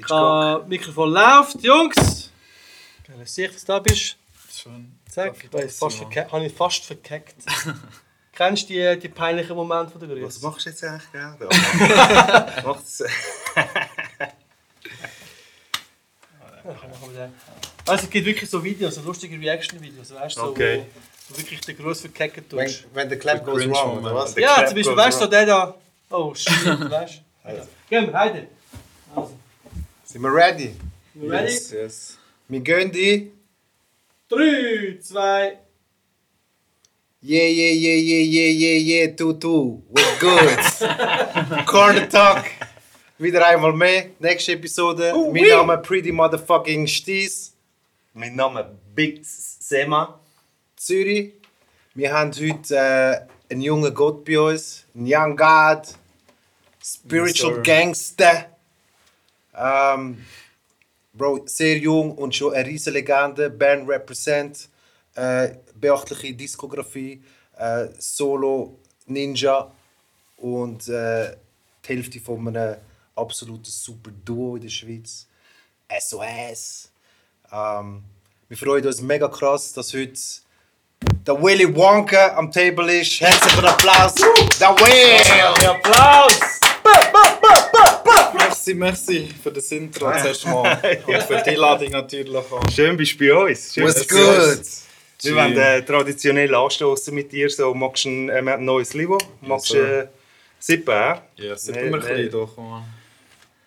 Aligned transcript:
Das 0.00 0.66
Mikrofon 0.68 1.10
läuft, 1.12 1.62
Jungs! 1.62 2.30
Geil, 3.06 3.26
sehe 3.26 3.46
ich, 3.46 3.52
dass 3.52 3.64
du 3.64 3.72
da 3.72 3.78
bist. 3.78 4.16
Schon. 4.54 4.92
Zack, 5.10 5.34
ich 5.38 5.52
habe 5.52 5.68
fast, 5.68 6.00
habe 6.32 6.46
ich 6.46 6.52
fast 6.54 6.84
verkackt. 6.84 7.34
Kennst 8.32 8.68
du 8.70 8.72
die, 8.72 8.98
die 8.98 9.08
peinlichen 9.08 9.54
Momente 9.54 9.92
von 9.92 10.00
der 10.00 10.08
Grüße? 10.08 10.26
Was 10.26 10.40
machst 10.42 10.66
du 10.66 10.70
jetzt 10.70 10.82
eigentlich, 10.84 11.12
gell? 11.12 11.36
Macht's. 12.64 13.02
Also 17.86 18.04
es 18.04 18.10
gibt 18.10 18.26
wirklich 18.26 18.48
so 18.48 18.62
Videos, 18.62 18.94
so 18.94 19.02
lustige 19.02 19.38
Reaction-Videos, 19.38 20.14
weißt 20.14 20.36
du, 20.36 20.40
so, 20.40 20.46
Okay. 20.48 20.84
wo 21.28 21.34
du 21.34 21.40
wirklich 21.40 21.60
den 21.60 21.76
Gruß 21.76 22.02
verkacken 22.02 22.44
Wenn, 22.50 22.66
tust. 22.66 22.84
wenn 22.94 23.08
der 23.08 23.18
Clap 23.18 23.44
goes 23.44 23.66
wrong, 23.68 23.98
oder 23.98 24.14
was? 24.14 24.36
Ja, 24.36 24.64
zum 24.66 24.76
Beispiel, 24.76 24.96
weißt 24.96 25.20
du, 25.20 25.24
so 25.24 25.30
der 25.30 25.46
da. 25.46 25.74
Oh 26.10 26.32
shit, 26.34 26.52
weißt 26.90 27.20
du? 27.44 27.50
Ja. 27.50 27.66
Gehen 27.90 28.06
wir, 28.06 28.12
heide. 28.18 28.46
Sind 30.12 30.20
wir 30.20 30.34
ready? 30.34 30.74
ready? 31.16 31.52
Yes, 31.52 31.70
yes. 31.72 32.18
Wir 32.46 32.60
gehen 32.60 32.92
die. 32.92 33.32
3, 34.28 34.98
2, 35.00 35.58
Yeah, 37.22 37.44
yeah, 37.46 37.72
yeah, 37.72 37.96
yeah, 37.96 38.20
yeah, 38.20 38.50
yeah, 38.50 38.78
yeah, 38.78 39.16
tu, 39.16 39.32
tu. 39.32 39.82
We're 39.88 40.18
good. 40.20 41.66
Corner 41.66 42.06
Talk. 42.10 42.44
Wieder 43.18 43.46
einmal 43.46 43.72
mehr. 43.72 44.10
Nächste 44.18 44.52
Episode. 44.52 45.12
Oh, 45.14 45.32
mein 45.32 45.44
oui. 45.44 45.48
Name 45.48 45.78
Pretty 45.78 46.12
Motherfucking 46.12 46.86
Sties. 46.86 47.54
Mein 48.12 48.36
Name 48.36 48.76
Big 48.94 49.24
Sema. 49.24 50.20
Zürich. 50.76 51.32
Wir 51.94 52.12
haben 52.12 52.32
heute 52.32 52.76
äh, 52.76 53.50
einen 53.50 53.62
jungen 53.62 53.94
Gott 53.94 54.26
bei 54.26 54.38
uns. 54.38 54.84
Ein 54.94 55.06
Young 55.06 55.36
God. 55.38 55.86
Spiritual 56.84 57.54
Yes. 57.56 57.62
Gangster. 57.62 58.51
Ähm, 59.54 60.24
Bro, 61.14 61.42
sehr 61.46 61.76
jung 61.76 62.12
und 62.12 62.34
schon 62.34 62.54
eine 62.54 62.66
riesige 62.66 62.98
Legende. 62.98 63.50
Band 63.50 63.88
Represent. 63.88 64.68
Äh, 65.14 65.56
beachtliche 65.74 66.34
Diskografie. 66.34 67.22
Äh, 67.56 67.88
Solo, 67.98 68.78
Ninja. 69.06 69.70
Und 70.38 70.88
äh, 70.88 71.36
die 71.84 71.88
Hälfte 71.88 72.20
von 72.20 72.48
einem 72.48 72.76
absoluten 73.14 73.64
super 73.64 74.10
Duo 74.24 74.56
in 74.56 74.62
der 74.62 74.68
Schweiz. 74.70 75.26
SOS. 76.00 76.90
Ähm, 77.52 78.02
wir 78.48 78.56
freuen 78.56 78.86
uns 78.86 79.00
mega 79.02 79.28
krass, 79.28 79.72
dass 79.72 79.92
heute 79.92 80.18
der 81.26 81.40
Willy 81.42 81.74
Wonka 81.74 82.36
am 82.36 82.50
Table 82.50 83.00
ist. 83.00 83.20
Herzlichen 83.20 83.64
Applaus. 83.64 84.14
Der 84.58 84.70
Will! 84.70 85.68
Applaus! 85.68 86.61
Merci, 88.64 88.74
merci 88.74 89.28
für 89.42 89.50
das 89.50 89.72
Intro 89.72 90.12
zuerst 90.20 90.46
mal. 90.46 90.78
Und 91.06 91.22
für 91.22 91.42
die 91.44 91.50
Einladung 91.50 91.90
natürlich 91.90 92.36
auch. 92.36 92.70
Schön 92.70 92.96
bist 92.96 93.20
du 93.20 93.26
bei 93.26 93.34
uns. 93.34 93.74
Schön, 93.74 93.86
du 93.86 93.92
good? 93.92 94.66
Wir 95.22 95.34
wollen 95.34 95.58
äh, 95.58 95.82
traditionell 95.82 96.54
anstoßen 96.54 97.12
mit 97.12 97.32
dir. 97.32 97.50
So, 97.50 97.74
magst 97.74 98.04
du 98.04 98.08
ein, 98.08 98.28
äh, 98.28 98.56
neues 98.58 98.94
Livo? 98.94 99.18
Magst 99.40 99.72
du 99.72 99.78
äh, 99.78 100.06
sippen? 100.60 101.18
Ja, 101.36 101.56
sippen 101.56 101.90
wir 101.90 102.04
ein 102.04 102.30
bisschen. 102.30 102.84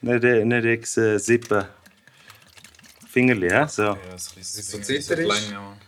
Nicht, 0.02 0.46
nicht 0.46 0.66
ex 0.66 0.98
äh, 0.98 1.18
sippen. 1.18 1.66
Fingerli, 3.16 3.48
ja? 3.48 3.66
So. 3.66 3.84
Ja, 3.84 3.98
es 4.14 4.34
ist 4.36 4.72
so 4.72 4.76
ein 4.76 4.82
bisschen 4.82 5.02
zittrig? 5.02 5.32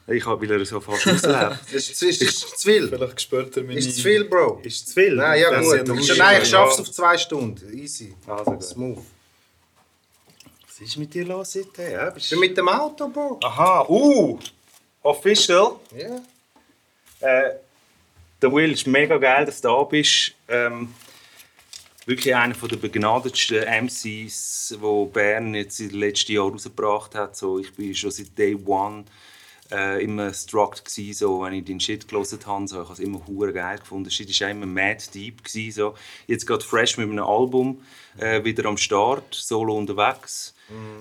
Ich 0.08 0.26
habe, 0.26 0.50
weil 0.50 0.60
er 0.62 0.66
so 0.66 0.80
fast 0.80 1.06
ausläuft. 1.08 1.74
Ist, 1.74 2.02
ist, 2.02 2.22
ist 2.22 2.60
zu 2.60 2.70
viel. 2.70 2.88
Vielleicht 2.88 3.20
spürt 3.20 3.58
er 3.58 3.64
meine... 3.64 3.78
Ist 3.78 3.98
zu 3.98 4.02
viel, 4.02 4.24
Bro. 4.24 4.62
Ist 4.64 4.88
zu 4.88 4.94
viel? 4.94 5.16
Nein, 5.16 5.42
ja 5.42 5.60
gut. 5.60 5.86
Du 5.90 5.94
nein, 5.94 6.42
ich 6.42 6.50
schaff's 6.50 6.80
auf 6.80 6.90
zwei 6.90 7.18
Stunden. 7.18 7.78
Easy. 7.78 8.16
Also. 8.26 8.62
Smooth. 8.62 9.04
Was 10.66 10.80
ist 10.80 10.96
mit 10.96 11.14
dir 11.14 11.26
los 11.26 11.54
heute? 11.56 11.92
Ja, 11.92 12.10
bist 12.12 12.30
bin 12.30 12.40
mit 12.40 12.56
dem 12.58 12.70
Auto, 12.70 13.10
Bro. 13.10 13.40
Aha, 13.44 13.86
uh! 13.90 14.40
Official. 15.04 15.82
Ja. 15.94 16.22
Äh, 17.20 17.56
der 18.42 18.54
Will, 18.54 18.72
ist 18.72 18.88
mega 18.88 19.18
geil, 19.18 19.46
dass 19.46 19.60
du 19.60 19.68
da 19.68 19.84
bist. 19.84 20.34
Ähm, 20.48 20.94
wirklich 22.08 22.34
einer 22.34 22.56
der 22.56 22.78
begnadetsten 22.78 23.64
MCs, 23.86 24.78
wo 24.80 25.06
Bern 25.06 25.54
jetzt 25.54 25.80
in 25.80 25.90
den 25.90 26.00
letzten 26.00 26.32
Jahren 26.32 26.54
rausgebracht 26.54 27.14
hat. 27.14 27.36
So, 27.36 27.60
ich 27.60 27.74
bin 27.76 27.94
schon 27.94 28.12
seit 28.12 28.36
Day 28.38 28.56
One 28.56 29.06
äh, 29.70 30.02
immer 30.02 30.34
struck 30.34 30.86
gsi, 30.86 31.12
so, 31.12 31.42
wenn 31.42 31.54
ich 31.54 31.66
den 31.66 31.80
Shit 31.80 32.08
gelesen 32.08 32.40
habe. 32.46 32.68
So, 32.68 32.78
ich 32.78 32.84
habe 32.86 32.94
es 32.94 33.00
immer 33.00 33.28
hure 33.28 33.52
geil 33.52 33.78
gefunden. 33.78 34.06
Der 34.06 34.12
Shit 34.12 34.42
war 34.42 34.50
immer 34.50 34.66
mad 34.66 35.04
deep. 35.14 35.44
Gsi, 35.44 35.72
so. 35.72 35.96
Jetzt 36.28 36.48
gerade 36.48 36.64
fresh 36.64 36.98
mit 36.98 37.10
einem 37.10 37.26
Album 37.26 37.84
äh, 38.18 38.42
wieder 38.44 38.66
am 38.66 38.78
Start, 38.78 39.36
solo 39.36 39.78
unterwegs. 39.78 40.56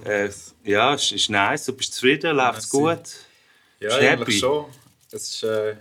Äh, 0.05 0.31
ja, 0.65 0.94
ist, 0.94 1.12
ist 1.12 1.31
nice. 1.31 1.67
Du 1.67 1.73
bist 1.73 1.94
zufrieden, 1.94 2.37
läuft's 2.37 2.73
Merci. 2.73 2.97
gut. 2.97 3.11
Ja, 3.81 3.97
eigentlich 3.97 4.38
schon. 4.41 4.67
Es 5.12 5.28
ist 5.28 5.43
äh, 5.44 5.77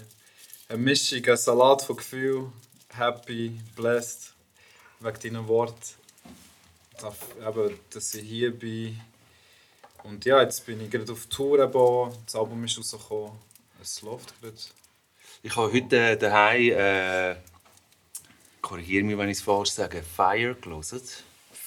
eine 0.69 0.77
Mischung, 0.77 1.25
ein 1.25 1.37
Salat 1.37 1.81
von 1.81 1.97
Gefühl. 1.97 2.51
Happy, 2.89 3.59
blessed, 3.75 4.34
wegen 5.05 5.19
deinen 5.19 5.47
Worten. 5.47 5.75
Dass 7.91 8.13
ich 8.13 8.27
hier 8.27 8.51
bin. 8.51 8.99
Und 10.03 10.25
ja, 10.25 10.41
jetzt 10.41 10.65
bin 10.65 10.81
ich 10.81 10.89
gerade 10.89 11.11
auf 11.11 11.25
Tour. 11.27 11.59
Eben. 11.59 12.13
Das 12.25 12.35
Album 12.35 12.63
ist 12.63 12.77
rausgekommen. 12.77 13.31
Es 13.81 14.01
läuft 14.01 14.39
gerade. 14.41 14.55
Ich 15.43 15.55
habe 15.55 15.71
heute 15.71 15.97
äh, 15.97 16.17
daheim, 16.17 16.71
äh, 16.71 17.35
korrigiere 18.61 19.03
mich, 19.03 19.17
wenn 19.17 19.29
ich 19.29 19.37
es 19.37 19.43
falsch 19.43 19.71
sage, 19.71 20.01
Fire 20.01 20.55
gelesen. 20.55 21.01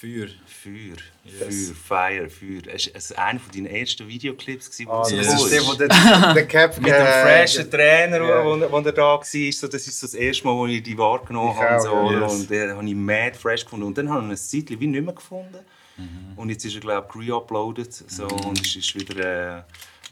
Feuer. 0.00 0.28
Feuer, 0.46 0.96
Yes. 1.24 1.72
Feuer, 1.86 2.28
Fire, 2.28 2.30
Feuer. 2.30 2.74
Es 2.74 2.86
war 2.86 2.96
es 2.96 3.12
einer 3.12 3.40
von 3.40 3.52
deinen 3.52 3.66
ersten 3.66 4.06
Videoclips, 4.06 4.70
wo 4.86 4.90
Ah, 4.92 5.08
du 5.08 5.16
das 5.16 5.26
Yes. 5.26 5.42
ist 5.42 5.52
der, 5.52 5.66
wo 5.66 5.74
der, 5.74 5.88
der 6.34 6.46
Cap 6.48 6.76
Mit 6.78 6.86
dem 6.86 7.06
freshen 7.06 7.70
Trainer, 7.70 8.18
ja. 8.22 8.44
wo, 8.44 8.60
wo, 8.60 8.70
wo 8.72 8.78
er 8.78 8.92
da 8.92 9.02
war. 9.02 9.24
So, 9.24 9.66
das 9.68 9.86
ist 9.86 9.98
so 9.98 10.06
das 10.06 10.14
erste 10.14 10.46
Mal, 10.46 10.54
wo 10.54 10.66
ich 10.66 10.82
die 10.82 10.96
wahrgenommen 10.96 11.52
Ich 11.52 11.58
habe. 11.60 11.76
auch, 11.78 11.82
So, 12.08 12.12
ja. 12.12 12.20
Yes. 12.20 12.32
Und 12.32 12.50
den 12.50 12.70
habe 12.76 12.86
ich 12.86 12.94
mad 12.94 13.36
fresh 13.36 13.64
gefunden. 13.64 13.86
Und 13.86 13.98
dann 13.98 14.08
habe 14.08 14.20
ich 14.20 14.26
ihn 14.26 14.30
ein 14.30 14.36
Zeitchen 14.36 14.80
wie 14.80 14.86
nicht 14.86 15.04
mehr 15.04 15.14
gefunden. 15.14 15.58
Mhm. 15.96 16.32
Und 16.38 16.50
jetzt 16.50 16.64
ist 16.64 16.74
er, 16.76 16.80
glaube 16.80 17.08
ich, 17.22 17.28
re-uploaded. 17.30 17.92
So, 17.92 18.26
Und 18.28 18.60
es 18.64 18.76
ist 18.76 18.94
wieder 18.94 19.58
äh, 19.58 19.62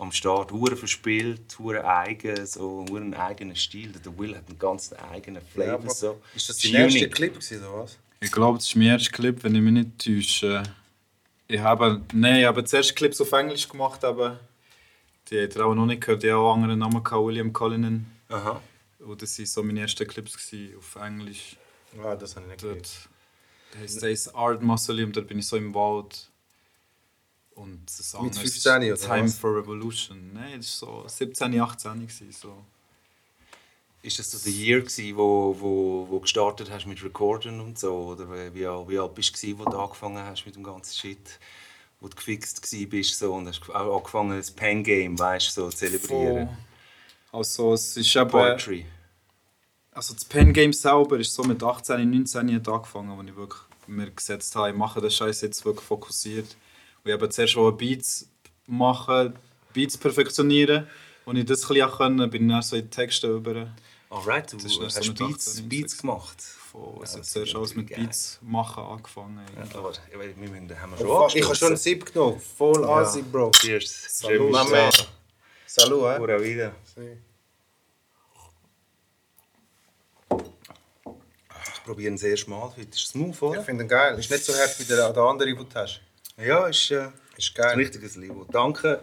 am 0.00 0.10
Start. 0.10 0.50
Hure 0.50 0.76
verspielt, 0.76 1.56
hure 1.60 1.86
eigen, 1.86 2.44
so 2.44 2.84
hure 2.88 3.00
einen 3.02 3.14
eigenen 3.14 3.54
Stil. 3.54 3.92
Der 4.04 4.18
Will 4.18 4.34
hat 4.36 4.48
einen 4.48 4.58
ganz 4.58 4.92
eigenen 5.12 5.42
Flavor. 5.42 5.74
aber 5.74 5.90
so. 5.90 6.20
Ist 6.34 6.48
das 6.48 6.64
erster 6.64 6.82
unique. 6.98 7.14
Clip 7.14 7.32
gewesen, 7.34 7.60
oder 7.60 7.82
was? 7.84 7.98
Ich 8.26 8.32
glaube, 8.32 8.58
das 8.58 8.66
ist 8.66 8.74
mein 8.74 8.88
erster 8.88 9.12
Clip, 9.12 9.44
wenn 9.44 9.54
ich 9.54 9.62
mich 9.62 9.72
nicht 9.72 10.04
täusche. 10.04 10.64
Ich 11.46 11.60
habe, 11.60 12.02
nein, 12.12 12.40
ich 12.40 12.44
habe 12.44 12.64
zuerst 12.64 12.96
Clips 12.96 13.20
auf 13.20 13.30
Englisch 13.30 13.68
gemacht, 13.68 14.04
aber 14.04 14.40
die 15.30 15.36
ihr 15.36 15.64
auch 15.64 15.76
noch 15.76 15.86
nicht 15.86 16.00
gehört. 16.00 16.24
Ich 16.24 16.30
habe 16.32 16.40
auch 16.40 16.54
einen 16.54 16.64
anderen 16.64 16.80
Namen, 16.80 17.04
gehabt, 17.04 17.24
William 17.24 17.52
Cullinan. 17.52 18.04
Aha. 18.28 18.60
Und 18.98 19.22
das 19.22 19.38
waren 19.38 19.46
so 19.46 19.62
meine 19.62 19.80
ersten 19.80 20.08
Clips 20.08 20.36
gewesen, 20.36 20.76
auf 20.76 20.96
Englisch. 20.96 21.56
Ah, 22.02 22.16
das 22.16 22.34
habe 22.34 22.46
ich 22.46 22.50
nicht 22.50 22.62
gehört. 22.62 22.90
da 23.72 23.78
heisst 23.78 24.02
es 24.02 24.34
Art 24.34 24.60
Mausoleum, 24.60 25.12
dort 25.12 25.28
bin 25.28 25.38
ich 25.38 25.46
so 25.46 25.56
im 25.56 25.72
Wald. 25.72 26.28
Und 27.54 27.86
das 27.86 28.12
andere 28.12 28.30
ist 28.30 28.40
15 28.40 28.92
oder 28.92 28.96
Time 28.96 29.28
for 29.28 29.56
Revolution. 29.56 30.32
Nein, 30.34 30.56
das 30.56 30.82
war 30.82 31.02
so 31.02 31.08
17, 31.08 31.60
18 31.60 31.92
gewesen, 31.92 32.32
so. 32.32 32.64
Ist 34.02 34.18
das 34.18 34.30
so 34.30 34.38
der 34.38 34.52
Year, 34.52 34.80
gewesen, 34.80 35.16
wo, 35.16 35.56
wo, 35.58 36.06
wo 36.08 36.20
gestartet 36.20 36.70
hast 36.70 36.86
mit 36.86 37.02
Recorden 37.02 37.60
und 37.60 37.78
so? 37.78 37.92
Oder 38.12 38.30
wie, 38.30 38.54
wie, 38.54 38.66
alt- 38.66 38.88
wie 38.88 38.98
alt 38.98 39.14
bist 39.14 39.42
du, 39.42 39.58
wo 39.58 39.64
du 39.64 39.76
angefangen 39.78 40.22
hast 40.24 40.46
mit 40.46 40.54
dem 40.54 40.62
ganzen 40.62 40.94
Shit? 40.94 41.38
Wo 42.00 42.08
du 42.08 42.14
gefixt 42.14 42.60
bist 42.90 43.18
so, 43.18 43.34
und 43.34 43.48
hast 43.48 43.68
auch 43.70 43.96
angefangen, 43.96 44.36
das 44.36 44.50
Pen-Game 44.50 45.18
weißt, 45.18 45.52
so, 45.54 45.70
zu 45.70 45.76
zelebrieren? 45.76 46.48
Also 47.32 47.72
es 47.72 47.96
ist 47.96 48.14
eben... 48.14 48.30
Poetry. 48.30 48.86
Also 49.92 50.12
das 50.12 50.26
Pen 50.26 50.52
Game 50.52 50.74
selber 50.74 51.18
ist 51.18 51.32
so 51.34 51.42
mit 51.42 51.62
18, 51.62 52.10
19 52.10 52.54
hat 52.54 52.68
angefangen, 52.68 53.16
wo 53.16 53.22
ich 53.22 53.34
wirklich 53.34 53.62
mir 53.86 54.10
gesetzt 54.10 54.54
habe, 54.54 54.68
ich 54.68 54.76
mache 54.76 55.00
den 55.00 55.10
Scheiß 55.10 55.40
jetzt 55.40 55.64
wirklich 55.64 55.86
fokussiert. 55.86 56.54
Und 57.02 57.10
ich 57.10 57.12
habe 57.14 57.28
zuerst 57.30 57.56
Beats 57.78 58.28
machen, 58.66 59.32
Beats 59.72 59.96
perfektionieren. 59.96 60.86
Und 61.26 61.36
ich 61.36 61.44
das 61.44 61.62
ein 61.64 61.68
bisschen 61.74 61.90
können, 61.90 62.30
bin 62.30 62.44
ich 62.44 62.52
dann 62.52 62.62
so 62.62 62.76
in 62.76 62.82
die 62.82 62.88
Texte 62.90 63.26
über. 63.26 63.68
Alright, 64.08 64.52
du 64.52 64.56
Das 64.58 64.66
ist 64.66 64.80
hast 64.80 65.02
so 65.02 65.12
Beats, 65.12 65.48
18, 65.48 65.68
Beats 65.68 65.90
16. 65.92 66.00
gemacht. 66.00 66.40
Von, 66.40 67.00
also 67.00 67.18
das 67.18 67.30
zuerst 67.30 67.50
ist 67.50 67.56
alles 67.56 67.74
mit 67.74 67.88
Beats 67.88 68.38
machen 68.42 68.84
angefangen. 68.84 69.40
Aber 69.74 69.90
ich 69.90 70.18
weiß, 70.18 70.36
wir 70.36 70.48
müssen, 70.48 70.80
haben 70.80 70.92
wir 70.92 71.00
Ich 71.00 71.32
schon 71.32 71.44
habe 71.44 71.56
schon 71.56 71.68
einen 71.68 71.76
Sip 71.76 72.06
genommen. 72.12 72.40
Voll 72.40 72.84
Asi, 72.84 73.22
Bro. 73.22 73.50
Cheers. 73.50 74.06
Salut. 74.08 74.54
Salut, 75.66 76.12
hä? 76.12 76.16
Pura 76.18 76.40
vida. 76.40 76.72
Ich 81.74 81.82
probiere 81.84 82.12
ihn 82.12 82.18
sehr 82.18 82.36
schmal. 82.36 82.70
Heute 82.76 82.82
ist 82.82 82.94
es 83.02 83.08
smooth, 83.08 83.34
Ich 83.34 83.42
oder? 83.42 83.62
finde 83.64 83.84
ihn 83.84 83.88
geil. 83.88 84.16
Ist 84.18 84.30
nicht 84.30 84.44
so 84.44 84.54
hart 84.54 84.78
wie 84.78 84.84
der, 84.84 85.12
der 85.12 85.22
andere, 85.24 85.48
den 85.48 85.56
du 85.58 85.66
hast. 85.74 86.00
Ja, 86.36 86.66
ist, 86.68 86.90
äh, 86.92 87.08
Ist 87.36 87.50
ein 87.50 87.62
geil. 87.62 87.76
richtiges 87.76 88.14
Livo. 88.16 88.44
Danke, 88.50 89.00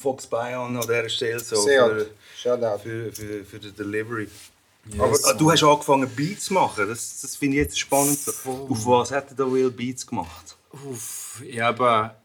Fox 0.00 0.26
Bion 0.26 0.76
an 0.76 0.80
dieser 0.80 1.08
Stelle 1.08 1.40
so 1.40 1.56
Sehr 1.56 1.86
für, 1.86 2.06
Shoutout. 2.36 2.78
für, 2.82 3.12
für, 3.12 3.44
für 3.44 3.58
die 3.58 3.72
Delivery. 3.72 4.28
Yes. 4.90 5.24
Ah, 5.24 5.34
du 5.34 5.50
hast 5.50 5.62
angefangen 5.62 6.08
Beats 6.10 6.46
zu 6.46 6.54
machen. 6.54 6.88
Das, 6.88 7.20
das 7.20 7.36
finde 7.36 7.58
ich 7.58 7.62
jetzt 7.64 7.78
spannend. 7.78 8.18
So. 8.18 8.66
Auf 8.68 8.86
was 8.86 9.12
hat 9.12 9.38
der 9.38 9.50
Will 9.50 9.70
Beats 9.70 10.06
gemacht? 10.06 10.56
Uff, 10.72 11.40
ja, 11.46 11.68
aber 11.68 12.16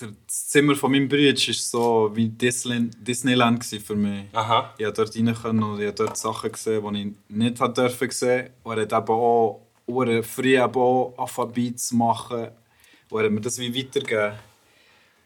das 0.00 0.48
Zimmer 0.48 0.74
von 0.76 0.92
meinem 0.92 1.08
Bruder 1.08 1.34
war 1.34 1.54
so 1.54 2.10
wie 2.14 2.28
Disneyland, 2.28 3.64
für 3.64 3.96
mich. 3.96 4.24
Aha. 4.32 4.74
Ich 4.78 4.84
konnte 4.84 5.04
dort 5.04 5.16
rein 5.44 5.62
und 5.62 5.80
ich 5.80 5.86
habe 5.86 5.92
dort 5.92 6.16
Sachen 6.16 6.52
gesehen, 6.52 6.94
die 6.94 7.00
ich 7.02 7.36
nicht 7.36 7.60
hat 7.60 7.76
dürfen 7.76 8.10
sehen. 8.10 8.50
Und 8.62 8.78
er 8.78 8.82
hat 8.82 8.92
eben 8.92 9.12
auch 9.12 9.66
früh 9.86 10.56
eben 10.56 10.74
auch 10.74 11.14
angefangen 11.18 11.76
zu 11.76 11.96
machen. 11.96 12.48
Und 13.10 13.20
er 13.20 13.24
hat 13.26 13.32
mir 13.32 13.40
das 13.40 13.58
wie 13.58 13.76
weitergegeben. 13.76 14.38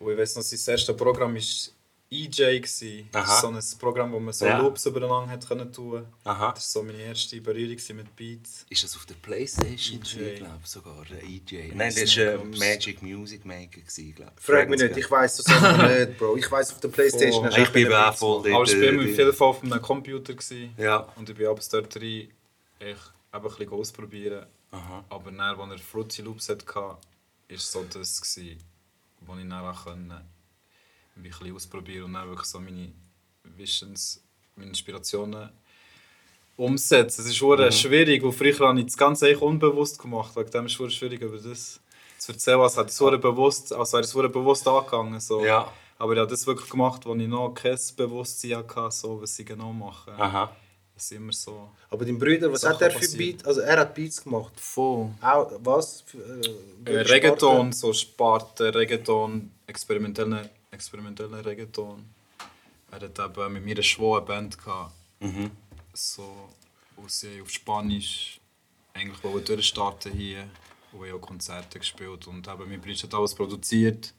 Und 0.04 0.12
ich 0.12 0.18
weiss 0.18 0.36
noch, 0.36 0.42
sein 0.42 0.72
erstes 0.74 0.96
Programm 0.96 1.34
war 1.34 1.40
EJ. 2.10 2.60
gewesen. 2.60 3.08
Das 3.10 3.24
Aha. 3.26 3.34
ist 3.34 3.40
so 3.40 3.74
ein 3.74 3.78
Programm, 3.80 4.12
wo 4.12 4.20
man 4.20 4.32
so 4.32 4.44
Ja. 4.44 4.58
Loops 4.58 4.86
übereinander 4.86 5.32
hat 5.32 5.48
können 5.48 5.72
tun. 5.72 6.06
Aha. 6.24 6.52
Das 6.52 6.74
war 6.74 6.82
so 6.82 6.86
meine 6.86 7.02
erste 7.02 7.40
Berührung 7.40 7.78
mit 7.96 8.14
Beats. 8.14 8.66
Ist 8.68 8.84
das 8.84 8.94
auf 8.96 9.06
der 9.06 9.14
Playstation? 9.14 10.00
EJ. 10.00 10.32
Ich 10.32 10.38
glaube 10.38 10.60
sogar, 10.64 11.04
der 11.10 11.22
EJ. 11.24 11.72
Nein, 11.74 11.92
das 11.94 12.16
war 12.16 12.40
ein 12.40 12.50
Magic 12.50 13.02
Music 13.02 13.44
Maker, 13.44 13.80
glaube 13.80 14.32
ich. 14.38 14.44
Frag 14.44 14.68
mich 14.68 14.80
nicht, 14.80 14.96
ich 14.96 15.10
weiss 15.10 15.36
das 15.38 15.46
einfach 15.46 15.88
nicht, 15.98 16.18
Bro. 16.18 16.36
Ich 16.36 16.50
weiss 16.50 16.72
auf 16.72 16.80
der 16.80 16.88
Playstation. 16.88 17.48
Oh. 17.48 17.56
Ich 17.56 17.70
bin 17.70 17.92
auch 17.92 18.14
voll 18.14 18.42
dort. 18.42 18.54
Aber 18.54 18.64
ich 18.64 18.76
war 18.80 18.88
immer 18.88 19.02
äh, 19.02 19.10
auf 19.12 19.18
jeden 19.18 19.32
Fall 19.32 19.48
auf 19.48 19.62
einem 19.62 19.82
Computer. 19.82 20.34
Gewesen. 20.34 20.74
Ja. 20.76 20.98
Und 21.16 21.28
ich 21.28 21.36
bin 21.36 21.46
abends 21.46 21.68
dort 21.68 21.96
rein, 21.96 22.02
ich 22.02 22.30
eben 22.80 22.98
ein 23.32 23.42
bisschen 23.42 23.68
ausprobieren. 23.70 24.46
Aha. 24.70 25.04
Aber 25.08 25.30
dann, 25.30 25.40
als 25.40 25.70
er 25.70 25.78
Fruity 25.78 26.22
Loops 26.22 26.48
hatte, 26.48 26.66
war 26.74 26.98
so 27.56 27.84
das, 27.84 28.20
gewesen, 28.20 28.58
wo 29.26 29.34
ich 29.36 29.48
dann 29.48 29.52
auch 29.52 29.84
konnte, 29.84 30.22
ein 31.16 31.22
bisschen 31.22 31.54
ausprobieren 31.54 32.04
und 32.04 32.12
dann 32.14 32.28
wirklich 32.28 32.48
so 32.48 32.60
meine 32.60 32.92
Visions, 33.44 34.22
meine 34.56 34.70
Inspirationen 34.70 35.50
umsetzen. 36.56 37.22
Es 37.22 37.26
ist 37.26 37.42
mhm. 37.42 37.72
schwierig, 37.72 38.22
weil 38.22 38.32
früher 38.32 38.68
habe 38.68 38.78
ich 38.78 38.86
das 38.86 38.96
Ganze 38.96 39.26
eigentlich 39.26 39.42
unbewusst 39.42 39.98
gemacht. 39.98 40.34
Wegen 40.36 40.50
dem 40.50 40.66
ist 40.66 40.80
es 40.80 40.94
schwierig, 40.94 41.20
über 41.20 41.38
das 41.38 41.80
zu 42.18 42.32
erzählen, 42.32 42.60
als 42.60 42.76
hätte 42.76 42.92
verdammt 42.92 43.22
bewusst, 43.22 43.72
als 43.72 43.92
wäre 43.92 44.02
es 44.02 44.12
bewusst 44.12 44.66
angegangen. 44.66 45.20
So. 45.20 45.44
Ja. 45.44 45.72
Aber 45.98 46.12
ich 46.12 46.18
habe 46.18 46.30
das 46.30 46.46
wirklich 46.46 46.70
gemacht, 46.70 47.06
als 47.06 47.20
ich 47.20 47.28
noch 47.28 47.54
kein 47.54 47.78
Bewusstsein 47.96 48.56
hatte, 48.56 48.90
so, 48.90 49.22
was 49.22 49.38
ich 49.38 49.46
genau 49.46 49.72
mache. 49.72 50.12
Aha. 50.12 50.50
Ist 50.96 51.10
immer 51.12 51.32
so 51.32 51.70
Aber 51.90 52.04
dein 52.04 52.18
Bruder, 52.18 52.52
was 52.52 52.60
Sachen 52.60 52.74
hat 52.74 52.82
er 52.82 52.90
für 52.92 52.98
passieren. 53.00 53.18
Beats? 53.36 53.44
Also 53.44 53.60
er 53.62 53.80
hat 53.80 53.94
Beats 53.94 54.22
gemacht. 54.22 54.52
voll. 54.60 55.10
Auch, 55.20 55.52
was? 55.58 56.02
Für, 56.02 56.18
äh, 56.18 56.90
Äh, 56.92 57.00
Reggaeton, 57.00 57.72
so 57.72 57.92
Sparte, 57.92 58.72
Reggaeton, 58.74 59.50
experimentelle, 59.66 60.50
experimentelle 60.70 61.44
Reggaeton. 61.44 62.04
Er 62.92 63.00
hat 63.00 63.18
eben 63.18 63.52
mit 63.54 63.64
mir 63.64 63.74
eine 63.74 63.82
schwere 63.82 64.22
Band 64.22 64.56
gehabt. 64.56 64.92
So, 65.92 66.48
wo 66.96 67.08
sie 67.08 67.40
auf 67.42 67.50
Spanisch 67.50 68.40
eigentlich 68.92 69.22
wollen 69.24 69.44
durchstarten 69.44 70.12
hier. 70.12 70.44
Wo 70.92 71.04
ich 71.04 71.12
auch 71.12 71.20
Konzerte 71.20 71.80
gespielt 71.80 72.28
und 72.28 72.46
eben 72.46 72.68
mein 72.68 72.80
Bruder 72.80 72.94
hat 73.02 73.14
alles 73.14 73.34
produziert 73.34 74.14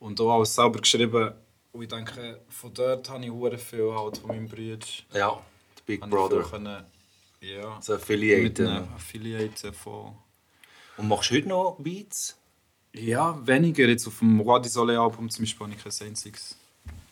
und 0.00 0.20
auch 0.20 0.34
alles 0.38 0.52
selber 0.56 0.80
geschrieben. 0.80 1.32
Und 1.72 1.82
ich 1.82 1.88
denke, 1.88 2.40
von 2.48 2.74
dort 2.74 3.08
habe 3.08 3.24
ich 3.24 3.30
hure 3.30 3.56
viel 3.56 3.92
halt 3.94 4.18
von 4.18 4.26
meinem 4.26 4.48
Bruder. 4.48 4.84
Ja, 5.12 5.40
Big 5.90 6.02
Habe 6.02 6.10
ich 6.10 6.16
Brother. 6.16 6.42
viel 6.42 6.50
können, 6.50 6.84
ja, 7.40 7.78
So 7.80 7.94
Affiliate. 7.94 8.42
mit 8.42 8.60
einem 8.60 8.88
Affiliate 8.94 9.72
von... 9.72 10.14
Und 10.96 11.08
machst 11.08 11.30
du 11.30 11.34
heute 11.36 11.48
noch 11.48 11.76
Beats? 11.78 12.36
Ja, 12.92 13.44
weniger. 13.46 13.86
Jetzt 13.88 14.06
auf 14.06 14.18
dem 14.18 14.40
Roi 14.40 14.62
Soleil 14.68 14.98
Album 14.98 15.30
zum 15.30 15.44
Beispiel 15.44 15.66
habe 15.66 15.74
ich 15.76 15.82
kein 15.82 16.08
einziges, 16.08 16.56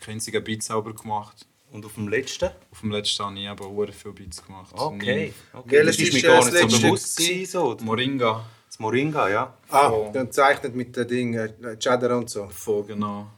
kein 0.00 0.14
einziges 0.14 0.44
Beat 0.44 0.62
selber 0.62 0.92
gemacht. 0.94 1.46
Und 1.72 1.84
auf 1.84 1.94
dem 1.94 2.08
letzten? 2.08 2.50
Auf 2.70 2.80
dem 2.80 2.90
letzten 2.92 3.24
habe 3.24 3.38
ich 3.40 3.48
aber 3.48 3.64
sehr 3.86 3.92
viele 3.94 4.14
Beats 4.14 4.44
gemacht. 4.44 4.72
Okay. 4.74 5.32
okay. 5.52 5.86
Welches 5.86 5.96
Das 5.96 6.06
ist 6.06 6.12
mir 6.12 6.18
ist 6.18 6.22
gar 6.24 6.36
das 6.36 6.44
nicht 6.46 6.60
so 6.60 6.66
letzte 6.66 6.86
bewusst 6.86 7.50
so. 7.50 7.76
Moringa. 7.82 8.44
Das 8.66 8.78
Moringa, 8.78 9.28
ja. 9.28 9.54
Ah, 9.70 9.90
Von- 9.90 10.12
dann 10.12 10.30
zeichnet 10.32 10.74
mit 10.74 10.94
den 10.96 11.08
Dingen, 11.08 11.64
äh, 11.64 11.78
Chadder 11.78 12.16
und 12.18 12.28
so. 12.30 12.48
Voll, 12.48 12.84
genau. 12.84 13.28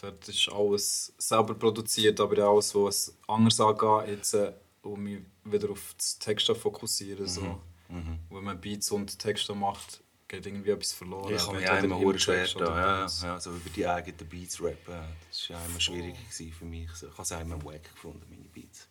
Dort 0.00 0.28
ist 0.28 0.48
alles 0.52 1.12
selber 1.18 1.54
produziert, 1.54 2.18
aber 2.20 2.44
auch 2.48 2.54
alles, 2.54 2.74
was 2.74 2.96
es 3.08 3.16
anders 3.28 3.60
angeht, 3.60 4.08
jetzt, 4.08 4.34
äh, 4.34 4.52
um 4.82 5.02
mich 5.02 5.20
wieder 5.44 5.70
auf 5.70 5.94
das 5.96 6.18
Texte 6.18 6.54
fokussieren. 6.54 7.26
So. 7.26 7.60
Wenn 7.88 8.44
man 8.44 8.60
Beats 8.60 8.90
und 8.90 9.18
Texte 9.18 9.54
macht, 9.54 10.02
geht 10.28 10.46
irgendwie 10.46 10.70
etwas 10.70 10.92
verloren. 10.92 11.34
Ich 11.34 11.46
Entweder 11.46 11.72
auch 11.78 11.82
immer 11.82 11.96
im 11.96 12.02
hure 12.04 12.18
schwer 12.18 12.46
da. 12.58 12.64
Ja, 12.64 13.06
ja, 13.22 13.40
so 13.40 13.50
über 13.50 13.70
die 13.74 13.86
eigenen 13.86 14.28
Beats 14.28 14.62
rappen. 14.62 14.94
Das 15.28 15.50
war 15.50 15.58
ja 15.60 15.66
immer 15.66 15.80
schwierig 15.80 16.14
für 16.30 16.64
mich. 16.64 16.90
So, 16.92 17.06
Ich 17.08 17.12
habe 17.12 17.22
es 17.22 17.32
auch 17.32 17.40
immer 17.40 17.62
wack 17.64 17.82
gefunden, 17.84 18.24
meine 18.30 18.48
Beats. 18.48 18.88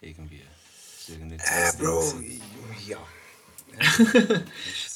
Irgendwie. 0.00 0.42
Irgendwie 1.08 1.36
Äh, 1.36 1.72
Bro, 1.78 2.12
ja. 2.86 2.98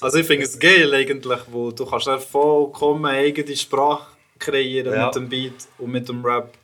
Also 0.02 0.18
ich 0.18 0.26
finde 0.26 0.44
es 0.44 0.58
geil 0.58 0.92
eigentlich, 0.92 1.40
wo 1.50 1.70
du 1.70 1.86
kannst 1.86 2.08
vollkommen 2.28 3.06
eigene 3.06 3.56
Sprache 3.56 4.06
kreieren 4.38 4.92
Ja. 4.92 5.06
mit 5.06 5.14
dem 5.14 5.28
Beat 5.28 5.68
und 5.78 5.90
mit 5.90 6.08
dem 6.08 6.24
Rap. 6.24 6.56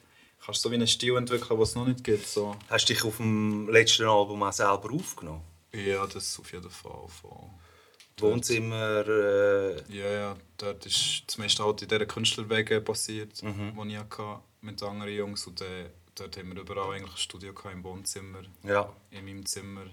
Kannst 0.44 0.62
so 0.62 0.70
wie 0.70 0.74
einen 0.74 0.86
Stil 0.88 1.16
entwickeln, 1.16 1.48
den 1.56 1.60
es 1.62 1.74
noch 1.74 1.86
nicht 1.86 2.02
gibt. 2.02 2.26
So. 2.26 2.56
Hast 2.68 2.88
du 2.88 2.94
dich 2.94 3.04
auf 3.04 3.16
dem 3.18 3.68
letzten 3.68 4.04
Album 4.06 4.42
auch 4.42 4.52
selber 4.52 4.90
aufgenommen? 4.92 5.42
Ja, 5.72 6.06
das 6.06 6.38
auf 6.40 6.52
jeden 6.52 6.68
Fall. 6.70 7.06
Voll. 7.08 7.48
Wohnzimmer, 8.20 9.06
äh, 9.08 9.76
Ja, 9.88 10.10
ja, 10.10 10.36
dort 10.58 10.84
ist 10.86 11.24
das 11.26 11.38
meiste 11.38 11.64
halt 11.64 11.82
in 11.82 11.88
dieser 11.88 12.06
Künstlerwege 12.06 12.80
passiert, 12.80 13.42
Mhm. 13.42 13.72
die 13.88 13.92
ich 13.92 13.98
hatte 13.98 14.40
mit 14.60 14.82
anderen 14.82 15.12
Jungs. 15.12 15.46
Und 15.46 15.60
äh, 15.62 15.86
dort 16.14 16.36
haben 16.36 16.54
wir 16.54 16.60
überall 16.62 16.94
eigentlich 16.94 17.12
ein 17.12 17.16
Studio 17.16 17.52
gehabt, 17.54 17.74
im 17.74 17.82
Wohnzimmer, 17.84 18.42
ja. 18.64 18.92
in 19.10 19.24
meinem 19.24 19.46
Zimmer, 19.46 19.86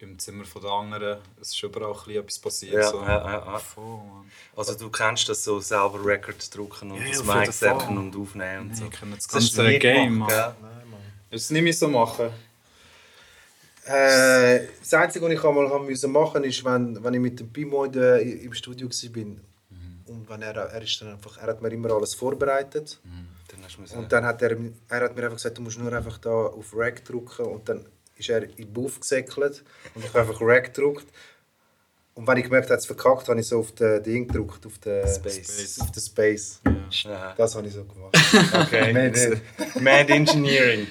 im 0.00 0.18
Zimmer 0.18 0.44
der 0.62 0.70
anderen. 0.70 1.18
Es 1.40 1.48
ist 1.48 1.62
überall 1.62 1.90
ein 1.90 1.94
bisschen 1.94 2.22
etwas 2.22 2.38
passiert. 2.38 2.74
Ja, 2.74 2.90
so. 2.90 3.00
ja, 3.02 3.08
ja, 3.18 3.60
Mann. 3.76 4.30
Also 4.56 4.74
du 4.74 4.90
kennst 4.90 5.28
das 5.28 5.42
so, 5.44 5.60
selber 5.60 6.04
Records 6.04 6.50
drucken 6.50 6.92
und 6.92 7.00
das 7.08 7.24
Mic 7.24 7.52
setzen 7.52 7.98
und 7.98 8.16
aufnehmen 8.16 8.60
und 8.62 8.68
Nee, 8.70 8.74
so. 8.74 8.88
kenne 8.90 9.14
das 9.16 9.26
Das 9.26 9.32
ganze 9.32 9.62
nie 9.64 9.78
Game, 9.78 10.12
gemacht, 10.14 10.30
Mann. 10.30 10.50
gell? 10.60 10.98
Das 11.30 11.50
nicht 11.50 11.62
mehr 11.62 11.72
so 11.72 11.88
machen. 11.88 12.30
Äh, 13.84 14.66
das 14.80 14.92
Einzige, 14.94 15.24
was 15.24 15.32
ich 15.32 15.44
einmal 15.44 15.68
haben 15.70 15.86
müssen 15.86 16.12
machen 16.12 16.44
ist, 16.44 16.62
wenn, 16.64 17.02
wenn 17.02 17.14
ich 17.14 17.20
mit 17.20 17.40
dem 17.40 17.50
Pimo 17.50 17.84
in 17.84 17.92
der, 17.92 18.20
im 18.20 18.52
Studio 18.52 18.88
war. 18.88 19.24
Und 20.06 20.28
wenn 20.28 20.42
er, 20.42 20.56
er, 20.56 20.82
ist 20.82 21.00
dann 21.00 21.12
einfach, 21.12 21.36
er 21.38 21.48
hat 21.48 21.60
mir 21.62 21.70
immer 21.70 21.90
alles 21.92 22.14
vorbereitet. 22.14 22.98
Dann 23.04 23.60
du 23.74 23.80
müssen- 23.80 23.98
Und 23.98 24.12
dann 24.12 24.24
hat 24.24 24.40
er, 24.42 24.56
er 24.88 25.00
hat 25.04 25.14
mir 25.16 25.22
einfach 25.24 25.36
gesagt, 25.36 25.56
du 25.58 25.62
musst 25.62 25.78
nur 25.78 25.92
einfach 25.92 26.18
da 26.18 26.30
auf 26.30 26.72
Rack 26.74 27.04
drücken. 27.04 27.44
Und 27.46 27.68
dann 27.68 27.86
ist 28.18 28.28
er 28.28 28.42
in 28.42 28.56
den 28.56 28.72
Buff 28.72 29.00
gesäckelt 29.00 29.62
und 29.94 30.04
ich 30.04 30.08
habe 30.10 30.20
einfach 30.20 30.40
Rack 30.40 30.74
gedrückt. 30.74 31.06
Und 32.14 32.26
wenn 32.26 32.36
ich 32.38 32.44
gemerkt 32.44 32.68
habe, 32.68 32.78
es 32.78 32.84
verkackt, 32.86 33.28
habe 33.28 33.38
ich 33.38 33.46
so 33.46 33.60
auf 33.60 33.70
den 33.72 34.02
Ding 34.02 34.26
gedrückt, 34.26 34.66
auf 34.66 34.76
den 34.78 35.06
Space. 35.06 35.78
Auf 35.80 35.92
den 35.92 36.02
Space. 36.02 36.60
Ja. 37.04 37.32
Das 37.38 37.54
habe 37.54 37.68
ich 37.68 37.72
so 37.74 37.84
gemacht. 37.84 38.16
Okay. 38.66 38.92
Nicht. 39.10 39.80
Mad 39.80 40.12
Engineering. 40.12 40.88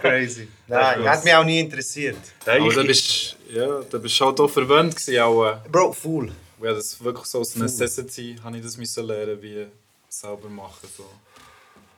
Crazy. 0.00 0.48
Nein, 0.66 1.04
hat 1.06 1.24
mich 1.24 1.34
auch 1.34 1.44
nie 1.44 1.60
interessiert. 1.60 2.16
Aber 2.46 2.56
ich- 2.66 2.74
da 2.74 2.82
bist 2.82 3.36
ja, 3.50 3.80
da 3.90 3.98
bist 3.98 4.18
halt 4.20 4.40
auch 4.40 4.48
verwöhnt 4.48 4.96
gewesen, 4.96 5.18
auch. 5.20 5.44
äh, 5.46 5.56
Bro, 5.70 5.92
full. 5.92 6.32
Ja, 6.62 6.72
das 6.72 6.86
ist 6.92 7.04
wirklich 7.04 7.26
so 7.26 7.40
aus 7.40 7.56
Necessity, 7.56 8.36
habe 8.42 8.56
ich 8.56 8.62
das 8.62 8.76
müssen 8.78 9.04
lernen, 9.06 9.42
wie 9.42 9.66
selber 10.08 10.48
machen. 10.48 10.88
So. 10.96 11.04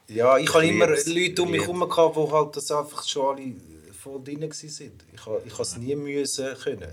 Ja, 0.09 0.37
ich 0.39 0.53
habe 0.53 0.67
immer. 0.67 0.87
Leute 0.89 1.43
um 1.43 1.51
mich 1.51 1.61
Ich 1.61 1.67
herum, 1.69 1.89
gehabt, 1.89 2.17
die 2.17 2.31
halt 2.33 2.57
das 2.57 2.71
einfach 2.73 3.07
schon 3.07 3.37
alle 3.37 3.55
voll 4.03 4.23
drin 4.25 4.41
waren. 4.43 4.51
Ich 4.53 5.27
habe 5.27 5.43
ich 5.47 5.59
es 5.59 5.77
nie 5.77 5.95
müssen 5.97 6.55
können. 6.59 6.93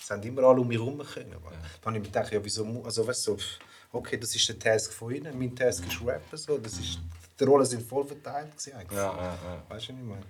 Es 0.00 0.10
haben 0.10 0.22
immer 0.22 0.42
alle 0.42 0.60
um 0.60 0.68
mich 0.68 0.78
herum 0.78 0.98
können. 0.98 1.30
Ja. 1.32 1.38
Dann 1.38 1.94
habe 1.94 1.96
ich 1.96 2.02
mir 2.02 2.08
gedacht, 2.08 2.32
ja, 2.32 2.44
wieso, 2.44 2.64
mu- 2.64 2.82
also 2.84 3.06
weißt 3.06 3.26
du, 3.28 3.36
so, 3.38 3.44
okay, 3.92 4.16
das 4.18 4.34
ist 4.34 4.48
der 4.48 4.58
Task 4.58 4.92
von 4.92 5.14
ihnen, 5.14 5.38
mein 5.38 5.54
Task 5.54 5.86
ist 5.86 6.00
Rappen, 6.04 6.36
so, 6.36 6.58
das 6.58 6.72
ist, 6.78 6.98
die 7.38 7.44
Rollen 7.44 7.64
sind 7.66 7.82
voll 7.88 8.04
verteilt 8.06 8.50
gewesen 8.50 8.72
eigentlich. 8.76 8.98
Ja, 8.98 9.16
ja, 9.16 9.38
ja. 9.44 9.62
Weißt 9.68 9.88
du, 9.88 9.92
was 9.92 10.00
ich 10.00 10.06
meine? 10.08 10.22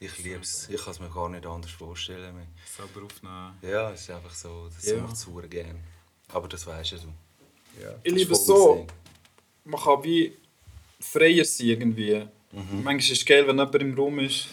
Ich 0.00 0.18
liebe 0.18 0.40
es. 0.40 0.68
Ich 0.68 0.82
kann 0.82 0.90
es 0.92 1.00
mir 1.00 1.08
gar 1.08 1.28
nicht 1.28 1.46
anders 1.46 1.70
vorstellen. 1.70 2.34
Selber 2.76 3.06
aufnehmen. 3.06 3.54
Ja, 3.62 3.92
es 3.92 4.00
ist 4.02 4.10
einfach 4.10 4.34
so. 4.34 4.68
Das 4.74 4.84
Ja. 4.90 4.96
macht 5.00 5.14
es 5.14 5.20
super 5.22 5.46
gerne. 5.46 5.76
Aber 6.28 6.48
das 6.48 6.66
weißt 6.66 6.90
ja 6.92 6.98
du. 6.98 7.82
Ja. 7.82 7.94
Ich 8.02 8.12
liebe 8.12 8.32
es 8.32 8.44
so, 8.44 8.86
man 9.64 9.80
kann 9.80 10.02
wie 10.04 10.36
freier 11.00 11.44
sein 11.44 11.66
irgendwie. 11.68 12.26
Manchmal 12.52 12.98
ist 12.98 13.10
es 13.12 13.24
geil, 13.24 13.46
wenn 13.46 13.56
jemand 13.56 13.74
im 13.76 13.94
Raum 13.94 14.18
ist, 14.18 14.46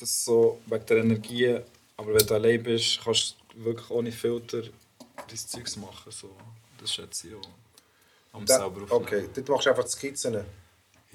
das 0.00 0.24
so 0.24 0.60
wegen 0.66 0.86
der 0.86 0.96
Energie, 0.98 1.58
aber 1.96 2.14
wenn 2.14 2.26
du 2.26 2.34
allein 2.34 2.62
bist, 2.62 3.00
kannst 3.02 3.36
du 3.54 3.64
wirklich 3.64 3.90
ohne 3.90 4.12
Filter 4.12 4.62
dein 4.62 5.36
Zeugs 5.36 5.76
machen. 5.76 6.10
So. 6.10 6.34
Das 6.78 6.92
schätze 6.94 7.28
ich 7.28 7.34
auch. 7.34 7.48
Am 8.32 8.46
Da, 8.46 8.58
selber 8.58 8.82
aufnehmen. 8.82 9.02
okay, 9.02 9.28
dort 9.34 9.48
machst 9.48 9.66
du 9.66 9.70
einfach 9.70 9.84
die 9.84 9.90
Skizzen. 9.90 10.34
Ja, 10.34 10.44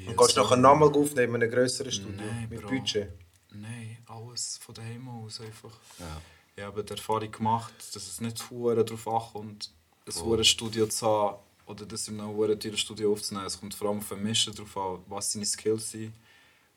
Und 0.10 0.18
kannst 0.18 0.36
nachher 0.36 0.58
nochmal 0.58 0.90
aufnehmen 0.90 1.36
in 1.36 1.44
einem 1.44 1.52
grösseren 1.52 1.92
Studio 1.92 2.18
Nein, 2.18 2.48
mit 2.50 2.62
Bro. 2.62 2.70
Budget. 2.70 3.10
Nein, 3.54 3.98
alles 4.08 4.58
von 4.62 4.76
daheim 4.76 5.08
aus 5.08 5.40
einfach. 5.40 5.72
Ja. 6.00 6.22
Ich 6.58 6.64
habe 6.64 6.84
die 6.84 6.92
Erfahrung 6.94 7.32
gemacht, 7.32 7.74
dass 7.94 8.04
es 8.08 8.20
nicht 8.22 8.50
hure 8.50 8.84
darauf 8.84 9.08
ankommt, 9.08 9.72
ein 10.06 10.16
hure 10.24 10.44
Studio 10.44 10.88
zu 10.88 11.06
haben 11.08 11.38
oder 11.66 11.86
das 11.86 12.08
in 12.10 12.20
einem 12.20 12.30
hure 12.36 12.60
teuren 12.60 12.78
Studio 12.78 13.12
aufzunehmen. 13.14 13.46
Es 13.48 13.60
kommt 13.60 13.74
vor 13.74 13.90
allem 13.90 14.00
auf 14.00 14.10
den 14.10 14.22
Mischen 14.24 14.54
darauf 14.54 14.78
an, 14.78 15.00
was 15.08 15.32
seine 15.32 15.46
Skills 15.46 15.92
sind. 15.92 16.14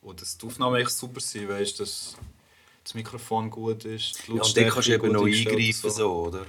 Und 0.03 0.21
dass 0.21 0.39
die 0.39 0.47
Aufnahme 0.47 0.79
echt 0.79 0.91
super 0.91 1.21
sind, 1.21 1.49
weißt, 1.49 1.81
dass 1.81 2.17
das 2.85 2.95
Mikrofon 2.95 3.51
gut 3.51 3.85
ist, 3.85 4.27
die 4.27 4.33
Ja, 4.35 4.43
und 4.43 4.57
dann 4.57 4.69
kannst 4.71 4.89
du 4.89 4.93
eben 4.93 5.13
noch 5.13 5.27
eingreifen, 5.27 5.91
so, 5.91 6.13
oder? 6.13 6.47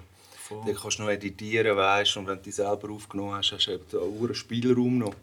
Dann 0.50 0.76
kannst 0.76 0.98
du 0.98 1.04
noch 1.04 1.10
editieren, 1.10 1.78
weißt 1.78 2.18
und 2.18 2.28
wenn 2.28 2.38
du 2.38 2.44
die 2.44 2.52
selber 2.52 2.90
aufgenommen 2.90 3.34
hast, 3.34 3.52
hast 3.52 3.68
du 3.68 3.74
eben 3.74 3.84
auch 3.94 4.24
einen 4.24 4.36
Spielraum 4.36 4.98
noch 4.98 5.14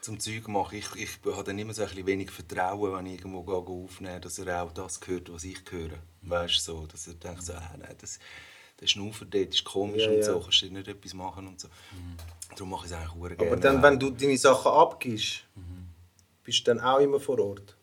zum 0.00 0.18
Zeug 0.20 0.48
machen. 0.48 0.78
Ich, 0.78 0.88
ich 0.96 1.10
habe 1.24 1.44
dann 1.44 1.58
immer 1.58 1.74
so 1.74 1.82
ein 1.82 1.88
bisschen 1.88 2.06
wenig 2.06 2.30
Vertrauen, 2.30 2.92
wenn 2.92 3.06
ich 3.06 3.20
irgendwo 3.20 3.52
aufnehme, 3.52 4.20
dass 4.20 4.38
er 4.38 4.62
auch 4.62 4.72
das 4.72 5.00
hört, 5.06 5.32
was 5.32 5.44
ich 5.44 5.58
höre. 5.70 5.98
Weißt 6.22 6.56
du, 6.56 6.60
so, 6.60 6.86
dass 6.86 7.06
er 7.06 7.14
denkt, 7.14 7.42
so, 7.44 7.52
ah, 7.54 7.74
nein, 7.78 7.94
das, 8.00 8.18
der 8.80 8.86
Schnaufer 8.86 9.24
dort 9.24 9.54
ist 9.54 9.64
komisch 9.64 10.02
Ja, 10.02 10.10
und 10.10 10.16
ja. 10.16 10.22
so, 10.22 10.40
kannst 10.40 10.62
du 10.62 10.66
nicht 10.66 10.88
etwas 10.88 11.14
machen 11.14 11.46
und 11.46 11.60
so. 11.60 11.68
Darum 12.50 12.70
mache 12.70 12.86
ich 12.86 12.92
es 12.92 12.98
eigentlich 12.98 13.12
sehr 13.28 13.36
gerne. 13.36 13.52
Aber 13.52 13.60
dann, 13.60 13.82
wenn 13.82 13.98
du 13.98 14.10
deine 14.10 14.38
Sachen 14.38 14.72
abgibst, 14.72 15.44
bist 16.48 16.60
du 16.60 16.64
dann 16.74 16.80
auch 16.80 16.98
immer 16.98 17.20
vor 17.20 17.38
Ort? 17.40 17.76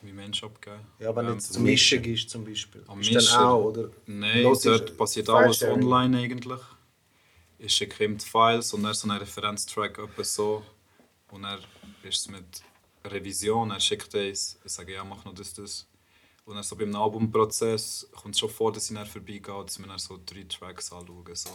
Wie 0.00 0.12
Menschen 0.12 0.44
abgeben. 0.48 0.86
Ja, 1.00 1.16
wenn 1.16 1.24
du 1.26 1.32
Ähm, 1.32 1.38
jetzt 1.38 1.52
zum 1.52 1.64
Mischen 1.64 2.00
gehst 2.00 2.30
zum 2.30 2.44
Beispiel. 2.44 2.84
Am 2.86 2.98
Bist 2.98 3.10
du 3.10 3.14
dann 3.14 3.24
Mischen? 3.24 3.38
auch, 3.40 3.64
oder? 3.64 3.90
Nein, 4.06 4.56
dort 4.62 4.96
passiert 4.96 5.28
alles 5.28 5.60
online 5.64 6.18
eigentlich. 6.18 6.60
Ich 7.58 7.74
schicke 7.74 8.04
ihm 8.04 8.16
die 8.16 8.24
Files 8.24 8.72
und 8.72 8.84
dann 8.84 8.94
so 8.94 9.08
einen 9.08 9.18
Referenztrack 9.18 9.98
etwa 9.98 10.22
so. 10.22 10.62
Und 11.32 11.42
dann 11.42 11.58
ist 12.04 12.18
es 12.20 12.28
mit 12.28 12.62
Revision, 13.04 13.72
er 13.72 13.80
schickt 13.80 14.14
es, 14.14 14.60
ich 14.64 14.70
sage, 14.70 14.92
ja, 14.94 15.02
mach 15.02 15.24
noch 15.24 15.34
das, 15.34 15.52
das. 15.52 15.84
Und 16.44 16.54
dann 16.54 16.62
so 16.62 16.76
beim 16.76 16.94
Albumprozess 16.94 18.08
kommt 18.14 18.34
es 18.36 18.38
schon 18.38 18.50
vor, 18.50 18.70
dass 18.70 18.88
ich 18.88 18.96
dann 18.96 19.06
vorbeigehe, 19.06 19.64
dass 19.64 19.76
wir 19.80 19.88
dann 19.88 19.98
so 19.98 20.20
drei 20.24 20.44
Tracks 20.44 20.92
anschauen. 20.92 21.34
So. 21.34 21.50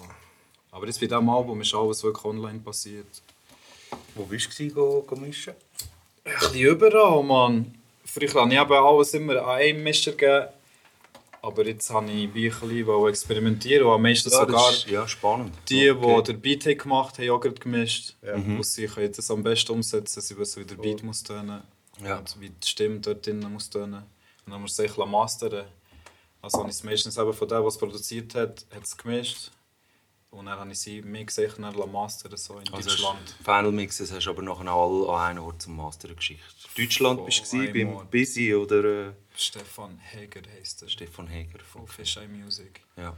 Aber 0.72 0.86
jetzt 0.88 1.00
bei 1.00 1.08
diesem 1.08 1.30
Album 1.30 1.62
ist 1.62 1.74
alles 1.74 2.04
wirklich 2.04 2.26
online 2.26 2.60
passiert. 2.60 3.22
Wo 4.14 4.26
bist 4.26 4.60
du 4.60 4.68
go, 4.70 5.02
go 5.08 5.16
mischen? 5.16 5.54
Ein 6.26 6.34
bisschen 6.40 6.56
überall, 6.56 7.24
Mann. 7.24 7.76
Früher 8.06 8.34
habe 8.34 8.54
ich 8.54 8.60
eben 8.60 8.74
alles 8.74 9.14
immer 9.14 9.42
an 9.42 9.50
einem 9.60 9.84
Mischer 9.84 10.12
gegeben. 10.12 10.48
Aber 11.42 11.66
jetzt 11.66 11.90
habe 11.90 12.12
ich 12.12 12.34
bisschen 12.34 13.08
experimentieren 13.08 13.88
und 13.88 13.94
am 13.94 14.02
meisten 14.02 14.30
Ja, 14.30 14.40
sogar 14.40 14.72
ist, 14.72 14.88
ja, 14.90 15.08
spannend. 15.08 15.54
die, 15.70 15.90
Okay. 15.90 16.16
die 16.18 16.34
den 16.34 16.42
Beat 16.42 16.80
gemacht 16.80 17.18
haben, 17.18 17.30
auch 17.30 17.40
gerade 17.40 17.56
gemischt. 17.56 18.16
Und 18.36 18.66
sie 18.66 18.88
können 18.88 19.12
das 19.16 19.32
am 19.32 19.42
besten 19.42 19.72
umsetzen. 19.72 20.20
Sie 20.22 20.38
wissen, 20.38 20.62
wie 20.62 20.66
der 20.68 20.76
Beat 20.76 21.02
muss 21.02 21.24
tönen 21.24 21.62
Ja. 22.04 22.18
und 22.18 22.36
wie 22.42 22.50
die 22.50 22.68
Stimme 22.68 23.00
dort 23.00 23.26
drinnen 23.26 23.54
muss 23.54 23.70
tönen. 23.70 24.04
Und 24.46 24.52
dann 24.52 24.62
muss 24.62 24.78
ich 24.80 24.90
es 24.92 24.98
mastern. 24.98 25.66
Also 26.42 26.60
habe 26.60 26.70
ich 26.70 26.76
es 26.76 26.84
meistens 26.84 27.18
eben 27.18 27.34
von 27.34 27.48
dem, 27.48 27.64
was 27.64 27.76
es 27.76 27.80
produziert 27.80 28.36
hat, 28.36 28.66
hat 28.74 28.84
es 28.84 28.98
gemischt. 28.98 29.52
Und 30.32 30.46
dann 30.46 30.60
habe 30.60 30.72
ich 30.72 30.80
sie 30.80 31.02
mir 31.02 31.26
gesagt, 31.26 31.58
dann 31.58 31.92
mastern, 31.92 32.38
so 32.38 32.60
in 32.60 32.72
Also 32.72 32.90
Deutschland. 32.90 33.36
Final 33.44 33.72
Mixes 33.72 34.12
hast 34.12 34.26
du 34.26 34.30
aber 34.30 34.44
nachher 34.44 34.68
alle 34.70 35.10
an 35.10 35.32
einem 35.32 35.44
Ort 35.44 35.62
zum 35.64 35.76
Mastern 35.76 36.16
geschickt. 36.16 36.44
Deutschland 36.78 37.26
bist 37.26 37.52
du 37.52 37.74
beim 37.74 37.94
Ort. 37.96 38.12
Busy 38.12 38.54
oder 38.54 39.08
äh, 39.10 39.12
Stefan 39.36 39.98
Heger 39.98 40.42
heisst 40.58 40.84
er. 40.84 40.90
Stefan 40.90 41.28
Heger. 41.28 41.60
Von 41.60 41.88
Fisheye 41.88 42.28
Music. 42.28 42.82
Ja. 42.96 43.18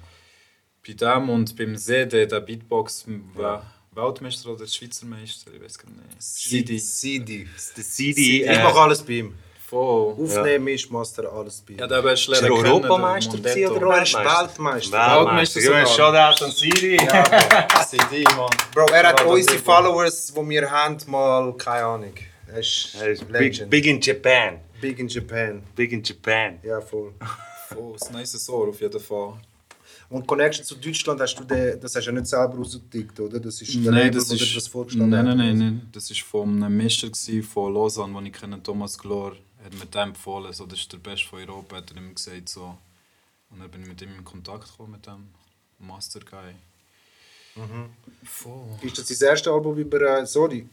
Bei 0.87 0.93
dem 0.93 1.29
und 1.29 1.55
beim 1.57 1.77
CD, 1.77 2.25
der 2.25 2.39
Beatbox, 2.39 3.05
ja. 3.37 3.61
Weltmeister 3.91 4.49
oder 4.51 4.65
Schweizer 4.65 5.05
Meister, 5.05 5.53
ich 5.53 5.61
weiß 5.61 5.77
gar 5.77 5.89
nicht. 5.91 6.21
CD. 6.21 6.79
CD. 6.79 7.47
Der 7.75 7.83
CD, 7.83 8.43
Ich 8.43 8.47
mache 8.47 8.79
alles 8.79 9.03
bei 9.03 9.13
ihm. 9.13 9.37
Voll. 9.71 10.15
Aufnehmen 10.21 10.67
ist 10.67 10.91
Master, 10.91 11.31
alles 11.31 11.61
bei. 11.65 11.75
Ja, 11.75 11.87
der 11.87 12.03
hast 12.03 12.27
du 12.27 12.33
er 12.33 12.41
lernen 12.41 12.57
Europameister 12.57 13.35
oder 13.39 13.49
er 13.95 14.03
ist 14.03 14.13
Weltmeister. 14.13 14.91
Weltmeister 14.91 15.59
Ja, 15.61 15.85
sogar. 15.85 15.87
Shoutout 15.87 16.43
an 16.43 16.51
CD. 16.51 16.97
CD, 17.87 18.23
Mann. 18.35 18.49
Bro, 18.73 18.85
er 18.93 19.07
hat 19.07 19.21
Ja, 19.21 19.25
unsere 19.27 19.59
Followers, 19.59 20.33
die 20.33 20.49
wir 20.49 20.69
haben, 20.69 20.97
mal, 21.07 21.53
keine 21.53 21.85
Ahnung. 21.85 22.13
Er 22.47 22.59
ist, 22.59 22.97
Er 22.99 23.11
ist 23.11 23.25
big, 23.25 23.39
Legend. 23.39 23.69
big 23.69 23.85
in 23.85 24.01
Japan. 24.01 24.59
Big 24.81 24.99
in 24.99 25.07
Japan. 25.07 25.63
Big 25.73 25.93
in 25.93 26.03
Japan. 26.03 26.59
Ja, 26.63 26.81
voll. 26.81 27.13
Voll, 27.69 27.95
das 27.97 28.11
nice 28.11 28.49
Ohr 28.49 28.67
auf 28.67 28.81
jeden 28.81 28.99
Fall. 28.99 29.35
Und 30.09 30.27
Connection 30.27 30.65
zu 30.65 30.75
Deutschland 30.75 31.21
hast 31.21 31.35
du 31.35 31.45
den, 31.45 31.79
das 31.79 31.95
hast 31.95 32.03
du 32.05 32.09
ja 32.11 32.15
nicht 32.17 32.27
selber 32.27 32.59
ausgedickt, 32.59 33.17
oder? 33.21 33.39
Das 33.39 33.61
ist 33.61 33.73
der 33.73 33.83
Nein, 33.83 33.93
Label, 33.93 34.19
das 34.19 34.29
wo 34.29 34.35
dir 34.35 34.43
ist, 34.43 34.55
das 34.57 34.67
vorgestellt 34.67 35.07
nein, 35.07 35.23
nein, 35.23 35.37
nein, 35.37 35.57
nein. 35.57 35.89
Das 35.93 36.09
war 36.09 36.17
von 36.17 36.61
einem 36.61 36.77
gewesen, 36.77 37.43
von 37.43 37.73
Lausanne, 37.73 38.13
den 38.15 38.25
ich 38.25 38.33
kenne, 38.33 38.61
Thomas 38.61 38.97
Glor. 38.97 39.37
Hat 39.63 39.73
mir 39.73 39.85
dem 39.85 40.09
empfohlen, 40.09 40.53
so, 40.53 40.65
das 40.65 40.79
ist 40.79 40.91
der 40.91 40.97
Beste 40.97 41.27
von 41.27 41.39
Europa, 41.39 41.77
hat 41.77 41.91
er 41.91 41.97
immer 41.97 42.13
gesagt. 42.13 42.49
So. 42.49 42.77
Und 43.49 43.59
dann 43.59 43.69
bin 43.69 43.81
ich 43.83 43.87
mit 43.87 44.01
ihm 44.01 44.15
in 44.15 44.23
Kontakt 44.23 44.71
gekommen, 44.71 44.93
mit 44.93 45.05
dem 45.05 45.29
Master 45.79 46.19
Guy. 46.19 46.55
Voll. 48.23 48.63
Ist 48.81 48.97
das 48.97 49.19
dein 49.19 49.29
erstes 49.29 49.51
Album 49.51 49.77
über 49.77 50.01
äh, 50.01 50.25
Sony? 50.25 50.67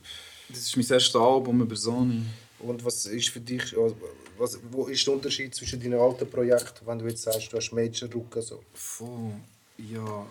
Das 0.49 0.61
ist 0.61 0.77
mein 0.77 0.87
erstes 0.87 1.17
Album 1.17 1.61
über 1.61 1.77
Sony. 1.77 2.23
Und 2.61 2.85
was 2.85 3.07
ist 3.07 3.29
für 3.29 3.41
dich, 3.41 3.77
also, 3.77 3.97
was, 4.37 4.59
wo 4.71 4.87
ist 4.87 5.07
der 5.07 5.15
Unterschied 5.15 5.55
zwischen 5.55 5.81
deinen 5.81 5.99
alten 5.99 6.29
Projekten, 6.29 6.87
wenn 6.87 6.99
du 6.99 7.07
jetzt 7.07 7.23
sagst, 7.23 7.53
du 7.53 7.57
hast 7.57 7.73
Major 7.73 8.11
Ruka 8.13 8.41
so? 8.41 8.63
Voll. 8.75 9.33
Ja, 9.77 10.27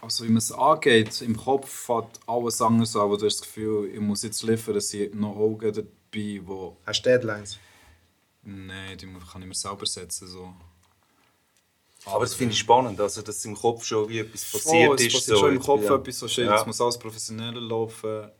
also 0.00 0.24
wie 0.24 0.28
man 0.28 0.38
es 0.38 0.52
angeht, 0.52 1.20
im 1.20 1.36
Kopf 1.36 1.88
hat 1.88 2.18
alles 2.26 2.62
anders 2.62 2.96
an, 2.96 3.02
aber 3.02 3.18
du 3.18 3.26
hast 3.26 3.40
das 3.40 3.42
Gefühl, 3.42 3.90
ich 3.92 4.00
muss 4.00 4.22
jetzt 4.22 4.42
liefern, 4.42 4.76
es 4.76 4.88
sind 4.88 5.14
noch 5.14 5.36
Augen 5.36 5.72
dabei, 5.72 5.88
die... 6.14 6.42
Hast 6.86 7.02
du 7.02 7.10
Deadlines? 7.10 7.58
Nein, 8.46 8.96
die 8.96 9.06
kann 9.06 9.42
ich 9.42 9.48
mir 9.48 9.54
selber 9.54 9.86
setzen. 9.86 10.28
So. 10.28 10.54
Aber 12.04 12.20
das 12.20 12.34
finde 12.34 12.52
ich 12.52 12.60
spannend, 12.60 13.00
also, 13.00 13.20
dass 13.20 13.44
im 13.44 13.56
Kopf 13.56 13.84
schon 13.84 14.08
wie 14.08 14.20
etwas 14.20 14.44
passiert 14.52 14.90
oh, 14.90 14.94
es 14.94 15.00
ist. 15.02 15.12
passiert 15.14 15.36
so, 15.36 15.42
schon 15.42 15.48
im 15.50 15.56
jetzt 15.56 15.66
Kopf 15.66 15.90
etwas 15.90 16.18
so 16.18 16.28
shit. 16.28 16.46
Ja. 16.46 16.60
Es 16.60 16.66
muss 16.66 16.80
alles 16.80 16.98
professioneller 16.98 17.60
laufen. 17.60 18.30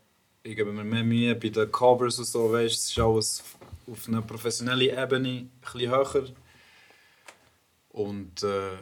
Ich 0.43 0.55
gebe 0.55 0.71
mir 0.71 0.85
mehr 0.85 1.03
Mühe 1.03 1.35
bei 1.35 1.49
den 1.49 1.69
Covers 1.69 2.19
und 2.19 2.25
so. 2.25 2.51
Weißt, 2.51 2.73
es 2.73 2.89
ist 2.89 2.99
alles 2.99 3.43
auf 3.91 4.07
einer 4.07 4.21
professionellen 4.21 4.97
Ebene 4.97 5.49
bisschen 5.59 5.91
höher. 5.91 6.27
Und 7.89 8.43
äh, 8.43 8.77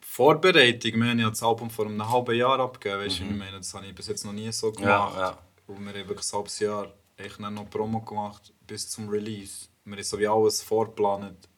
Vorbereitung, 0.00 1.00
wir 1.00 1.10
haben 1.10 1.18
ja 1.20 1.28
das 1.28 1.42
Album 1.44 1.70
vor 1.70 1.86
einem 1.86 2.10
halben 2.10 2.34
Jahr 2.34 2.58
abgegeben. 2.58 3.04
Weißt, 3.04 3.20
du, 3.20 3.24
wie 3.24 3.30
ich 3.30 3.36
meine, 3.36 3.58
das 3.58 3.72
habe 3.74 3.86
ich 3.86 3.94
bis 3.94 4.08
jetzt 4.08 4.24
noch 4.24 4.32
nie 4.32 4.50
so 4.50 4.72
gemacht. 4.72 5.14
Mhm. 5.14 5.20
ja. 5.20 5.38
Und 5.68 5.84
wir 5.84 5.92
haben 5.92 6.08
wirklich 6.08 6.32
ein 6.32 6.36
halbes 6.36 6.58
Jahr 6.58 6.92
dann 7.38 7.54
noch 7.54 7.70
Promo 7.70 8.00
gemacht 8.00 8.52
bis 8.66 8.90
zum 8.90 9.08
Release. 9.08 9.67
Wir 9.88 9.96
haben 9.96 10.04
so 10.04 10.18
wie 10.18 10.26
alles 10.28 10.62
vorgeplant. 10.62 11.48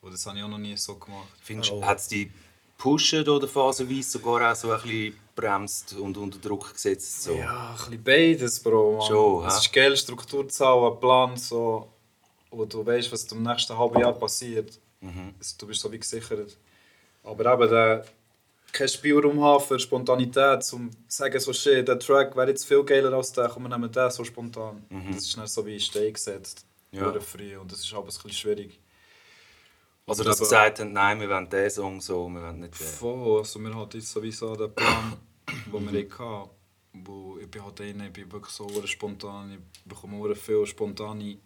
Und 0.00 0.12
das 0.12 0.24
habe 0.26 0.38
ich 0.38 0.44
auch 0.44 0.48
noch 0.48 0.58
nie 0.58 0.76
so 0.76 0.94
gemacht. 0.94 1.28
Findest 1.42 1.70
du, 1.70 1.84
hat 1.84 1.98
es 1.98 2.08
die 2.08 2.30
pusht 2.78 3.14
oder 3.14 3.48
phasenweise 3.48 4.10
sogar 4.10 4.52
auch 4.52 4.56
so 4.56 4.70
ein 4.70 4.80
bisschen 4.82 5.16
bremst 5.34 5.94
und 5.94 6.16
unter 6.16 6.38
Druck 6.38 6.72
gesetzt? 6.72 7.24
So? 7.24 7.34
Ja, 7.34 7.70
ein 7.70 7.76
bisschen 7.76 8.04
beides, 8.04 8.60
Bro. 8.60 8.98
Mann. 8.98 9.06
Schon, 9.06 9.46
es 9.46 9.56
ist 9.58 9.72
geil, 9.72 9.96
Struktur 9.96 10.48
zu 10.48 10.64
haben, 10.64 10.86
einen 10.92 11.00
Plan, 11.00 11.36
so, 11.36 11.88
wo 12.50 12.64
du 12.64 12.86
weißt, 12.86 13.10
was 13.10 13.24
im 13.32 13.42
nächsten 13.42 13.76
halben 13.76 13.98
Jahr 13.98 14.12
passiert. 14.12 14.78
Mhm. 15.00 15.34
Also, 15.38 15.54
du 15.58 15.66
bist 15.66 15.80
so 15.80 15.90
wie 15.90 15.98
gesichert. 15.98 16.56
Aber 17.24 17.52
eben, 17.54 17.68
der, 17.68 18.06
kein 18.72 18.88
Spielraum 18.88 19.42
haben 19.42 19.64
für 19.64 19.78
Spontanität, 19.80 20.62
zum 20.62 20.90
sagen, 21.08 21.40
so 21.40 21.52
shit, 21.52 21.88
der 21.88 21.98
Track 21.98 22.36
wäre 22.36 22.48
jetzt 22.50 22.64
viel 22.66 22.84
geiler 22.84 23.12
als 23.12 23.32
der, 23.32 23.48
komm, 23.48 23.64
wir 23.64 23.70
nehmen 23.70 23.90
den 23.90 24.10
so 24.10 24.22
spontan. 24.22 24.84
Das 25.10 25.16
ist 25.24 25.36
nicht 25.36 25.48
so 25.48 25.64
wie 25.66 25.74
in 25.74 25.80
Stein 25.80 26.12
gesetzt, 26.12 26.64
Mhm. 26.64 26.75
Ja. 26.96 27.20
früh, 27.20 27.56
und 27.56 27.70
das 27.70 27.80
ist 27.80 27.92
aber 27.92 28.02
ein 28.02 28.06
bisschen 28.06 28.32
schwierig. 28.32 28.80
Also, 30.06 30.22
dass 30.22 30.38
sie 30.38 30.44
gesagt 30.44 30.78
haben, 30.78 30.92
nein, 30.92 31.20
wir 31.20 31.28
wollen 31.28 31.48
diesen 31.48 31.70
Song 31.70 32.00
so, 32.00 32.28
wir 32.28 32.40
wollen 32.40 32.60
nicht 32.60 32.78
den. 32.78 32.86
Voll, 32.86 33.38
also 33.38 33.58
wir 33.58 33.74
hatten 33.74 33.96
jetzt 33.96 34.12
sowieso 34.12 34.54
den 34.54 34.72
Plan, 34.72 35.16
den 35.46 35.92
wir 35.92 36.18
hatten. 36.18 36.50
Wo 36.92 37.36
ich 37.38 37.50
bin 37.50 37.62
halt 37.62 37.80
einer, 37.80 38.06
ich 38.06 38.12
bin 38.12 38.32
wirklich 38.32 38.52
so 38.54 38.68
spontan, 38.86 39.52
ich 39.52 39.84
bekomme 39.84 40.34
viele 40.34 40.66
spontane 40.66 41.38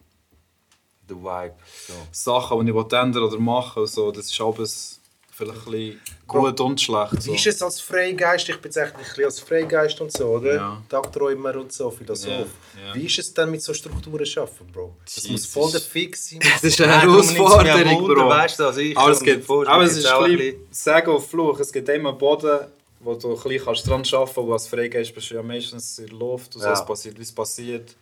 Der 1.08 1.16
Vibe. 1.16 1.56
So. 1.88 1.94
Sachen, 2.12 2.66
die 2.66 2.70
ich 2.70 2.92
ändern 2.92 3.24
oder 3.24 3.38
machen 3.38 3.80
will. 3.80 3.88
So, 3.88 4.12
das 4.12 4.26
ist 4.26 4.40
alles 4.40 4.99
vielleicht 5.40 5.66
ein 5.66 5.72
bisschen 5.72 6.00
gut 6.26 6.60
und 6.60 6.80
schlecht. 6.80 7.22
So. 7.22 7.32
Wie 7.32 7.36
ist 7.36 7.46
es 7.46 7.62
als 7.62 7.80
Freigeist? 7.80 8.48
Ich 8.48 8.60
bezeichne 8.60 8.98
ein 8.98 9.04
bisschen 9.04 9.24
als 9.24 9.40
Freigeist 9.40 10.00
und 10.00 10.12
so, 10.12 10.26
oder? 10.26 10.54
Ja. 10.54 10.82
Tagträumer 10.88 11.56
und 11.56 11.72
so, 11.72 11.90
Philosoph. 11.90 12.28
Ja, 12.28 12.88
ja. 12.88 12.94
Wie 12.94 13.06
ist 13.06 13.18
es 13.18 13.32
dann 13.34 13.50
mit 13.50 13.62
so 13.62 13.74
Strukturen 13.74 14.24
zu 14.24 14.40
arbeiten, 14.40 14.66
Bro? 14.72 14.96
Das 15.04 15.16
Jesus. 15.16 15.30
muss 15.30 15.46
voll 15.46 15.72
der 15.72 15.80
Fix 15.80 16.30
sein. 16.30 16.40
Das 16.52 16.64
ist 16.64 16.80
eine 16.80 16.92
mich 16.94 17.02
Herausforderung, 17.02 18.06
Bro. 18.06 18.28
Weißt 18.28 18.58
du, 18.58 18.64
also 18.64 18.80
ich 18.80 18.96
Aber 18.96 19.10
es 19.10 19.20
gibt, 19.22 19.44
vorstellen, 19.44 19.74
aber 19.74 19.84
es 19.84 19.96
ist 19.96 20.06
ein 20.06 20.36
bisschen 20.36 20.66
Sagen 20.70 21.10
auf 21.10 21.28
Fluch. 21.28 21.58
Es 21.60 21.72
gibt 21.72 21.88
immer 21.88 22.10
einen 22.10 22.18
Boden, 22.18 22.66
wo 23.00 23.14
du 23.14 23.34
ein 23.34 23.42
bisschen 23.42 23.64
kannst 23.64 23.86
dran 23.86 24.02
arbeiten 24.02 24.10
kannst, 24.10 24.36
wo 24.36 24.52
als 24.52 24.68
Freigeist 24.68 25.14
bist 25.14 25.30
du 25.30 25.34
ja 25.34 25.42
meistens 25.42 25.98
in 25.98 26.06
der 26.06 26.16
Luft 26.16 26.54
und 26.54 26.62
so, 26.62 26.68
es 26.68 26.84
passiert, 26.84 27.18
wie 27.18 27.22
es 27.22 27.32
passiert. 27.32 27.96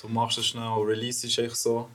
Du 0.00 0.08
machst 0.08 0.38
es 0.38 0.46
schnell, 0.46 0.62
Release 0.62 1.26
ist 1.26 1.38
echt 1.38 1.56
so. 1.56 1.88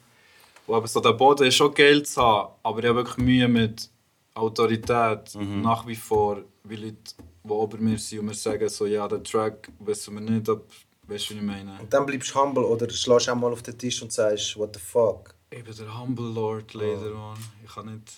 Und 0.67 0.77
eben 0.77 0.87
so 0.87 0.99
der 0.99 1.13
Boden 1.13 1.47
ist 1.47 1.55
schon 1.55 1.73
geil 1.73 2.03
zu 2.03 2.21
haben, 2.21 2.53
aber 2.63 2.79
ich 2.79 2.85
habe 2.85 2.97
wirklich 2.97 3.17
Mühe 3.17 3.47
mit 3.47 3.89
Autorität 4.35 5.33
Mhm. 5.35 5.61
nach 5.61 5.87
wie 5.87 5.95
vor, 5.95 6.43
wie 6.63 6.75
Leute, 6.75 6.97
die 7.43 7.53
über 7.53 7.77
mir 7.77 7.97
sind 7.97 8.19
und 8.19 8.25
mir 8.27 8.33
sagen 8.33 8.67
so, 8.69 8.85
ja, 8.85 9.07
der 9.07 9.23
Track 9.23 9.69
wissen 9.79 10.13
wir 10.15 10.21
nicht, 10.21 10.49
ob, 10.49 10.69
weißt 11.07 11.29
du, 11.29 11.33
wie 11.35 11.37
ich 11.39 11.43
meine? 11.43 11.77
Und 11.79 11.91
dann 11.93 12.05
bleibst 12.05 12.33
du 12.33 12.39
humble 12.39 12.63
oder 12.65 12.89
schlägst 12.89 13.29
auch 13.29 13.35
mal 13.35 13.51
auf 13.51 13.63
den 13.63 13.77
Tisch 13.77 14.01
und 14.01 14.11
sagst, 14.11 14.57
what 14.57 14.75
the 14.75 14.81
fuck? 14.81 15.33
Ich 15.49 15.63
bin 15.63 15.75
der 15.75 15.97
Humble 15.99 16.25
Lord, 16.33 16.73
leider, 16.73 17.11
Mann. 17.11 17.37
Ich 17.63 17.73
kann 17.73 17.85
nicht... 17.85 18.11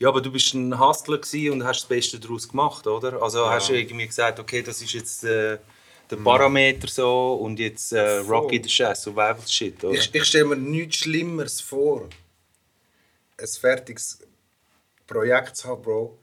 Ja, 0.00 0.08
aber 0.08 0.20
du 0.20 0.30
bist 0.30 0.54
ein 0.54 0.78
Hustler 0.78 1.20
und 1.52 1.64
hast 1.64 1.80
das 1.82 1.88
Beste 1.88 2.20
daraus 2.20 2.48
gemacht, 2.48 2.86
oder? 2.86 3.20
Also 3.20 3.48
hast 3.48 3.68
du 3.68 3.74
irgendwie 3.78 4.06
gesagt, 4.06 4.38
okay, 4.38 4.62
das 4.62 4.80
ist 4.80 4.92
jetzt 4.92 5.24
äh, 5.24 5.58
der 6.10 6.16
Parameter 6.16 6.86
so 6.88 7.34
und 7.34 7.58
jetzt 7.58 7.92
äh, 7.92 8.18
Rocky 8.18 8.60
the 8.62 8.68
Chess, 8.68 9.02
Survival 9.02 9.42
Shit, 9.46 9.82
oder? 9.84 9.98
Ich, 9.98 10.14
ich 10.14 10.24
stelle 10.24 10.44
mir 10.46 10.56
nichts 10.56 10.98
Schlimmeres 10.98 11.60
vor, 11.60 12.08
ein 13.40 13.46
fertiges 13.46 14.20
Projekt 15.08 15.56
zu 15.56 15.68
haben, 15.68 15.82
Bro, 15.82 16.16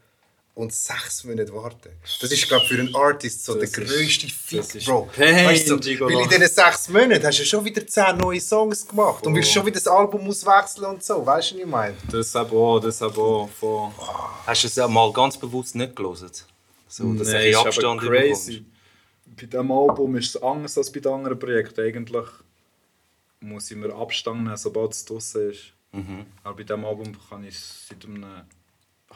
und 0.54 0.72
sechs 0.74 1.26
Monate 1.26 1.54
warten. 1.54 1.90
Das 2.22 2.32
ist, 2.32 2.48
glaube 2.48 2.66
für 2.66 2.80
einen 2.80 2.96
Artist 2.96 3.44
so 3.44 3.56
Das 3.56 3.72
der 3.74 3.84
ist- 3.84 3.92
grösste 3.92 4.28
Fick, 4.30 4.86
Bro. 4.86 5.10
Pain, 5.14 5.46
Weißt 5.48 5.70
du, 5.70 5.78
Gigolo. 5.78 6.16
weil 6.16 6.24
in 6.24 6.30
diesen 6.30 6.48
sechs 6.48 6.88
Monaten 6.88 7.26
hast 7.26 7.40
du 7.40 7.46
schon 7.46 7.66
wieder 7.66 7.86
zehn 7.86 8.16
neue 8.16 8.40
Songs 8.40 8.88
gemacht 8.88 9.28
und 9.28 9.36
willst 9.36 9.52
schon 9.52 9.66
wieder 9.66 9.74
das 9.74 9.88
Album 9.88 10.26
auswechseln 10.30 10.86
und 10.86 11.04
so. 11.04 11.26
Weißt 11.26 11.52
du, 11.52 11.56
was 11.56 11.62
ich 11.62 11.68
meine? 11.68 11.98
Das 12.10 12.34
aber 12.38 12.56
auch, 12.56 12.80
das 12.80 13.02
aber 13.02 13.22
auch. 13.22 13.50
Von 13.50 13.92
Hast 14.46 14.64
du 14.64 14.68
es 14.68 14.80
auch 14.80 14.88
mal 14.88 15.12
ganz 15.12 15.36
bewusst 15.38 15.76
nicht 15.76 15.94
gelesen? 15.94 16.32
So, 16.88 17.14
dass 17.16 17.28
ein 17.34 17.48
ist 17.50 17.58
Abstand 17.58 18.00
aber 18.02 18.08
crazy. 18.10 18.64
Bei 19.26 19.46
diesem 19.48 19.70
Album 19.72 20.16
ist 20.16 20.36
es 20.36 20.42
anders 20.42 20.78
als 20.78 20.90
bei 20.90 21.02
den 21.02 21.12
anderen 21.12 21.38
Projekten. 21.38 21.82
Eigentlich 21.82 22.28
muss 23.42 23.70
ich 23.70 23.76
mir 23.76 23.94
Abstand 23.94 24.44
nehmen, 24.44 24.56
sobald 24.56 24.94
es 24.94 25.04
draußen 25.04 25.52
ist. 25.52 25.74
Mhm. 25.92 26.26
Aber 26.44 26.56
bei 26.56 26.64
diesem 26.64 26.86
Album 26.86 27.14
kann 27.30 27.44
ich 27.44 27.60
seit 27.60 28.06
einem 28.06 28.26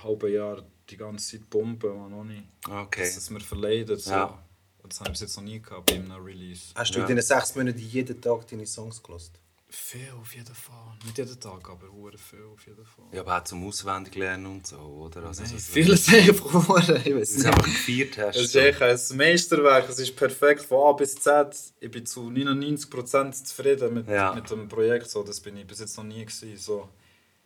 halben 0.03 0.32
Jahr 0.34 0.63
die 0.89 0.98
ganze 0.98 1.38
Zeit 1.38 1.50
pumpen 1.50 1.91
und 1.91 2.12
noch 2.12 2.24
nicht. 2.24 2.44
Okay. 2.68 3.01
Dass 3.01 3.18
es 3.18 3.29
mir 3.29 3.39
verleidet. 3.41 4.01
So. 4.01 4.12
Ja. 4.12 4.44
Und 4.82 4.94
das 4.94 5.00
habe 5.01 5.12
ich 5.12 5.20
jetzt 5.20 5.36
noch 5.36 5.44
nie 5.44 5.62
gehabt 5.62 5.86
bei 5.88 5.96
einem 5.96 6.12
Release. 6.24 6.72
Hast 6.75 6.91
du 6.96 7.00
Ja. 7.00 7.06
in 7.08 7.15
diesen 7.15 7.27
sechs 7.27 7.56
Monaten 7.56 7.77
jeden 7.79 8.20
Tag 8.22 8.48
deine 8.48 8.65
Songs 8.65 9.01
gelost? 9.03 9.39
Viel 9.72 10.10
auf 10.20 10.34
jeden 10.34 10.56
Fall. 10.56 10.98
Nicht 11.06 11.20
jeden 11.20 11.39
Tag, 11.39 11.70
aber 11.70 11.91
hure 11.91 12.18
viel 12.18 12.41
auf 12.51 12.65
jeden 12.65 12.84
Fall. 12.84 13.06
Ja, 13.12 13.22
aber 13.22 13.38
auch 13.38 13.44
zum 13.44 13.68
Auswendiglernen 13.68 14.48
und 14.48 14.65
so, 14.65 14.77
oder? 14.77 15.25
Also, 15.27 15.44
Nein, 15.44 15.51
du- 15.51 15.58
vieles 15.60 16.08
einfach 16.12 16.68
hure. 16.68 16.98
Ich 17.06 17.13
weiß 17.13 17.13
du 17.13 17.20
es 17.20 17.36
nicht. 17.38 17.46
einfach 17.46 17.63
gefeiert 17.65 18.18
hast. 18.18 18.36
Es 18.38 18.41
ist 18.46 18.51
so. 18.53 18.60
echt 18.60 18.82
ein 18.82 19.18
Meisterwerk, 19.18 19.88
es 19.89 20.00
ist 20.00 20.15
perfekt 20.15 20.63
von 20.63 20.88
A 20.88 20.94
bis 20.94 21.15
Z. 21.22 21.56
Ich 21.82 21.91
bin 21.91 22.03
zu 22.03 22.32
99% 22.32 23.46
zufrieden 23.46 23.94
mit, 23.94 24.08
Ja. 24.08 24.34
mit 24.34 24.50
dem 24.50 24.68
Projekt. 24.68 25.08
So, 25.08 25.22
das 25.22 25.39
bin 25.39 25.56
ich 25.58 25.68
bis 25.68 25.79
jetzt 25.82 25.96
noch 25.98 26.03
nie. 26.03 26.25
Gewesen. 26.25 26.58
So, 26.58 26.89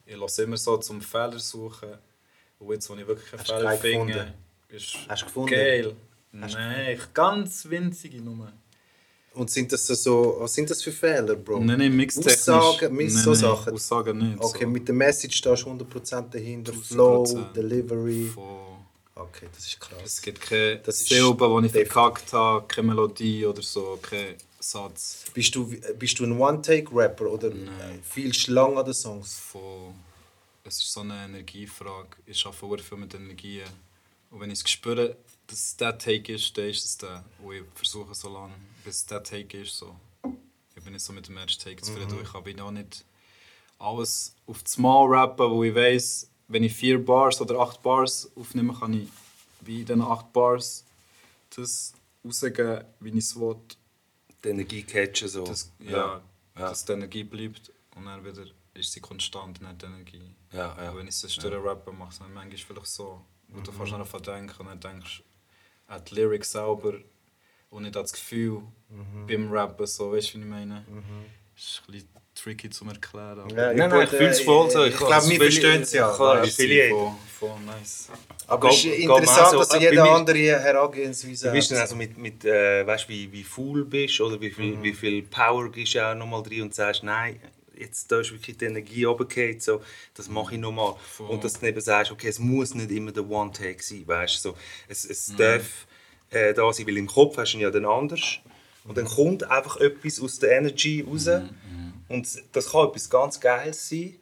ich 0.06 0.16
lasse 0.16 0.44
immer 0.44 0.56
so 0.56 0.78
zum 0.78 1.02
Fehler 1.02 1.40
suchen. 1.40 1.98
Und 2.66 2.74
jetzt, 2.74 2.90
wo 2.90 2.96
ich 2.96 3.08
wirklich 3.08 3.34
einen 3.34 3.46
Fehler 3.46 3.72
finde, 3.78 4.14
gefunden? 4.14 4.34
ist 4.70 4.98
Hast 5.08 5.22
du 5.22 5.26
gefunden? 5.26 5.52
geil. 5.52 5.96
Hast 6.42 6.54
Nein, 6.56 7.00
ganz 7.14 7.70
winzige 7.70 8.22
Nummer. 8.22 8.52
Und 9.36 9.50
sind 9.50 9.72
das 9.72 9.88
so, 9.88 10.38
was 10.40 10.54
sind 10.54 10.70
das 10.70 10.82
für 10.84 10.92
Fehler, 10.92 11.36
Bro? 11.36 11.60
Nein, 11.60 11.80
nein, 11.80 11.96
mixtechnisch. 11.96 12.48
Aussagen, 12.50 12.96
Nein, 12.96 13.10
so 13.10 13.32
nein, 13.32 13.40
Sachen. 13.40 13.74
Aussagen 13.74 14.18
nicht. 14.18 14.40
Okay, 14.40 14.64
so. 14.64 14.70
mit 14.70 14.88
der 14.88 14.96
Message 14.96 15.38
stehst 15.38 15.64
du 15.64 15.70
100% 15.72 16.30
dahinter, 16.30 16.72
1000%. 16.72 16.84
Flow, 16.84 17.46
Delivery. 17.56 18.26
Von, 18.34 18.74
Okay, 19.16 19.48
das 19.54 19.66
ist 19.68 19.80
krass. 19.80 20.00
es 20.04 20.22
gibt 20.22 20.42
keine 20.42 20.78
Das 20.80 21.00
ist 21.02 21.08
Silbe, 21.10 21.48
die 21.62 21.68
ich 21.68 21.72
verkackt 21.72 22.34
habe, 22.34 22.66
keine 22.68 22.88
Melodie 22.88 23.46
oder 23.46 23.62
so, 23.62 24.00
kein 24.02 24.36
Satz. 24.60 25.26
Bist 25.36 25.54
du, 25.54 25.72
bist 26.00 26.18
du 26.20 26.24
ein 26.26 26.40
One-Take-Rapper 26.40 27.28
oder 27.30 27.50
Nein. 27.52 28.00
viel 28.04 28.32
lang 28.48 28.76
an 28.76 28.86
den 28.86 28.94
Songs? 28.96 29.38
von 29.38 29.94
es 30.64 30.80
ist 30.80 30.94
so 30.94 31.02
eine 31.02 31.26
Energiefrage. 31.26 32.18
Ich 32.26 32.46
arbeite 32.46 32.84
viel 32.84 32.98
mit 32.98 33.14
Energien. 33.14 33.68
Und 34.32 34.40
wenn 34.40 34.50
ich 34.50 34.64
es 34.64 34.70
spüre, 34.70 35.18
dass 35.48 35.60
es 35.60 35.78
der 35.78 35.98
Take 35.98 36.34
ist, 36.34 36.58
dann 36.58 36.70
ist 36.70 36.86
es 36.86 36.98
der. 36.98 37.24
Und 37.42 37.56
ich 37.56 37.64
versuche 37.76 38.16
so 38.16 38.30
lange, 38.30 38.54
bis 38.84 38.98
es 38.98 39.06
der 39.06 39.24
Take 39.24 39.62
ist. 39.62 39.78
So. 39.78 39.96
Ich 40.76 40.84
bin 40.84 40.94
nicht 40.94 41.04
so 41.04 41.14
mit 41.14 41.28
dem 41.28 41.38
ersten 41.38 41.64
Take 41.64 41.82
zufrieden. 41.82 42.18
Ich 42.22 42.32
kann 42.32 42.60
auch 42.62 42.72
nicht 42.72 43.06
alles 43.78 44.36
auf 44.48 44.64
das 44.64 44.78
Mal 44.78 45.06
rappen, 45.08 45.52
wo 45.52 45.64
ich 45.64 45.76
weiss, 45.76 46.30
wenn 46.48 46.64
ich 46.64 46.74
vier 46.74 47.04
Bars 47.04 47.42
oder 47.42 47.60
acht 47.60 47.82
Bars 47.82 48.32
aufnehme, 48.36 48.74
kann 48.74 48.94
ich 48.94 49.10
wie 49.62 49.82
in 49.82 49.86
diesen 49.86 50.02
acht 50.02 50.32
Bars 50.34 50.86
das 51.56 51.94
rausgeben, 52.26 52.84
wie 53.00 53.10
ich 53.10 53.16
es 53.18 53.40
will. 53.40 53.58
Die 54.44 54.50
Energie 54.50 54.84
catchen 54.84 55.28
so. 55.28 55.44
Das, 55.44 55.72
ja, 55.80 55.92
ja. 55.98 56.22
dass 56.56 56.86
die 56.86 56.94
Energie 56.94 57.24
bleibt 57.24 57.72
und 57.96 58.06
dann 58.06 58.26
wieder 58.26 58.46
ist 58.74 58.92
sie 58.92 59.00
konstant, 59.02 59.62
nicht 59.62 59.82
die 59.82 59.86
Energie. 59.86 60.36
Ja, 60.52 60.76
ja. 60.82 60.92
Und 60.92 60.98
wenn 60.98 61.08
ich 61.08 61.24
es 61.24 61.34
störe 61.34 61.64
rappe, 61.64 61.92
mache 61.92 62.10
ich 62.10 62.14
es 62.16 62.20
dann 62.20 62.34
manchmal 62.34 62.58
vielleicht 62.58 62.88
so. 62.88 63.22
Wo 63.50 63.62
du 63.62 63.72
fast 63.72 63.94
einfach 63.94 64.20
denken 64.22 64.66
und 64.68 64.84
dann 64.84 64.94
denkst 64.94 65.22
du 65.88 65.94
an 65.94 66.02
die 66.10 66.16
Lyrics 66.16 66.52
selber 66.54 66.94
und 67.70 67.84
nicht 67.84 67.96
an 67.96 68.02
das 68.04 68.14
Gefühl 68.14 68.64
beim 69.28 69.52
Rappen. 69.52 69.86
So, 69.86 70.12
weißt 70.12 70.34
du, 70.34 70.38
wie 70.40 70.42
ich 70.42 70.48
meine? 70.50 70.84
Das 71.56 71.64
ist 71.64 71.82
ein 71.88 71.92
bisschen 71.92 72.10
tricky 72.34 72.70
zu 72.72 72.86
erklären. 72.86 73.42
aber- 73.42 73.56
Ja, 73.56 73.74
Nein, 73.74 73.90
nein, 73.92 74.04
ich 74.06 74.10
fühle 74.10 74.30
es 74.30 74.42
voll 74.42 74.72
so. 74.72 74.84
Ich, 74.86 74.98
glaube, 74.98 75.30
wir 75.30 75.38
verstehen 75.38 75.82
es 75.84 75.94
ja. 75.94 76.12
Klar, 76.16 76.38
weißt 76.42 76.50
ich 76.50 76.56
du. 76.56 76.62
viele- 76.64 76.90
Voll, 76.90 77.12
voll 77.40 77.60
nice. 77.60 78.10
Aber 78.48 78.70
es 78.70 78.78
ist 78.78 78.86
interessant, 78.86 79.48
auch 79.54 79.60
dass 79.60 79.70
so. 79.70 79.78
jeder 79.78 80.04
mir- 80.04 80.12
andere 80.12 80.40
Herangehensweise 80.40 81.48
Du 81.50 81.54
bist 81.54 81.70
dann 81.70 81.78
hat. 81.78 81.84
also 81.84 81.96
mit, 81.96 82.18
mit 82.18 82.44
äh, 82.46 82.88
weißt, 82.88 83.08
wie, 83.08 83.32
wie 83.32 83.44
faul 83.44 83.86
bist 83.86 84.20
oder 84.20 84.42
wie 84.42 84.50
viel, 84.50 84.82
wie 84.82 84.94
viel 84.94 85.22
Power 85.22 85.70
gibst 85.72 85.94
du 85.94 86.04
auch 86.04 86.16
nochmal 86.16 86.42
drin 86.42 86.64
und 86.64 86.74
sagst, 86.74 87.04
nein, 87.04 87.40
jetzt 87.84 88.12
da 88.12 88.20
ist 88.20 88.32
wirklich 88.32 88.58
die 88.58 88.66
Energie 88.66 89.04
runtergefallen, 89.04 89.60
so, 89.60 89.82
das 90.16 90.30
mache 90.30 90.56
ich 90.56 90.60
nochmal. 90.60 90.96
Voll. 91.12 91.30
Und 91.30 91.44
dass 91.44 91.60
du 91.60 91.68
eben 91.68 91.82
sagst, 91.82 92.12
okay, 92.12 92.28
es 92.28 92.40
muss 92.40 92.74
nicht 92.74 92.92
immer 92.92 93.12
der 93.12 93.30
One-Take 93.30 93.84
sein, 93.84 94.08
weißt 94.08 94.42
so, 94.42 94.56
es, 94.88 95.06
es 95.06 95.36
darf 95.36 95.88
äh, 96.30 96.54
da 96.54 96.72
sein, 96.74 96.88
weil 96.88 96.98
im 96.98 97.08
Kopf 97.08 97.38
hast 97.38 97.54
du 97.54 97.58
ihn 97.58 97.62
ja 97.62 97.72
dann 97.72 97.86
anders. 97.86 98.40
Und 98.86 98.98
dann 98.98 99.06
kommt 99.06 99.50
einfach 99.50 99.78
etwas 99.78 100.20
aus 100.20 100.40
der 100.40 100.58
Energy 100.58 101.06
raus. 101.08 101.28
Und 102.10 102.44
das 102.52 102.72
kann 102.72 102.88
etwas 102.88 103.10
ganz 103.10 103.40
Geiles 103.40 103.90
sein. 103.90 104.16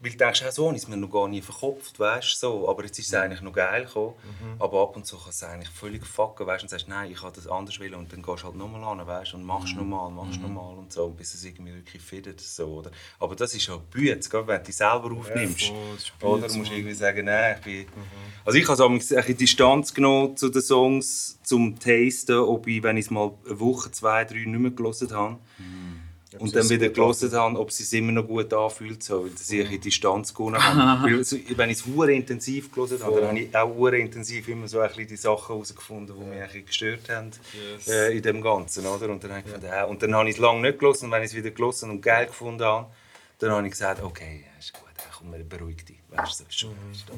Weil 0.00 0.12
du 0.12 0.16
denkst, 0.16 0.44
so 0.50 0.70
es 0.70 0.86
mir 0.86 0.96
noch 0.96 1.10
gar 1.10 1.26
nie 1.26 1.42
verkopft, 1.42 1.98
weißt 1.98 2.38
so. 2.38 2.68
Aber 2.68 2.84
jetzt 2.84 2.98
ist 2.98 3.08
es 3.08 3.14
eigentlich 3.14 3.40
noch 3.40 3.52
geil 3.52 3.84
gekommen. 3.84 4.14
Aber 4.60 4.82
ab 4.82 4.94
und 4.96 5.04
zu 5.04 5.16
kann 5.16 5.30
es 5.30 5.42
eigentlich 5.42 5.70
völlig 5.70 6.06
fucken, 6.06 6.46
weißt 6.46 6.62
und 6.62 6.68
sagst, 6.68 6.88
nein, 6.88 7.10
ich 7.10 7.20
habe 7.20 7.34
das 7.34 7.48
anders 7.48 7.80
wollen. 7.80 7.94
Und 7.94 8.12
dann 8.12 8.22
gehst 8.22 8.42
du 8.42 8.46
halt 8.46 8.56
nochmal 8.56 8.84
an, 8.84 9.04
weißt 9.04 9.34
und 9.34 9.42
machst 9.42 9.74
nochmal, 9.74 10.10
machst 10.10 10.40
nochmal 10.40 10.76
und 10.76 10.92
so, 10.92 11.08
bis 11.08 11.34
es 11.34 11.44
irgendwie 11.44 11.74
wirklich 11.74 12.00
findet. 12.00 12.40
So, 12.40 12.66
oder? 12.66 12.92
Aber 13.18 13.34
das 13.34 13.54
ist 13.54 13.66
ja 13.66 13.76
Bütz, 13.90 14.32
wenn 14.32 14.46
du 14.46 14.62
dich 14.62 14.76
selber 14.76 15.10
aufnimmst. 15.10 15.72
voll, 16.20 16.40
das 16.40 16.52
ist 16.52 16.54
oder 16.54 16.58
musst 16.58 16.70
du 16.70 16.76
irgendwie 16.76 16.94
sagen, 16.94 17.24
nein, 17.24 17.56
ich 17.58 17.64
bin... 17.64 17.86
Also 18.44 18.58
ich 18.58 18.66
habe 18.68 18.76
so 18.76 18.86
ein 18.86 18.98
bisschen 18.98 19.36
Distanz 19.36 19.92
genommen 19.92 20.36
zu 20.36 20.48
den 20.48 20.62
Songs, 20.62 21.38
zum 21.42 21.78
Tasten, 21.78 22.38
ob 22.38 22.66
ich, 22.66 22.82
wenn 22.82 22.96
ich 22.96 23.06
es 23.06 23.10
mal 23.10 23.32
eine 23.46 23.58
Woche, 23.58 23.90
zwei, 23.90 24.24
drei 24.24 24.44
nicht 24.44 24.48
mehr 24.48 24.70
gelesen 24.70 25.10
habe, 25.12 25.38
und 26.38 26.54
dann 26.54 26.68
wieder 26.68 26.90
gelesen 26.90 27.32
habe, 27.32 27.58
ob 27.58 27.70
es 27.70 27.78
sich 27.78 27.98
immer 27.98 28.12
noch 28.12 28.26
gut 28.26 28.52
anfühlt, 28.52 29.02
so, 29.02 29.24
weil 29.24 29.32
ich 29.34 29.72
in 29.72 29.80
Distanz 29.80 30.34
gewonnen 30.34 30.62
habe. 30.62 31.10
weil, 31.10 31.56
wenn 31.56 31.70
ich 31.70 31.78
es 31.78 31.86
hure 31.86 32.12
intensiv 32.12 32.70
gelesen 32.70 33.02
habe, 33.02 33.20
dann 33.20 33.28
habe 33.28 33.38
ich 33.38 33.56
auch 33.56 33.74
hure 33.74 33.98
intensiv 33.98 34.46
immer 34.48 34.68
so 34.68 34.80
ein 34.80 34.88
bisschen 34.88 35.08
die 35.08 35.16
Sachen 35.16 35.54
herausgefunden, 35.54 36.14
die 36.18 36.24
mich 36.24 36.38
ein 36.38 36.46
bisschen 36.46 36.66
gestört 36.66 37.08
haben 37.08 37.30
Yes. 37.76 37.88
äh, 37.88 38.16
in 38.16 38.22
dem 38.22 38.42
Ganzen. 38.42 38.86
Oder? 38.86 39.08
Und, 39.08 39.24
dann 39.24 39.30
habe 39.30 39.40
ich 39.40 39.46
gefunden, 39.46 39.66
äh, 39.72 39.84
und 39.84 40.02
dann 40.02 40.14
habe 40.14 40.28
ich 40.28 40.34
es 40.34 40.40
lange 40.40 40.60
nicht 40.60 40.78
gelesen 40.78 41.06
und 41.06 41.12
wenn 41.12 41.22
ich 41.22 41.30
es 41.30 41.34
wieder 41.36 41.50
gelesen 41.50 41.90
und 41.90 42.02
geil 42.02 42.26
gefunden 42.26 42.64
habe, 42.64 42.86
dann 43.38 43.50
habe 43.52 43.66
ich 43.66 43.72
gesagt, 43.72 44.02
okay, 44.02 44.44
ja, 44.44 44.58
ist 44.58 44.72
gut, 44.74 44.82
äh, 44.98 45.02
komm, 45.16 45.48
beruhig 45.48 45.84
dich. 45.84 45.97
Weißt 46.10 46.40
du, 46.40 46.44
schon. 46.50 46.74
doch- 47.06 47.14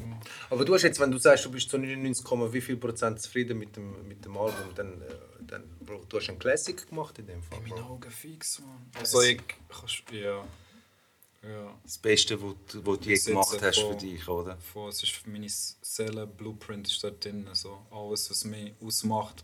Aber 0.49 0.65
du 0.65 0.73
hast 0.73 0.83
jetzt, 0.83 0.99
wenn 0.99 1.11
du 1.11 1.17
sagst, 1.17 1.45
du 1.45 1.51
bist 1.51 1.69
zu 1.69 1.77
99, 1.77 2.25
wie 2.53 2.61
viel 2.61 2.77
Prozent 2.77 3.21
zufrieden 3.21 3.57
mit 3.57 3.75
dem, 3.75 4.07
mit 4.07 4.23
dem 4.25 4.37
Album, 4.37 4.73
dann, 4.75 5.01
äh, 5.01 5.05
dann 5.41 5.63
Bro, 5.79 6.05
du 6.09 6.17
hast 6.17 6.29
einen 6.29 6.39
Classic 6.39 6.87
gemacht 6.89 7.17
in 7.19 7.27
dem 7.27 7.41
Fall. 7.41 7.59
In 7.59 7.69
meinen. 7.69 7.83
Augen 7.83 8.11
fix, 8.11 8.59
man. 8.59 8.85
Also 8.99 9.21
ich 9.21 9.39
kannst, 9.69 10.03
ja. 10.11 10.43
Ja. 11.43 11.73
Das 11.83 11.97
Beste, 11.97 12.39
was 12.41 12.53
du, 12.71 12.85
was 12.85 12.99
du 12.99 13.09
je 13.09 13.17
gemacht 13.17 13.57
hast 13.61 13.79
für 13.79 13.85
voll. 13.85 13.95
dich, 13.97 14.27
oder? 14.27 14.57
Voll, 14.57 14.89
es 14.89 15.01
ist 15.01 15.25
meine 15.25 15.47
Seele, 15.49 16.27
Blueprint 16.27 16.87
ist 16.87 17.03
dort 17.03 17.23
drin. 17.25 17.47
So. 17.53 17.79
Alles, 17.89 18.29
was 18.29 18.45
mich 18.45 18.73
ausmacht 18.79 19.43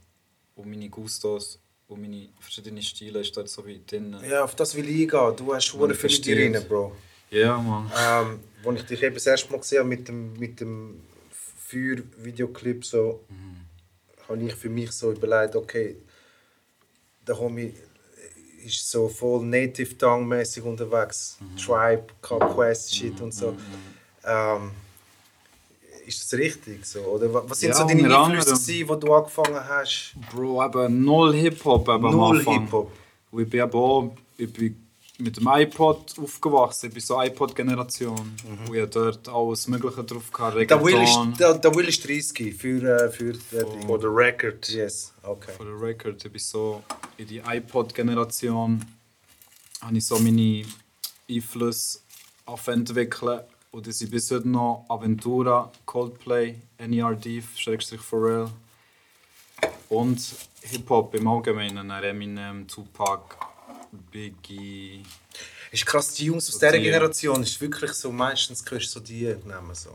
und 0.56 0.70
meine 0.70 0.90
Gustos 0.90 1.60
und 1.88 2.02
meine 2.02 2.30
verschiedenen 2.40 2.84
Stile 2.84 3.22
ist 3.22 3.36
dort 3.36 3.50
so 3.50 3.66
wie 3.66 3.82
drin. 3.84 4.16
Ja, 4.30 4.44
auf 4.44 4.54
das 4.56 4.76
will 4.76 4.88
ich 4.88 5.12
eingehen. 5.12 5.36
Du 5.38 5.54
hast 5.56 5.74
hure 5.74 5.96
viel 5.96 6.14
in 6.14 6.22
dir 6.22 6.60
rein, 6.60 6.68
Bro. 6.68 6.96
Ja, 7.30 7.58
Mann. 7.58 7.92
Ähm, 7.98 8.40
als 8.66 8.82
ich 8.82 8.86
dich 8.88 9.04
eben 9.04 9.16
das 9.16 9.26
erste 9.28 9.52
Mal 9.52 9.58
gesehen 9.60 9.80
habe 9.80 9.90
mit 9.90 10.08
dem, 10.08 10.34
mit 10.34 10.60
dem 10.60 11.02
Feuer-Videoclip, 11.68 12.86
so, 12.86 13.24
habe 14.28 14.44
ich 14.44 14.56
für 14.56 14.70
mich 14.70 14.92
so 14.92 15.12
überlegt, 15.12 15.56
okay, 15.56 15.96
der 17.28 17.38
Homie 17.38 17.74
ist 18.66 18.90
so 18.90 19.08
voll 19.10 19.46
Native 19.46 19.98
Tongue-mäßig 19.98 20.64
unterwegs. 20.64 21.38
Tribe, 21.58 22.06
Conquest, 22.22 22.96
Shit 22.96 23.20
und 23.22 23.34
so. 23.34 23.56
Ähm, 24.26 24.72
ist 26.06 26.24
das 26.32 26.40
richtig 26.40 26.86
so? 26.86 27.00
Oder 27.02 27.34
wa- 27.34 27.44
was 27.48 27.60
sind 27.60 27.70
Ja, 27.70 27.76
so 27.76 27.86
deine 27.88 28.18
Einflüsse, 28.18 28.52
gewesen, 28.54 28.90
wo 28.90 28.96
du 28.96 29.14
angefangen 29.14 29.56
hast? 29.70 30.16
Bro, 30.32 30.66
eben 30.66 31.04
null 31.04 31.34
Hip-Hop 31.36 31.88
am 31.90 32.02
Null. 32.02 32.44
Hip-Hop. 32.44 32.92
Ich 33.34 33.50
bin 33.50 33.62
eben 33.62 33.74
auch 33.74 34.16
ich 34.38 34.52
bin 34.54 34.87
mit 35.20 35.38
dem 35.38 35.48
iPod 35.48 36.14
aufgewachsen. 36.20 36.88
Ich 36.88 36.94
bin 36.94 37.02
so 37.02 37.22
iPod-Generation. 37.22 38.36
Und 38.46 38.76
ich 38.76 38.82
hatte 38.82 39.12
dort 39.12 39.30
alles 39.30 39.68
Mögliche 39.68 40.04
drauf 40.04 40.32
gehabt. 40.32 40.70
Der 40.70 40.84
Will 40.84 41.02
ist, 41.02 41.40
der, 41.40 41.56
der 41.56 41.76
Will 41.76 41.88
ist 41.88 42.08
30 42.08 42.56
für, 42.56 42.84
äh, 42.84 43.10
für 43.10 43.34
Ding. 43.34 43.88
Oder 43.88 44.16
Record. 44.16 44.70
Yes, 44.70 45.14
okay. 45.24 45.52
von 45.58 45.66
der 45.66 45.82
Record. 45.82 46.24
Ich 46.24 46.32
bin 46.32 46.40
so 46.40 46.84
in 47.18 47.28
die 47.28 47.40
iPod-Generation 47.40 48.86
habe 49.82 49.98
ich 49.98 50.06
so 50.06 50.18
meine 50.20 50.66
Einflüsse 51.30 52.00
entwickeln 52.66 53.42
und 53.72 53.86
das 53.86 54.00
sind 54.00 54.12
bis 54.12 54.32
heute 54.32 54.48
noch 54.48 54.86
Aventura, 54.90 55.72
Coldplay, 55.86 56.56
NERD, 56.80 57.44
Schrägstrich 57.56 58.02
Pharrell 58.02 58.50
und 59.90 60.20
Hip-Hop 60.62 61.14
im 61.16 61.28
Allgemeinen, 61.28 61.90
Eminem, 61.92 62.68
Tupac, 62.68 63.36
Biggie. 64.12 65.04
Ist 65.72 65.86
krass, 65.86 66.14
die 66.14 66.26
Jungs 66.26 66.48
aus 66.48 66.54
So 66.56 66.60
dieser 66.60 66.72
die- 66.78 66.84
Generation 66.84 67.42
ist 67.44 67.60
wirklich 67.62 67.92
so, 67.94 68.12
meistens 68.12 68.64
hörst 68.70 68.88
du 68.88 68.90
so 68.92 69.00
die 69.00 69.24
nehmen 69.26 69.74
so. 69.74 69.90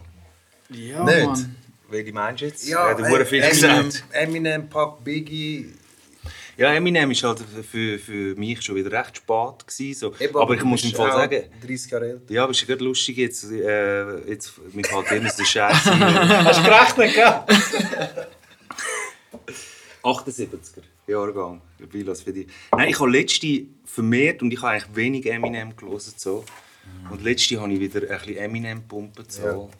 Ja, 0.70 1.02
Nicht? 1.04 1.26
Mann. 1.26 1.56
welche 1.88 2.12
meinst 2.12 2.40
du 2.42 2.46
jetzt? 2.46 2.66
Ja, 2.68 2.88
Er 2.90 2.96
hat 2.98 3.08
hure 3.10 3.26
viel 3.26 3.42
Eminem, 3.42 3.84
gesagt. 3.88 4.04
Eminem, 4.12 4.68
Pac, 4.68 5.02
Biggie. 5.04 5.72
Ja, 6.56 6.72
Eminem 6.74 7.10
war 7.10 7.28
halt 7.30 7.42
für, 7.70 7.98
für 7.98 8.34
mich 8.36 8.60
schon 8.62 8.76
wieder 8.76 8.92
recht 8.92 9.16
spät. 9.16 9.66
Gewesen, 9.66 9.98
so. 9.98 10.14
Eben, 10.18 10.36
aber 10.36 10.54
ich 10.54 10.62
muss 10.62 10.84
im 10.84 10.92
Fall 10.92 11.10
auch 11.10 11.16
sagen, 11.16 11.44
30 11.66 11.90
Jahre 11.90 12.08
älter. 12.10 12.32
ja, 12.32 12.42
aber 12.44 12.52
es 12.52 12.60
ist 12.60 12.66
gerade 12.68 12.84
lustig 12.84 13.16
jetzt, 13.16 13.44
äh, 13.50 14.28
jetzt 14.30 14.52
mir 14.72 14.84
fällt 14.84 15.10
immer 15.12 15.30
so 15.30 15.42
Scheiße. 15.44 15.98
Hast 16.44 16.60
du 16.60 16.64
gerechnet, 16.64 17.14
gell? 17.14 17.42
78er 20.02 20.82
Jahrgang, 21.06 21.60
Bilas 21.90 22.22
für 22.22 22.32
dich. 22.32 22.46
Nein, 22.70 22.88
ich 22.90 22.98
habe 23.00 23.10
letzte 23.10 23.66
vermehrt 23.84 24.40
und 24.42 24.52
ich 24.52 24.60
habe 24.62 24.72
eigentlich 24.72 24.94
wenig 24.96 25.26
Eminem 25.26 25.76
gelesen 25.76 26.14
so. 26.16 26.44
Und 27.10 27.22
letzte 27.22 27.60
habe 27.60 27.72
ich 27.72 27.80
wieder 27.80 28.00
ein 28.02 28.18
bisschen 28.18 28.36
Eminem 28.36 28.78
gepumpt 28.80 29.32
so. 29.32 29.70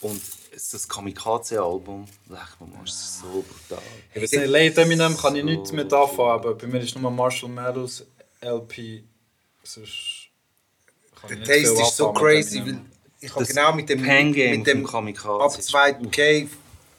Und 0.00 0.20
das 0.52 0.88
Kamikaze-Album, 0.88 2.06
mal, 2.28 2.80
das 2.84 2.94
ist 2.94 3.20
so 3.20 3.44
brutal. 3.68 3.82
Ich 4.14 4.22
weiß 4.22 4.32
nicht, 4.32 4.46
Late 4.48 4.80
Eminem 4.82 5.16
kann 5.16 5.36
ich 5.36 5.44
nichts 5.44 5.72
mit 5.72 5.92
anfangen, 5.92 6.30
aber 6.30 6.54
bei 6.54 6.66
mir 6.66 6.80
ist 6.80 6.98
nur 6.98 7.10
Marshall 7.10 7.48
Mathers 7.50 8.04
LP. 8.40 9.04
Sonst 9.62 10.28
Der 11.28 11.38
Taste 11.44 11.80
ist 11.82 11.96
so 11.96 12.08
mit 12.12 12.20
crazy, 12.20 12.60
weil 12.66 12.80
ich 13.20 13.32
habe 13.34 13.44
genau 13.46 13.72
mit 13.74 13.88
dem, 13.88 14.02
Pen-Game 14.02 14.58
mit 14.58 14.66
dem 14.66 14.84
Kamikaze 14.84 15.44
ab 15.44 15.56
ist- 15.58 15.70
2K 15.72 16.48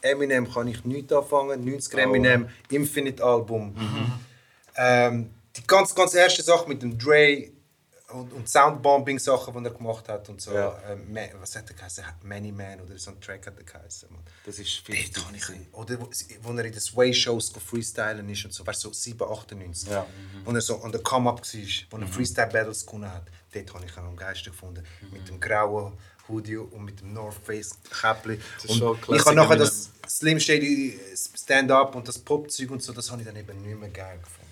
Eminem 0.04 0.52
kann 0.52 0.68
ich 0.68 0.84
nichts 0.86 1.12
anfangen. 1.12 1.66
90er 1.66 1.98
Eminem 1.98 2.50
Infinite 2.70 3.24
Album. 3.24 3.76
Ähm, 4.76 5.30
die 5.56 5.66
ganz, 5.66 5.94
ganz 5.96 6.14
erste 6.14 6.44
Sache 6.44 6.68
mit 6.68 6.82
dem 6.82 6.98
Dre 6.98 7.52
und, 8.14 8.32
und 8.34 8.50
Soundbombing 8.50 9.20
Sachen, 9.20 9.54
die 9.54 9.70
er 9.70 9.74
gemacht 9.74 10.08
hat 10.08 10.30
und 10.30 10.42
so. 10.42 10.54
Ja. 10.54 10.78
Ähm, 10.88 11.18
was 11.40 11.56
hat 11.56 11.70
er 11.70 11.76
geheißen? 11.76 12.04
Many 12.24 12.52
Man 12.52 12.82
oder 12.82 12.98
so 12.98 13.12
ein 13.12 13.20
Track 13.20 13.48
hat 13.48 13.58
er 13.58 13.64
geheißen. 13.64 14.10
Das 14.46 14.60
ist 14.60 14.78
viel 14.80 14.96
habe 14.96 15.36
ich, 15.36 15.74
oder 15.74 16.00
wo, 16.00 16.10
wo 16.42 16.58
er 16.58 16.66
in 16.66 16.72
den 16.72 16.82
Sway-Shows 16.82 17.54
freestylen 17.66 18.28
ist 18.30 18.46
und 18.46 18.54
so, 18.54 18.66
weißt 18.66 18.84
du, 18.84 18.90
so 18.90 18.94
7, 18.94 19.24
98. 19.24 19.90
Ja. 19.90 20.06
Wo 20.46 20.52
er 20.52 20.62
so 20.62 20.82
an 20.82 20.92
der 20.92 21.02
Come-Up 21.02 21.42
war, 21.42 21.70
wo 21.90 21.98
er 21.98 22.08
Freestyle-Battles 22.08 22.86
gewonnen 22.86 23.12
hat. 23.12 23.26
Dort 23.54 23.74
habe 23.74 23.86
ich 23.86 23.98
ihn 23.98 24.04
am 24.04 24.16
geilsten 24.16 24.52
gefunden. 24.52 24.84
Mit 25.12 25.28
dem 25.28 25.40
grauen 25.40 25.94
Hoodie 26.28 26.58
und 26.58 26.84
mit 26.84 27.02
dem 27.02 27.14
North 27.14 27.38
Und 27.48 28.78
schon 28.78 28.98
ich 29.10 29.26
habe 29.26 29.36
nachher 29.36 29.58
das 29.58 29.92
Slim 30.08 30.40
Shady 30.40 31.00
Stand-Up 31.16 31.96
und 31.96 32.08
das 32.08 32.20
Pop-Zeug 32.20 32.72
und 32.72 32.84
so, 32.84 32.94
das 32.94 33.12
habe 33.12 33.22
ich 33.22 33.28
dann 33.28 33.36
eben 33.36 33.62
nicht 33.62 33.80
mehr 33.80 33.90
geil 33.90 34.18
gefunden. 34.18 34.44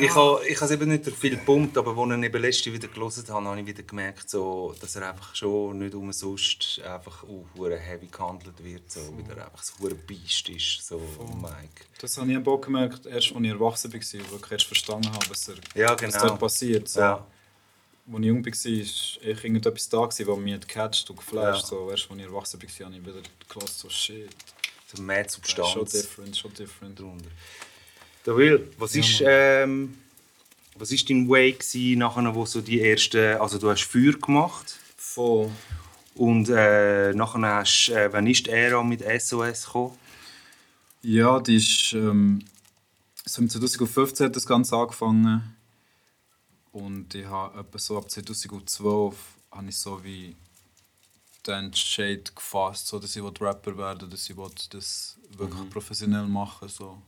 Ich 0.00 0.14
habe 0.14 0.46
ich 0.46 0.60
es 0.60 0.70
eben 0.70 0.88
nicht 0.90 1.06
viel 1.06 1.30
gepumpt, 1.30 1.76
aber 1.78 1.96
als 1.96 2.10
ich 2.10 2.16
ihn 2.16 2.22
eben 2.22 2.42
letzte 2.42 2.72
wieder 2.72 2.88
gelesen 2.88 3.24
habe, 3.28 3.46
habe 3.46 3.60
ich 3.60 3.66
wieder 3.66 3.82
gemerkt, 3.82 4.28
so, 4.28 4.74
dass 4.80 4.96
er 4.96 5.08
einfach 5.08 5.34
schon 5.34 5.78
nicht 5.78 5.94
umsonst 5.94 6.80
einfach 6.82 7.22
uh, 7.24 7.44
hure 7.56 7.78
heavy 7.78 8.06
gehandelt 8.06 8.62
wird, 8.62 8.90
so, 8.90 9.00
weil 9.16 9.36
er 9.36 9.46
einfach 9.46 9.62
so 9.62 9.72
hure 9.80 9.94
Beast 9.94 10.48
ist, 10.50 10.86
so 10.86 11.00
Mike. 11.40 11.86
Das 12.00 12.18
habe 12.18 12.30
ich 12.30 12.36
aber 12.36 12.52
auch 12.52 12.60
gemerkt, 12.60 13.06
erst 13.06 13.34
als 13.34 13.42
ich 13.42 13.50
erwachsen 13.50 13.92
war, 13.92 14.00
wo 14.30 14.36
ich 14.36 14.52
erst 14.52 14.66
verstanden 14.66 15.10
habe, 15.12 15.30
was, 15.30 15.48
er, 15.48 15.54
Ja, 15.74 15.90
was 15.92 16.00
genau. 16.00 16.26
dort 16.26 16.38
passiert. 16.38 16.88
So. 16.88 17.00
Ja. 17.00 17.26
Als 18.10 18.20
ich 18.20 18.26
jung 18.26 18.44
war, 18.44 18.52
war 18.52 19.30
echt 19.30 19.44
irgendetwas 19.44 19.88
da, 19.88 20.06
gewesen, 20.06 20.26
was 20.26 20.38
mich 20.38 20.60
gecatcht 20.60 21.10
und 21.10 21.16
geflasht. 21.16 21.62
Ja. 21.62 21.68
So, 21.68 21.90
erst 21.90 22.10
als 22.10 22.18
ich 22.20 22.24
erwachsen 22.26 22.62
war, 22.62 22.86
habe 22.86 22.96
ich 22.96 23.02
wieder 23.06 23.22
gehört, 23.48 23.68
so 23.68 23.88
shit. 23.90 24.28
So 24.94 25.02
mehr 25.02 25.24
Das 25.24 25.32
ist 25.32 25.46
Substanz. 25.46 25.70
schon 25.72 25.84
different, 25.84 26.36
schon 26.36 26.54
different. 26.54 26.98
drunter. 26.98 27.30
Der 28.24 28.36
Will, 28.36 28.70
was 28.78 28.94
ist, 28.94 29.22
ähm, 29.24 29.98
was 30.76 30.90
ist 30.92 31.08
dein 31.10 31.28
Way 31.28 31.52
gewesen, 31.52 31.98
nachher, 31.98 32.34
wo 32.34 32.46
so 32.46 32.60
die 32.60 32.80
ersten, 32.80 33.36
also 33.40 33.58
du 33.58 33.70
hast 33.70 33.82
Feuer 33.84 34.12
gemacht 34.12 34.78
Voll. 34.96 35.50
und 36.14 36.48
äh, 36.48 37.12
nachher 37.12 37.40
hast, 37.42 37.90
äh, 37.90 38.12
wann 38.12 38.26
ist 38.26 38.46
die 38.46 38.50
Ära 38.50 38.82
mit 38.82 39.02
SOS 39.20 39.66
gekommen? 39.66 39.98
Ja, 41.02 41.38
die 41.40 41.56
ist. 41.56 41.92
Ähm, 41.92 42.44
so 43.24 43.42
im 43.42 43.50
2015 43.50 44.26
hat 44.26 44.36
das 44.36 44.46
Ganze 44.46 44.74
angefangen. 44.76 45.54
Und 46.78 47.12
ich 47.14 47.26
habe 47.26 47.58
etwa 47.58 47.78
so 47.78 47.98
ab 47.98 48.08
2012 48.08 49.16
habe 49.50 49.68
ich 49.68 49.76
so 49.76 50.04
wie 50.04 50.36
den 51.44 51.64
Entscheid 51.66 52.34
gefasst, 52.34 52.86
so 52.86 53.00
dass 53.00 53.16
ich 53.16 53.22
Rapper 53.22 53.76
werden 53.76 54.08
dass 54.08 54.30
ich 54.30 54.36
das 54.70 55.18
wirklich 55.36 55.68
professionell 55.70 56.26
machen 56.26 56.68
so. 56.68 57.02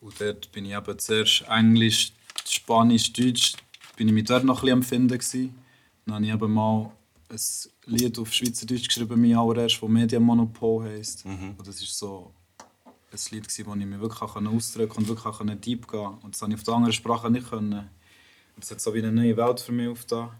Und 0.00 0.20
dort 0.20 0.52
bin 0.52 0.66
ich 0.66 0.74
eben 0.74 0.98
zuerst 0.98 1.42
Englisch, 1.48 2.12
Spanisch, 2.46 3.12
Deutsch, 3.14 3.54
bin 3.96 4.08
ich 4.08 4.14
mich 4.14 4.24
dort 4.24 4.44
noch 4.44 4.58
ein 4.58 4.60
bisschen 4.60 4.78
am 4.78 4.82
Finden 4.82 5.18
gewesen. 5.18 5.54
Dann 6.04 6.16
habe 6.16 6.26
ich 6.26 6.32
eben 6.32 6.52
mal 6.52 6.92
ein 7.30 7.40
Lied 7.86 8.18
auf 8.18 8.30
Schweizerdeutsch 8.30 8.88
geschrieben, 8.88 9.22
mein 9.22 9.38
allererst, 9.38 9.80
das 9.80 9.88
Medienmonopol 9.88 10.84
heisst. 10.84 11.24
Und 11.24 11.66
das 11.66 11.80
ist 11.80 11.96
so 11.96 12.34
ein 13.10 13.18
Lied, 13.30 13.48
gewesen, 13.48 13.66
wo 13.66 13.74
ich 13.74 13.86
mich 13.86 14.00
wirklich 14.00 14.20
ausdrücken 14.20 14.88
konnte 14.90 15.12
und 15.12 15.24
wirklich 15.24 15.60
deep 15.60 15.88
gehen 15.88 16.00
konnte. 16.02 16.26
Und 16.26 16.34
das 16.34 16.40
konnte 16.40 16.54
ich 16.54 16.60
auf 16.60 16.64
der 16.64 16.74
anderen 16.74 16.92
Sprache 16.92 17.30
nicht. 17.30 17.48
Können. 17.48 17.88
Das 18.56 18.70
hat 18.70 18.80
so 18.80 18.94
wie 18.94 18.98
eine 18.98 19.12
neue 19.12 19.36
Welt 19.36 19.60
für 19.60 19.72
mich 19.72 19.88
aufgetan. 19.88 20.30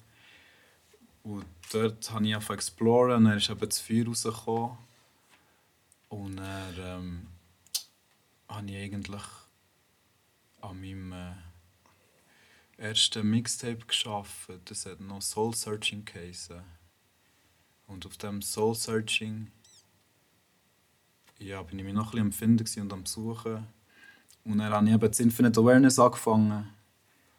Und 1.22 1.44
dort 1.72 2.11
habe 2.11 2.27
ich 2.27 2.35
angefangen 2.35 2.61
zu 2.61 2.68
exploren 2.68 3.24
dann 3.24 3.37
ist 3.38 3.48
das 3.48 3.81
Feuer 3.81 4.07
rausgekommen. 4.07 4.79
Und 6.09 6.37
dann 6.37 6.74
ähm, 6.79 7.27
habe 8.48 8.70
ich 8.70 8.77
eigentlich 8.77 9.22
an 10.61 10.81
meinem 10.81 11.12
äh, 11.12 11.33
ersten 12.77 13.29
Mixtape 13.29 13.87
geschafft. 13.87 14.50
Das 14.66 14.87
hat 14.87 15.00
noch 15.00 15.22
Soul 15.22 15.55
Searching 15.55 16.05
geheißen. 16.05 16.62
Und 17.87 18.07
auf 18.07 18.16
dem 18.16 18.42
Soul 18.42 18.74
Searching 18.74 19.50
ja, 21.38 21.62
bin 21.62 21.79
ich 21.79 21.85
mich 21.85 21.94
noch 21.94 22.14
ein 22.14 22.31
bisschen 22.31 22.57
gewesen 22.57 22.83
und 22.83 22.92
am 22.92 23.07
Suchen. 23.07 23.66
Und 24.44 24.59
dann 24.59 24.72
habe 24.72 24.87
ich 24.87 24.92
eben 24.92 25.09
das 25.09 25.20
Infinite 25.20 25.61
Awareness 25.61 25.98
angefangen. 25.98 26.68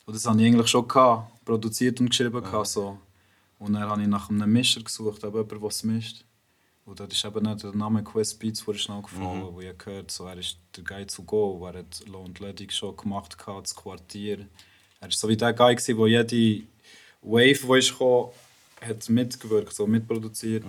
Und 0.06 0.16
das 0.16 0.26
hatte 0.26 0.40
ich 0.42 0.48
eigentlich 0.48 0.68
schon 0.68 0.88
gehabt, 0.88 1.44
produziert 1.46 2.00
und 2.00 2.10
geschrieben. 2.10 2.42
gehabt, 2.44 2.68
So. 2.68 2.98
Und 3.58 3.74
dann 3.74 3.84
habe 3.84 4.02
ich 4.02 4.08
nach 4.08 4.30
einem 4.30 4.52
Mischer 4.52 4.82
gesucht, 4.82 5.24
aber 5.24 5.40
jemand, 5.40 5.62
der 5.62 5.70
es 5.70 5.84
mischt. 5.84 6.26
Und 6.86 7.00
dort 7.00 7.12
ist 7.12 7.26
eben 7.26 7.44
nicht 7.44 7.64
der 7.64 7.72
Name 7.74 8.04
Quest 8.04 8.40
Beats 8.40 8.66
wurde 8.68 8.78
schnell 8.78 9.02
gefallen, 9.02 9.48
wo 9.52 9.60
ich 9.60 9.76
gehört 9.76 10.12
so, 10.12 10.28
er 10.28 10.38
ist 10.38 10.58
der 10.76 10.84
Guy 10.84 11.06
to 11.08 11.24
go, 11.24 11.66
er 11.66 11.80
hat 11.80 12.04
Low 12.06 12.22
und 12.22 12.40
Ledig 12.40 12.72
schon 12.72 12.96
gemacht, 12.96 13.36
gehabt, 13.38 13.66
das 13.66 13.76
Quartier. 13.76 14.46
Er 15.00 15.08
war 15.08 15.12
so 15.12 15.28
wie 15.28 15.36
der 15.36 15.54
Guy, 15.54 15.76
der 15.76 16.08
jede 16.08 16.64
Wave, 17.24 17.60
die 17.68 17.80
ist 17.80 17.92
gekommen, 17.92 18.30
hat 18.82 19.10
mitgewirkt, 19.10 19.74
so 19.74 19.88
mitproduziert. 19.88 20.64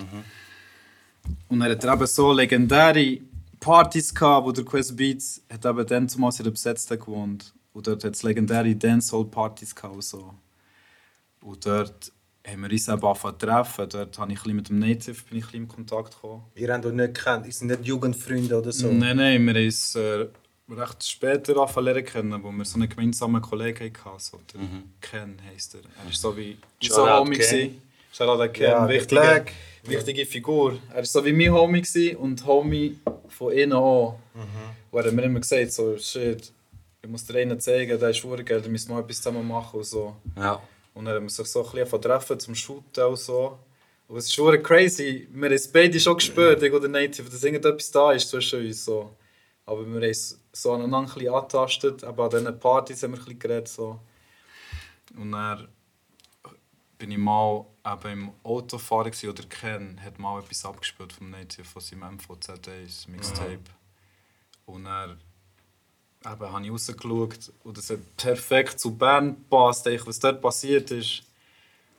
Und 1.49 1.61
er 1.61 1.73
hat 1.73 1.85
eben 1.85 2.07
so 2.07 2.33
legendäre 2.33 3.19
Partys 3.61 4.15
gehabt, 4.15 4.47
wo 4.47 4.53
der 4.53 4.65
Quest 4.65 4.97
Beats 4.97 5.43
hat 5.53 5.67
eben 5.67 5.87
dann 5.87 6.09
zumal 6.09 6.33
in 6.39 6.45
der 6.45 6.51
Besetzten 6.51 6.99
gewohnt. 6.99 7.53
Und 7.77 7.87
dort 7.87 8.05
hat 8.05 8.15
es 8.15 8.23
legendäre 8.23 8.75
Dancehall-Partys 8.75 9.75
gehabt. 9.75 9.95
und 9.97 10.03
So. 10.03 10.35
Und 11.43 11.67
dort 11.67 12.11
haben 12.47 12.63
wir 12.63 12.71
uns 12.71 12.89
eben 12.89 13.05
angefangen 13.05 13.39
zu 13.39 13.47
treffen. 13.47 13.89
Dort 13.91 14.19
habe 14.19 14.33
ich 14.33 14.47
ein 14.47 14.57
mit 14.57 14.69
dem 14.71 14.79
Native 14.79 15.23
bin 15.29 15.39
ich 15.41 15.53
in 15.53 15.69
Kontakt 15.69 16.15
gekommen. 16.15 16.45
Ihr 16.55 16.73
habt 16.73 16.87
euch 16.87 16.95
nicht 16.95 17.15
gekannt, 17.15 17.45
ihr 17.45 17.53
seid 17.53 17.69
nicht 17.69 17.85
Jugendfreunde 17.85 18.57
oder 18.57 18.73
so. 18.73 18.91
Nein, 18.91 19.19
nein, 19.19 19.45
wir 19.45 19.53
haben 19.55 19.65
uns 19.67 19.95
äh, 19.95 20.27
recht 20.71 21.05
später 21.05 21.55
angefangen 21.59 21.85
lernen 21.85 22.05
kennen, 22.07 22.43
wo 22.43 22.51
wir 22.51 22.65
so 22.65 22.77
einen 22.77 22.89
gemeinsamen 22.89 23.43
Kollegen 23.43 23.93
hatten. 24.05 24.19
So, 24.21 24.41
der 24.55 24.61
Ken 25.03 25.37
heisst 25.53 25.75
er. 25.75 25.83
Er 26.03 26.11
ist 26.11 26.23
so 26.23 26.35
wie 26.35 26.57
ein 26.83 26.89
Homie. 27.21 27.79
Shoutout 28.11 28.41
an 28.43 28.53
Ken, 28.55 28.63
Ja, 28.71 28.87
der 28.87 28.97
wichtige, 28.97 29.45
wichtige 29.85 30.25
Figur. 30.25 30.79
Er 30.89 30.97
war 30.97 31.05
so 31.05 31.23
wie 31.27 31.35
mein 31.35 31.53
Homie 31.53 32.15
und 32.19 32.47
Homie 32.47 32.99
von 33.29 33.53
ihnen 33.53 33.75
auch. 33.75 34.19
Wo 34.91 34.99
er 34.99 35.13
mir 35.13 35.25
immer 35.25 35.41
gesagt 35.41 35.73
so, 35.73 35.99
shit, 35.99 36.51
ich 37.07 37.13
muss 37.13 37.25
dir 37.25 37.39
einen 37.39 37.61
zeigen, 37.61 38.01
der 38.01 38.11
ist 38.11 38.23
Geld, 38.23 38.65
wir 38.65 38.71
müssen 38.71 38.93
mal 38.93 39.01
etwas 39.01 39.19
zusammen 39.19 39.47
machen 39.47 39.79
und 39.79 39.87
so. 39.87 40.17
Ja. 40.37 40.61
Und 40.93 41.05
dann 41.05 41.15
haben 41.15 41.23
wir 41.25 41.31
sich 41.31 41.47
so 41.47 41.65
ein 41.65 41.71
bisschen 41.71 42.03
treffen 42.03 42.41
zum 42.41 42.55
Shooten 42.57 43.05
und 43.05 43.17
so. 43.17 43.61
Und 44.09 44.17
es 44.17 44.25
ist 44.25 44.35
schon 44.35 44.61
crazy. 44.61 45.29
Wir 45.31 45.47
haben 45.49 45.55
es 45.55 45.71
beide 45.71 46.01
schon 46.01 46.17
gespürt, 46.17 46.63
ich 46.63 46.73
oder 46.73 46.89
Native, 46.89 47.31
dass 47.31 47.45
irgendetwas 47.45 47.91
da 47.93 48.11
ist 48.11 48.29
zwischen 48.29 48.67
uns. 48.67 48.85
So. 48.85 49.15
Aber 49.67 49.87
wir 49.87 49.95
haben 49.95 50.03
es 50.03 50.41
so 50.53 50.73
aneinander 50.73 51.13
ein 51.13 51.19
bisschen 51.19 51.35
angetastet. 51.35 52.03
Aber 52.05 52.25
an 52.25 52.31
diesen 52.31 52.59
Partys 52.59 53.03
haben 53.05 53.13
wir 53.13 53.19
ein 53.19 53.25
bisschen 53.25 53.39
geredet. 53.39 53.69
So. 53.69 54.01
Und 55.17 55.31
dann 55.31 55.69
bin 56.99 57.13
ich 57.13 57.19
mal 57.19 57.67
eben 57.85 58.13
im 58.13 58.33
Autofahren 58.43 59.13
gewesen, 59.13 59.31
oder 59.31 59.45
Ken 59.45 60.01
hat 60.03 60.19
mal 60.19 60.41
etwas 60.41 60.65
abgespielt 60.65 61.13
vom 61.13 61.31
Native 61.31 61.65
von 61.65 61.83
seinem 61.83 62.19
MVZ1 62.19 63.11
Mixtape. 63.11 63.71
Und 64.65 64.85
dann 64.85 65.21
eben, 66.33 66.53
habe 66.53 66.65
ich 66.65 66.71
rausgeschaut 66.71 67.53
und 67.65 67.79
es 67.79 67.91
hat 67.91 68.17
perfekt 68.17 68.81
zu 68.81 68.97
Bern 68.97 69.37
gepasst, 69.37 69.87
eigentlich, 69.87 70.07
was 70.07 70.19
dort 70.19 70.41
passiert 70.41 70.91
ist. 70.91 71.23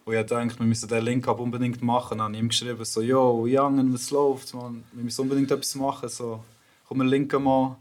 Und 0.06 0.16
ich 0.16 0.26
dachte, 0.26 0.60
wir 0.60 0.66
müssen 0.66 0.88
den 0.88 1.04
Link 1.04 1.28
ab 1.28 1.40
unbedingt 1.40 1.82
machen. 1.82 2.18
Dann 2.18 2.28
habe 2.28 2.34
ich 2.36 2.40
ihm 2.40 2.48
geschrieben, 2.48 2.86
so, 2.86 3.02
yo, 3.02 3.46
Young, 3.46 3.94
was 3.94 4.10
läuft, 4.12 4.54
man? 4.54 4.84
Wir 4.94 5.04
müssen 5.04 5.22
unbedingt 5.22 5.52
etwas 5.52 5.76
machen, 5.76 6.08
so, 6.08 6.44
komm, 6.88 7.00
wir 7.00 7.06
linken 7.06 7.44
mal. 7.44 7.78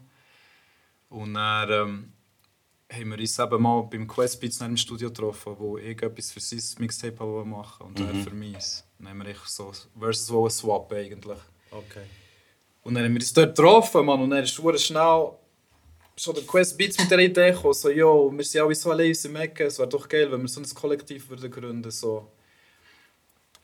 Und 1.09 1.35
dann 1.35 1.70
ähm, 1.70 2.12
haben 2.92 3.11
wir 3.11 3.18
uns 3.18 3.38
eben 3.38 3.62
mal 3.62 3.82
beim 3.82 4.09
Quest 4.09 4.40
Beats 4.40 4.61
im 4.61 4.76
Studio 4.76 5.09
getroffen, 5.09 5.54
wo 5.56 5.78
ich 5.78 6.02
etwas 6.02 6.32
für 6.32 6.40
sein 6.40 6.62
Mixtape 6.78 7.24
machen 7.44 7.87
und 7.87 8.00
er 8.00 8.14
für 8.14 8.35
mich. 8.35 8.82
Dann 8.98 9.09
haben 9.09 9.24
wir 9.24 9.35
so 9.44 9.72
versus 9.98 10.30
wollen 10.32 10.50
swappen 10.50 10.98
eigentlich. 10.98 11.38
Okay. 11.70 12.06
Und 12.82 12.94
dann 12.94 13.04
haben 13.04 13.12
wir 13.12 13.20
uns 13.20 13.32
dort 13.32 13.56
getroffen, 13.56 14.04
Mann, 14.04 14.20
und 14.20 14.30
dann 14.30 14.42
ist 14.42 14.59
es 14.59 14.85
schnell 14.85 15.30
schon 16.18 16.35
der 16.35 16.44
Quest 16.44 16.76
Beats 16.79 16.98
mit 16.98 17.11
der 17.11 17.18
Idee 17.18 17.50
gekommen, 17.52 17.74
so, 17.74 17.90
yo, 17.90 18.33
wir 18.35 18.44
sind 18.44 18.61
alle 18.62 18.74
so 18.74 18.90
allein 18.90 19.07
in 19.07 19.11
unserem 19.12 19.37
Ecken, 19.37 19.66
es 19.66 19.79
wäre 19.79 19.88
doch 19.88 20.09
geil, 20.09 20.31
wenn 20.33 20.40
wir 20.42 20.48
so 20.48 20.61
ein 20.61 20.74
Kollektiv 20.74 21.29
würden 21.29 21.50
gründen 21.50 21.90
so. 21.90 22.31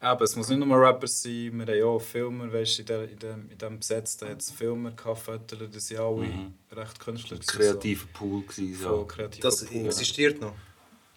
Eben, 0.05 0.23
es 0.25 0.35
muss 0.35 0.49
nicht 0.49 0.59
nur 0.59 0.81
Rapper 0.81 1.07
sein, 1.07 1.53
wir 1.55 1.67
haben 1.67 1.79
ja 1.79 1.85
auch 1.85 2.01
Filmer, 2.03 2.53
weißt 2.53 2.79
du, 2.79 2.83
in, 2.83 2.87
der, 2.87 3.09
in, 3.09 3.19
dem, 3.21 3.51
in 3.53 3.59
dem 3.59 3.79
Besetz, 3.79 4.17
da 4.17 4.29
hat 4.29 4.41
es 4.41 4.51
Filmer, 4.51 4.91
Kaffeeteller, 4.91 5.69
das 5.69 5.87
sind 5.87 6.01
alle 6.01 6.27
recht 6.73 6.99
Künstler. 6.99 7.37
gewesen, 7.39 7.57
Kreativer 7.57 8.07
Pool 8.13 8.43
gewesen, 8.43 8.75
So. 8.75 8.83
so. 8.83 8.89
Voll 8.97 9.07
kreativer 9.07 9.43
Das 9.49 9.65
Pool. 9.65 9.87
existiert 9.87 10.41
noch. 10.41 10.55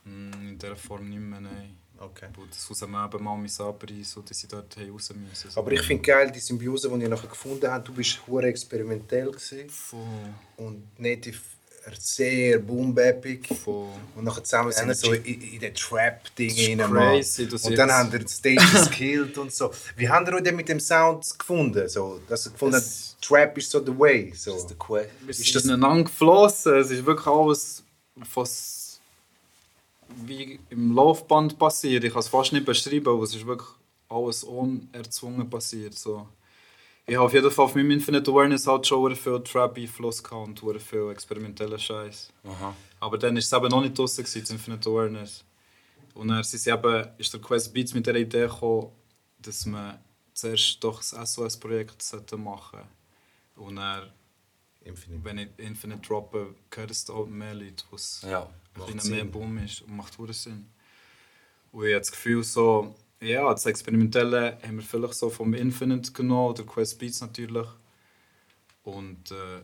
Mm, 0.04 0.50
In 0.50 0.60
dieser 0.60 0.76
Form 0.76 1.10
nicht 1.10 1.20
mehr, 1.20 1.42
nein. 1.42 1.76
Okay. 1.98 2.28
Wo 2.36 2.44
das 2.46 2.70
aus 2.70 2.80
dem 2.80 2.94
eben 2.96 3.24
Mami 3.24 3.48
Sabri, 3.48 4.04
so, 4.04 4.22
dass 4.22 4.38
sie 4.40 4.48
dort 4.48 4.76
haben 4.78 4.90
raus 4.92 5.12
müssen. 5.14 5.50
So. 5.50 5.60
Aber 5.60 5.72
ich 5.72 5.82
finde 5.82 6.04
geil, 6.04 6.32
die 6.32 6.40
Symbiose, 6.40 6.90
die 6.90 7.02
ihr 7.04 7.10
nachher 7.10 7.28
gefunden 7.30 7.70
habt. 7.70 7.88
Du 7.88 7.94
bist 7.94 8.20
hure 8.28 8.48
experimentell 8.48 9.32
gewesen 9.32 9.70
Voll, 9.70 10.00
und 10.58 10.84
Native 11.00 11.38
sehr 12.00 12.58
boom-bappig. 12.60 13.48
Und 13.66 14.24
nachher 14.24 14.44
zusammen 14.44 14.72
sind 14.72 14.88
wir 14.88 14.96
so 14.96 15.14
in, 15.14 15.42
in 15.42 15.60
den 15.60 15.74
Trap-Ding 15.74 16.78
Das 16.78 16.90
rein, 16.90 16.94
crazy, 16.96 17.48
das 17.48 17.64
Und 17.64 17.78
dann 17.78 17.92
haben 17.92 18.12
wir 18.12 18.20
die 18.20 18.28
Stages 18.28 18.90
gekillt 18.90 19.38
und 19.38 19.54
so. 19.54 19.72
Wie 19.96 20.10
habt 20.10 20.28
ihr 20.28 20.34
euch 20.34 20.44
denn 20.44 20.56
mit 20.56 20.68
dem 20.68 20.80
Sound 20.80 21.38
gefunden? 21.38 21.88
So, 21.88 22.20
dass 22.28 22.48
ihr 22.48 22.52
gefunden 22.54 22.76
Es- 22.78 23.16
Trap 23.22 23.58
ist 23.58 23.70
so 23.72 23.84
the 23.86 23.98
way. 23.98 24.34
So. 24.36 24.52
Das 24.54 24.62
ist 24.62 24.70
der 24.70 25.30
Ist 25.30 25.56
das- 25.56 25.64
ineinander 25.66 26.04
geflossen. 26.06 26.76
Es 26.76 26.90
ist 26.92 27.06
wirklich 27.06 27.28
alles 27.28 27.84
was 28.34 28.75
wie 30.26 30.60
im 30.70 30.96
Laufband 30.96 31.58
passiert. 31.58 32.04
Ich 32.04 32.14
kann 32.14 32.20
es 32.20 32.28
fast 32.28 32.54
nicht 32.54 32.66
beschreiben, 32.66 33.08
aber 33.08 33.24
es 33.24 33.36
ist 33.36 33.46
wirklich 33.46 33.70
alles 34.10 34.44
unerzwungen 34.44 35.50
passiert. 35.50 35.96
So. 35.96 36.28
Ich 37.06 37.16
habe 37.16 37.26
auf 37.26 37.34
jeden 37.34 37.52
Fall 37.52 37.66
auf 37.66 37.76
meinem 37.76 37.92
Infinite 37.92 38.32
Awareness 38.32 38.68
halt 38.68 38.88
schon 38.88 39.16
viel 39.16 39.40
Trap-Einfluss 39.42 40.24
gehabt 40.24 40.64
und 40.64 40.82
viel 40.82 41.10
experimentellen 41.12 41.80
Scheiß. 41.80 42.32
Aber 43.00 43.18
dann 43.18 43.36
war 43.36 43.40
es 43.40 43.54
eben 43.54 43.68
noch 43.68 43.82
nicht 43.82 43.96
gewesen, 43.96 44.42
das 44.42 44.50
Infinite 44.50 44.90
Awareness. 44.90 45.44
Und 46.14 46.30
dann 46.30 46.44
sie 46.44 46.70
eben, 46.70 47.08
ist 47.18 47.34
der 47.34 47.42
Quest 47.42 47.74
Beats 47.74 47.94
mit 47.94 48.08
der 48.08 48.16
Idee 48.16 48.48
gekommen, 48.48 48.92
dass 49.40 49.66
man 49.66 50.00
zuerst 50.34 50.84
doch 50.84 50.98
das 50.98 51.34
SOS-Projekt 51.34 52.04
machen 52.38 52.80
sollte. 52.80 52.88
Und 53.56 53.76
dann 53.76 54.10
Infinite. 54.82 55.24
wenn 55.24 55.38
ich 55.40 55.48
Infinite 55.58 56.08
droppe, 56.08 56.56
gehört 56.70 56.92
es 56.92 57.10
auch 57.10 57.26
mehr 57.26 57.54
Leute, 57.54 57.84
es 57.94 58.22
Ja. 58.22 58.50
Macht 58.76 59.02
Sinn. 59.02 59.16
mehr 59.16 59.26
Boom 59.26 59.58
ist 59.60 59.82
und 59.82 59.96
macht 59.96 60.18
hure 60.18 60.34
Sinn. 60.34 60.68
Und 61.72 61.86
ich 61.86 61.94
habe 61.94 62.00
das 62.00 62.12
Gefühl, 62.12 62.44
so, 62.44 62.96
ja, 63.22 63.50
das 63.52 63.66
Experimentelle 63.66 64.58
haben 64.62 64.78
wir 64.78 64.84
vielleicht 64.84 65.16
so 65.16 65.30
vom 65.30 65.54
Infinite 65.54 66.12
genommen, 66.12 66.52
oder 66.52 66.64
Quest 66.64 67.00
Beats 67.00 67.22
natürlich. 67.22 67.68
Und 68.84 69.32
äh, 69.32 69.62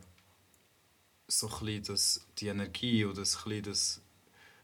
so 1.28 1.50
ein 1.50 1.84
das, 1.84 2.26
die 2.38 2.48
Energie 2.48 3.06
oder 3.06 3.22
das, 3.22 3.46
ein 3.46 3.64
das 3.64 4.02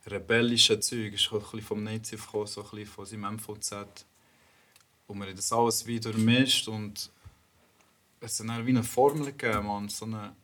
rebellische 0.05 0.79
Zeug 0.79 1.13
ist 1.13 1.31
ein 1.31 1.39
bisschen 1.39 1.62
vom 1.62 1.83
Native 1.83 2.21
gekommen, 2.21 2.47
so 2.47 2.63
ein 2.63 2.69
bisschen 2.69 2.86
von 2.88 3.05
seinem 3.05 3.36
MVZ. 3.36 4.05
Und 5.07 5.19
wir 5.19 5.27
haben 5.27 5.36
das 5.36 5.53
alles 5.53 5.86
wieder 5.86 6.12
durchmischt 6.12 6.67
und 6.67 7.10
es 8.19 8.39
hat 8.39 8.47
dann 8.49 8.65
wie 8.65 8.71
eine 8.71 8.83
Formel 8.83 9.25
gegeben, 9.31 9.67
man, 9.67 9.89
so 9.89 10.05
eine 10.05 10.36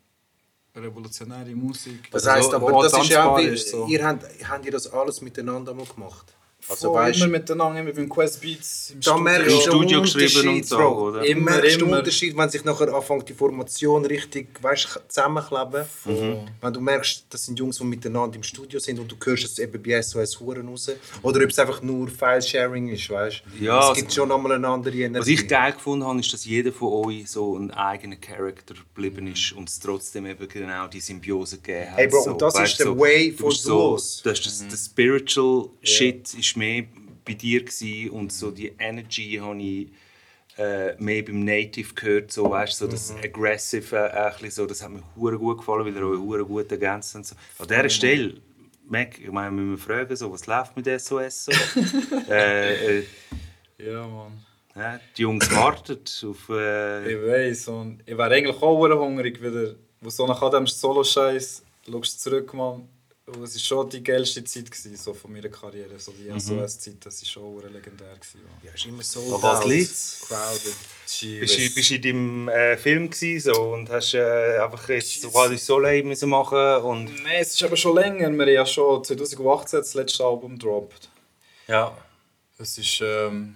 revolutionäre 0.76 1.54
Musik. 1.56 2.10
Das 2.12 2.26
Also, 2.28 2.32
heisst 2.32 2.62
wo 2.62 2.68
aber, 2.68 2.84
das 2.84 2.94
ist 2.94 3.10
ja 3.10 3.26
auch, 3.26 3.38
ist, 3.40 3.70
so. 3.70 3.86
ihr 3.88 4.06
habt, 4.06 4.26
habt 4.48 4.66
ihr 4.66 4.72
das 4.72 4.92
alles 4.92 5.22
miteinander 5.22 5.74
mal 5.74 5.86
gemacht? 5.86 6.34
Also 6.70 6.94
Voll, 6.94 7.02
weißt 7.02 7.18
immer 7.20 7.28
miteinander, 7.28 7.80
immer 7.82 7.92
beim 7.92 8.08
Quest 8.10 8.42
Beats 8.42 8.92
im 8.92 9.02
da 9.02 9.12
Studio. 9.12 9.24
merkst 9.24 9.48
du 9.50 9.52
den 9.54 9.62
Studio 9.62 10.02
geschrieben 10.02 10.50
und 10.50 10.66
so, 10.66 10.78
oder? 10.78 11.20
Du 11.20 11.26
Immer, 11.28 11.52
merkst 11.52 11.76
den 11.76 11.88
immer. 11.88 11.98
Unterschied, 12.00 12.38
wenn 12.38 12.50
sich 12.50 12.64
nachher 12.64 12.94
anfängt, 12.94 13.28
die 13.30 13.34
Formation 13.34 14.06
richtig 14.06 14.48
weißt, 14.62 15.00
zusammenkleben. 15.10 15.86
Mhm. 16.06 16.38
Wenn 16.62 16.74
du 16.74 16.80
merkst, 16.80 17.26
das 17.30 17.46
sind 17.46 17.60
Jungs, 17.60 17.78
die 17.78 17.84
miteinander 17.84 18.36
im 18.38 18.44
Studio 18.44 18.80
sind 18.80 19.00
und 19.00 19.12
du 19.12 19.16
hörst 19.24 19.44
es 19.44 19.60
eben 19.60 19.82
bei 19.84 20.02
SOS 20.02 20.40
Huren 20.40 20.68
raus. 20.70 20.90
Oder 21.22 21.44
ob 21.44 21.50
es 21.50 21.60
einfach 21.60 21.82
nur 21.82 22.08
File-Sharing 22.08 22.88
ist, 22.90 23.10
weißt 23.10 23.44
du? 23.60 23.66
Ja, 23.66 23.92
es 23.92 23.98
gibt 23.98 24.14
schon 24.14 24.30
nochmal 24.30 24.54
eine 24.54 24.68
andere 24.68 24.96
Energie. 24.96 25.20
Was 25.20 25.28
ich 25.28 25.48
geil 25.48 25.74
gefunden 25.74 26.06
habe, 26.06 26.20
ist, 26.20 26.32
dass 26.34 26.46
jeder 26.46 26.72
von 26.72 27.06
euch 27.08 27.30
so 27.30 27.58
ein 27.58 27.72
eigener 27.72 28.16
Charakter 28.16 28.74
geblieben 28.76 29.28
ist 29.28 29.52
und 29.52 29.68
es 29.70 29.80
trotzdem 29.80 30.26
eben 30.26 30.48
genau 30.48 30.88
die 30.88 31.00
Symbiose 31.02 31.58
gegeben 31.58 31.92
hat. 31.92 31.98
Hey, 31.98 32.08
Bro, 32.08 32.22
so, 32.24 32.32
und 32.32 32.42
das 32.42 32.54
ist 32.56 32.60
weißt, 32.62 32.80
der 32.80 32.86
so, 32.88 33.00
way 33.00 33.32
du 33.32 33.38
for 33.38 33.50
bist 33.50 33.64
so, 33.64 33.90
Duos. 33.90 34.22
das, 34.24 34.42
das, 34.42 34.66
das 34.70 34.86
Spiritual 34.86 35.70
Shit 35.82 36.34
ist 36.36 36.53
mehr 36.56 36.86
bei 37.26 37.34
dir 37.34 37.64
gewesen 37.64 38.10
und 38.12 38.32
so 38.34 38.52
die 38.52 38.74
Energy 38.80 39.40
habe 39.42 39.62
ich 39.62 39.88
äh, 40.58 40.96
mehr 41.02 41.24
beim 41.24 41.44
Native 41.44 41.94
gehört, 41.94 42.32
so, 42.32 42.50
weißt, 42.50 42.78
so 42.78 42.88
das 42.88 43.14
Aggressive, 43.24 43.96
äh, 43.96 44.50
so, 44.50 44.66
das 44.66 44.84
hat 44.84 44.92
mir 44.92 45.02
hure 45.16 45.38
gut 45.38 45.58
gefallen, 45.60 45.86
weil 45.86 45.96
er 45.98 46.08
euch 46.08 46.20
hure 46.20 46.46
gut 46.46 46.72
ergänzt 46.72 47.16
und 47.16 47.26
so. 47.26 47.36
An 47.58 47.68
dieser 47.68 47.90
Stelle, 47.90 48.36
Mac, 48.88 49.20
ich 49.20 49.32
meine, 49.32 49.52
müssen 49.52 49.72
wir 49.72 49.78
fragen, 49.78 50.16
so, 50.16 50.32
was 50.32 50.46
läuft 50.46 50.76
mit 50.76 50.86
SOS 51.02 51.46
so? 51.46 51.52
äh, 52.30 53.00
äh, 53.00 53.04
Ja, 53.80 54.06
Mann. 54.08 54.46
ja, 54.76 55.00
die 55.18 55.22
Jungs 55.24 55.50
warten 55.52 56.00
auf. 56.24 56.50
Äh, 56.50 57.14
Ich 57.14 57.32
weiß 57.32 57.68
und 57.70 58.02
ich 58.06 58.16
wäre 58.18 58.32
eigentlich 58.32 58.56
auch 58.62 59.00
hungrig 59.00 59.42
wieder. 59.42 59.76
Wo 60.02 60.10
so 60.10 60.28
nach 60.28 60.50
dem 60.52 60.68
Solo-Scheiß 60.68 61.64
schaust 61.90 62.26
du 62.26 62.30
zurück, 62.30 62.54
Mann. 62.54 62.88
Und 63.26 63.42
es 63.42 63.54
war 63.56 63.60
schon 63.60 63.90
die 63.90 64.04
geilste 64.04 64.44
Zeit 64.44 64.70
gewesen, 64.70 64.98
so 64.98 65.14
von 65.14 65.32
meiner 65.32 65.48
Karriere. 65.48 65.98
So 65.98 66.12
die 66.12 66.28
SOS-Zeit, 66.38 67.06
das 67.06 67.22
war 67.22 67.30
schon 67.30 67.74
legendär. 67.74 68.16
Gewesen. 68.16 68.42
Ja, 68.62 68.72
ist 68.74 68.86
immer 68.86 69.02
so. 69.02 69.36
An 69.36 69.42
was 69.42 69.66
liegt's? 69.66 70.26
Crowded. 70.28 70.76
Bist 71.40 71.58
du, 71.58 71.70
bist 71.74 71.90
du 71.90 71.96
in 71.96 72.02
deinem 72.02 72.50
äh, 72.50 72.76
Film 72.76 73.10
gewesen, 73.10 73.54
so, 73.54 73.62
und 73.74 73.90
hast 73.90 74.14
äh, 74.14 74.58
einfach 74.58 74.90
jetzt 74.90 75.22
so 75.22 75.30
quasi 75.30 75.58
Soleil 75.58 76.04
müssen 76.04 76.30
machen 76.30 76.84
und 76.84 77.06
Nein, 77.24 77.38
es 77.40 77.54
ist 77.54 77.64
aber 77.64 77.78
schon 77.78 77.96
länger. 77.96 78.30
Wir 78.30 78.42
haben 78.46 78.50
ja 78.50 78.66
schon 78.66 79.04
2018 79.04 79.80
das 79.80 79.94
letzte 79.94 80.26
Album 80.26 80.54
gedroppt. 80.54 81.10
ja. 81.68 81.98
Es 82.60 82.78
ist, 82.78 83.02
ähm, 83.02 83.56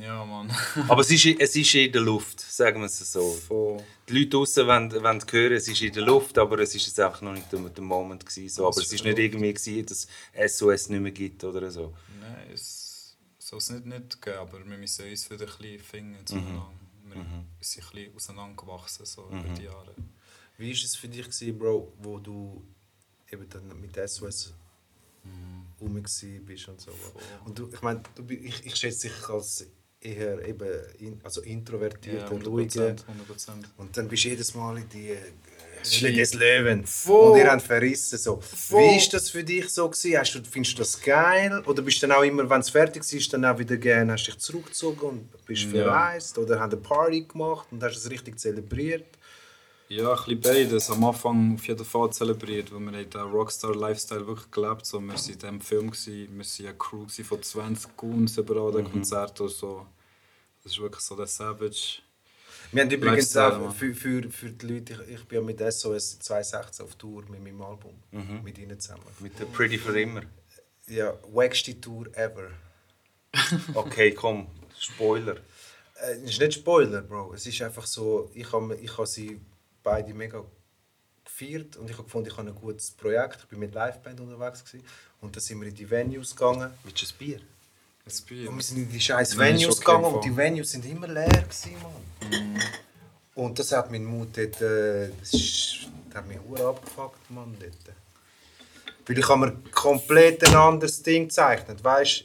ja, 0.00 0.24
Mann. 0.24 0.50
Aber 0.88 1.00
es 1.00 1.10
ist, 1.10 1.26
es 1.26 1.56
ist 1.56 1.74
in 1.74 1.92
der 1.92 2.02
Luft, 2.02 2.40
sagen 2.40 2.80
wir 2.80 2.86
es 2.86 2.98
so. 2.98 3.82
Die 4.08 4.12
Leute 4.12 4.30
draußen 4.30 4.66
wollen, 4.66 4.92
wollen 4.92 5.22
hören, 5.30 5.52
es 5.52 5.68
ist 5.68 5.80
in 5.82 5.92
der 5.92 6.02
Luft, 6.02 6.38
aber 6.38 6.58
es 6.60 6.74
ist 6.74 6.86
jetzt 6.86 7.00
einfach 7.00 7.22
noch 7.22 7.32
nicht 7.32 7.50
der, 7.52 7.60
der 7.60 7.84
Moment 7.84 8.24
gewesen, 8.24 8.48
so. 8.48 8.66
Aber 8.66 8.80
es 8.80 8.92
ist 8.92 9.04
nicht 9.04 9.18
irgendwie 9.18 9.52
gewesen, 9.52 9.86
dass 9.86 10.06
SOS 10.48 10.88
nicht 10.90 11.00
mehr 11.00 11.12
gibt 11.12 11.42
oder 11.44 11.70
so. 11.70 11.92
nein, 12.20 12.50
es 12.52 13.16
soll 13.38 13.58
es 13.58 13.70
nicht, 13.70 13.86
nicht 13.86 14.22
geben, 14.22 14.38
aber 14.38 14.58
wir 14.58 14.76
müssen 14.76 15.08
uns 15.08 15.30
wieder 15.30 15.46
ein 15.46 15.58
bisschen 15.58 15.80
finden 15.80 16.26
zueinander. 16.26 16.72
Wir 17.04 17.14
sind 17.60 17.84
ein 17.84 17.90
bisschen 17.90 18.14
auseinandergewachsen 18.14 19.06
so 19.06 19.28
über 19.28 19.48
die 19.56 19.64
Jahre. 19.64 19.94
Wie 20.58 20.68
war 20.68 20.84
es 20.84 20.96
für 20.96 21.08
dich, 21.08 21.24
gewesen, 21.24 21.58
Bro, 21.58 21.92
wo 21.98 22.18
du 22.18 22.62
eben 23.30 23.48
dann 23.48 23.80
mit 23.80 23.94
SOS 24.08 24.54
rum 25.80 26.02
bist 26.02 26.68
und 26.68 26.80
so? 26.80 26.90
Und 27.44 27.58
du, 27.58 27.68
ich 27.72 27.82
meine, 27.82 28.02
du, 28.14 28.22
ich, 28.32 28.64
ich 28.66 28.76
schätze 28.76 29.08
dich 29.08 29.28
als 29.28 29.66
eher 30.00 30.44
eben 30.46 30.68
in, 30.98 31.20
also 31.24 31.40
introvertierter, 31.40 32.32
Ja, 32.34 32.38
100%. 32.40 32.44
ruhiger. 32.46 32.86
100%. 32.90 32.96
Und 33.76 33.96
dann 33.96 34.08
bist 34.08 34.24
du 34.24 34.28
jedes 34.28 34.54
Mal 34.54 34.78
in 34.78 34.88
die. 34.88 35.16
Höhle 36.00 36.12
des 36.14 36.34
Löwen. 36.34 36.84
Voll. 36.84 37.30
Und 37.32 37.38
ihr 37.38 37.50
habt 37.52 37.62
verrissen. 37.62 38.18
So. 38.18 38.40
Voll. 38.40 38.80
Wie 38.82 38.96
ist 38.96 39.12
das 39.12 39.30
für 39.30 39.44
dich 39.44 39.68
so 39.68 39.88
gewesen? 39.88 40.18
Hast 40.18 40.34
du, 40.34 40.42
findest 40.42 40.74
du 40.74 40.78
das 40.78 41.00
geil? 41.00 41.62
Oder 41.64 41.80
bist 41.82 42.02
du 42.02 42.08
dann 42.08 42.16
auch 42.16 42.22
immer, 42.24 42.48
wenn 42.50 42.60
es 42.60 42.70
fertig 42.70 43.04
ist, 43.12 43.32
dann 43.32 43.44
auch 43.44 43.56
wieder 43.56 43.76
gerne, 43.76 44.12
hast 44.14 44.26
dich 44.26 44.36
zurückgezogen 44.38 45.00
und 45.00 45.46
bist 45.46 45.62
Ja. 45.64 45.70
verreist? 45.84 46.38
Oder 46.38 46.58
hast 46.58 46.72
eine 46.72 46.80
Party 46.80 47.20
gemacht 47.22 47.68
und 47.70 47.80
hast 47.84 47.98
es 47.98 48.10
richtig 48.10 48.36
zelebriert? 48.40 49.06
Ja, 49.88 50.12
ein 50.12 50.40
bisschen 50.40 50.40
beides. 50.40 50.90
Am 50.90 51.04
Anfang 51.04 51.54
auf 51.54 51.66
jeden 51.66 51.84
Fall 51.84 52.12
zelebriert, 52.12 52.72
weil 52.72 52.80
wir 52.80 52.98
haben 52.98 53.10
den 53.10 53.20
Rockstar-Lifestyle 53.20 54.26
wirklich 54.26 54.50
gelebt 54.50 54.84
so, 54.84 55.00
Wir 55.00 55.08
waren 55.08 55.16
in 55.16 55.38
diesem 55.38 55.60
Film, 55.60 55.90
gewesen, 55.90 56.12
wir 56.12 56.44
waren 56.44 56.66
eine 56.66 56.76
Crew 56.76 57.06
von 57.08 57.42
20 57.42 57.96
Goons 57.96 58.38
überall 58.38 58.68
an 58.70 58.84
den 58.84 58.92
Konzerten. 58.92 59.44
und 59.44 59.50
So. 59.50 59.86
Das 60.62 60.72
ist 60.72 60.80
wirklich 60.80 61.02
so 61.02 61.14
der 61.14 61.26
Savage. 61.26 62.00
Wir 62.72 62.82
haben 62.82 62.90
übrigens 62.90 63.36
auch 63.36 63.72
für, 63.72 63.94
für, 63.94 64.28
für 64.28 64.50
die 64.50 64.66
Leute, 64.66 64.94
ich, 64.94 65.14
ich 65.14 65.24
bin 65.26 65.38
ja 65.38 65.44
mit 65.44 65.60
SOS 65.60 66.18
2016 66.18 66.84
auf 66.84 66.96
Tour 66.96 67.22
mit 67.28 67.42
meinem 67.42 67.62
Album, 67.62 67.94
mit 68.42 68.58
ihnen 68.58 68.78
zusammen. 68.80 69.04
Mit 69.20 69.38
der 69.38 69.44
Pretty 69.44 69.78
für 69.78 69.98
immer. 70.00 70.22
Ja, 70.88 71.14
wackste 71.32 71.80
Tour 71.80 72.06
ever. 72.16 72.50
Okay, 73.74 74.12
komm, 74.12 74.48
Spoiler. 74.78 75.36
Äh, 76.00 76.16
es 76.24 76.30
ist 76.30 76.40
nicht 76.40 76.54
Spoiler, 76.54 77.02
Bro. 77.02 77.34
Es 77.34 77.46
ist 77.46 77.60
einfach 77.62 77.86
so, 77.86 78.30
ich 78.34 78.50
habe 78.52 78.74
ich 78.76 78.96
hab 78.96 79.06
sie 79.06 79.40
beide 79.86 80.12
mega 80.12 80.42
gefeiert 81.24 81.76
und 81.76 81.88
ich 81.88 81.96
habe 81.96 82.04
gefunden, 82.04 82.28
ich 82.28 82.36
habe 82.36 82.48
ein 82.48 82.54
gutes 82.54 82.90
Projekt. 82.90 83.38
Ich 83.42 83.48
bin 83.48 83.60
mit 83.60 83.72
Liveband 83.72 84.20
unterwegs 84.20 84.64
gewesen. 84.64 84.84
und 85.20 85.34
dann 85.34 85.40
sind 85.40 85.60
wir 85.60 85.68
in 85.68 85.74
die 85.74 85.88
Venues 85.88 86.34
gegangen. 86.34 86.72
Du 86.82 86.88
ein 86.90 87.18
Bier? 87.18 87.40
Das 88.04 88.20
Bier. 88.20 88.48
Und 88.48 88.56
wir 88.56 88.62
sind 88.64 88.78
in 88.78 88.90
die 88.90 89.00
scheiß 89.00 89.38
Venues 89.38 89.78
gegangen 89.78 90.04
und 90.04 90.24
die 90.24 90.36
Venues 90.36 90.72
sind 90.72 90.84
immer 90.86 91.06
leer 91.06 91.28
gewesen, 91.28 91.76
Mann. 91.82 92.60
Und 93.34 93.58
das 93.58 93.70
hat 93.72 93.90
meinen 93.90 94.06
Mut 94.06 94.36
dort, 94.36 94.60
äh, 94.60 95.10
das, 95.20 95.34
ist, 95.34 95.88
das 96.08 96.16
hat 96.16 96.26
mich 96.26 96.38
hure 96.40 96.68
abgefuckt, 96.68 97.30
Mann, 97.30 97.56
dort. 97.60 97.96
Weil 99.06 99.18
ich 99.18 99.28
habe 99.28 99.46
mir 99.46 99.52
komplett 99.70 100.44
ein 100.46 100.54
anderes 100.54 101.02
Ding 101.02 101.24
gezeichnet, 101.24 101.82
weißt? 101.82 102.24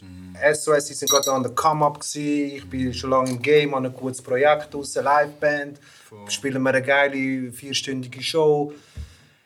SOS, 0.54 0.88
sie 0.88 0.94
sind 0.96 1.10
gerade 1.10 1.32
an 1.32 1.44
der 1.44 1.52
Come-Up. 1.54 2.04
Ich 2.16 2.68
bin 2.68 2.94
schon 2.94 3.12
lange 3.12 3.30
im 3.30 3.42
Game, 3.42 3.76
habe 3.76 3.88
ein 3.88 3.94
gutes 3.94 4.22
Projekt 4.22 4.74
aus, 4.74 4.98
eine 4.98 5.08
Liveband. 5.08 5.80
Spielen 6.28 6.64
wir 6.64 6.70
eine 6.70 6.82
geile 6.82 7.52
vierstündige 7.52 8.24
Show. 8.24 8.74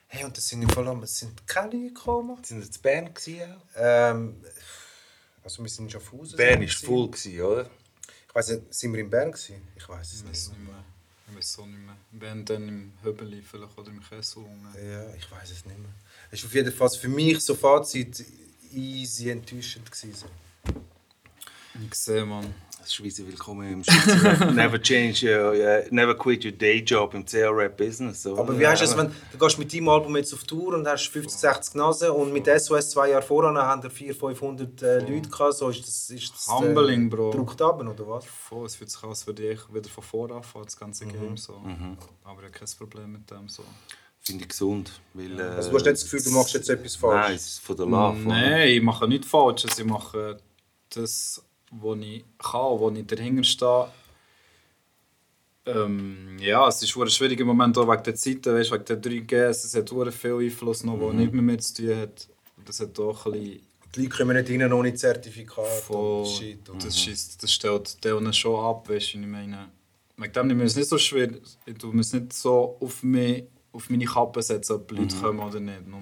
Hey, 0.07 0.23
und 0.23 0.37
das 0.37 0.47
sind 0.47 0.71
vor 0.71 0.87
allem, 0.87 1.03
es 1.03 1.19
sind 1.19 1.45
keine 1.45 1.87
gekommen. 1.87 2.37
Sind 2.41 2.61
das 2.61 2.77
Bern 2.77 3.13
gewesen? 3.13 3.55
Ähm, 3.75 4.41
also 5.43 5.61
wir 5.61 5.69
sind 5.69 5.85
in 5.85 5.89
Schaffhausen. 5.91 6.37
Bern 6.37 6.59
sind 6.59 6.61
wir 6.61 6.67
war 6.67 6.97
full, 6.97 7.11
gewesen, 7.11 7.41
oder? 7.41 7.69
Ich 8.29 8.35
weiß 8.35 8.49
nicht, 8.49 8.73
sind 8.73 8.93
wir 8.93 9.01
in 9.01 9.09
Bern 9.09 9.31
gewesen? 9.31 9.67
Ich 9.75 9.89
weiß 9.89 10.13
es 10.13 10.23
nicht 10.23 10.59
mehr. 10.65 10.83
Ich 11.27 11.35
weiß 11.35 11.59
auch 11.59 11.65
nicht 11.65 11.79
mehr. 11.79 11.97
Wenn 12.11 12.45
dann 12.45 12.67
im 12.67 12.93
Höbeli 13.01 13.41
vielleicht 13.41 13.77
oder 13.77 13.89
im 13.89 14.01
Kessel. 14.01 14.43
unten. 14.43 14.67
Ja, 14.75 15.13
ich 15.15 15.29
weiß 15.29 15.51
es 15.51 15.65
nicht 15.65 15.77
mehr. 15.77 15.89
Es 16.31 16.41
war 16.43 16.47
auf 16.47 16.55
jeden 16.55 16.71
Fall 16.71 16.89
für 16.89 17.09
mich 17.09 17.39
so 17.39 17.55
Fazit 17.55 18.23
easy 18.71 19.29
enttäuschend 19.29 19.91
gewesen. 19.91 20.29
Ich 21.83 21.95
sehe, 21.95 22.25
man. 22.25 22.53
Das 22.85 22.93
ist 22.93 23.03
wie 23.03 23.09
sie 23.09 23.25
willkommen 23.25 23.67
im 23.67 23.83
Schweizer 23.83 24.51
Never 24.53 24.79
change, 24.79 25.25
your, 25.25 25.53
uh, 25.53 25.87
never 25.89 26.13
quit 26.13 26.45
your 26.45 26.51
day 26.51 26.83
job 26.83 27.15
im 27.15 27.25
CR-Rap-Business. 27.25 28.21
So. 28.21 28.37
Aber 28.37 28.59
wie 28.59 28.67
heißt 28.67 28.83
es, 28.83 28.95
wenn 28.95 29.07
du 29.31 29.37
gehst 29.39 29.57
mit 29.57 29.73
deinem 29.73 29.89
Album 29.89 30.15
jetzt 30.17 30.31
auf 30.35 30.43
Tour 30.43 30.75
und 30.75 30.87
hast 30.87 31.07
50, 31.07 31.35
60 31.35 31.73
Nasen 31.73 32.11
und 32.11 32.31
mit 32.31 32.45
SOS 32.45 32.91
zwei 32.91 33.09
Jahre 33.09 33.23
voran 33.23 33.57
haben 33.57 33.81
wir 33.81 33.89
400, 33.89 34.37
500 34.37 34.81
äh, 34.83 34.99
Leute 34.99 35.29
gehabt, 35.29 35.55
so 35.55 35.69
ist 35.69 35.81
das, 35.81 36.11
ist 36.11 36.31
das 36.31 36.47
Humbling, 36.47 37.09
Bro. 37.09 37.31
druckt 37.31 37.59
ab, 37.59 37.79
oder 37.79 38.07
was? 38.07 38.25
Voll, 38.25 38.67
es 38.67 38.75
fühlt 38.75 38.91
sich 38.91 39.01
an, 39.01 39.09
als 39.09 39.25
würde 39.25 39.51
ich 39.51 39.73
wieder 39.73 39.89
von 39.89 40.03
vorne 40.03 40.35
anfangen, 40.35 40.65
das 40.65 40.77
ganze 40.77 41.07
Game. 41.07 41.37
So. 41.37 41.53
Aber 42.23 42.41
ich 42.41 42.45
habe 42.45 42.51
kein 42.51 42.67
Problem 42.77 43.11
mit 43.13 43.31
dem. 43.31 43.49
So. 43.49 43.63
Finde 44.21 44.43
ich 44.43 44.49
gesund. 44.49 44.91
Weil, 45.15 45.39
äh, 45.39 45.43
Also 45.43 45.71
du 45.71 45.75
hast 45.77 45.85
nicht 45.85 45.93
das 45.95 46.03
Gefühl, 46.03 46.21
du 46.21 46.29
machst 46.37 46.53
jetzt 46.53 46.69
etwas 46.69 46.95
falsch? 46.95 47.15
Nein, 47.29 47.35
es 47.35 47.47
ist 47.47 47.59
von 47.61 47.77
der 47.77 47.85
Love. 47.87 48.19
Nein, 48.27 48.67
ich 48.67 48.81
mache 48.83 49.07
nichts 49.07 49.27
Falsches. 49.27 49.79
Ich 49.79 49.85
mache 49.85 50.37
das, 50.93 51.43
was 51.71 51.97
ich 51.99 52.23
kann, 52.37 52.79
wo 52.79 52.91
ich 52.91 53.05
dahinter 53.05 53.43
stehe. 53.43 53.87
Ähm, 55.67 56.37
ja, 56.39 56.67
es 56.67 56.81
ist 56.83 56.95
ein 56.95 57.09
schwieriger 57.09 57.45
Moment 57.45 57.77
auch 57.77 57.87
wegen 57.87 58.03
der 58.03 58.15
Zeiten, 58.15 58.53
weißt, 58.53 58.71
wegen 58.71 58.85
der 58.85 59.01
3Gs. 59.01 59.49
Es 59.49 59.75
hat 59.75 59.89
sehr 59.89 60.11
viel 60.11 60.45
Einfluss, 60.45 60.83
noch, 60.83 60.99
der 60.99 61.13
nicht 61.13 61.33
mehr 61.33 61.41
mit 61.41 61.63
zu 61.63 61.73
tun 61.75 61.97
hat. 61.97 62.27
Das 62.65 62.79
hat 62.79 62.99
auch 62.99 63.25
ein 63.25 63.31
bisschen 63.31 63.61
Die 63.95 64.01
Leute 64.03 64.17
kommen 64.17 64.37
nicht 64.37 64.49
rein 64.61 64.73
ohne 64.73 64.93
Zertifikat 64.93 65.65
Voll. 65.65 66.21
und 66.21 66.27
Shit. 66.27 66.69
Und 66.69 66.85
Das, 66.85 66.99
scheisst, 66.99 67.41
das 67.41 67.51
stellt 67.51 68.03
denen 68.03 68.33
schon 68.33 68.63
ab, 68.63 68.87
weißt 68.87 69.15
du, 69.15 69.19
ich 69.19 69.25
meine. 69.27 69.69
Wegen 70.17 70.33
dem 70.33 70.59
wir 70.59 70.65
es 70.65 70.75
nicht 70.75 70.87
so 70.87 70.97
schwer, 70.97 71.29
ich 71.65 71.83
es 71.83 72.13
nicht 72.13 72.33
so 72.33 72.77
auf, 72.79 73.03
mich, 73.03 73.45
auf 73.73 73.89
meine 73.89 74.05
Kappe 74.05 74.41
setzen, 74.41 74.73
ob 74.73 74.87
die 74.87 74.95
Leute 74.95 75.15
kommen 75.17 75.39
oder 75.39 75.59
nicht. 75.59 75.87
Nur 75.87 75.99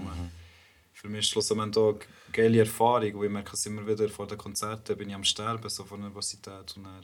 Für 1.04 1.10
mich 1.10 1.20
ist 1.20 1.26
es 1.26 1.32
schlussendlich 1.32 1.76
auch 1.84 1.90
eine 1.90 2.00
geile 2.32 2.60
Erfahrung, 2.60 3.20
weil 3.20 3.26
ich 3.26 3.30
merke 3.32 3.52
es 3.56 3.66
immer 3.66 3.86
wieder 3.86 4.08
vor 4.08 4.26
den 4.26 4.38
Konzerten, 4.38 4.96
bin 4.96 5.10
ich 5.10 5.16
am 5.16 5.26
Sterben, 5.26 5.68
so 5.68 5.84
von 5.84 6.00
Nervosität 6.00 6.78
und 6.78 6.86
dann 6.86 7.04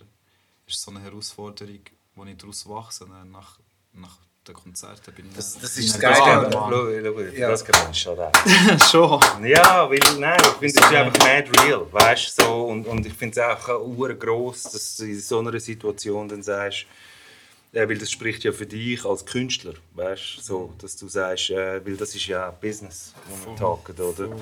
ist 0.65 0.77
es 0.77 0.81
so 0.83 0.91
eine 0.91 1.01
Herausforderung, 1.01 1.81
wo 2.15 2.23
ich 2.23 2.37
daraus 2.37 2.65
wachse, 2.69 3.05
dann 3.09 3.29
nach, 3.29 3.59
nach 3.91 4.15
den 4.47 4.55
Konzerten 4.55 5.13
bin 5.13 5.25
ich 5.27 5.35
Das- 5.35 5.59
das 5.59 5.75
ist 5.77 5.95
das 5.95 5.99
Geile. 5.99 6.49
da. 6.49 6.69
Schau. 7.35 7.49
Das 7.49 7.65
kann 7.65 7.93
schon 7.93 8.17
auch. 8.19 8.31
Schon. 8.89 9.45
Ja, 9.45 9.89
weil, 9.89 9.99
nein, 10.17 10.39
ich 10.43 10.47
finde, 10.47 10.65
es 10.67 10.73
ist 10.75 10.83
einfach 10.93 11.19
mad 11.19 11.49
real, 11.61 11.85
weißt 11.91 12.35
so, 12.39 12.67
und, 12.67 12.87
und 12.87 13.05
ich 13.05 13.13
finde 13.13 13.37
es 13.41 13.45
auch 13.45 14.17
gross, 14.17 14.63
dass 14.63 14.95
du 14.95 15.03
in 15.07 15.19
so 15.19 15.39
einer 15.39 15.59
Situation 15.59 16.29
dann 16.29 16.41
sagst, 16.41 16.85
weil 17.71 17.97
das 17.97 18.09
spricht 18.09 18.43
ja 18.43 18.51
für 18.51 18.65
dich 18.65 19.05
als 19.05 19.25
Künstler, 19.25 19.73
weißt 19.93 20.43
so, 20.43 20.73
dass 20.79 20.97
du 20.97 21.07
sagst, 21.07 21.51
äh, 21.51 21.85
weil 21.85 21.97
das 21.97 22.15
ist 22.15 22.25
ja 22.25 22.49
Business, 22.49 23.13
wo 23.27 23.51
wir 23.51 23.55
tagen, 23.55 24.01
oder? 24.01 24.35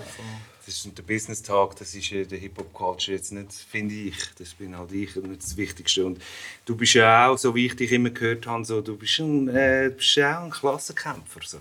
Das 0.66 0.86
ist 0.86 0.98
der 0.98 1.04
Business-Tag, 1.04 1.78
das 1.78 1.96
ist 1.96 2.12
in 2.12 2.28
der 2.28 2.40
Hip-Hop-Culture 2.40 3.16
jetzt 3.16 3.32
nicht, 3.32 3.54
finde 3.54 3.96
ich, 3.96 4.16
das 4.38 4.54
bin 4.54 4.78
halt 4.78 4.92
ich, 4.92 5.16
nicht 5.16 5.44
das 5.44 5.56
Wichtigste. 5.56 6.06
Und 6.06 6.22
du 6.66 6.76
bist 6.76 6.94
ja 6.94 7.30
auch, 7.30 7.38
so 7.38 7.56
wie 7.56 7.68
ich 7.68 7.76
dich 7.76 7.92
immer 7.92 8.10
gehört 8.10 8.48
habe, 8.48 8.66
so, 8.66 8.82
du 8.82 8.98
bist, 8.98 9.20
ein, 9.20 9.48
äh, 9.50 9.92
bist 9.96 10.16
ja 10.16 10.40
auch 10.40 10.44
ein 10.44 10.52
Klassenkämpfer, 10.52 11.40
so. 11.46 11.60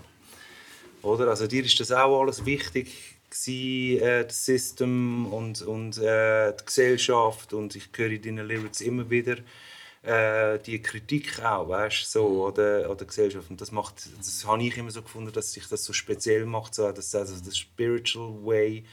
Oder? 1.01 1.29
Also 1.29 1.47
dir 1.47 1.63
ist 1.63 1.79
das 1.79 1.91
auch 1.91 2.21
alles 2.21 2.45
wichtig 2.45 2.91
gewesen, 3.29 4.01
äh, 4.01 4.25
das 4.25 4.45
System 4.45 5.25
und, 5.31 5.61
und 5.61 5.97
äh, 5.99 6.53
die 6.53 6.65
Gesellschaft 6.65 7.53
und 7.53 7.75
ich 7.75 7.89
höre 7.95 8.11
in 8.11 8.21
deinen 8.21 8.47
Lyrics 8.47 8.81
immer 8.81 9.09
wieder 9.09 9.37
äh, 10.03 10.59
die 10.59 10.81
Kritik 10.81 11.43
auch, 11.43 11.67
weißt 11.69 12.11
so 12.11 12.45
oder 12.45 12.89
oder 12.89 13.05
Gesellschaft. 13.05 13.49
Und 13.49 13.59
das 13.61 13.71
macht, 13.71 14.07
das 14.17 14.45
habe 14.45 14.63
ich 14.63 14.77
immer 14.77 14.91
so 14.91 15.01
gefunden, 15.01 15.31
dass 15.31 15.53
sich 15.53 15.67
das 15.67 15.83
so 15.83 15.93
speziell 15.93 16.45
macht, 16.45 16.75
so 16.75 16.91
dass 16.91 17.13
also 17.15 17.35
das 17.43 17.57
Spiritual 17.57 18.33
Way 18.45 18.85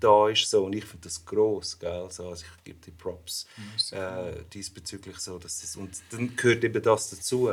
da 0.00 0.28
ist 0.28 0.50
so. 0.50 0.64
Und 0.64 0.74
ich 0.74 0.84
finde 0.84 1.04
das 1.04 1.24
groß, 1.24 1.78
gell, 1.78 2.06
so. 2.10 2.28
Also 2.28 2.44
ich 2.44 2.64
gebe 2.64 2.78
die 2.84 2.90
Props 2.90 3.46
äh, 3.92 4.32
diesbezüglich 4.52 5.18
so, 5.18 5.38
dass 5.38 5.60
das, 5.60 5.76
und 5.76 5.90
dann 6.10 6.34
gehört 6.36 6.64
eben 6.64 6.82
das 6.82 7.10
dazu, 7.10 7.52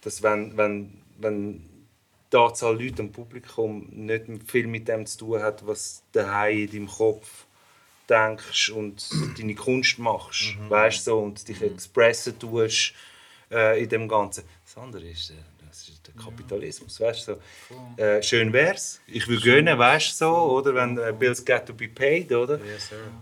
dass 0.00 0.22
wenn 0.22 0.56
wenn 0.56 1.02
wenn 1.18 1.68
die 2.32 2.36
Anzahl 2.36 2.80
Leute 2.82 3.02
im 3.02 3.12
Publikum 3.12 3.88
nicht 3.90 4.26
viel 4.46 4.66
mit 4.66 4.88
dem 4.88 5.06
zu 5.06 5.18
tun 5.18 5.42
hat, 5.42 5.66
was 5.66 6.02
daheim 6.12 6.58
in 6.58 6.70
deinem 6.70 6.88
Kopf 6.88 7.46
denkst 8.08 8.70
und 8.70 9.08
deine 9.38 9.54
Kunst 9.54 9.98
machst, 9.98 10.56
weißt 10.68 11.04
so 11.04 11.18
und 11.20 11.46
dich 11.48 11.62
expressen 11.62 12.38
tust 12.38 12.94
äh, 13.50 13.82
in 13.82 13.88
dem 13.88 14.08
Ganzen. 14.08 14.44
Das 14.64 14.76
andere 14.82 15.06
ist, 15.06 15.30
äh, 15.30 15.34
das 15.68 15.88
ist 15.88 16.06
der 16.06 16.14
Kapitalismus, 16.14 17.00
weißt 17.00 17.24
so. 17.24 17.36
Äh, 17.96 18.22
schön 18.22 18.52
wär's, 18.52 19.00
ich 19.06 19.26
will 19.26 19.40
gönnen, 19.40 19.78
weißt 19.78 20.16
so, 20.16 20.30
oder 20.30 20.74
wenn 20.74 20.98
äh, 20.98 21.12
Bills 21.18 21.44
got 21.44 21.66
to 21.66 21.74
be 21.74 21.88
paid, 21.88 22.30
oder? 22.32 22.60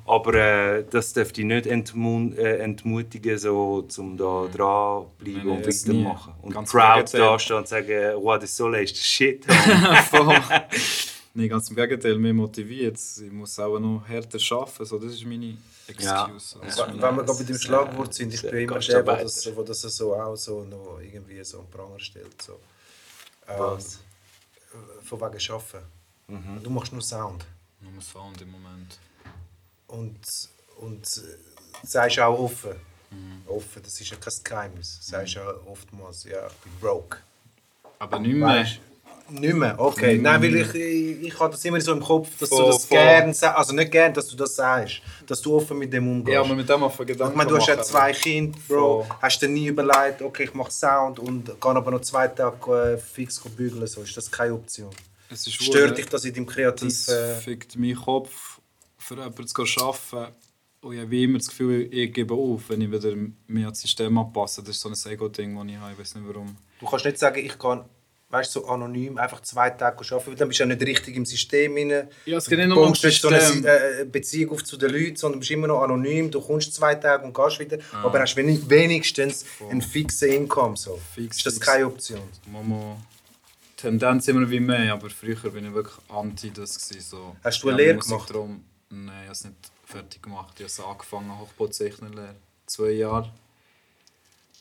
Aber 0.07 0.35
äh, 0.35 0.85
das 0.91 1.13
darf 1.13 1.33
dich 1.33 1.45
nicht 1.45 1.67
entmun 1.67 2.37
äh, 2.37 2.57
entmutigen, 2.59 3.39
so, 3.39 3.89
um 3.97 4.17
da 4.17 4.49
dran 4.53 5.07
bleiben 5.19 5.39
Nein, 5.39 5.57
und 5.57 5.67
das 5.67 5.89
weitermachen. 5.89 6.35
Und 6.43 6.55
Ganz 6.55 6.71
proud 6.71 7.15
dastehen 7.15 7.57
und 7.57 7.69
sagen, 7.69 8.23
what 8.23 8.43
is 8.43 8.57
so 8.57 8.71
ist 8.73 8.97
shit. 8.97 9.47
Nein, 11.35 11.49
ganz 11.49 11.71
im 11.71 11.77
Gegenteil, 11.77 12.19
mich 12.19 12.33
motiviert 12.35 12.99
Ich 12.99 13.33
muss 13.33 13.59
auch 13.59 13.79
noch 13.79 14.07
härter 14.07 14.39
arbeiten. 14.55 14.85
So, 14.85 14.99
das 14.99 15.13
ist 15.15 15.25
meine 15.25 15.57
Ja. 15.99 16.27
Excuse. 16.27 16.59
Wenn 16.61 16.69
Also, 16.69 16.87
wenn 16.89 17.01
wir 17.17 17.25
gerade 17.25 17.39
bei 17.39 17.45
dem 17.45 17.59
Schlagwort 17.59 18.15
sind, 18.15 18.35
ich 18.35 18.43
bin 18.43 18.55
immer 18.55 18.79
der, 18.79 19.03
der 19.03 19.17
das, 19.25 19.43
das 19.65 19.97
so 19.97 20.15
auch 20.15 20.37
so 20.37 20.63
noch 20.65 21.01
irgendwie 21.01 21.43
so 21.45 21.61
am 21.61 21.71
Pranger 21.71 21.99
stellt. 21.99 22.41
So. 22.43 22.61
Ähm, 23.49 23.59
Was? 23.59 23.99
Von 25.03 25.21
wegen 25.21 25.53
Arbeiten. 25.53 26.63
Du 26.63 26.71
machst 26.71 26.93
nur 26.93 27.03
Sound. 27.03 27.45
Nur 27.81 28.01
Sound 28.01 28.41
im 28.41 28.51
Moment. 28.51 28.99
Und, 29.89 30.21
und 30.79 31.05
äh, 31.05 31.87
sagst 31.87 32.19
auch 32.21 32.39
offen. 32.39 32.77
Offen, 33.47 33.83
das 33.83 34.01
ist 34.01 34.11
ja 34.11 34.17
kein 34.17 34.33
Geheimnis. 34.43 34.99
Sagst 35.03 35.35
ja 35.35 35.47
oftmals, 35.67 36.25
ja, 36.25 36.47
ich 36.47 36.55
bin 36.55 36.73
broke. 36.81 37.19
Aber 37.99 38.19
nicht 38.19 38.35
mehr. 38.35 38.49
Weißt 38.49 38.81
Nicht 39.31 39.55
mehr, 39.55 39.79
okay. 39.81 40.19
Nein, 40.19 40.43
weil 40.43 40.57
ich, 40.57 40.75
ich, 40.75 41.23
ich 41.29 41.41
habe 41.41 41.53
das 41.53 41.65
immer 41.65 41.81
so 41.81 41.93
im 41.93 42.01
Kopf, 42.01 42.29
dass 42.39 42.49
Voll, 42.49 42.65
du 42.65 42.67
das 42.73 42.85
voll. 42.85 42.99
gern 42.99 43.33
sagst. 43.33 43.57
Also 43.59 43.73
nicht 43.75 43.91
gern, 43.91 44.13
dass 44.13 44.27
du 44.29 44.37
das 44.37 44.55
sagst. 44.57 45.01
Dass 45.27 45.41
du 45.41 45.57
offen 45.57 45.79
mit 45.79 45.93
dem 45.93 46.07
umgehst. 46.07 46.35
Ja, 46.35 46.41
aber 46.41 46.55
mit 46.55 46.69
dem 46.69 46.83
einfach 46.83 47.07
Gedanken 47.07 47.33
ich 47.33 47.37
meine, 47.37 47.51
du 47.51 47.57
hast 47.57 47.69
ja 47.69 47.81
zwei 47.83 48.13
Kinder, 48.13 48.59
Bro. 48.69 49.05
Voll. 49.05 49.17
Hast 49.23 49.41
dir 49.41 49.49
nie 49.49 49.67
überlegt, 49.69 50.21
okay, 50.21 50.45
ich 50.45 50.55
mache 50.55 50.71
Sound 50.71 51.19
und 51.19 51.59
kann 51.61 51.77
aber 51.77 51.91
noch 51.91 52.03
zwei 52.03 52.29
Tage 52.29 52.95
äh, 52.95 52.99
fix 52.99 53.41
bügeln. 53.41 53.87
So 53.87 54.03
ist 54.03 54.17
das 54.17 54.31
keine 54.31 54.55
Option. 54.55 54.91
Es 55.31 55.51
Stört 55.51 55.91
hure- 55.91 55.95
dich 55.95 56.07
das 56.07 56.25
in 56.27 56.35
deinem 56.35 56.47
kreativen... 56.47 56.89
Das 56.89 57.43
fickt 57.43 57.77
meinen 57.77 57.97
Kopf, 57.97 58.61
für 58.99 59.15
jemanden 59.15 59.47
zu 59.47 59.63
arbeiten. 59.81 60.35
Und 60.83 60.95
ich 60.95 61.01
habe 61.01 61.11
wie 61.11 61.25
immer 61.25 61.39
das 61.39 61.47
Gefühl, 61.47 61.89
ich 61.91 62.13
gebe 62.13 62.35
auf, 62.35 62.63
wenn 62.69 62.81
ich 62.81 62.91
wieder 62.91 63.13
an 63.13 63.35
das 63.49 63.81
System 63.81 64.19
anpasse. 64.19 64.63
Das 64.63 64.71
ist 64.77 64.81
so 64.81 64.89
ein 64.89 65.13
Ego-Ding, 65.13 65.57
das 65.57 65.67
ich 65.67 65.77
habe. 65.77 65.93
Ich 65.93 65.99
weiß 65.99 66.15
nicht 66.17 66.27
warum. 66.27 66.57
Du 66.81 66.87
kannst 66.87 67.05
nicht 67.05 67.19
sagen, 67.19 67.39
ich 67.39 67.57
kann 67.57 67.85
weißt, 68.33 68.51
so 68.51 68.67
anonym 68.67 69.19
einfach 69.19 69.41
zwei 69.43 69.71
Tage 69.71 69.97
arbeiten, 70.05 70.27
weil 70.29 70.35
dann 70.37 70.49
bist 70.49 70.59
du 70.61 70.65
ja 70.65 70.69
nicht 70.75 70.83
richtig 70.83 71.15
im 71.17 71.27
System 71.27 71.75
drin. 71.75 72.09
Ja, 72.25 72.39
es 72.39 72.47
geht 72.49 72.59
nicht 72.59 72.71
Du 72.71 72.81
ums 72.81 73.01
baust 73.01 73.05
nicht 73.05 73.21
so 73.23 73.29
eine 73.29 73.41
System. 73.41 73.65
äh, 73.67 74.05
Beziehung 74.07 74.53
auf 74.55 74.65
zu 74.65 74.77
den 74.77 74.91
Leuten, 74.91 75.17
sondern 75.17 75.39
bist 75.41 75.51
immer 75.53 75.67
noch 75.69 75.83
anonym. 75.83 76.31
Du 76.31 76.41
kommst 76.41 76.75
zwei 76.75 76.95
Tage 76.95 77.25
und 77.25 77.35
gehst 77.35 77.61
wieder, 77.61 77.79
Ah. 77.93 78.05
aber 78.05 78.21
hast 78.21 78.35
wenig, 78.37 78.69
wenigstens 78.69 79.45
einen 79.71 79.83
fixen 79.83 80.31
Income. 80.31 80.77
So. 80.77 80.99
Fix, 81.15 81.37
ist 81.37 81.47
das 81.47 81.55
fix. 81.55 81.67
keine 81.67 81.87
Option? 81.87 82.23
Mama, 82.51 82.97
Tendenz 83.77 84.29
immer 84.29 84.49
wie 84.51 84.61
mehr, 84.61 84.93
aber 84.95 85.11
früher 85.11 85.37
bin 85.51 85.67
ich 85.67 85.75
wirklich 85.75 85.97
anti 86.09 86.51
das. 86.51 86.89
Gewesen, 86.89 87.07
so. 87.09 87.37
Hast 87.45 87.63
du 87.63 87.69
eine 87.69 87.79
Ja, 87.83 87.87
Lehre 87.89 87.99
gemacht? 87.99 88.31
Drum, 88.33 88.65
nein, 88.91 89.09
ich 89.09 89.23
habe 89.25 89.33
es 89.33 89.45
nicht 89.45 89.57
fertig 89.85 90.23
gemacht. 90.23 90.55
Ich 90.57 90.61
habe 90.63 90.67
es 90.67 90.81
angefangen, 90.81 91.39
Hochbauzeichnerlehre. 91.39 92.35
Zwei 92.67 92.91
Jahre. 92.93 93.31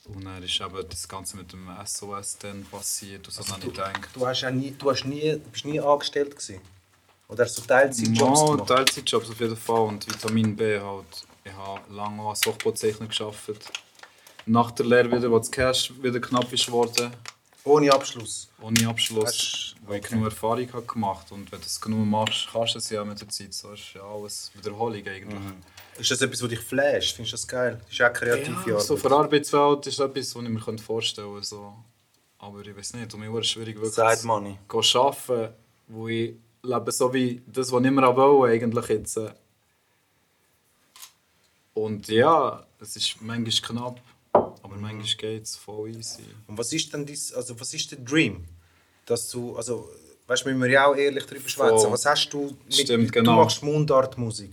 Und 0.06 0.26
dann 0.26 0.42
ist 0.42 0.60
eben 0.60 0.90
das 0.90 1.08
Ganze 1.08 1.38
mit 1.38 1.52
dem 1.54 1.70
SOS 1.86 2.38
dann 2.40 2.66
passiert. 2.66 3.28
Und 3.28 3.34
so 3.34 3.42
also, 3.42 3.54
habe 3.54 3.68
ich 3.68 3.74
gedacht. 3.74 4.10
Du, 4.14 4.26
hast 4.26 4.42
ja 4.42 4.52
nie, 4.52 4.72
du 4.78 4.90
hast 4.90 5.06
nie, 5.06 5.38
bist 5.52 5.66
nie 5.66 5.80
angestellt 5.80 6.32
gewesen? 6.32 6.60
Oder 7.28 7.46
hast 7.46 7.58
du 7.58 7.62
Teilzeitjobs 7.62 8.42
Mal 8.42 8.52
gemacht? 8.52 8.68
Teilzeitjobs 8.68 9.30
auf 9.30 9.40
jeden 9.40 9.56
Fall 9.56 9.82
und 9.82 10.08
Vitamin 10.08 10.56
B 10.56 10.80
halt. 10.80 11.06
Ich 11.44 11.54
habe 11.54 11.82
lange 11.94 12.22
als 12.24 12.46
Hochbauzeichner 12.46 13.08
gearbeitet. 13.08 13.72
Nach 14.46 14.72
der 14.72 14.86
Lehre 14.86 15.12
wieder, 15.12 15.32
wo 15.32 15.38
das 15.38 15.50
Cash 15.52 15.94
wieder 16.02 16.20
knapp 16.20 16.52
ist 16.52 16.66
geworden, 16.66 17.12
Ohne 17.64 17.92
Abschluss. 17.94 18.50
ohne 18.60 18.88
Abschluss, 18.88 19.76
wo 19.86 19.94
ich 19.94 20.02
genug 20.02 20.26
Erfahrung 20.26 20.68
habe 20.74 20.86
gemacht 20.86 21.32
und 21.32 21.52
wenn 21.52 21.60
du 21.60 21.66
es 21.66 21.80
genug 21.80 22.06
machst, 22.08 22.50
kannst 22.52 22.74
du 22.74 22.80
es 22.80 22.90
ja 22.90 23.04
mit 23.06 23.22
der 23.22 23.30
Zeit. 23.30 23.54
So 23.54 23.72
ist 23.72 23.94
ja 23.94 24.02
alles 24.02 24.52
Wiederholung 24.56 25.08
eigentlich. 25.08 25.40
Ist 26.02 26.10
das 26.12 26.22
etwas, 26.22 26.42
was 26.42 26.50
dich 26.50 26.60
flasht? 26.60 27.16
Findest 27.16 27.34
du 27.34 27.38
das 27.38 27.48
geil? 27.48 27.80
Das 27.84 27.92
ist 27.92 28.02
auch 28.02 28.12
kreative 28.14 28.52
Ja, 28.52 28.74
Arbeit. 28.74 28.82
so 28.82 28.98
für 28.98 29.12
Arbeitswelt 29.12 29.86
ist 29.88 30.00
etwas, 30.00 30.36
was 30.36 30.44
ich 30.44 30.50
mir 30.50 30.78
vorstellen 30.80 31.32
könnte. 31.32 31.48
So. 31.48 31.74
Aber 32.40 32.66
ich 32.66 32.76
weiß 32.76 32.94
nicht, 32.96 33.14
um 33.14 33.20
mich 33.20 33.48
schwierig 33.48 33.76
wirklich 33.76 33.94
Side 33.94 34.26
Money. 34.26 34.58
zu 34.68 35.00
arbeiten, 35.00 35.54
wo 35.88 36.08
ich 36.08 36.34
lebe 36.64 36.92
so 36.92 37.14
wie 37.14 37.42
das, 37.46 37.72
was 37.72 37.82
ich 37.82 37.88
immer 37.88 38.16
wollte 38.16 38.54
eigentlich 38.54 38.88
jetzt. 38.88 39.20
Und 41.74 42.08
ja, 42.08 42.66
es 42.80 42.96
ist 42.96 43.22
manchmal 43.22 43.52
knapp, 43.62 44.02
aber 44.34 44.76
manchmal 44.76 45.06
geht 45.18 45.44
es 45.44 45.56
voll 45.56 45.90
easy. 45.96 46.24
Und 46.48 46.58
was 46.58 46.74
ist 46.74 46.92
denn 46.94 47.06
dies, 47.06 47.32
also 47.34 47.60
was 47.60 47.74
ist 47.74 47.92
der 47.92 48.00
Dream? 48.00 48.46
Dass 49.06 49.30
du, 49.30 49.56
also, 49.56 49.90
weißt 50.32 50.46
du, 50.46 50.50
müssen 50.50 50.62
wir 50.62 50.70
ja 50.70 50.86
auch 50.88 50.96
ehrlich 50.96 51.26
darüber 51.26 51.48
schwätzen. 51.50 51.92
Was 51.92 52.06
hast 52.06 52.30
du 52.30 52.56
mit, 52.66 52.74
Stimmt, 52.74 53.08
Du 53.10 53.12
genau. 53.20 53.36
machst 53.44 53.62
Mundartmusik. 53.64 54.52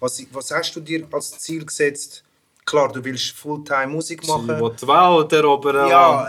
Was, 0.00 0.22
was 0.32 0.50
hast 0.50 0.76
du 0.76 0.80
dir 0.80 1.06
als 1.10 1.38
Ziel 1.38 1.64
gesetzt? 1.64 2.22
Klar, 2.66 2.92
du 2.92 3.02
willst 3.02 3.30
Fulltime 3.30 3.86
Musik 3.86 4.20
Ich 4.22 4.28
machen. 4.28 4.46
will 4.48 4.72
die 4.80 4.86
Welt 4.86 5.32
erobern. 5.32 5.88
Ja, 5.88 6.28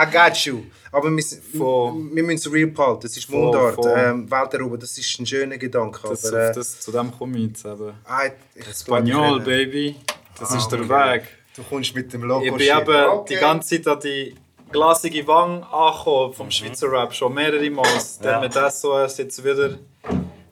I 0.00 0.06
got 0.12 0.36
you. 0.44 0.62
Aber 0.92 1.10
wir, 1.10 1.24
Voll. 1.58 1.94
wir 2.12 2.22
müssen 2.22 2.36
es 2.46 2.52
real 2.52 2.68
behalten. 2.68 3.00
Das 3.02 3.16
ist 3.16 3.28
Mundart. 3.28 3.74
voll. 3.74 3.92
Ähm, 3.96 4.30
Welterober, 4.30 4.78
das 4.78 4.96
ist 4.96 5.18
ein 5.18 5.26
schöner 5.26 5.58
Gedanke. 5.58 5.98
Das, 6.08 6.24
aber, 6.26 6.50
äh, 6.50 6.52
das, 6.54 6.80
zu 6.80 6.92
dem 6.92 7.10
komme 7.10 7.36
ich 7.38 7.48
jetzt 7.48 7.66
eben. 7.66 7.92
ah, 8.04 8.26
ich 8.54 8.64
ich- 8.64 9.44
Baby. 9.44 9.96
Das 10.38 10.52
Ah, 10.52 10.56
ist 10.58 10.68
der 10.68 10.80
okay. 10.80 10.88
Weg. 10.88 11.22
Du 11.56 11.62
kommst 11.64 11.94
mit 11.96 12.12
dem 12.12 12.22
Logo. 12.22 12.44
Ich 12.44 12.52
bin 12.52 12.60
eben 12.60 13.04
Okay. 13.08 13.34
die 13.34 13.40
ganze 13.40 13.82
Zeit 13.82 13.88
an 13.88 14.00
die 14.00 14.34
glasige 14.70 15.26
Wange 15.26 15.66
angekommen 15.72 16.32
vom 16.34 16.50
Schweizer 16.50 16.90
Rap, 16.90 17.12
schon 17.14 17.34
mehrere 17.34 17.70
Mal. 17.70 17.86
Dann 18.22 18.32
Ja. 18.32 18.40
mit 18.40 18.54
das 18.56 18.80
so 18.80 18.96
erst 18.98 19.18
jetzt 19.18 19.42
wieder. 19.44 19.78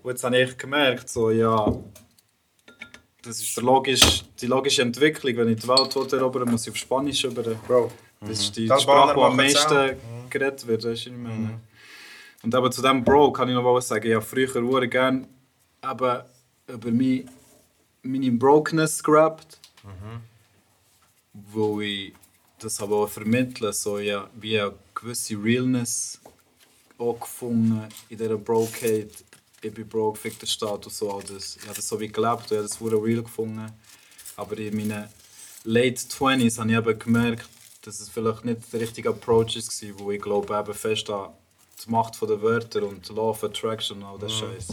Und 0.02 0.10
jetzt 0.10 0.24
habe 0.24 0.38
ich 0.40 0.56
gemerkt, 0.58 1.08
so, 1.08 1.30
ja, 1.30 1.72
das 3.22 3.40
ist 3.40 3.56
logisch, 3.56 4.24
die 4.40 4.46
logische 4.46 4.82
Entwicklung. 4.82 5.36
Wenn 5.36 5.48
ich 5.48 5.60
die 5.60 5.68
Welt 5.68 5.94
will 5.96 6.18
erobern 6.18 6.50
muss 6.50 6.66
ich 6.66 6.70
auf 6.72 6.76
Spanisch 6.76 7.24
über. 7.24 7.42
Bro, 7.42 7.90
Das 8.20 8.30
ist 8.40 8.56
die 8.56 8.68
Die 8.68 8.80
Sprache, 8.80 9.10
Albaner 9.10 9.14
die 9.14 9.20
am 9.22 9.36
meisten 9.36 9.96
geredet 10.30 10.66
wird. 10.66 10.84
Was 10.84 10.92
ich 11.06 11.10
meine? 11.12 11.60
Und 12.42 12.54
eben 12.54 12.72
zu 12.72 12.82
dem 12.82 13.02
Bro 13.02 13.32
kann 13.32 13.48
ich 13.48 13.54
noch 13.54 13.64
was 13.64 13.88
sagen. 13.88 14.06
Ich 14.06 14.14
habe 14.14 14.24
früher 14.24 14.48
sehr 14.48 14.88
gerne 14.88 15.26
eben 15.82 16.22
über 16.66 16.90
mein, 16.90 17.30
meine 18.02 18.32
Brokenness 18.32 19.02
gerappt. 19.02 19.58
Wo 21.32 21.80
ich 21.80 22.12
das 22.64 22.80
aber 22.80 22.96
auch 22.96 23.08
vermitteln 23.08 23.72
so 23.72 23.98
ja, 23.98 24.28
wie 24.34 24.58
eine 24.58 24.74
gewisse 24.94 25.42
Realness 25.42 26.20
auch 26.98 27.20
gefunden 27.20 27.88
in 28.08 28.18
dieser 28.18 28.36
Brokheit. 28.36 29.10
Ich 29.60 29.72
bin 29.72 29.88
broke, 29.88 30.18
fick 30.18 30.38
der 30.38 30.46
Staat 30.46 30.86
und 30.86 30.92
so. 30.92 31.10
all 31.10 31.22
Das. 31.22 31.56
Ich 31.56 31.62
habe 31.64 31.74
das 31.74 31.88
so 31.88 31.98
wie 31.98 32.08
gelebt 32.08 32.50
und 32.50 32.52
ich 32.52 32.58
habe 32.58 32.68
das 32.68 32.78
sehr 32.78 33.02
real 33.02 33.22
gefunden. 33.22 33.66
Aber 34.36 34.58
in 34.58 34.76
meinen 34.76 35.08
late 35.64 35.96
20s 35.96 36.58
habe 36.58 36.70
ich 36.70 36.76
eben 36.76 36.98
gemerkt, 36.98 37.48
dass 37.82 38.00
es 38.00 38.08
vielleicht 38.08 38.44
nicht 38.44 38.72
der 38.72 38.80
richtige 38.80 39.10
Approach 39.10 39.56
war, 39.56 39.98
wo 39.98 40.10
ich 40.10 40.20
glaube 40.20 40.54
eben 40.54 40.74
fest 40.74 41.08
an 41.10 41.30
die 41.84 41.90
Macht 41.90 42.20
der 42.20 42.40
Wörter 42.40 42.82
und 42.84 43.08
Law 43.08 43.30
of 43.30 43.44
Attraction 43.44 43.98
und 43.98 44.04
all 44.04 44.18
das 44.18 44.32
Scheiß. 44.32 44.68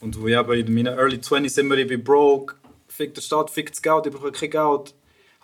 Und 0.00 0.20
wo 0.20 0.26
ich 0.26 0.36
eben 0.36 0.52
in 0.52 0.74
meinen 0.74 0.98
early 0.98 1.16
20s 1.16 1.58
immer 1.60 1.76
ich 1.76 1.88
bin 1.88 2.04
broke, 2.04 2.54
fick 2.88 3.14
der 3.14 3.22
Staat, 3.22 3.50
fick 3.50 3.70
das 3.70 3.82
Geld, 3.82 4.06
ich 4.06 4.12
bekomme 4.12 4.32
kein 4.32 4.50
Geld, 4.50 4.94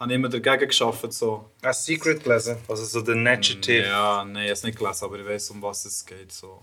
habe 0.02 0.14
immer 0.14 0.28
dagegen 0.28 0.68
geschafft. 0.68 1.12
So. 1.12 1.50
Hast 1.62 1.88
du 1.88 1.92
Secret 1.92 2.22
gelesen? 2.24 2.56
Also 2.68 2.84
so 2.84 3.00
der 3.00 3.14
Negative. 3.14 3.86
Ja, 3.86 4.24
nein, 4.24 4.36
ich 4.36 4.40
habe 4.42 4.52
es 4.52 4.62
nicht 4.64 4.78
gelesen, 4.78 5.04
aber 5.04 5.18
ich 5.18 5.26
weiß, 5.26 5.50
um 5.50 5.62
was 5.62 5.84
es 5.84 6.04
geht. 6.04 6.32
So. 6.32 6.60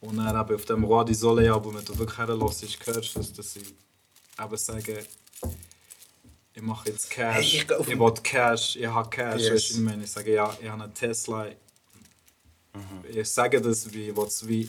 Und 0.00 0.16
dann 0.18 0.28
eben 0.40 0.54
auf 0.54 0.64
dem 0.64 0.84
Roi 0.84 1.04
di 1.04 1.14
Soleil 1.14 1.50
Album, 1.52 1.76
wenn 1.76 1.84
du 1.84 1.98
wirklich 1.98 2.18
herlässt, 2.18 2.86
hörst 2.86 3.16
du, 3.16 3.20
dass 3.20 3.52
sie 3.52 3.60
eben 4.40 4.56
sagen, 4.56 4.98
ich 6.54 6.62
mache 6.62 6.88
jetzt 6.90 7.10
Cash, 7.10 7.34
Hey, 7.36 7.42
ich 7.42 7.66
ich, 7.88 7.98
will 7.98 8.14
Cash, 8.22 8.76
ich 8.76 8.86
habe 8.86 9.08
Cash, 9.10 9.42
Yes. 9.42 9.52
weißt 9.52 9.70
du, 9.70 9.74
ich 9.74 9.80
meine? 9.80 10.04
Ich 10.04 10.10
sage, 10.10 10.34
ja, 10.34 10.56
ich 10.60 10.68
habe 10.68 10.82
einen 10.82 10.94
Tesla. 10.94 11.46
Ich 13.12 13.28
sage 13.30 13.60
das 13.60 13.92
wie, 13.92 14.08
ich 14.10 14.16
will 14.16 14.24
es 14.24 14.46
wie 14.46 14.68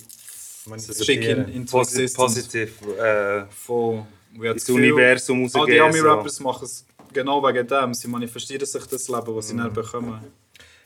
schick 1.04 1.24
in, 1.24 1.64
existence. 1.64 2.14
positiv. 2.16 2.82
Äh, 2.97 3.45
Voll. 3.47 4.06
Das 4.39 4.70
Universum 4.70 5.50
All 5.54 5.66
die 5.66 5.78
rausgehen. 5.78 6.06
Ami-Rappers 6.06 6.39
machen 6.39 6.66
es 6.66 6.86
genau 7.14 7.41
wegen 7.43 7.68
dem. 7.68 7.93
Sie 7.93 8.07
manifestieren 8.07 8.66
sich 8.66 8.86
das 8.86 9.07
Leben, 9.07 9.36
das 9.36 9.47
sie 9.47 9.57
dann 9.57 9.74
bekommen. 9.74 10.20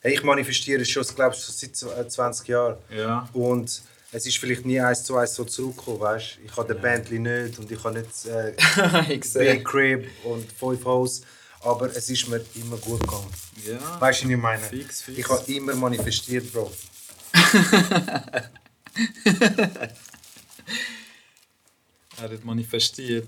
Hey, 0.02 0.14
ich 0.16 0.24
manifestiere 0.24 0.82
es 0.82 0.90
schon, 0.90 1.04
glaube 1.16 1.34
ich, 1.36 1.42
seit 1.42 1.72
zw- 1.72 1.94
äh, 1.98 2.08
20 2.08 2.48
Jahren. 2.50 2.78
Ja. 2.90 3.28
Und 3.34 3.82
es 4.12 4.26
ist 4.26 4.38
vielleicht 4.38 4.66
nie 4.66 4.80
eins 4.80 5.04
zu 5.04 5.16
eins 5.18 5.34
so 5.34 5.46
zurückgekommen, 5.46 6.00
weißt 6.02 6.40
Ich 6.46 6.56
habe 6.58 6.74
den 6.74 6.82
Bentley 6.82 7.20
nicht 7.20 7.58
und 7.58 7.72
ich 7.72 7.84
habe 7.84 8.00
nicht 8.00 8.26
äh. 8.26 8.54
Big 9.40 9.66
Crib 9.66 10.08
und 10.26 10.52
fünf 10.52 10.84
Haus, 10.86 11.22
aber 11.62 11.88
es 11.96 12.10
ist 12.10 12.28
mir 12.28 12.44
immer 12.56 12.78
gut 12.78 13.00
gegangen. 13.00 13.28
Ja. 13.66 14.02
Weißt 14.02 14.22
du, 14.24 14.26
was 14.26 14.32
ich 14.32 14.38
meine? 14.38 14.62
Fix, 14.64 15.02
fix. 15.02 15.18
Ich 15.18 15.30
habe 15.30 15.52
immer 15.52 15.74
manifestiert, 15.76 16.52
Bro. 16.52 16.72
Er 22.18 22.30
hat 22.30 22.46
manifestiert. 22.46 23.26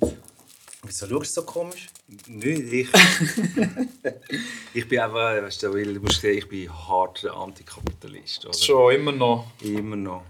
Wieso 0.86 1.08
schaust 1.08 1.38
du 1.38 1.42
so 1.42 1.46
komisch? 1.46 1.88
Nicht 2.28 2.74
ich. 2.74 2.90
ich 4.74 4.88
bin 4.88 5.00
einfach, 5.00 5.42
weißt 5.42 5.64
du, 5.64 5.74
weil, 5.74 5.94
du 5.94 6.00
musst 6.00 6.22
sehen, 6.22 6.38
ich 6.38 6.48
bin 6.48 6.72
harter 6.72 7.36
Antikapitalist. 7.36 8.46
Oder? 8.46 8.54
Schon, 8.54 8.96
immer 8.96 9.12
noch. 9.12 9.48
Immer 9.62 9.96
noch. 9.96 10.24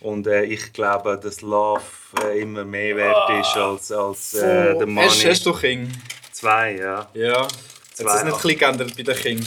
Und 0.00 0.26
äh, 0.26 0.44
ich 0.44 0.72
glaube, 0.72 1.18
dass 1.20 1.40
Love 1.40 1.82
äh, 2.22 2.40
immer 2.40 2.64
mehr 2.64 2.96
wert 2.96 3.30
ist 3.40 3.56
als, 3.56 3.90
als 3.90 4.34
äh, 4.34 4.76
der 4.76 4.86
Money. 4.86 5.08
Hast, 5.08 5.24
hast 5.24 5.46
du 5.46 5.52
King? 5.52 5.90
Zwei, 6.30 6.76
ja. 6.76 7.08
Ja. 7.14 7.42
Hat 7.42 7.52
Zwei. 7.94 8.18
es 8.18 8.24
nicht 8.24 8.34
ein 8.34 8.40
bisschen 8.40 8.58
geändert 8.58 8.96
bei 8.96 9.02
den 9.02 9.16
King? 9.16 9.46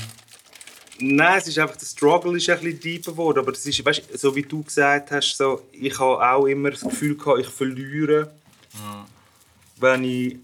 Nein, 1.00 1.38
es 1.40 1.48
ist 1.48 1.58
einfach, 1.58 1.78
der 1.78 1.86
Struggle 1.86 2.36
ist 2.36 2.50
ein 2.50 2.60
bisschen 2.60 2.80
deeper 2.80 3.12
geworden. 3.12 3.40
Aber 3.40 3.54
das 3.54 3.66
ist, 3.66 3.84
weißt, 3.84 4.20
so 4.20 4.36
wie 4.36 4.44
du 4.44 4.62
gesagt 4.62 5.12
hast, 5.12 5.38
so, 5.38 5.62
ich 5.72 5.98
habe 5.98 6.22
auch 6.22 6.46
immer 6.46 6.72
das 6.72 6.82
Gefühl 6.82 7.16
gehabt, 7.16 7.40
ich 7.40 7.48
verliere, 7.48 8.32
wenn 9.82 10.04
ich 10.04 10.38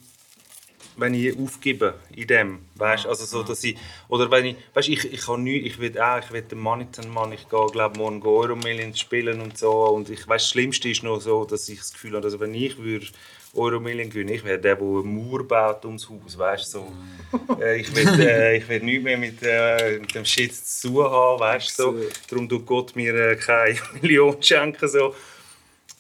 wenn 0.98 1.14
ich 1.14 1.38
aufgebe 1.38 1.94
in 2.16 2.28
dem, 2.28 2.60
weißt, 2.76 3.06
also 3.06 3.26
so, 3.26 3.44
dass 3.44 3.64
ich, 3.64 3.78
oder 4.10 4.30
wenn 4.32 4.46
ich, 4.46 4.56
weißt, 4.74 4.90
ich, 4.90 5.14
ich 5.14 5.22
kann 5.22 5.44
nicht, 5.44 5.66
ich 5.66 5.80
will 5.80 5.98
auch, 6.00 6.20
ich 6.20 6.32
will 6.32 6.42
den 6.42 6.60
Monitor 6.60 7.06
Mann, 7.06 7.32
ich 7.32 7.48
gehe, 7.48 7.66
glaube 7.68 7.98
morgen 7.98 8.22
Euro 8.24 8.56
Millions 8.56 9.00
spielen 9.00 9.40
und 9.42 9.58
so, 9.58 9.72
und 9.90 10.10
ich, 10.10 10.28
weißt, 10.28 10.46
das 10.46 10.50
Schlimmste 10.50 10.90
ist 10.90 11.04
noch 11.04 11.22
so, 11.22 11.46
dass 11.46 11.70
ich 11.70 11.78
das 11.78 11.94
Gefühl 11.94 12.16
habe, 12.16 12.26
also 12.26 12.40
wenn 12.40 12.54
ich 12.54 12.78
würde 12.80 13.06
Euro 13.54 13.80
Million 13.80 14.10
gewinnen, 14.10 14.34
ich 14.34 14.44
wäre 14.44 14.60
der, 14.60 14.76
der 14.76 14.86
eine 14.86 15.04
Mauer 15.04 15.48
baut 15.48 15.86
ums 15.86 16.10
Haus, 16.10 16.38
weißt, 16.38 16.72
so, 16.72 16.92
äh, 17.62 17.80
ich 17.80 17.96
will, 17.96 18.20
äh, 18.20 18.58
ich 18.58 18.68
will 18.68 18.82
nichts 18.82 19.04
mehr 19.04 19.18
mit, 19.18 19.38
äh, 19.44 20.00
mit 20.00 20.16
dem 20.16 20.26
Shit 20.26 20.56
zu 20.56 21.04
haben, 21.04 21.40
weißt, 21.40 21.78
so, 21.78 21.96
darum 22.28 22.50
tut 22.50 22.66
Gott 22.66 22.96
mir 22.96 23.14
äh, 23.14 23.36
keine 23.36 23.78
Million 24.02 24.42
schenken, 24.42 24.88
so. 24.88 25.14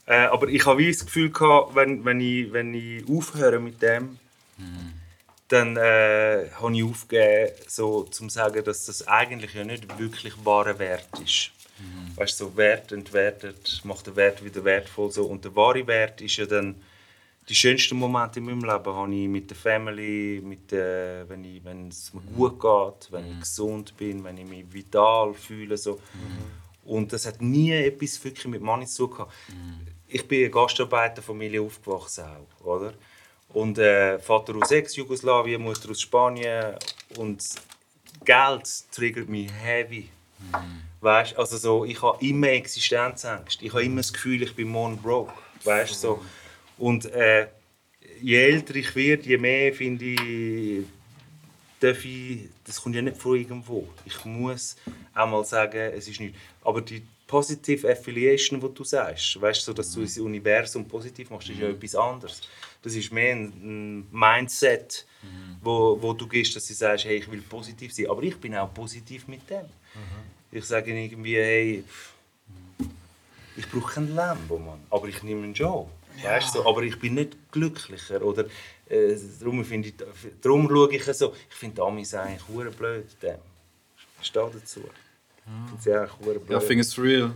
Äh, 0.08 0.26
aber 0.26 0.48
ich 0.48 0.66
habe 0.66 0.88
das 0.88 1.06
Gefühl 1.06 1.30
gehabt, 1.30 1.76
wenn, 1.76 2.04
wenn, 2.06 2.20
ich, 2.22 2.52
wenn 2.54 2.74
ich 2.74 3.08
aufhöre 3.10 3.60
mit 3.60 3.82
dem, 3.82 4.18
dann 5.50 5.78
äh, 5.78 6.50
habe 6.60 6.76
ich 6.76 6.84
aufgegeben, 6.84 7.52
so, 7.68 8.04
zum 8.04 8.30
sagen, 8.30 8.64
dass 8.64 8.86
das 8.86 9.08
eigentlich 9.08 9.54
ja 9.54 9.64
nicht 9.64 10.00
wirklich 10.00 10.34
wahre 10.44 10.80
Wert 10.80 11.08
ist. 11.24 11.52
Weißt 12.16 12.40
du, 12.40 12.46
so 12.46 12.58
Wert 12.58 12.92
entwertet, 12.92 13.82
macht 13.84 14.08
den 14.08 14.16
Wert 14.16 14.44
wieder 14.44 14.64
wertvoll. 14.64 15.12
So. 15.12 15.26
Und 15.26 15.46
der 15.46 15.56
wahre 15.56 15.86
Wert 15.86 16.22
ist 16.22 16.38
ja 16.38 16.46
dann, 16.46 16.76
die 17.48 17.56
schönsten 17.56 17.98
Momente 17.98 18.40
in 18.40 18.46
meinem 18.46 18.62
Leben 18.62 18.94
habe 18.94 19.16
ich 19.16 19.28
mit 19.28 19.50
der 19.50 19.58
Family, 19.58 20.42
mit 20.44 20.72
der, 20.72 21.30
wenn, 21.30 21.44
ich, 21.44 21.64
wenn 21.64 21.90
es 21.90 22.14
mir 22.14 22.22
gut 22.36 22.60
geht, 22.60 23.12
wenn 23.12 23.32
ich 23.32 23.40
gesund 23.40 23.96
bin, 23.96 24.24
wenn 24.24 24.38
ich 24.38 24.46
mich 24.46 24.66
vital 24.74 25.34
fühle. 25.34 25.78
So. 25.78 26.00
Und 26.84 27.14
das 27.14 27.26
hat 27.26 27.42
nie 27.42 27.72
etwas 27.72 28.22
wirklich 28.24 28.48
mit 28.48 28.62
Money 28.62 28.86
zu 28.86 29.08
tun 29.08 29.18
gehabt. 29.18 29.34
Ich 30.08 30.28
bin 30.28 30.40
in 30.40 30.46
einer 30.46 30.54
Gastarbeiterfamilie 30.54 31.62
aufgewachsen 31.62 32.24
auch, 32.26 32.66
oder? 32.66 32.94
Und 33.50 33.78
äh, 33.78 34.20
Vater 34.20 34.56
aus 34.56 34.72
Ex-Jugoslawien, 34.72 35.62
Mutter 35.62 35.90
aus 35.90 36.02
Spanien 36.02 36.76
und 37.18 37.44
Geld 38.24 38.84
triggert 38.92 39.30
mich 39.30 39.52
heavy. 39.52 40.10
Weißt, 41.02 41.38
also 41.38 41.58
so, 41.58 41.86
ich 41.86 42.02
habe 42.02 42.26
immer 42.26 42.50
Existenzängste. 42.50 43.66
Ich 43.66 43.72
habe 43.72 43.84
immer 43.84 43.98
das 43.98 44.12
Gefühl, 44.12 44.42
ich 44.44 44.56
bin 44.56 44.70
morgen 44.70 44.98
broke. 44.98 45.34
Weißt, 45.64 46.00
so. 46.00 46.22
Und 46.78 47.06
äh, 47.06 47.48
je 48.22 48.38
älter 48.38 48.76
ich 48.76 48.96
werde, 48.96 49.24
je 49.24 49.38
mehr 49.38 49.74
finde 49.74 50.06
ich, 50.06 50.84
darf 51.80 52.04
ich, 52.04 52.50
das 52.66 52.82
kommt 52.82 52.96
ja 52.96 53.02
nicht 53.02 53.18
von 53.18 53.38
irgendwo. 53.38 53.88
Ich 54.06 54.26
muss 54.26 54.76
auch 55.14 55.28
mal 55.28 55.46
sagen, 55.46 55.92
es 55.94 56.08
ist 56.08 56.20
nicht. 56.20 56.36
Aber 56.64 56.82
die 56.82 57.04
Positive 57.28 57.92
Affiliation, 57.92 58.60
die 58.60 58.74
du 58.74 58.84
sagst, 58.86 59.40
weißt 59.40 59.66
so, 59.66 59.74
dass 59.74 59.94
du 59.94 60.02
das 60.02 60.18
Universum 60.18 60.88
positiv 60.88 61.30
machst, 61.30 61.50
ist 61.50 61.60
ja 61.60 61.68
etwas 61.68 61.94
anderes. 61.96 62.42
Das 62.82 62.96
ist 62.96 63.12
mehr 63.12 63.36
ein, 63.36 64.08
Mindset, 64.12 65.06
wo, 65.62 66.02
wo 66.02 66.14
du 66.14 66.26
gehst, 66.26 66.56
dass 66.56 66.68
du 66.68 66.74
sagst, 66.74 67.04
hey, 67.06 67.18
ich 67.18 67.30
will 67.30 67.42
positiv 67.42 67.94
sein. 67.94 68.10
Aber 68.10 68.24
ich 68.24 68.38
bin 68.38 68.56
auch 68.56 68.74
positiv 68.74 69.28
mit 69.28 69.50
dem. 69.50 69.66
Ich 70.52 70.64
sage 70.64 70.98
irgendwie, 70.98 71.36
hey, 71.36 71.84
ich 73.58 73.70
brauche 73.70 73.96
kein 73.96 74.16
Lambo, 74.16 74.58
Mann. 74.58 74.80
Aber 74.90 75.08
ich 75.08 75.22
nehme 75.24 75.46
ihn 75.46 75.56
schon. 75.56 75.88
Weißt 76.24 76.56
du? 76.56 76.66
Aber 76.66 76.82
ich 76.84 76.98
bin 76.98 77.16
nicht 77.16 77.52
glücklicher. 77.52 78.22
Oder, 78.22 78.46
äh, 78.88 79.16
darum, 79.40 79.66
finde 79.66 79.90
ich, 79.90 79.96
darum 80.42 80.68
schaue 80.70 80.96
ich 80.96 81.04
so, 81.04 81.34
ich 81.50 81.56
finde 81.56 81.82
Amis 81.84 82.14
eigentlich 82.14 82.76
blöd. 82.76 83.06
Dem. 83.22 83.40
Stehe 84.22 84.50
dazu. 84.54 84.82
Ich 85.78 85.84
finde 85.84 86.10
blöd. 86.20 86.50
Ja, 86.50 86.58
ich 86.58 86.64
finde 86.64 86.82
es 86.82 86.98
real. 86.98 87.32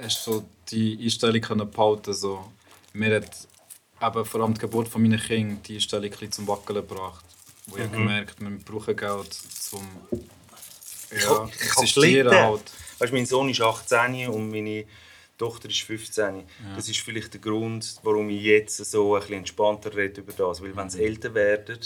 Hast 0.00 0.24
so 0.24 0.44
die 0.70 0.98
Einstellung 1.00 1.40
können 1.40 1.70
behalten 1.70 2.12
so. 2.12 2.44
Mir 2.92 3.16
hat 3.16 3.30
eben 4.02 4.24
vor 4.24 4.40
allem 4.40 4.54
die 4.54 4.60
Geburt 4.60 4.88
von 4.88 5.02
meinen 5.02 5.20
Kindern 5.20 5.62
die 5.62 5.74
Einstellung 5.74 6.10
ein 6.20 6.32
zum 6.32 6.48
Wackeln 6.48 6.86
gebracht. 6.86 7.24
Wo 7.66 7.76
ich 7.76 7.90
gemerkt 7.90 8.40
wir 8.40 8.50
brauchen 8.58 8.96
Geld 8.96 9.32
zum 9.32 9.82
ja, 11.10 11.18
ich 11.18 11.28
habe 11.28 11.50
existieren 11.52 12.34
halt. 12.34 12.62
Weißt, 12.98 13.12
mein 13.12 13.26
Sohn 13.26 13.48
ist 13.48 13.60
18 13.60 14.28
und 14.28 14.50
meine 14.50 14.84
Tochter 15.38 15.68
ist 15.68 15.80
15. 15.82 16.44
Das 16.76 16.88
ist 16.88 17.00
vielleicht 17.00 17.34
der 17.34 17.40
Grund, 17.40 17.98
warum 18.02 18.28
ich 18.30 18.42
jetzt 18.42 18.76
so 18.84 19.14
ein 19.14 19.20
bisschen 19.20 19.38
entspannter 19.38 19.94
rede 19.94 20.20
über 20.20 20.32
das. 20.32 20.62
Weil 20.62 20.76
wenn 20.76 20.90
sie 20.90 21.02
älter 21.02 21.34
werden, 21.34 21.78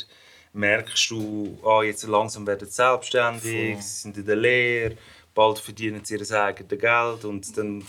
merkst 0.52 1.10
du, 1.10 1.58
ah, 1.64 1.82
jetzt 1.82 2.06
langsam 2.06 2.46
werden 2.46 2.68
sie 2.68 2.74
selbstständig, 2.74 3.82
sie 3.82 4.00
sind 4.02 4.16
in 4.16 4.26
der 4.26 4.36
Lehre, 4.36 4.96
bald 5.38 5.60
verdienen 5.60 6.04
sie 6.04 6.16
ihr 6.16 6.30
eigenes 6.32 6.80
Geld 6.80 7.24
und 7.24 7.56
dann 7.56 7.84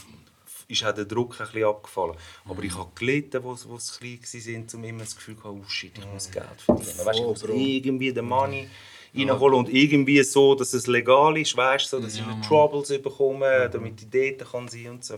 ist 0.67 0.83
auch 0.85 0.93
der 0.93 1.05
Druck 1.05 1.41
ein 1.41 1.47
bisschen 1.47 1.63
abgefallen. 1.63 2.15
Aber 2.45 2.63
ich 2.63 2.77
habe 2.77 2.91
gelitten, 2.93 3.43
wo, 3.43 3.57
wo 3.65 3.79
sie 3.79 4.19
klein 4.19 4.19
waren, 4.21 4.67
um 4.75 4.83
immer 4.83 4.99
das 4.99 5.15
Gefühl 5.15 5.35
zu 5.35 5.43
haben, 5.45 5.63
oh 5.65 5.67
shit, 5.67 5.97
ich 5.97 6.05
muss 6.05 6.29
Geld 6.29 6.61
verdienen. 6.63 7.05
Weißt, 7.05 7.19
ich 7.19 7.25
muss 7.25 7.43
irgendwie 7.43 8.13
den 8.13 8.25
Money 8.25 8.69
reinholen 9.15 9.57
und 9.57 9.69
irgendwie 9.69 10.21
so, 10.21 10.53
dass 10.53 10.73
es 10.73 10.85
legal 10.85 11.35
ist, 11.39 11.57
weißt, 11.57 11.89
so, 11.89 11.99
dass 11.99 12.13
ich 12.15 12.23
nicht. 12.23 12.47
Troubles 12.47 12.89
bekomme, 13.01 13.67
damit 13.67 13.99
ich 13.99 14.37
dort 14.37 14.51
kann 14.51 14.67
sein 14.67 14.91
und 14.91 15.03
so. 15.03 15.17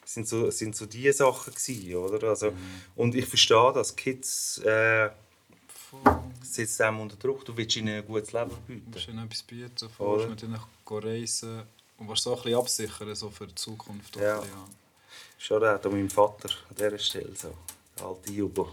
Das 0.00 0.14
sind 0.14 0.26
so, 0.26 0.50
sind 0.50 0.74
so 0.74 0.86
die 0.86 1.12
Sachen 1.12 1.52
gewesen, 1.52 1.94
oder? 1.96 2.28
Also, 2.28 2.52
Und 2.94 3.14
ich 3.14 3.26
verstehe 3.26 3.72
das, 3.74 3.94
Kids 3.94 4.58
äh, 4.64 5.10
setzen 6.40 6.84
einem 6.84 7.00
unter 7.00 7.16
Druck, 7.16 7.44
du 7.44 7.54
willst 7.54 7.76
ihnen 7.76 7.98
ein 7.98 8.06
gutes 8.06 8.32
Leben 8.32 8.48
Du 8.48 8.56
bieten. 8.66 8.90
musst 8.90 9.08
ihnen 9.08 9.26
etwas 9.26 9.42
bieten, 9.42 9.88
willst 9.98 10.28
mit 10.30 10.42
ihnen 10.42 10.58
reisen 10.90 11.62
und 11.98 12.08
willst 12.08 12.22
so 12.22 12.36
ein 12.36 12.42
bisschen 12.42 12.58
absichern 12.58 13.14
so 13.14 13.30
für 13.30 13.46
die 13.46 13.54
Zukunft. 13.54 14.16
auch 14.16 14.20
Ja. 14.20 14.40
bisschen, 14.40 14.54
ja. 14.56 14.64
Schon 15.38 15.64
auch 15.64 15.84
an 15.84 15.90
meinem 15.92 16.10
Vater 16.10 16.48
an 16.70 16.76
dieser 16.76 16.98
Stelle, 16.98 17.34
so, 17.36 17.52
der 17.98 18.06
alte 18.06 18.32
Jubo. 18.32 18.68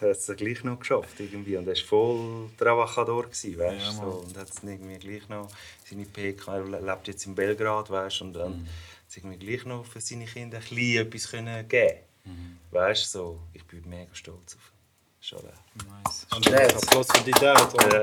Er 0.00 0.10
hat 0.10 0.16
es 0.16 0.26
gleich 0.36 0.64
noch 0.64 0.80
geschafft 0.80 1.20
irgendwie 1.20 1.56
und 1.56 1.66
er 1.68 1.76
war 1.76 1.84
voll 1.84 2.50
Travachador, 2.58 3.22
gewesen, 3.24 3.56
weißt, 3.58 3.84
Ja, 3.86 3.92
so, 3.92 4.02
und 4.26 4.36
hat 4.36 4.50
es 4.50 4.62
irgendwie 4.62 4.98
gleich 4.98 5.28
noch 5.28 5.48
seine 5.88 6.04
PK, 6.06 6.56
er 6.56 6.80
lebt 6.80 7.06
jetzt 7.08 7.24
in 7.26 7.34
Belgrad, 7.36 7.88
weißt, 7.88 8.22
und 8.22 8.32
dann 8.32 8.62
Mhm. 8.62 8.66
hat 8.66 8.72
es 9.08 9.16
irgendwie 9.16 9.38
gleich 9.38 9.64
noch 9.64 9.86
für 9.86 10.00
seine 10.00 10.26
Kinder 10.26 10.58
ein 10.58 10.62
bisschen 10.64 11.06
etwas 11.06 11.30
können 11.30 11.68
geben 11.68 11.98
Mhm. 12.24 12.58
Weißt, 12.70 13.10
so, 13.12 13.40
ich 13.52 13.64
bin 13.64 13.88
mega 13.88 14.14
stolz 14.14 14.54
auf 14.56 14.72
ihn. 14.72 14.78
Schon 15.20 15.38
auch. 15.40 16.04
Nice. 16.04 16.26
Dad. 16.52 16.74
Applaus 16.76 17.06
für 17.12 17.24
die 17.24 17.30
Dad. 17.32 17.72
Ja, 17.82 18.00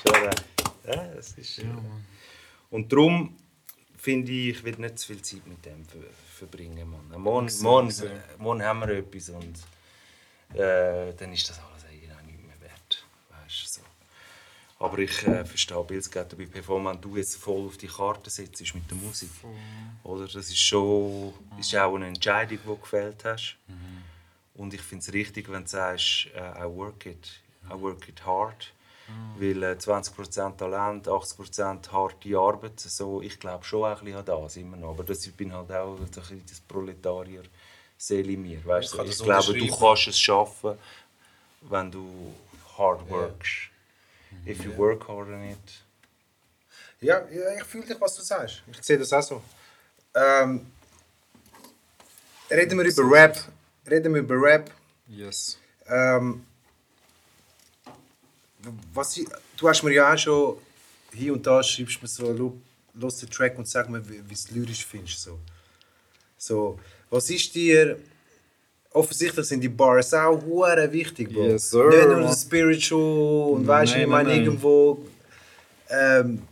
schon 0.00 0.28
auch. 0.28 0.34
Ja, 0.88 1.04
das 1.14 1.32
ist... 1.32 1.58
Ja, 1.58 1.64
Mann. 1.64 2.04
Und 2.70 2.92
darum 2.92 3.36
finde 3.96 4.32
ich, 4.32 4.48
ich 4.48 4.64
will 4.64 4.76
nicht 4.76 4.98
zu 4.98 5.08
viel 5.08 5.22
Zeit 5.22 5.46
mit 5.46 5.64
dem 5.64 5.84
ver 5.84 5.98
verbringen. 6.38 6.88
Mann. 6.88 7.20
Morgen, 7.20 7.50
morgen, 7.62 7.92
morgen 8.38 8.62
haben 8.62 8.80
wir 8.80 8.90
etwas 8.90 9.30
und 9.30 9.58
äh, 10.54 11.12
dann 11.14 11.32
ist 11.32 11.50
das 11.50 11.58
alles 11.58 11.84
eigentlich 11.84 12.12
auch 12.12 12.22
nicht 12.22 12.40
mehr 12.46 12.60
wert. 12.60 13.04
Weißt, 13.30 13.74
so. 13.74 13.80
Aber 14.78 14.98
ich 14.98 15.26
äh, 15.26 15.44
verstehe 15.44 15.82
Bills 15.82 16.08
geht 16.08 16.38
bei 16.38 16.46
Perform, 16.46 16.84
wenn 16.86 17.00
du 17.00 17.16
jetzt 17.16 17.36
voll 17.36 17.66
auf 17.66 17.76
die 17.76 17.88
Karte 17.88 18.30
setzt 18.30 18.74
mit 18.74 18.88
der 18.88 18.96
Musik. 18.96 19.30
Oder? 20.04 20.26
Das 20.26 20.36
ist 20.48 20.58
schon 20.58 21.34
ist 21.58 21.74
auch 21.74 21.96
eine 21.96 22.06
Entscheidung, 22.06 22.58
die 22.62 22.66
du 22.66 22.76
gefällt 22.76 23.24
hast. 23.24 23.56
Und 24.54 24.74
ich 24.74 24.82
finde 24.82 25.02
es 25.02 25.12
richtig, 25.12 25.50
wenn 25.50 25.64
du 25.64 25.68
sagst, 25.68 26.28
äh, 26.34 26.64
I 26.64 26.64
work 26.64 27.06
it, 27.06 27.40
I 27.66 27.80
work 27.80 28.08
it 28.08 28.24
hard. 28.24 28.72
Weil 29.38 29.62
äh, 29.62 29.72
20% 29.72 30.56
Talent, 30.56 31.08
80% 31.08 31.92
harte 31.92 32.38
Arbeit, 32.38 32.80
so, 32.80 33.22
ich 33.22 33.38
glaube 33.38 33.64
schon 33.64 33.84
ein 33.84 33.98
bisschen 34.04 34.16
an 34.16 34.24
das 34.24 34.56
immer 34.56 34.76
noch. 34.76 34.90
Aber 34.90 35.04
das, 35.04 35.26
ich 35.26 35.34
bin 35.34 35.52
halt 35.52 35.70
auch 35.72 35.96
ein 35.98 36.06
bisschen 36.06 36.42
das 36.46 36.60
Proletarier 36.60 37.42
Seele 37.96 38.32
in 38.32 38.42
mir. 38.42 38.64
Weißt? 38.64 38.94
Ich 38.94 39.00
du? 39.00 39.06
Ich, 39.06 39.18
glaube, 39.18 39.54
du 39.54 39.76
kannst 39.76 40.08
es 40.08 40.18
schaffen, 40.18 40.78
wenn 41.62 41.90
du 41.90 42.34
hard 42.76 43.08
workst. 43.08 43.70
If 44.46 44.64
you 44.64 44.76
work 44.76 45.06
hard 45.08 45.28
on 45.28 45.44
it. 45.44 45.58
Ja, 47.00 47.26
ja 47.28 47.56
ich 47.56 47.64
fühle 47.64 47.86
dich, 47.86 48.00
was 48.00 48.16
du 48.16 48.22
sagst. 48.22 48.62
Ich 48.70 48.82
sehe 48.82 48.98
das 48.98 49.12
auch 49.12 49.22
so. 49.22 49.42
Ähm, 50.14 50.66
reden 52.50 52.78
wir 52.78 52.84
über 52.84 53.10
Rap. 53.10 53.36
Reden 53.88 54.14
wir 54.14 54.20
über 54.20 54.34
Rap. 54.40 54.70
Yes. 55.06 55.58
Ähm, 55.86 56.44
was 58.92 59.16
ich, 59.16 59.26
du 59.56 59.68
hast 59.68 59.82
mir 59.82 59.92
ja 59.92 60.12
auch 60.12 60.18
schon 60.18 60.56
hier 61.12 61.32
und 61.32 61.46
da 61.46 61.62
schreibst 61.62 62.00
mir 62.02 62.08
so, 62.08 62.30
«Lu- 62.32 62.60
los 62.94 63.18
den 63.18 63.30
Track 63.30 63.56
und 63.58 63.68
sag 63.68 63.88
mir, 63.88 64.06
wie 64.08 64.18
du 64.18 64.32
es 64.32 64.50
lyrisch 64.50 64.84
findest. 64.84 65.22
So. 65.22 65.38
so, 66.36 66.78
was 67.10 67.30
ist 67.30 67.54
dir... 67.54 67.98
Offensichtlich 68.90 69.46
sind 69.46 69.60
die 69.60 69.68
Bars 69.68 70.14
auch 70.14 70.42
hure 70.42 70.90
wichtig, 70.90 71.32
Bro. 71.32 71.44
Yes, 71.44 71.70
sir. 71.70 71.88
Nicht 71.88 72.08
nur 72.08 72.32
Spiritual 72.32 73.52
und 73.52 73.66
weißt 73.66 73.94
du, 73.94 74.00
ich 74.00 74.06
meine 74.06 74.34
irgendwo... 74.34 75.04
Ähm, 75.90 76.42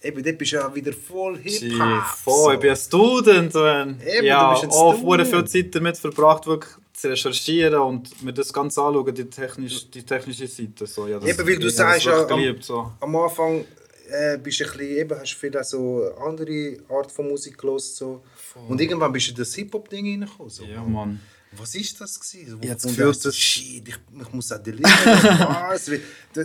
eben, 0.00 0.22
dort 0.22 0.38
bist 0.38 0.52
du 0.52 0.56
ja 0.56 0.74
wieder 0.74 0.92
voll 0.92 1.36
Hip-Hop. 1.38 2.06
Voll, 2.22 2.54
ich 2.54 2.60
bin 2.60 2.70
ein 2.70 2.76
Student. 2.76 3.54
Man. 3.54 4.00
Eben, 4.00 4.26
ja, 4.26 4.54
du 4.54 4.60
bist 4.60 4.64
ein 4.64 4.70
auch 4.70 4.96
Student. 4.96 5.28
viel 5.28 5.44
Zeit 5.44 5.74
damit 5.74 5.98
verbracht, 5.98 6.46
wirklich 6.46 6.72
zu 6.96 7.08
recherchieren 7.08 7.80
und 7.80 8.22
mir 8.22 8.32
das 8.32 8.52
Ganze 8.52 8.80
anschauen, 8.82 9.14
die, 9.14 9.24
technisch, 9.24 9.90
die 9.90 10.02
technische 10.02 10.46
Seite. 10.46 10.86
So, 10.86 11.06
ja, 11.06 11.18
das, 11.18 11.28
Eben, 11.28 11.38
weil 11.38 11.46
du 11.46 11.52
habe 11.54 11.64
das 11.64 11.76
sagst 11.76 12.06
ja, 12.06 12.22
geliebt, 12.24 12.64
so. 12.64 12.92
am 13.00 13.16
Anfang 13.16 13.64
äh, 14.08 14.38
bist 14.38 14.60
du 14.60 14.64
ein 14.64 14.70
bisschen, 14.70 14.96
eben, 14.96 15.18
hast 15.18 15.34
viel 15.34 15.64
so 15.64 16.10
andere 16.24 16.78
Art 16.88 17.12
von 17.12 17.28
Musik 17.28 17.58
gehört, 17.58 17.82
so. 17.82 18.22
Und 18.68 18.80
irgendwann 18.80 19.12
bist 19.12 19.26
du 19.26 19.32
in 19.32 19.36
das 19.36 19.54
Hip-Hop-Ding 19.54 20.06
reingekommen. 20.06 20.50
So. 20.50 20.64
Ja, 20.64 20.82
Mann. 20.82 21.20
Was 21.58 21.74
ist 21.74 22.00
das 22.00 22.18
gewesen? 22.18 22.58
Ich 22.60 22.70
hab 22.70 22.80
das 22.80 23.18
dass- 23.20 23.36
shit, 23.36 23.88
ich, 23.88 23.96
ich 24.20 24.32
muss 24.32 24.52
auch 24.52 24.58
deliveren. 24.58 26.00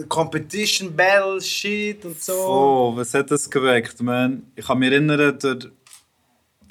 Competition 0.09 0.95
Battle 0.95 1.41
Shit 1.41 2.05
und 2.05 2.21
so. 2.21 2.33
Oh, 2.33 2.93
was 2.95 3.13
hat 3.13 3.29
das 3.31 3.49
geweckt, 3.49 4.01
man? 4.01 4.51
Ich 4.55 4.65
kann 4.65 4.79
mich 4.79 4.91
erinnern, 4.91 5.37
durch, 5.39 5.59
durch 5.59 5.71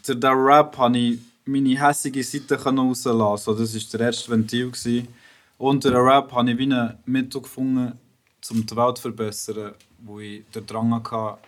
diesen 0.06 0.22
Rap 0.24 0.76
habe 0.78 0.96
ich 0.98 1.18
meine 1.50 1.80
hässige 1.80 2.22
Seite 2.22 2.62
rauslassen. 2.62 3.44
So, 3.44 3.54
das 3.54 3.74
war 3.74 3.98
der 3.98 4.06
erste 4.06 4.30
Ventil. 4.30 4.70
Gewesen. 4.70 5.08
Durch 5.58 5.80
den 5.80 5.94
Rap 5.94 6.32
habe 6.32 6.50
ich 6.50 6.58
wie 6.58 6.72
ein 6.72 6.98
Mittel 7.04 7.42
gefunden, 7.42 7.98
um 8.50 8.66
die 8.66 8.76
Welt 8.76 8.96
zu 8.96 9.02
verbessern, 9.02 9.74
wo 9.98 10.20
ich 10.20 10.44
den 10.54 10.66
Drang 10.66 10.94
hatte, 10.94 11.38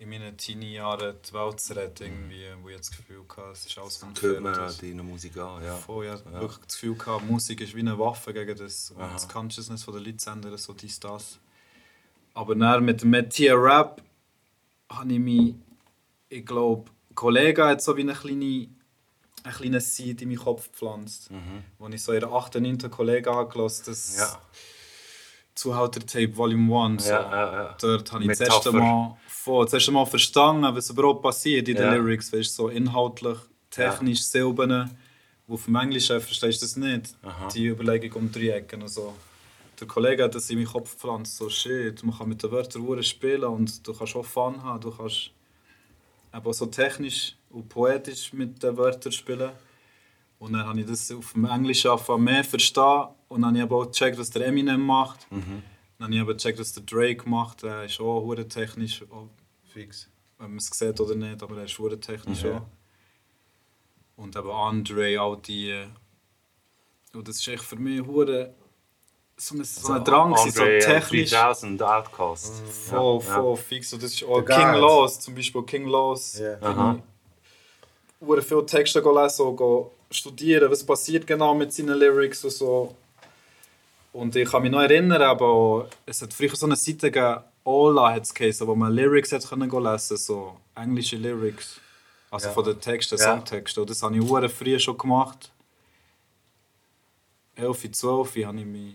in 0.00 0.10
meinen 0.10 0.36
Teenie-Jahren 0.36 1.16
die 1.28 1.32
Welt 1.32 1.58
zu 1.58 1.74
retten. 1.74 2.04
Irgendwie, 2.04 2.44
wo 2.62 2.68
ich 2.68 2.76
das 2.76 2.90
Gefühl 2.90 3.24
hatte, 3.36 3.50
es 3.52 3.66
ist 3.66 3.78
alles 3.78 4.00
Hört 4.20 4.40
man 4.40 4.54
unfair. 4.54 4.72
deine 4.80 5.02
Musik 5.02 5.36
an, 5.38 5.64
ja. 5.64 5.74
Voll, 5.74 6.06
ja, 6.06 6.24
wirklich 6.24 6.58
das 6.66 6.74
Gefühl 6.74 6.94
gehabt, 6.94 7.28
Musik 7.28 7.60
ist 7.60 7.74
wie 7.74 7.80
eine 7.80 7.98
Waffe 7.98 8.32
gegen 8.32 8.56
das, 8.56 8.92
und 8.92 9.00
das 9.00 9.28
Consciousness 9.28 9.84
der 9.86 9.94
Leute 9.94 10.16
zu 10.16 10.30
ändern, 10.30 10.56
so 10.56 10.72
dies, 10.72 11.00
das. 11.00 11.38
Aber 12.34 12.54
dann 12.54 12.84
mit 12.84 13.02
dem 13.02 13.10
Metier 13.10 13.60
Rap 13.60 14.00
habe 14.88 15.12
ich 15.12 15.18
mich, 15.18 15.54
ich 16.28 16.46
glaube, 16.46 16.90
ein 17.10 17.14
Kollege 17.16 17.64
hat 17.64 17.82
so 17.82 17.96
wie 17.96 18.02
eine 18.02 18.14
kleine, 18.14 18.68
ein 19.48 19.54
kleines 19.54 19.96
Seed 19.96 20.22
in 20.22 20.28
meinen 20.28 20.38
Kopf 20.38 20.70
gepflanzt. 20.70 21.30
Wo 21.78 21.88
ich 21.88 22.02
so 22.02 22.12
in 22.12 22.20
der 22.20 22.30
8. 22.32 22.56
9. 22.60 22.78
Kollege 22.90 23.30
angelassen 23.30 23.84
das 23.86 24.16
Ja. 24.18 24.40
Zuhälter 25.54 26.00
Tape 26.00 26.36
Volume 26.36 26.84
1. 26.84 27.04
So. 27.04 27.10
Ja, 27.10 27.20
ja, 27.30 27.52
ja. 27.52 27.76
Dort 27.80 28.12
habe 28.12 28.22
ich 28.22 28.28
das 28.30 28.40
erste, 28.40 28.70
Mal, 28.72 29.16
voll, 29.26 29.64
das 29.64 29.74
erste 29.74 29.90
Mal 29.90 30.06
verstanden, 30.06 30.74
was 30.74 30.90
überhaupt 30.90 31.22
passiert 31.22 31.68
in 31.68 31.76
den. 31.76 31.90
Lyrics. 31.94 32.32
Weißt, 32.32 32.54
so 32.54 32.68
inhaltlich, 32.68 33.38
technisch, 33.70 34.22
Silben. 34.22 34.90
Wo 35.48 35.56
vom 35.56 35.74
Englischen 35.76 36.20
verstehst 36.20 36.60
du 36.62 36.66
das 36.66 36.76
nicht. 36.76 37.16
Die 37.54 37.66
Überlegung 37.66 38.22
um 38.22 38.30
drei 38.32 38.50
Ecken. 38.50 38.82
und 38.82 38.88
so. 38.88 39.14
Der 39.80 39.86
Kollege 39.86 40.24
hat 40.24 40.34
das 40.34 40.50
in 40.50 40.58
meinen 40.58 40.66
Kopf 40.66 40.92
gepflanzt. 40.92 41.36
So, 41.36 41.48
shit, 41.48 42.02
man 42.04 42.16
kann 42.16 42.28
mit 42.28 42.42
den 42.42 42.50
Wörtern 42.50 43.02
spielen 43.02 43.44
und 43.44 43.86
du 43.86 43.94
kannst 43.94 44.14
auch 44.14 44.24
Fun 44.24 44.62
haben. 44.62 44.80
Du 44.80 44.90
kannst 44.90 45.30
aber 46.32 46.52
so 46.52 46.66
technisch 46.66 47.34
und 47.50 47.68
poetisch 47.68 48.32
mit 48.32 48.62
den 48.62 48.76
Wörtern 48.76 49.12
spielen. 49.12 49.50
Und 50.38 50.52
dann 50.52 50.66
habe 50.66 50.80
ich 50.80 50.86
das 50.86 51.10
auf 51.10 51.32
dem 51.32 51.44
Englischen 51.46 51.90
angefangen 51.90 52.24
mehr 52.24 52.44
verstehen. 52.44 53.08
Und 53.28 53.42
dann 53.42 53.48
habe 53.50 53.58
ich 53.58 53.62
aber 53.64 53.76
auch 53.76 53.86
gecheckt, 53.86 54.18
was 54.18 54.30
der 54.30 54.46
Eminem 54.46 54.80
macht. 54.80 55.26
Dann 55.30 55.62
habe 56.00 56.14
ich 56.14 56.20
aber 56.20 56.34
gecheckt, 56.34 56.58
was 56.60 56.72
der 56.72 56.84
Drake 56.84 57.28
macht. 57.28 57.64
Er 57.64 57.84
ist 57.84 58.00
auch 58.00 58.34
technisch. 58.48 59.02
Auch, 59.10 59.28
Fix. 59.72 60.08
wenn 60.38 60.50
man 60.50 60.58
es 60.58 60.66
sieht 60.66 61.00
oder 61.00 61.14
nicht, 61.14 61.42
aber 61.42 61.58
er 61.58 61.64
ist 61.64 61.76
technisch 62.00 62.42
Ja. 62.42 62.58
auch. 62.58 62.62
Und 64.16 64.36
eben 64.36 64.50
Andre, 64.50 65.20
all 65.20 65.36
die. 65.38 65.84
Und 67.14 67.26
das 67.28 67.36
ist 67.36 67.48
echt 67.48 67.62
für 67.62 67.76
mich 67.76 68.04
hure 68.04 68.54
so 69.36 69.54
ein, 69.54 69.64
so 69.64 69.92
ein 69.92 70.04
Drang, 70.04 70.36
so 70.36 70.42
Andre, 70.62 70.76
äh, 70.76 70.78
technisch. 70.80 71.30
3000 71.30 71.82
Outcast. 71.82 72.60
Voll, 72.66 73.20
voll 73.20 73.56
fix. 73.56 73.92
Und 73.92 74.02
das 74.02 74.12
ist 74.12 74.24
auch 74.24 74.42
Der 74.44 74.56
King. 74.56 74.80
Laws, 74.80 75.20
zum 75.20 75.34
Beispiel 75.34 75.62
King 75.62 75.86
Laws. 75.86 76.38
Ja. 76.38 76.98
Wurde 78.20 78.42
viele 78.42 78.66
Texte 78.66 79.00
go 79.02 79.20
lesen 79.22 79.46
und 79.46 79.56
go 79.56 79.92
studieren, 80.10 80.70
was 80.70 80.84
passiert 80.84 81.26
genau 81.26 81.54
mit 81.54 81.72
seinen 81.72 81.96
Lyrics 81.98 82.44
und 82.44 82.50
so. 82.50 82.96
Und 84.12 84.34
ich 84.34 84.50
kann 84.50 84.62
mich 84.62 84.72
noch 84.72 84.80
erinnern, 84.80 85.22
aber 85.22 85.88
es 86.06 86.22
hat 86.22 86.32
früher 86.32 86.54
so 86.56 86.66
eine 86.66 86.76
Seite 86.76 87.10
gegeben, 87.10 87.42
Ola 87.64 88.14
hat 88.14 88.22
es 88.24 88.32
geheißen, 88.34 88.66
wo 88.66 88.74
man 88.74 88.92
Lyrics 88.92 89.30
hat 89.32 89.46
können 89.48 89.70
lesen, 89.70 90.16
so 90.16 90.56
englische 90.74 91.16
Lyrics. 91.16 91.78
Also 92.30 92.48
Ja. 92.48 92.52
von 92.54 92.64
den 92.64 92.80
Texten, 92.80 93.18
Ja. 93.18 93.24
Songtexten. 93.24 93.86
Das 93.86 94.02
habe 94.02 94.16
ich 94.16 94.22
hure 94.22 94.48
früh 94.48 94.78
schon 94.80 94.98
gemacht. 94.98 95.50
11, 97.56 97.92
12 97.92 98.36
habe 98.46 98.58
ich, 98.60 98.66
mich, 98.66 98.94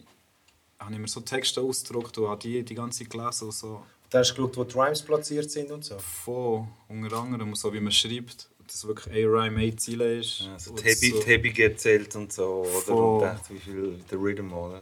habe 0.79 0.93
ich 0.93 0.99
mir 0.99 1.07
so 1.07 1.19
Texte 1.21 1.61
ausgedruckt 1.61 2.17
und 2.17 2.27
habe 2.29 2.41
die 2.41 2.63
die 2.63 2.75
ganze 2.75 2.99
Zeit 3.03 3.09
gelesen 3.11 3.45
und 3.45 3.51
so. 3.53 3.83
Da 4.09 4.19
hast 4.19 4.31
du 4.31 4.35
geschaut, 4.47 4.57
wo 4.57 4.63
die 4.63 4.77
Rhymes 4.77 5.01
platziert 5.01 5.49
sind 5.49 5.71
und 5.71 5.83
so. 5.83 5.97
Voll, 5.97 6.67
unter 6.87 7.15
anderem, 7.17 7.55
so 7.55 7.73
wie 7.73 7.79
man 7.79 7.91
schreibt. 7.91 8.47
Dass 8.73 8.87
wirklich 8.87 9.13
ein 9.13 9.25
Rhyme, 9.25 9.59
ein 9.59 9.77
Ziele 9.77 10.17
ist. 10.17 10.49
Also 10.51 10.73
Tebi, 10.73 11.11
so, 11.11 11.19
Tebi 11.19 11.51
gezählt 11.51 12.15
und 12.15 12.33
so, 12.33 12.65
oder? 12.65 12.95
Und 12.95 13.21
dachte, 13.21 13.53
wie 13.53 13.59
viel 13.59 13.99
der 14.09 14.17
Rhythm, 14.17 14.51
oder? 14.51 14.81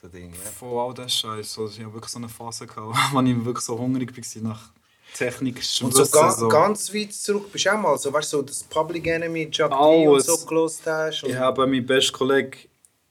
So 0.00 0.08
Dinge, 0.08 0.34
ja. 0.34 0.50
Voll 0.50 0.76
all 0.76 0.92
das 0.92 1.14
Scheiß. 1.14 1.56
Also, 1.56 1.68
ich 1.68 1.78
hatte 1.78 1.94
wirklich 1.94 2.10
so 2.10 2.18
eine 2.18 2.28
Phase, 2.28 2.66
gehabt, 2.66 2.98
wo 3.12 3.20
ich 3.20 3.44
wirklich 3.44 3.64
so 3.64 3.78
hungrig 3.78 4.10
war 4.16 4.42
nach 4.42 4.70
Technik. 5.14 5.62
Und 5.82 5.94
so, 5.94 6.04
ga 6.06 6.48
ganz 6.48 6.92
weit 6.92 7.12
zurück 7.12 7.52
bist 7.52 7.64
du 7.64 7.70
auch 7.70 7.80
mal 7.80 7.96
so, 7.96 8.12
weißt 8.12 8.32
du, 8.32 8.38
so 8.38 8.42
das 8.42 8.64
Public 8.64 9.06
Enemy, 9.06 9.48
Chuck 9.52 9.70
D 9.70 10.08
und 10.08 10.20
so 10.20 10.36
gelost 10.44 10.84
hast. 10.86 11.22
Ich 11.22 11.36
habe 11.36 11.64
meinen 11.64 11.86
besten 11.86 12.12
Kollegen, 12.12 12.58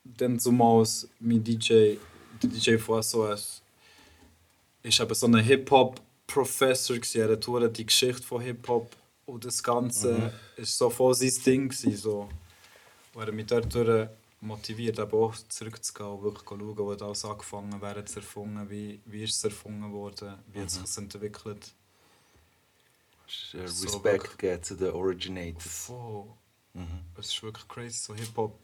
dann 0.03 0.37
zumals 0.37 1.07
mein 1.21 1.41
DJ, 1.41 1.95
der 2.43 2.49
DJ 2.49 2.77
von 2.77 3.01
SOS, 3.01 3.61
ist 4.83 4.99
eben 4.99 5.13
so 5.13 5.27
ein 5.27 5.37
Hip-Hop-Professor 5.37 6.97
gewesen. 6.97 7.21
Er 7.21 7.63
hat 7.63 7.77
die 7.77 7.85
Geschichte 7.85 8.23
von 8.23 8.41
Hip-Hop 8.41 8.93
und 9.31 9.45
das 9.45 9.63
Ganze 9.63 10.33
ist 10.57 10.77
so 10.77 10.89
voll 10.89 11.13
sein 11.15 11.33
Ding 11.45 11.69
gewesen, 11.69 11.97
so. 11.97 12.29
Und 13.13 13.21
er 13.21 13.27
hat 13.27 13.33
mich 13.33 13.45
dort 13.45 13.73
durch 13.73 14.09
motiviert, 14.41 14.99
eben 14.99 15.11
auch 15.11 15.35
zurückzugehen 15.49 16.09
und 16.09 16.23
wirklich 16.23 16.47
schauen, 16.47 16.77
wo 16.77 16.95
das 16.95 17.25
angefangen 17.25 17.75
wer 17.79 17.95
hat 17.95 18.09
es 18.09 18.15
erfunden, 18.15 18.69
wie, 18.69 18.99
wie 19.05 19.23
ist 19.23 19.37
es 19.37 19.43
erfunden 19.43 19.91
worden, 19.91 20.35
wie 20.51 20.61
hat 20.61 20.67
es 20.67 20.73
sich 20.75 20.97
entwickelt. 20.97 21.73
Äh, 23.53 23.67
So 23.67 23.85
Respekt 23.87 24.37
geben 24.39 24.63
zu 24.63 24.75
den 24.75 24.91
Originators. 24.91 25.85
Voll. 25.85 26.25
Es 27.17 27.27
ist 27.27 27.43
wirklich 27.43 27.67
crazy. 27.67 27.97
So 27.97 28.15
Hip-Hop 28.15 28.57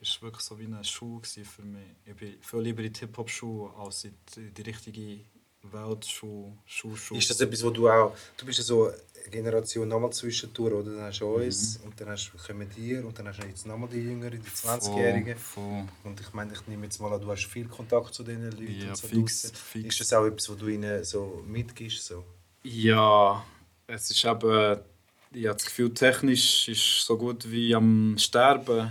ist 0.00 0.22
wirklich 0.22 0.44
so 0.44 0.58
wie 0.58 0.66
eine 0.66 0.84
Schule 0.84 1.24
für 1.24 1.62
mich. 1.62 1.86
Ich 2.04 2.14
bin 2.14 2.36
viel 2.40 2.60
lieber 2.60 2.82
in 2.82 2.92
die 2.92 3.00
Hip-Hop-Schule 3.00 3.74
als 3.74 4.04
in 4.04 4.14
die, 4.36 4.50
die 4.50 4.62
richtige 4.62 5.24
Weltschule, 5.72 6.52
Schulschule. 6.66 7.18
ist 7.20 7.30
das 7.30 7.40
etwas, 7.40 7.62
wo 7.64 7.70
du 7.70 7.88
auch, 7.88 8.14
du 8.36 8.46
bist 8.46 8.58
ja 8.58 8.64
so 8.64 8.86
eine 8.86 9.30
Generation 9.30 9.88
nochmal 9.88 10.12
zwischendurch, 10.12 10.72
oder? 10.74 10.92
Dann 10.92 11.02
hast 11.04 11.20
du 11.20 11.26
uns 11.26 11.78
und 11.84 11.98
dann 12.00 12.08
hast, 12.10 12.30
kommen 12.46 12.68
dir 12.70 13.04
und 13.06 13.18
dann 13.18 13.28
hast 13.28 13.42
du 13.42 13.46
jetzt 13.46 13.66
nochmal 13.66 13.88
die 13.88 13.98
Jüngeren, 14.00 14.40
die 14.42 14.50
20-Jährigen. 14.50 15.36
Voll. 15.38 15.84
Und 16.04 16.20
ich 16.20 16.32
meine, 16.34 16.52
ich 16.52 16.66
nehme 16.66 16.84
jetzt 16.84 17.00
mal 17.00 17.12
an, 17.12 17.20
du 17.20 17.30
hast 17.30 17.46
viel 17.46 17.66
Kontakt 17.66 18.14
zu 18.14 18.22
diesen 18.22 18.50
Leuten 18.50 18.80
Ja, 18.80 18.88
und 18.90 18.96
so 18.96 19.08
fix, 19.08 19.50
fix. 19.54 19.88
Ist 19.88 20.00
das 20.00 20.12
auch 20.12 20.26
etwas, 20.26 20.48
wo 20.50 20.54
du 20.54 20.68
ihnen 20.68 21.02
so 21.04 21.42
mitgibst? 21.46 22.04
So? 22.04 22.24
Ja, 22.62 23.44
es 23.86 24.10
ist 24.10 24.24
eben, 24.24 24.78
ich 25.32 25.46
habe 25.46 25.56
das 25.56 25.64
Gefühl, 25.64 25.92
technisch 25.94 26.68
ist 26.68 27.00
so 27.06 27.16
gut 27.16 27.50
wie 27.50 27.74
am 27.74 28.16
Sterben. 28.18 28.90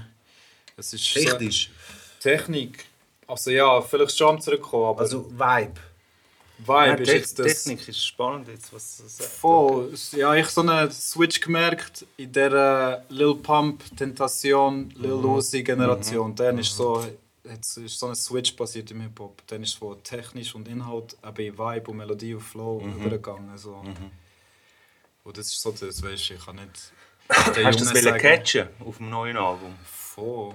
Es 0.76 0.93
ist 0.93 1.13
so- 1.13 1.19
Technisch, 1.19 1.71
Technik. 2.19 2.86
Also 3.28 3.51
ja, 3.51 3.82
vielleicht 3.82 4.17
schon 4.17 4.30
am 4.36 4.41
zurückkommen, 4.41 4.86
aber 4.86 5.01
also 5.01 5.30
Vibe. 5.32 5.80
Vibe 6.60 7.01
ist 7.04 7.12
jetzt 7.12 7.39
das... 7.39 7.64
Technik 7.64 7.88
ist 7.88 8.06
spannend 8.06 8.47
jetzt, 8.47 8.72
was 8.72 8.97
du 8.97 9.04
sagst. 9.08 9.34
Voll. 9.34 9.93
Ja, 10.12 10.36
ich 10.36 10.43
habe 10.43 10.51
so 10.51 10.62
einen 10.62 10.91
Switch 10.91 11.41
gemerkt 11.41 12.06
in 12.18 12.32
dieser 12.32 13.04
Lil 13.10 13.36
Pump, 13.36 13.84
Tentation, 13.97 14.89
Lil 14.95 15.14
Uzi 15.14 15.64
Generation. 15.64 16.36
Dann 16.36 16.60
ist 16.60 16.76
so, 16.76 17.06
jetzt 17.43 17.78
ist 17.78 17.99
so 17.99 18.08
ein 18.08 18.16
Switch 18.16 18.51
passiert 18.51 18.91
im 18.91 19.01
Hip-Hop. 19.01 19.41
Dann 19.47 19.64
ist 19.64 19.74
von 19.74 20.01
technisch 20.04 20.54
und 20.56 20.68
Inhalt 20.68 21.18
eben 21.28 21.47
in 21.47 21.58
Vibe 21.58 21.91
und 21.91 21.97
Melodie 21.97 22.36
und 22.36 22.41
Flow 22.41 22.82
übergegangen. 22.82 23.58
So. 23.58 23.84
Und 25.24 25.38
das 25.38 25.47
ist 25.47 25.62
so 25.62 25.72
das, 25.72 26.04
weißt 26.04 26.32
ich 26.32 26.45
kann 26.45 26.56
nicht. 26.58 26.91
Hast 27.30 27.80
du 27.80 27.86
das 27.86 28.01
sagen- 28.01 28.20
catchen 28.20 28.68
auf 28.86 28.97
dem 28.97 29.10
neuen 29.10 29.38
Album? 29.38 29.76
Voll. 30.14 30.53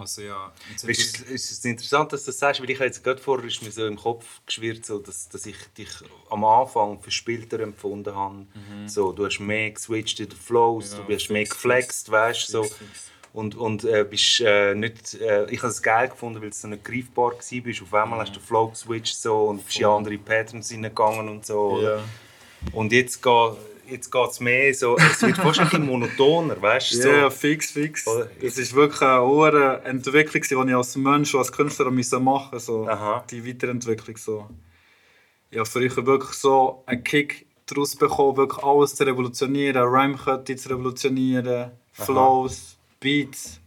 Also 0.00 0.22
ja. 0.22 0.52
Ist 0.72 0.84
es, 0.88 1.20
ist 1.22 1.50
es 1.50 1.64
interessant, 1.64 2.12
dass 2.12 2.24
du 2.24 2.30
das 2.30 2.38
sagst, 2.38 2.60
weil 2.62 2.70
ich 2.70 2.78
jetzt 2.78 3.02
gerade 3.02 3.20
vorher 3.20 3.46
ist 3.46 3.60
mir 3.60 3.72
so 3.72 3.84
im 3.86 3.96
Kopf 3.96 4.24
geschwirrt, 4.46 4.86
so, 4.86 4.98
dass, 5.00 5.28
dass 5.28 5.46
ich 5.46 5.56
dich 5.76 5.88
am 6.30 6.44
Anfang 6.44 7.00
verspielter 7.00 7.58
empfunden 7.58 8.14
habe. 8.14 8.46
So, 8.86 9.10
du 9.10 9.26
hast 9.26 9.40
mehr 9.40 9.72
geswitcht 9.72 10.20
in 10.20 10.28
den 10.28 10.38
Flows, 10.38 10.92
Ja, 10.92 10.98
du 10.98 11.04
bist 11.06 11.28
mehr 11.28 11.42
fix, 11.42 11.54
geflext, 11.56 12.10
weißt 12.10 12.48
du. 12.48 12.52
So. 12.52 12.62
Fix, 12.62 12.76
fix. 12.76 13.10
Und, 13.32 13.56
und 13.56 13.84
äh, 13.84 14.04
bist 14.08 14.40
äh, 14.40 14.74
nicht, 14.74 15.14
äh, 15.14 15.48
ich 15.50 15.58
habe 15.58 15.68
es 15.68 15.82
geil 15.82 16.08
gefunden, 16.08 16.40
weil 16.42 16.48
es 16.48 16.60
so 16.60 16.68
nicht 16.68 16.84
greifbar 16.84 17.32
war. 17.32 17.82
Auf 17.82 17.94
einmal 17.94 18.20
hast 18.20 18.34
du 18.34 18.40
den 18.40 18.46
Flow 18.46 18.68
geswitcht 18.68 19.16
so, 19.16 19.44
und 19.44 19.64
bist 19.64 19.78
in 19.78 19.86
andere 19.86 20.18
Patterns 20.18 20.70
hineingegangen 20.70 21.28
und 21.28 21.46
so. 21.46 21.80
Ja. 21.80 22.02
Und 22.72 22.92
jetzt 22.92 23.22
geht 23.22 23.56
jetzt 23.90 24.10
geht's 24.10 24.40
mehr 24.40 24.72
so, 24.74 24.96
es 24.96 25.20
wird 25.22 25.36
fast 25.36 25.60
ein 25.60 25.64
bisschen 25.66 25.86
monotoner, 25.86 26.60
weißt 26.60 26.92
du? 26.92 27.02
So. 27.02 27.08
Ja, 27.08 27.30
fix, 27.30 27.72
fix. 27.72 28.06
Oder? 28.06 28.28
Es 28.40 28.58
ist 28.58 28.74
wirklich 28.74 29.02
eine 29.02 29.22
hohe 29.22 29.80
Entwicklung, 29.84 30.42
die 30.42 30.70
ich 30.70 30.76
als 30.76 30.96
Mensch 30.96 31.34
und 31.34 31.40
als 31.40 31.52
Künstler 31.52 31.90
müssen 31.90 32.22
machen 32.22 32.50
musste. 32.52 32.72
So. 32.72 32.88
Aha. 32.88 33.24
Die 33.30 33.46
Weiterentwicklung. 33.46 34.16
So. 34.16 34.48
Ich 35.50 35.58
habe 35.58 35.68
früher 35.68 36.06
wirklich 36.06 36.32
so 36.32 36.82
einen 36.86 37.02
Kick 37.02 37.46
daraus 37.66 37.96
bekommen, 37.96 38.36
wirklich 38.36 38.64
alles 38.64 38.94
zu 38.94 39.04
revolutionieren, 39.04 39.82
Rhymekette 39.82 40.56
zu 40.56 40.70
revolutionieren, 40.70 41.72
Flows, 41.92 42.76
Beats. 43.00 43.60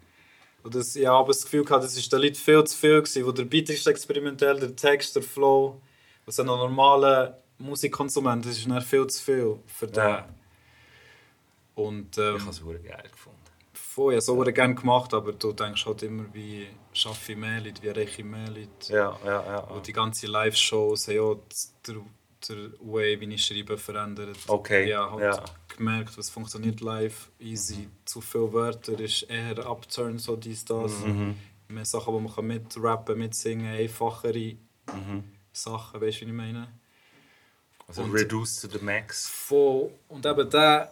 Und 0.64 0.76
das, 0.76 0.96
ich 0.96 1.06
habe 1.06 1.28
das 1.28 1.44
Gefühl 1.44 1.66
gehabt, 1.66 1.84
das 1.84 1.96
war 1.96 2.20
den 2.20 2.26
Leuten 2.26 2.36
viel 2.36 2.64
zu 2.64 2.78
viel. 2.78 3.02
Gewesen, 3.02 3.26
wo 3.26 3.32
der 3.32 3.44
Beat 3.44 3.70
ist 3.70 3.86
experimentell, 3.86 4.60
der 4.60 4.76
Text, 4.76 5.16
der 5.16 5.24
Flow. 5.24 5.82
Was 6.26 6.40
ein 6.40 6.46
normaler 6.46 7.43
Musikkonsument, 7.58 8.46
das 8.46 8.58
ist 8.58 8.70
dann 8.70 8.82
viel 8.82 9.08
zu 9.08 9.24
viel 9.24 9.60
für 9.66 9.88
den. 9.88 9.96
Ja. 10.04 10.30
Und, 11.76 12.18
ähm, 12.18 12.36
Ich 12.38 12.42
habe 12.42 12.52
es 12.52 12.64
geil 12.84 13.10
gefunden. 13.12 13.40
Ja, 14.12 14.22
so 14.22 14.36
wurde 14.36 14.54
gerne 14.54 14.74
gemacht, 14.74 15.14
aber 15.14 15.34
du 15.34 15.54
denkst 15.54 15.86
halt 15.86 16.02
immer, 16.04 16.26
wie 16.34 16.68
schaffe 16.94 17.34
ich 17.34 17.38
mehr 17.38 17.62
Leute, 17.62 17.82
wie 17.84 17.88
erreiche 17.88 18.22
ich 18.22 18.28
mehr 18.28 18.48
Leute. 18.48 18.92
Ja, 18.94 19.20
ja, 19.24 19.46
ja. 19.46 19.60
Und 19.60 19.86
die 19.86 19.94
ganzen 19.94 20.30
Live-Shows 20.30 21.08
haben 21.10 21.20
auch 21.20 21.40
der, 21.88 21.96
der 22.50 22.58
Way, 22.80 23.20
wie 23.22 23.34
ich 23.34 23.46
schreibe, 23.46 23.78
verändert. 23.78 24.38
Okay, 24.48 24.90
Ich 24.90 24.96
habe 24.96 25.12
halt 25.24 25.36
ja. 25.36 25.44
gemerkt, 25.76 26.18
was 26.18 26.30
funktioniert 26.32 26.82
live, 26.82 27.30
easy. 27.40 27.88
Zu 28.06 28.22
viele 28.22 28.52
Wörter 28.52 29.00
ist 29.00 29.24
eher 29.24 29.60
Upturn, 29.68 30.18
so 30.18 30.36
dies, 30.36 30.66
das. 30.66 31.00
Mhm. 31.02 31.36
Mehr 31.68 31.86
Sachen, 31.86 32.14
wo 32.14 32.20
man 32.20 32.48
mitrappen, 32.48 33.18
mitsingen, 33.18 33.68
einfachere 33.76 34.58
Mhm. 34.92 35.24
Sachen, 35.52 36.02
weißt 36.02 36.22
du, 36.22 36.26
wie 36.26 36.30
ich 36.30 36.36
meine? 36.36 36.68
Also 37.98 38.04
Und- 38.10 38.14
reduce 38.16 38.62
to 38.62 38.68
the 38.68 38.84
max. 38.84 39.28
Voll. 39.28 39.92
Und 40.08 40.26
eben 40.26 40.50
der, 40.50 40.92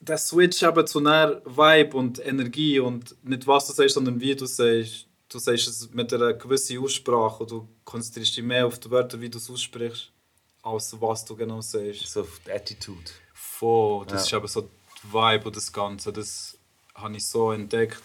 der 0.00 0.18
Switch 0.18 0.62
eben 0.62 0.86
zu 0.86 0.98
einer 1.00 1.42
Vibe 1.44 1.96
und 1.96 2.24
Energie 2.24 2.78
und 2.80 3.14
nicht 3.24 3.46
was 3.46 3.66
du 3.66 3.72
sagst, 3.74 3.94
sondern 3.94 4.20
wie 4.20 4.34
du 4.34 4.46
sagst. 4.46 5.06
Du 5.28 5.38
sagst 5.40 5.66
es 5.68 5.90
mit 5.92 6.12
einer 6.14 6.32
gewissen 6.34 6.78
Aussprache 6.78 7.42
und 7.42 7.50
du 7.50 7.68
konzentrierst 7.84 8.36
dich 8.36 8.44
mehr 8.44 8.66
auf 8.66 8.78
die 8.78 8.90
Wörter, 8.90 9.20
wie 9.20 9.28
du 9.28 9.38
es 9.38 9.50
aussprichst, 9.50 10.10
als 10.62 10.98
was 11.00 11.24
du 11.24 11.34
genau 11.36 11.60
sagst. 11.60 12.06
So 12.06 12.26
die 12.46 12.52
Attitude. 12.52 13.10
Voll. 13.34 14.06
Das 14.06 14.30
Ja. 14.30 14.38
ist 14.38 14.42
eben 14.44 14.48
so 14.48 14.60
die 14.62 15.12
Vibe 15.12 15.46
und 15.46 15.56
das 15.56 15.72
Ganze. 15.72 16.12
Das 16.12 16.56
habe 16.94 17.16
ich 17.16 17.26
so 17.26 17.50
entdeckt, 17.52 18.00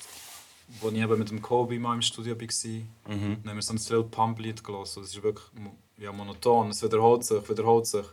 als 0.82 0.93
ich 0.93 0.99
eben 0.99 1.20
mit 1.20 1.30
dem 1.30 1.41
Kobe 1.43 1.78
mal 1.80 1.93
im 1.93 2.01
Studio 2.01 2.36
war. 2.36 2.41
Mhm. 3.16 3.38
Dann 3.43 3.49
haben 3.51 3.55
wir 3.55 3.62
so 3.62 3.74
ein 3.74 3.80
Lil 3.89 4.03
Pump-Lied 4.03 4.64
gelassen. 4.64 5.01
Das 5.03 5.12
ist 5.16 5.22
wirklich 5.24 5.45
ja, 6.02 6.12
monoton. 6.12 6.70
Es 6.70 6.82
wiederholt 6.84 7.24
sich, 7.24 7.47
wiederholt 7.49 7.86
sich. 7.86 8.06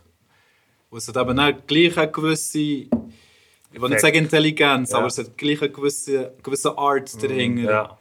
Und 0.89 0.97
es 0.99 1.07
hat 1.07 1.17
eben 1.17 1.39
auch 1.39 1.53
gleich 1.67 1.97
eine 1.97 2.11
gewisse, 2.11 2.59
ich 2.59 2.89
will 3.73 3.89
nicht 3.89 4.01
sagen 4.01 4.17
Intelligenz, 4.17 4.91
Ja. 4.91 4.97
aber 4.99 5.07
es 5.07 5.17
hat 5.17 5.37
gleich 5.37 5.61
eine 5.61 5.71
gewisse, 5.71 6.33
gewisse 6.41 6.77
Art 6.77 7.21
dahinter. 7.21 7.71
Ja. 7.71 7.97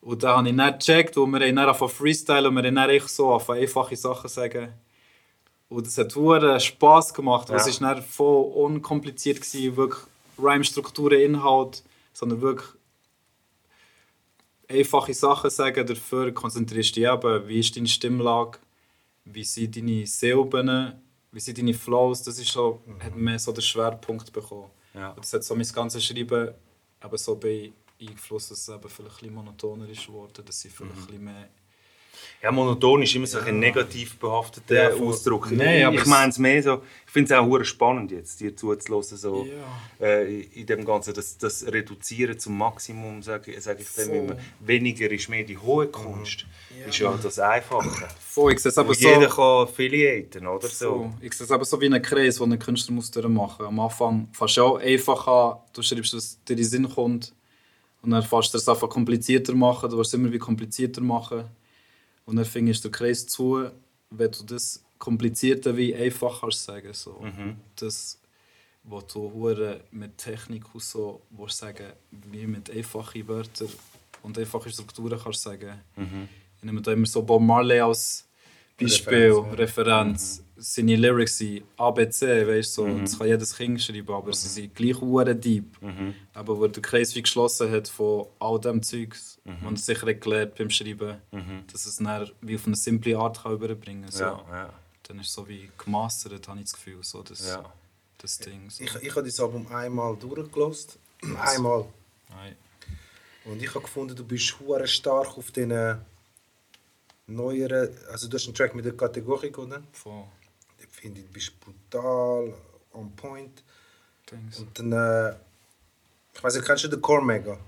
Und 0.00 0.22
da 0.22 0.36
habe 0.36 0.48
ich 0.48 0.54
nicht 0.54 0.78
gecheckt, 0.80 1.16
wo 1.16 1.26
wir 1.26 1.40
dann 1.40 1.58
angefangen 1.58 1.90
freestylen 1.90 2.46
und 2.46 2.54
wir 2.54 2.62
dann 2.70 2.90
echt 2.90 3.08
so 3.08 3.32
einfache 3.48 3.96
Sachen 3.96 4.28
sagen. 4.28 4.72
Und 5.70 5.86
es 5.86 5.96
hat 5.96 6.12
verdammt 6.12 6.62
Spass 6.62 7.14
gemacht, 7.14 7.48
weil 7.48 7.58
Ja. 7.58 7.66
es 7.66 7.80
war 7.80 8.02
voll 8.02 8.44
unkompliziert, 8.52 9.40
gewesen, 9.40 9.76
wirklich 9.76 10.00
Rhyme-Strukturen, 10.38 11.20
Inhalt, 11.20 11.82
sondern 12.12 12.40
wirklich 12.42 12.68
einfache 14.68 15.14
Sachen 15.14 15.50
sagen, 15.50 15.86
dafür 15.86 16.32
konzentrierst 16.32 16.96
du 16.96 17.00
dich 17.00 17.08
eben, 17.10 17.48
wie 17.48 17.60
ist 17.60 17.76
deine 17.76 17.86
Stimmlage, 17.88 18.58
wie 19.24 19.44
sind 19.44 19.76
deine 19.76 20.06
Silben, 20.06 20.92
wie 21.32 21.40
sind 21.40 21.58
deine 21.58 21.74
Flows, 21.74 22.22
das 22.22 22.38
ist 22.38 22.52
so, 22.52 22.82
hat 23.00 23.16
mehr 23.16 23.38
so 23.38 23.52
den 23.52 23.62
Schwerpunkt 23.62 24.32
bekommen. 24.32 24.70
Ja. 24.94 25.10
Und 25.10 25.24
das 25.24 25.32
hat 25.32 25.44
so 25.44 25.54
mein 25.54 25.66
ganzes 25.66 26.04
Schreiben 26.04 26.54
eben 27.02 27.18
so 27.18 27.36
beeinflusst, 27.36 28.50
dass 28.50 28.58
es 28.60 28.68
eben 28.68 28.88
vielleicht 28.88 28.98
ein 28.98 29.18
bisschen 29.18 29.34
monotoner 29.34 29.88
ist 29.88 30.06
geworden, 30.06 30.44
dass 30.44 30.64
ich 30.64 30.72
vielleicht 30.72 30.96
ein 30.96 31.06
bisschen 31.06 31.24
mehr 31.24 31.48
Ja, 32.42 32.52
monoton 32.52 33.02
ist 33.02 33.14
immer 33.14 33.26
so 33.26 33.38
ein 33.38 33.58
negativ 33.58 34.16
behafteter 34.18 34.96
Ja. 34.96 35.02
Ausdruck. 35.02 35.50
Nein, 35.50 35.84
aber 35.84 35.96
ich 35.96 36.06
meine 36.06 36.30
es 36.30 36.38
mehr 36.38 36.62
so, 36.62 36.82
ich 37.06 37.12
finde 37.12 37.32
es 37.32 37.38
auch 37.40 37.46
hure 37.46 37.64
spannend 37.64 38.10
jetzt, 38.10 38.40
dir 38.40 38.54
zuzuhören, 38.56 39.02
so, 39.02 39.46
äh, 40.00 40.40
in 40.40 40.66
dem 40.66 40.84
Ganzen, 40.84 41.14
das, 41.14 41.38
das 41.38 41.64
Reduzieren 41.66 42.38
zum 42.38 42.58
Maximum, 42.58 43.22
sage 43.22 43.58
sag 43.60 43.80
ich 43.80 43.88
dem 43.94 44.14
immer. 44.14 44.36
Weniger 44.60 45.10
ist 45.10 45.28
mehr 45.28 45.44
die 45.44 45.56
hohe 45.56 45.86
Kunst, 45.86 46.44
ist 46.86 46.98
ja 46.98 47.16
das 47.22 47.38
Einfache. 47.38 48.08
Voll, 48.20 48.52
ich 48.52 48.60
sehe 48.60 48.70
es 48.70 48.78
aber 48.78 48.94
so, 48.94 49.08
jeder 49.08 49.28
kann 49.28 49.62
affiliaten, 49.68 50.46
oder 50.46 50.66
so. 50.68 50.84
so. 50.84 51.14
Ich 51.20 51.32
sehe 51.34 51.44
es 51.44 51.50
aber 51.50 51.64
so 51.64 51.80
wie 51.80 51.86
einen 51.86 52.02
Kreis, 52.02 52.36
den 52.38 52.52
ein 52.52 52.58
Künstler 52.58 52.94
muss 52.94 53.10
durchmachen. 53.10 53.66
Am 53.66 53.78
Anfang 53.80 54.28
fängst 54.32 54.56
du 54.56 54.62
auch 54.62 54.78
einfach 54.78 55.26
an, 55.26 55.58
du 55.72 55.82
schreibst, 55.82 56.14
was 56.14 56.38
dir 56.44 56.52
in 56.54 56.58
den 56.58 56.66
Sinn 56.66 56.88
kommt. 56.88 57.32
Und 58.02 58.10
dann 58.10 58.22
fängst 58.22 58.52
du 58.52 58.58
es 58.58 58.68
einfach 58.68 58.88
komplizierter 58.90 59.54
machen, 59.54 59.88
du 59.88 59.96
willst 59.96 60.12
es 60.12 60.20
immer 60.20 60.30
wie 60.30 60.38
komplizierter 60.38 61.00
machen. 61.00 61.44
Und 62.24 62.36
dann 62.36 62.44
findest 62.44 62.84
du 62.84 62.88
den 62.88 62.92
Kreis 62.92 63.26
zu, 63.26 63.70
wenn 64.10 64.30
du 64.30 64.44
das 64.44 64.82
komplizierter 64.98 65.76
wie 65.76 65.94
einfach 65.94 66.40
kannst 66.40 66.64
sagen. 66.64 66.92
So. 66.92 67.24
Das, 67.76 68.18
was 68.84 69.06
du 69.08 69.76
mit 69.90 70.18
Technik 70.18 70.74
und 70.74 70.82
so 70.82 71.22
willst 71.30 71.58
sagen, 71.58 71.92
wie 72.10 72.46
mit 72.46 72.70
einfachen 72.70 73.28
Wörtern 73.28 73.68
und 74.22 74.38
einfachen 74.38 74.72
Strukturen 74.72 75.20
kannst 75.22 75.42
sagen. 75.42 75.80
Ich 76.56 76.64
nehme 76.64 76.80
da 76.80 76.92
immer 76.92 77.06
so 77.06 77.22
Bob 77.22 77.42
Marley 77.42 77.80
als 77.80 78.26
Beispiel, 78.76 79.32
Referenz, 79.32 79.58
Referenz. 79.58 80.38
ja. 80.38 80.44
Seine 80.56 80.96
Lyrics 80.96 81.38
sind 81.38 81.64
ABC, 81.76 82.46
weißt 82.46 82.78
du, 82.78 82.82
so. 82.82 82.98
das 82.98 83.18
kann 83.18 83.26
jedes 83.26 83.56
Kind 83.56 83.82
schreiben, 83.82 84.14
aber 84.14 84.32
sie 84.32 84.48
sind 84.48 84.74
gleich 84.74 85.00
hure 85.00 85.34
deep. 85.34 85.76
Aber 86.32 86.58
wo 86.58 86.66
der 86.66 86.82
Kreis 86.82 87.14
wie 87.14 87.22
geschlossen 87.22 87.70
hat 87.70 87.88
von 87.88 88.26
all 88.38 88.60
dem 88.60 88.82
Zeugs, 88.82 89.38
man 89.44 89.72
hat 89.72 89.78
sicher 89.78 90.14
gelernt 90.14 90.54
beim 90.54 90.70
Schreiben, 90.70 91.18
dass 91.70 91.86
es 91.86 91.96
dann 91.96 92.30
wie 92.40 92.54
auf 92.54 92.66
eine 92.66 92.76
simple 92.76 93.18
Art 93.18 93.42
kann 93.42 93.52
überbringen 93.52 94.02
kann. 94.04 94.12
So. 94.12 94.24
Ja, 94.24 94.44
ja, 94.50 94.74
Dann 95.02 95.18
ist 95.18 95.26
es 95.28 95.34
so 95.34 95.46
wie 95.48 95.70
gemastert, 95.76 96.48
habe 96.48 96.58
ich 96.60 96.64
das 96.66 96.74
Gefühl, 96.74 96.98
so 97.02 97.22
das, 97.22 97.46
ja. 97.46 97.64
das 98.18 98.38
Ding. 98.38 98.70
So. 98.70 98.84
Ich, 98.84 98.94
ich 99.02 99.10
habe 99.14 99.26
das 99.26 99.38
Album 99.40 99.66
einmal 99.66 100.16
durchgelost. 100.16 100.98
Einmal. 101.40 101.84
Nein. 102.30 102.54
Und 103.44 103.60
ich 103.62 103.68
habe 103.70 103.82
gefunden, 103.82 104.16
du 104.16 104.24
bist 104.24 104.58
hure 104.60 104.86
stark 104.86 105.36
auf 105.36 105.50
den 105.50 105.70
neueren. 107.26 107.90
Also, 108.10 108.28
du 108.28 108.36
hast 108.36 108.46
einen 108.46 108.54
Track 108.54 108.74
mit 108.74 108.84
der 108.84 108.96
Kategorie, 108.96 109.54
oder? 109.54 109.82
Von 109.92 110.24
Ich 110.78 110.88
finde, 110.88 111.20
du 111.20 111.28
bist 111.28 111.58
brutal, 111.60 112.54
on 112.92 113.14
point. 113.16 113.62
Dings. 114.30 114.58
Und 114.58 114.78
dann. 114.78 114.92
Äh, 114.92 115.36
ich 116.34 116.42
weiß 116.42 116.56
nicht, 116.56 116.66
kennst 116.66 116.84
du 116.84 116.88
den 116.88 117.00
Core 117.00 117.24
Mega? 117.24 117.58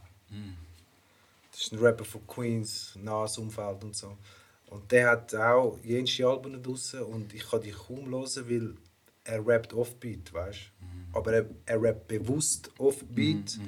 Das 1.52 1.60
ist 1.60 1.72
ein 1.72 1.78
Rapper 1.78 2.04
von 2.04 2.26
Queens, 2.26 2.98
Nas 3.02 3.38
Umfeld 3.38 3.82
und 3.84 3.94
so. 3.96 4.16
Und 4.66 4.90
der 4.90 5.10
hat 5.10 5.34
auch 5.34 5.78
jenes 5.84 6.20
Alben 6.20 6.60
draussen 6.62 7.02
und 7.02 7.32
ich 7.32 7.48
kann 7.48 7.62
die 7.62 7.70
kaum 7.70 8.10
hören, 8.10 8.50
weil 8.50 8.74
er 9.24 9.46
rappt 9.46 9.72
offbeat, 9.72 10.32
weißt 10.32 10.58
du? 11.12 11.18
Aber 11.18 11.32
er, 11.32 11.46
er 11.64 11.80
rappt 11.80 12.08
bewusst 12.08 12.70
offbeat, 12.78 13.58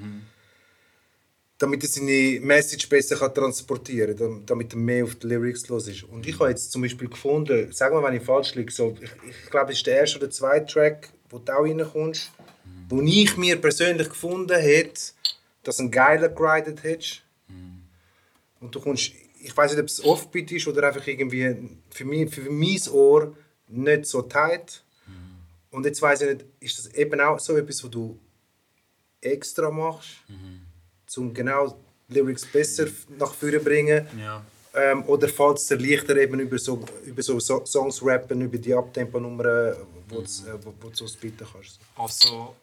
damit 1.58 1.82
er 1.82 1.88
seine 1.88 2.38
Message 2.40 2.88
besser 2.88 3.16
kann 3.16 3.34
transportieren 3.34 4.16
kann, 4.16 4.46
damit 4.46 4.72
er 4.72 4.78
mehr 4.78 5.04
auf 5.04 5.16
die 5.16 5.26
Lyrics 5.26 5.68
los 5.68 5.88
ist. 5.88 6.04
Und 6.04 6.26
ich 6.26 6.38
habe 6.38 6.50
jetzt 6.50 6.70
zum 6.70 6.82
Beispiel 6.82 7.08
gefunden, 7.08 7.68
sag 7.72 7.92
mal, 7.92 8.02
wenn 8.02 8.14
ich 8.14 8.22
falsch 8.22 8.54
liege, 8.54 8.70
so, 8.70 8.96
ich, 9.00 9.10
ich 9.28 9.50
glaube, 9.50 9.72
es 9.72 9.78
ist 9.78 9.86
der 9.86 9.98
erste 9.98 10.18
oder 10.18 10.30
zweite 10.30 10.72
Track, 10.72 11.10
wo 11.28 11.38
du 11.38 11.52
auch 11.52 11.64
reinkommst, 11.64 12.30
wo 12.88 13.02
ich 13.02 13.36
mir 13.36 13.60
persönlich 13.60 14.08
gefunden 14.08 14.56
hätte, 14.56 15.00
dass 15.64 15.80
einen 15.80 15.90
geiler 15.90 16.28
geridet 16.28 16.82
hättest. 16.84 17.22
Und 18.60 18.74
du 18.74 18.80
kommst, 18.80 19.12
ich 19.40 19.56
weiß 19.56 19.72
nicht, 19.72 19.80
ob 19.80 19.86
es 19.86 20.04
Offbeat 20.04 20.50
ist 20.52 20.66
oder 20.68 20.86
einfach 20.86 21.06
irgendwie 21.06 21.56
für, 21.90 22.04
mich, 22.04 22.34
für 22.34 22.50
mein 22.50 22.80
Ohr 22.92 23.36
nicht 23.68 24.06
so 24.06 24.22
tight. 24.22 24.82
Und 25.70 25.84
jetzt 25.84 26.00
weiß 26.00 26.22
ich 26.22 26.28
nicht, 26.28 26.44
ist 26.60 26.78
das 26.78 26.94
eben 26.94 27.20
auch 27.20 27.38
so 27.38 27.56
etwas, 27.56 27.84
was 27.84 27.90
du 27.90 28.18
extra 29.20 29.70
machst, 29.70 30.08
um 31.16 31.32
genau 31.32 31.78
Lyrics 32.08 32.44
besser 32.44 32.86
nach 33.18 33.32
vorne 33.32 33.58
zu 33.58 33.64
bringen? 33.64 34.06
Ja. 34.18 34.44
Ähm, 34.74 35.04
oder 35.06 35.28
fällt 35.28 35.56
es 35.58 35.66
dir 35.66 35.76
leichter, 35.78 36.16
eben 36.16 36.38
über 36.40 36.58
so, 36.58 36.84
über 37.04 37.22
so 37.22 37.40
So- 37.40 37.64
Songs 37.64 38.00
rappen, 38.04 38.42
über 38.42 38.58
die 38.58 38.74
Abtempo-Nummern, 38.74 39.76
wo, 40.08 40.20
du's, 40.20 40.44
äh, 40.44 40.52
wo, 40.62 40.74
wo 40.80 40.88
du 40.90 40.94
so 40.96 41.06
spitten 41.08 41.46
kannst? 41.50 41.80
Also, 41.96 42.54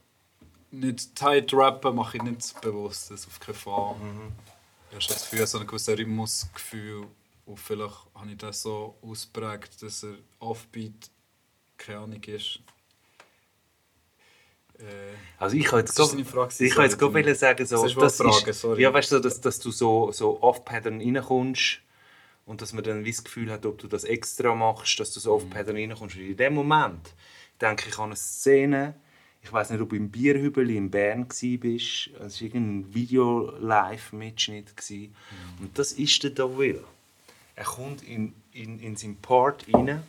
nicht 0.71 1.15
tight 1.15 1.51
rappen 1.53 1.95
mache 1.95 2.17
ich 2.17 2.23
nicht 2.23 2.61
bewusst, 2.61 3.09
das 3.11 3.25
auf 3.25 3.39
keinen 3.39 3.55
Fall. 3.55 3.95
Ich 4.89 4.93
habe 4.95 5.01
schon 5.01 5.13
das 5.15 5.29
Gefühl, 5.29 5.47
so 5.47 5.59
ein 5.59 5.67
gewisses 5.67 5.97
Rhythmusgefühl 5.97 7.07
und 7.45 7.59
vielleicht 7.59 7.95
habe 8.13 8.29
ich 8.31 8.37
das 8.37 8.61
so 8.61 8.95
ausprägt, 9.01 9.81
dass 9.81 10.03
er 10.03 10.15
Offbeat 10.39 11.09
keine 11.77 11.99
Ahnung 11.99 12.23
ist. 12.23 12.59
Äh, 14.79 14.83
Also 15.37 15.55
ich 15.57 15.65
kann 15.65 15.79
jetzt 15.79 15.97
Das 15.99 16.09
gerade- 16.11 16.97
gerade 16.97 17.35
sagen, 17.35 17.65
so, 17.65 17.83
Das 17.87 18.21
eine 18.21 18.31
Frage, 18.33 18.49
ist, 18.51 18.61
sorry. 18.61 18.81
ja, 18.81 18.93
weißt 18.93 19.11
du, 19.13 19.19
dass, 19.19 19.41
dass 19.41 19.59
du 19.59 19.71
so, 19.71 20.11
so 20.11 20.41
off-pattern 20.41 20.99
reinkommst 21.01 21.79
und 22.45 22.61
dass 22.61 22.73
man 22.73 22.83
dann 22.83 23.03
wie 23.05 23.11
das 23.11 23.23
Gefühl 23.23 23.51
hat, 23.51 23.65
ob 23.65 23.77
du 23.79 23.87
das 23.87 24.03
extra 24.03 24.53
machst, 24.55 24.99
dass 24.99 25.11
du 25.13 25.19
so 25.19 25.33
off-pattern 25.33 25.75
reinkommst. 25.75 26.15
Und 26.15 26.21
in 26.21 26.37
dem 26.37 26.53
Moment 26.53 27.13
denke 27.61 27.89
ich 27.89 27.97
an 27.97 28.05
eine 28.05 28.15
Szene, 28.15 28.95
ich 29.41 29.51
weiß 29.53 29.69
nicht, 29.69 29.81
ob 29.81 29.89
du 29.89 29.95
im 29.95 30.09
Bierhübeli 30.09 30.75
in 30.77 30.89
Bern 30.89 31.27
warst, 31.29 31.41
es 31.61 32.41
war 32.41 32.41
irgendein 32.41 32.93
Video-Live-Mitschnitt. 32.93 34.75
gewesen. 34.75 35.15
Und 35.59 35.77
das 35.77 35.91
ist 35.93 36.23
der 36.23 36.31
Da 36.31 36.57
Will. 36.57 36.83
Er 37.55 37.65
kommt 37.65 38.03
in, 38.03 38.33
in, 38.51 38.79
in 38.79 38.95
seinen 38.95 39.17
Part 39.17 39.65
rein 39.73 40.03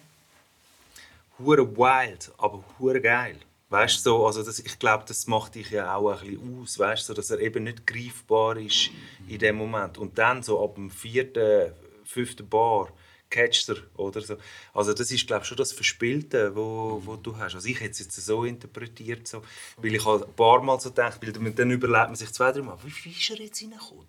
hure 1.39 1.77
wild, 1.77 2.33
aber 2.39 2.65
hure 2.79 3.01
geil. 3.01 3.37
Weißt 3.69 4.05
so, 4.05 4.25
also 4.27 4.45
das, 4.45 4.61
ich 4.61 4.79
glaube, 4.79 5.05
das 5.09 5.27
macht 5.27 5.57
dich 5.57 5.71
ja 5.71 5.97
auch 5.97 6.23
ein 6.23 6.37
bisschen 6.37 6.63
aus, 6.63 6.79
weißt 6.79 7.07
so, 7.07 7.15
dass 7.15 7.31
er 7.31 7.41
eben 7.41 7.65
nicht 7.65 7.87
greifbar 7.87 8.57
ist 8.57 8.91
in 9.29 9.39
dem 9.39 9.57
Moment. 9.57 9.99
Und 9.99 10.19
dann 10.19 10.43
so 10.43 10.63
ab 10.63 10.77
dem 10.77 10.89
vierten, 10.89 11.73
fünften 12.05 12.49
Bar 12.49 12.93
catcht 13.29 13.69
er 13.69 13.77
oder 13.97 14.21
so. 14.21 14.37
Also 14.73 14.93
das 14.95 15.11
ist, 15.11 15.27
glaube 15.27 15.45
schon 15.45 15.57
das 15.57 15.73
Verspielte, 15.73 16.55
wo, 16.55 17.03
wo 17.05 17.17
du 17.17 17.37
hast. 17.37 17.57
Also 17.57 17.69
ich 17.69 17.81
hätte 17.81 17.91
es 17.91 17.99
jetzt 17.99 18.15
so 18.15 18.45
interpretiert, 18.45 19.27
so, 19.27 19.43
weil 19.79 19.95
ich 19.97 20.05
halt 20.05 20.25
ein 20.25 20.33
paar 20.35 20.63
Mal 20.63 20.81
so 20.81 20.91
gedacht, 20.91 21.21
weil 21.21 21.33
dann 21.33 21.71
überlegt 21.71 22.07
man 22.07 22.15
sich 22.15 22.33
zwei, 22.33 22.53
drei 22.53 22.63
Mal, 22.63 22.79
wie 22.85 23.05
wie 23.05 23.11
ist 23.11 23.31
er 23.31 23.41
jetzt 23.41 23.63
reingekommen? 23.63 24.07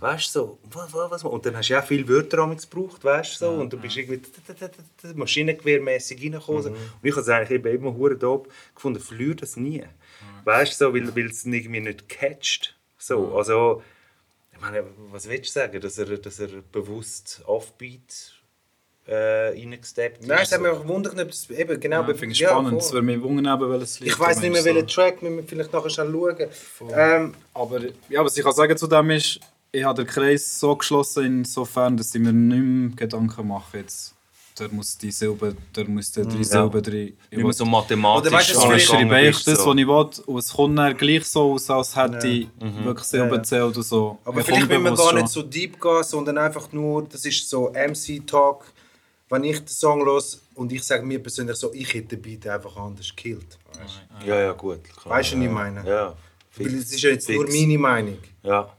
Weißt 0.00 0.34
du, 0.34 0.38
so, 0.40 0.58
was, 0.64 0.92
was, 0.92 1.10
was, 1.10 1.24
und 1.24 1.46
dann 1.46 1.56
hast 1.56 1.68
du 1.68 1.74
ja 1.74 1.80
auch 1.80 1.86
viele 1.86 2.08
Wörter 2.08 2.38
damals 2.38 2.68
gebraucht, 2.68 3.04
weißt 3.04 3.40
du, 3.40 3.44
so, 3.46 3.50
und 3.52 3.72
du 3.72 3.76
bist 3.76 3.96
irgendwie 3.96 4.20
maschinengewehrmässig 5.14 6.20
reingekommen. 6.22 6.66
Und 6.66 6.76
ich 7.02 7.12
habe 7.12 7.20
es 7.20 7.28
eigentlich 7.28 7.50
eben 7.50 7.74
immer 7.76 7.94
hure 7.94 8.16
dope 8.16 8.50
gefunden, 8.74 9.00
verliere 9.00 9.36
das 9.36 9.56
nie. 9.56 9.84
Weißt 10.44 10.80
du, 10.80 10.86
so, 10.86 10.94
weil, 10.94 11.14
weil 11.14 11.26
es 11.26 11.44
irgendwie 11.44 11.80
nicht 11.80 12.08
catcht. 12.08 12.76
So, 12.98 13.36
also, 13.36 13.82
ich 14.52 14.60
meine, 14.60 14.84
was 15.10 15.28
willst 15.28 15.54
du 15.54 15.60
sagen, 15.60 15.80
dass 15.80 15.98
er, 15.98 16.18
dass 16.18 16.40
er 16.40 16.48
bewusst 16.72 17.42
Offbeat 17.46 18.34
äh, 19.06 19.48
reingesteppt? 19.50 20.26
Nein, 20.26 20.38
es 20.42 20.52
hat 20.52 20.60
mich 20.60 20.70
auch 20.70 20.80
gewundert, 20.82 21.18
ob 21.18 21.28
das 21.28 21.50
eben 21.50 21.78
genau... 21.80 21.96
ja, 21.96 22.02
be- 22.02 22.14
finde 22.14 22.32
ich 22.32 22.38
ja, 22.40 22.50
spannend. 22.50 22.80
Es 22.80 22.92
würde 22.92 23.06
mich 23.06 23.20
wundern, 23.22 23.60
welches 23.70 24.00
Lied 24.00 24.10
Ich 24.12 24.18
weiß 24.18 24.40
nicht 24.40 24.52
mehr, 24.52 24.62
du 24.62 24.66
welchen 24.74 24.86
Track, 24.88 25.22
müssen 25.22 25.36
wir 25.36 25.44
vielleicht 25.44 25.72
nachher 25.72 25.90
schon 25.90 26.12
schauen. 26.12 26.36
Ähm, 26.94 27.34
Aber 27.52 27.80
ja, 28.08 28.24
was 28.24 28.36
ich 28.36 28.42
kann 28.44 28.52
sagen 28.54 28.76
zu 28.76 28.86
dem 28.86 29.10
ist, 29.10 29.40
ich 29.72 29.84
habe 29.84 30.04
den 30.04 30.10
Kreis 30.10 30.58
so 30.60 30.74
geschlossen, 30.76 31.24
insofern, 31.26 31.96
dass 31.96 32.14
ich 32.14 32.20
mir 32.20 32.32
nicht 32.32 32.62
mehr 32.62 32.96
Gedanken 32.96 33.48
mache 33.48 33.78
jetzt. 33.78 34.12
Da 34.56 34.68
muss 34.70 34.96
die 34.96 35.10
Silbe, 35.10 35.56
da 35.72 35.82
muss 35.82 36.12
der 36.12 36.26
drei 36.26 36.44
Silben 36.44 36.80
drin. 36.80 37.16
Ich 37.28 37.36
Nicht 37.38 37.44
will- 37.44 37.52
so 37.52 37.64
mathematisch 37.64 38.28
Oder 38.28 38.38
weißt 38.38 38.50
Ich 38.50 38.56
vielleicht- 38.56 38.86
schreibe 38.86 39.30
das, 39.32 39.44
so. 39.44 39.50
was 39.50 39.76
ich 39.76 39.86
will, 39.88 40.24
und 40.26 40.38
es 40.38 40.52
kommt 40.52 40.78
dann 40.78 40.96
gleich 40.96 41.24
so 41.26 41.54
aus, 41.54 41.68
als 41.70 41.96
hätte 41.96 42.28
ich 42.28 42.46
wirklich 42.60 43.04
Silben 43.04 43.30
Ja. 43.30 43.36
gezählt 43.38 43.64
oder 43.64 43.82
so. 43.82 44.18
aber 44.24 44.38
Ich 44.40 44.46
vielleicht 44.46 44.68
will 44.68 44.78
man 44.78 44.94
gar 44.94 45.12
nicht 45.12 45.22
schon. 45.22 45.26
so 45.28 45.42
deep 45.42 45.80
gehen, 45.80 46.02
sondern 46.04 46.38
einfach 46.38 46.70
nur, 46.70 47.02
das 47.02 47.24
ist 47.26 47.50
so 47.50 47.72
MC-Talk. 47.74 48.64
Wenn 49.30 49.44
ich 49.44 49.58
den 49.58 49.68
Song 49.68 50.04
los 50.04 50.42
und 50.54 50.72
ich 50.72 50.82
sage 50.84 51.04
mir 51.04 51.18
persönlich 51.22 51.56
so, 51.56 51.72
ich 51.72 51.92
hätte 51.94 52.16
den 52.16 52.22
Beat 52.22 52.46
einfach 52.46 52.76
anders 52.76 53.08
gekillt. 53.08 53.58
Weißt 53.78 54.26
Ja, 54.26 54.40
ja, 54.40 54.52
gut. 54.52 54.84
klar. 54.84 55.16
Weißt 55.16 55.32
du, 55.32 55.36
was 55.38 55.44
ich 55.44 55.50
meine? 55.50 55.88
Ja, 55.88 56.14
du? 56.56 56.64
Weil 56.64 56.74
es 56.74 56.92
ist 56.92 57.02
ja 57.02 57.10
jetzt 57.10 57.28
nur 57.28 57.46
Fix. 57.46 57.58
meine 57.58 57.78
Meinung. 57.78 58.18
Ja. 58.42 58.72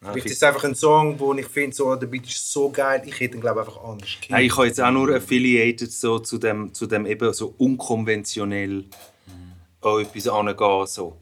Nein, 0.00 0.12
Vielleicht 0.12 0.26
ist 0.26 0.36
es 0.36 0.42
einfach 0.44 0.62
ein 0.62 0.76
Song, 0.76 1.18
wo 1.18 1.34
ich 1.34 1.46
finde, 1.46 1.74
so, 1.74 1.92
der 1.96 2.06
Beat 2.06 2.24
ist 2.24 2.52
so 2.52 2.70
geil, 2.70 3.02
ich 3.04 3.18
hätte 3.18 3.36
ihn 3.36 3.40
glaube 3.40 3.60
ich 3.62 3.66
einfach 3.66 3.82
anders 3.82 4.08
gekillt. 4.08 4.30
Nein, 4.30 4.44
ich 4.44 4.56
habe 4.56 4.66
jetzt 4.68 4.80
auch 4.80 4.92
nur 4.92 5.12
affiliated 5.12 5.90
so 5.90 6.20
zu 6.20 6.38
dem, 6.38 6.72
zu 6.72 6.86
dem 6.86 7.04
eben 7.04 7.32
so 7.32 7.52
unkonventionell 7.58 8.84
an 9.80 10.00
etwas 10.00 10.28
angehen. 10.28 10.86
So. 10.86 11.16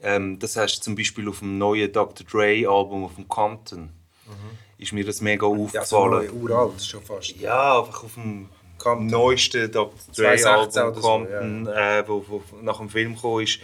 Ähm, 0.00 0.38
das 0.38 0.56
heißt 0.56 0.84
zum 0.84 0.94
Beispiel 0.94 1.26
auf 1.26 1.38
dem 1.38 1.56
neuen 1.56 1.90
Dr. 1.90 2.26
Dre 2.26 2.68
Album 2.68 3.04
auf 3.04 3.14
dem 3.14 3.26
Compton 3.28 3.88
ist 4.78 4.92
mir 4.92 5.04
das 5.04 5.20
mega 5.20 5.46
ja, 5.46 5.54
so 5.84 5.98
aufgefallen. 5.98 6.30
uralt 6.42 6.82
schon 6.84 7.02
fast. 7.02 7.36
Ja, 7.36 7.78
einfach 7.80 8.04
auf 8.04 8.14
dem 8.14 8.48
Compton. 8.78 9.06
neueste 9.08 9.68
Dr. 9.68 9.92
2016 10.12 10.72
Dre-Album 10.72 10.94
so, 10.94 11.08
Compton, 11.08 11.66
äh, 11.66 12.04
wo, 12.06 12.24
wo 12.28 12.42
nach 12.62 12.78
dem 12.78 12.88
Film 12.88 13.16
gekommen 13.16 13.42
ist, 13.42 13.58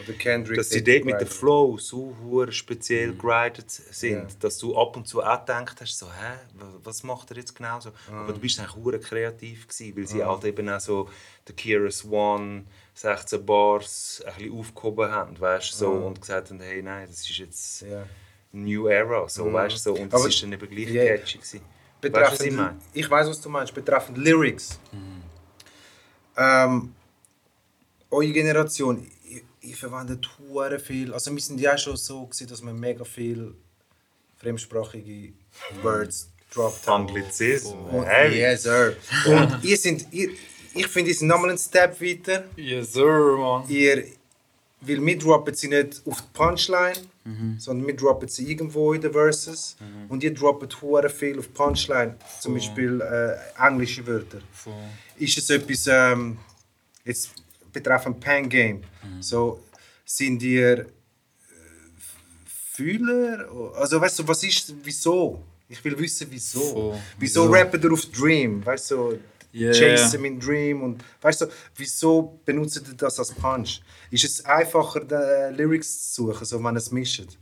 dass 0.56 0.70
sie 0.70 0.82
dort 0.82 1.04
mit 1.04 1.20
dem. 1.20 1.28
Flow 1.28 1.78
so 1.78 2.12
speziell 2.50 3.14
geridet 3.14 3.70
sind, 3.70 4.12
Ja. 4.12 4.26
dass 4.40 4.58
du 4.58 4.76
ab 4.76 4.96
und 4.96 5.06
zu 5.06 5.22
auch 5.22 5.38
gedacht 5.38 5.80
hast, 5.80 5.96
so, 5.96 6.06
hä, 6.06 6.34
wa- 6.58 6.66
was 6.82 7.04
macht 7.04 7.30
er 7.30 7.36
jetzt 7.36 7.54
genau 7.54 7.78
so? 7.78 7.90
Aber 8.12 8.32
du 8.32 8.40
bist 8.40 8.58
eigentlich 8.58 8.74
hure 8.74 8.98
kreativ 8.98 9.68
gewesen, 9.68 9.96
weil 9.96 10.06
sie 10.08 10.24
halt 10.24 10.44
eben 10.44 10.68
auch 10.68 10.80
so 10.80 11.08
den 11.48 11.54
Keras 11.54 12.04
One, 12.04 12.64
16 12.94 13.46
Bars 13.46 14.20
ein 14.26 14.34
bisschen 14.36 14.58
aufgehoben 14.58 15.12
haben, 15.12 15.38
weißt 15.40 15.78
so, 15.78 15.90
und 15.90 16.20
gesagt 16.20 16.50
haben, 16.50 16.58
hey, 16.60 16.82
nein, 16.82 17.06
das 17.08 17.20
ist 17.20 17.38
jetzt 17.38 17.82
Ja. 17.82 18.04
New 18.54 18.86
Era, 18.88 19.28
so, 19.28 19.52
weißt 19.52 19.74
du, 19.74 19.78
so, 19.78 19.94
und 19.94 20.12
das 20.12 20.20
Aber- 20.20 20.28
ist 20.28 20.42
dann 20.42 20.52
eben 20.52 20.68
gleich 20.68 20.88
Ja. 20.88 21.04
catchy 21.16 21.38
gewesen. 21.38 21.60
Weißt 21.60 22.14
du, 22.14 22.20
was 22.20 22.32
ich 22.32 22.38
Betreffend, 22.38 22.56
meine? 22.56 22.78
ich 22.92 23.10
weiß, 23.10 23.28
was 23.28 23.40
du 23.40 23.48
meinst. 23.48 23.74
Betreffend 23.74 24.18
Lyrics. 24.18 24.78
Ähm, 26.36 26.94
eure 28.10 28.32
Generation, 28.32 29.06
ich, 29.24 29.42
ich 29.60 29.76
verwende 29.76 30.18
hure 30.38 30.78
viel. 30.78 31.12
Also 31.12 31.32
wir 31.34 31.40
sind 31.40 31.60
ja 31.60 31.76
schon 31.78 31.96
so 31.96 32.26
gewesen, 32.26 32.48
dass 32.48 32.62
wir 32.62 32.72
mega 32.72 33.04
viel 33.04 33.54
fremdsprachige 34.36 35.32
Words 35.82 36.30
droppt 36.52 36.86
haben. 36.86 37.08
Anglizismen. 37.08 37.84
Und, 37.86 38.04
Hey. 38.04 38.38
yes, 38.38 38.62
sir. 38.64 38.96
Und 39.26 39.64
ihr 39.64 39.76
sind, 39.76 40.06
ihr, 40.12 40.30
ich 40.74 40.86
finde, 40.88 41.10
ihr 41.10 41.16
seid 41.16 41.28
nochmal 41.28 41.50
einen 41.50 41.58
Step 41.58 42.00
weiter. 42.00 42.44
Yes, 42.56 42.92
sir, 42.92 43.36
man. 43.38 43.68
Ihr, 43.68 44.04
weil 44.86 45.04
wir 45.04 45.18
droppen 45.18 45.54
sie 45.54 45.68
nicht 45.68 46.02
auf 46.06 46.20
die 46.20 46.28
Punchline, 46.32 46.94
sondern 47.58 47.86
wir 47.86 47.96
droppen 47.96 48.28
sie 48.28 48.50
irgendwo 48.50 48.92
in 48.92 49.00
den 49.00 49.12
Verses. 49.12 49.76
Und 50.08 50.22
ihr 50.22 50.32
droppt 50.34 50.80
hure 50.82 51.08
viel 51.08 51.38
auf 51.38 51.52
Punchline, 51.52 52.16
zum 52.40 52.54
Beispiel 52.54 53.00
äh, 53.00 53.36
englische 53.66 54.06
Wörter. 54.06 54.40
Ist 55.18 55.38
es 55.38 55.50
etwas, 55.50 55.86
ähm, 55.86 56.38
jetzt 57.04 57.30
betreffend 57.72 58.20
Pen 58.20 58.48
Game, 58.48 58.82
so 59.20 59.60
sind 60.04 60.42
ihr 60.42 60.80
äh, 60.80 60.86
Fühler? 62.72 63.48
Also 63.76 64.00
weißt 64.00 64.18
du, 64.20 64.28
was 64.28 64.42
ist, 64.44 64.74
wieso? 64.82 65.42
Ich 65.68 65.82
will 65.84 65.98
wissen, 65.98 66.26
wieso. 66.30 66.60
Voll. 66.60 67.00
Wieso 67.18 67.42
Wieso? 67.44 67.52
rappen 67.52 67.82
ihr 67.82 67.92
auf 67.92 68.04
Dream? 68.06 68.64
Weißt 68.64 68.90
du, 68.90 69.18
Yeah. 69.54 69.72
Chase 69.72 70.18
mein 70.18 70.40
Dream 70.40 70.82
und 70.82 71.04
weißt 71.20 71.42
du, 71.42 71.46
wieso 71.76 72.40
benutzt 72.44 72.76
ihr 72.76 72.94
das 72.94 73.18
als 73.18 73.32
Punch? 73.32 73.80
Ist 74.10 74.24
es 74.24 74.44
einfacher, 74.44 75.00
die 75.00 75.56
Lyrics 75.56 76.12
zu 76.12 76.26
suchen, 76.26 76.44
so 76.44 76.62
wenn 76.64 76.76
es 76.76 76.90
mischt? 76.90 77.38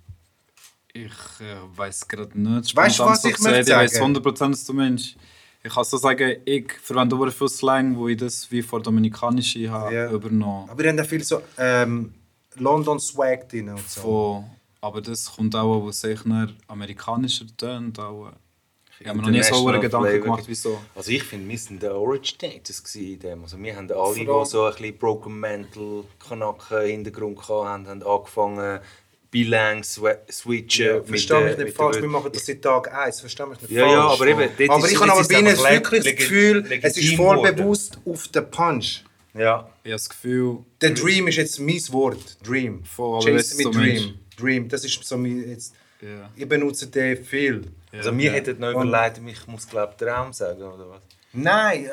Ich 0.92 1.10
äh, 1.40 1.56
weiß 1.74 2.06
gerade 2.06 2.38
nicht. 2.38 2.76
Weißt 2.76 2.98
du, 2.98 3.04
was 3.04 3.22
so 3.22 3.28
ich 3.28 3.38
möchte 3.38 3.70
Ich 3.70 3.76
weiß 3.76 3.94
sagen? 3.94 4.16
100% 4.16 4.52
was 4.52 4.64
du 4.64 4.72
meinst. 4.74 5.16
Ich 5.64 5.72
kann 5.72 5.84
so 5.84 5.96
sagen, 5.96 6.36
ich 6.44 6.72
verwende 6.82 7.16
sehr 7.16 7.30
viel 7.30 7.48
Slang, 7.48 7.96
wo 7.96 8.08
ich 8.08 8.16
das 8.18 8.50
wie 8.50 8.62
vor 8.62 8.82
Dominikanische 8.82 9.70
habe 9.70 9.94
Ja. 9.94 10.10
übernommen 10.10 10.68
Aber 10.68 10.82
ihr 10.82 10.90
habt 10.90 10.98
ja 10.98 11.04
viel 11.04 11.22
so 11.24 11.40
ähm, 11.56 12.12
London 12.56 12.98
Swag 13.00 13.48
drin 13.48 13.70
und 13.70 13.88
so. 13.88 14.00
Von, 14.00 14.44
aber 14.80 15.00
das 15.00 15.32
kommt 15.34 15.54
auch, 15.56 15.86
was 15.86 16.00
sich 16.00 16.24
nach 16.24 16.48
amerikanischer 16.66 17.46
tönt. 17.56 17.98
Auch. 17.98 18.32
Ich 19.03 19.09
habe 19.09 19.18
mir 19.18 19.24
noch 19.24 19.30
nie 19.30 19.42
so 19.42 19.66
einen 19.66 19.80
Gedanken 19.80 20.20
gemacht, 20.22 20.44
wieso. 20.46 20.80
Also 20.94 21.11
ich 21.11 21.24
finde, 21.24 21.48
wir 21.48 21.59
sind 21.59 21.82
der 21.82 21.92
in 21.92 23.18
dem. 23.18 23.42
Also 23.42 23.59
wir 23.59 23.76
haben 23.76 23.90
alle, 23.90 24.14
die 24.14 24.24
so 24.46 24.64
ein 24.64 24.72
bisschen 24.72 24.96
Broken 24.98 25.40
Mental, 25.40 26.05
Kanaken 26.28 26.86
Hintergrund 26.86 27.38
hatten, 27.40 27.66
haben, 27.68 27.88
haben 27.88 28.03
angefangen, 28.03 28.80
Bilang 29.30 29.82
switchen. 29.82 30.86
Ja, 30.86 30.94
mit 30.98 31.09
verstehe 31.09 31.40
mich 31.40 31.57
nicht 31.57 31.74
falsch, 31.74 32.03
wir 32.03 32.09
machen 32.09 32.30
das 32.34 32.44
seit 32.44 32.61
Tag 32.61 32.94
1, 32.94 33.20
verstehe 33.20 33.46
mich 33.46 33.61
nicht 33.62 33.70
Ja, 33.70 33.80
falsch. 33.86 33.92
ja, 33.94 34.07
aber 34.09 34.26
eben, 34.26 34.50
dort 34.59 34.70
aber 34.70 34.84
ist- 34.86 34.92
ich 34.92 35.00
habe 35.00 35.11
aber 35.12 35.20
ist 35.22 35.28
bei 35.32 35.38
ihnen 35.38 35.59
wirklich 35.59 36.05
das 36.05 36.16
Gefühl, 36.16 36.80
es 36.82 36.96
ist 36.98 37.14
voll 37.16 37.53
bewusst 37.53 37.98
auf 38.05 38.28
den 38.28 38.50
Punch. 38.50 39.05
Ja. 39.32 39.70
Ich 39.82 39.90
habe 39.90 39.92
das 39.94 40.09
Gefühl, 40.11 40.59
Der 40.82 40.90
Dream 40.90 41.28
ist 41.28 41.36
jetzt 41.36 41.59
mein 41.59 41.80
Wort, 41.92 42.36
Dream. 42.46 42.84
Voll, 42.84 43.22
aber 43.22 43.24
Chase 43.32 43.57
mit 43.57 43.64
so 43.64 43.70
Dream. 43.72 43.94
Mensch. 43.94 44.14
Dream, 44.38 44.68
das 44.68 44.84
ist 44.84 45.03
so 45.03 45.16
mein, 45.16 45.48
jetzt, 45.48 45.72
ja. 46.03 46.28
ich 46.36 46.46
benutze 46.46 46.88
den 46.88 47.16
viel. 47.24 47.64
Also 47.93 48.16
wir 48.16 48.32
hätten 48.32 48.59
noch 48.59 48.70
überlegt, 48.70 49.20
ich 49.26 49.47
muss 49.47 49.68
glaube 49.68 49.95
Traum 49.97 50.32
sagen, 50.32 50.62
oder 50.62 50.88
was? 50.90 51.03
Nein, 51.32 51.84
äh, 51.86 51.90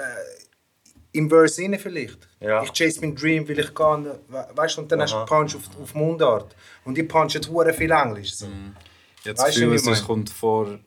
im 1.12 1.30
Verse 1.30 1.62
rein 1.62 1.78
vielleicht. 1.80 2.28
Ja. 2.40 2.64
Ich 2.64 2.72
chase 2.72 3.02
meinen 3.02 3.16
Dream, 3.16 3.48
weil 3.50 3.60
ich 3.60 3.74
kann, 3.74 4.06
we- 4.06 4.48
weißt 4.56 4.78
du, 4.78 4.82
und 4.82 4.92
dann 4.92 5.02
hast 5.02 5.12
du 5.14 5.18
Aha. 5.18 5.26
Punch 5.26 5.56
auf, 5.56 5.64
auf 5.82 5.94
Mundart. 5.96 6.56
Und 6.86 6.98
ich 6.98 7.08
punche 7.08 7.42
hure 7.50 7.74
viel 7.74 7.92
Englisch. 7.92 8.36
So. 8.36 8.46
Ich 8.46 8.52
habe 8.52 9.36
das 9.36 9.40
Weißt 9.48 9.58
du, 9.58 9.70
Gefühl, 9.72 9.94
es 9.94 10.04
kommt 10.06 10.30
vor 10.30 10.80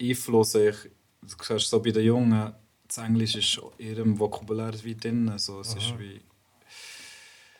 Einfluss. 0.00 0.54
Ich, 0.54 0.76
du 1.22 1.44
siehst 1.44 1.68
so 1.68 1.80
bei 1.80 1.90
den 1.90 2.04
Jungen, 2.04 2.54
das 2.86 2.98
Englisch 2.98 3.34
ist 3.36 3.60
in 3.78 3.88
ihrem 3.88 4.18
Vokabular 4.18 4.72
wie 4.82 4.94
drin. 4.94 5.28
Also, 5.28 5.60
es, 5.60 5.74
ist 5.74 5.98
wie, 5.98 6.20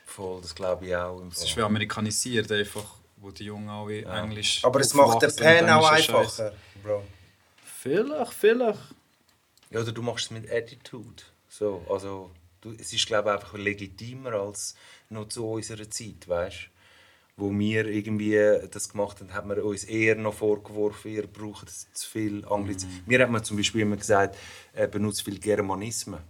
Voll, 0.06 0.40
das 0.40 0.54
glaube 0.54 0.86
ich 0.86 0.96
auch. 0.96 1.20
Es 1.30 1.42
ist 1.44 1.56
wie 1.56 1.62
amerikanisiert, 1.62 2.50
einfach, 2.50 2.97
wo 3.20 3.30
die 3.30 3.44
Jungen 3.44 3.68
auch 3.68 3.88
wie 3.88 4.02
Englisch 4.02 4.64
Aber 4.64 4.80
es 4.80 4.94
macht 4.94 5.22
den 5.22 5.34
Pen 5.34 5.68
auch 5.68 5.90
einfacher, 5.90 6.52
Bro. 6.82 7.04
Vielleicht, 7.80 8.32
vielleicht. 8.32 8.80
Ja, 9.70 9.80
oder 9.80 9.92
du 9.92 10.02
machst 10.02 10.26
es 10.26 10.30
mit 10.30 10.50
Attitude. 10.50 11.22
So, 11.48 11.84
also, 11.88 12.30
du, 12.60 12.72
es 12.78 12.92
ist 12.92 13.06
glaube 13.06 13.30
ich 13.30 13.34
einfach 13.36 13.54
legitimer 13.54 14.32
als 14.32 14.74
noch 15.10 15.28
zu 15.28 15.48
unserer 15.48 15.88
Zeit, 15.90 16.26
weißt 16.26 16.70
Wo 17.36 17.50
wir 17.50 17.86
irgendwie 17.86 18.36
das 18.70 18.88
gemacht 18.88 19.20
haben, 19.20 19.32
hat 19.32 19.46
man 19.46 19.60
uns 19.60 19.84
eher 19.84 20.16
noch 20.16 20.34
vorgeworfen, 20.34 21.12
ihr 21.12 21.26
braucht 21.26 21.68
zu 21.70 22.10
viel 22.10 22.44
Anglizismen. 22.46 23.02
Mir 23.06 23.22
hat 23.22 23.30
man 23.30 23.44
zum 23.44 23.56
Beispiel 23.56 23.82
immer 23.82 23.96
gesagt, 23.96 24.36
er 24.72 24.88
benutzt 24.88 25.22
viel 25.22 25.38
Germanismen. 25.38 26.20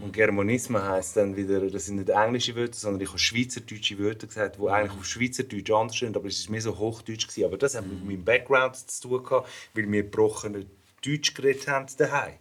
Und 0.00 0.12
Germanismen 0.12 0.82
heisst 0.82 1.16
dann 1.16 1.36
wieder, 1.36 1.60
das 1.70 1.86
sind 1.86 1.96
nicht 1.96 2.08
englische 2.08 2.54
Wörter, 2.56 2.74
sondern 2.74 3.02
ich 3.02 3.08
habe 3.08 3.18
schweizerdeutsche 3.18 3.98
Wörter 3.98 4.26
gesagt, 4.26 4.58
die 4.58 4.68
eigentlich 4.68 4.98
auf 4.98 5.04
Schweizerdeutsch 5.04 5.70
anders 5.70 5.98
sind, 5.98 6.16
aber 6.16 6.28
es 6.28 6.46
war 6.46 6.52
mehr 6.52 6.60
so 6.60 6.78
Hochdeutsch. 6.78 7.28
Gewesen. 7.28 7.44
Aber 7.46 7.56
das 7.56 7.74
hat 7.74 7.86
mit 7.86 8.04
meinem 8.04 8.24
Background 8.24 8.76
zu 8.76 9.08
tun 9.08 9.22
gehabt, 9.22 9.48
weil 9.74 9.90
wir 9.90 10.02
gebrochene 10.02 10.66
Deutsch 11.04 11.34
geredet 11.34 11.68
haben 11.68 11.86
daheim. 11.98 12.34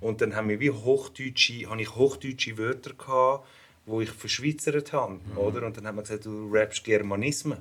Und 0.00 0.20
dann 0.20 0.34
haben 0.34 0.48
wir 0.48 0.60
wie 0.60 0.70
hochdeutsche, 0.70 1.68
habe 1.68 1.80
ich 1.80 1.94
hochdeutsche 1.94 2.58
Wörter 2.58 2.94
gehabt, 2.94 3.46
wo 3.86 4.00
ich 4.00 4.10
verschweizert 4.10 4.92
habe, 4.92 5.20
oder? 5.36 5.66
Und 5.66 5.76
dann 5.76 5.86
hat 5.86 5.94
man 5.94 6.04
gesagt, 6.04 6.26
du 6.26 6.50
rappst 6.52 6.84
Germanismen, 6.84 7.58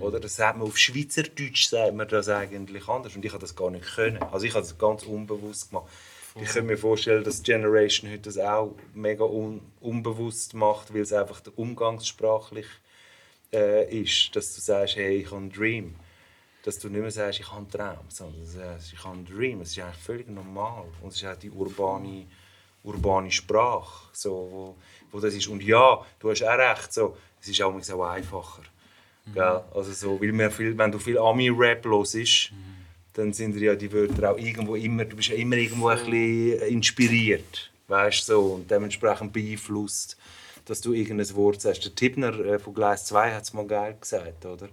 oder? 0.00 0.20
Das 0.20 0.36
sagt 0.36 0.58
man 0.58 0.66
auf 0.66 0.78
Schweizerdeutsch 0.78 1.68
sagt 1.68 1.94
man 1.94 2.08
das 2.08 2.28
eigentlich 2.28 2.88
anders 2.88 3.16
und 3.16 3.24
ich 3.24 3.32
habe 3.32 3.40
das 3.40 3.54
gar 3.54 3.70
nicht 3.70 3.84
können. 3.94 4.22
Also 4.22 4.46
ich 4.46 4.54
habe 4.54 4.62
das 4.62 4.78
ganz 4.78 5.02
unbewusst 5.04 5.70
gemacht. 5.70 5.88
Ich 6.40 6.48
könnte 6.50 6.68
mir 6.68 6.78
vorstellen, 6.78 7.24
dass 7.24 7.42
Generation 7.42 8.10
heute 8.10 8.22
das 8.22 8.38
auch 8.38 8.76
mega 8.94 9.24
un 9.24 9.60
unbewusst 9.80 10.54
macht, 10.54 10.94
weil 10.94 11.02
es 11.02 11.12
einfach 11.12 11.40
umgangssprachlich 11.56 12.66
äh, 13.52 14.02
ist, 14.02 14.34
dass 14.36 14.54
du 14.54 14.60
sagst, 14.60 14.96
hey, 14.96 15.16
ich 15.16 15.26
habe 15.26 15.36
einen 15.36 15.52
Dream. 15.52 15.96
Dass 16.64 16.78
du 16.78 16.88
nicht 16.88 17.00
mehr 17.00 17.10
sagst, 17.10 17.40
ich 17.40 17.46
habe 17.48 17.58
einen 17.58 17.70
Traum, 17.70 18.04
sondern 18.08 18.40
du 18.40 18.46
sagst, 18.46 18.92
ich 18.92 19.04
habe 19.04 19.16
einen 19.16 19.26
Dream. 19.26 19.60
Es 19.60 19.70
ist 19.70 19.78
eigentlich 19.80 19.96
völlig 19.96 20.28
normal. 20.28 20.84
Und 21.02 21.12
es 21.12 21.16
ist 21.16 21.26
auch 21.26 21.36
die 21.36 21.50
urbane, 21.50 22.26
urbane 22.84 23.30
Sprache, 23.30 24.08
so, 24.12 24.30
wo, 24.30 24.76
wo 25.10 25.20
das 25.20 25.34
ist. 25.34 25.48
Und 25.48 25.62
ja, 25.62 26.04
du 26.20 26.30
hast 26.30 26.42
auch 26.42 26.58
recht, 26.58 26.92
so, 26.92 27.16
es 27.40 27.48
ist 27.48 27.62
auch 27.62 27.74
auch 27.74 28.04
einfacher. 28.04 28.62
Gell? 29.34 29.62
Also 29.74 29.92
so, 29.92 30.20
weil 30.20 30.32
man 30.32 30.50
viel, 30.50 30.76
wenn 30.76 30.90
du 30.90 30.98
viel 30.98 31.18
Ami-Rap 31.18 31.84
los 31.84 32.14
ist, 32.14 32.52
dann 33.18 33.32
sind 33.32 33.56
ja 33.56 33.74
die 33.74 33.92
Wörter 33.92 34.30
auch 34.30 34.38
irgendwo 34.38 34.76
immer, 34.76 35.04
du 35.04 35.16
bist 35.16 35.30
ja 35.30 35.34
immer 35.34 35.56
irgendwo 35.56 35.88
ein 35.88 35.98
bisschen 35.98 36.60
inspiriert, 36.68 37.70
weißt 37.88 38.26
so, 38.26 38.40
und 38.54 38.70
dementsprechend 38.70 39.32
beeinflusst, 39.32 40.16
dass 40.64 40.80
du 40.80 40.92
irgendein 40.92 41.34
Wort 41.34 41.60
sagst. 41.60 41.84
Der 41.84 41.94
Tippner 41.94 42.38
äh, 42.38 42.58
von 42.60 42.74
Gleis 42.74 43.06
2 43.06 43.34
hat 43.34 43.42
es 43.42 43.52
mal 43.52 43.66
geil 43.66 43.96
gesagt, 44.00 44.46
oder? 44.46 44.68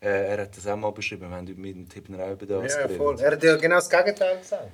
Äh, 0.00 0.28
er 0.28 0.42
hat 0.42 0.56
das 0.56 0.66
auch 0.66 0.76
mal 0.76 0.92
beschrieben, 0.92 1.28
wir 1.28 1.36
haben 1.36 1.44
mit 1.60 1.76
dem 1.76 1.88
Tippner 1.88 2.24
auch 2.24 2.32
über 2.32 2.46
das 2.46 2.74
Ja, 2.74 2.88
voll. 2.88 3.20
Er 3.20 3.32
hat 3.32 3.42
ja 3.42 3.56
genau 3.56 3.74
das 3.74 3.90
Gegenteil 3.90 4.38
gesagt. 4.38 4.70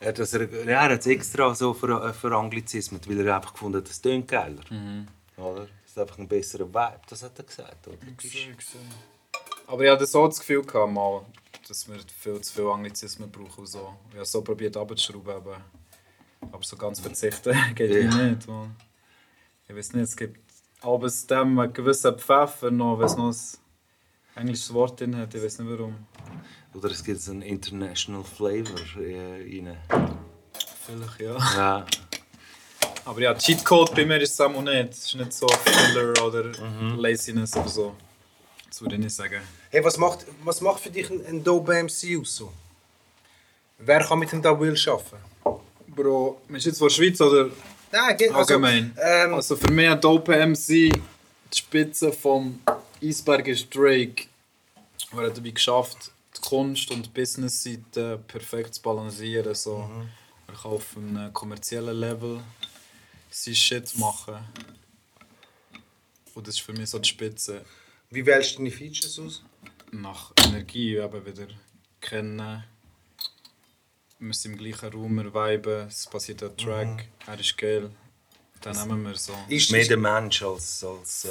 Er 0.00 0.08
hat 0.08 0.18
das, 0.18 0.32
ja, 0.32 0.38
er 0.40 0.82
hat 0.94 1.00
es 1.00 1.06
extra 1.06 1.54
so 1.54 1.74
ver, 1.74 2.14
veranglizismet, 2.14 3.06
weil 3.06 3.26
er 3.26 3.36
einfach 3.36 3.52
gefunden 3.52 3.76
hat, 3.78 3.90
das 3.90 4.00
tönt 4.00 4.26
geiler. 4.26 4.62
Oder? 5.36 5.66
Das 5.82 5.90
ist 5.90 5.98
einfach 5.98 6.18
ein 6.18 6.28
besserer 6.28 6.66
Vibe, 6.66 7.00
das 7.10 7.22
hat 7.22 7.32
er 7.36 7.44
gesagt. 7.44 7.88
Oder? 7.88 7.96
Aber 9.66 9.84
ich 9.84 9.90
hatte 9.90 10.06
so 10.06 10.26
das 10.26 10.38
Gefühl, 10.38 10.62
gehabt, 10.62 10.90
mal, 10.90 11.26
dass 11.70 11.88
wir 11.88 11.98
viel 12.18 12.40
zu 12.40 12.52
viel 12.52 12.66
Anglizismen 12.66 13.30
brauchen. 13.30 13.60
Und 13.60 13.66
so. 13.66 13.94
Ich 14.10 14.16
habe 14.16 14.24
so 14.24 14.42
probiert 14.42 14.76
abzuschrauben, 14.76 15.32
aber, 15.32 15.60
aber 16.40 16.62
so 16.62 16.76
ganz 16.76 16.98
verzichten 16.98 17.56
geht 17.76 17.90
Ja. 17.90 18.14
nicht. 18.14 18.48
Man. 18.48 18.74
Ich 19.68 19.76
weiß 19.76 19.92
nicht, 19.92 20.02
es 20.02 20.16
gibt 20.16 20.40
aber 20.80 21.06
aus 21.06 21.26
dem 21.26 21.58
einen 21.58 21.72
gewissen 21.72 22.18
Pfeffer 22.18 22.70
noch, 22.72 22.98
wenn 22.98 23.06
es 23.06 23.16
noch 23.16 23.32
ein 24.34 24.42
englisches 24.42 24.74
Wort 24.74 24.98
drin 25.00 25.16
hat. 25.16 25.32
Ich 25.32 25.42
weiß 25.42 25.60
nicht 25.60 25.70
warum. 25.70 25.94
Oder 26.74 26.90
es 26.90 27.04
gibt 27.04 27.26
einen 27.28 27.42
International 27.42 28.24
Flavor 28.24 28.80
äh, 29.00 29.42
rein. 29.42 29.76
Vielleicht 30.86 31.20
ja. 31.20 31.36
Ja. 31.56 31.86
Aber 33.04 33.20
ja, 33.20 33.34
Cheatcode 33.34 33.94
bei 33.94 34.04
mir 34.04 34.20
ist 34.20 34.32
es 34.32 34.40
auch 34.40 34.60
nicht. 34.60 34.90
Es 34.90 35.04
ist 35.06 35.14
nicht 35.14 35.32
so 35.32 35.46
Filler 35.48 36.24
oder 36.24 36.44
Laziness 36.96 37.56
oder 37.56 37.68
so. 37.68 37.96
Ich 38.72 38.98
nicht 38.98 39.10
sagen. 39.14 39.40
Hey, 39.70 39.84
was 39.84 39.96
macht, 39.96 40.24
was 40.44 40.60
macht 40.60 40.80
für 40.80 40.90
dich 40.90 41.10
ein, 41.10 41.24
ein 41.26 41.42
dope 41.44 41.72
MC 41.82 42.20
aus? 42.20 42.36
So? 42.36 42.52
Wer 43.78 44.00
kann 44.04 44.18
mit 44.18 44.30
dem 44.32 44.40
da 44.42 44.58
Will 44.58 44.76
arbeiten? 44.86 45.16
Bro, 45.88 46.40
bist 46.48 46.66
du 46.66 46.70
jetzt 46.70 46.78
von 46.78 46.88
der 46.88 46.94
Schweiz 46.94 47.20
oder 47.20 47.50
Nein, 47.92 48.16
geht 48.16 48.28
also, 48.28 48.54
Allgemein. 48.54 48.96
ähm, 49.02 49.34
Also 49.34 49.56
für 49.56 49.70
mich 49.72 49.88
hat 49.88 50.04
Dope 50.04 50.32
MC 50.46 50.66
die 50.68 51.02
Spitze 51.52 52.12
vom 52.12 52.60
Eisberg 53.02 53.48
ist 53.48 53.74
Drake. 53.74 54.26
Er 55.12 55.26
hat 55.26 55.36
dabei 55.36 55.50
geschafft, 55.50 56.12
die 56.36 56.40
Kunst- 56.40 56.90
und 56.92 57.06
die 57.06 57.10
Business-Seite 57.10 58.18
perfekt 58.28 58.76
zu 58.76 58.82
balancieren. 58.82 59.54
So. 59.56 59.78
Mhm. 59.78 60.08
Er 60.46 60.54
kann 60.54 60.70
auf 60.70 60.96
einem 60.96 61.32
kommerziellen 61.32 61.96
Level 61.98 62.40
sein 63.30 63.54
Shit 63.56 63.98
machen. 63.98 64.36
Und 66.34 66.46
das 66.46 66.54
ist 66.54 66.60
für 66.60 66.72
mich 66.72 66.88
so 66.90 66.98
die 67.00 67.08
Spitze. 67.08 67.64
Wie 68.10 68.26
wählst 68.26 68.54
du 68.54 68.58
deine 68.58 68.70
Features 68.70 69.18
aus? 69.18 69.42
Nach 69.92 70.32
Energie 70.44 70.96
eben 70.96 71.26
wieder 71.26 71.46
kennen. 72.00 72.64
Wir 74.18 74.34
sind 74.34 74.52
im 74.52 74.58
gleichen 74.58 74.92
Raum, 74.92 75.18
viben, 75.18 75.86
es 75.88 76.06
passiert 76.06 76.42
ein 76.42 76.56
Track, 76.56 77.06
er 77.26 77.40
ist 77.40 77.56
geil. 77.56 77.90
Dann 78.60 78.76
nehmen 78.88 79.04
wir 79.06 79.14
so. 79.16 79.32
Ist, 79.48 79.70
Mehr 79.72 79.86
der 79.86 79.96
Mensch 79.96 80.42
als, 80.42 80.84
als 80.84 81.24
äh, 81.24 81.28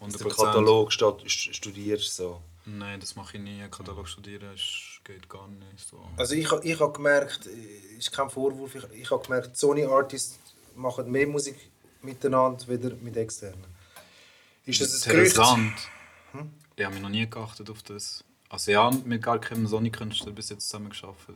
als 0.00 0.16
der 0.16 0.26
100%. 0.26 0.34
Katalog 0.34 0.92
studierst. 0.92 2.16
So. 2.16 2.42
Nein, 2.66 2.98
das 2.98 3.14
mache 3.14 3.36
ich 3.36 3.42
nie. 3.44 3.62
Katalog 3.70 4.08
studieren 4.08 4.52
ist, 4.54 5.00
geht 5.04 5.28
gar 5.28 5.46
nicht. 5.46 5.88
So. 5.88 6.04
Also 6.16 6.34
ich, 6.34 6.50
ha- 6.50 6.60
ich 6.64 6.80
habe 6.80 6.92
gemerkt, 6.92 7.46
äh, 7.46 7.96
ist 7.96 8.10
kein 8.10 8.28
Vorwurf, 8.28 8.74
ich, 8.74 8.82
ich 9.02 9.10
habe 9.10 9.22
gemerkt, 9.22 9.56
Sony 9.56 9.84
Artists 9.84 10.40
machen 10.74 11.08
mehr 11.12 11.28
Musik 11.28 11.54
miteinander 12.02 12.66
wieder 12.66 12.90
mit 12.96 13.16
externen. 13.16 13.64
Ist 14.66 14.80
das 14.80 15.06
ein 15.06 15.12
Gerücht? 15.12 15.36
Ich 16.76 16.84
habe 16.84 16.94
mich 16.94 17.02
noch 17.02 17.08
nie 17.10 17.28
geachtet 17.28 17.68
auf 17.70 17.82
das. 17.82 18.24
Also 18.48 18.70
ja, 18.72 18.90
mit 19.04 19.22
gar 19.22 19.38
keinem 19.40 19.66
Sony-Künstler 19.66 20.32
bis 20.32 20.48
jetzt 20.50 20.68
zusammen 20.68 20.88
geschafft. 20.90 21.28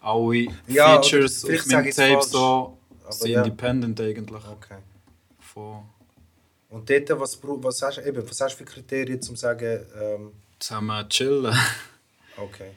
Alle 0.00 0.48
Ja, 0.68 1.00
Features 1.02 1.44
auf 1.44 1.66
meinem 1.66 1.90
Tape 1.90 2.22
so 2.22 2.78
sind 3.10 3.30
ja. 3.30 3.42
independent 3.42 4.00
eigentlich. 4.00 4.44
Okay. 4.46 4.78
Von 5.40 5.84
Und 6.68 6.88
dort, 6.88 7.10
was, 7.20 7.38
was, 7.42 7.82
hast, 7.82 7.96
du- 7.98 8.02
eben, 8.02 8.28
was 8.28 8.40
hast 8.40 8.54
du 8.54 8.58
für 8.58 8.64
Kriterien, 8.64 9.16
um 9.16 9.22
zu 9.22 9.34
sagen, 9.36 9.84
ähm, 10.00 10.32
zusammen 10.58 11.08
chillen. 11.08 11.56
okay. 12.36 12.70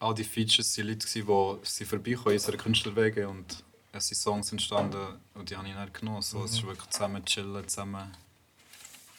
All 0.00 0.14
die 0.14 0.24
Features 0.24 0.76
waren 0.76 0.88
Leute, 0.88 1.06
die 1.06 1.08
sind 1.62 1.86
vorbeikommen 1.88 2.26
in 2.28 2.32
unserer 2.34 2.56
Künstlerwege 2.56 3.28
und 3.28 3.62
es 3.92 4.08
sind 4.08 4.16
Songs 4.18 4.50
entstanden 4.52 4.98
und 5.34 5.48
die 5.50 5.56
habe 5.56 5.68
ich 5.68 5.74
dann 5.74 5.92
genommen. 5.92 6.20
So, 6.22 6.42
Es 6.44 6.52
ist 6.52 6.66
wirklich 6.66 6.88
zusammen 6.90 7.24
chillen, 7.24 7.66
zusammen, 7.68 8.10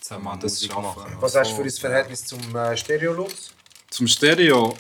zusammen 0.06 0.28
an 0.28 0.40
das 0.40 0.54
Musik 0.54 0.72
schaffen. 0.72 1.02
machen. 1.02 1.18
Was 1.20 1.36
hast 1.36 1.52
du 1.52 1.56
für 1.56 1.64
ein 1.64 1.72
Verhältnis 1.72 2.26
zum 2.26 2.56
äh, 2.56 2.78
Stereo-Lux? 2.78 3.52
Zum 3.90 4.08
Stereo. 4.08 4.76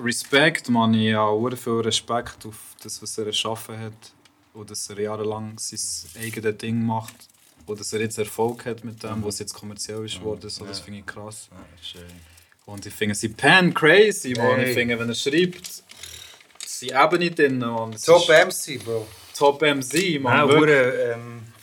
Respekt, 0.00 0.68
man. 0.68 0.94
Ich 0.94 1.14
habe 1.14 1.30
auch 1.30 1.56
viel 1.56 1.80
Respekt 1.80 2.46
auf 2.46 2.56
das, 2.82 3.00
was 3.02 3.18
er 3.18 3.26
erschaffen 3.26 3.78
hat. 3.78 4.12
Und 4.52 4.70
dass 4.70 4.90
er 4.90 4.98
jahrelang 4.98 5.58
sein 5.58 6.22
eigenes 6.22 6.58
Ding 6.58 6.82
macht. 6.84 7.14
Und 7.66 7.78
dass 7.78 7.92
er 7.92 8.00
jetzt 8.00 8.18
Erfolg 8.18 8.66
hat 8.66 8.82
mit 8.82 9.02
dem, 9.02 9.24
was 9.24 9.38
jetzt 9.38 9.54
kommerziell 9.54 10.04
ist 10.04 10.18
geworden. 10.18 10.48
So, 10.48 10.64
das 10.64 10.80
finde 10.80 11.00
ich 11.00 11.06
krass. 11.06 11.48
schön. 11.80 12.02
Und 12.66 12.84
ich 12.84 12.92
finde 12.92 13.14
sie 13.14 13.28
Pen 13.28 13.72
crazy, 13.72 14.34
man. 14.36 14.56
Hey. 14.56 14.70
Ich 14.70 14.74
finde, 14.74 14.98
wenn 14.98 15.08
er 15.08 15.14
schreibt, 15.14 15.84
sie 16.66 16.88
Ebene 16.88 17.30
drin, 17.30 17.58
man. 17.58 17.92
Es 17.92 18.02
Top 18.02 18.28
MC, 18.28 18.82
Bro. 18.84 19.06
Top 19.36 19.60
MC, 19.62 20.20
man. 20.20 20.48
Ja, 20.48 21.16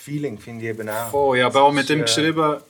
Feeling 0.08 0.40
finde 0.40 0.64
ich 0.64 0.70
eben 0.70 0.88
auch. 0.88 1.12
Voll, 1.12 1.38
ich 1.38 1.44
habe 1.44 1.62
auch 1.62 1.74
mit 1.74 1.90
ihm 1.90 2.00
äh, 2.00 2.04
geschrieben. 2.04 2.62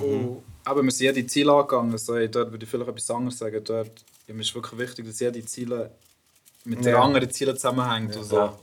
Und 0.00 0.42
eben, 0.68 0.84
wir 0.84 0.90
sind 0.90 1.06
jede 1.14 1.24
Ziele 1.26 1.52
angegangen. 1.52 1.96
So, 1.98 2.16
hey, 2.16 2.28
dort 2.28 2.50
würde 2.50 2.64
ich 2.64 2.70
vielleicht 2.70 2.88
etwas 2.90 3.10
anderes 3.10 3.38
sagen. 3.38 3.62
Dort, 3.64 4.04
ja, 4.26 4.34
mir 4.34 4.40
ist 4.42 4.52
wirklich 4.54 4.80
wichtig, 4.80 5.06
dass 5.06 5.20
jede 5.20 5.44
Ziele 5.44 5.90
mit 6.64 6.84
den 6.84 6.92
Ja. 6.94 7.02
anderen 7.02 7.30
Zielen 7.30 7.54
zusammenhängt. 7.56 8.16
Und, 8.16 8.24
so. 8.24 8.36
Ja. 8.36 8.58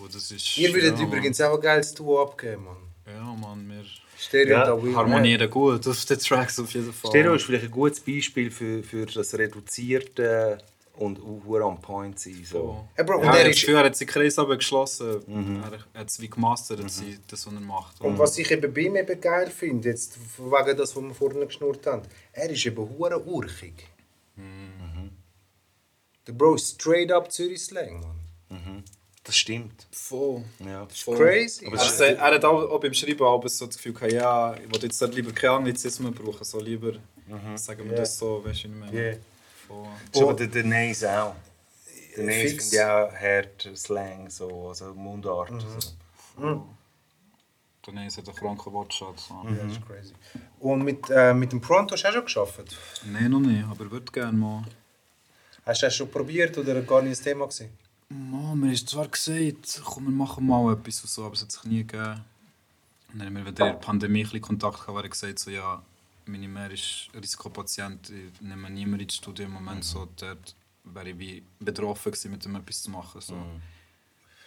und 0.00 0.12
das 0.12 0.28
ist, 0.30 0.58
Ihr 0.58 0.74
würdet 0.74 0.98
ja, 0.98 1.04
übrigens 1.04 1.40
auch 1.40 1.54
ein 1.54 1.60
geiles 1.60 1.94
Duo 1.94 2.20
abgeben, 2.22 2.64
Mann. 2.64 2.76
Ja, 3.06 3.22
Mann, 3.22 3.68
wir 3.68 3.84
Stereo 4.18 4.58
Ja, 4.58 4.96
harmonieren 4.96 5.50
gut 5.50 5.86
auf 5.86 6.04
den 6.04 6.18
Tracks 6.18 6.58
auf 6.58 6.72
jeden 6.72 6.92
Fall. 6.92 7.10
Stereo 7.10 7.34
ist 7.34 7.44
vielleicht 7.44 7.64
ein 7.66 7.70
gutes 7.70 8.00
Beispiel 8.00 8.50
für, 8.50 8.82
für 8.82 9.06
das 9.06 9.34
reduzierte 9.34 10.58
und 10.96 11.18
auch 11.20 11.42
hure 11.44 11.64
on 11.64 11.80
point 11.80 12.18
sein. 12.18 12.44
So. 12.44 12.86
Hey, 12.94 13.04
Bro, 13.04 13.18
und 13.18 13.24
Ja, 13.24 13.36
er 13.36 13.48
ist- 13.50 13.62
dafür 13.62 13.78
hat 13.80 13.96
sie 13.96 14.06
Kreis 14.06 14.38
aber 14.38 14.56
geschlossen. 14.56 15.20
Mhm. 15.26 15.62
Er 15.94 16.00
hat 16.00 16.08
es 16.08 16.20
wie 16.20 16.28
gemastert, 16.28 16.88
sie, 16.90 17.18
das, 17.28 17.46
was 17.46 17.52
er 17.52 17.60
macht. 17.60 18.00
Und 18.00 18.18
was 18.18 18.38
ich 18.38 18.50
eben 18.50 18.72
bei 18.72 18.82
ihm 18.82 18.96
eben 18.96 19.20
geil 19.20 19.50
finde, 19.50 19.88
jetzt 19.88 20.16
wegen 20.38 20.76
das, 20.76 20.94
was 20.94 21.02
wir 21.02 21.14
vorhin 21.14 21.40
geschnurrt 21.40 21.86
haben, 21.86 22.02
er 22.32 22.50
ist 22.50 22.64
eben 22.66 22.76
hure 22.98 23.22
urchig. 23.24 23.88
Der 26.26 26.32
Bro 26.32 26.54
ist 26.54 26.80
straight 26.80 27.12
up 27.12 27.30
Zürich 27.30 27.62
Slang, 27.62 28.00
Mann. 28.00 28.82
Das 29.22 29.36
stimmt. 29.36 29.86
Voll. 29.90 30.44
Ja. 30.64 30.86
Voll. 30.88 31.16
Crazy. 31.16 31.66
Aber 31.66 31.76
er, 31.78 32.16
er 32.18 32.34
hat 32.34 32.44
auch, 32.44 32.70
auch 32.70 32.80
beim 32.80 32.92
Schreiben 32.92 33.22
auch 33.22 33.46
so 33.48 33.66
das 33.66 33.76
Gefühl 33.76 33.94
gehabt, 33.94 34.12
ja, 34.12 34.54
ich 34.54 34.70
will 34.70 34.82
jetzt 34.82 35.00
lieber 35.14 35.32
keine 35.32 35.54
Anglizismen 35.54 36.12
brauchen, 36.12 36.44
so 36.44 36.60
lieber 36.60 36.92
sagen 37.56 37.84
wir 37.86 37.92
Ja. 37.92 37.98
das 38.00 38.18
so, 38.18 38.44
weißt 38.44 38.64
du, 38.64 38.68
ich 38.68 38.74
meine. 38.74 38.92
Yeah. 38.92 39.16
So, 40.12 40.22
aber 40.22 40.34
der, 40.34 40.46
der 40.48 40.64
Naze 40.64 41.22
auch. 41.22 41.34
Der 42.16 42.26
Fix. 42.26 42.70
finde 42.70 42.76
ich 42.76 42.82
auch 42.82 43.12
hart 43.12 43.70
Slang, 43.76 44.30
so, 44.30 44.68
also 44.68 44.94
Mundart. 44.94 45.50
So. 46.36 46.66
Dann 47.86 47.98
ist 47.98 48.16
er 48.16 48.22
der 48.22 48.34
kranke 48.34 48.72
Wortschatz. 48.72 49.28
So. 49.28 49.34
Ja, 49.48 49.64
das 49.64 49.72
ist 49.72 49.86
crazy. 49.86 50.14
Und 50.60 50.84
mit, 50.84 51.10
äh, 51.10 51.34
mit 51.34 51.52
dem 51.52 51.60
Pronto 51.60 51.92
hast 51.94 52.04
du 52.04 52.08
auch 52.08 52.12
schon 52.12 52.24
geschafft? 52.24 52.76
Nein, 53.04 53.30
noch 53.30 53.40
nicht, 53.40 53.64
aber 53.64 53.90
würde 53.90 54.10
gerne 54.10 54.36
mal. 54.38 54.64
Hast 55.66 55.82
du 55.82 55.86
das 55.86 55.96
schon 55.96 56.10
probiert 56.10 56.56
oder 56.56 56.80
gar 56.82 57.02
nicht 57.02 57.18
das 57.18 57.22
Thema 57.22 57.46
gewesen? 57.46 57.70
Mann, 58.08 58.60
mir 58.60 58.72
ist 58.72 58.88
zwar 58.88 59.08
gesagt, 59.08 59.82
komm, 59.84 60.04
wir 60.04 60.12
machen 60.12 60.46
mal 60.46 60.72
etwas 60.72 61.02
und 61.02 61.10
so, 61.10 61.24
aber 61.24 61.34
es 61.34 61.42
hat 61.42 61.52
sich 61.52 61.64
nie 61.64 61.86
gegeben. 61.86 62.24
Und 63.12 63.18
dann 63.18 63.26
haben 63.26 63.36
wir 63.36 63.46
wieder 63.46 63.66
in 63.66 63.72
der 63.72 63.80
Pandemie 63.80 64.20
ein 64.20 64.24
bisschen 64.24 64.42
Kontakt 64.42 64.80
gehabt, 64.80 64.94
wo 64.94 64.98
er 64.98 65.08
gesagt 65.08 65.38
so, 65.38 65.50
ja, 65.50 65.82
ist 66.72 67.08
Risikopatient, 67.14 68.10
ich 68.10 68.40
nehme 68.40 68.70
niemanden 68.70 69.04
ins 69.04 69.16
Studio 69.16 69.46
im 69.46 69.52
Moment, 69.52 69.84
so, 69.84 70.08
dort 70.16 70.54
wäre 70.84 71.10
ich 71.10 71.18
wie 71.18 71.42
betroffen 71.60 72.12
gewesen, 72.12 72.30
mit 72.30 72.44
dem 72.44 72.56
etwas 72.56 72.82
zu 72.82 72.90
machen. 72.90 73.20
So. 73.20 73.36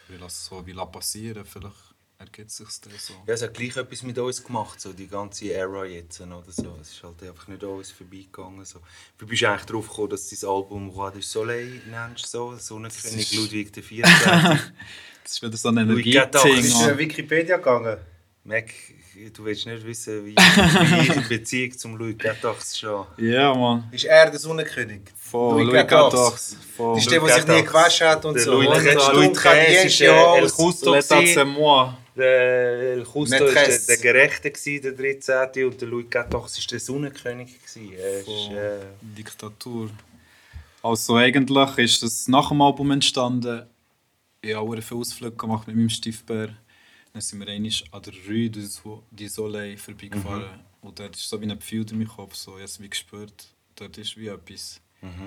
Ich 0.10 0.20
lasse 0.20 0.28
es 0.28 0.46
so 0.46 0.66
wie 0.66 0.72
la 0.72 0.86
passieren, 0.86 1.46
vielleicht 1.46 1.76
ergibt 2.20 2.50
es 2.50 2.58
sich 2.58 2.68
dann 2.82 2.94
so. 2.98 3.14
Ja, 3.28 3.34
es 3.34 3.42
hat 3.42 3.54
gleich 3.54 3.76
etwas 3.78 4.02
mit 4.04 4.18
uns 4.18 4.44
gemacht, 4.44 4.82
so 4.82 4.92
die 4.94 5.08
ganze 5.08 5.54
Era 5.54 5.86
jetzt 5.86 6.20
oder 6.22 6.44
so. 6.48 6.78
Es 6.82 6.92
ist 6.92 7.04
halt 7.04 7.22
einfach 7.24 7.48
nicht 7.48 7.64
an 7.64 7.70
uns 7.70 7.92
vorbeigegangen. 7.92 8.66
So. 8.66 8.80
Wie 9.20 9.26
bist 9.26 9.42
du 9.42 9.50
eigentlich 9.50 9.66
darauf 9.66 9.88
gekommen, 9.88 10.10
dass 10.10 10.28
du 10.30 10.36
dein 10.36 10.50
Album 10.50 10.90
«Roi 10.90 11.12
du 11.12 11.22
Soleil» 11.22 11.82
nennst? 11.90 12.26
So? 12.28 12.56
Sonnenkönig 12.56 13.36
Ludwig 13.36 13.72
XIV. 13.72 14.02
Das 14.02 15.34
ist 15.34 15.42
wieder 15.42 15.58
so 15.58 15.70
ein 15.70 15.78
Energie-Ding. 15.78 16.56
Bist 16.56 16.82
du 16.82 16.98
Wikipedia 16.98 17.58
gegangen? 17.58 17.98
Mac, 18.48 18.68
du 19.36 19.44
willst 19.44 19.66
nicht 19.66 19.86
wissen, 19.86 20.26
wie, 20.26 20.34
wie 20.34 21.02
ich 21.02 21.16
in 21.18 21.28
Beziehung 21.28 21.78
zum 21.78 21.98
Louis 21.98 22.16
XIV 22.18 22.80
schon... 22.80 23.06
Ja, 23.18 23.54
Mann. 23.54 23.90
Ist 23.92 24.06
er 24.06 24.32
der 24.32 24.40
Sonnenkönig? 24.40 25.02
Voll, 25.18 25.64
Louis. 25.66 26.56
Voll. 26.78 26.96
Das 26.96 27.04
ist 27.04 27.12
der, 27.12 27.20
der 27.20 27.36
sich 27.36 27.48
nie 27.48 27.64
gewaschen 27.64 28.08
hat 28.08 28.24
und 28.24 28.36
Der 28.36 28.44
so. 28.44 28.54
Louis 28.54 29.44
erste 29.44 29.86
ist, 29.86 30.00
El. 30.02 30.44
Justo. 30.44 30.94
Der 30.94 31.12
El 32.22 33.00
Justo 33.00 33.26
war 33.26 33.54
der, 33.54 33.80
der 33.80 33.98
Gerechte, 33.98 34.50
gewesen, 34.52 34.82
der 34.82 34.92
13. 34.94 35.66
und 35.66 35.82
der 35.82 35.88
Louis 35.90 36.06
XIV 36.10 36.32
war 36.32 36.50
der 36.72 36.80
Sonnenkönig. 36.80 37.48
gewesen. 37.62 37.94
Er 37.98 38.20
ist, 38.20 38.30
äh, 38.30 38.86
Diktatur. 39.02 39.90
Also 40.82 41.16
eigentlich 41.18 41.78
ist 41.80 42.02
das 42.02 42.30
nach 42.30 42.48
dem 42.48 42.62
Album 42.62 42.92
entstanden. 42.92 43.64
Ich 44.42 44.56
habe 44.56 44.66
auch 44.70 44.82
viele 44.82 45.02
Ausflüge 45.02 45.36
gemacht 45.36 45.68
mit 45.68 45.76
meinem 45.76 45.90
Stiefbär. 45.90 46.56
Dann 47.18 47.22
sind 47.24 47.40
wir 47.40 47.48
einmal 47.48 47.72
an 47.94 48.02
der 48.04 48.14
Rue 48.30 48.48
du 48.52 48.62
So- 48.62 49.02
du 49.10 49.28
Soleil 49.28 49.76
vorbeigefahren. 49.76 50.60
Und 50.82 51.00
dort 51.00 51.16
ist 51.16 51.28
so 51.28 51.42
wie 51.42 51.46
ein 51.46 51.58
Gefühl 51.58 51.84
in 51.90 51.98
meinem 51.98 52.08
Kopf. 52.10 52.36
So. 52.36 52.52
Ich 52.52 52.56
habe 52.58 52.66
es 52.66 52.80
wie 52.80 52.88
gespürt. 52.90 53.48
Dort 53.76 53.98
ist 53.98 54.16
wie 54.18 54.28
etwas. 54.28 54.80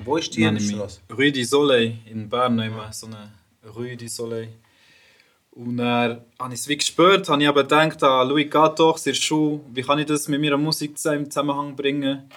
Wo 0.04 0.16
ist 0.16 0.32
die 0.36 0.42
Dann 0.42 0.54
habe 0.54 0.58
ich 0.58 0.68
mich- 0.70 0.76
Straße? 0.76 1.00
Rue 1.12 1.32
du 1.32 1.44
Soleil 1.44 1.98
in 2.06 2.28
Bern, 2.28 2.56
immer 2.60 2.92
so 2.92 3.06
eine 3.08 3.32
Rue 3.74 3.96
du 3.96 4.08
Soleil. 4.08 4.50
Und 5.50 5.78
dann 5.78 6.20
habe 6.38 6.54
ich 6.54 6.60
es 6.60 6.68
wie 6.68 6.76
gespürt, 6.76 7.28
habe 7.28 7.42
ich 7.42 7.48
aber 7.48 7.64
gedacht, 7.64 8.00
an 8.04 8.28
Louis 8.28 8.48
XIV, 8.48 8.96
in 9.06 9.12
der 9.12 9.14
Schule, 9.14 9.60
wie 9.74 9.82
kann 9.82 9.98
ich 9.98 10.06
das 10.06 10.28
mit 10.28 10.40
meiner 10.40 10.58
Musik 10.58 10.96
zusammen- 10.96 11.24
im 11.24 11.30
Zusammenhang 11.32 11.74
bringen? 11.74 12.30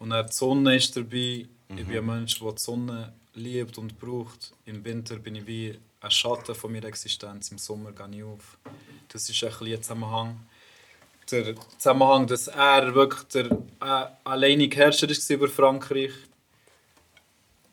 Und 0.00 0.10
dann 0.10 0.26
die 0.26 0.32
Sonne 0.34 0.76
ist 0.76 0.94
dabei. 0.94 1.46
Ich 1.70 1.86
bin 1.86 1.96
ein 1.96 2.04
Mensch, 2.04 2.38
der 2.40 2.52
die 2.52 2.60
Sonne 2.60 3.14
liebt 3.32 3.78
und 3.78 3.98
braucht. 3.98 4.52
Im 4.66 4.84
Winter 4.84 5.16
bin 5.16 5.34
ich 5.36 5.46
wie 5.46 5.78
ein 6.00 6.10
Schatten 6.10 6.54
von 6.54 6.72
meiner 6.72 6.86
Existenz, 6.86 7.50
im 7.50 7.58
Sommer 7.58 7.92
gehe 7.92 8.08
ich 8.18 8.22
auf. 8.24 8.56
Das 9.08 9.28
ist 9.28 9.42
ein 9.42 9.48
bisschen 9.50 9.66
ein 9.74 9.82
Zusammenhang. 9.82 10.40
Der 11.30 11.54
Zusammenhang, 11.76 12.26
dass 12.26 12.48
er 12.48 12.94
wirklich 12.94 13.22
der 13.24 13.46
äh, 13.46 14.06
alleinige 14.24 14.76
Herrscher 14.76 15.08
war 15.08 15.30
über 15.36 15.48
Frankreich 15.48 16.12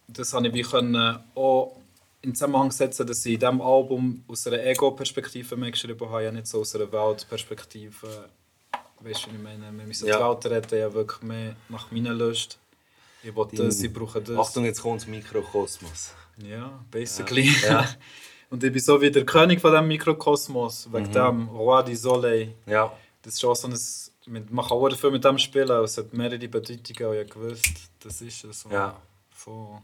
das 0.08 0.34
habe 0.34 0.48
ich 0.48 0.74
auch 0.74 1.76
in 2.22 2.34
Zusammenhang 2.36 2.72
setzen, 2.72 3.06
dass 3.08 3.26
ich 3.26 3.34
in 3.34 3.40
diesem 3.40 3.62
Album 3.62 4.24
aus 4.28 4.48
einer 4.48 4.64
Ego-Perspektive 4.64 5.56
mehr 5.58 5.72
geschrieben 5.72 6.10
habe, 6.10 6.24
ja 6.24 6.32
nicht 6.32 6.48
so 6.48 6.62
aus 6.62 6.76
einer 6.76 6.92
Weltperspektive. 6.92 8.30
Weißt 9.00 9.26
du, 9.26 9.32
ich 9.32 9.42
meine? 9.42 9.66
Wir 9.78 9.86
müssen 9.86 10.08
Ja. 10.08 10.18
die 10.18 10.24
Welt 10.24 10.46
retten, 10.46 10.80
ja 10.80 10.94
wirklich 10.94 11.22
mehr 11.22 11.56
nach 11.70 11.92
meiner 11.92 12.14
Lust. 12.14 12.58
Ich 13.24 13.36
wollte, 13.36 13.56
Dein- 13.56 13.72
sie 13.72 13.90
brauchen 13.90 14.24
das. 14.24 14.38
Achtung, 14.38 14.66
jetzt 14.66 14.82
kommt 14.82 15.02
das 15.02 15.08
Mikrokosmos. 15.08 16.12
Ja, 16.38 16.84
basically. 16.92 17.50
Ja. 17.64 17.88
Und 18.50 18.64
ich 18.64 18.72
bin 18.72 18.82
so 18.82 19.02
wie 19.02 19.12
der 19.12 19.26
König 19.26 19.60
von 19.60 19.72
diesem 19.72 19.88
Mikrokosmos, 19.88 20.88
wegen 20.92 21.12
dem 21.12 21.50
Roi 21.50 21.84
du 21.84 21.96
Soleil. 21.96 22.54
Ja. 22.66 22.92
Das 23.22 23.34
ist 23.34 23.44
auch 23.44 23.56
so 23.56 23.68
ein... 23.68 23.78
Man 24.28 24.66
kann 24.66 24.78
auch 24.78 24.96
viel 24.96 25.12
mit 25.12 25.24
dem 25.24 25.38
spielen, 25.38 25.70
aber 25.70 25.84
es 25.84 25.98
hat 25.98 26.14
mehrere 26.14 26.48
Bedeutungen, 26.48 27.10
und 27.10 27.22
ich 27.22 27.30
gewusst, 27.30 27.74
das 28.00 28.22
ist 28.22 28.44
es. 28.44 28.62
so. 28.62 28.70
Ja. 28.70 29.00
Voll. 29.32 29.80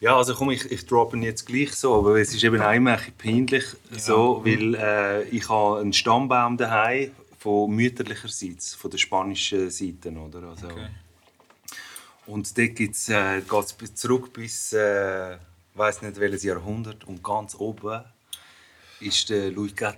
Ja, 0.00 0.16
also 0.16 0.34
komm, 0.34 0.50
ich, 0.50 0.70
ich 0.70 0.84
droppe 0.86 1.16
ihn 1.16 1.22
jetzt 1.22 1.46
gleich 1.46 1.72
so, 1.74 1.94
aber 1.94 2.20
es 2.20 2.34
ist 2.34 2.42
eben 2.44 2.60
auch 2.60 2.72
immer 2.72 2.92
ein 2.92 2.96
bisschen 2.98 3.16
peinlich 3.16 3.64
so, 3.96 4.44
weil 4.44 4.74
äh, 4.74 5.22
ich 5.28 5.48
habe 5.48 5.80
einen 5.80 5.92
Stammbaum 5.92 6.56
daheim 6.56 7.12
von 7.38 7.70
mütterlicherseits, 7.70 8.74
von 8.74 8.90
der 8.90 8.98
spanischen 8.98 9.70
Seite, 9.70 10.10
oder? 10.10 10.48
Also, 10.48 10.66
Okay. 10.66 10.88
Und 12.26 12.56
dort 12.56 12.74
gibt's, 12.76 13.08
äh, 13.08 13.40
geht 13.42 13.74
es 13.82 13.94
zurück 13.94 14.32
bis, 14.32 14.72
äh, 14.72 15.36
weiß 15.74 16.02
nicht 16.02 16.18
welches 16.18 16.44
Jahrhundert 16.44 17.04
und 17.04 17.22
ganz 17.22 17.54
oben 17.54 18.04
ist 19.00 19.28
der 19.28 19.50
Louis 19.50 19.74
drin. 19.74 19.94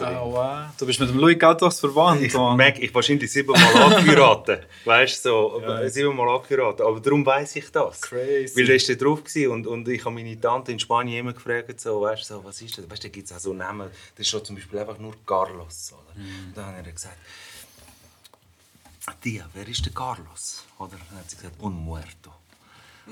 Ah, 0.00 0.24
wow. 0.24 0.76
Du 0.78 0.86
bist 0.86 1.00
mit 1.00 1.08
dem 1.08 1.18
Louis 1.18 1.38
Gattos 1.38 1.80
verwandt, 1.80 2.22
Ich 2.22 2.34
merke, 2.34 2.80
ich 2.80 2.94
wahrscheinlich 2.94 3.30
siebenmal 3.32 3.74
angeheiratet. 3.74 4.68
weißt 4.84 5.24
du, 5.24 5.28
so, 5.28 5.62
Ja. 5.62 5.88
siebenmal 5.88 6.28
angeheiratet. 6.28 6.82
Aber 6.82 7.00
darum 7.00 7.24
weiß 7.24 7.56
ich 7.56 7.70
das. 7.70 8.00
Crazy. 8.02 8.56
Weil 8.56 8.68
er 8.70 8.76
ist 8.76 8.88
da 8.88 8.94
drauf 8.94 9.22
und, 9.50 9.66
und 9.66 9.88
ich 9.88 10.04
habe 10.04 10.14
meine 10.14 10.38
Tante 10.40 10.72
in 10.72 10.78
Spanien 10.78 11.20
immer 11.20 11.32
gefragt, 11.32 11.80
so, 11.80 12.00
weißt 12.02 12.30
du, 12.30 12.34
so, 12.34 12.44
was 12.44 12.60
ist 12.62 12.78
das? 12.78 12.88
Weißt 12.88 13.02
du, 13.04 13.08
da 13.08 13.12
gibt 13.12 13.26
es 13.30 13.36
auch 13.36 13.40
so 13.40 13.52
Namen, 13.52 13.90
das 14.16 14.20
ist 14.26 14.28
schon 14.28 14.44
zum 14.44 14.56
Beispiel 14.56 14.78
einfach 14.78 14.98
nur 14.98 15.14
Carlos. 15.26 15.92
Oder? 15.92 16.20
Mhm. 16.22 16.48
Und 16.48 16.56
dann 16.56 16.76
hat 16.76 16.86
er 16.86 16.92
gesagt, 16.92 17.16
Tia, 19.20 19.48
wer 19.52 19.68
ist 19.68 19.84
der 19.84 19.92
Carlos? 19.92 20.64
Oder? 20.78 20.96
Dann 21.10 21.18
hat 21.18 21.30
sie 21.30 21.36
gesagt, 21.36 21.60
un 21.60 21.74
muerto. 21.74 22.30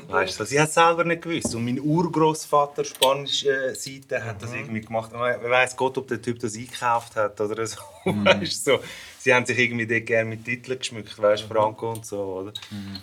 Weißt 0.08 0.40
du, 0.40 0.44
sie 0.46 0.58
hat 0.58 0.68
es 0.68 0.74
selber 0.74 1.04
nicht 1.04 1.20
gewusst. 1.22 1.54
Und 1.54 1.66
mein 1.66 1.78
Urgroßvater 1.78 2.82
spanische 2.84 3.74
Seite 3.74 4.24
hat 4.24 4.36
Mhm. 4.36 4.40
das 4.40 4.52
irgendwie 4.54 4.80
gemacht. 4.80 5.10
Wer 5.12 5.50
weiß 5.50 5.76
Gott, 5.76 5.98
ob 5.98 6.08
der 6.08 6.20
Typ 6.22 6.38
das 6.38 6.54
eingekauft 6.56 7.16
hat 7.16 7.38
oder 7.40 7.66
so. 7.66 7.78
Mhm. 8.04 8.24
Weißt 8.24 8.66
du, 8.66 8.78
so. 8.78 8.84
Sie 9.20 9.32
haben 9.32 9.44
sich 9.46 9.56
irgendwie 9.58 9.86
dort 9.86 10.06
gerne 10.06 10.30
mit 10.30 10.44
Titeln 10.44 10.78
geschmückt, 10.78 11.16
weißt 11.20 11.44
du, 11.44 11.48
Franco 11.48 11.92
und 11.92 12.04
so. 12.06 12.20
Oder? 12.40 12.52
Mhm. 12.70 12.98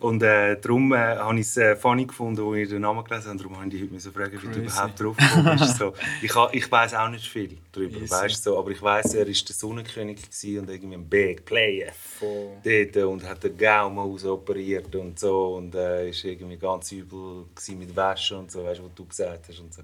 Und 0.00 0.22
äh, 0.24 0.60
darum 0.60 0.92
äh, 0.92 0.96
habe 0.96 1.38
ich 1.38 1.46
es 1.46 1.56
äh, 1.56 1.76
funny 1.76 2.04
gefunden, 2.04 2.44
als 2.44 2.58
ich 2.58 2.68
den 2.68 2.82
Namen 2.82 3.04
gelesen 3.04 3.28
habe. 3.28 3.38
Darum 3.38 3.56
habe 3.56 3.68
ich 3.68 3.80
dich 3.80 3.90
heute 4.04 4.12
fragen, 4.12 4.42
wie 4.42 4.48
du 4.48 4.60
überhaupt 4.60 5.00
drauf 5.00 5.16
bist. 5.16 5.78
So, 5.78 5.94
ich 6.20 6.34
ha- 6.34 6.50
ich 6.52 6.70
weiß 6.70 6.94
auch 6.94 7.08
nicht 7.08 7.26
viel 7.26 7.58
darüber, 7.70 7.98
Easy. 8.00 8.10
weißt, 8.10 8.42
so, 8.42 8.58
aber 8.58 8.70
ich 8.72 8.82
weiß, 8.82 9.14
er 9.14 9.20
war 9.20 9.32
der 9.32 9.34
Sonnenkönig 9.34 10.18
und 10.58 10.68
irgendwie 10.68 10.94
ein 10.94 11.08
Big 11.08 11.44
Player 11.44 11.92
Voll. 11.92 12.56
dort 12.64 12.96
und 13.06 13.28
hat 13.28 13.44
den 13.44 13.56
Gaumen 13.56 13.98
ausoperiert 13.98 14.94
und 14.96 15.18
so 15.18 15.56
und 15.56 15.74
äh, 15.76 16.10
ist 16.10 16.24
irgendwie 16.24 16.56
ganz 16.56 16.90
übel 16.90 17.44
mit 17.78 17.94
Wäsche 17.94 18.36
und 18.36 18.50
so, 18.50 18.64
weißt 18.64 18.80
du, 18.80 18.84
was 18.86 18.94
du 18.94 19.06
gesagt 19.06 19.48
hast 19.48 19.60
und 19.60 19.72
so. 19.72 19.82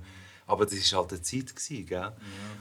Aber 0.49 0.67
das 0.67 0.93
war 0.93 1.03
halt 1.03 1.13
eine 1.13 1.23
Zeit, 1.23 1.55
gewesen, 1.55 1.87
gell? 1.87 2.01
der 2.01 2.13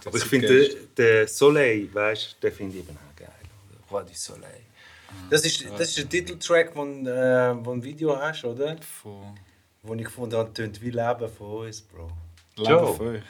Aber 0.06 0.18
ich 0.18 0.24
finde, 0.24 0.48
den, 0.70 0.78
den 0.96 1.28
Soleil, 1.28 1.90
weißt 1.92 2.38
du, 2.40 2.48
den 2.48 2.56
finde 2.56 2.78
ich 2.78 2.84
eben 2.88 2.96
auch 2.96 3.16
geil. 3.16 3.28
Roi 3.92 4.04
du 4.04 4.14
Soleil. 4.14 4.62
Das 5.30 5.46
ist, 5.46 5.66
das 5.78 5.90
ist 5.90 5.98
der 5.98 6.10
Titeltrack, 6.10 6.74
von 6.74 7.06
äh, 7.06 7.56
wo 7.64 7.72
ein 7.72 7.84
Video 7.84 8.16
hast, 8.20 8.44
oder? 8.46 8.76
Voll. 9.02 9.14
Wo 9.84 9.94
ich 9.94 10.04
gefunden 10.04 10.36
habe, 10.36 10.54
tönt 10.54 10.82
wie 10.82 10.90
Leben 10.92 11.30
von 11.38 11.66
uns, 11.66 11.82
Bro. 11.82 12.10
Leben 12.58 12.70
Joe. 12.70 12.94
für 12.96 13.04
euch. 13.04 13.24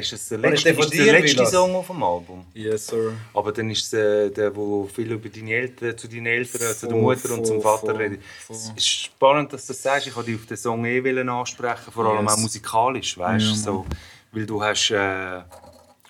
Ist 0.00 0.12
das 0.12 0.28
der 0.28 0.38
letzte, 0.38 0.64
der 0.64 0.74
von 0.74 0.84
ist 0.84 0.94
der 0.98 1.12
letzte? 1.20 1.46
Song 1.46 1.74
auf 1.76 1.86
dem 1.86 2.02
Album? 2.02 2.46
Yes, 2.54 2.86
sir. 2.88 3.12
Aber 3.32 3.52
dann 3.52 3.70
ist 3.70 3.84
es 3.84 3.92
äh, 3.92 4.30
der, 4.30 4.54
wo 4.56 4.84
viel 4.92 5.12
über 5.12 5.28
deine 5.28 5.52
Eltern, 5.52 5.96
zu 5.96 6.08
deinen 6.08 6.26
Eltern, 6.26 6.74
zu 6.74 6.86
der 6.86 6.96
Voll, 6.96 7.00
Mutter 7.16 7.34
und 7.34 7.46
zum 7.46 7.60
Vater 7.62 7.86
voll, 7.88 7.96
redet. 7.96 8.20
Es 8.48 8.72
ist 8.74 8.88
spannend, 8.88 9.52
dass 9.52 9.66
du 9.66 9.72
das 9.72 9.82
sagst. 9.82 10.06
Ich 10.08 10.16
wollte 10.16 10.30
dich 10.32 10.40
auf 10.40 10.46
den 10.46 10.56
Song 10.56 10.84
eh 10.84 11.04
wollen 11.04 11.28
ansprechen, 11.28 11.92
vor 11.92 12.06
allem 12.06 12.24
Yes. 12.24 12.32
auch 12.34 12.38
musikalisch, 12.38 13.18
weißt 13.18 13.44
Ja, 13.44 13.52
du? 13.52 13.56
so, 13.58 13.86
weil 14.32 14.46
du 14.46 14.60
hast 14.62 14.90
äh, 14.90 15.42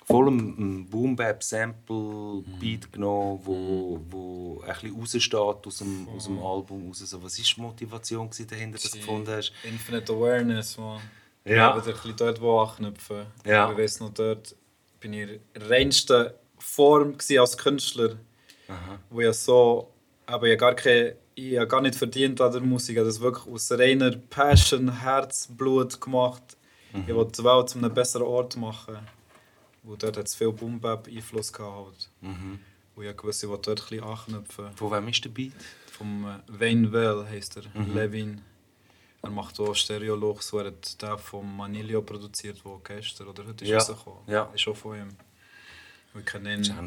voll 0.05 0.27
einen 0.27 0.85
Boom 0.87 1.15
Bap 1.15 1.43
Sample 1.43 2.43
Beat 2.59 2.91
genommen, 2.93 3.39
wo, 3.43 3.99
wo 4.09 4.61
ein 4.61 4.73
bisschen 4.73 4.95
raussteht 4.95 5.67
aus 5.67 5.77
dem, 5.79 6.07
aus 6.15 6.25
dem 6.25 6.39
Album 6.39 6.87
raus. 6.87 6.99
So, 6.99 7.21
was 7.23 7.37
war 7.37 7.45
die 7.55 7.61
Motivation 7.61 8.29
dahinter, 8.47 8.77
dass 8.77 8.91
du 8.91 8.99
gefunden 8.99 9.31
hast? 9.31 9.51
Infinite 9.63 10.13
Awareness, 10.13 10.77
man. 10.77 11.01
Ja. 11.43 11.77
Ich 11.77 11.85
will 11.85 11.93
ein 11.93 12.01
bisschen 12.01 12.15
dort 12.17 12.41
wo 12.41 12.59
anknüpfen. 12.59 13.25
Ja. 13.45 13.71
Ich 13.71 13.77
weiss 13.77 13.99
noch, 13.99 14.13
dort 14.13 14.55
bin 14.99 15.13
ich 15.13 15.21
in 15.21 15.39
der 15.55 15.69
reinsten 15.69 16.29
Form 16.57 17.15
als 17.37 17.57
Künstler. 17.57 18.17
Wo 19.09 19.21
ich 19.21 19.35
so, 19.35 19.91
aber 20.25 20.47
ich 20.47 20.57
gar 20.57 20.75
keine, 20.75 21.15
ich 21.35 21.57
habe 21.57 21.67
gar 21.67 21.81
nicht 21.81 21.95
verdient 21.95 22.41
an 22.41 22.51
der 22.51 22.61
Musik. 22.61 22.95
Ich 22.95 22.99
habe 22.99 23.07
das 23.07 23.19
wirklich 23.19 23.53
aus 23.53 23.71
reiner 23.71 24.11
Passion, 24.11 25.01
Herzblut 25.01 25.99
gemacht. 25.99 26.57
Ich 27.07 27.13
wollte 27.13 27.41
die 27.41 27.47
Welt 27.47 27.69
zu 27.69 27.77
einem 27.77 27.93
besseren 27.93 28.25
Ort 28.25 28.55
machen. 28.55 28.97
Wo 29.85 29.95
dort 29.95 30.17
hat 30.17 30.27
es 30.27 30.35
viel 30.35 30.51
Boom-Bap-Einfluss 30.51 31.53
gehabt. 31.53 32.09
Wo 32.95 33.01
ich 33.01 33.23
wusste, 33.23 33.45
ich 33.45 33.49
wollte 33.51 33.75
dort 33.75 33.81
ein 33.81 33.89
bisschen 33.89 34.03
anknüpfen. 34.03 34.71
Von 34.75 34.91
wem 34.91 35.07
ist 35.09 35.23
der 35.23 35.29
Beat? 35.29 35.53
Vom 35.91 36.25
äh, 36.25 36.59
Wayne 36.59 36.91
Well 36.91 37.25
heisst 37.29 37.57
er, 37.57 37.63
Levin. 37.93 38.41
Er 39.21 39.29
macht 39.31 39.59
auch 39.59 39.73
Stereologs, 39.73 40.47
so 40.47 40.59
er 40.59 40.67
hat 40.67 41.01
den 41.01 41.17
von 41.17 41.55
Manilio 41.57 42.01
produziert, 42.01 42.61
der 42.63 42.79
gestern 42.95 43.27
oder 43.27 43.45
heute 43.45 43.63
ist 43.63 43.69
Ja. 43.71 43.77
rausgekommen. 43.77 44.19
Ja. 44.27 44.49
Ist 44.53 44.67
auch 44.67 44.75
von 44.75 44.97
ihm. 44.97 45.07
Wir 46.13 46.21
kennen 46.23 46.45
Das 46.59 46.67
ist 46.69 46.73
ihn. 46.73 46.77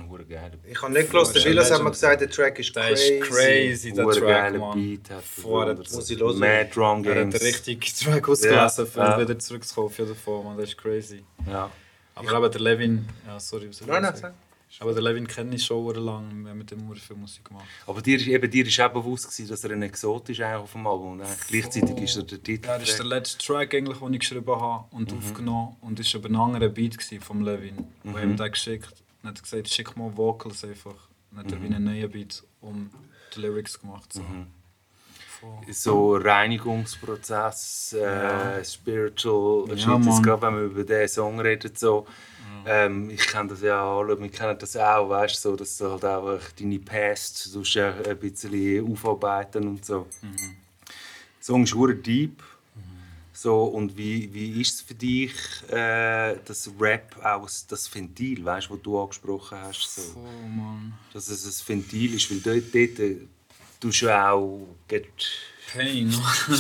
Ich 0.71 0.81
habe 0.83 0.93
nicht 0.93 1.11
gehört, 1.11 1.35
der 1.35 1.43
Voll, 1.43 1.51
Vilas 1.51 1.71
hat 1.71 1.83
mir 1.83 1.91
gesagt, 1.91 2.21
der 2.23 2.31
Track 2.31 2.59
ist 2.61 2.75
Der 2.75 2.83
crazy. 2.89 3.13
ist 3.15 3.29
crazy, 3.29 3.93
der 3.93 4.05
Track, 4.07 4.21
geiler 4.23 4.59
man. 4.59 4.75
Beat. 4.75 5.11
Hat 5.11 5.23
Voll, 5.25 5.69
er 5.69 5.75
das 5.75 5.93
muss 5.93 6.09
ich 6.11 6.19
hören. 6.19 6.39
Mad 6.39 6.71
Drum 6.75 7.05
Er 7.05 7.11
hat 7.11 7.17
Games. 7.23 7.35
den 7.39 7.43
richtigen 7.47 7.81
Track 7.81 8.29
Ja, 8.29 8.69
für 8.69 9.01
ja. 9.01 9.21
wieder 9.21 9.39
zurückzukommen. 9.39 9.87
Auf 9.89 9.99
jeden 9.99 10.15
Fall, 10.17 10.43
man. 10.45 10.57
Das 10.57 10.69
ist 10.71 10.79
crazy. 10.79 11.25
Ja. 11.47 11.71
Aber 12.19 12.33
eben 12.45 12.53
der 12.53 12.61
Levin, 12.61 13.09
ja 13.27 13.39
sorry, 13.41 13.69
was 13.69 13.81
Nein, 13.83 14.03
nein, 14.03 14.17
sagen? 14.17 14.35
sag. 14.71 14.83
Aber 14.83 14.93
der 14.93 15.03
Levin 15.03 15.27
kenne 15.27 15.55
ich 15.57 15.65
schon 15.65 15.95
lange, 15.95 16.35
wir 16.45 16.51
haben 16.51 16.59
mit 16.59 16.71
dem 16.71 16.87
sehr 16.89 16.97
viel 16.97 17.17
Musik 17.17 17.45
gemacht. 17.47 17.65
Aber 17.87 18.03
dir, 18.03 18.17
ist- 18.19 18.27
eben, 18.27 18.51
dir 18.51 18.67
ist 18.67 18.79
auch 18.81 18.93
bewusst, 18.93 19.25
gewesen, 19.31 19.49
dass 19.49 19.65
er 19.65 19.71
ein 19.71 19.83
Exot 19.83 20.29
ist 20.29 20.43
auf 20.43 20.73
dem 20.73 20.87
Album. 20.87 21.23
Gleichzeitig 21.49 21.97
ist 21.97 22.17
er 22.17 22.23
der 22.25 22.43
Titel. 22.43 22.67
Ja, 22.67 22.79
das 22.79 22.91
ist 22.91 22.99
der 22.99 23.07
letzte 23.07 23.39
Track, 23.47 23.75
eigentlich, 23.75 23.99
den 23.99 24.13
ich 24.15 24.21
geschrieben 24.21 24.61
habe 24.61 24.85
und 24.95 25.11
aufgenommen 25.13 25.77
und 25.81 25.99
es 26.01 26.13
war 26.13 26.21
aber 26.21 26.29
ein 26.29 26.37
anderer 26.37 26.69
Beat 26.69 26.99
vom 27.21 27.41
Levin. 27.43 27.77
Mhm. 28.03 28.13
Wo 28.13 28.19
ihm 28.19 28.37
den 28.37 28.51
geschickt 28.53 28.87
hat 29.25 29.37
er 29.37 29.43
gesagt, 29.43 29.69
schick 29.69 29.97
mal 29.97 30.15
Vocals 30.17 30.63
einfach. 30.65 31.09
Dann 31.31 31.41
hat 31.45 31.53
er 31.53 31.63
wie 31.63 31.67
einen 31.67 31.85
neuen 31.85 32.11
Beat 32.11 32.43
um 32.61 32.91
die 33.35 33.41
Lyrics 33.41 33.81
gemacht. 33.81 34.13
So. 34.13 34.21
Voll. 34.21 34.47
So 35.71 36.17
Reinigungsprozess, 36.17 37.93
äh, 37.95 38.65
Spiritual 38.65 39.69
Ja, 39.77 39.99
jetzt 39.99 40.23
gerade 40.23 40.43
wenn 40.43 40.55
man 40.55 40.65
über 40.67 40.85
diesen 40.85 41.09
Song 41.09 41.41
redet, 41.41 41.79
so, 41.79 42.07
ähm, 42.67 43.11
ich 43.11 43.27
kenne 43.27 43.49
das 43.51 43.63
ja 43.63 43.83
alle, 43.83 44.21
wir 44.21 44.29
kennen 44.29 44.59
das 44.59 44.77
auch, 44.77 45.09
weißt 45.09 45.41
so, 45.41 45.57
dass 45.57 45.79
du 45.79 45.91
halt 45.91 46.05
einfach 46.05 46.53
deine 46.59 46.79
Past 46.79 47.55
du 47.55 47.61
ein 47.61 48.19
bisschen 48.19 48.93
aufarbeiten 48.93 49.69
und 49.69 49.85
so. 49.85 50.07
Mhm. 50.23 50.37
Der 50.37 51.41
Song 51.41 51.63
ist 51.63 51.75
hure 51.75 51.95
deep. 51.95 52.43
So, 53.33 53.67
und 53.67 53.97
wie, 53.97 54.35
wie 54.35 54.61
ist 54.61 54.75
es 54.75 54.81
für 54.81 54.95
dich, 54.95 55.33
äh, 55.71 56.35
das 56.45 56.69
Rap 56.81 57.25
aus 57.25 57.65
das 57.69 57.95
Ventil, 57.95 58.45
weißt, 58.45 58.69
was 58.69 58.83
du 58.83 59.01
angesprochen 59.01 59.59
hast? 59.59 59.95
So, 59.95 60.19
Mann. 60.19 60.93
dass 61.13 61.29
es 61.29 61.47
ein 61.47 61.69
Ventil 61.69 62.15
ist, 62.15 62.29
weil 62.33 62.41
dort, 62.41 62.75
dort 62.75 62.99
äh, 62.99 63.19
tust 63.81 64.03
du 64.03 64.09
auch 64.17 64.67
get, 64.89 65.07
Pain. 65.73 66.15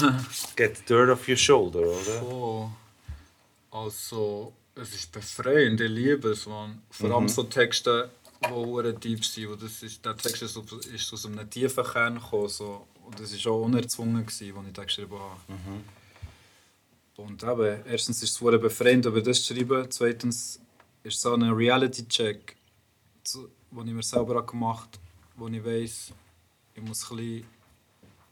get 0.56 0.88
dirt 0.88 1.10
off 1.10 1.28
your 1.28 1.36
shoulder, 1.36 1.80
oder? 1.80 2.20
Voll. 2.20 2.68
Also, 3.70 4.52
es 4.74 4.94
ist 4.94 5.12
befreiend, 5.12 5.80
ich 5.80 5.90
liebe 5.90 6.30
es, 6.30 6.46
man. 6.46 6.82
Vor 6.90 7.10
allem 7.10 7.28
so 7.28 7.42
Texte, 7.44 8.10
die 8.44 8.50
hure 8.50 8.94
deep 8.94 9.24
sind. 9.24 9.48
wo 9.50 9.56
Das 9.56 9.82
ist, 9.82 10.04
der 10.04 10.16
Text 10.16 10.42
ist, 10.42 10.56
aus- 10.56 10.86
ist 10.86 11.12
aus 11.12 11.26
einem 11.26 11.48
tiefen 11.50 11.84
Kern 11.84 12.14
gekommen. 12.14 12.48
So. 12.48 12.86
Und 13.04 13.18
das 13.20 13.44
war 13.44 13.52
auch 13.52 13.64
unerzwungen, 13.64 14.24
als 14.24 14.40
ich 14.40 14.52
den 14.52 14.72
geschrieben 14.74 15.18
habe. 15.18 15.38
Und 17.16 17.42
eben, 17.42 17.82
erstens 17.86 18.22
ist 18.22 18.30
es 18.30 18.40
hure 18.40 18.58
befreiend, 18.58 19.04
über 19.06 19.20
das 19.20 19.42
zu 19.42 19.54
schreiben. 19.54 19.90
Zweitens 19.90 20.60
ist 21.02 21.14
es 21.16 21.20
so 21.20 21.34
ein 21.34 21.42
Reality-Check, 21.42 22.56
den 23.72 23.86
ich 23.88 23.92
mir 23.94 24.02
selber 24.02 24.44
gemacht 24.46 24.90
habe, 24.92 25.02
wo 25.36 25.48
ich 25.48 25.64
weiss, 25.64 26.12
ich 26.78 26.84
muss 26.84 27.10
ein 27.10 27.16
bisschen 27.16 27.46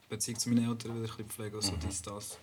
Beziehung 0.09 0.39
zu 0.39 0.49
meinen 0.49 0.71
Eltern 0.71 0.93
wieder 0.93 1.01
ein 1.01 1.17
bisschen 1.17 1.29
pflegen, 1.29 1.57
also 1.57 1.73
dies, 1.83 2.03
das. 2.03 2.39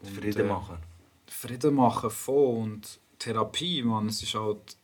Und, 0.00 0.10
Frieden 0.10 0.46
äh, 0.46 0.48
machen. 0.48 0.78
Frieden 1.26 1.74
machen 1.74 2.10
voll 2.10 2.62
und 2.62 2.98
Therapie, 3.18 3.82
man, 3.82 4.08
es 4.08 4.22
ist 4.22 4.34
halt, 4.34 4.76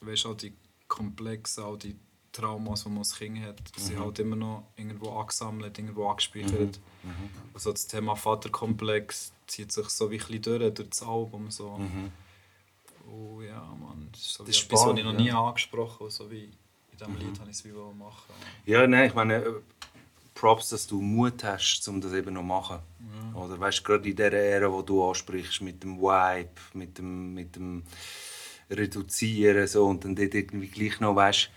weißt 0.00 0.24
halt 0.26 0.42
die 0.42 0.54
komplexen, 0.86 1.64
auch 1.64 1.76
die 1.76 1.96
Traumas, 2.32 2.84
die 2.84 2.88
man 2.90 2.98
als 2.98 3.16
Kind 3.16 3.40
hat, 3.40 3.60
sind 3.76 3.98
halt 3.98 4.18
immer 4.18 4.36
noch 4.36 4.64
irgendwo 4.76 5.10
angesammelt, 5.18 5.78
irgendwo 5.78 6.08
angespeichert. 6.08 6.78
Also 7.52 7.72
das 7.72 7.86
Thema 7.86 8.14
Vaterkomplex 8.14 9.32
zieht 9.46 9.72
sich 9.72 9.88
so 9.88 10.10
wie 10.10 10.16
ein 10.16 10.26
bisschen 10.26 10.42
durch, 10.42 10.74
durch 10.74 10.90
das 10.90 11.02
Album. 11.02 11.50
So. 11.50 11.80
Oh 13.10 13.40
ja, 13.40 13.60
man, 13.80 14.08
das 14.12 14.20
ist 14.20 14.34
so 14.34 14.44
Das 14.44 14.54
ist 14.56 14.64
etwas, 14.64 14.80
was 14.80 14.86
ich 14.86 15.00
spannend, 15.00 15.04
noch 15.04 15.12
ja. 15.14 15.20
nie 15.20 15.32
angesprochen 15.32 16.00
habe, 16.00 16.10
so 16.10 16.30
wie 16.30 16.50
in 17.06 17.14
diesem 17.14 17.28
Lied 17.28 17.40
habe 17.40 17.50
ich 17.50 17.56
es 17.56 17.64
wie 17.64 17.72
machen. 17.72 18.32
Ja, 18.66 18.86
nein, 18.86 19.08
ich 19.08 19.14
meine, 19.14 19.36
äh, 19.36 19.52
Props, 20.34 20.68
dass 20.70 20.86
du 20.86 21.00
Mut 21.00 21.42
hast, 21.44 21.86
um 21.88 22.00
das 22.00 22.12
eben 22.12 22.34
noch 22.34 22.42
zu 22.42 22.46
machen. 22.46 22.78
Oder 23.34 23.58
weißt 23.58 23.80
du, 23.80 23.82
gerade 23.82 24.08
in 24.08 24.16
der 24.16 24.32
Ära, 24.32 24.72
wo 24.72 24.82
du 24.82 25.08
ansprichst, 25.08 25.62
mit 25.62 25.82
dem 25.82 25.98
Vibe, 25.98 26.50
mit 26.74 26.98
dem, 26.98 27.34
mit 27.34 27.56
dem 27.56 27.82
Reduzieren 28.70 29.66
so, 29.66 29.86
und 29.86 30.04
dann 30.04 30.14
dort 30.14 30.34
irgendwie 30.34 30.68
gleich 30.68 31.00
noch 31.00 31.16
weißt, 31.16 31.50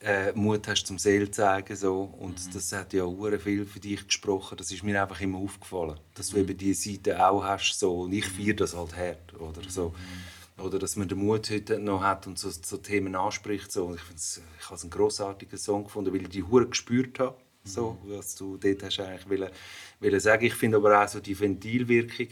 äh, 0.00 0.32
Mut 0.32 0.66
hast 0.66 0.86
zum 0.86 0.98
Seele 0.98 1.26
zu 1.26 1.42
zeigen. 1.42 1.76
So. 1.76 2.02
Und 2.18 2.54
das 2.54 2.72
hat 2.72 2.92
ja 2.92 3.04
auch 3.04 3.38
viel 3.38 3.64
für 3.64 3.80
dich 3.80 4.06
gesprochen. 4.06 4.56
Das 4.56 4.70
ist 4.72 4.82
mir 4.82 5.00
einfach 5.00 5.20
immer 5.20 5.38
aufgefallen. 5.38 5.98
Dass 6.14 6.30
du 6.30 6.38
eben 6.38 6.56
diese 6.56 6.90
Seite 6.90 7.24
auch 7.24 7.44
hast. 7.44 7.78
So. 7.78 8.02
Und 8.02 8.12
ich 8.12 8.26
feiere 8.26 8.54
das 8.54 8.74
halt 8.74 8.96
hart. 8.96 9.34
Oder, 9.38 9.60
so. 9.68 9.94
Oder 10.62 10.78
dass 10.78 10.96
man 10.96 11.08
den 11.08 11.18
Mut 11.18 11.50
heute 11.50 11.78
noch 11.78 12.02
hat 12.02 12.26
und 12.26 12.38
so, 12.38 12.50
so 12.50 12.76
Themen 12.76 13.14
anspricht. 13.14 13.72
So. 13.72 13.86
Und 13.86 13.96
ich, 13.96 14.02
ich 14.02 14.66
habe 14.66 14.74
es 14.74 14.82
einen 14.82 14.90
grossartigen 14.90 15.58
Song 15.58 15.84
gefunden, 15.84 16.12
weil 16.12 16.22
ich 16.22 16.28
die 16.28 16.42
Hure 16.42 16.66
gespürt 16.66 17.18
habe. 17.18 17.36
So, 17.64 17.96
was 18.06 18.34
du 18.34 18.56
dort 18.56 18.82
hast 18.82 18.98
eigentlich 18.98 19.28
wollen, 19.28 19.50
wollen 20.00 20.20
sagen. 20.20 20.44
Ich 20.44 20.54
finde 20.54 20.78
aber 20.78 21.00
auch 21.00 21.06
so 21.06 21.20
die 21.20 21.38
Ventilwirkung. 21.38 22.26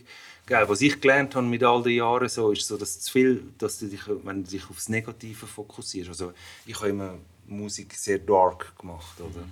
Gell, 0.44 0.68
was 0.68 0.80
ich 0.80 1.00
gelernt 1.00 1.36
habe 1.36 1.46
mit 1.46 1.62
all 1.62 1.84
den 1.84 1.92
Jahren, 1.92 2.28
so, 2.28 2.50
ist 2.50 2.66
so, 2.66 2.76
dass 2.76 3.00
zu 3.00 3.12
viel, 3.12 3.44
dass 3.58 3.78
du 3.78 3.86
dich, 3.86 4.00
wenn 4.08 4.42
du 4.42 4.50
dich 4.50 4.68
aufs 4.68 4.88
Negative 4.88 5.46
fokussierst. 5.46 6.08
Also, 6.08 6.32
ich 6.66 6.74
habe 6.80 6.88
immer 6.88 7.18
Musik 7.46 7.94
sehr 7.94 8.18
dark 8.18 8.76
gemacht, 8.76 9.20
oder? 9.20 9.44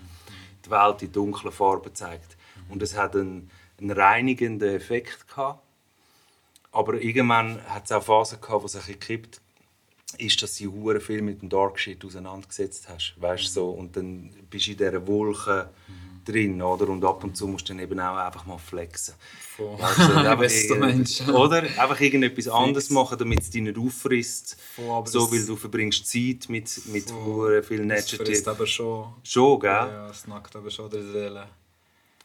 Die 0.64 0.70
Welt 0.70 1.02
in 1.02 1.12
dunklen 1.12 1.52
Farben 1.52 1.84
gezeigt. 1.84 2.36
Und 2.68 2.82
es 2.82 2.96
hat 2.96 3.14
einen, 3.14 3.48
einen 3.80 3.92
reinigenden 3.92 4.74
Effekt 4.74 5.28
gehabt. 5.28 5.62
Aber 6.78 6.94
irgendwann 7.00 7.60
hat 7.66 7.84
es 7.86 7.92
auch 7.92 8.02
Phasen 8.02 8.40
gehabt, 8.40 8.62
wo 8.62 8.66
es 8.66 8.74
ein 8.76 8.80
bisschen 8.82 9.00
gekippt 9.00 9.40
ist, 10.16 10.42
dass 10.42 10.56
du 10.56 10.72
hure 10.72 11.00
viel 11.00 11.20
mit 11.22 11.42
dem 11.42 11.48
Dark 11.48 11.78
Shit 11.78 12.04
auseinandergesetzt 12.04 12.88
hast, 12.88 13.14
weißt 13.20 13.52
so 13.52 13.70
und 13.70 13.94
dann 13.96 14.30
bist 14.48 14.66
du 14.66 14.70
in 14.72 14.76
dieser 14.78 15.06
Wolke 15.06 15.68
drin, 16.24 16.60
oder? 16.62 16.88
Und 16.88 17.04
ab 17.04 17.24
und 17.24 17.36
zu 17.36 17.46
musst 17.46 17.68
du 17.68 17.72
dann 17.74 17.82
eben 17.82 17.98
auch 18.00 18.16
einfach 18.16 18.44
mal 18.46 18.58
flexen. 18.58 19.14
Voll. 19.56 19.78
Weißt 19.78 19.98
du, 20.70 20.74
einfach. 21.24 21.34
Oder? 21.34 21.62
Einfach 21.62 22.00
irgendetwas 22.00 22.48
anderes 22.48 22.90
machen, 22.90 23.18
damit 23.18 23.40
es 23.40 23.50
dich 23.50 23.62
nicht 23.62 23.78
auffrisst. 23.78 24.56
Voll, 24.76 25.06
so, 25.06 25.20
das- 25.26 25.32
weil 25.32 25.46
du 25.46 25.56
verbringst 25.56 26.06
Zeit 26.06 26.48
mit, 26.48 26.70
mit 26.86 27.10
hure 27.12 27.62
viel 27.62 27.86
Das 27.88 28.08
frisst 28.10 28.20
Negative. 28.20 28.50
aber 28.50 28.66
schon. 28.66 29.14
Schon, 29.24 29.60
gell? 29.60 29.70
Ja, 29.70 30.10
es 30.10 30.26
nackt 30.26 30.54
aber 30.54 30.70
schon 30.70 30.90
der 30.90 31.02
Seele. 31.02 31.46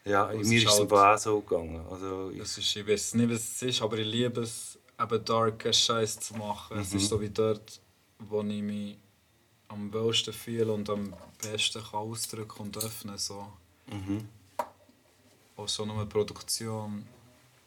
Ja, 0.05 0.31
es 0.33 0.47
mir 0.47 0.57
ist 0.57 0.65
es 0.65 0.71
halt- 0.79 0.91
aber 0.91 1.13
auch 1.13 1.17
so 1.17 1.39
gegangen. 1.41 1.85
Also, 1.89 2.29
ich, 2.31 2.39
Das 2.39 2.57
ist, 2.57 2.75
ich 2.75 2.87
weiß 2.87 3.13
nicht, 3.15 3.29
was 3.29 3.37
es 3.39 3.61
ist, 3.61 3.81
aber 3.81 3.97
ich 3.97 4.07
liebe 4.07 4.41
es, 4.41 4.77
eben 4.99 5.25
darken 5.25 5.73
Scheiß 5.73 6.19
zu 6.19 6.35
machen. 6.35 6.77
Es 6.79 6.91
Mhm. 6.91 6.97
ist 6.97 7.07
so 7.09 7.21
wie 7.21 7.29
dort, 7.29 7.79
wo 8.19 8.41
ich 8.41 8.61
mich 8.61 8.97
am 9.69 9.91
wohlsten 9.93 10.33
fühle 10.33 10.71
und 10.73 10.89
am 10.89 11.13
besten 11.41 11.81
kann 11.81 11.99
ausdrücken 12.01 12.61
und 12.63 12.77
öffnen 12.77 13.17
so. 13.17 13.47
Mhm. 13.87 14.27
Auch 15.55 15.67
so 15.67 15.85
nur 15.85 16.05
Produktion 16.07 17.07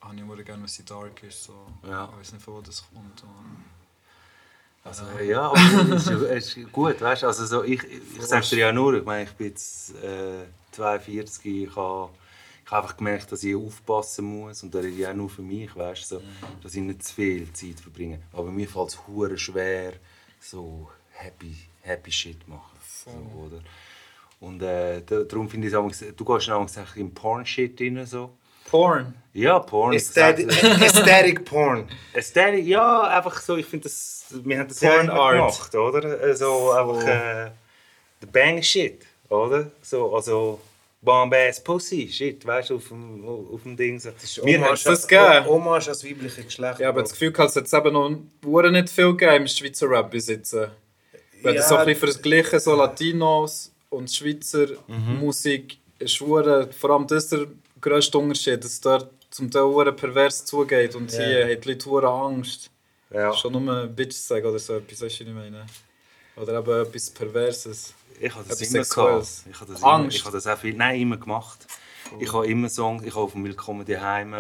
habe 0.01 0.15
ich 0.15 0.21
immer 0.21 0.37
gerne, 0.37 0.63
wenn 0.63 0.69
sie 0.69 0.85
dark 0.85 1.23
ist. 1.23 1.45
So. 1.45 1.55
Ja. 1.85 2.09
Ich 2.13 2.21
weiß 2.21 2.33
nicht, 2.35 2.45
von 2.45 2.55
wo 2.55 2.61
das 2.61 2.85
kommt. 2.93 3.23
Und 3.23 3.65
Also, 4.85 5.03
ja, 5.21 5.49
aber 5.51 5.95
es 5.97 6.07
ist, 6.07 6.11
es 6.23 6.57
ist 6.57 6.73
gut, 6.73 7.01
weißt 7.01 7.23
du? 7.23 7.27
Also, 7.27 7.45
so, 7.47 7.65
ich, 7.65 7.83
ich 7.83 8.23
sage 8.23 8.47
dir 8.51 8.59
ja 8.59 8.73
nur, 8.73 8.95
ich 8.95 9.05
meine, 9.05 9.25
ich 9.25 9.33
bin 9.37 9.49
jetzt 9.49 9.95
äh, 9.97 10.45
42, 10.73 11.45
ich 11.65 11.75
habe 11.77 12.11
ich 12.67 12.73
habe 12.73 12.83
einfach 12.83 12.97
gemerkt, 12.97 13.31
dass 13.31 13.45
ich 13.45 13.55
aufpassen 13.55 14.25
muss 14.25 14.63
und 14.65 14.75
das 14.75 14.85
ist 14.85 14.99
ja 14.99 15.11
auch 15.13 15.15
nur 15.15 15.31
für 15.31 15.43
mich, 15.43 15.75
weißt 15.77 16.09
so, 16.09 16.21
dass 16.63 16.75
ich 16.75 16.83
nicht 16.83 17.05
zu 17.05 17.15
viel 17.15 17.53
Zeit 17.53 17.79
verbringe. 17.81 18.19
Aber 18.33 18.51
mir 18.51 18.69
fällt 18.69 18.89
es 18.89 18.99
hure 19.07 19.39
schwer, 19.39 19.93
so 20.41 20.91
happy, 21.13 21.55
happy 21.83 22.11
shit 22.11 22.43
zu 22.43 22.51
machen. 22.51 22.77
So, 23.05 23.11
oder? 23.47 23.61
Und 24.41 24.61
äh, 24.63 25.01
da- 25.07 25.23
darum 25.23 25.49
finde 25.49 25.69
ich 25.69 25.73
es 25.73 25.79
auch, 25.79 25.89
du 26.17 26.25
gehst 26.25 26.51
auch 26.51 26.97
in 26.97 27.15
Porn-Shit 27.15 27.81
rein, 27.81 28.05
so. 28.05 28.33
Porn! 28.69 29.15
Ja, 29.33 29.61
Porn. 29.61 29.93
ich 29.93 30.03
aesthetic 30.19 31.45
Porn. 31.45 31.89
Ästhetik, 32.13 32.67
ja, 32.67 33.03
einfach 33.03 33.41
so, 33.41 33.57
ich 33.57 33.67
finde 33.67 33.85
das, 33.85 34.25
wir 34.43 34.59
haben 34.59 34.69
das 34.69 34.81
ja 34.81 34.91
Porn 34.91 35.11
Art. 35.11 35.35
gemacht, 35.37 35.75
oder? 35.77 36.19
Also 36.21 36.73
einfach 36.73 37.07
äh, 37.07 37.51
the 38.21 38.27
bang 38.27 38.61
shit, 38.61 39.07
oder? 39.29 39.71
So, 39.83 40.15
also 40.17 40.61
Bomb-ass 41.03 41.63
Pussy, 41.63 42.09
shit, 42.11 42.45
weißt 42.45 42.71
du, 42.71 42.77
auf 42.77 42.89
dem, 42.89 43.25
auf 43.27 43.63
dem 43.63 43.77
Ding. 43.77 43.99
So. 44.01 44.11
Wir 44.45 44.57
haben 44.59 44.65
Hommage, 44.67 44.85
das 44.85 45.07
gegeben? 45.07 45.45
Hommage 45.47 45.89
als 45.89 46.05
weibliche 46.05 46.43
Geschlecht. 46.43 46.81
Ja, 46.81 46.89
aber 46.89 47.03
das 47.03 47.13
Gefühl 47.13 47.33
hat 47.37 47.49
es 47.51 47.55
jetzt 47.55 47.73
eben 47.75 47.93
noch 47.93 48.09
nicht 48.71 48.91
viel 48.91 49.13
gegeben 49.15 49.37
im 49.43 49.47
Schweizer 49.47 49.89
Rap 49.91 50.11
besitzen. 50.11 50.69
Wenn 51.43 51.55
Ja. 51.55 51.61
das 51.61 51.69
so 51.69 51.77
ein 51.77 51.87
bisschen 51.87 52.11
verglichen, 52.13 52.59
so 52.59 52.75
Latinos 52.75 53.73
und 53.91 54.11
Schweizer 54.11 54.69
Mhm. 54.89 55.19
Musik 55.21 55.79
ist 55.99 56.21
hure, 56.21 56.69
vor 56.73 56.91
allem 56.91 57.07
das 57.07 57.29
der 57.29 57.47
grösste 57.81 58.19
Unterschied, 58.19 58.65
dass 58.65 58.73
es 58.73 58.81
dort 58.81 59.11
zum 59.31 59.51
Teil 59.51 59.63
hure 59.63 59.93
pervers 59.93 60.45
zugeht 60.45 60.95
und 60.97 61.13
Ja. 61.13 61.19
hier 61.25 61.45
haben 61.45 61.61
die 61.61 61.69
Leute 61.69 62.09
Angst. 62.09 62.71
ja. 63.11 63.33
Schon 63.35 63.53
nur 63.53 63.87
Bitch 63.87 64.15
sagen 64.17 64.47
oder 64.47 64.59
so 64.59 64.75
etwas, 64.75 65.03
weißt 65.03 65.21
du, 65.21 65.25
was 65.25 65.29
ich 65.29 65.35
meine? 65.35 65.67
Oder 66.37 66.59
eben 66.59 66.87
etwas 66.87 67.11
Perverses. 67.11 67.95
Ich 68.21 68.35
habe 68.35 68.45
das 68.49 68.61
immer 68.61 68.85
Sexuelles. 68.85 69.45
Ich 69.51 69.61
habe 69.61 69.73
das, 69.73 69.81
immer, 69.81 69.93
Angst. 69.93 70.17
ich 70.17 70.25
habe 70.25 70.37
das 70.37 70.47
auch 70.47 70.59
viel, 70.59 70.75
nein, 70.75 71.01
immer 71.01 71.17
gemacht. 71.17 71.67
Ich 72.21 72.33
habe 72.33 72.47
immer 72.47 72.69
Songs, 72.69 73.03
ich 73.05 73.15
habe 73.15 73.25
auf 73.25 73.33
dem 73.33 73.45
Willkommen 73.45 73.85
daheim 73.85 74.35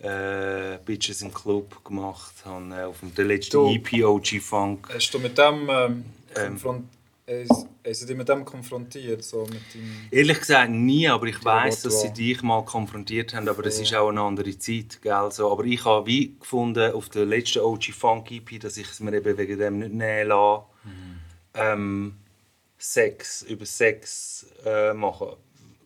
äh, 0.00 0.78
Bitches 0.84 1.22
im 1.22 1.32
Club 1.32 1.84
gemacht, 1.84 2.34
habe 2.44 2.74
äh, 2.74 2.82
auf 2.84 2.96
dem 3.00 3.26
letzten 3.26 3.66
EP 3.68 4.04
OG 4.04 4.40
Funk. 4.40 4.88
Hast 4.92 5.10
du 5.12 5.18
mit 5.18 5.38
dem 5.38 5.68
ähm, 5.70 6.04
Ähm. 6.36 6.88
Hast, 7.28 7.66
hast 7.86 8.02
du 8.02 8.06
dich 8.06 8.16
mit 8.16 8.28
dem 8.28 8.44
konfrontiert? 8.44 9.22
So 9.22 9.42
mit 9.42 9.74
dem 9.74 10.08
Ehrlich 10.10 10.38
gesagt 10.40 10.70
nie, 10.70 11.08
aber 11.08 11.26
ich 11.26 11.44
weiß, 11.44 11.82
dass 11.82 12.02
sie 12.02 12.12
dich 12.12 12.42
mal 12.42 12.64
konfrontiert 12.64 13.34
haben, 13.34 13.48
aber 13.48 13.62
das 13.62 13.78
ist 13.78 13.94
auch 13.94 14.08
eine 14.08 14.20
andere 14.22 14.58
Zeit, 14.58 15.00
gell? 15.02 15.28
So, 15.30 15.52
aber 15.52 15.64
ich 15.64 15.84
habe 15.84 16.06
wie 16.06 16.36
gefunden 16.38 16.92
auf 16.92 17.08
der 17.08 17.26
letzten 17.26 17.60
OG 17.60 17.92
Funk 17.92 18.30
EP, 18.30 18.58
dass 18.60 18.76
ich 18.76 18.88
es 18.90 19.00
mir 19.00 19.14
eben 19.14 19.36
wegen 19.36 19.58
dem 19.58 19.78
nicht 19.78 19.92
nehmen 19.92 20.28
lasse, 20.28 20.64
ähm, 21.54 22.16
Sex 22.78 23.42
über 23.42 23.66
Sex 23.66 24.46
äh, 24.64 24.92
machen 24.94 25.28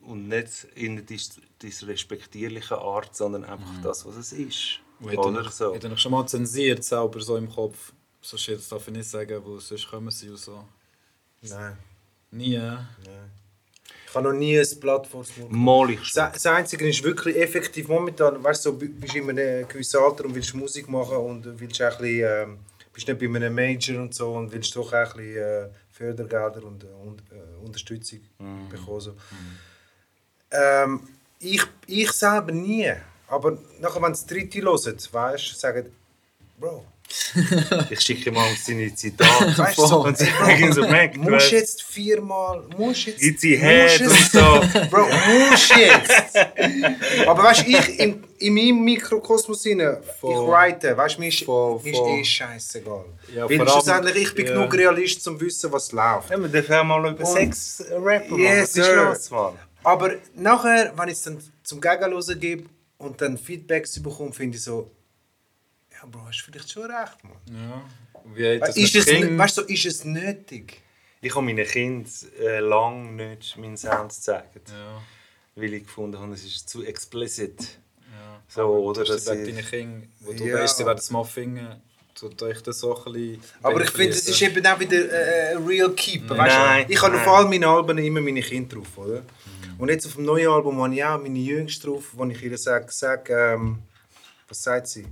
und 0.03 0.29
nicht 0.29 0.67
in 0.75 0.93
einer 0.93 1.03
dis 1.03 1.41
disrespektierlichen 1.63 2.77
Art, 2.77 3.15
sondern 3.15 3.45
einfach 3.45 3.81
das, 3.83 4.05
was 4.05 4.17
es 4.17 4.33
ist, 4.33 4.81
Und 5.01 5.17
oder 5.17 5.45
hat 5.45 5.55
so. 5.55 5.73
er 5.73 5.89
noch 5.89 5.97
schon 5.99 6.11
mal 6.13 6.27
zensiert 6.27 6.83
selber 6.83 7.21
so 7.21 7.37
im 7.37 7.49
Kopf? 7.49 7.93
So 8.21 8.37
shit, 8.37 8.59
das 8.59 8.69
darf 8.69 8.87
ich 8.89 8.95
nicht 8.95 9.09
sagen, 9.09 9.41
wo 9.45 9.59
sonst 9.59 9.89
kommen 9.89 10.11
sie 10.11 10.29
und 10.29 10.39
so. 10.39 10.65
Nein, 11.43 11.77
Nie, 12.31 12.57
nein. 12.57 12.89
Ich 14.07 14.15
habe 14.15 14.29
noch 14.29 14.39
nie 14.39 14.59
ein 14.59 14.81
Blatt 14.81 15.07
vor 15.07 15.25
Mal 15.49 15.91
ich. 15.91 16.13
Das 16.13 16.33
das 16.33 16.47
Einzige 16.47 16.89
ist 16.89 17.03
wirklich 17.03 17.37
effektiv 17.37 17.89
momentan, 17.89 18.43
weißt 18.43 18.67
du, 18.67 18.71
so, 18.71 18.77
bist 18.77 19.15
in 19.15 19.29
einem 19.31 19.69
gewissen 19.69 20.01
Alter 20.01 20.25
und 20.27 20.35
willst 20.35 20.55
Musik 20.55 20.89
machen 20.89 21.17
und 21.17 21.61
willst 21.61 21.81
auch 21.83 21.93
ein 21.93 21.99
bisschen, 21.99 22.51
ähm, 22.51 22.59
bist 22.93 23.09
nicht 23.09 23.19
bei 23.19 23.27
einem 23.27 23.55
Major 23.55 24.03
und 24.03 24.15
so 24.15 24.35
und 24.35 24.53
willst 24.53 24.77
doch 24.77 24.93
auch 24.93 24.93
ein 24.93 25.17
bisschen 25.17 25.37
äh, 25.37 25.69
Fördergelder 25.93 26.65
und, 26.65 26.85
äh, 26.85 26.87
und 27.07 27.23
äh, 27.31 27.65
Unterstützung 27.65 28.21
bekommen. 28.71 29.01
So. 29.01 29.15
Ähm, 30.51 31.01
ich, 31.39 31.63
ich 31.87 32.13
selber 32.13 32.53
nie. 32.53 32.93
Aber 33.29 33.59
nachher, 33.81 34.03
wenn 34.03 34.13
es 34.13 34.27
Dritte 34.27 34.61
hören, 34.61 34.99
weißt 35.11 35.51
du, 35.51 35.55
sagen, 35.55 35.91
Bro, 36.59 36.85
Ich 37.91 38.01
schicke 38.01 38.31
mal 38.33 38.49
uns 38.51 38.65
seine 38.67 38.95
Zitate. 38.95 39.57
weißt 39.59 39.79
du, 39.79 39.87
so, 39.87 40.05
und 40.05 40.17
sie 40.17 40.25
sagen 40.27 40.73
so, 40.73 40.83
Mac, 40.87 41.15
du 41.15 41.21
musst 41.21 41.35
hast- 41.47 41.51
jetzt 41.53 41.83
viermal, 41.83 42.63
musst 42.77 43.07
jetzt, 43.07 43.21
Gibt 43.21 43.41
sie 43.41 43.57
musst 43.57 43.65
Head 43.65 44.01
und 44.09 44.31
so. 44.33 44.89
Bro, 44.91 45.07
musst 45.49 45.77
jetzt! 45.77 47.27
Aber 47.27 47.43
weißt 47.45 47.67
du, 47.67 47.71
ich 47.71 47.99
in, 48.01 48.25
in 48.39 48.55
meinem 48.55 48.85
Mikrokosmos 48.85 49.67
rein, 49.67 49.81
ich 49.81 50.23
write, 50.23 50.97
weißt 50.97 51.17
du, 51.17 51.21
mir 51.21 51.29
ist, 51.29 51.43
Voll, 51.45 51.81
mir 51.83 51.91
ist 51.93 51.99
voll. 51.99 52.19
eh 52.19 52.25
scheißegal. 52.25 53.05
Ja, 53.35 53.49
Weil 53.49 53.69
schlussendlich, 53.69 54.17
ich 54.29 54.35
bin 54.35 54.47
ja. 54.47 54.53
genug 54.55 54.75
Realist, 54.75 55.27
um 55.29 55.39
zu 55.39 55.45
wissen, 55.45 55.73
was 55.73 55.93
läuft. 55.93 56.31
Ja, 56.31 56.39
wir 56.41 56.49
dürfen 56.49 56.75
auch 56.75 56.85
mal 56.85 57.11
über 57.11 57.21
Und- 57.21 57.27
Sex 57.27 57.85
rappen. 57.91 58.39
Yes, 58.39 58.77
Was 58.77 58.87
ist 58.89 58.95
los, 58.97 59.31
Mann? 59.31 59.53
Aber 59.85 60.13
nachher, 60.37 60.93
wenn 60.97 61.09
ich 61.09 61.15
es 61.15 61.23
dann 61.23 61.39
zum 61.63 61.81
Gegenlosen 61.81 62.39
gebe 62.39 62.65
und 62.99 63.21
dann 63.21 63.37
Feedbacks 63.37 64.01
bekomme, 64.03 64.33
finde 64.33 64.57
ich 64.57 64.63
so, 64.63 64.91
ja, 66.03 66.09
Bro, 66.11 66.27
hast 66.27 66.41
du 66.41 66.51
vielleicht 66.51 66.71
schon 66.71 66.85
recht, 66.85 67.25
Mann. 67.25 67.33
Ja. 67.49 67.83
Wie 68.35 68.59
das 68.59 68.77
Ist 68.77 68.95
es, 68.97 69.07
Kindern? 69.07 69.39
weißt 69.39 69.59
du, 69.59 69.63
so, 69.63 69.67
ist 69.69 69.87
es 69.87 70.05
nötig? 70.05 70.81
Ich 71.21 71.35
habe 71.35 71.45
meinen 71.45 71.67
Kindern 71.67 72.11
äh, 72.41 72.59
lange 72.61 73.13
nicht 73.13 73.57
meinen 73.57 73.77
Sound 73.77 74.11
gezeigt, 74.13 74.69
Ja, 74.71 75.01
weil 75.57 75.75
ich 75.75 75.85
gefunden 75.85 76.19
habe, 76.19 76.33
es 76.35 76.45
ist 76.45 76.69
zu 76.69 76.83
explicit. 76.85 77.61
ja. 77.61 78.41
So, 78.49 78.63
oder 78.69 79.05
Das 79.05 79.25
dass 79.25 79.37
ist 79.37 79.49
ich- 79.49 79.55
deine 79.55 79.67
Kinder, 79.67 80.07
wo 80.21 80.33
du 80.33 80.45
Ja. 80.45 80.59
weißt, 80.61 80.77
sie 80.79 80.87
werden 80.87 80.99
es 80.99 81.11
mal 81.11 81.25
finden, 81.25 81.81
tut 82.15 82.41
euch 82.43 82.61
das 82.63 82.79
so 82.81 82.97
ein 83.05 83.13
bisschen 83.13 83.43
Aber 83.63 83.81
ich 83.83 83.91
finde, 83.91 84.11
es 84.11 84.29
ist 84.29 84.43
eben 84.43 84.65
auch 84.67 84.79
wieder 84.79 85.11
äh, 85.11 85.57
ein 85.57 85.65
real 85.67 85.93
Keeper. 85.93 86.35
Nein, 86.35 86.49
Weißt 86.49 86.89
du? 86.89 86.93
Ich 86.93 87.03
habe 87.03 87.15
auf 87.17 87.27
nein. 87.27 87.35
all 87.35 87.45
meinen 87.47 87.65
Alben 87.65 87.99
immer 87.99 88.21
meine 88.21 88.43
Kinder 88.43 88.77
drauf, 88.77 88.99
oder? 88.99 89.23
Und 89.79 89.89
jetzt 89.89 90.07
auf 90.07 90.15
dem 90.15 90.25
neuen 90.27 90.49
Album 90.49 90.81
habe 90.83 90.95
ich 90.95 91.03
auch 91.05 91.21
meine 91.21 91.39
Jüngste 91.39 91.87
drauf, 91.89 92.11
wo 92.13 92.25
ich 92.27 92.41
ihr 92.43 92.57
sage, 92.59 92.87
sag, 92.91 93.29
ähm, 93.31 93.79
was 94.49 94.63
sagt 94.63 94.87
sie? 94.89 95.07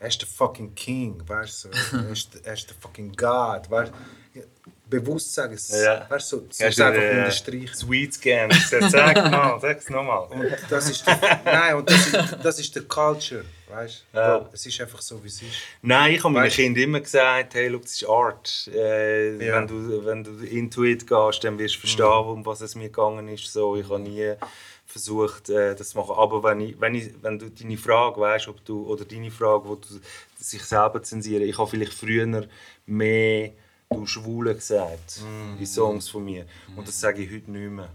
Er 0.00 0.08
ist 0.08 0.20
der 0.20 0.28
fucking 0.28 0.74
King, 0.74 1.22
weißt 1.26 1.64
du? 1.64 1.68
Er 1.96 2.10
ist, 2.10 2.30
er 2.44 2.52
ist 2.54 2.68
der 2.70 2.76
fucking 2.80 3.12
God, 3.16 3.68
weißt 3.70 3.92
du? 3.92 3.96
bewusst 4.88 5.34
sagen. 5.34 5.52
Es, 5.54 5.68
Ja. 5.68 6.06
Weißt 6.08 6.32
du, 6.32 6.38
so, 6.38 6.46
es 6.48 6.80
einfach 6.80 7.00
äh, 7.02 7.18
unterstreichen. 7.18 7.74
Sweet 7.74 8.14
Scam. 8.14 8.50
Sag 8.88 9.16
mal, 9.30 9.58
sag's 9.60 9.90
nochmal. 9.90 10.28
Und 10.30 10.46
das 10.70 10.88
ist 10.88 11.06
der, 11.06 11.40
nein, 11.44 11.74
und 11.76 11.90
das 11.90 12.06
ist, 12.06 12.36
das 12.42 12.58
ist 12.60 12.74
der 12.74 12.82
Culture, 12.84 13.44
weißt 13.68 14.04
du? 14.12 14.18
Ja. 14.18 14.48
Es 14.52 14.64
ist 14.64 14.80
einfach 14.80 15.02
so, 15.02 15.22
wie 15.22 15.28
es 15.28 15.42
ist. 15.42 15.50
Nein, 15.82 16.14
ich 16.14 16.24
habe 16.24 16.32
meinen 16.32 16.50
Kindern 16.50 16.84
immer 16.84 17.00
gesagt, 17.00 17.54
hey, 17.54 17.68
look, 17.68 17.82
das 17.82 17.92
ist 17.92 18.08
Art. 18.08 18.70
Äh, 18.74 19.44
Ja. 19.46 19.56
wenn, 19.56 19.66
du, 19.66 20.04
wenn 20.06 20.24
du 20.24 20.30
into 20.46 20.84
it 20.84 21.06
gehst, 21.06 21.44
dann 21.44 21.58
wirst 21.58 21.74
du 21.76 21.80
verstehen, 21.80 22.06
um 22.06 22.46
was 22.46 22.60
es 22.62 22.74
mir 22.74 22.88
gegangen 22.88 23.28
ist. 23.28 23.52
So, 23.52 23.76
ich 23.76 23.88
habe 23.88 24.00
nie 24.00 24.34
versucht, 24.88 25.50
äh, 25.50 25.74
das 25.74 25.90
zu 25.90 25.98
machen. 25.98 26.14
Aber 26.16 26.42
wenn, 26.42 26.60
ich, 26.60 26.80
wenn, 26.80 26.94
ich, 26.94 27.12
wenn 27.22 27.38
du 27.38 27.50
deine 27.50 27.76
Frage 27.76 28.20
weißt, 28.20 28.48
ob 28.48 28.64
du, 28.64 28.86
oder 28.86 29.04
deine 29.04 29.30
Frage, 29.30 29.68
wo 29.68 29.74
du 29.76 29.88
sich 30.38 30.62
selber 30.64 31.02
zensieren, 31.02 31.42
ich 31.42 31.58
habe 31.58 31.68
vielleicht 31.68 31.92
früher 31.92 32.48
mehr 32.86 33.50
du 33.90 34.06
Schwule 34.06 34.54
gesagt 34.54 35.22
in 35.58 35.66
Songs 35.66 36.08
von 36.08 36.24
mir. 36.24 36.46
Und 36.74 36.88
das 36.88 36.98
sage 36.98 37.22
ich 37.22 37.30
heute 37.30 37.50
nicht 37.50 37.70
mehr. 37.70 37.90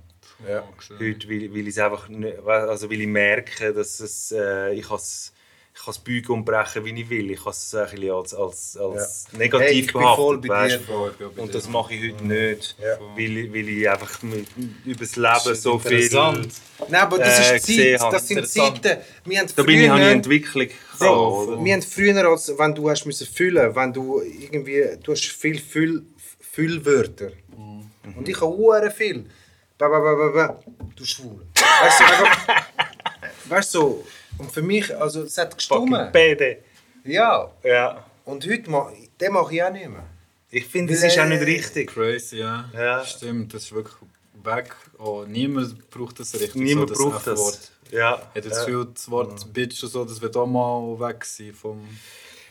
Ja. 0.48 0.64
Heute, 0.99 1.30
weil, 1.30 1.52
weil 1.52 1.68
ich 1.68 1.70
es 1.70 1.80
einfach 1.80 2.10
nicht, 2.10 2.40
also 2.40 2.90
weil 2.90 3.02
ich 3.02 3.07
merke, 3.07 3.74
dass 3.74 3.99
es, 3.99 4.32
äh, 4.32 4.74
ich 4.74 4.90
has 4.90 5.32
ich 5.76 5.84
kann 5.84 5.91
es 5.91 5.98
biegen 6.00 6.32
und 6.34 6.45
brechen, 6.45 6.86
wie 6.86 7.02
ich 7.02 7.10
will. 7.10 7.32
Ich 7.32 7.44
kann 7.44 7.50
es 7.52 7.74
ein 7.74 7.90
bisschen 7.90 8.12
als, 8.12 8.34
als, 8.34 8.78
als 8.78 9.26
Ja. 9.32 9.38
negativ 9.40 9.68
Hey, 9.68 9.80
ich 9.80 9.88
bin 9.88 10.02
behaftet, 10.02 10.24
voll 10.24 10.38
bei 10.38 10.68
dir, 10.68 10.80
auch 10.90 11.12
bei 11.14 11.41
Und 11.41 11.56
das 11.56 11.68
mache 11.68 11.94
ich 11.95 12.14
heute 12.14 12.26
nicht, 12.26 12.76
Ja. 12.80 13.00
weil, 13.16 13.38
ich, 13.38 13.54
weil 13.54 13.70
ich 13.70 13.90
einfach 13.90 14.22
mit, 14.22 14.48
über 14.86 15.00
das 15.00 15.16
Leben 15.16 15.52
ist 15.54 15.64
so 15.64 15.80
viel... 15.80 15.91
interessant. 15.94 16.50
Nein, 16.90 17.02
aber 17.02 17.18
das 17.18 17.40
Äh, 17.52 17.56
ist 17.58 17.66
Zeit, 17.66 18.00
habe. 18.02 18.12
das 18.16 18.28
sind. 18.28 18.48
Zeiten. 18.48 19.02
Wir 19.26 19.40
haben 19.40 19.50
Da 19.56 19.64
bin 19.64 19.80
ich, 19.82 19.90
habe 19.90 20.00
ich 20.00 20.06
früher- 20.06 20.12
Entwicklung 20.12 20.68
Bro, 21.00 21.66
wir 21.66 21.74
haben 21.74 21.82
früher, 21.82 22.26
als 22.30 22.54
wenn 22.58 22.76
du 22.76 22.90
hast 22.90 23.06
müssen 23.06 23.28
füllen, 23.28 23.76
wenn 23.76 23.91
du 23.94 24.22
irgendwie, 24.22 24.84
du 25.04 25.12
hast 25.12 25.26
viel 25.26 25.60
Füll, 25.60 26.04
Füllwörter. 26.40 27.32
Mhm. 27.58 28.18
Und 28.18 28.30
ich 28.30 28.40
habe 28.40 28.91
viel. 28.91 29.26
Ba, 29.78 29.88
ba, 29.90 30.00
ba, 30.00 30.14
ba, 30.16 30.30
ba. 30.30 30.60
Du 30.95 31.04
schwul. 31.04 31.41
Weißt 31.56 32.00
du, 32.00 33.50
weißt 33.50 33.74
du, 33.74 34.06
und 34.38 34.51
für 34.51 34.61
mich, 34.61 34.95
also 34.95 35.23
es 35.23 35.38
hat 35.38 35.55
gestummen. 35.55 36.11
PD. 36.11 36.57
Ja. 37.03 37.51
Ja. 37.64 38.05
Und 38.26 38.47
heute 38.47 38.69
mache 38.69 38.93
ich 39.53 39.64
auch 39.64 39.72
nicht 39.72 39.89
mehr. 39.89 40.05
Ich 40.49 40.65
finde, 40.65 40.93
das 40.93 41.03
ist 41.03 41.18
auch 41.19 41.26
nicht 41.26 41.41
richtig. 41.41 41.89
Crazy, 41.91 42.38
ja. 42.38 42.69
Ja. 42.73 43.03
Stimmt, 43.03 43.53
das 43.53 43.64
ist 43.64 43.72
wirklich 43.72 43.95
weg. 44.43 44.76
Oh, 44.99 45.26
niemand 45.27 45.89
braucht 45.89 46.19
das 46.19 46.34
richtig. 46.35 46.55
Niemand 46.55 46.95
so, 46.95 47.10
braucht 47.10 47.27
das. 47.27 47.39
F-Wort. 47.39 47.72
Ja. 47.91 48.22
Ich 48.30 48.35
hätte 48.35 48.49
das 48.49 48.60
ja. 48.60 48.65
Gefühl, 48.65 48.88
das 48.93 49.10
Wort 49.10 49.53
Bitch 49.53 49.84
und 49.84 49.89
so, 49.89 50.05
das 50.05 50.22
wird 50.22 50.35
auch 50.38 50.45
mal 50.45 50.99
weg 50.99 51.26
sein 51.26 51.53
vom... 51.53 51.88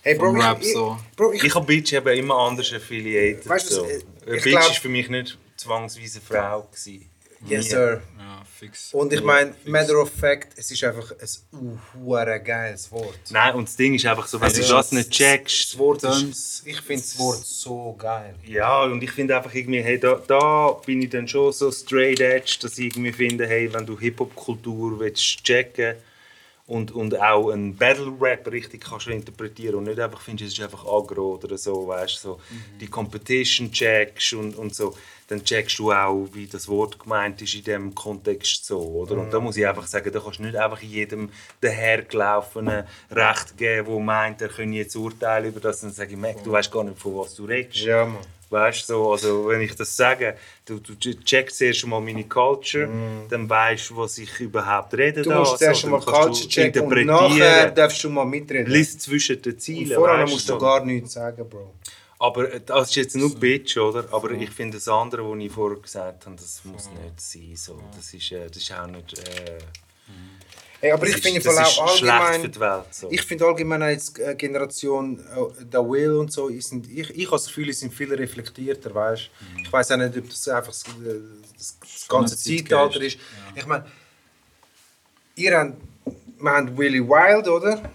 Hey, 0.05 0.17
Bro, 0.17 0.27
Vom 0.27 0.37
ich, 0.37 0.45
Rap 0.45 0.59
ich, 0.61 0.73
so. 0.73 0.99
Bro, 1.17 1.33
ich, 1.33 1.45
Ich 1.45 1.55
habe 1.55 1.65
Bitch 1.65 1.93
eben 1.93 2.19
immer 2.19 2.37
anders 2.37 2.73
affiliated. 2.73 3.49
Weißt 3.49 3.71
du, 3.71 3.75
so. 3.75 3.89
Bitch 4.27 4.43
glaub- 4.43 4.71
ist 4.71 4.79
für 4.79 4.89
mich 4.89 5.09
nicht 5.09 5.39
zwangsweise 5.57 6.19
eine 6.19 6.41
Frau. 6.41 6.63
Gewesen. 6.63 7.09
Yes, 7.47 7.71
sir. 7.71 8.03
Ja, 8.19 8.43
fix. 8.59 8.93
Und 8.95 9.13
ich 9.13 9.23
meine, 9.23 9.55
matter 9.65 10.01
of 10.01 10.11
fact, 10.11 10.53
es 10.57 10.71
ist 10.71 10.83
einfach 10.85 11.13
ein 11.13 11.81
hure 11.95 12.41
geiles 12.41 12.91
Wort. 12.93 13.19
Nein, 13.31 13.55
und 13.55 13.69
das 13.69 13.77
Ding 13.77 13.95
ist 13.95 14.07
einfach 14.07 14.27
so, 14.27 14.41
wenn 14.41 14.49
Es 14.49 14.55
du 14.55 14.63
das 14.75 14.93
nicht 14.93 15.11
checkst. 15.11 15.73
Das 15.73 15.79
Wort 15.79 16.05
Dann- 16.05 16.31
ist, 16.31 16.63
ich 16.67 16.81
finde 16.81 17.03
das 17.03 17.19
Wort 17.19 17.45
so 17.45 17.95
geil. 17.99 18.35
Ja, 18.47 18.83
und 18.85 19.03
ich 19.03 19.11
finde 19.11 19.37
einfach 19.37 19.53
irgendwie, 19.55 19.83
hey, 19.83 19.99
da, 19.99 20.21
da 20.27 20.71
bin 20.87 21.03
ich 21.03 21.11
dann 21.11 21.27
schon 21.29 21.53
so 21.53 21.71
straight 21.73 22.21
edge, 22.21 22.59
dass 22.63 22.79
ich 22.79 22.87
irgendwie 22.87 23.13
finde, 23.13 23.47
hey, 23.47 23.73
wenn 23.73 23.85
du 23.87 23.99
Hip-Hop-Kultur 23.99 24.99
willst 25.01 25.43
checken 25.45 25.95
und, 26.67 26.93
und 26.93 27.21
auch 27.21 27.51
einen 27.51 27.77
Battle-Rap 27.77 28.51
richtig 28.51 28.85
kannst 28.85 29.09
interpretieren 29.09 29.77
und 29.77 29.85
nicht 29.85 29.99
einfach 29.99 30.21
findest, 30.21 30.53
es 30.53 30.59
ist 30.59 30.65
einfach 30.65 30.85
aggro 30.85 31.41
oder 31.43 31.59
so, 31.59 31.89
weißt 31.89 32.21
so 32.21 32.41
die 32.81 32.87
Competition 32.87 33.73
checkst 33.73 34.35
und, 34.35 34.57
und 34.57 34.75
so, 34.75 34.95
dann 35.27 35.45
checkst 35.45 35.79
du 35.79 35.93
auch, 35.93 36.29
wie 36.33 36.47
das 36.47 36.69
Wort 36.69 36.99
gemeint 36.99 37.43
ist 37.43 37.55
in 37.55 37.65
dem 37.65 37.95
Kontext 37.95 38.65
so, 38.65 38.79
oder? 38.79 39.17
Und 39.17 39.33
da 39.33 39.41
muss 39.41 39.57
ich 39.57 39.67
einfach 39.67 39.87
sagen, 39.87 40.13
da 40.13 40.21
kannst 40.21 40.39
du 40.39 40.45
nicht 40.45 40.57
einfach 40.57 40.81
jedem 40.81 41.31
dahergelaufenen 41.61 42.85
Recht 43.11 43.57
geben, 43.57 43.89
der 43.89 44.01
meint, 44.01 44.43
er 44.43 44.49
könne 44.49 44.77
jetzt 44.77 44.95
urteilen 44.95 45.49
über 45.49 45.61
das, 45.61 45.81
dann 45.81 45.91
sage 45.91 46.13
ich, 46.13 46.17
Mac, 46.17 46.45
du 46.45 46.53
weißt 46.53 46.71
gar 46.71 46.85
nicht, 46.85 46.99
von 46.99 47.17
was 47.17 47.35
du 47.35 47.45
redest. 47.45 47.85
Ja, 47.85 48.07
Mann. 48.07 48.19
Weißt 48.53 48.89
du, 48.89 48.93
so, 48.93 49.13
also 49.13 49.49
wenn 49.49 49.63
ich 49.63 49.75
das 49.75 49.97
sage, 49.97 50.37
du, 50.67 50.79
du 50.79 50.95
checkst 50.95 51.57
zuerst 51.57 51.87
mal 51.87 52.01
meine 52.01 52.25
Culture, 52.25 52.87
dann 53.31 53.49
weißt 53.49 53.91
du, 53.91 53.97
was 53.97 54.19
ich 54.19 54.41
überhaupt 54.41 54.93
rede. 54.93 55.21
Mm. 55.21 55.25
Du 55.25 55.31
da, 55.31 55.39
musst 55.39 55.53
so, 55.53 55.57
zuerst 55.57 55.85
dann 55.85 55.91
mal 55.93 56.01
Culture 56.01 56.49
checken 56.49 56.83
und 56.83 57.07
nachher 57.07 57.71
darfst 57.71 58.05
du 58.05 58.11
mal 58.11 58.27
mitreden. 58.27 58.71
Lies 58.71 58.99
zwischen 58.99 59.41
den 59.41 59.55
und 59.55 59.61
Zielen. 59.61 59.97
vorher 59.97 60.23
weißt 60.23 60.33
musst 60.33 60.49
du 60.49 60.53
so. 60.53 60.59
gar 60.59 60.85
nichts 60.85 61.15
sagen, 61.15 61.49
Bro. 61.49 61.75
Aber 62.19 62.53
äh, 62.53 62.61
das 62.65 62.91
ist 62.91 62.97
jetzt 62.97 63.17
nur 63.17 63.35
Bitch, 63.35 63.77
oder? 63.79 64.05
Aber 64.13 64.31
ich 64.31 64.51
finde 64.51 64.77
das 64.77 64.87
andere, 64.87 65.29
was 65.29 65.39
ich 65.43 65.51
vorher 65.51 65.81
gesagt 65.81 66.27
habe, 66.27 66.37
das 66.37 66.63
muss 66.65 66.89
nicht 66.91 67.21
sein. 67.21 67.57
So. 67.57 67.83
Das, 67.97 68.15
ist, 68.15 68.31
äh, 68.31 68.47
das 68.47 68.59
ist 68.59 68.73
auch 68.73 68.87
nicht. 68.87 69.19
Äh, 69.19 69.59
Hey, 70.83 70.91
aber 70.91 71.07
das 71.07 71.15
ich 71.15 71.23
finde 71.23 71.41
vor 71.41 71.57
allem 71.57 71.79
allgemein, 71.79 72.51
die 72.51 72.59
Welt. 72.59 72.87
So. 72.91 73.09
ich 73.09 73.23
finde 73.23 73.47
allgemein 73.47 73.83
als 73.83 74.19
äh, 74.19 74.35
Generation 74.35 75.21
äh, 75.21 75.65
der 75.65 75.89
Will 75.89 76.17
und 76.17 76.33
so, 76.33 76.51
ich, 76.51 76.67
sind, 76.67 76.91
ich, 76.91 77.09
ich 77.11 77.27
habe 77.27 77.37
das 77.37 77.47
Gefühl, 77.47 77.67
die 77.67 77.73
sind 77.73 77.95
viel 77.95 78.13
reflektierter, 78.13 78.93
weißt 78.93 79.31
Ich 79.63 79.73
weiß 79.73 79.93
auch 79.93 79.97
nicht, 79.99 80.19
ob 80.19 80.29
das 80.29 80.49
einfach 80.49 80.73
das, 80.73 80.83
äh, 80.83 81.21
das, 81.57 81.79
das 81.81 82.09
ganze. 82.09 82.37
Zeitalter 82.37 83.01
ist. 83.01 83.17
Ich 83.55 83.65
meine, 83.65 83.87
ihr 85.37 85.57
habt, 85.57 85.77
wir 86.41 86.51
haben 86.51 86.77
Willy 86.77 87.01
Wild, 87.01 87.47
oder? 87.47 87.93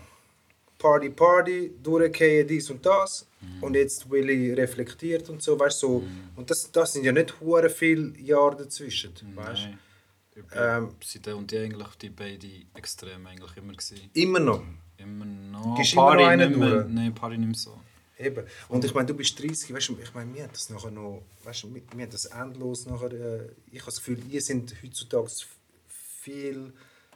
Party, 0.79 1.09
Party, 1.09 1.73
durchgehen, 1.83 2.47
dies 2.47 2.69
und 2.69 2.85
das. 2.85 3.27
Und 3.59 3.75
jetzt 3.75 4.09
Willy 4.09 4.53
reflektiert 4.53 5.29
und 5.29 5.43
so, 5.43 5.59
weißt 5.59 5.79
so. 5.79 6.03
Und 6.37 6.49
das, 6.49 6.71
das 6.71 6.93
sind 6.93 7.03
ja 7.03 7.11
nicht 7.11 7.37
hure 7.41 7.69
viele 7.69 8.17
Jahre 8.17 8.55
dazwischen, 8.55 9.11
weißt 9.35 9.63
Nein. 9.63 9.79
Ähm, 10.53 10.91
sind 11.03 11.25
die 11.25 11.31
und 11.31 11.51
die 11.51 11.57
eigentlich 11.57 11.95
die 12.01 12.09
beiden 12.09 12.65
Extreme 12.73 13.29
eigentlich 13.29 13.57
immer 13.57 13.73
gewesen. 13.73 14.09
Immer 14.13 14.39
noch. 14.39 14.63
Immer 14.97 15.25
noch. 15.25 15.77
Gehst 15.77 15.93
immer 15.93 16.15
noch 16.15 16.27
einen 16.27 16.49
nicht 16.49 16.59
mehr, 16.59 16.69
durch? 16.69 16.87
Nein, 16.89 17.13
Party 17.13 17.37
nicht 17.37 17.47
mehr 17.47 17.55
so. 17.55 17.79
Eben. 18.19 18.45
Und 18.69 18.83
ich 18.83 18.93
meine, 18.93 19.05
du 19.05 19.13
bist 19.13 19.41
30, 19.41 19.73
weißt 19.73 19.89
du, 19.89 19.97
ich 20.01 20.13
meine, 20.13 20.33
wir 20.33 20.43
haben 20.43 20.51
das 20.51 20.69
nachher 20.69 20.89
noch, 20.89 21.23
weißt 21.43 21.63
du, 21.63 21.73
wir 21.73 21.81
haben 22.03 22.11
das 22.11 22.25
endlos 22.25 22.85
nachher, 22.87 23.11
äh, 23.11 23.49
ich 23.71 23.79
habe 23.79 23.91
das 23.91 23.97
Gefühl, 23.97 24.19
ihr 24.29 24.41
sind 24.41 24.75
heutzutage 24.83 25.29
viel 26.21 26.73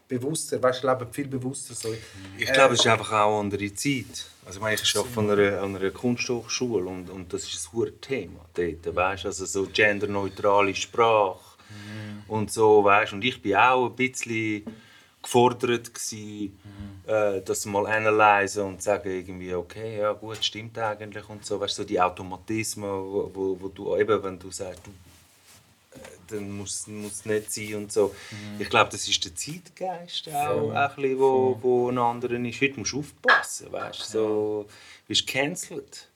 bewusster, 0.07 0.61
weißt 0.61 0.83
du, 0.83 0.87
leben 0.87 1.11
viel 1.11 1.27
bewusster 1.27 1.73
so. 1.73 1.93
Ich 2.37 2.51
glaube, 2.51 2.75
es 2.75 2.81
ist 2.81 2.87
einfach 2.87 3.11
auch 3.13 3.39
eine 3.39 3.39
andere 3.39 3.73
Zeit. 3.73 4.27
Also 4.45 4.59
ich 4.59 4.61
meine, 4.61 4.75
ich 4.75 4.95
arbeite 4.95 5.13
von 5.13 5.31
einer, 5.31 5.61
an 5.61 5.75
einer 5.75 5.91
Kunsthochschule 5.91 6.85
und, 6.85 7.09
und 7.09 7.33
das 7.33 7.43
ist 7.43 7.67
ein 7.67 7.73
hohes 7.73 7.93
Thema 8.01 8.45
dort, 8.53 8.95
weißt? 8.95 9.25
Also 9.25 9.45
so 9.45 9.67
genderneutrale 9.71 10.75
Sprache 10.75 11.51
und 12.31 12.51
so, 12.51 12.83
weißt? 12.83 13.13
Und 13.13 13.23
ich 13.25 13.41
bin 13.41 13.55
auch 13.55 13.89
ein 13.89 13.95
bisschen 13.95 14.63
gefordert 15.21 15.93
gewesen, 15.93 16.57
äh, 17.05 17.41
das 17.41 17.65
mal 17.65 17.85
analysen 17.85 18.63
und 18.63 18.81
sagen 18.81 19.11
irgendwie, 19.11 19.53
okay, 19.53 19.99
ja 19.99 20.13
gut, 20.13 20.43
stimmt 20.43 20.77
eigentlich 20.77 21.27
und 21.29 21.45
so, 21.45 21.59
weißt? 21.59 21.75
So 21.75 21.83
die 21.83 21.99
Automatismen, 21.99 22.89
wo, 22.89 23.29
wo, 23.33 23.57
wo 23.59 23.67
du 23.67 23.97
eben, 23.97 24.23
wenn 24.23 24.39
du 24.39 24.49
sagst, 24.49 24.81
du 24.85 24.91
dann 26.27 26.49
muss 26.49 26.87
es 26.87 27.25
nicht 27.25 27.51
sein 27.51 27.75
und 27.75 27.91
so. 27.91 28.15
Ich 28.57 28.69
glaube, 28.69 28.89
das 28.89 29.05
ist 29.05 29.25
der 29.25 29.35
Zeitgeist 29.35 30.29
auch, 30.29 30.71
ein 30.71 30.95
bisschen, 30.95 31.19
wo, 31.19 31.57
wo 31.61 31.89
ein 31.89 31.97
anderer 31.97 32.39
ist. 32.39 32.61
Heute 32.61 32.79
musst 32.79 32.93
du 32.93 32.99
aufpassen, 32.99 33.69
weißt 33.69 33.99
du, 33.99 34.03
so, 34.05 34.65
bist 35.05 35.27
cancelled. 35.27 36.07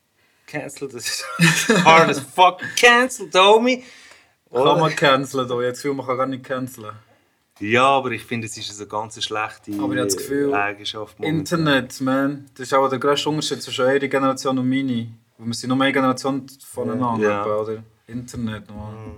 Cancelled, 0.47 0.93
das 0.93 1.07
ist 1.07 1.25
hard 1.83 2.09
as 2.09 2.21
fuck 2.21 2.61
cancelled, 2.77 3.35
homie. 3.35 3.83
Kann 4.63 4.79
man 4.79 4.95
canceln 4.95 5.47
da? 5.47 5.61
Jetzt 5.61 5.81
fühle 5.81 5.93
man 5.95 6.05
kann 6.05 6.17
gar 6.17 6.25
nicht 6.27 6.43
canceln. 6.43 6.91
Ja, 7.59 7.85
aber 7.85 8.11
ich 8.11 8.23
finde, 8.23 8.47
es 8.47 8.57
ist 8.57 8.77
eine 8.79 8.87
ganz 8.89 9.23
schlechte 9.23 9.71
Aber 9.73 9.93
ich 9.93 9.99
habe 9.99 10.05
das 10.07 10.17
Gefühl, 10.17 10.53
Eigenschaft. 10.53 11.17
momentan. 11.19 11.39
Internet, 11.39 12.01
man, 12.01 12.45
das 12.53 12.67
ist 12.67 12.73
auch 12.73 12.89
der 12.89 12.99
grösste 12.99 13.29
Unterschied 13.29 13.61
zwischen 13.61 13.85
eurer 13.85 13.99
Generation 13.99 14.57
und 14.59 14.67
meine. 14.69 15.07
Weil 15.37 15.47
wir 15.47 15.53
sind 15.53 15.69
nur 15.69 15.81
eine 15.81 15.93
Generation 15.93 16.45
voneinander, 16.65 17.29
Ja. 17.29 17.41
etwa, 17.41 17.55
oder? 17.61 17.83
Internet, 18.07 18.69
man. 18.69 19.17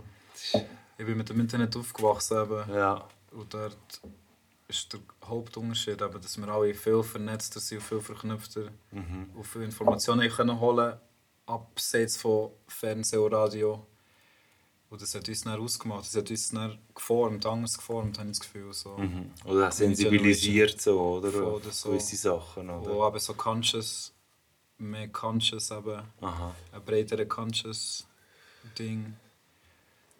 Ich 1.00 1.06
bin 1.06 1.18
mit 1.18 1.30
dem 1.30 1.40
Internet 1.40 1.76
aufgewachsen 1.76 2.38
eben. 2.44 2.74
Ja. 2.76 3.04
Und 3.32 3.54
dort 3.54 3.76
ist 4.68 4.94
der 4.94 5.00
Hauptunterschied, 5.26 6.02
eben, 6.02 6.22
dass 6.22 6.38
wir 6.38 6.48
alle 6.48 6.74
viel 6.74 7.02
vernetzter 7.04 7.60
sind, 7.60 7.82
viel 7.82 8.02
verknüpfter 8.02 8.70
und 8.92 9.46
viele 9.46 9.66
Informationen 9.66 10.30
können 10.30 10.60
holen 10.60 10.94
abseits 11.48 12.18
von 12.18 12.50
Fernsehen 12.68 13.22
und 13.24 13.34
Radio. 13.34 13.86
Und 14.90 15.02
das 15.02 15.14
hat 15.16 15.28
uns 15.28 15.42
dann 15.42 15.60
ausgemacht, 15.60 16.06
das 16.06 16.16
hat 16.16 16.30
uns 16.30 16.50
dann 16.50 16.78
geformt, 16.96 17.46
anders 17.46 17.78
geformt, 17.78 18.18
habe 18.20 18.30
ich 18.30 18.38
das 18.38 18.48
Gefühl. 18.48 18.74
So. 18.74 18.98
Mhm. 18.98 19.32
Oder 19.44 19.68
auch 19.68 19.72
sensibilisiert 19.72 20.80
so, 20.80 21.18
oder? 21.18 21.60
Das 21.60 21.82
so. 21.82 21.90
gewisse 21.90 22.16
Sachen, 22.16 22.70
oder? 22.70 22.90
Wo 22.90 23.06
eben 23.06 23.20
so 23.20 23.34
conscious, 23.34 24.14
mehr 24.78 25.10
conscious 25.10 25.72
eben, 25.72 26.02
ein 26.22 26.84
breiterer 26.86 27.26
conscious 27.26 28.08
Ding. 28.80 29.16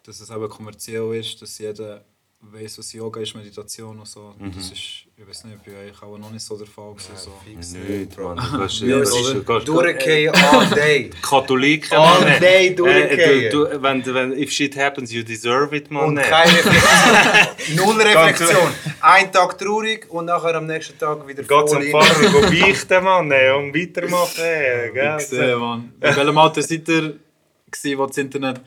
Dass 0.02 0.20
es 0.20 0.30
eben 0.30 0.48
kommerziell 0.48 1.14
ist, 1.14 1.40
dass 1.40 1.58
jeder 1.58 2.04
weiss, 2.40 2.78
was 2.78 2.92
Yoga 2.92 3.20
ist, 3.20 3.34
Meditation 3.34 3.98
und 3.98 4.06
so. 4.06 4.34
Das 4.54 4.66
ist, 4.70 4.74
ich 5.16 5.28
weiß 5.28 5.44
nicht, 5.44 5.58
bei 5.64 5.88
euch 5.90 6.02
auch 6.02 6.16
noch 6.16 6.30
nicht 6.30 6.44
so 6.44 6.56
der 6.56 6.66
Fall 6.66 6.92
gewesen. 6.92 7.10
so. 7.16 7.32
Fix 7.44 7.72
Nicht, 7.72 8.14
Bro. 8.16 8.34
Mann. 8.34 8.48
Du 8.52 8.58
kannst, 8.58 8.80
Ja, 8.80 8.98
das 9.00 9.10
ist, 9.10 9.34
du 9.34 9.42
kannst, 9.44 9.68
Durchgehen 9.68 10.32
all 10.34 10.66
day. 10.70 11.10
Katholiken, 11.20 11.98
All 11.98 12.38
day 12.40 12.68
Äh, 12.68 12.74
durchgehen. 12.74 13.50
du, 13.52 13.64
du, 13.66 13.82
wenn, 13.82 14.06
wenn, 14.14 14.32
if 14.38 14.50
shit 14.52 14.76
happens, 14.76 15.12
you 15.12 15.22
deserve 15.22 15.74
it, 15.76 15.90
man. 15.90 16.04
Und 16.04 16.16
keine 16.22 16.52
Reflexion. 16.64 17.76
Null 17.76 18.00
Reflexion. 18.02 18.68
Ein 19.00 19.32
Tag 19.32 19.58
traurig 19.58 20.06
und 20.10 20.26
nachher 20.26 20.54
am 20.54 20.66
nächsten 20.66 20.96
Tag 20.98 21.26
wieder 21.26 21.42
Geht 21.42 21.68
zum 21.68 21.78
rein. 21.78 21.90
Pfarrer, 21.90 22.30
go 22.30 22.40
beichten, 22.42 23.04
Mann, 23.04 23.30
ey, 23.32 23.50
und 23.50 23.74
weitermachen, 23.74 24.40
ey, 24.42 24.90
gell? 24.94 25.16
Ich 25.18 25.26
sehe, 25.26 25.56
Mann. 25.56 25.92
In 26.00 26.16
welchem 26.16 26.38
Alter 26.38 26.62
seid 26.62 26.88
ihr, 26.88 27.16
gewesen, 27.70 27.98
wo 27.98 28.06
das 28.06 28.16
Internet 28.16 28.60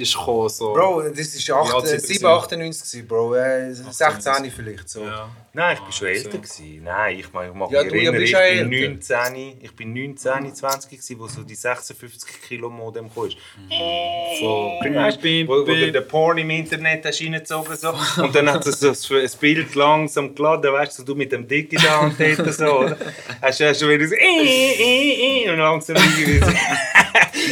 ist 0.00 0.14
gekommen? 0.16 0.48
So? 0.48 0.72
Bro, 0.72 1.02
das 1.10 1.18
ist 1.18 1.46
Wie 1.48 1.52
alt 1.52 1.72
8, 1.74 1.86
seid 1.86 2.00
ihr 2.02 2.06
7, 2.06 2.26
98 2.26 2.82
gewesen, 2.90 3.08
Bro. 3.08 3.34
Äh, 3.34 3.72
16 3.74 4.50
vielleicht 4.50 4.88
so. 4.88 5.02
Ja. 5.04 5.28
Nein, 5.52 5.76
ich 5.76 5.82
bin 5.82 5.92
schon 5.92 6.06
Ah, 6.06 6.10
älter. 6.10 6.30
so. 6.30 6.38
Gewesen. 6.38 6.82
Nein, 6.84 7.18
ich, 7.18 7.32
mag- 7.32 7.48
ich 7.48 7.54
mag 7.54 7.70
Ja, 7.72 7.82
mich 7.82 7.92
erinnern, 7.92 8.22
ich 8.22 8.32
bin 8.32 8.72
älter. 8.72 9.24
19, 9.34 9.58
ich 9.62 9.76
bin 9.76 9.92
19, 9.92 10.54
20 10.54 10.90
gewesen, 10.90 11.18
wo 11.18 11.26
so 11.28 11.42
die 11.42 11.54
56 11.56 12.42
Kilo 12.48 12.70
Modem 12.70 13.12
kam. 13.12 13.28
So, 14.40 14.72
Weißt 14.80 15.22
du, 15.22 15.48
wo, 15.48 15.52
wo 15.62 15.64
du 15.64 15.92
den 15.92 16.06
Porn 16.08 16.38
im 16.38 16.50
Internet 16.50 17.04
hast 17.04 17.20
reingezogen 17.20 17.76
so. 17.76 17.92
Und 18.22 18.34
dann 18.34 18.50
hat 18.50 18.66
es 18.66 18.78
so 18.80 18.92
so 18.92 19.14
ein 19.16 19.28
Bild 19.40 19.74
langsam 19.74 20.34
geladen, 20.34 20.72
weißt 20.72 20.92
du, 20.98 21.02
so 21.02 21.06
du 21.06 21.14
mit 21.14 21.32
dem 21.32 21.46
Dick 21.46 21.72
in 21.72 21.80
der 21.80 22.00
Hand 22.00 22.14
dort 22.38 22.54
so, 22.54 22.64
oder? 22.80 22.96
Hast 23.42 23.60
du 23.60 23.68
hast 23.68 23.82
du 23.82 23.88
wieder 23.88 24.06
so, 24.06 24.14
äh, 24.14 24.18
äh, 24.18 25.44
äh, 25.46 25.50
und 25.50 25.58
langsam 25.58 25.96
irgendwie 25.96 26.38
so, 26.38 26.46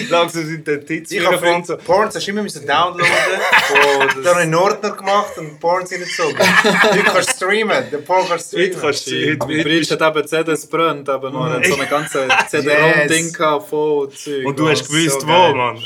langsam 0.11 0.45
sind 0.47 0.67
die 0.67 0.79
Tits 0.79 1.11
Ich 1.13 1.25
habe 1.25 1.39
von 1.39 1.65
so. 1.65 1.77
Porns 1.77 2.15
hast 2.15 2.27
du 2.27 2.31
immer 2.31 2.43
müssen 2.43 2.67
downloaden. 2.67 3.07
oh, 3.73 3.99
dann 3.99 4.09
habe 4.17 4.21
ich 4.25 4.37
einen 4.37 4.55
Ordner 4.55 4.91
gemacht 4.93 5.37
und 5.39 5.59
Porns 5.61 5.93
reingezogen. 5.93 6.39
Heute 6.39 7.03
kannst 7.05 7.29
du 7.31 7.35
streamen. 7.47 7.91
Den 7.91 8.05
Porn 8.05 8.27
kannst 8.29 8.53
du 8.53 8.57
Heute 8.59 8.67
streamen. 8.67 8.83
kannst 8.83 9.07
du, 9.07 9.31
heute, 9.31 9.47
Mein 9.47 9.63
Bruder 9.65 10.07
hat 10.07 10.17
eben 10.17 10.29
CDs 10.29 10.67
brennt, 10.67 11.09
aber 11.09 11.31
noch 11.31 11.49
hat 11.51 11.65
so 11.67 11.75
eine 11.75 11.87
ganze 11.87 12.29
CD-ROM-Ding 12.49 13.27
Yes. 13.39 13.69
voll 13.69 14.11
Zeug. 14.11 14.47
und 14.47 14.59
du 14.59 14.69
hast 14.69 14.81
Das 14.83 14.89
gewusst, 14.89 15.21
so 15.21 15.27
wo, 15.27 15.31
geil. 15.33 15.55
Mann. 15.55 15.79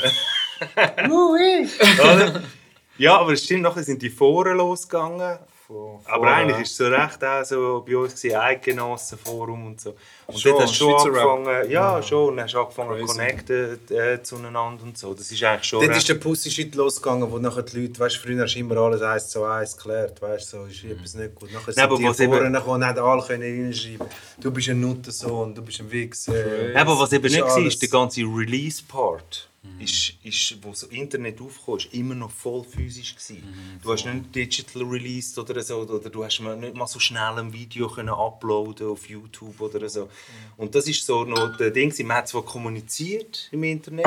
Ja, 2.97 3.17
aber 3.17 3.33
es 3.33 3.43
stimmt, 3.43 3.63
nachher 3.63 3.83
sind 3.83 4.01
die 4.01 4.09
Foren 4.09 4.57
losgegangen. 4.57 5.39
Von- 5.67 5.99
Aber 6.05 6.27
von, 6.27 6.29
eigentlich 6.33 6.59
ist 6.61 6.71
es 6.71 6.77
so 6.77 6.87
recht 6.87 7.23
auch 7.23 7.43
so 7.43 7.83
bei 7.87 7.97
uns 7.97 8.15
gewesen, 8.15 8.35
Eidgenossenforum 8.37 9.67
und 9.67 9.81
so. 9.81 9.95
Und 10.33 10.39
Schon, 10.39 10.51
dort 10.51 10.63
hast 10.63 10.81
du 10.81 10.85
schon 10.85 11.15
angefangen, 11.15 11.69
ja, 11.69 12.01
schon, 12.01 12.29
und 12.29 12.41
hast 12.41 12.55
angefangen 12.55 12.99
zu 12.99 13.05
connecten 13.05 13.79
äh, 13.89 14.23
zueinander 14.23 14.83
und 14.83 14.97
so. 14.97 15.13
Das 15.13 15.31
ist 15.31 15.43
eigentlich 15.43 15.63
schon 15.63 15.85
Dort 15.85 15.95
ist 15.95 16.09
der 16.09 16.15
Pussy-Shit 16.15 16.73
losgegangen, 16.75 17.31
wo 17.31 17.37
nachher 17.37 17.61
die 17.61 17.81
Leute, 17.81 17.99
weißt 17.99 18.15
du, 18.15 18.19
früher 18.19 18.43
hast 18.43 18.55
du 18.55 18.59
immer 18.59 18.77
alles 18.77 19.01
eins 19.01 19.29
zu 19.29 19.43
eins 19.43 19.77
geklärt, 19.77 20.21
weißt 20.21 20.53
du, 20.53 20.57
so 20.57 20.65
ist 20.65 20.83
etwas 20.83 21.13
nicht 21.13 21.35
gut. 21.35 21.53
Nachher 21.53 21.73
sind 21.73 21.83
aber 21.83 21.97
die 21.97 22.03
Foren 22.03 22.53
gekommen 22.53 22.75
und 22.75 22.85
haben 22.85 22.99
alle 22.99 23.23
können 23.23 23.65
reinschreiben, 23.65 24.07
du 24.41 24.51
bist 24.51 24.69
ein 24.69 24.79
Nuttensohn, 24.79 25.53
du 25.53 25.61
bist 25.61 25.79
ein 25.79 25.91
Wichser. 25.91 26.33
Aber 26.75 26.99
was 26.99 27.13
eben 27.13 27.31
nicht 27.31 27.41
war, 27.41 27.59
ist 27.59 27.81
der 27.81 27.89
ganze 27.89 28.21
Release-Part. 28.21 29.49
Ist, 29.79 30.15
ist, 30.23 30.57
wo 30.61 30.73
so 30.73 30.87
Internet 30.87 31.39
aufkam, 31.39 31.77
ist 31.77 31.93
immer 31.93 32.15
noch 32.15 32.31
voll 32.31 32.65
physisch 32.65 33.15
gewesen. 33.15 33.43
Du 33.81 33.93
hast 33.93 34.05
nicht 34.05 34.35
digital 34.35 34.83
released 34.83 35.39
oder 35.39 35.61
so, 35.61 35.77
oder 35.77 36.09
du 36.09 36.23
hast 36.23 36.41
nicht 36.41 36.75
mal 36.75 36.85
so 36.85 36.99
schnell 36.99 37.39
ein 37.39 37.53
Video 37.53 37.87
können 37.87 38.09
uploaden 38.09 38.89
auf 38.89 39.07
YouTube 39.07 39.59
oder 39.61 39.87
so. 39.87 40.09
Und 40.57 40.73
das 40.75 40.87
ist 40.87 41.05
so 41.05 41.23
noch 41.25 41.57
der 41.57 41.71
Ding, 41.71 41.93
man 42.05 42.17
hat 42.17 42.27
zwar 42.27 42.43
kommuniziert 42.43 43.47
im 43.51 43.63
Internet, 43.63 44.05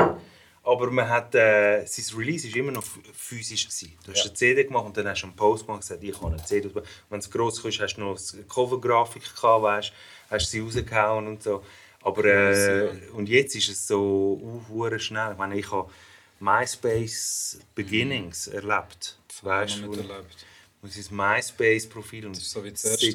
aber 0.63 0.91
man 0.91 1.09
hat, 1.09 1.35
äh, 1.35 1.85
sein 1.87 2.19
Release 2.19 2.47
ist 2.49 2.57
immer 2.57 2.73
noch 2.73 2.83
ph- 2.83 3.01
physisch 3.13 3.67
gewesen. 3.69 3.93
Du 4.05 4.13
hast 4.13 4.25
eine 4.27 4.35
CD 4.35 4.65
gemacht 4.65 4.87
und 4.87 4.97
dann 4.97 5.07
hast 5.09 5.23
du 5.23 5.27
einen 5.27 5.37
Post 5.37 5.65
gemacht 5.67 5.77
und 5.77 5.81
gesagt, 5.89 6.03
ich 6.03 6.21
habe 6.21 6.33
eine 6.35 6.45
CD. 6.45 6.71
Wenn 7.09 7.19
es 7.21 7.31
gross 7.31 7.65
ist, 7.65 7.81
hast 7.81 7.95
du 7.97 8.01
noch 8.01 8.19
eine 8.33 8.43
Covergrafik 8.45 9.23
gehabt, 9.35 9.63
weißt, 9.63 9.93
hast 10.31 10.51
sie 10.51 10.61
rausgehauen 10.61 11.27
und 11.29 11.43
so. 11.43 11.65
Aber 12.03 12.25
äh, 12.25 12.89
und 13.13 13.29
jetzt 13.29 13.55
ist 13.57 13.69
es 13.69 13.87
so 13.87 14.41
uh, 14.71 14.99
schnell. 14.99 15.33
Ich 15.33 15.39
meine, 15.39 15.57
ich 15.59 15.71
habe 15.71 15.91
MySpace 16.41 17.59
Beginnings 17.75 18.49
erlebt. 18.49 19.19
Weißt 19.43 19.79
du, 19.83 19.93
erlebt. 19.93 20.47
wo 20.83 20.89
sein 20.89 21.05
MySpace-Profil 21.11 22.27
und 22.27 22.37
ist 22.37 22.51
so 22.51 22.65
wie 22.65 22.71
das 22.71 22.85
erste 22.85 23.07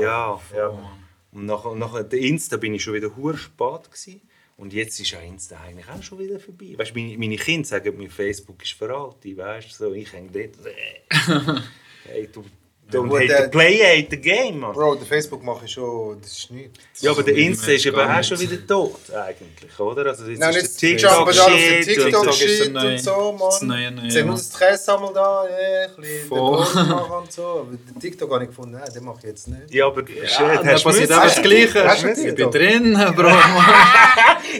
Ja. 0.00 0.40
Ja. 0.54 0.98
Und 1.32 1.46
nachher, 1.46 1.74
nachher 1.74 2.04
der 2.04 2.20
Insta 2.20 2.56
bin 2.56 2.74
ich 2.74 2.82
schon 2.82 2.94
wieder 2.94 3.14
hure 3.16 3.36
spät 3.36 3.84
gewesen. 3.90 4.20
Und 4.56 4.72
jetzt 4.72 4.98
ist 4.98 5.10
ja 5.12 5.20
Insta 5.20 5.60
eigentlich 5.60 5.88
auch 5.88 6.02
schon 6.02 6.18
wieder 6.18 6.40
vorbei. 6.40 6.74
Weißt, 6.76 6.94
meine, 6.94 7.16
meine 7.16 7.36
Kinder 7.36 7.66
sagen 7.66 7.96
mir, 7.96 8.10
Facebook 8.10 8.62
ist 8.62 8.72
veraltet. 8.72 9.36
Weißt, 9.36 9.72
so, 9.72 9.92
ich 9.92 10.12
hänge 10.12 10.30
dort. 10.30 11.62
Hey, 12.04 12.26
du, 12.32 12.42
don't 12.90 13.10
hate 13.14 13.26
der- 13.28 13.42
the 13.44 13.48
play, 13.50 13.78
hate 13.78 14.08
the 14.10 14.16
game, 14.20 14.58
man. 14.60 14.72
Bro, 14.72 14.94
der 14.96 15.06
Facebook 15.06 15.42
mache 15.42 15.64
ich 15.66 15.72
schon, 15.72 16.20
das 16.20 16.32
ist 16.38 16.50
nichts. 16.50 16.78
Ja, 17.02 17.10
aber 17.12 17.22
der 17.22 17.34
Insta 17.36 17.70
ist 17.72 17.84
eben 17.86 17.98
auch 18.00 18.24
schon 18.24 18.40
wieder 18.40 18.66
tot, 18.66 18.96
eigentlich, 19.14 19.78
oder? 19.78 20.06
Also 20.06 20.24
jetzt 20.26 20.38
Nein, 20.40 20.54
ist 20.56 20.80
der 20.82 20.88
den 20.90 20.98
TikTok-Shit 20.98 21.88
und 21.88 21.94
TikTok 21.94 22.26
ist 22.40 22.60
der 22.60 22.66
und 22.66 22.72
neue- 22.72 22.98
so, 22.98 23.36
das 23.40 23.60
Mann. 23.62 23.68
neue, 23.68 23.90
neue, 23.92 24.10
Sie 24.10 24.18
haben 24.20 24.26
ja. 24.28 24.32
das 24.32 24.46
Stress 24.46 24.88
einmal 24.88 25.12
da, 25.12 25.44
ja, 25.48 25.86
ein 25.88 25.96
bisschen 25.96 26.28
den 26.30 26.38
und 26.38 27.32
so. 27.32 27.42
Aber 27.44 27.66
den 27.70 28.00
TikTok 28.00 28.32
habe 28.32 28.44
ich 28.44 28.48
gefunden, 28.50 28.72
nein, 28.72 28.92
den 28.94 29.04
mache 29.04 29.18
ich 29.18 29.24
jetzt 29.24 29.48
nicht. 29.48 29.74
Ja, 29.74 29.86
aber 29.86 30.06
shit, 30.06 30.16
Ja, 30.38 30.62
hast 30.64 30.84
du 30.84 30.88
passiert 30.88 31.10
eben 31.10 31.20
das 31.20 31.42
Gleiche. 31.42 31.92
Ich 31.96 32.02
bin 32.02 32.14
TikTok? 32.36 32.52
drin, 32.52 32.92
Bro. 33.16 33.28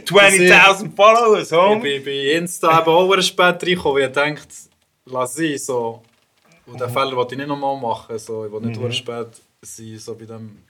20.000 0.04 0.90
Followers, 0.96 1.50
Ich 1.50 1.56
homie! 1.56 1.98
bin 1.98 2.04
bei 2.04 2.32
Insta 2.36 2.80
eben 2.80 2.88
auch 2.90 3.20
spät 3.22 3.62
reingekommen, 3.62 4.02
weil 4.02 4.08
ich 4.08 4.12
dachte, 4.14 4.46
lass 5.06 5.34
sie 5.34 5.56
so. 5.58 6.02
Und 6.68 6.80
den 6.80 6.90
Fehler 6.90 7.16
wollte 7.16 7.34
ich 7.34 7.38
nicht 7.38 7.48
nochmal 7.48 7.80
machen. 7.80 8.18
So. 8.18 8.46
Ich 8.46 8.52
will 8.52 8.60
nicht 8.60 8.80
mhm. 8.80 8.92
spät 8.92 9.28
sein, 9.62 9.98
so 9.98 10.14
bei 10.14 10.26
dem... 10.26 10.62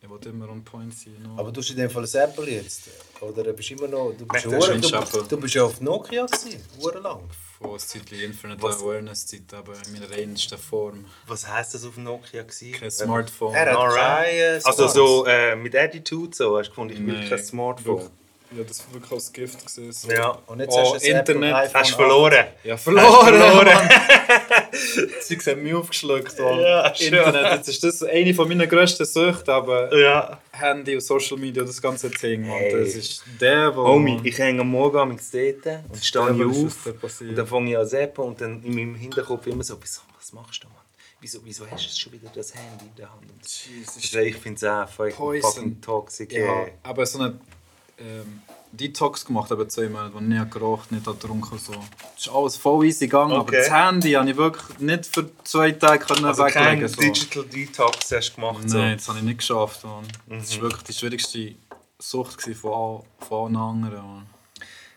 Ich 0.00 0.10
will 0.10 0.18
immer 0.30 0.48
on 0.50 0.62
point 0.62 0.94
sein. 0.94 1.16
No. 1.20 1.40
Aber 1.40 1.50
du 1.50 1.60
hast 1.60 1.70
in 1.70 1.76
dem 1.78 1.90
Fall 1.90 2.04
ein 2.04 2.30
Apple 2.30 2.48
jetzt? 2.48 2.82
Oder 3.20 3.52
bist 3.52 3.70
du 3.70 3.74
immer 3.74 3.88
noch... 3.88 4.12
Du 4.16 4.26
bist, 4.26 4.46
Nein, 4.46 4.60
hure- 4.60 5.10
du, 5.10 5.22
du 5.22 5.36
bist 5.40 5.54
ja 5.54 5.64
auf 5.64 5.80
Nokia 5.80 6.26
gewesen, 6.26 6.60
lang. 7.02 7.22
Von 7.58 7.72
ein 7.72 7.78
Zeitchen 7.78 8.20
Infinite 8.20 8.62
Was? 8.62 8.80
Awareness-Zeit, 8.82 9.54
aber 9.54 9.72
in 9.72 9.94
meiner 9.94 10.10
reinsten 10.10 10.58
Form. 10.58 11.06
Was 11.26 11.48
heisst 11.48 11.74
das 11.74 11.84
auf 11.86 11.96
Nokia? 11.96 12.42
Gewesen? 12.42 12.72
Kein 12.72 12.90
Smartphone. 12.90 13.54
Er 13.54 13.72
hat 13.72 13.94
kein 13.96 14.60
Also 14.62 14.86
so 14.86 15.24
äh, 15.26 15.56
mit 15.56 15.74
Attitude 15.74 16.36
so, 16.36 16.58
hast 16.58 16.66
du 16.66 16.70
gefunden, 16.70 16.92
ich 16.94 17.04
will 17.04 17.28
kein 17.28 17.38
Smartphone. 17.42 18.10
Ja, 18.56 18.62
das 18.62 18.86
war 18.86 18.94
wirklich 18.94 19.12
als 19.12 19.32
Gift. 19.32 19.58
Gewesen, 19.58 19.92
so. 19.92 20.10
Ja. 20.10 20.38
Und 20.46 20.60
jetzt 20.60 20.72
Oh, 20.72 20.94
hast 20.94 21.04
du 21.04 21.10
ein 21.10 21.18
Internet. 21.18 21.74
Hast 21.74 21.90
du 21.90 21.96
verloren? 21.96 22.46
Ja, 22.62 22.76
verloren! 22.76 23.34
verloren. 23.34 23.88
Sie 25.20 25.36
haben 25.36 25.62
mich 25.62 25.74
aufgeschluckt. 25.74 26.38
Mann. 26.38 26.60
Ja. 26.60 26.86
Internet, 26.88 27.52
jetzt 27.56 27.68
ist 27.68 27.84
das 27.84 28.02
eine 28.02 28.34
von 28.34 28.48
meiner 28.48 28.66
grössten 28.66 29.04
Süchte, 29.04 29.52
aber 29.52 29.96
Ja. 29.96 30.40
Handy 30.52 30.94
und 30.94 31.00
Social 31.00 31.36
Media, 31.36 31.62
das 31.64 31.80
ganze 31.80 32.10
Ding, 32.10 32.46
Mann. 32.46 32.58
Hey. 32.58 32.80
Das 32.80 32.94
ist 32.94 33.24
der, 33.40 33.74
wo... 33.76 33.86
Homie, 33.86 34.20
ich 34.24 34.38
hänge 34.38 34.62
am 34.62 34.68
Morgen 34.68 34.98
am 34.98 35.10
dort 35.10 35.20
und 35.88 36.04
stehe 36.04 36.32
Der, 36.32 36.38
was 36.38 37.02
auf. 37.04 37.20
Und 37.20 37.36
dann 37.36 37.46
fange 37.46 37.70
ich 37.70 37.78
an 37.78 37.86
zu 37.86 37.96
zappen 37.96 38.24
und 38.24 38.40
dann 38.40 38.62
in 38.62 38.74
meinem 38.74 38.94
Hinterkopf 38.94 39.46
immer 39.46 39.62
so, 39.62 39.76
wieso, 39.80 40.02
was 40.16 40.32
machst 40.32 40.62
du, 40.62 40.68
Mann? 40.68 40.76
Wieso, 41.20 41.40
wieso 41.44 41.66
hast 41.66 41.86
du 41.86 41.98
schon 41.98 42.12
wieder 42.12 42.30
das 42.34 42.54
Handy 42.54 42.84
in 42.84 42.94
der 42.96 43.10
Hand? 43.10 43.22
Und 43.22 43.40
also 43.42 44.18
ich 44.20 44.36
finde 44.36 44.56
es 44.56 44.64
auch 44.64 44.88
fucking, 44.88 45.80
toxic. 45.80 46.32
Ich 46.32 46.46
habe 46.46 46.68
äh. 46.68 46.72
aber 46.82 47.06
so 47.06 47.18
eine 47.18 47.40
ähm, 47.98 48.42
Detox 48.72 49.24
gemacht, 49.24 49.50
aber 49.52 49.68
zwei 49.68 49.88
Monate, 49.88 50.12
wo 50.14 50.18
ich 50.18 50.24
nicht 50.24 50.50
geraucht, 50.50 50.92
nicht 50.92 51.04
getrunken 51.06 51.58
so. 51.58 51.72
Das 51.72 52.26
ist 52.26 52.28
alles 52.28 52.56
voll 52.56 52.86
easy 52.86 53.06
gegangen, 53.06 53.32
aber 53.32 53.42
Okay. 53.42 53.58
das 53.58 53.70
Handy 53.70 54.12
habe 54.12 54.30
ich 54.30 54.36
wirklich 54.36 54.78
nicht 54.80 55.06
für 55.06 55.30
zwei 55.44 55.72
Tage 55.72 56.04
können 56.04 56.24
Also 56.26 56.44
kein 56.46 56.80
weglegen 56.80 56.88
so. 56.88 57.00
Digital 57.00 57.44
Detox 57.44 58.12
hast 58.12 58.30
du 58.30 58.34
gemacht? 58.34 58.68
So. 58.68 58.78
Nein, 58.78 58.96
das 58.98 59.08
habe 59.08 59.18
ich 59.18 59.24
nicht 59.24 59.38
geschafft. 59.38 59.84
Mann. 59.84 60.04
Das 60.28 60.50
Mhm. 60.50 60.56
war 60.56 60.62
wirklich 60.70 60.82
die 60.84 60.92
schwierigste 60.92 61.54
Sucht 61.98 62.42
von, 62.42 62.72
all, 62.72 63.02
von 63.26 63.56
allen 63.56 63.56
anderen. 63.56 64.04
Mann. 64.06 64.26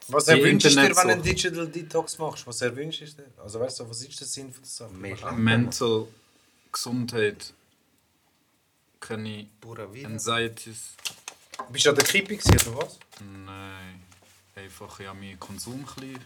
Was 0.09 0.25
Die 0.25 0.31
erwünschst 0.31 0.65
du 0.75 0.81
dir, 0.81 0.95
wenn 0.95 1.07
du 1.07 1.13
einen 1.13 1.21
Digital 1.21 1.67
Detox 1.67 2.17
machst? 2.17 2.47
Was 2.47 2.61
erwünschst 2.61 3.01
du 3.01 3.05
dir? 3.21 3.27
Also 3.43 3.59
weißt 3.59 3.79
du, 3.79 3.89
was 3.89 4.01
ist 4.01 4.19
der 4.19 4.27
Sinn 4.27 4.51
von 4.51 4.63
der 4.63 5.15
Sache? 5.17 5.33
Mental 5.35 6.07
Gesundheit, 6.71 7.53
keine. 8.99 9.45
Anxieties. 10.05 10.95
Bist 11.71 11.85
du 11.85 11.89
an 11.91 11.95
der 11.95 12.05
Kippe 12.05 12.35
gewesen, 12.37 12.67
oder 12.69 12.77
was? 12.83 12.99
Nein, 13.45 14.03
einfach 14.55 14.99
ja 14.99 15.13
meinen 15.13 15.39
Konsum 15.39 15.75
ein 15.75 15.85
bisschen. 15.85 16.19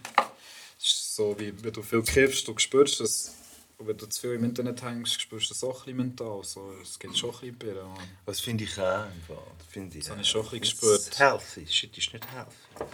Es 0.78 0.84
ist 0.86 1.14
so, 1.16 1.38
wie 1.38 1.52
wenn 1.62 1.72
du 1.72 1.82
viel 1.82 2.02
kiffst, 2.02 2.46
du 2.48 2.56
spürst 2.58 3.00
es. 3.00 3.34
Und 3.76 3.88
wenn 3.88 3.96
du 3.96 4.06
zu 4.06 4.20
viel 4.20 4.32
im 4.34 4.44
Internet 4.44 4.82
hängst, 4.82 5.20
spürst 5.20 5.50
du 5.50 5.54
es 5.54 5.64
auch 5.64 5.70
ein 5.80 5.84
bisschen 5.84 5.96
mental. 5.96 6.44
So, 6.44 6.72
es 6.80 6.98
geht 6.98 7.16
schon 7.16 7.34
ein 7.42 7.54
bisschen 7.54 7.76
Mann. 7.88 7.98
Das 8.24 8.40
finde 8.40 8.64
ich 8.64 8.78
auch 8.78 9.04
einfach. 9.04 9.42
Das 9.58 9.66
finde 9.68 9.98
ich 9.98 10.04
Das 10.04 10.10
habe 10.12 10.22
ich 10.22 10.28
schon 10.28 10.42
ein 10.46 10.60
bisschen 10.60 10.62
Das 10.62 10.80
gespürt. 10.80 11.00
ist 11.12 11.18
healthy. 11.18 11.66
Shit 11.66 11.98
ist 11.98 12.12
nicht 12.12 12.26
healthy. 12.32 12.92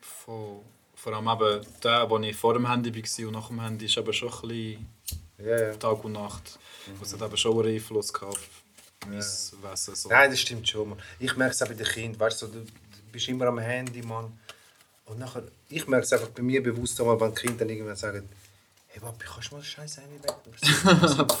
Voll. 0.00 0.60
Vor 0.94 1.12
allem 1.14 1.26
eben 1.28 1.66
der, 1.82 2.08
wo 2.10 2.18
ich 2.18 2.36
vor 2.36 2.54
dem 2.54 2.68
Handy 2.70 2.94
war 2.94 3.26
und 3.26 3.32
nach 3.32 3.48
dem 3.48 3.60
Handy, 3.60 3.86
ist 3.86 3.96
eben 3.96 4.12
schon 4.12 4.28
ein 4.32 4.48
bisschen 4.48 4.88
Ja, 5.38 5.60
ja. 5.68 5.74
Tag 5.76 6.04
und 6.04 6.12
Nacht. 6.12 6.58
Das 7.00 7.12
hat 7.14 7.22
eben 7.22 7.36
schon 7.36 7.58
einen 7.64 7.74
Einfluss 7.74 8.12
gehabt 8.12 8.38
auf 9.02 9.08
mein 9.08 9.18
Wesen. 9.18 9.94
So. 9.94 10.08
Nein, 10.08 10.30
das 10.30 10.40
stimmt 10.40 10.68
schon, 10.68 10.90
Mann. 10.90 10.98
Ich 11.18 11.36
merke 11.36 11.52
es 11.52 11.62
auch 11.62 11.68
bei 11.68 11.74
den 11.74 11.86
Kindern, 11.86 12.20
weißt 12.20 12.42
du, 12.42 12.46
du, 12.46 12.64
bist 13.10 13.28
immer 13.28 13.46
am 13.46 13.58
Handy, 13.58 14.02
Mann. 14.02 14.32
Und 15.04 15.18
nachher, 15.18 15.42
ich 15.68 15.86
merke 15.86 16.04
es 16.04 16.12
einfach 16.12 16.28
bei 16.28 16.42
mir 16.42 16.62
bewusst, 16.62 16.98
einmal, 17.00 17.20
wenn 17.20 17.34
die 17.34 17.40
Kinder 17.42 17.58
dann 17.58 17.68
irgendwann 17.68 17.96
sagen, 17.96 18.28
Hey 18.88 19.00
Papi, 19.00 19.24
kannst 19.24 19.50
du 19.50 19.56
mal 19.56 19.62
scheiß 19.62 19.98
Handy 19.98 20.22
weg? 20.22 20.34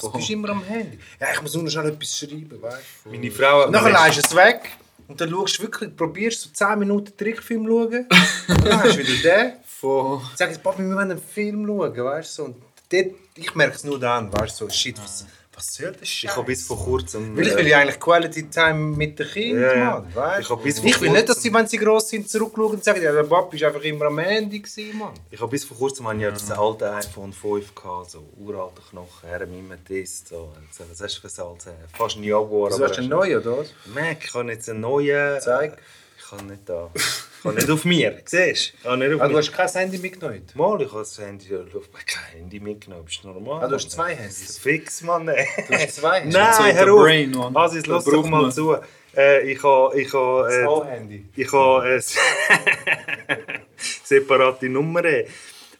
Du 0.00 0.12
bist 0.12 0.30
immer 0.30 0.48
am 0.48 0.64
Handy. 0.64 0.98
Ja, 1.20 1.28
ich 1.34 1.42
muss 1.42 1.54
nur 1.54 1.68
schnell 1.68 1.88
etwas 1.88 2.16
schreiben, 2.16 2.62
weißt 2.62 2.82
du? 3.04 3.10
Meine 3.10 3.30
Frau 3.30 3.60
hat 3.60 3.66
Und 3.66 3.72
dann 3.74 3.84
mir 3.84 3.90
leist 3.90 4.16
du 4.16 4.20
es 4.20 4.34
weg. 4.34 4.70
Und 5.06 5.20
dann 5.20 5.28
schaust 5.28 5.58
du 5.58 5.62
wirklich, 5.64 5.94
probierst 5.94 6.40
so 6.40 6.48
10 6.50 6.78
Minuten 6.78 7.14
Trickfilm 7.14 7.66
schauen. 7.66 8.08
Dann 8.48 8.82
hast 8.82 8.96
du 8.96 9.06
wieder 9.06 9.22
den. 9.22 9.52
Von... 9.66 10.22
Sag 10.34 10.50
ich, 10.50 10.62
Papi, 10.62 10.82
wir 10.82 10.96
wollen 10.96 11.10
einen 11.10 11.20
Film 11.20 11.66
schauen, 11.66 11.94
weißt 11.94 12.38
du? 12.38 12.42
So, 12.42 12.44
Und 12.46 12.56
dort, 12.88 13.06
ich 13.36 13.54
merke 13.54 13.76
es 13.76 13.84
nur 13.84 14.00
dann, 14.00 14.32
weißt 14.32 14.58
du? 14.58 14.64
So, 14.64 14.70
shit, 14.70 14.98
was, 14.98 15.26
was 15.62 15.74
soll 15.74 15.92
das 15.92 16.02
Ich 16.02 16.10
Scheiß? 16.10 16.36
habe 16.36 16.46
bis 16.46 16.66
vor 16.66 16.78
kurzem... 16.78 17.36
Weil 17.36 17.46
ich 17.46 17.56
will 17.56 17.66
ja 17.68 17.78
eigentlich 17.78 18.00
Quality 18.00 18.48
Time 18.50 18.96
mit 18.96 19.18
den 19.18 19.26
Kindern, 19.28 19.62
Ja, 19.62 19.74
ja. 19.74 19.90
Mann, 20.00 20.14
weißt 20.14 20.40
Ich 20.40 20.50
hab 20.50 20.62
bis 20.62 20.78
vor 20.80 20.88
Ich 20.88 21.00
will 21.00 21.10
nicht, 21.10 21.28
dass 21.28 21.42
sie, 21.42 21.52
wenn 21.54 21.66
sie 21.66 21.78
gross 21.78 22.08
sind, 22.08 22.28
zurückschauen 22.28 22.72
und 22.72 22.84
sagen, 22.84 23.02
ja, 23.02 23.12
der 23.12 23.22
Papi 23.24 23.60
war 23.60 23.68
einfach 23.68 23.82
immer 23.82 24.06
am 24.06 24.18
Handy, 24.18 24.60
gewesen, 24.60 24.98
Mann. 24.98 25.14
Ich 25.30 25.40
habe 25.40 25.50
bis 25.50 25.64
vor 25.64 25.76
kurzem 25.76 26.06
ich 26.12 26.20
ja 26.20 26.30
das 26.30 26.50
alte 26.50 26.92
iPhone 26.92 27.32
5 27.32 27.74
gehabt, 27.74 28.10
so 28.10 28.24
uralte 28.38 28.82
Knochen, 28.90 29.28
her 29.28 29.40
einem 29.42 29.84
Test. 29.84 30.28
So. 30.28 30.52
Was 30.90 31.00
hast 31.00 31.22
du 31.22 31.28
für 31.28 31.42
ein 31.42 31.48
altes? 31.48 31.72
Fast 31.96 32.16
ein 32.16 32.24
Jaguar. 32.24 32.70
Du 32.70 32.76
aber 32.76 32.88
hast 32.88 32.98
einen 32.98 33.08
neuen, 33.08 33.40
oder 33.40 33.58
was? 33.58 33.72
Mac, 33.94 34.18
ich 34.24 34.34
habe 34.34 34.50
jetzt 34.50 34.68
einen 34.68 34.80
neuen. 34.80 35.40
Zeig. 35.40 35.78
Ich 35.78 36.01
kann 36.36 36.46
nicht 36.46 36.68
da. 36.68 36.90
Ich 36.94 37.02
kann 37.42 37.54
nicht 37.54 37.70
auf 37.70 37.84
mir. 37.84 38.20
Siehst 38.24 38.74
du? 38.84 38.96
Nicht 38.96 39.14
auf 39.14 39.20
Ah, 39.20 39.28
du 39.28 39.36
hast 39.36 39.52
kein 39.52 39.68
Handy 39.68 39.98
mitgenommen? 39.98 40.46
Mal, 40.54 40.80
ich 40.82 40.88
habe 40.88 40.98
das 41.00 41.18
Handy, 41.18 41.46
ich 41.46 41.52
habe 41.52 41.84
kein 42.06 42.24
Handy 42.40 42.60
mitgenommen. 42.60 43.04
Bist 43.04 43.22
du 43.22 43.28
normal? 43.28 43.64
Ah, 43.64 43.68
du 43.68 43.74
hast 43.74 43.90
zwei 43.90 44.14
Das 44.14 44.26
ist 44.32 44.38
Handys? 44.40 44.58
fix, 44.58 45.02
Mann. 45.02 45.28
ey. 45.28 45.46
Du 45.68 45.74
hast 45.74 45.96
zwei? 45.96 46.24
Nein, 46.24 46.54
so 46.54 46.62
der 46.64 46.74
hör 46.74 46.94
auf. 46.94 47.02
Brain, 47.02 47.30
Mann. 47.32 47.56
Asis, 47.56 47.82
Da 47.84 47.92
lass 47.92 48.04
doch 48.04 48.26
mal 48.26 48.52
zu. 48.52 48.76
Äh, 49.16 49.50
ich 49.52 49.62
habe... 49.62 50.00
Ich 50.00 50.12
habe 50.14 50.44
Das 50.48 50.86
äh, 50.86 50.90
Handy. 50.90 51.26
Ich 51.36 51.52
habe 51.52 51.96
äh, 51.96 52.00
separate 54.04 54.68
Nummern. 54.68 55.24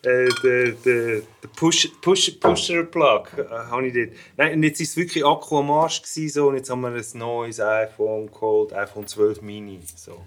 Äh, 0.05 0.29
der 0.43 0.73
der 0.73 1.21
der 1.21 1.49
Push, 1.55 1.89
Push, 2.01 2.33
Pusher 2.41 2.83
Plug 2.83 3.29
äh, 3.39 3.49
habe 3.49 3.87
ich 3.87 3.95
dort. 3.95 4.19
Nein, 4.37 4.55
und 4.55 4.63
jetzt 4.65 4.81
war 4.81 4.85
es 4.85 4.97
wirklich 4.97 5.25
Akku 5.25 5.59
am 5.59 5.71
Arsch. 5.71 6.03
Gewesen, 6.03 6.29
so, 6.29 6.49
und 6.49 6.57
jetzt 6.57 6.71
haben 6.71 6.81
wir 6.81 6.89
ein 6.89 7.19
neues 7.19 7.61
iPhone 7.61 8.27
geholt, 8.27 8.73
iPhone 8.73 9.07
12 9.07 9.43
Mini. 9.43 9.79
So. 9.95 10.21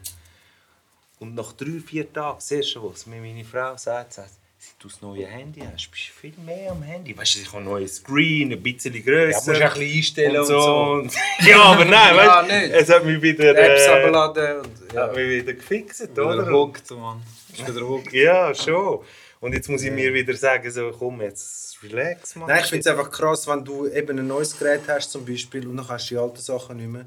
Und 1.19 1.35
nach 1.35 1.51
drei, 1.53 1.81
vier 1.85 2.11
Tagen, 2.11 2.39
siehst 2.39 2.75
du 2.75 2.89
was, 2.89 3.05
mir 3.05 3.19
meine 3.19 3.43
Frau 3.43 3.75
sagt, 3.75 4.13
sagt 4.13 4.31
seit 4.65 4.81
du 4.81 4.87
das 4.87 5.01
neue 5.01 5.27
Handy 5.27 5.61
hast, 5.61 5.91
bist 5.91 6.09
du 6.09 6.19
viel 6.21 6.33
mehr 6.43 6.71
am 6.71 6.81
Handy. 6.81 7.15
Weißt 7.17 7.35
du, 7.35 7.39
ich 7.41 7.47
habe 7.47 7.57
einen 7.57 7.65
neuen 7.65 7.87
Screen, 7.87 8.51
ein 8.51 8.63
bisschen 8.63 8.93
grösser. 8.93 9.29
Ja, 9.29 9.35
musst 9.35 9.47
du 9.47 9.51
ein 9.51 9.69
bisschen 9.73 9.97
einstellen 9.97 10.37
und 10.37 10.45
so. 10.45 10.91
und 10.93 11.13
ja, 11.45 11.61
aber 11.61 11.85
nein, 11.85 12.15
weißt, 12.15 12.47
nicht. 12.47 12.81
es 12.81 12.89
hat 12.89 13.05
mich 13.05 13.21
wieder, 13.21 13.55
Apps 13.55 13.85
äh, 13.85 13.89
abladen 13.89 14.57
und... 14.61 14.93
Ja. 14.93 15.03
hat 15.03 15.15
mich 15.15 15.29
wieder 15.29 15.53
gefixt, 15.53 16.09
Wieder 16.11 16.27
oder? 16.27 16.51
hooked, 16.51 16.89
Mann. 16.91 17.21
Ist 17.53 17.67
wieder 17.67 17.87
hooked. 17.87 18.13
Ja, 18.13 18.55
schon. 18.55 19.01
Und 19.39 19.53
jetzt 19.53 19.69
muss 19.69 19.83
ich 19.83 19.91
mir 19.91 20.13
wieder 20.13 20.35
sagen, 20.35 20.69
so, 20.71 20.91
komm, 20.97 21.21
jetzt 21.21 21.81
relax, 21.83 22.35
Mann. 22.35 22.47
Nein, 22.47 22.61
ich 22.63 22.69
finde 22.69 22.81
es 22.81 22.87
einfach 22.87 23.11
krass, 23.11 23.47
wenn 23.47 23.63
du 23.63 23.87
eben 23.87 24.17
ein 24.17 24.27
neues 24.27 24.57
Gerät 24.57 24.81
hast 24.87 25.11
zum 25.11 25.25
Beispiel 25.25 25.67
und 25.67 25.77
dann 25.77 25.87
hast 25.87 26.09
du 26.09 26.15
die 26.15 26.19
alten 26.19 26.41
Sachen 26.41 26.77
nicht 26.77 26.89
mehr. 26.89 27.05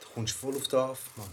Du 0.00 0.08
kommst 0.14 0.34
voll 0.34 0.56
auf 0.56 0.68
den 0.68 0.78
Aff, 0.78 1.00
Mann. 1.16 1.28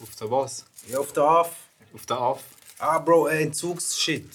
Auf 0.00 0.14
der 0.14 0.30
was? 0.30 0.64
Ja, 0.86 0.98
auf 0.98 1.12
den 1.12 1.22
Aff. 1.22 1.52
Auf 1.92 2.06
der 2.06 2.16
Aff. 2.18 2.42
Ah, 2.78 2.98
Bro, 2.98 3.28
äh, 3.28 3.42
Entzugsshit. 3.42 4.28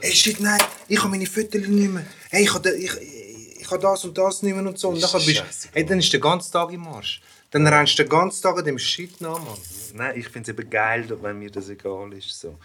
Ey, 0.00 0.12
shit, 0.12 0.40
nein, 0.40 0.60
ich 0.88 0.98
habe 0.98 1.10
meine 1.10 1.26
Fotos 1.26 1.66
nicht 1.66 1.90
mehr. 1.90 2.04
Hey, 2.30 2.44
ich 2.44 2.54
habe 2.54 2.70
ich, 2.70 2.92
ich, 2.96 3.60
ich 3.60 3.68
das 3.68 4.04
und 4.04 4.16
das 4.16 4.42
nicht 4.42 4.54
mehr 4.54 4.66
und 4.66 4.78
so. 4.78 4.88
Und 4.88 5.02
dann, 5.02 5.24
bist, 5.24 5.68
hey, 5.72 5.84
dann 5.84 5.98
ist 5.98 6.12
der 6.12 6.20
ganze 6.20 6.50
Tag 6.50 6.72
im 6.72 6.86
Arsch. 6.86 7.20
Dann 7.50 7.66
rennst 7.66 7.98
du 7.98 8.02
den 8.02 8.10
ganzen 8.10 8.42
Tag 8.42 8.58
an 8.58 8.64
dem 8.64 8.78
Shit 8.78 9.20
nach, 9.20 9.38
Mann. 9.38 9.58
Nein, 9.94 10.18
ich 10.18 10.28
finde 10.28 10.50
es 10.50 10.58
eben 10.58 10.68
geil, 10.68 11.06
wenn 11.22 11.38
mir 11.38 11.50
das 11.50 11.68
egal 11.68 12.12
ist. 12.12 12.38
So. 12.38 12.58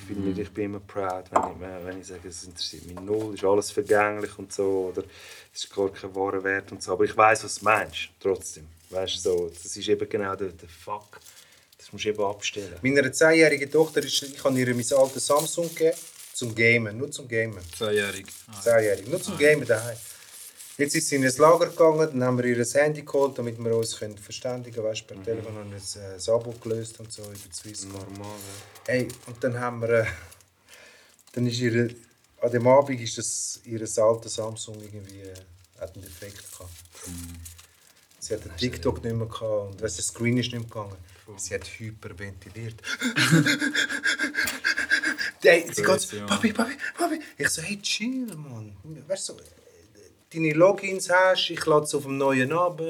Ich, 0.00 0.06
bin 0.08 0.24
nicht, 0.24 0.38
ich 0.38 0.50
bin 0.50 0.64
immer 0.66 0.80
proud, 0.80 1.24
wenn 1.30 1.42
ich, 1.52 1.60
wenn- 1.60 1.86
wenn 1.86 2.00
ich 2.00 2.06
sage, 2.06 2.28
es 2.28 2.44
interessiert 2.44 2.86
mich 2.86 2.98
null, 3.00 3.34
ist 3.34 3.44
alles 3.44 3.70
vergänglich 3.70 4.36
und 4.38 4.52
so, 4.52 4.92
oder 4.92 5.02
es 5.54 5.64
ist 5.64 5.74
gar 5.74 5.90
kein 5.92 6.14
wahrer 6.14 6.42
Wert 6.44 6.72
und 6.72 6.82
so. 6.82 6.92
Aber 6.92 7.04
ich 7.04 7.16
weiß, 7.16 7.44
was 7.44 7.56
du 7.60 7.64
meinst, 7.64 8.08
trotzdem. 8.20 8.66
Weißt 8.90 9.16
du, 9.16 9.20
so, 9.20 9.48
das 9.50 9.76
ist 9.76 9.88
eben 9.88 10.08
genau 10.08 10.34
der, 10.36 10.48
der 10.48 10.68
Fuck. 10.68 11.20
Das 11.78 11.92
musst 11.92 12.04
du 12.04 12.08
eben 12.10 12.22
abstellen. 12.24 12.74
Meiner 12.82 13.02
10-jährigen 13.12 13.70
Tochter, 13.70 14.02
ist, 14.04 14.22
ich 14.22 14.42
habe 14.44 14.58
ihr 14.58 14.74
mein 14.74 14.84
altes 14.96 15.26
Samsung 15.26 15.68
gegeben, 15.74 15.96
zum 16.32 16.54
Gamen, 16.54 16.96
nur 16.98 17.10
zum 17.10 17.28
Gamen. 17.28 17.58
Zweijährig. 17.76 18.26
Ah, 18.48 18.60
10-jährig, 18.60 19.06
nur 19.06 19.22
zum 19.22 19.36
Gamen 19.38 19.66
daheim. 19.66 19.96
Jetzt 20.76 20.96
ist 20.96 21.08
sie 21.08 21.16
in 21.16 21.24
ein 21.24 21.32
Lager 21.36 21.68
gegangen, 21.68 22.08
dann 22.10 22.24
haben 22.24 22.38
wir 22.38 22.46
ihr 22.46 22.58
ein 22.58 22.64
Handy 22.64 23.02
geholt, 23.02 23.38
damit 23.38 23.62
wir 23.62 23.76
uns 23.76 23.96
können 23.96 24.18
verständigen 24.18 24.74
können. 24.74 24.88
Weißt, 24.88 25.06
per 25.06 25.22
Telefon 25.22 25.54
haben 25.54 25.70
wir 25.70 25.78
ein, 25.78 26.18
äh, 26.18 26.30
Abo 26.30 26.52
gelöst 26.60 26.98
und 26.98 27.12
so 27.12 27.22
über 27.22 27.52
Swisscom. 27.52 27.92
Normal, 27.92 28.36
Hey, 28.86 29.06
und 29.26 29.44
dann 29.44 29.60
haben 29.60 29.82
wir. 29.82 29.90
Äh, 29.90 30.06
dann 31.32 31.46
ist 31.46 31.60
ihre. 31.60 31.94
An 32.40 32.50
dem 32.50 32.66
Abend 32.66 33.00
ist 33.00 33.16
das 33.16 33.60
ihr 33.64 33.80
altes 33.80 34.34
Samsung 34.34 34.76
irgendwie. 34.82 35.20
Äh, 35.20 35.34
hat 35.78 35.94
einen 35.94 36.04
Defekt 36.04 36.42
gehabt. 36.52 36.72
Sie 38.18 38.34
hat 38.34 38.44
den 38.44 38.56
TikTok 38.56 39.04
nicht 39.04 39.14
mehr 39.14 39.26
gehabt 39.26 39.72
und 39.72 39.82
weißt, 39.82 39.98
der 39.98 40.04
Screen 40.04 40.38
ist 40.38 40.52
nicht 40.52 40.54
mehr 40.54 40.62
gegangen. 40.62 40.96
Sie 41.36 41.54
hat 41.54 41.64
hyperventiliert. 41.64 42.82
hey, 45.42 45.70
sie 45.72 45.82
geht 45.82 46.00
so, 46.00 46.16
ja. 46.16 46.26
Papi, 46.26 46.52
Papi, 46.52 46.72
Papi. 46.96 47.20
Ich 47.38 47.48
so, 47.48 47.62
hey, 47.62 47.80
chill, 47.80 48.26
Mann. 48.34 48.76
Weißt 49.06 49.28
du, 49.28 49.34
so, 49.34 49.40
deine 50.34 50.52
Logins 50.52 51.08
hast, 51.10 51.50
ich 51.50 51.64
lade 51.66 51.84
es 51.84 51.94
auf 51.94 52.02
dem 52.04 52.18
neuen 52.18 52.52
ab. 52.52 52.80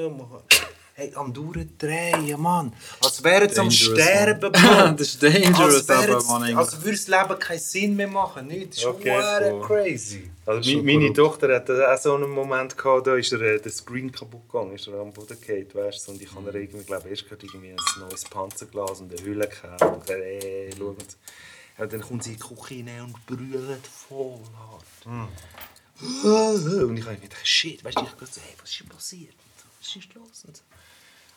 Hey, 0.97 1.11
am 1.15 1.33
Durchdrehen, 1.33 2.39
Mann. 2.41 2.71
Als 3.03 3.21
wären 3.21 3.49
sie 3.49 3.59
am 3.59 3.67
Dangerous, 3.67 3.99
Sterben, 4.01 4.51
Mann. 4.53 4.95
Das 4.95 5.07
ist 5.09 5.21
dangerous, 5.21 5.59
Als, 5.75 5.87
wäre 5.89 6.03
aber, 6.03 6.17
es- 6.19 6.27
Mann, 6.29 6.55
als 6.57 6.81
würde 6.85 6.97
das 6.97 7.07
Leben 7.09 7.39
keinen 7.39 7.59
Sinn 7.59 7.95
mehr 7.97 8.07
machen. 8.07 8.47
Nicht? 8.47 8.69
Das 8.71 8.77
ist 8.77 8.85
Okay, 8.85 9.21
voll. 9.41 9.61
crazy. 9.67 10.31
Also 10.45 10.69
mi- 10.69 10.81
meine. 10.97 11.11
Tochter 11.11 11.53
hat 11.53 11.69
auch 11.69 11.97
so 12.01 12.15
einen 12.15 12.29
Moment 12.29 12.77
gehabt, 12.77 13.07
da 13.07 13.15
ist 13.15 13.29
der, 13.33 13.41
äh, 13.41 13.59
der 13.59 13.71
Screen 13.73 14.09
kaputt 14.09 14.47
gegangen, 14.49 14.73
ist 14.75 14.87
er 14.87 15.01
am 15.01 15.11
Boden 15.11 15.37
gefallen, 15.37 15.67
weißt 15.73 16.07
du, 16.07 16.11
und 16.13 16.21
ich 16.21 16.33
habe 16.33 16.49
ihr 16.51 16.55
irgendwie, 16.61 16.85
glaube 16.85 17.09
erst 17.09 17.27
gerade 17.27 17.45
irgendwie 17.45 17.71
ein 17.71 17.77
neues 17.99 18.23
Panzerglas 18.23 19.01
und 19.01 19.11
eine 19.13 19.21
Hülle 19.21 19.49
gekauft 19.49 19.81
und 19.81 19.99
gesagt, 19.99 20.21
ey, 20.23 20.69
schau 20.77 20.85
mal. 20.85 20.95
Ja, 21.77 21.85
dann 21.87 21.99
kommt 21.99 22.23
sie 22.23 22.31
in 22.31 22.37
die 22.37 22.41
Küche 22.41 23.03
und 23.03 23.25
brüllt 23.25 23.85
voll 23.85 24.39
hart. 24.57 25.27
Und 26.63 26.97
ich 26.97 27.05
habe 27.05 27.15
mir 27.15 27.21
gedacht, 27.21 27.47
shit, 27.47 27.83
weißt 27.83 27.97
du, 27.97 28.03
ich 28.03 28.09
dachte 28.09 28.25
so, 28.25 28.41
hey, 28.41 28.53
was 28.61 28.69
ist 28.69 28.79
denn 28.79 28.89
passiert? 28.89 29.33
So, 29.57 29.65
was 29.79 29.95
ist 29.95 30.13
los? 30.13 30.45
Und, 30.45 30.57
so. 30.57 30.63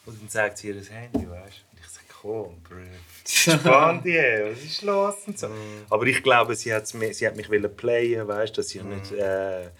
und 0.06 0.20
dann 0.20 0.28
zeigt 0.28 0.58
sie 0.58 0.68
ihr 0.68 0.74
das 0.74 0.90
Handy, 0.90 1.28
weißt 1.28 1.28
du, 1.28 1.72
und 1.72 1.80
ich 1.80 1.88
sage, 1.88 2.06
komm, 2.20 2.60
Bro, 2.62 2.76
entspann 3.20 4.02
dich, 4.04 4.14
ey, 4.14 4.52
was 4.52 4.64
ist 4.64 4.82
los? 4.82 5.14
Und 5.26 5.38
so. 5.38 5.50
Aber 5.90 6.06
ich 6.06 6.22
glaube, 6.22 6.54
sie, 6.54 6.72
hat's 6.72 6.90
sie 6.90 7.26
hat 7.26 7.36
mich 7.36 7.50
wollen 7.50 7.76
playen, 7.76 8.26
weißt 8.26 8.56
du, 8.56 8.60
dass 8.60 8.68
sie 8.68 8.82
nicht 8.82 9.12
äh, 9.12 9.70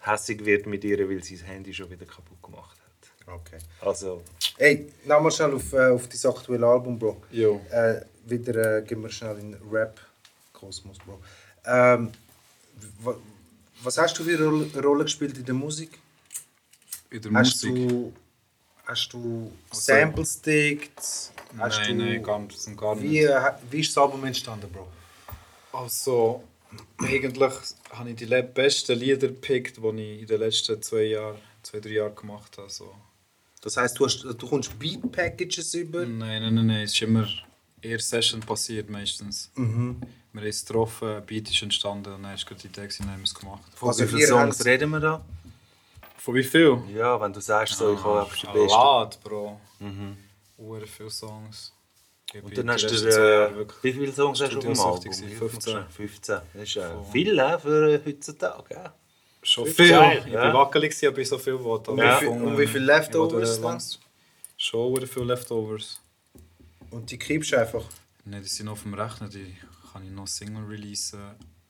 hässig 0.00 0.44
wird 0.44 0.66
mit 0.66 0.84
ihr, 0.84 1.08
weil 1.08 1.22
sie 1.22 1.36
das 1.36 1.46
Handy 1.46 1.72
schon 1.72 1.90
wieder 1.90 2.06
kaputt 2.06 2.42
gemacht 2.42 2.78
hat. 2.78 3.34
Okay. 3.34 3.58
Also, 3.80 4.22
Hey, 4.56 4.86
nochmal 5.04 5.32
schnell 5.32 5.54
auf, 5.54 5.72
äh, 5.72 5.88
auf 5.88 6.08
dein 6.08 6.30
aktuelle 6.30 6.66
Album, 6.66 6.96
Bro. 6.96 7.22
Jo. 7.32 7.60
Äh, 7.70 8.02
wieder 8.24 8.78
äh, 8.78 8.82
gehen 8.82 9.02
wir 9.02 9.10
schnell 9.10 9.36
in 9.38 9.56
Rap-Kosmos, 9.70 10.98
Bro. 10.98 11.20
Ähm, 11.66 12.12
was 13.84 13.98
hast 13.98 14.18
du 14.18 14.24
für 14.24 14.36
eine 14.36 14.46
Rolle, 14.46 14.82
Rolle 14.82 15.04
gespielt 15.04 15.36
in 15.38 15.44
der 15.44 15.54
Musik? 15.54 15.98
In 17.10 17.20
der 17.22 17.32
Hast 17.32 17.64
Musik. 17.64 17.88
du, 17.88 18.12
hast 18.86 19.12
du 19.12 19.52
Also- 19.70 19.80
Samples 19.82 20.40
gedickt? 20.42 21.00
Nein, 21.56 21.70
du, 21.86 21.94
nein, 21.94 22.22
ganz 22.22 22.66
und 22.66 22.76
gar 22.76 22.94
nicht. 22.96 23.04
Wie, 23.10 23.20
äh, 23.20 23.52
wie 23.70 23.80
ist 23.80 23.96
das 23.96 24.02
Album 24.02 24.24
entstanden, 24.24 24.68
Bro? 24.72 24.88
Also, 25.72 26.42
eigentlich 26.98 27.52
habe 27.90 28.10
ich 28.10 28.16
die 28.16 28.26
besten 28.26 28.98
Lieder 28.98 29.28
gepickt, 29.28 29.76
die 29.76 30.00
ich 30.02 30.20
in 30.22 30.26
den 30.26 30.40
letzten 30.40 30.80
zwei 30.82 31.02
Jahren, 31.04 31.38
zwei, 31.62 31.80
drei 31.80 31.90
Jahren 31.90 32.14
gemacht 32.14 32.56
habe. 32.58 32.70
So. 32.70 32.92
Das 33.60 33.76
heisst, 33.76 33.98
du, 33.98 34.04
hast, 34.04 34.22
du 34.24 34.48
kommst 34.48 34.76
Beat-Packages 34.78 35.74
über? 35.74 36.04
Nein, 36.04 36.42
nein, 36.42 36.54
nein, 36.54 36.66
nein, 36.66 36.82
es 36.82 36.92
ist 36.92 37.02
immer 37.02 37.28
eher 37.80 38.00
Session 38.00 38.40
passiert 38.40 38.90
meistens. 38.90 39.50
Mhm. 39.54 40.00
Wir 40.34 40.40
haben 40.42 40.48
es 40.48 40.66
getroffen, 40.66 41.08
ein 41.08 41.24
Beat 41.26 41.48
ist 41.48 41.62
entstanden 41.62 42.12
und 42.12 42.22
dann 42.24 42.34
ist 42.34 42.44
gerade 42.44 42.60
die 42.60 42.66
Idee, 42.66 42.88
dann 42.98 43.10
haben 43.10 43.18
wir 43.20 43.24
es 43.24 43.34
gemacht. 43.34 43.62
von 43.76 43.88
Also 43.88 44.02
wie 44.04 44.08
vielen 44.16 44.28
Songs 44.28 44.64
reden 44.64 44.90
wir 44.90 45.00
da? 45.00 45.24
Von 46.18 46.34
wie 46.34 46.42
viel? 46.42 46.82
Ja, 46.92 47.20
wenn 47.20 47.32
du 47.32 47.40
sagst, 47.40 47.76
so, 47.78 47.94
ich 47.94 48.02
habe 48.02 48.20
einfach 48.22 48.36
die 48.36 48.46
Ah, 48.48 48.52
besten. 48.52 48.68
Lad, 48.78 49.20
Bro. 49.22 49.60
Mhm. 49.78 50.16
Uhr 50.58 50.80
viele 50.86 51.10
Songs. 51.10 51.72
Ich 52.32 52.42
Und 52.42 52.56
dann 52.58 52.68
hast 52.70 52.82
du, 52.82 52.94
äh, 53.08 53.66
wie 53.82 53.92
viele 53.92 54.12
Songs 54.12 54.40
hast 54.40 54.52
du 54.54 54.58
auf 54.58 54.64
dem 54.64 54.74
Studiosüchtig 54.74 55.12
Album? 55.12 55.30
gewesen, 55.30 55.38
15. 55.38 55.72
15. 55.74 55.90
15. 55.90 56.40
Das 56.54 56.62
ist 56.64 56.76
äh, 56.76 57.12
viel 57.12 57.38
äh, 57.38 57.58
für 57.60 58.02
heutzutage. 58.04 58.74
Ja? 58.74 58.94
Schon 59.42 59.66
viel. 59.66 59.88
geil, 59.90 60.22
Ich 60.26 60.32
ja. 60.32 60.44
bin 60.46 60.54
wackelig, 60.54 61.08
ob 61.08 61.18
ich 61.18 61.28
so 61.28 61.38
viel 61.38 61.62
wollte. 61.62 61.92
Und, 61.92 62.00
aber 62.00 62.22
Ja. 62.24 62.28
und 62.28 62.58
wie 62.58 62.66
viele 62.66 62.92
äh, 62.92 62.96
Leftovers 62.96 63.60
langs- 63.60 64.00
Schon 64.56 65.06
viele 65.06 65.26
Leftovers. 65.26 66.00
Und 66.90 67.10
die 67.10 67.18
keepst 67.18 67.52
du 67.52 67.56
einfach? 67.60 67.84
Nein, 68.24 68.42
die 68.42 68.48
sind 68.48 68.68
auf 68.68 68.82
dem 68.82 68.94
Rechner, 68.94 69.28
die 69.28 69.54
kann 69.94 70.04
ich 70.04 70.10
noch 70.10 70.26
Single 70.26 70.64
releasen. 70.64 71.20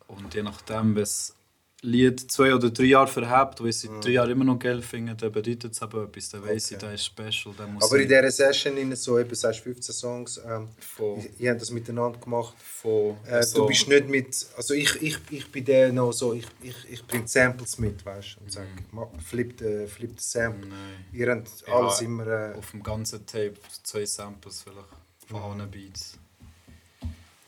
Und 0.08 0.34
je 0.34 0.42
nachdem, 0.42 0.96
was 0.96 1.34
Lied 1.82 2.30
zwei 2.32 2.54
oder 2.54 2.70
drei 2.70 2.84
Jahre 2.84 3.06
verhebt, 3.08 3.60
wo 3.60 3.66
ich 3.66 3.78
seit 3.78 4.02
drei 4.02 4.12
Jahren 4.12 4.30
immer 4.30 4.44
noch 4.44 4.58
geil 4.58 4.80
finde, 4.80 5.14
dann 5.14 5.30
bedeutet 5.30 5.72
es 5.72 5.82
eben 5.82 6.02
etwas. 6.04 6.30
Dann 6.30 6.42
weiss 6.42 6.70
ich, 6.70 6.76
Okay. 6.78 6.86
der 6.86 6.94
ist 6.94 7.04
special. 7.04 7.54
Der 7.58 7.66
muss 7.66 7.84
Aber 7.84 7.96
in 7.96 8.02
ich 8.02 8.08
dieser 8.08 8.30
Session, 8.30 8.76
in 8.78 8.96
so 8.96 9.18
eben, 9.18 9.34
sagst 9.34 9.60
du 9.60 9.64
15 9.64 9.94
Songs, 9.94 10.40
ähm, 10.46 10.68
von, 10.78 11.22
ihr 11.38 11.50
habt 11.50 11.60
das 11.60 11.70
miteinander 11.70 12.18
gemacht. 12.18 12.54
von 12.58 13.18
Äh, 13.26 13.42
so- 13.42 13.58
Du 13.58 13.66
bist 13.66 13.86
nicht 13.86 14.08
mit, 14.08 14.46
also 14.56 14.72
ich, 14.72 14.94
ich, 15.02 15.18
ich 15.30 15.52
bin 15.52 15.64
der 15.66 15.92
noch 15.92 16.12
so, 16.12 16.32
ich, 16.32 16.46
ich, 16.62 16.76
ich 16.90 17.06
bringe 17.06 17.28
Samples 17.28 17.78
mit, 17.78 18.02
weißt 18.06 18.36
du, 18.38 18.44
und 18.44 18.52
sag, 18.52 18.66
ma- 18.92 19.10
flip 19.22 19.54
the, 19.58 19.86
flip 19.86 20.12
the 20.18 20.24
Sample. 20.26 20.68
Nein. 20.70 21.04
Ihr 21.12 21.30
habt 21.30 21.50
Ja, 21.66 21.74
alles 21.74 22.00
immer, 22.00 22.26
äh, 22.26 22.54
auf 22.56 22.70
dem 22.70 22.82
ganzen 22.82 23.26
Tape 23.26 23.54
zwei 23.82 24.06
Samples 24.06 24.62
vielleicht 24.62 24.88
von 25.28 25.36
allen 25.60 25.70
Beats. 25.70 26.18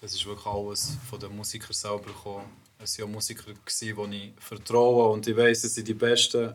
Es 0.06 0.14
ist 0.14 0.24
wirklich 0.24 0.46
alles 0.46 0.96
von 1.10 1.18
den 1.18 1.34
Musikern 1.34 1.72
selber 1.72 2.04
gekommen. 2.04 2.44
Es 2.78 2.96
waren 2.96 3.08
ja 3.08 3.12
Musiker, 3.12 3.42
die 3.52 4.16
ich 4.16 4.32
vertraue 4.38 5.08
und 5.08 5.26
ich 5.26 5.36
weiss, 5.36 5.64
es 5.64 5.74
sind 5.74 5.88
die 5.88 5.94
Besten. 5.94 6.54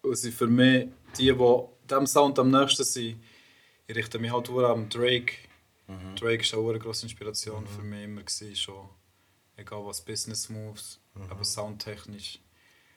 Und 0.00 0.16
sie 0.16 0.32
für 0.32 0.46
mich, 0.46 0.88
die, 1.18 1.30
die 1.30 1.62
diesem 1.90 2.06
Sound 2.06 2.38
am 2.38 2.50
nächsten 2.50 2.84
sind, 2.84 3.22
ich 3.86 3.94
richte 3.94 4.18
mich 4.18 4.32
halt 4.32 4.48
an 4.48 4.88
Drake. 4.88 5.34
Drake 6.18 6.52
war 6.52 6.58
auch 6.58 6.70
eine 6.70 6.78
grosse 6.78 7.04
Inspiration 7.04 7.66
für 7.66 7.82
mich 7.82 8.04
immer. 8.04 8.22
Gewesen, 8.22 8.56
schon. 8.56 8.88
Egal 9.56 9.84
was 9.84 10.00
Business 10.00 10.48
Moves, 10.48 11.00
aber 11.28 11.44
soundtechnisch. 11.44 12.38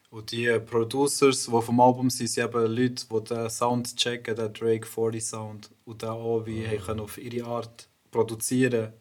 Und 0.10 0.32
die 0.32 0.48
Producers, 0.60 1.48
die 1.48 1.62
vom 1.62 1.82
Album 1.82 2.10
sind, 2.10 2.28
sind 2.28 2.46
eben 2.46 2.74
Leute, 2.74 3.06
die 3.06 3.24
den 3.26 3.50
Sound 3.50 3.98
checken, 3.98 4.38
den 4.38 4.54
Drake 4.54 4.86
40 4.86 5.26
Sound. 5.26 5.72
Und 5.84 6.04
den 6.04 6.10
auch 6.10 6.46
wie 6.46 6.66
mhm. 6.66 6.80
können 6.80 7.02
auf 7.02 7.18
ihre 7.18 7.46
Art 7.46 7.90
produzieren 8.12 8.94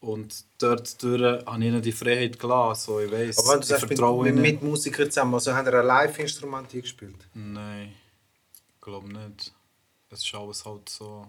Und 0.00 0.44
dort 0.58 1.02
durch 1.02 1.44
habe 1.46 1.60
ich 1.60 1.68
ihnen 1.68 1.82
die 1.82 1.92
Freiheit 1.92 2.38
gelassen. 2.38 2.86
So, 2.86 3.00
ich 3.00 3.10
weiss, 3.10 3.38
aber 3.38 3.48
wenn 3.48 3.60
du 3.60 3.62
ich 3.62 3.68
sagst, 3.68 3.88
mit, 3.88 3.98
mit, 3.98 4.26
ihnen. 4.28 4.42
mit 4.42 4.62
Musikern 4.62 5.10
zusammen, 5.10 5.34
also 5.34 5.54
haben 5.54 5.66
ihr 5.66 5.80
ein 5.80 5.86
Live-Instrument 5.86 6.70
gespielt? 6.70 7.28
Nein, 7.34 7.94
ich 8.74 8.80
glaube 8.80 9.08
nicht. 9.08 9.52
Es 10.10 10.24
ist 10.24 10.34
alles 10.34 10.64
halt 10.64 10.88
so... 10.88 11.26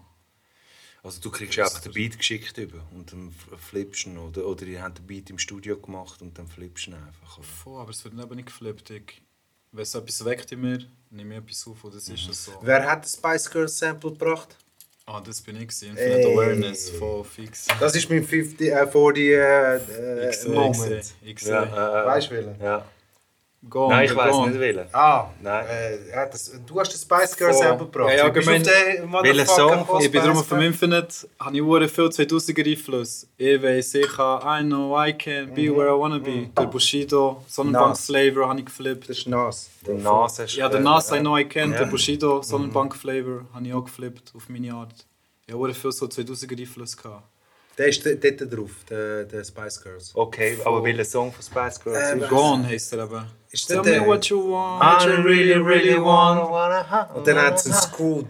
Also 1.04 1.22
du 1.22 1.32
kriegst 1.32 1.58
einfach 1.58 1.80
den 1.80 1.94
Beat 1.94 2.18
geschickt 2.18 2.58
über 2.58 2.86
und 2.94 3.14
dann 3.14 3.32
flippst 3.58 4.06
du 4.06 4.10
ihn. 4.10 4.18
Oder, 4.18 4.46
oder 4.46 4.66
ihr 4.66 4.82
habt 4.82 4.98
den 4.98 5.08
Beat 5.08 5.30
im 5.30 5.40
Studio 5.40 5.80
gemacht 5.80 6.22
und 6.22 6.38
dann 6.38 6.48
flippst 6.48 6.88
du 6.88 6.92
ihn 6.92 6.98
einfach. 6.98 7.38
Oder? 7.38 7.48
Voll, 7.48 7.82
aber 7.82 7.92
es 7.92 8.04
wird 8.04 8.14
eben 8.14 8.36
nicht 8.36 8.48
geflippt. 8.48 8.90
Ich, 8.90 9.22
wenn 9.72 9.84
es 9.84 9.96
etwas 9.96 10.26
weckt 10.26 10.52
in 10.52 10.62
mir, 10.62 10.86
nehme 11.10 11.36
ich 11.36 11.44
etwas 11.44 11.68
auf 11.68 11.84
und 11.84 11.96
das 11.96 12.10
ist 12.10 12.28
es 12.28 12.46
so. 12.46 12.60
Wer 12.62 12.86
hat 12.90 13.06
das 13.06 13.14
Spice 13.14 13.50
Girls 13.50 13.78
Sample 13.78 14.12
gebracht? 14.12 14.58
Ah, 15.10 15.22
das 15.26 15.42
bin 15.42 15.56
ich 15.56 15.70
gewesen. 15.70 15.92
Infinite 15.92 16.28
Ey. 16.28 16.34
Awareness, 16.34 16.90
voll 16.90 17.24
fix. 17.24 17.66
Das 17.80 17.96
ist 17.96 18.10
mein 18.10 18.26
50, 18.26 18.70
äh, 18.70 18.86
40 18.88 19.24
äh, 19.24 19.76
äh, 19.78 20.30
Ich 20.30 20.36
sehe, 20.38 20.52
Moment. 20.52 21.14
ich 21.24 21.40
sehe. 21.40 21.54
Ja, 21.54 22.04
äh, 22.04 22.06
Weißt 22.08 22.30
du 22.30 22.36
welchen? 22.36 22.62
ja. 22.62 22.86
Go 23.70 23.86
on, 23.86 23.90
Nein, 23.90 24.06
ich 24.06 24.16
weiß 24.16 24.48
nicht 24.48 24.60
welchen. 24.60 24.86
Ah, 24.94 25.30
Nein. 25.42 25.66
Äh, 25.66 26.16
hat 26.16 26.34
das, 26.34 26.52
du 26.66 26.80
hast 26.80 26.94
das 26.94 27.02
Spice 27.02 27.36
Girls. 27.36 27.58
Sample 27.58 27.88
gebracht. 27.88 28.12
Ja, 28.14 28.28
ja, 28.28 28.30
den 28.30 29.10
Motherfucker 29.10 29.24
Welcher 29.24 29.46
Song 29.48 29.86
von 29.86 30.02
Ich 30.02 30.12
bin 30.12 30.22
darum 30.22 30.38
Spice 30.38 30.52
auf 30.52 30.60
dem. 30.60 30.62
Infinite, 30.68 31.28
habe 31.40 31.56
ich 31.56 31.62
hure 31.64 31.88
viel 31.90 32.06
2000er 32.06 32.70
Einfluss. 32.72 33.28
Ich 33.36 33.62
weiss, 33.62 33.94
ich 33.96 34.08
kann 34.08 34.42
I 34.64 34.64
know 34.68 34.96
I 35.04 35.12
can 35.14 35.54
be 35.54 35.76
where 35.76 35.88
I 35.90 36.00
wanna 36.00 36.20
be. 36.20 36.50
Der 36.56 36.66
Bushido, 36.68 37.44
Sonnenbank 37.48 37.90
Nas. 37.90 38.06
Flavor 38.06 38.48
habe 38.48 38.60
ich 38.60 38.66
geflippt. 38.68 39.10
Das 39.10 39.18
ist 39.18 39.28
Nas. 39.28 39.70
Der 39.86 39.96
Nas 39.96 40.40
hast 40.40 40.56
Ja, 40.56 40.70
der 40.70 40.80
äh, 40.80 40.84
Nas 40.84 41.12
I 41.12 41.20
know 41.20 41.36
I 41.36 41.46
can, 41.46 41.72
Ja. 41.72 41.80
der 41.80 41.86
Bushido, 41.88 42.42
Sonnenbank 42.44 42.96
Flavor 42.96 43.46
habe 43.54 43.66
ich 43.68 43.74
auch 43.74 43.84
geflippt 43.84 44.34
auf 44.36 44.48
meine 44.50 44.72
Art. 44.72 44.94
Ich 45.48 45.54
habe 45.54 45.74
viel 45.74 45.92
so 45.92 46.06
2000er 46.06 46.60
Einfluss 46.60 46.96
gehabt. 46.96 47.24
Der 47.78 47.88
ist 47.88 48.04
dort 48.06 48.54
drauf, 48.54 48.72
der, 48.90 49.24
der 49.26 49.44
Spice 49.44 49.82
Girls. 49.84 50.12
Okay, 50.16 50.58
aber 50.66 50.84
welcher 50.84 51.06
Song 51.06 51.32
von 51.32 51.44
Spice 51.44 51.80
Girls 51.84 52.22
ist? 52.22 52.30
Gone 52.30 52.68
heisst 52.68 52.92
er 52.94 53.04
eben. 53.06 53.26
Ist 53.58 53.68
Tell 53.70 53.78
me 53.78 53.84
der? 53.84 54.06
what 54.06 54.24
you 54.30 54.38
want. 54.38 54.84
I 54.84 55.08
really, 55.08 55.54
really 55.54 55.98
want, 55.98 56.48
Und 57.16 57.26
dann 57.26 57.38
hat 57.38 57.56
es 57.56 57.66
einen 57.66 57.74
Screw. 57.74 58.24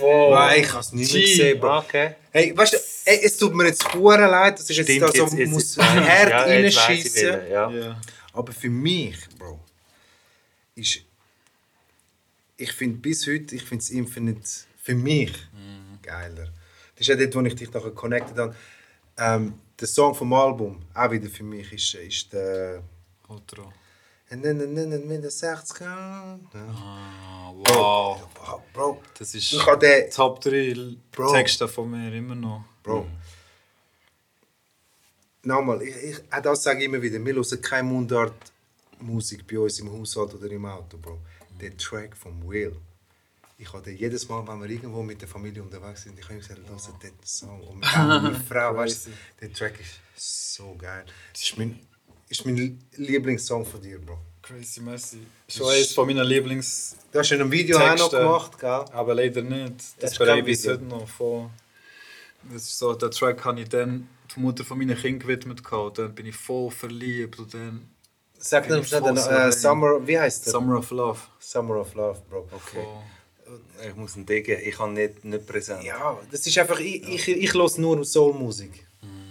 Wow. 0.00 0.52
Ich 0.56 0.66
kann 0.66 0.80
es 0.80 0.92
nicht 0.92 1.14
mehr 1.14 1.22
Gee. 1.22 1.34
sehen, 1.36 1.60
Bro. 1.60 1.78
Okay. 1.78 2.16
Hey, 2.32 2.56
weißt 2.56 2.72
du, 2.72 2.76
ey, 3.04 3.20
es 3.22 3.36
tut 3.36 3.54
mir 3.54 3.66
jetzt 3.66 3.94
hure 3.94 4.26
leid, 4.26 4.58
das 4.58 4.68
ist 4.68 4.76
jetzt 4.76 4.90
Stimmt, 4.90 5.02
da 5.02 5.28
so, 5.28 5.36
jetzt, 5.36 5.50
muss 5.52 5.78
hart 5.78 6.30
Ja, 6.30 6.46
welchen, 6.48 7.48
Ja. 7.48 7.70
Ja. 7.70 8.00
Aber 8.32 8.52
für 8.52 8.68
mich, 8.70 9.16
Bro, 9.38 9.60
ist. 10.74 10.98
Ich 12.56 12.72
finde 12.72 12.98
bis 12.98 13.28
heute, 13.28 13.54
ich 13.54 13.62
finde 13.62 13.82
es 13.82 13.90
Infinite 13.90 14.48
für 14.82 14.96
mich 14.96 15.32
geiler. 16.02 16.46
Das 16.96 17.00
ist 17.02 17.06
ja 17.06 17.14
dort, 17.14 17.34
wo 17.36 17.40
ich 17.42 17.54
dich 17.54 17.72
nachher 17.72 17.90
connected 17.92 18.36
habe. 18.36 18.56
Ähm, 19.16 19.54
der 19.78 19.86
Song 19.86 20.12
vom 20.12 20.32
Album, 20.32 20.82
auch 20.92 21.10
wieder 21.12 21.28
für 21.28 21.44
mich, 21.44 21.72
ist, 21.72 21.94
ist 21.94 22.32
der. 22.32 22.82
Outro. 23.28 23.72
Und 24.34 24.42
dann 24.44 24.58
dann- 24.74 24.90
dann 24.90 25.06
mit 25.08 25.30
60 25.30 25.80
Ja. 25.80 26.38
Ah, 26.54 27.52
wow. 27.54 28.28
Ah, 28.46 28.58
Bro, 28.72 29.00
Das 29.18 29.34
ist 29.34 29.52
ich 29.52 29.62
den. 29.78 30.10
Top 30.10 30.40
3 30.40 30.96
Bro. 31.12 31.32
Texte 31.32 31.68
von 31.68 31.90
mir 31.90 32.12
immer 32.12 32.34
noch. 32.34 32.64
Bro. 32.82 33.06
Nochmal, 35.42 35.82
ich, 35.82 35.94
ich, 35.96 36.16
auch 36.32 36.40
das 36.40 36.62
sage 36.62 36.78
ich 36.80 36.84
immer 36.86 37.00
wieder, 37.02 37.22
wir 37.24 37.34
hören 37.34 37.60
keine 37.60 37.82
Mundart-Musik 37.88 39.46
bei 39.46 39.58
uns 39.58 39.78
im 39.78 39.92
Haushalt 39.92 40.34
oder 40.34 40.50
im 40.50 40.64
Auto, 40.64 40.96
Bro. 40.98 41.18
Der 41.60 41.76
Track 41.76 42.16
vom 42.16 42.48
Will. 42.48 42.74
Ich 43.58 43.68
den 43.70 43.96
jedes 43.96 44.28
Mal, 44.28 44.46
wenn 44.48 44.60
wir 44.60 44.68
irgendwo 44.68 45.02
mit 45.02 45.20
der 45.20 45.28
Familie 45.28 45.62
unterwegs 45.62 46.02
sind, 46.02 46.18
ich 46.18 46.24
habe 46.24 46.36
gesagt, 46.38 46.60
lass 46.68 46.90
den 46.98 47.12
Song. 47.24 47.60
Und 47.62 47.76
mit 47.80 47.92
meiner 47.96 48.34
Frau, 48.48 48.74
weißt 48.76 49.06
du, 49.06 49.10
der 49.40 49.52
Track 49.52 49.78
ist 49.80 50.00
so 50.56 50.74
geil. 50.76 51.04
Das 51.32 51.42
ist 51.42 51.56
mein, 51.58 51.78
ist 52.28 52.44
mein 52.44 52.78
Lieblingssong 52.96 53.64
von 53.64 53.80
dir, 53.80 53.98
Bro. 53.98 54.18
Crazy 54.42 54.80
Messi. 54.80 55.18
Schon 55.48 55.68
eines 55.68 55.92
von 55.92 56.06
meinen 56.06 56.26
Lieblings... 56.26 56.96
Du 57.10 57.18
hast 57.18 57.30
ja 57.30 57.38
ein 57.38 57.50
Video 57.50 57.78
auch 57.78 57.96
noch 57.96 58.10
gemacht, 58.10 58.58
gell? 58.58 58.84
Aber 58.92 59.14
leider 59.14 59.42
nicht. 59.42 59.74
Das 59.98 60.12
ist 60.12 60.18
bereue 60.18 60.40
ich 60.40 60.44
bis 60.44 60.66
heute 60.66 60.84
noch 60.84 61.08
voll. 61.08 61.48
Das 62.52 62.62
ist 62.62 62.78
so, 62.78 62.92
der 62.92 63.10
Track 63.10 63.44
habe 63.44 63.60
ich 63.60 63.68
dann 63.68 64.08
die 64.34 64.40
Mutter 64.40 64.64
von 64.64 64.76
meinen 64.76 64.96
Kindern 64.98 65.20
gewidmet. 65.20 65.64
gehabt. 65.64 65.98
Dann 65.98 66.14
bin 66.14 66.26
ich 66.26 66.36
voll 66.36 66.70
verliebt. 66.70 67.38
Und 67.38 67.54
dann 67.54 67.88
Sag 68.38 68.68
ich 68.68 68.86
schnell, 68.86 69.00
den, 69.00 69.16
so 69.16 69.30
äh. 69.30 69.50
Summer, 69.50 70.06
wie 70.06 70.18
heißt 70.18 70.46
der? 70.46 70.52
Summer 70.52 70.78
of 70.78 70.90
Love. 70.90 71.20
Summer 71.38 71.80
of 71.80 71.94
Love, 71.94 72.20
Bro. 72.28 72.48
Voll. 72.58 72.82
Ich 73.88 73.94
muss 73.94 74.16
ihn 74.16 74.26
diggen, 74.26 74.58
ich 74.62 74.78
habe 74.78 74.92
nicht, 74.92 75.24
nicht 75.24 75.46
präsent. 75.46 75.84
Ja, 75.84 76.18
das 76.30 76.46
ist 76.46 76.58
einfach, 76.58 76.80
ich, 76.80 77.02
ich, 77.08 77.28
ich 77.28 77.54
höre 77.54 77.70
nur 77.78 78.04
Soul-Musik. 78.04 78.86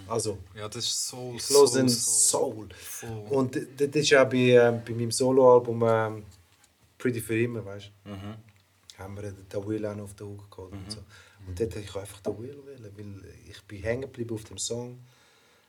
Also, 0.08 0.38
Ja, 0.56 0.68
das 0.68 0.86
ist 0.86 1.08
so, 1.08 1.34
ich 1.36 1.44
so, 1.44 1.62
höre 1.62 1.68
so. 1.68 1.88
Soul. 1.88 2.70
Voll. 2.74 3.26
Und 3.30 3.56
das 3.56 3.90
ist 3.90 4.10
ja 4.10 4.24
bei, 4.24 4.38
ähm, 4.38 4.82
bei 4.86 4.94
meinem 4.94 5.12
Soloalbum 5.12 5.84
ähm, 5.88 6.26
Pretty 6.98 7.22
für 7.22 7.40
immer, 7.42 7.66
weißt 7.66 7.92
du? 8.06 8.10
Mhm. 8.12 8.36
Haben 8.98 9.16
wir 9.16 9.32
den 9.32 9.68
Will 9.68 9.86
auch 9.86 9.96
noch 9.96 10.06
auf 10.06 10.14
den 10.16 10.28
Hut 10.28 10.50
geholt 10.50 10.74
und 10.74 10.92
so. 10.92 11.00
Und 11.48 11.60
dort 11.60 11.72
habe 11.72 11.82
ich 11.82 11.96
einfach 11.96 12.20
den 12.22 12.40
Will 12.40 12.58
wählen, 12.66 12.92
weil 12.96 13.34
ich 13.50 13.62
bin 13.64 13.82
hängen 13.82 14.04
geblieben 14.04 14.36
auf 14.36 14.44
dem 14.46 14.58
Song. 14.58 15.00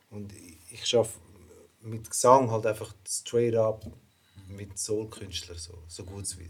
Und 0.09 0.31
ich, 0.71 0.85
schaffe 0.85 1.19
mit 1.81 2.09
Gesang 2.09 2.49
halt 2.49 2.65
einfach 2.65 2.93
straight 3.07 3.55
up 3.55 3.85
mit 4.47 4.77
Soul-Künstlern 4.77 5.57
so, 5.57 5.83
so 5.87 6.03
gut 6.03 6.23
wie, 6.39 6.49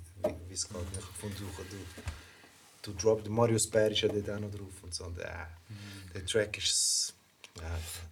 es 0.54 0.68
geht. 0.68 0.76
Ich 0.84 1.02
habe 1.02 1.08
gefunden, 1.08 1.36
du, 1.40 1.64
du, 1.64 2.92
du 2.92 2.98
drop, 3.00 3.28
Marius 3.28 3.68
Bär 3.68 3.90
ist 3.90 4.02
ja 4.02 4.10
dort 4.10 4.30
auch 4.30 4.40
noch 4.40 4.52
drauf 4.52 4.84
und 4.84 4.94
so. 4.94 5.06
Und, 5.06 5.18
äh, 5.18 5.28
Der 6.14 6.26
Track 6.26 6.58
ist... 6.58 7.15
Äh, 7.60 7.62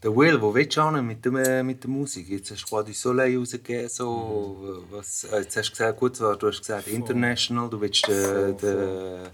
Der 0.04 0.16
Will, 0.16 0.42
wo 0.42 0.54
willst 0.54 0.78
du 0.78 0.90
hin 0.92 1.06
mit, 1.08 1.24
dem, 1.26 1.36
äh, 1.38 1.64
mit 1.64 1.84
der 1.84 1.90
Musik? 1.90 2.28
Jetzt 2.30 2.52
hast 2.52 2.64
du 2.64 2.68
quasi 2.68 2.94
Soleil 2.94 3.38
rausgegeben. 3.38 3.90
So, 3.90 4.84
was, 4.90 5.24
äh, 5.26 5.40
jetzt 5.42 5.56
hast 5.58 5.68
du 5.70 5.72
gesagt, 5.72 6.00
gut, 6.00 6.20
du 6.20 6.48
hast 6.48 6.60
gesagt 6.60 6.88
international, 6.88 7.70
du 7.70 7.80
willst 7.82 8.08
den, 8.08 8.58
den 8.58 9.28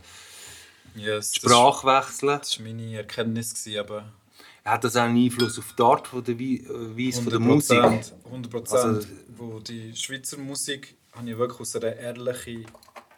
Yes, 0.95 1.31
das- 1.31 1.35
Sprach 1.35 1.83
wechseln. 1.83 2.39
Das 2.39 2.57
war 2.59 2.65
meine 2.65 2.95
Erkenntnis. 2.97 3.53
Gewesen, 3.53 3.79
aber 3.79 4.11
Hat 4.65 4.83
das 4.83 4.95
auch 4.95 5.01
einen 5.03 5.23
Einfluss 5.23 5.57
auf 5.57 5.73
die 5.77 5.81
Art 5.81 6.07
von 6.07 6.23
der 6.23 6.37
Wei- 6.39 6.63
äh, 6.65 6.97
Weise 6.97 7.21
von 7.23 7.31
der 7.31 7.39
Musik? 7.39 7.79
100 8.25 8.51
Prozent. 8.51 8.83
Also- 8.83 9.07
wo 9.37 9.59
die 9.59 9.95
Schweizer 9.95 10.37
Musik 10.37 10.95
habe 11.13 11.29
ich 11.29 11.37
wirklich 11.37 11.59
aus, 11.61 11.75
einer 11.75 11.95
ehrlichen, 11.95 12.65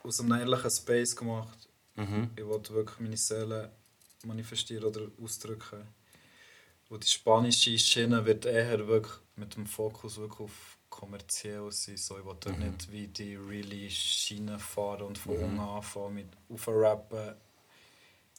aus 0.04 0.20
einem 0.22 0.40
ehrlichen 0.40 0.70
Space 0.72 1.16
gemacht. 1.16 1.58
Mhm. 1.96 2.30
Ich 2.36 2.46
wollte 2.46 2.74
wirklich 2.74 3.00
meine 3.00 3.18
Seele 3.18 3.72
manifestieren 4.26 4.86
oder 4.86 5.02
ausdrücken. 5.22 5.82
Wo 6.92 6.98
die 6.98 7.08
spanische 7.08 7.80
Schiene 7.80 8.26
wird 8.26 8.44
eher 8.46 8.86
wirklich 8.86 9.14
mit 9.38 9.56
dem 9.56 9.66
Fokus 9.66 10.18
wirklich 10.18 10.42
auf 10.42 10.78
kommerziell 10.90 11.72
sein. 11.72 11.96
So, 11.96 12.20
ich 12.20 12.26
wollte 12.26 12.52
Mhm. 12.52 12.60
nicht 12.60 12.92
wie 12.92 13.08
die 13.08 13.36
really 13.38 13.90
Schiene 13.90 14.60
fahren 14.60 15.04
und 15.04 15.18
von 15.18 15.38
unten 15.38 15.58
anfangen 15.60 16.16
mit 16.16 16.28
aufrappen. 16.50 17.36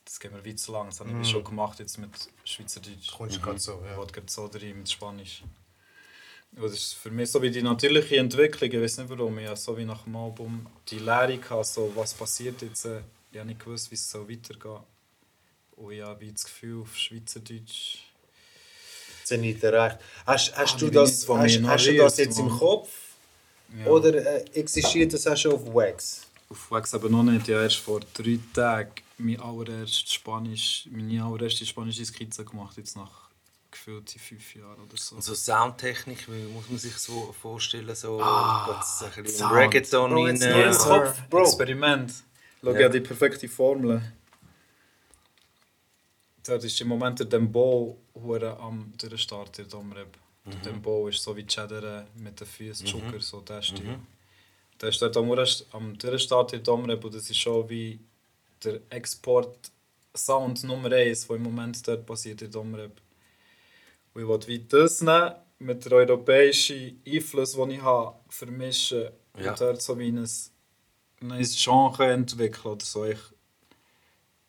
Das 0.05 0.21
geht 0.21 0.33
mir 0.33 0.45
weit 0.45 0.59
zu 0.59 0.71
lang. 0.73 0.91
Das 0.91 1.01
habe 1.01 1.19
ich 1.19 1.31
schon 1.31 1.43
gemacht 1.45 1.79
jetzt 1.79 1.97
mit 1.97 2.11
Schweizerdeutsch. 2.45 3.11
kommst 3.17 3.37
du 3.37 3.41
gerade 3.41 3.59
so, 3.59 3.81
Ich 3.85 3.91
ja. 3.91 3.97
wollte 3.97 4.13
gerade 4.13 4.31
so 4.31 4.45
rein 4.45 4.77
mit 4.77 4.91
Spanisch. 4.91 5.43
Und 6.55 6.63
das 6.63 6.73
ist 6.75 6.93
für 6.93 7.11
mich 7.11 7.31
so 7.31 7.41
wie 7.41 7.51
die 7.51 7.63
natürliche 7.63 8.19
Entwicklung. 8.19 8.71
Ich 8.71 8.81
weiß 8.83 8.99
nicht 8.99 9.09
warum. 9.09 9.39
Ich 9.39 9.47
habe 9.47 9.57
so 9.57 9.79
wie 9.79 9.87
nach 9.87 10.03
dem 10.05 10.15
Album 10.15 10.67
die 10.89 10.99
Lehre 10.99 11.39
gehabt, 11.39 11.65
so 11.65 11.91
was 11.97 12.13
passiert 12.13 12.61
jetzt. 12.61 12.85
Ich 12.85 13.39
habe 13.39 13.47
nicht 13.49 13.61
gewusst, 13.65 13.91
wie 13.91 13.95
es 13.95 14.11
so 14.11 14.29
weitergeht. 14.29 14.83
Und 15.77 15.93
ich 15.93 16.03
habe 16.03 16.21
wie 16.21 16.33
das 16.33 16.45
Gefühl, 16.45 16.83
auf 16.83 16.95
Schweizerdeutsch 16.95 18.12
Zenit 19.25 19.63
erreicht. 19.63 19.99
Hast, 20.27 20.57
hast, 20.57 20.75
Ah, 20.75 20.79
du 20.79 20.87
die 20.87 20.93
das, 20.93 21.29
hast, 21.29 21.61
mir 21.61 21.69
hast 21.69 21.87
du 21.87 21.97
das 21.97 22.17
jetzt 22.19 22.39
im. 22.39 22.49
Kopf? 22.49 22.89
Ja. 23.79 23.87
Oder 23.87 24.15
äh, 24.15 24.45
existiert 24.53 25.13
das 25.15 25.27
auch 25.27 25.37
schon 25.37 25.53
auf 25.55 25.67
Wax? 25.75 26.23
Auf 26.51 26.71
Wax 26.71 26.95
aber 26.95 27.09
noch 27.09 27.23
nicht. 27.23 27.49
Ich 27.49 27.55
habe 27.55 27.65
erst 27.65 27.77
vor 27.77 28.01
drei 28.15 28.39
Tagen 28.53 28.91
mein 29.19 29.41
allererst 29.41 30.13
Spanisch, 30.13 30.87
meine 30.91 31.23
allererste 31.25 31.65
spanische 31.65 32.05
Skizze 32.05 32.45
gemacht, 32.45 32.77
jetzt 32.77 32.97
nach 32.97 33.23
gefühlten 33.71 34.21
fünf 34.21 34.55
Jahren 34.55 34.79
oder 34.87 34.97
so. 34.97 35.19
So 35.21 35.35
Soundtechnik, 35.35 36.27
wie 36.29 36.53
muss 36.53 36.69
man 36.69 36.79
sich 36.79 36.95
so 36.99 37.35
vorstellen, 37.41 37.95
so 37.95 38.21
Ah, 38.21 38.83
ein 39.17 39.23
bisschen 39.23 39.47
Reggaeton 39.49 40.11
Bro, 40.11 40.73
Kopf, 40.77 41.23
Bro. 41.31 41.43
Experiment. 41.45 42.13
Schau, 42.63 42.73
Ja. 42.75 42.81
ja. 42.81 42.89
die 42.91 43.01
perfekte 43.01 43.49
Formel. 43.49 44.03
Dort 46.45 46.65
ist 46.65 46.81
im 46.81 46.89
Moment 46.89 47.19
der 47.21 47.27
Dembo 47.27 47.97
hure 48.15 48.57
am 48.59 48.93
Durchstart 48.97 49.59
in 49.59 49.69
Domrep. 49.69 50.17
Der 50.45 50.73
Dembo 50.73 51.09
ist 51.09 51.23
so 51.23 51.37
wie 51.37 51.47
Cheddar 51.47 52.07
mit 52.17 52.41
den 52.41 52.47
Füßen, 52.47 52.87
Zucker, 52.87 53.21
so 53.21 53.41
der 53.41 53.63
Stil. 53.63 53.99
Der 54.81 54.89
ist 54.89 55.01
dort 55.01 55.17
am, 55.17 55.31
am 55.73 55.97
Durchstart 55.99 56.53
in 56.55 56.63
Domrep 56.63 57.05
und 57.05 57.15
das 57.15 57.31
ist 57.31 57.39
schon 57.39 57.69
wie 57.69 58.01
der 58.65 58.81
Export-Sound 58.91 60.65
Nummer 60.65 60.91
1, 60.91 61.27
der 61.29 61.37
im 61.37 61.43
Moment 61.45 61.87
dort 61.87 62.05
passiert 62.07 62.43
in 62.43 62.51
Domrep. 62.51 63.01
Und 64.15 64.23
ich 64.23 64.29
will 64.29 64.47
wie 64.49 64.59
das 64.67 65.01
nehmen, 65.01 65.35
mit 65.59 65.85
der 65.85 65.93
europäischen 65.93 67.01
Einfluss, 67.07 67.53
den 67.53 67.71
ich 67.71 67.83
habe, 67.83 68.17
vermischen 68.29 69.09
Ja. 69.39 69.51
und 69.53 69.61
dort 69.61 69.81
so 69.81 69.97
wie 69.99 70.09
ein 70.11 70.29
neues 71.21 71.57
Genre 71.63 72.13
entwickeln 72.13 72.73
oder 72.73 72.85
so. 72.85 73.05
Ich 73.05 73.19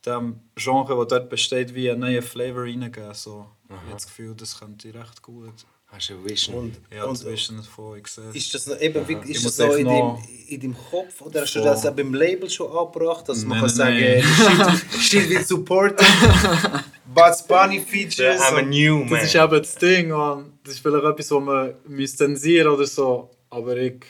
dem 0.06 0.40
Genre, 0.56 0.96
das 0.98 1.08
dort 1.08 1.30
besteht, 1.30 1.74
wie 1.74 1.90
einen 1.90 2.02
neuen 2.02 2.22
Flavor 2.22 2.64
reingeben. 2.64 3.14
So. 3.14 3.46
Ich 3.70 3.76
habe 3.76 3.82
das 3.94 4.06
Gefühl, 4.06 4.34
das 4.36 4.60
könnte 4.60 4.94
recht 4.94 5.22
gut. 5.22 5.54
Hast 5.88 6.10
du 6.10 6.14
eine 6.16 6.26
Vision? 6.26 6.56
Und, 6.56 6.80
Ja, 6.92 7.06
und 7.06 7.24
davon, 7.24 7.98
ich 8.00 8.08
sehe 8.08 8.24
es. 8.30 8.36
ist 8.36 8.54
das 8.56 8.66
noch, 8.68 8.82
eben, 8.82 9.08
wie, 9.08 9.32
ist 9.32 9.46
das 9.46 9.60
noch 9.60 9.68
echt 9.70 9.78
in, 9.80 9.86
noch- 9.86 10.16
deinem, 10.18 10.28
in 10.48 10.60
deinem 10.62 10.76
Kopf 10.90 11.22
oder 11.22 11.42
hast 11.42 11.54
du 11.56 11.60
das 11.62 11.86
auch 11.86 11.94
beim 11.94 12.14
Label 12.16 12.50
schon 12.50 12.72
angebracht, 12.76 13.30
dass 13.30 13.46
man 13.46 13.50
Nein, 13.50 13.60
kann 13.60 13.70
sagen, 13.70 14.00
nein, 14.00 14.82
shit, 14.92 15.02
shit 15.22 15.30
will 15.30 15.46
supporten, 15.46 16.04
Buds 17.14 17.46
Bunny 17.46 17.80
Features. 17.80 18.42
I'm 18.42 18.58
a 18.58 18.62
new 18.64 19.00
man. 19.04 19.10
Das 19.10 19.26
ist 19.26 19.36
eben 19.36 19.58
das 19.60 19.76
Ding, 19.76 20.10
man. 20.10 20.54
Das 20.64 20.74
ist 20.74 20.80
vielleicht 20.80 21.04
etwas, 21.06 21.30
was 21.32 21.44
man 21.44 21.74
müsste 21.88 22.18
zensieren 22.18 22.70
oder 22.74 22.88
so. 22.88 23.30
Aber 23.52 23.78
ich 23.78 24.04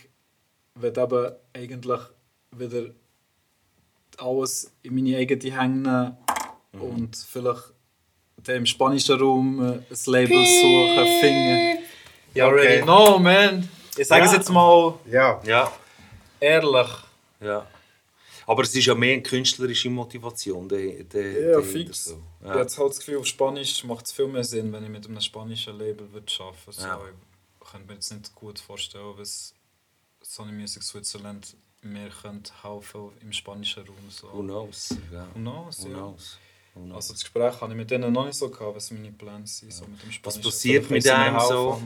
will 0.76 0.94
eben 0.98 1.32
eigentlich 1.54 2.00
wieder 2.52 2.86
alles 4.20 4.72
in 4.84 4.96
meine 4.96 5.18
eigene 5.18 5.52
Hände 5.60 6.18
nehmen 6.72 6.92
und 6.92 7.16
vielleicht 7.18 7.64
im 8.48 8.66
spanischen 8.66 9.20
Raum 9.20 9.60
äh, 9.64 9.72
ein 9.74 9.86
Label 10.06 10.46
suchen, 10.46 11.08
finden. 11.20 11.78
You 12.36 12.42
Okay. 12.42 12.42
already 12.42 12.82
know, 12.82 13.20
man. 13.20 13.70
Ich 13.96 14.08
sage 14.08 14.26
es 14.26 14.32
Ja. 14.32 14.38
jetzt 14.38 14.50
mal 14.50 14.98
Ja. 15.06 15.42
Ja, 15.46 15.72
ehrlich. 16.40 16.88
ja. 17.40 17.68
Aber 18.46 18.64
es 18.64 18.76
ist 18.76 18.86
ja 18.86 18.96
mehr 18.96 19.14
eine 19.14 19.22
künstlerische 19.24 19.90
Motivation. 19.90 20.68
Der, 20.68 21.04
der, 21.06 21.52
Ja, 21.52 21.62
fix. 21.62 22.06
So. 22.06 22.22
Ich 22.42 22.48
habe 22.50 22.60
jetzt 22.60 22.78
halt 22.78 22.90
das 22.90 22.98
Gefühl, 23.00 23.20
auf 23.20 23.26
Spanisch 23.28 23.84
macht 23.86 24.06
es 24.08 24.12
viel 24.12 24.28
mehr 24.28 24.44
Sinn, 24.44 24.74
wenn 24.74 24.84
ich 24.84 24.90
mit 24.90 25.06
einem 25.08 25.22
spanischen 25.22 25.78
Label 25.78 26.12
würde 26.12 26.26
arbeiten 26.40 26.58
würde. 26.66 26.80
So, 26.82 26.86
Ja. 26.88 27.00
Ich 27.62 27.72
könnte 27.72 27.88
mir 27.88 27.94
jetzt 27.94 28.12
nicht 28.12 28.36
gut 28.36 28.60
vorstellen, 28.60 29.14
was 29.16 29.54
Sony 30.22 30.52
Music 30.52 30.84
Switzerland 30.84 31.56
mir 31.84 32.10
könnte 32.10 32.52
helfen 32.62 33.10
im 33.22 33.34
spanischen 33.34 33.84
Raum. 33.84 34.10
So. 34.10 34.28
Who 34.32 34.42
knows? 34.42 34.96
Ja. 35.12 35.28
Who 35.34 35.40
knows, 35.40 35.86
Who 35.86 35.90
ja. 35.90 35.96
knows? 35.98 36.38
Who 36.74 36.82
knows? 36.82 36.96
Also 36.96 37.14
das 37.14 37.22
Gespräch 37.24 37.62
habe 37.62 37.72
ich 37.72 37.78
mit 37.78 37.92
denen 37.92 38.12
noch 38.12 38.26
nicht 38.26 38.38
so 38.38 38.50
gehabt, 38.50 38.76
was 38.76 38.92
meine 38.92 39.12
Pläne 39.12 39.46
sind. 39.46 39.72
So 39.72 39.86
mit 39.86 40.02
dem 40.02 40.10
Was 40.24 40.40
passiert 40.40 40.90
mit 40.90 41.08
einem 41.08 41.40
so? 41.40 41.82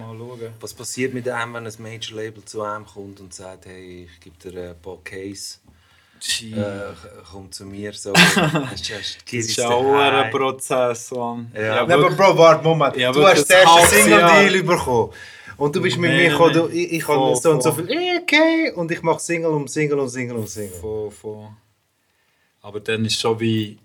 Was 0.60 0.74
passiert 0.74 1.14
mit 1.14 1.28
einem, 1.28 1.54
wenn 1.54 1.68
ein 1.68 1.74
Major-Label 1.78 2.44
zu 2.46 2.62
einem 2.62 2.86
kommt 2.86 3.20
und 3.20 3.34
sagt, 3.34 3.66
hey, 3.66 4.10
ich 4.12 4.20
gebe 4.20 4.38
dir 4.38 4.70
ein 4.70 4.82
paar 4.82 4.98
Case, 5.04 5.58
äh, 6.42 6.94
komm 7.32 7.52
zu 7.52 7.66
mir, 7.66 7.94
so, 7.94 8.14
hast, 8.16 8.38
hast 8.38 8.92
Das 9.26 9.34
ist 9.34 9.58
ja 9.58 9.70
auch 9.70 9.94
ein. 9.94 10.32
Prozess, 10.32 11.12
Mann. 11.12 11.52
Ja. 11.54 11.62
Ja, 11.62 11.82
aber 11.82 12.10
Bro, 12.12 12.38
warte, 12.38 12.64
Moment. 12.64 12.96
Ja, 12.98 13.12
du 13.12 13.26
hast 13.26 13.50
das 13.50 13.52
ein 13.52 13.58
erste 13.58 13.72
halbes 13.72 13.92
Single-Deal 13.92 14.64
bekommen. 14.64 15.14
Und 15.58 15.76
du 15.76 15.82
bist 15.82 15.98
mit 15.98 16.12
mir 16.12 16.30
gekommen, 16.30 16.54
du, 16.54 16.68
ich, 16.68 16.94
ich 16.94 17.04
Voll, 17.04 17.18
habe 17.18 17.36
so 17.36 17.52
und 17.52 17.64
so 17.64 17.72
voll. 17.72 17.88
viel, 17.88 17.98
eh, 17.98 18.20
okay, 18.22 18.72
und 18.74 18.92
ich 18.92 19.02
mache 19.02 19.20
Single 19.20 19.52
um 19.52 19.68
Single 19.68 20.00
um 20.00 20.08
Single 20.08 20.38
um 20.38 20.48
Single. 20.48 20.80
Von, 20.80 21.12
von. 21.12 21.58
Aber 22.62 22.80
dann 22.80 23.06
ist 23.06 23.20
schon 23.20 23.40
wie 23.40 23.80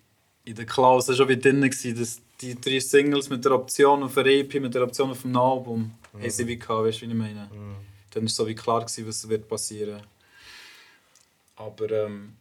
in 0.44 0.54
der 0.54 0.66
Klausel 0.66 1.16
schon 1.16 1.28
wie 1.28 1.36
drin, 1.38 1.60
gewesen, 1.60 1.98
dass 1.98 2.20
die 2.40 2.60
drei 2.60 2.80
Singles 2.80 3.30
mit 3.30 3.44
der 3.44 3.52
Option 3.52 4.02
auf 4.02 4.16
ein 4.18 4.26
EP, 4.26 4.54
mit 4.60 4.74
der 4.74 4.82
Option 4.82 5.10
auf 5.10 5.24
ein 5.24 5.36
Album, 5.36 5.92
haben 6.12 6.30
sie 6.30 6.46
wie 6.46 6.58
gehabt, 6.58 6.84
weißt 6.84 7.02
du, 7.02 7.06
wie 7.06 7.10
ich 7.10 7.16
meine? 7.16 7.48
Dann 8.10 8.22
war 8.24 8.28
so 8.28 8.46
wie 8.46 8.54
klar, 8.54 8.80
gewesen, 8.80 9.06
was 9.06 9.28
wird 9.28 9.48
passieren. 9.48 10.02
Aber 11.56 11.90
ähm, 11.90 12.34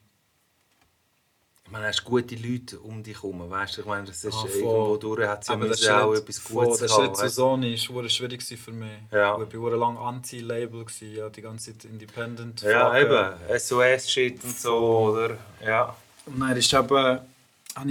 Meine, 1.72 1.88
hast 1.88 2.04
gute 2.04 2.36
Leute 2.36 2.80
um 2.80 3.02
dich 3.02 3.16
herum, 3.16 3.50
weißt 3.50 3.78
du? 3.78 3.82
Ich 3.82 3.88
meine, 3.88 4.06
das 4.06 4.24
ist 4.24 4.34
Ah, 4.34 4.42
voll. 4.42 4.50
irgendwo 4.52 4.98
durch, 4.98 5.26
hat 5.28 5.46
sie 5.46 5.52
ja 5.54 5.58
müssen 5.58 5.90
auch 5.92 6.12
Schritt- 6.14 6.22
etwas 6.24 6.38
voll, 6.40 6.66
Gutes 6.66 6.80
Der 6.80 6.90
haben, 6.90 7.04
Schritt 7.06 7.16
zu 7.16 7.24
weißt 7.24 7.38
du? 7.38 7.42
Sony 7.42 7.72
war 7.90 8.10
schwierig 8.10 8.44
für 8.44 8.72
mich. 8.72 8.92
Ja. 9.12 9.42
Ich 9.42 9.54
war 9.58 9.78
lang 9.78 9.98
Anti-Label, 9.98 10.86
ja, 11.16 11.30
die 11.30 11.42
ganze 11.42 11.72
Zeit 11.78 11.86
Independent. 11.86 12.62
Ja, 12.62 12.90
Flagge. 12.92 13.38
eben, 13.50 13.60
SOS-Shit 13.60 14.44
und 14.44 14.58
so, 14.60 14.78
oder? 15.12 15.38
Ja. 15.66 15.96
Und 16.26 16.40
dann 16.42 16.58
ist 16.58 16.74
eben, 16.74 16.90
habe 16.94 17.22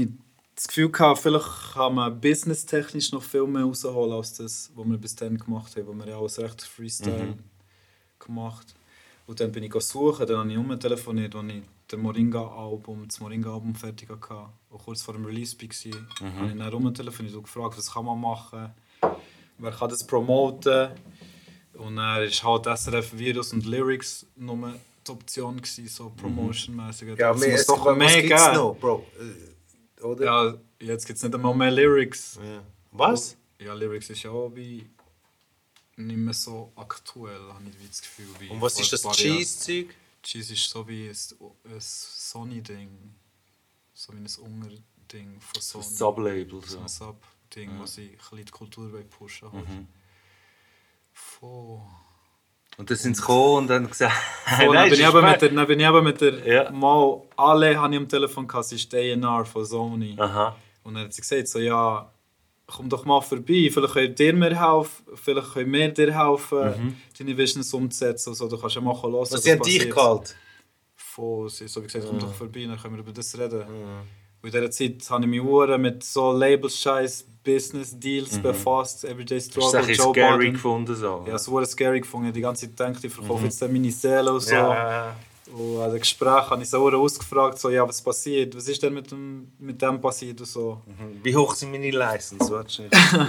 ich 0.00 0.08
das 0.54 0.68
Gefühl 0.68 0.90
gehabt, 0.92 1.20
vielleicht 1.20 1.72
kann 1.72 1.94
man 1.94 2.20
businesstechnisch 2.20 3.12
noch 3.12 3.22
viel 3.22 3.46
mehr 3.46 3.62
rausholen 3.64 4.12
als 4.12 4.34
das, 4.34 4.70
was 4.74 4.86
wir 4.86 4.98
bis 4.98 5.16
dann 5.16 5.38
gemacht 5.38 5.74
haben, 5.74 5.86
wo 5.86 5.92
wir 5.94 6.06
ja 6.06 6.18
alles 6.18 6.38
recht 6.38 6.60
Freestyle 6.62 7.34
gemacht 8.18 8.74
Und 9.26 9.40
dann 9.40 9.50
bin 9.52 9.62
ich 9.62 9.72
suchen, 9.82 10.26
dann 10.26 10.38
habe 10.38 10.50
ich 10.50 10.56
nur 10.58 10.78
telefoniert, 10.78 11.34
als 11.34 11.44
ich 11.50 11.62
das 11.90 11.98
Moringa-Album, 12.00 13.06
das 13.08 13.20
Moringa-Album 13.20 13.74
fertig 13.74 14.08
hatte. 14.08 14.48
Und 14.70 14.78
kurz 14.84 15.02
vor 15.02 15.14
dem 15.14 15.24
Release 15.24 15.56
war, 15.60 15.68
habe 16.20 16.52
ich 16.52 16.58
dann 16.58 16.62
rumtelefoniert 16.72 17.34
und 17.34 17.42
gefragt, 17.42 17.76
was 17.76 17.92
kann 17.92 18.04
man 18.04 18.20
machen, 18.20 18.70
wer 19.58 19.70
kann 19.72 19.88
das 19.90 20.06
promoten. 20.06 20.90
Und 21.74 21.96
dann 21.96 22.22
ist 22.22 22.42
halt 22.44 22.66
SRF 22.66 23.16
Virus 23.18 23.52
und 23.52 23.64
Lyrics 23.66 24.26
nur 24.36 24.74
die 25.06 25.10
Option, 25.10 25.56
gewesen, 25.56 25.88
so 25.88 26.12
promotionmäßig. 26.16 27.16
Ja, 27.18 27.32
Es 27.32 27.40
mehr, 27.40 27.52
muss 27.52 27.66
doch 27.66 27.84
was 27.86 27.96
mehr 27.96 28.22
gibt's 28.22 28.44
geben. 28.44 28.56
noch, 28.56 28.76
Bro? 28.76 29.06
Äh, 29.98 30.02
Oder? 30.02 30.24
Ja, 30.24 30.54
jetzt 30.78 31.06
gibt 31.06 31.16
es 31.16 31.22
nicht 31.22 31.34
einmal 31.34 31.54
mehr 31.54 31.70
Lyrics. 31.70 32.38
Ja. 32.42 32.62
Was? 32.92 33.36
Ja, 33.58 33.72
Lyrics 33.74 34.10
ist 34.10 34.22
ja 34.22 34.30
auch 34.30 34.50
wie 34.54 34.86
nicht 35.96 36.16
mehr 36.16 36.34
so 36.34 36.72
aktuell, 36.76 37.40
habe 37.52 37.64
ich 37.70 37.80
wie 37.82 37.88
das 37.88 38.00
Gefühl. 38.02 38.26
Wie 38.38 38.48
Und 38.48 38.60
was 38.60 38.78
ist 38.80 38.92
das. 38.92 39.02
Cheese-Zeug? 39.12 39.94
Cheese 40.22 40.52
ist 40.52 40.68
so 40.68 40.86
wie 40.86 41.08
ein, 41.08 41.16
ein 41.64 41.80
Sony-Ding. 41.80 43.14
So 43.94 44.12
wie 44.12 44.18
ein 44.18 44.26
Unger-Ding 44.40 45.40
von 45.40 45.60
Sony. 45.62 45.84
Sublabel. 45.84 46.60
So 46.64 46.78
ein 46.80 46.88
Sub-Ding, 46.88 47.78
wo 47.78 47.86
sie 47.86 48.10
ein 48.10 48.16
bisschen 48.16 48.44
die 48.44 48.52
Kultur 48.52 48.90
pushen 49.10 49.52
wollen. 49.52 49.64
Mhm. 49.64 49.88
Voll. 51.12 51.80
Und 52.76 52.88
dann 52.88 52.96
sind 52.96 53.16
sie 53.16 53.20
gekommen 53.20 53.56
und 53.58 53.66
dann 53.68 53.88
gesagt, 53.88 54.14
Voll, 54.56 54.66
dann, 54.66 54.74
Nein, 54.74 54.90
bin 54.90 55.00
ich 55.00 55.12
mit 55.12 55.42
der, 55.42 55.48
dann 55.50 55.66
bin 55.66 55.80
ich 55.80 55.86
eben 55.86 56.04
mit 56.04 56.20
der 56.20 56.46
Ja. 56.46 56.70
mal 56.70 57.22
alle 57.36 57.78
habe 57.78 57.92
ich 57.94 58.00
am 58.00 58.08
Telefon 58.08 58.46
gehabt, 58.46 58.66
es 58.66 58.72
ist 58.72 58.94
A&R 58.94 59.44
von 59.44 59.64
Sony. 59.64 60.16
Aha. 60.18 60.56
Und 60.82 60.94
dann 60.94 61.04
hat 61.04 61.12
sie 61.12 61.20
gesagt, 61.20 61.48
so, 61.48 61.58
ja, 61.58 62.10
komm 62.74 62.88
doch 62.88 63.04
mal 63.04 63.20
vorbei, 63.20 63.68
vielleicht 63.72 63.92
könnt 63.94 64.20
ihr 64.20 64.34
mir 64.34 64.58
helfen, 64.58 65.04
vielleicht 65.14 65.52
können 65.54 65.72
wir 65.72 65.88
dir 65.92 66.16
helfen, 66.18 66.96
deine 67.18 67.36
Visions 67.38 67.72
umzusetzen. 67.74 68.30
Also, 68.30 68.48
du 68.48 68.56
kannst 68.58 68.76
ja 68.76 68.80
mal 68.80 68.94
hören, 69.02 69.12
was 69.14 69.32
Was 69.32 69.42
sie 69.42 69.52
haben 69.52 69.62
dich 69.62 69.88
gehalten? 69.90 70.34
Voll, 70.96 71.48
sie 71.50 71.64
hat 71.64 71.70
so 71.70 71.82
gesagt, 71.82 72.04
komm 72.08 72.18
doch 72.18 72.32
vorbei, 72.34 72.64
dann 72.66 72.78
können 72.78 72.94
wir 72.94 73.00
über 73.00 73.12
das 73.12 73.36
reden. 73.38 73.62
Und 74.42 74.54
in 74.54 74.58
dieser 74.60 74.70
Zeit 74.70 75.10
habe 75.10 75.24
ich 75.24 75.30
mich 75.30 75.42
Uhren 75.42 75.82
mit 75.82 76.02
so 76.02 76.32
Label-Scheiß, 76.32 77.26
Business-Deals 77.44 78.38
befasst, 78.40 79.04
Everyday 79.04 79.36
es 79.38 79.46
Struggle, 79.46 79.92
Joe 79.92 80.12
scary 80.14 80.38
Biden. 80.38 80.52
gefunden? 80.54 80.94
So, 80.94 81.24
Ja, 81.28 81.36
so 81.38 81.52
was 81.52 81.70
scary 81.72 82.00
gefunden. 82.00 82.32
Die 82.32 82.40
ganze 82.40 82.66
Zeit 82.66 82.76
gedacht, 82.76 83.04
ich 83.04 83.12
verkaufe 83.12 83.44
jetzt 83.44 83.60
dann 83.60 83.72
meine 83.72 83.90
Seele 83.90 84.32
und 84.32 84.40
so. 84.40 84.54
ja. 84.54 85.16
Und 85.52 85.80
an 85.82 85.90
dem 85.90 85.98
Gespräch 86.00 86.48
habe 86.50 86.62
ich 86.62 86.70
so 86.70 86.88
ausgefragt, 86.88 87.58
so, 87.58 87.70
ja, 87.70 87.86
was 87.88 88.00
passiert, 88.02 88.56
was 88.56 88.68
ist 88.68 88.82
denn 88.82 88.94
mit 88.94 89.10
dem, 89.10 89.52
mit 89.58 89.80
dem 89.82 90.00
passiert 90.00 90.40
und 90.40 90.46
so. 90.46 90.82
Wie 91.22 91.34
hoch 91.34 91.54
sind 91.54 91.72
meine 91.72 91.90
License? 91.90 92.48
Du? 92.48 92.88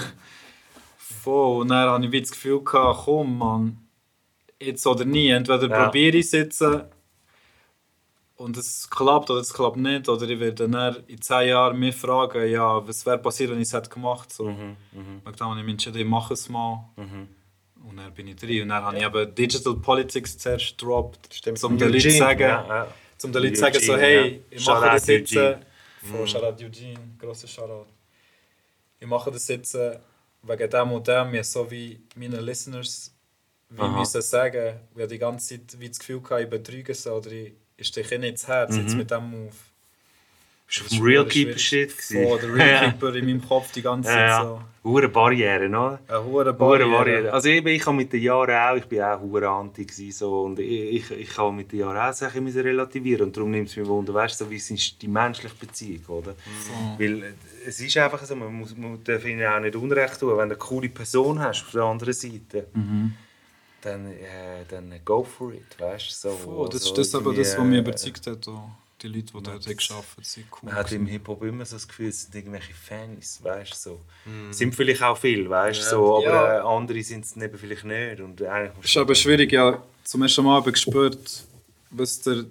Voll. 0.97 1.61
Und 1.61 1.69
dann 1.69 1.89
hatte 1.89 2.05
ich 2.05 2.11
wie 2.11 2.21
das 2.21 2.31
Gefühl, 2.31 2.63
gehabt, 2.63 3.01
komm 3.05 3.37
Mann, 3.37 3.77
jetzt 4.59 4.85
oder 4.87 5.05
nie. 5.05 5.29
Entweder 5.29 5.67
Ja. 5.69 5.85
probiere 5.85 6.17
ich 6.17 6.25
es 6.27 6.31
jetzt 6.31 6.61
äh, 6.61 6.83
und 8.37 8.57
es 8.57 8.89
klappt 8.89 9.29
oder 9.29 9.39
es 9.41 9.53
klappt 9.53 9.77
nicht. 9.77 10.09
Oder 10.09 10.27
ich 10.29 10.39
werde 10.39 10.67
dann 10.67 10.95
in 11.07 11.21
10 11.21 11.47
Jahren 11.47 11.77
mich 11.79 11.95
fragen, 11.95 12.47
ja, 12.49 12.85
was 12.87 13.05
wäre 13.05 13.17
passiert, 13.19 13.51
wenn 13.51 13.57
ich 13.61 13.67
es 13.67 13.73
hätte 13.73 13.89
gemacht 13.89 14.31
so. 14.33 14.45
Mhm, 14.49 14.75
mhm, 14.91 15.21
Und 15.25 15.39
dann 15.41 15.49
habe 15.49 15.59
ich 15.59 15.65
mich 15.65 15.73
entschieden, 15.73 15.99
ich 15.99 16.07
mache 16.07 16.33
es 16.33 16.49
mal. 16.49 16.89
mhm. 16.97 17.27
Und 17.87 17.97
dann 17.97 18.13
bin 18.13 18.27
ich 18.27 18.35
drin. 18.35 18.63
Und 18.63 18.69
dann 18.69 18.83
habe 18.83 18.97
ich 18.97 19.03
eben 19.03 19.35
Digital 19.35 19.75
Politics 19.75 20.37
zuerst 20.37 20.77
gedroppt, 20.77 21.33
Stimmt. 21.33 21.63
um 21.63 21.77
den 21.77 21.89
Leuten 21.89 22.01
zu 22.01 22.17
sagen, 22.17 22.41
Ja, 22.41 22.87
um 23.23 23.31
den 23.31 23.43
Leuten 23.43 23.55
sagen, 23.55 23.79
so, 23.79 23.97
hey, 23.97 24.43
ich 24.49 24.65
mache 24.65 24.85
das 24.85 25.07
jetzt. 25.07 25.33
Von 26.03 26.27
Shoutout 26.27 26.63
Eugene, 26.63 26.99
grosser 27.19 27.47
Shoutout. 27.47 27.85
Ich 28.99 29.07
mache 29.07 29.31
das 29.31 29.47
jetzt 29.47 29.75
äh, 29.75 29.99
wegen 30.41 30.69
dem 30.69 30.91
und 30.91 31.07
dem, 31.07 31.35
ja, 31.35 31.43
so 31.43 31.69
wie 31.69 32.01
meine 32.15 32.39
Listeners 32.39 33.13
wie 33.69 33.81
Aha. 33.81 33.99
müssen 33.99 34.21
sagen, 34.21 34.79
ich 34.95 35.07
die 35.07 35.17
ganze 35.17 35.59
Zeit 35.59 35.79
wie 35.79 35.87
das 35.87 35.99
Gefühl 35.99 36.21
hatte, 36.29 36.43
ich 36.43 36.49
betrüge 36.49 36.93
sie 36.93 37.13
oder 37.13 37.31
ich, 37.31 37.53
ich 37.77 37.87
steche 37.87 38.15
ihnen 38.15 38.25
ins 38.25 38.47
Herz 38.47 38.75
jetzt 38.75 38.95
mit 38.95 39.09
dem 39.09 39.29
Move. 39.29 39.55
Bist 40.71 40.81
auf 40.83 40.87
dem 40.87 40.97
ist 40.99 41.03
Real 41.03 41.29
schwierig. 41.29 41.29
Keeper 41.31 41.59
Shit 41.59 41.97
gewesen? 41.97 42.23
Voll, 42.23 42.39
der 42.39 42.53
Real 42.53 42.91
Keeper 42.91 43.15
in 43.15 43.25
meinem 43.25 43.45
Kopf 43.47 43.71
die 43.73 43.81
ganze 43.81 44.07
Zeit 44.09 44.17
Ja, 44.19 44.27
ja. 44.27 44.43
so. 44.43 44.61
Hure 44.83 45.09
Barriere, 45.09 45.67
oder? 45.67 45.99
Eine 46.07 46.23
hohe 46.23 46.31
Hure 46.31 46.53
Barriere. 46.53 46.89
Barriere. 46.89 47.33
Also 47.33 47.49
eben, 47.49 47.67
ich 47.67 47.85
habe 47.85 47.97
mit 47.97 48.11
den 48.13 48.21
Jahren 48.21 48.49
auch, 48.55 48.77
ich 48.77 48.85
bin 48.85 49.01
auch 49.01 49.19
hure 49.19 49.47
anti 49.47 49.83
gewesen, 49.85 50.11
so, 50.11 50.43
und 50.43 50.57
ich, 50.59 51.11
ich, 51.11 51.11
ich 51.11 51.37
habe 51.37 51.51
mit 51.51 51.71
den 51.71 51.81
Jahren 51.81 51.97
auch 51.97 52.13
Sachen 52.13 52.43
müssen 52.43 52.61
relativieren 52.61 53.27
und 53.27 53.37
darum 53.37 53.51
nimmt 53.51 53.69
es 53.69 53.75
mich 53.75 53.85
wunder, 53.85 54.13
weißt 54.13 54.39
du, 54.41 54.45
so, 54.45 54.49
wie 54.49 54.55
ist 54.55 54.99
die 55.01 55.07
menschliche 55.07 55.53
Beziehung, 55.53 56.03
oder? 56.07 56.33
Weil 56.97 57.21
äh, 57.23 57.33
es 57.67 57.79
ist 57.79 57.95
einfach 57.97 58.23
so, 58.23 58.35
man, 58.35 58.51
muss, 58.51 58.75
man 58.75 59.03
darf 59.03 59.23
ihnen 59.25 59.45
auch 59.45 59.59
nicht 59.59 59.75
Unrecht 59.75 60.19
tun, 60.19 60.29
wenn 60.29 60.49
du 60.49 60.55
eine 60.55 60.55
coole 60.55 60.89
Person 60.89 61.37
hast 61.39 61.63
auf 61.63 61.71
der 61.73 61.83
anderen 61.83 62.13
Seite, 62.13 62.65
dann, 63.81 64.07
äh, 64.07 64.63
dann 64.67 64.91
go 65.05 65.23
for 65.23 65.53
it, 65.53 65.79
weißt 65.79 66.23
du? 66.23 66.29
So, 66.29 66.35
Voll, 66.37 66.69
das 66.69 66.81
also 66.81 67.01
ist 67.01 67.13
das 67.13 67.21
aber 67.21 67.33
das, 67.35 67.55
was 67.57 67.65
mich 67.65 67.77
äh, 67.77 67.81
überzeugt 67.81 68.25
hat. 68.25 68.47
auch 68.47 68.69
Die 69.01 69.07
Leute, 69.07 69.21
die 69.25 69.31
dort 69.31 69.45
gearbeitet 69.45 69.89
haben, 69.89 70.05
sind 70.21 70.45
cool. 70.51 70.59
Man 70.69 70.75
hat 70.75 70.91
im 70.91 71.05
Hip-Hop 71.07 71.43
immer 71.43 71.65
so 71.65 71.75
das 71.75 71.87
Gefühl, 71.87 72.09
es 72.09 72.21
sind 72.23 72.35
irgendwelche 72.35 72.73
Fans, 72.73 73.43
weißt 73.43 73.71
du, 73.73 73.75
so. 73.77 74.01
Sind 74.51 74.75
vielleicht 74.75 75.01
auch 75.01 75.17
viele, 75.17 75.49
weißt 75.49 75.81
du, 75.81 75.89
so, 75.89 76.17
aber 76.17 76.25
Ja. 76.25 76.57
äh, 76.57 76.61
andere 76.61 77.01
sind 77.03 77.25
es 77.25 77.35
eben 77.35 77.57
vielleicht 77.57 77.83
nicht. 77.85 78.19
Und 78.21 78.41
eigentlich 78.43 78.71
Es 78.83 78.89
ist 78.91 78.97
aber 78.97 79.15
schwierig, 79.15 79.51
ja, 79.51 79.81
zum 80.03 80.21
ersten 80.21 80.43
Mal 80.43 80.55
habe 80.57 80.69
ich 80.69 80.73
gespürt, 80.75 81.43
was 81.89 82.21
der, 82.21 82.45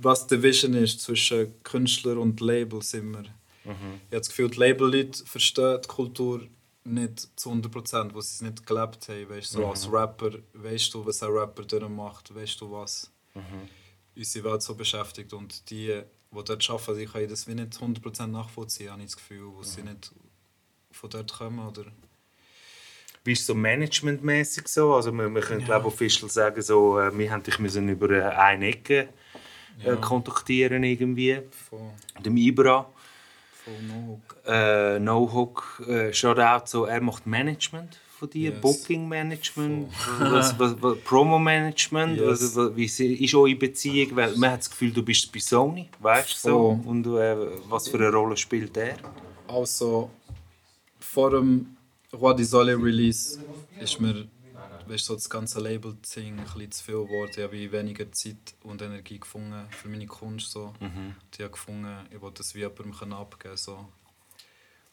was 0.00 0.26
die 0.26 0.42
Vision 0.42 0.74
ist 0.74 1.00
zwischen 1.00 1.54
Künstler 1.62 2.18
und 2.18 2.40
Labels 2.40 2.92
immer. 2.94 3.22
Ich 3.64 3.70
habe 3.70 4.00
das 4.10 4.28
Gefühl, 4.28 4.50
die 4.50 4.58
Label-Leute 4.58 5.24
verstehen 5.26 5.78
die 5.82 5.88
Kultur 5.88 6.46
nicht 6.84 7.28
zu 7.38 7.50
100%, 7.50 8.14
wo 8.14 8.20
sie 8.20 8.34
es 8.34 8.40
nicht 8.40 8.66
gelebt 8.66 9.08
haben. 9.08 9.28
Weißt, 9.28 9.54
du, 9.54 9.58
so 9.58 9.66
als 9.66 9.90
Rapper, 9.92 10.30
weißt 10.54 10.94
du, 10.94 11.04
was 11.04 11.22
ein 11.22 11.30
Rapper 11.30 11.64
durchmacht, 11.64 12.34
weißt 12.34 12.60
du, 12.60 12.70
was 12.70 13.10
unsere 14.18 14.50
Welt 14.50 14.62
so 14.62 14.74
beschäftigt. 14.74 15.32
Und 15.32 15.70
die, 15.70 15.86
die 16.30 16.44
dort 16.44 16.70
arbeiten, 16.70 16.98
die 16.98 17.06
können 17.06 17.28
das 17.28 17.46
wie 17.46 17.54
nicht 17.54 17.74
100% 17.74 18.26
nachvollziehen, 18.26 18.90
habe 18.90 19.02
ich 19.02 19.08
das 19.08 19.16
Gefühl, 19.16 19.46
wo 19.54 19.62
sie 19.62 19.82
nicht 19.82 20.12
von 20.90 21.10
dort 21.10 21.32
kommen. 21.32 21.66
Oder 21.66 21.84
Wie 23.24 23.32
ist 23.32 23.40
es 23.40 23.46
so 23.46 23.54
managementmäßig 23.54 24.68
so? 24.68 24.94
Also 24.94 25.12
wir, 25.12 25.28
wir 25.28 25.42
können 25.42 25.64
glaube 25.64 25.88
ich 25.88 25.94
official 25.94 26.28
sagen, 26.28 26.60
so, 26.60 26.98
äh, 26.98 27.16
wir 27.16 27.30
haben 27.30 27.42
dich 27.42 27.58
müssen 27.58 27.88
über 27.88 28.10
äh, 28.10 28.22
eine 28.22 28.68
Ecke 28.68 29.08
äh, 29.84 29.96
kontaktieren 29.96 30.82
irgendwie. 30.82 31.40
von, 31.50 31.92
Dem 32.24 32.36
Ibra. 32.36 32.90
von 33.64 33.86
No 33.86 34.20
Äh, 34.44 34.98
no 34.98 35.54
äh, 35.86 36.12
Shoutout, 36.12 36.66
so, 36.66 36.84
er 36.86 37.00
macht 37.00 37.26
Management 37.26 38.00
von 38.18 38.28
dir, 38.30 38.50
Yes. 38.50 38.60
Booking 38.60 39.08
Management, 39.08 39.88
was, 40.18 40.58
was, 40.58 40.74
was, 40.82 40.98
Promo 41.04 41.38
Management, 41.38 42.18
Yes. 42.18 42.56
wie 42.74 42.88
sie- 42.88 43.14
ist 43.24 43.34
eure 43.34 43.54
Beziehung? 43.54 44.16
Weil 44.16 44.36
man 44.36 44.50
hat 44.52 44.60
das 44.60 44.70
Gefühl, 44.70 44.92
du 44.92 45.02
bist 45.02 45.32
bei 45.32 45.38
Sony, 45.40 45.88
weißt 46.00 46.44
du 46.44 46.48
so? 46.50 46.80
Voll. 46.82 46.90
Und 46.90 47.06
äh, 47.06 47.36
was 47.68 47.88
für 47.88 47.98
eine 47.98 48.10
Rolle 48.12 48.36
spielt 48.36 48.76
er? 48.76 48.96
Also, 49.46 50.10
vor 50.98 51.30
dem 51.30 51.76
Roi 52.12 52.34
des 52.34 52.50
Soleil 52.50 52.76
Release 52.76 53.38
ist 53.80 54.00
mir 54.00 54.26
weißt, 54.86 55.04
so 55.04 55.14
das 55.14 55.28
ganze 55.28 55.60
Label-Ding 55.60 56.38
ein 56.38 56.70
zu 56.72 56.82
viel 56.82 56.94
geworden. 56.94 57.30
Ich 57.36 57.42
habe 57.42 57.72
weniger 57.72 58.10
Zeit 58.10 58.54
und 58.62 58.80
Energie 58.80 59.20
gefunden 59.20 59.66
für 59.70 59.86
meine 59.88 60.06
Kunst. 60.06 60.50
So. 60.50 60.72
Mhm. 60.80 61.14
Ich 61.34 61.40
habe 61.40 61.50
gefunden, 61.50 61.94
ich 62.10 62.18
wollte 62.22 62.38
das 62.38 62.54
wie 62.54 62.60
jemandem 62.60 63.12
abgeben 63.12 63.56
so. 63.58 63.86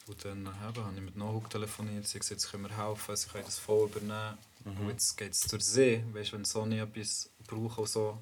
Und 0.08 0.24
dann 0.24 0.42
eben, 0.42 0.60
habe 0.62 0.94
ich 0.96 1.02
mit 1.02 1.16
Nohook 1.18 1.50
telefoniert. 1.50 2.08
Sie 2.08 2.16
hat 2.16 2.22
gesagt, 2.22 2.42
sie 2.42 2.48
können 2.50 2.64
mir 2.64 2.78
helfen, 2.78 3.16
sie 3.16 3.28
können 3.28 3.46
das 3.46 3.58
voll 3.58 3.90
übernehmen. 3.90 4.38
Mhm. 4.64 4.80
Und 4.82 4.90
jetzt 4.90 5.18
geht 5.18 5.32
es 5.32 5.42
zur 5.42 5.60
See. 5.60 6.04
Weißt, 6.14 6.34
wenn 6.34 6.46
Sony 6.46 6.80
etwas 6.80 7.30
braucht 7.48 7.80
und 7.80 7.90
so, 7.90 8.18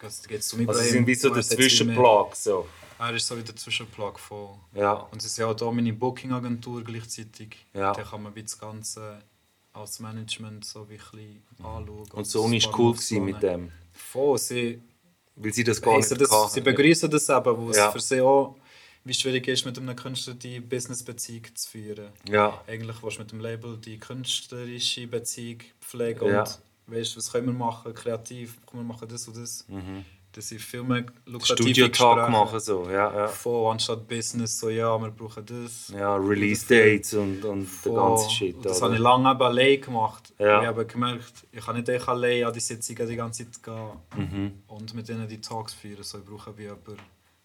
geht 0.00 0.40
es 0.40 0.48
zu 0.48 0.56
mir. 0.56 0.68
Also 0.68 0.80
sie 0.80 0.90
sind 0.90 1.06
wie 1.06 1.14
so 1.14 1.30
der 1.30 1.42
Zwischenplag, 1.42 2.34
so. 2.34 2.66
Er 2.98 3.14
ist 3.14 3.26
so 3.26 3.36
wie 3.36 3.42
der 3.42 3.56
Zwischenplag 3.56 4.18
voll. 4.18 4.50
Ja. 4.74 4.92
Und 4.94 5.18
es 5.18 5.26
ist 5.26 5.38
ja 5.38 5.46
auch 5.46 5.56
hier 5.56 5.70
meine 5.72 5.92
Booking-Agentur 5.92 6.82
gleichzeitig. 6.82 7.56
Ja. 7.72 7.92
Da 7.92 8.02
kann 8.02 8.22
man 8.22 8.34
das 8.34 8.58
Ganze 8.58 9.22
als 9.72 10.00
Management 10.00 10.64
so 10.64 10.88
wie 10.88 10.94
ein 10.94 10.98
bisschen 10.98 11.42
anschauen. 11.58 12.10
Und 12.12 12.24
Sony 12.26 12.62
war 12.64 12.78
cool 12.78 12.92
gewesen 12.92 13.24
mit 13.24 13.42
dem, 13.42 13.70
Voll, 13.92 14.38
sie, 14.38 14.80
weil 15.36 15.52
sie 15.52 15.64
das 15.64 15.80
gar 15.80 15.96
nicht 15.96 16.10
das, 16.10 16.52
sie 16.52 16.60
begrüßen 16.60 17.10
das 17.10 17.28
eben, 17.28 17.56
wo 17.56 17.70
Ja. 17.72 17.88
es 17.88 17.92
für 17.92 18.00
sie 18.00 18.20
auch 18.20 18.56
wie 19.04 19.14
schwierig 19.14 19.48
ist, 19.48 19.64
mit 19.64 19.76
einem 19.78 19.96
Künstler 19.96 20.34
die 20.34 20.60
Business-Beziehung 20.60 21.44
zu 21.54 21.70
führen. 21.70 22.08
Ja, 22.28 22.60
Eigentlich 22.66 23.02
willst 23.02 23.16
du 23.18 23.22
mit 23.22 23.32
dem 23.32 23.40
Label 23.40 23.76
die 23.76 23.98
künstlerische 23.98 25.06
Beziehung 25.06 25.58
pflegen 25.80 26.28
Ja. 26.28 26.40
und 26.42 26.58
weißt, 26.86 27.16
was 27.16 27.32
können 27.32 27.46
wir 27.46 27.52
machen, 27.54 27.94
kreativ, 27.94 28.58
komm, 28.66 28.80
wir 28.80 28.84
machen 28.84 29.08
das 29.08 29.26
und 29.28 29.36
das. 29.36 29.64
Das 30.34 30.48
sind 30.48 30.62
viel 30.62 30.82
mehr 30.82 31.04
lukrative 31.26 31.68
Studio-Talk 31.68 32.30
machen 32.30 32.58
so, 32.58 32.88
ja, 32.88 33.14
ja. 33.14 33.28
Voll, 33.28 33.70
anstatt 33.70 34.08
Business, 34.08 34.58
so 34.58 34.70
ja, 34.70 34.98
wir 34.98 35.10
brauchen 35.10 35.44
das. 35.44 35.88
Ja, 35.94 36.16
Release-Dates 36.16 37.12
und, 37.14 37.44
und 37.44 37.68
der 37.84 37.92
ganze 37.92 38.30
Shit. 38.30 38.56
Und 38.56 38.64
das 38.64 38.78
oder? 38.78 38.86
habe 38.86 38.94
ich 38.94 39.00
lange 39.02 39.30
eben 39.30 39.42
allein 39.42 39.80
gemacht. 39.82 40.32
Ja. 40.38 40.62
Ich 40.62 40.66
habe 40.68 40.86
gemerkt, 40.86 41.46
ich 41.52 41.62
kann 41.62 41.76
nicht 41.76 41.88
echt 41.90 42.08
allein 42.08 42.44
an 42.44 42.52
die 42.54 42.60
Sitzungen 42.60 43.06
die 43.08 43.16
ganze 43.16 43.44
Zeit 43.50 43.62
gehen 43.62 43.90
Mhm. 44.16 44.52
und 44.68 44.94
mit 44.94 45.06
ihnen 45.10 45.28
die 45.28 45.40
Talks 45.40 45.74
führen. 45.74 46.02
So, 46.02 46.16
ich 46.18 46.24
brauche 46.24 46.56
wie 46.56 46.62
jemanden, 46.62 46.96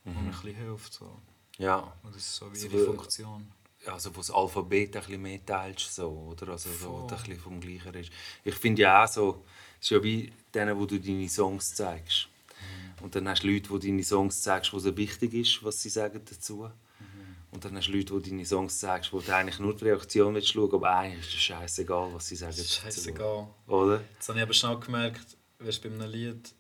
der 0.06 0.14
mir 0.14 0.20
ein 0.20 0.32
bisschen 0.32 0.56
hilft. 0.56 0.94
So. 0.94 1.12
Ja, 1.58 1.94
Und 2.04 2.16
das 2.16 2.22
ist 2.22 2.36
so 2.36 2.52
wie 2.54 2.58
So, 2.58 2.68
ihre 2.68 2.86
Funktion. 2.86 3.52
also 3.88 4.16
wo 4.16 4.20
das 4.20 4.32
Alphabet 4.32 4.96
ein 4.96 5.02
bisschen 5.02 5.22
mehr 5.22 5.46
teilst, 5.46 5.96
so, 5.96 6.10
oder? 6.32 6.50
Also 6.54 6.70
so, 6.72 7.08
ein 7.10 7.18
bisschen 7.18 7.40
vom 7.40 7.60
Gleichen 7.60 7.94
ist. 7.96 8.12
Ich 8.44 8.56
finde 8.56 8.84
ja 8.84 9.04
auch 9.04 9.08
so, 9.08 9.44
es 9.80 9.88
ist 9.88 9.90
ja 9.92 10.04
wie 10.04 10.32
denen, 10.54 10.78
wo 10.78 10.86
du 10.86 11.00
deine 11.00 11.28
Songs 11.30 11.74
zeigst. 11.74 12.28
Und 13.02 13.16
dann 13.16 13.28
hast 13.30 13.44
du 13.44 13.48
Leute, 13.48 13.78
die 13.80 13.88
deine 13.88 14.04
Songs 14.04 14.42
zeigst, 14.42 14.74
wo 14.74 14.78
es 14.78 14.86
wichtig 14.98 15.34
ist, 15.34 15.64
was 15.64 15.82
sie 15.82 15.90
sagen 15.90 16.22
dazu. 16.26 16.70
Und 17.52 17.64
dann 17.64 17.76
hast 17.78 17.88
du 17.88 17.94
Leute, 17.94 18.20
die 18.20 18.30
deine 18.32 18.46
Songs 18.46 18.78
zeigst, 18.80 19.14
wo 19.14 19.20
du 19.20 19.34
eigentlich 19.34 19.60
nur 19.60 19.76
die 19.76 19.86
Reaktion 19.86 20.34
willst 20.36 20.50
schauen, 20.50 20.74
aber 20.74 20.90
eigentlich 20.96 21.28
ist 21.28 21.34
es 21.36 21.42
scheißegal, 21.42 22.14
was 22.14 22.28
sie 22.28 22.36
sagen 22.36 22.56
dazu. 22.58 22.82
Scheißegal. 22.82 23.48
Oder? 23.68 24.02
Jetzt 24.16 24.28
habe 24.30 24.40
ich 24.40 24.44
aber 24.44 24.54
schnell 24.54 24.78
gemerkt, 24.80 25.38
weißt, 25.60 25.82
bei 25.82 25.90
einem 25.90 26.10
Lied, 26.12 26.54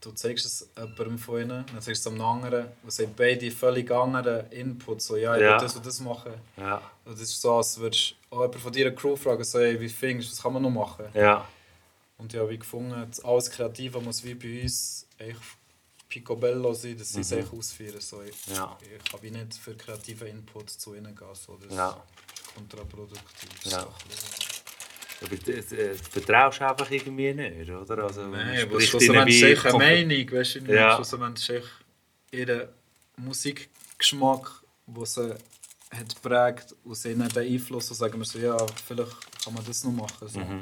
du 0.00 0.12
zeigst 0.12 0.46
es 0.46 0.68
jemandem 0.76 1.18
von 1.18 1.40
ihnen, 1.42 1.64
dann 1.66 1.82
zeigst 1.82 2.04
du 2.06 2.10
es 2.10 2.14
einem 2.14 2.20
anderen, 2.24 2.66
und 2.82 2.92
sie 2.92 3.04
haben 3.04 3.14
beide 3.16 3.50
völlig 3.50 3.90
andere 3.90 4.46
Inputs. 4.50 5.06
So, 5.06 5.16
ja, 5.16 5.34
ich 5.36 5.42
Ja. 5.42 5.52
will 5.54 5.60
das 5.60 5.76
und 5.76 5.84
das 5.86 6.00
machen. 6.00 6.32
Ja. 6.56 6.76
Und 7.04 7.12
das 7.12 7.20
ist 7.22 7.40
so, 7.40 7.54
als 7.54 7.78
würdest 7.78 8.10
du 8.30 8.36
auch 8.36 8.40
jemanden 8.42 8.58
von 8.60 8.72
deiner 8.72 8.90
Crew 8.92 9.16
fragen, 9.16 9.44
so, 9.44 9.58
hey, 9.58 9.80
wie 9.80 9.88
findest 9.88 10.28
du, 10.30 10.32
was 10.32 10.42
kann 10.42 10.52
man 10.52 10.62
noch 10.62 10.70
machen? 10.70 11.06
Ja. 11.14 11.46
Und 12.18 12.32
ich 12.32 12.40
habe 12.40 12.50
wie 12.50 12.58
gefunden, 12.58 13.10
alles 13.24 13.50
Kreative 13.50 14.00
muss 14.00 14.22
wie 14.24 14.34
bei 14.34 14.62
uns 14.62 15.06
echt 15.18 15.38
picobello 16.08 16.72
sein, 16.74 16.96
dass 16.98 17.12
sie 17.12 17.20
es 17.20 17.30
echt 17.32 17.52
ausführen. 17.52 18.00
So, 18.00 18.22
ich, 18.22 18.46
Mhm. 18.48 18.54
Ja. 18.54 18.78
ich 18.80 19.10
kann 19.10 19.22
wie 19.22 19.30
nicht 19.30 19.54
für 19.54 19.74
kreative 19.74 20.26
Input 20.28 20.70
zu 20.70 20.94
ihnen 20.94 21.14
gehen. 21.14 21.34
So, 21.34 21.56
das 21.62 21.74
Ja. 21.76 21.90
ist 21.90 22.54
kontraproduktiv. 22.54 23.50
Ja. 23.64 23.82
So 23.82 23.88
Aber 25.20 25.36
du, 25.36 25.52
du, 25.52 25.94
vertraust 25.96 26.62
einfach 26.62 26.90
irgendwie 26.90 27.34
nicht, 27.34 27.70
oder? 27.70 28.04
Also, 28.04 28.26
Nein, 28.26 28.62
aber 28.62 28.80
schlussendlich 28.80 29.42
ist 29.42 29.66
eine 29.66 29.78
Meinung, 29.78 30.32
weißt 30.32 30.54
du, 30.56 30.72
Ja. 30.72 30.94
schlussendlich 30.94 31.48
ist 31.48 31.50
echt 31.50 31.70
ihr 32.30 32.68
Musikgeschmack, 33.16 34.62
der 34.86 35.06
sie 35.06 35.34
hat 35.90 36.22
prägt 36.22 36.74
und 36.84 36.94
sie 36.94 37.12
ihnen 37.12 37.28
beeinflusst 37.28 37.90
und 37.90 37.96
sagen 37.96 38.18
wir 38.18 38.24
so, 38.24 38.38
ja, 38.38 38.56
vielleicht 38.86 39.42
kann 39.42 39.54
man 39.54 39.64
das 39.64 39.84
noch 39.84 39.92
machen. 39.92 40.28
So. 40.28 40.38
Mhm. 40.38 40.60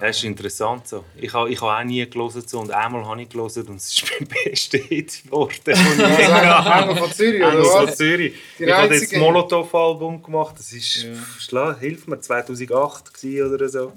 Das 0.00 0.16
ist 0.16 0.24
interessant 0.24 0.86
so. 0.88 1.04
Ich 1.16 1.32
habe 1.32 1.50
ich 1.50 1.60
ha 1.60 1.78
auch 1.80 1.84
nie 1.84 2.08
gelesen 2.08 2.42
so, 2.46 2.60
und 2.60 2.70
einmal 2.70 3.06
habe 3.06 3.22
ich 3.22 3.28
gelesen 3.28 3.66
und 3.68 3.76
es 3.76 3.94
ist 3.94 4.04
mein 4.20 4.28
bester 4.28 4.78
Hit 4.78 5.24
geworden. 5.24 5.74
habe. 5.74 6.82
Engel 6.82 6.96
von 6.96 7.12
Zürich, 7.12 7.42
oder 7.42 7.64
von 7.64 7.86
was? 7.88 7.96
Zürich. 7.96 8.34
Die 8.58 8.64
ich 8.64 8.72
habe 8.72 8.94
jetzt 8.94 9.12
das 9.12 9.18
Molotov-Album 9.18 10.22
gemacht. 10.22 10.56
Das 10.58 10.72
ist, 10.72 11.06
schla, 11.38 11.76
hilf 11.78 12.06
mir, 12.06 12.20
2008 12.20 13.14
gewesen 13.14 13.54
oder 13.54 13.68
so. 13.68 13.92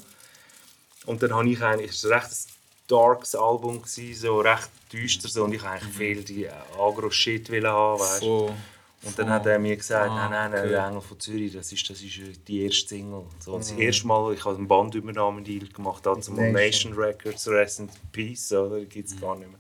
Und 1.06 1.22
dann 1.24 1.34
habe 1.34 1.50
ich 1.50 1.62
eigentlich, 1.62 1.92
es 1.92 2.04
war 2.06 2.18
ein 2.18 2.20
recht 2.22 2.32
darkes 2.88 3.36
Album, 3.36 3.82
gewesen, 3.82 4.16
so 4.16 4.40
recht 4.40 4.70
düster 4.92 5.28
so, 5.28 5.44
und 5.44 5.54
ich 5.54 5.62
wollte 5.62 5.74
eigentlich 5.74 5.96
viel 5.96 6.24
die 6.24 6.50
Agro-Shit 6.78 7.50
haben, 7.50 8.00
weißt. 8.00 8.20
Voll. 8.20 8.54
Und 9.04 9.18
dann 9.18 9.30
hat 9.30 9.46
er 9.46 9.58
mir 9.60 9.78
gesagt, 9.78 10.10
Ah, 10.12 10.16
nein, 10.16 10.32
nein, 10.32 10.52
nein, 10.52 10.60
okay. 10.62 10.70
der 10.72 10.88
Engel 10.88 11.02
von 11.02 11.20
Zürich, 11.20 11.54
das 11.54 11.72
ist, 11.72 11.90
das 11.90 12.02
ist 12.02 12.20
die 12.48 12.64
erste 12.64 12.88
Single. 12.90 13.24
So, 13.40 13.54
und 13.54 13.62
das 13.62 13.72
erste 13.72 14.08
Mal, 14.08 14.34
ich 14.34 14.44
habe 14.44 14.58
einen 14.58 14.68
Bandübernahme-Deal 14.68 15.70
gemacht, 15.70 16.06
da 16.06 16.20
zum 16.20 16.36
Nation. 16.36 16.54
Nation 16.54 16.94
Records, 16.94 17.48
Rest 17.48 17.80
in 17.80 17.90
Peace, 18.12 18.52
oder? 18.52 18.82
gibt 18.82 19.08
es 19.08 19.20
gar 19.20 19.38
nicht 19.38 19.50
mehr. 19.50 19.60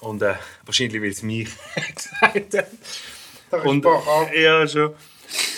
Und 0.00 0.22
äh, 0.22 0.34
wahrscheinlich, 0.64 1.02
weil 1.02 1.10
es 1.10 1.22
mich 1.22 1.48
gesagt 1.94 2.54
hat. 2.54 2.68
Da 3.50 3.56
ist 3.58 3.66
Und, 3.66 3.84
ja, 4.36 4.68
schon. 4.68 4.94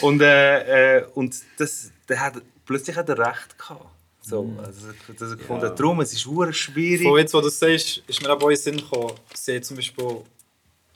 Und, 0.00 0.22
äh, 0.22 0.98
äh, 0.98 1.06
und 1.14 1.36
das, 1.59 1.90
der 2.09 2.18
hat, 2.20 2.34
plötzlich 2.64 2.96
hat 2.96 3.09
er 3.10 3.18
recht 3.18 3.59
gehabt. 3.59 3.86
So, 4.22 4.48
also, 4.64 4.88
dass 5.18 5.30
er 5.30 5.36
gefunden 5.36 5.66
hat, 5.66 5.78
darum, 5.78 6.00
es 6.00 6.12
ist 6.12 6.24
hure 6.26 6.52
schwierig. 6.52 7.06
Von 7.06 7.18
jetzt, 7.18 7.34
wo 7.34 7.40
du 7.40 7.46
das 7.46 7.59
sagst, 7.59 8.02
ist 8.06 8.22
mir 8.22 8.30
auch 8.30 8.40
in 8.42 8.48
den 8.48 8.56
Sinn 8.56 8.76
gekommen, 8.76 9.12
sie 9.34 9.56
hat 9.56 9.64
zum 9.64 9.76
Beispiel 9.76 10.22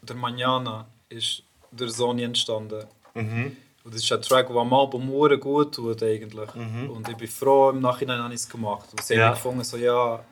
der 0.03 0.17
Manana 0.17 0.87
ist 1.09 1.43
durch 1.73 1.93
Sony 1.93 2.23
entstanden. 2.25 2.85
Mhm. 3.15 3.57
Und 3.85 3.95
das 3.95 4.03
ist 4.03 4.11
ein 4.13 4.21
Track, 4.23 4.49
der 4.49 4.57
am 4.57 4.73
Album 4.73 5.09
hure 5.09 5.39
gut 5.39 5.75
tut 5.75 6.03
eigentlich. 6.03 6.53
Und 6.55 7.09
ich 7.09 7.17
bin 7.17 7.29
froh, 7.29 7.71
im 7.71 7.81
Nachhinein 7.81 8.21
habe 8.21 8.35
ich 8.35 8.41
es 8.41 8.49
gemacht. 8.49 8.89
Und 8.91 9.03
sie 9.05 9.15
Ja. 9.15 9.27
haben 9.29 9.35
gefunden, 9.35 9.63
so 9.65 9.77
ja, 9.77 10.25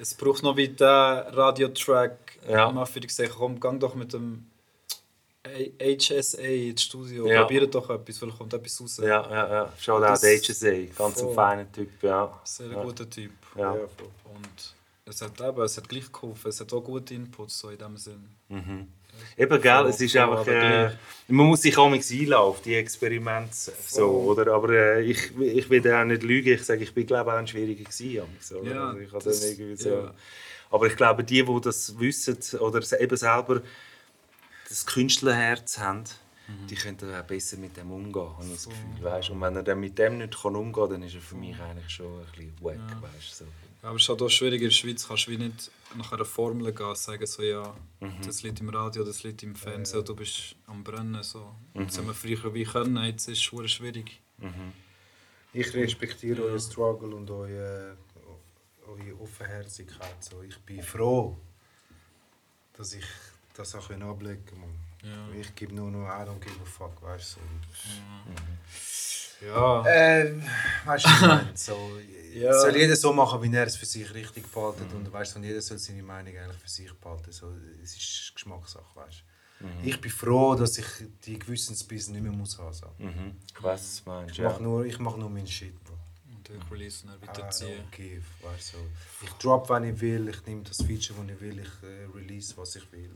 es 0.00 0.14
braucht 0.14 0.42
noch 0.42 0.56
wie 0.56 0.68
diesen 0.68 0.86
Radiotrack. 0.86 2.38
Ja. 2.48 2.70
Mal 2.72 2.86
für 2.86 3.00
dich 3.00 3.08
gesagt, 3.08 3.34
komm, 3.36 3.60
gang 3.60 3.78
doch 3.80 3.94
mit 3.94 4.12
dem 4.14 4.46
HSA 5.44 6.38
ins 6.42 6.82
Studio, 6.82 7.26
Ja. 7.26 7.42
probiert 7.42 7.74
doch 7.74 7.88
etwas, 7.90 8.18
vielleicht 8.18 8.38
kommt 8.38 8.52
etwas 8.54 8.80
raus. 8.80 8.96
Ja, 8.98 9.06
ja, 9.06 9.48
ja. 9.52 9.72
Schau 9.78 10.00
da, 10.00 10.08
Das- 10.10 10.20
der 10.22 10.38
HSA. 10.38 10.86
Ganz 10.96 11.18
ein 11.18 11.24
voll. 11.24 11.34
feiner 11.34 11.70
Typ, 11.72 12.02
ja. 12.02 12.40
Sehr 12.44 12.68
Ja. 12.70 12.82
guter 12.82 13.08
Typ. 13.08 13.32
Ja. 13.56 13.72
Und 13.72 14.74
es 15.04 15.20
hat, 15.22 15.40
eben, 15.40 15.62
es 15.62 15.76
hat 15.76 15.88
gleich 15.88 16.10
geholfen, 16.12 16.48
es 16.48 16.60
hat 16.60 16.72
auch 16.72 16.80
gute 16.82 17.14
Inputs 17.14 17.58
so 17.58 17.70
in 17.70 17.78
dem 17.78 17.96
Sinn. 17.96 18.28
Eben, 19.36 19.60
gell, 19.60 19.86
es 19.86 20.00
ist 20.00 20.16
einfach... 20.16 20.46
Äh, 20.46 20.90
man 21.30 21.46
muss 21.46 21.60
sich 21.62 21.76
auch 21.76 21.86
einlassen 21.92 22.32
auf 22.34 22.62
die 22.62 22.74
Experimente, 22.74 23.54
so, 23.86 24.06
oder? 24.06 24.52
Aber 24.54 24.70
äh, 24.70 25.02
ich, 25.02 25.30
ich 25.38 25.68
will 25.68 25.92
auch 25.92 26.04
nicht 26.04 26.22
lügen, 26.22 26.54
ich 26.54 26.62
sage, 26.64 26.82
ich 26.82 26.94
bin 26.94 27.06
glaube 27.06 27.32
auch 27.32 27.36
ein 27.36 27.46
schwieriger 27.46 27.84
gewesen? 27.84 28.10
Ja, 28.12 28.22
also 28.38 28.62
ich 28.98 29.12
habe 29.12 29.24
das- 29.24 29.40
dann 29.40 29.50
irgendwie 29.50 29.76
so... 29.76 29.90
ja. 29.90 30.14
Aber 30.70 30.86
ich 30.86 30.96
glaube, 30.96 31.24
die, 31.24 31.42
die 31.42 31.60
das 31.62 31.98
wissen 31.98 32.38
oder 32.60 32.80
eben 33.00 33.16
selber 33.16 33.62
das 34.68 34.84
Künstlerherz 34.86 35.78
haben, 35.78 36.04
die 36.68 36.74
können 36.76 36.96
dann 36.98 37.14
auch 37.14 37.24
besser 37.24 37.56
mit 37.58 37.76
dem 37.76 37.90
umgehen, 37.90 38.22
habe 38.36 38.44
ich 38.46 38.52
das 38.52 38.68
Gefühl, 38.68 39.02
weißt? 39.02 39.30
Und 39.30 39.40
wenn 39.42 39.56
er 39.56 39.62
dann 39.62 39.80
mit 39.80 39.98
dem 39.98 40.18
nicht 40.18 40.40
kann 40.42 40.56
umgehen 40.56 40.72
kann, 40.72 40.90
dann 40.90 41.02
ist 41.02 41.14
er 41.14 41.20
für 41.20 41.36
mich 41.36 41.54
eigentlich 41.60 41.90
schon 41.90 42.06
ein 42.06 42.24
bisschen 42.32 42.52
wack, 42.62 43.02
weißt? 43.02 43.36
So. 43.38 43.44
Aber 43.82 43.96
es 43.96 44.02
ist 44.02 44.08
halt 44.08 44.22
auch 44.22 44.28
schwierig, 44.30 44.60
in 44.62 44.68
der 44.68 44.74
Schweiz 44.74 45.06
kannst 45.06 45.26
du 45.26 45.30
wie 45.32 45.36
nicht 45.38 45.70
nach 45.96 46.12
einer 46.12 46.24
Formel 46.24 46.72
gehen, 46.72 46.94
sagen 46.94 47.26
so, 47.26 47.42
ja, 47.42 47.74
das 48.24 48.42
Lied 48.42 48.60
im 48.60 48.68
Radio, 48.68 49.04
das 49.04 49.22
Lied 49.22 49.42
im 49.42 49.54
Fernsehen, 49.54 50.04
du 50.04 50.14
bist 50.14 50.56
am 50.66 50.84
Brennen. 50.84 51.22
So. 51.22 51.54
Das 51.74 51.98
haben 51.98 52.06
wir 52.06 52.14
früher 52.14 52.52
wie 52.54 52.64
können, 52.64 53.02
jetzt 53.04 53.28
ist 53.28 53.38
es 53.52 53.70
schwierig. 53.70 54.20
Ich 55.52 55.72
respektiere 55.74 56.42
euren 56.42 56.60
Struggle 56.60 57.14
und 57.16 57.30
eure, 57.30 57.96
eure 58.86 59.20
Offenherzigkeit. 59.20 60.22
So, 60.22 60.42
ich 60.42 60.58
bin 60.58 60.82
froh, 60.82 61.36
dass 62.74 62.92
ich 62.94 63.04
das 63.54 63.74
auch 63.74 63.90
ablegen 63.90 64.44
kann. 64.44 64.62
Ja. 65.02 65.40
Ich 65.40 65.54
gebe 65.54 65.74
nur 65.74 65.90
noch 65.90 66.06
I 66.06 66.22
don't 66.22 66.38
give 66.40 66.60
a 66.60 66.64
fuck, 66.64 67.00
weißt 67.02 67.36
du. 67.36 67.40
So. 67.72 69.07
Ja, 69.40 69.84
Ähm, 69.86 70.42
weißt 70.84 71.04
du, 71.04 71.08
was 71.10 71.16
ich 71.20 71.26
meine? 71.26 71.50
so, 71.56 71.98
Ja. 72.34 72.52
soll 72.60 72.76
jeder 72.76 72.96
so 72.96 73.12
machen, 73.12 73.40
wie 73.42 73.54
er 73.54 73.66
es 73.66 73.76
für 73.76 73.86
sich 73.86 74.12
richtig 74.14 74.46
behaltet. 74.52 74.92
Und 74.92 75.12
weißt 75.12 75.36
du, 75.36 75.40
jeder 75.40 75.60
soll 75.60 75.78
seine 75.78 76.02
Meinung 76.02 76.36
eigentlich 76.36 76.60
für 76.60 76.68
sich 76.68 76.92
behalten. 76.94 77.30
So, 77.32 77.52
es 77.82 77.96
ist 77.96 78.32
Geschmackssache, 78.34 78.84
weißt 78.96 79.18
du. 79.20 79.24
Ich 79.82 80.00
bin 80.00 80.10
froh, 80.10 80.54
dass 80.54 80.78
ich 80.78 80.86
die 81.26 81.36
Gewissensbissen 81.38 82.12
nicht 82.14 82.22
mehr 82.22 82.30
muss 82.32 82.56
haben. 82.58 82.72
So. 82.72 82.86
Mhm. 82.98 83.36
Ich 83.56 83.62
weiß, 83.62 83.80
was 83.80 84.04
du 84.04 84.10
meinst, 84.10 84.32
Ich 84.32 84.38
ja. 84.38 84.48
mache 84.50 84.62
nur, 84.62 84.84
ich 84.84 84.98
mach 85.00 85.16
nur 85.16 85.28
meinen 85.30 85.48
Shit, 85.48 85.74
Bro. 85.84 85.94
und 86.32 86.48
ich 86.48 86.70
release 86.70 87.02
und 87.04 87.10
dann 87.12 87.28
weiterziehen. 87.28 87.80
don't 87.80 87.90
give, 87.96 88.22
weißt 88.42 88.74
du. 88.74 88.78
Ich 89.26 89.30
drop, 89.32 89.68
wenn 89.70 89.82
ich 89.84 90.00
will, 90.00 90.28
ich 90.28 90.46
nehme 90.46 90.62
das 90.62 90.76
Feature, 90.78 91.18
das 91.26 91.34
ich 91.34 91.40
will, 91.40 91.58
ich 91.58 91.82
äh, 91.88 92.06
release, 92.16 92.56
was 92.56 92.76
ich 92.76 92.92
will. 92.92 93.10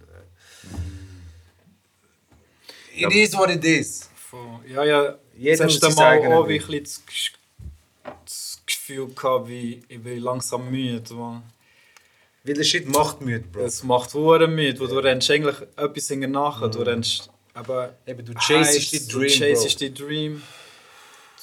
Äh. 2.95 3.07
It 3.07 3.13
is 3.13 3.35
what 3.37 3.49
it 3.51 3.65
is. 3.65 4.09
Voll. 4.33 4.61
Ja, 4.67 4.83
ja, 4.83 5.19
Jeder 5.37 5.67
das 5.67 5.95
Mal 5.95 6.33
auch 6.33 6.49
wie 6.49 6.59
ein 6.59 6.67
bisschen 6.67 6.85
das 6.85 7.33
das 8.25 8.63
Gefühl 8.65 9.09
gehabt, 9.09 9.47
wie 9.47 9.83
ich 9.87 10.03
bin 10.03 10.19
langsam 10.21 10.71
müde. 10.71 11.13
Man. 11.13 11.43
Weil 12.43 12.55
der 12.55 12.65
Shit 12.65 12.89
macht 12.89 13.21
müde, 13.21 13.47
Bro. 13.53 13.61
Es 13.61 13.83
macht 13.83 14.15
hure 14.15 14.49
müde, 14.49 14.81
wo 14.81 14.87
du 14.87 14.97
rennst 14.97 15.31
eigentlich 15.31 15.61
etwas 15.77 16.09
hinterher 16.09 16.29
nachher. 16.29 16.69
Du 16.71 16.79
rennst 16.79 17.29
aber 17.53 17.95
Eben, 18.07 18.25
du 18.25 18.33
chasest 18.33 18.93
die 18.93 19.07
du 19.07 19.19
Dream, 19.19 19.29
chasest 19.29 19.79
Bro. 19.79 19.85
die 19.87 19.95
Dream. 19.95 20.43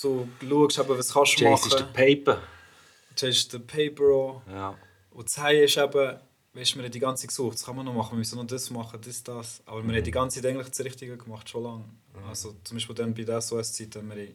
Du 0.02 0.28
schaust 0.50 0.80
aber, 0.80 0.98
was 0.98 1.14
kannst 1.14 1.40
du 1.40 1.44
Chase 1.46 1.68
ist 1.68 1.74
der 1.74 1.82
machen. 1.82 1.94
Paper. 1.94 2.42
Du 3.10 3.16
chasest 3.20 3.54
den 3.54 3.68
Paper. 3.68 4.42
Ja. 4.50 4.76
Und 5.12 5.28
das 5.28 5.38
High 5.38 5.66
ist 5.66 5.78
eben, 5.78 6.18
weißt, 6.54 6.76
wir 6.76 6.84
haben 6.84 6.92
die 6.92 7.00
ganze 7.00 7.28
gesucht, 7.28 7.54
das 7.54 7.66
kann 7.66 7.76
man 7.76 7.86
noch 7.86 7.94
machen, 7.94 8.14
wir 8.14 8.18
müssen 8.18 8.40
noch 8.40 8.48
das 8.48 8.72
machen, 8.72 9.00
das, 9.06 9.22
das. 9.24 9.62
Aber 9.68 9.86
wir 9.86 9.96
haben 9.96 10.04
die 10.04 10.10
ganze 10.10 10.42
Zeit 10.42 10.50
eigentlich 10.50 10.70
das 10.70 10.84
Richtige 10.84 11.18
gemacht, 11.18 11.48
schon 11.48 11.64
lange. 11.64 11.86
Also 12.28 12.56
zum 12.64 12.78
Beispiel 12.78 12.96
dann 12.96 13.14
bei 13.14 13.24
der 13.24 13.42
SOS-Zeit 13.42 13.96
haben 13.96 14.10
wir 14.16 14.28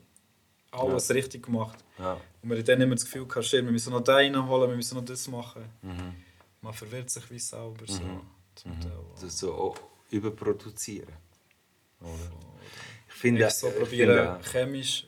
alles 0.72 1.10
richtig 1.10 1.44
gemacht. 1.44 1.78
Ja. 1.98 2.20
Und 2.42 2.50
wir 2.50 2.56
haben 2.58 2.64
dann 2.64 2.80
immer 2.80 2.94
das 2.94 3.04
Gefühl 3.04 3.26
gehabt, 3.26 3.50
wir 3.52 3.62
müssen 3.62 3.92
noch 3.92 4.00
den 4.02 4.14
reinholen, 4.14 4.70
wir 4.70 4.76
müssen 4.76 4.96
noch 4.96 5.04
das 5.04 5.28
machen. 5.28 5.64
Man 6.60 6.72
verwirrt 6.72 7.10
sich 7.10 7.30
wie 7.30 7.38
selber 7.38 7.86
so. 7.86 8.00
Zum 8.54 8.80
Teil. 8.80 8.92
Das 9.20 9.38
so 9.38 9.52
auch 9.54 9.76
überproduzieren. 10.10 11.12
Oder? 12.00 12.10
Ich 13.08 13.14
finde, 13.14 13.46
Ich 13.46 13.54
so 13.54 13.66
ich 13.68 13.72
finde 13.74 13.84
probieren, 13.86 14.28
auch- 14.28 14.42
chemisch 14.44 15.06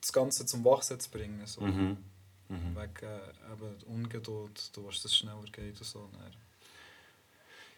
das 0.00 0.12
Ganze 0.12 0.46
zum 0.46 0.64
Wachsen 0.64 0.98
zu 1.00 1.10
bringen. 1.10 1.44
So. 1.46 1.60
Mhm. 1.62 1.96
Wegen 2.48 3.06
äh, 3.06 3.52
eben 3.52 3.76
Ungeduld, 3.86 4.76
du 4.76 4.84
willst, 4.84 5.04
dass 5.04 5.12
es 5.12 5.16
schneller 5.16 5.44
geht 5.52 5.78
und 5.78 5.84
so. 5.84 6.08
Dann. 6.12 6.32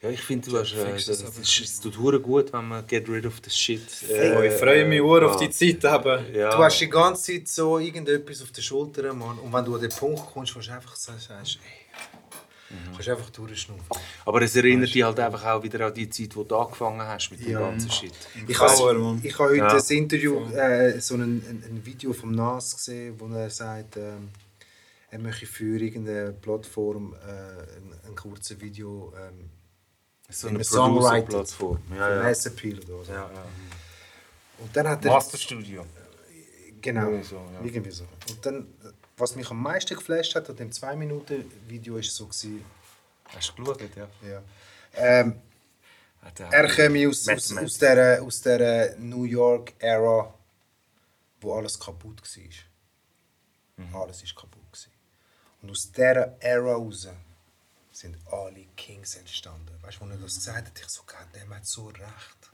Ja, 0.02 0.10
ich 0.10 0.20
finde, 0.20 0.50
du 0.50 0.58
hast, 0.58 0.72
äh, 0.74 0.84
Fix 0.84 1.06
das, 1.06 1.18
das 1.18 1.26
das, 1.26 1.32
aber 1.36 1.42
ist- 1.42 1.60
es 1.60 1.80
tut 1.80 1.96
hure 1.96 2.18
gut, 2.20 2.52
wenn 2.52 2.66
man 2.66 2.84
get 2.88 3.08
rid 3.08 3.24
of 3.24 3.40
the 3.44 3.50
shit. 3.50 3.80
Oh, 4.36 4.40
ich 4.42 4.52
freue 4.54 4.84
mich 4.84 5.00
sehr 5.00 5.26
auf 5.28 5.36
die 5.36 5.48
Zeit. 5.50 5.84
Eben. 5.94 6.34
Ja. 6.34 6.50
Du 6.50 6.58
hast 6.58 6.80
die 6.80 6.88
ganze 6.90 7.32
Zeit 7.32 7.46
so 7.46 7.78
irgendetwas 7.78 8.42
auf 8.42 8.50
der 8.50 8.62
Schulter, 8.62 9.14
Mann. 9.14 9.38
Und 9.38 9.52
wenn 9.52 9.64
du 9.64 9.76
an 9.76 9.80
den 9.80 9.90
Punkt 9.90 10.26
kommst, 10.32 10.56
wo 10.56 10.60
du 10.60 10.72
einfach 10.72 10.96
sagst, 10.96 11.28
sagst 11.28 11.58
ey, 11.64 12.76
kannst 12.92 13.06
du 13.06 13.12
einfach 13.12 13.30
durchschnaufen. 13.30 13.84
Aber 14.24 14.42
es 14.42 14.56
erinnert 14.56 14.92
dich 14.92 15.04
halt 15.04 15.20
einfach 15.20 15.44
auch 15.44 15.62
wieder 15.62 15.86
an 15.86 15.94
die 15.94 16.10
Zeit, 16.10 16.34
wo 16.34 16.42
du 16.42 16.56
angefangen 16.56 17.00
hast 17.02 17.30
mit 17.30 17.40
dem 17.44 17.52
Ja. 17.52 17.60
ganzen 17.60 17.90
Shit. 17.92 18.12
Ich 18.48 18.58
habe 18.58 19.20
ich 19.22 19.38
habe 19.38 19.50
heute 19.50 19.56
Ja. 19.58 19.68
ein 19.76 19.96
Interview, 19.96 20.44
äh, 20.52 20.98
so 21.00 21.14
ein, 21.14 21.20
ein, 21.22 21.64
ein 21.64 21.82
Video 21.86 22.12
vom 22.12 22.32
Nas 22.32 22.74
gesehen, 22.74 23.14
wo 23.20 23.28
er 23.32 23.50
sagt, 23.50 23.98
ähm, 23.98 24.30
er 25.10 25.18
möchte 25.20 25.46
für 25.46 25.78
irgendeine 25.78 26.32
Plattform 26.32 27.14
äh, 27.24 27.28
ein, 27.30 27.92
ein 28.08 28.14
kurzes 28.16 28.60
Video 28.60 29.12
ähm, 29.16 29.48
So 30.32 30.48
eine 30.48 30.56
einem 30.56 30.64
Songwriting. 30.64 31.28
Producer-Plattform. 31.28 31.78
für 31.88 31.96
Ja, 31.96 32.14
ja. 32.16 32.22
Mass 32.22 32.46
Appeal 32.46 32.78
oder 32.80 33.04
so. 33.04 33.12
ja, 33.12 33.30
ja. 33.32 33.44
Und 34.58 34.76
dann 34.76 34.88
hat 34.88 35.04
er... 35.04 35.12
Masterstudio. 35.12 35.84
Genau, 36.80 37.06
Irgendwie 37.10 37.24
so, 37.24 37.36
ja. 37.36 37.60
irgendwie 37.64 37.90
so. 37.90 38.04
Und 38.28 38.44
dann, 38.46 38.66
was 39.16 39.36
mich 39.36 39.48
am 39.50 39.62
meisten 39.62 39.94
geflasht 39.94 40.34
hat, 40.34 40.48
an 40.50 40.56
dem 40.56 40.70
2-Minuten-Video 40.70 41.94
war 41.94 42.02
so, 42.02 42.26
gewesen, 42.26 42.64
Hast 43.34 43.52
du 43.56 43.62
geschaut, 43.64 43.80
ja? 43.96 44.08
ja, 44.28 44.42
ähm, 44.94 45.40
er- 46.50 46.68
käme 46.68 47.08
aus, 47.08 47.26
aus, 47.28 47.56
aus 47.56 47.78
der, 47.78 48.22
aus 48.22 48.40
der 48.42 48.96
New 48.98 49.24
York-Ära, 49.24 50.34
wo 51.40 51.54
alles 51.54 51.78
kaputt 51.78 52.20
war. 52.20 53.84
Mhm. 53.86 53.96
Alles 53.96 54.22
ist 54.22 54.34
kaputt. 54.36 54.60
Gewesen. 54.70 54.90
Und 55.62 55.70
aus 55.70 55.90
dieser 55.90 56.36
Ära 56.42 56.72
raus 56.74 57.08
sind 58.02 58.16
alle 58.30 58.64
Kings 58.76 59.16
entstanden. 59.16 59.70
Weißt 59.82 60.00
du, 60.00 60.04
als 60.04 60.12
er 60.12 60.18
das 60.18 60.34
gesagt 60.34 60.66
hat, 60.66 60.72
ich 60.78 60.88
so, 60.88 61.02
Gott, 61.06 61.26
der 61.34 61.48
hat 61.48 61.64
so 61.64 61.86
recht. 61.86 62.50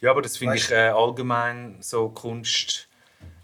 Ja, 0.00 0.10
aber 0.10 0.22
das 0.22 0.36
finde 0.36 0.56
ich 0.56 0.70
äh, 0.70 0.88
allgemein 0.88 1.76
so 1.80 2.08
Kunst 2.08 2.88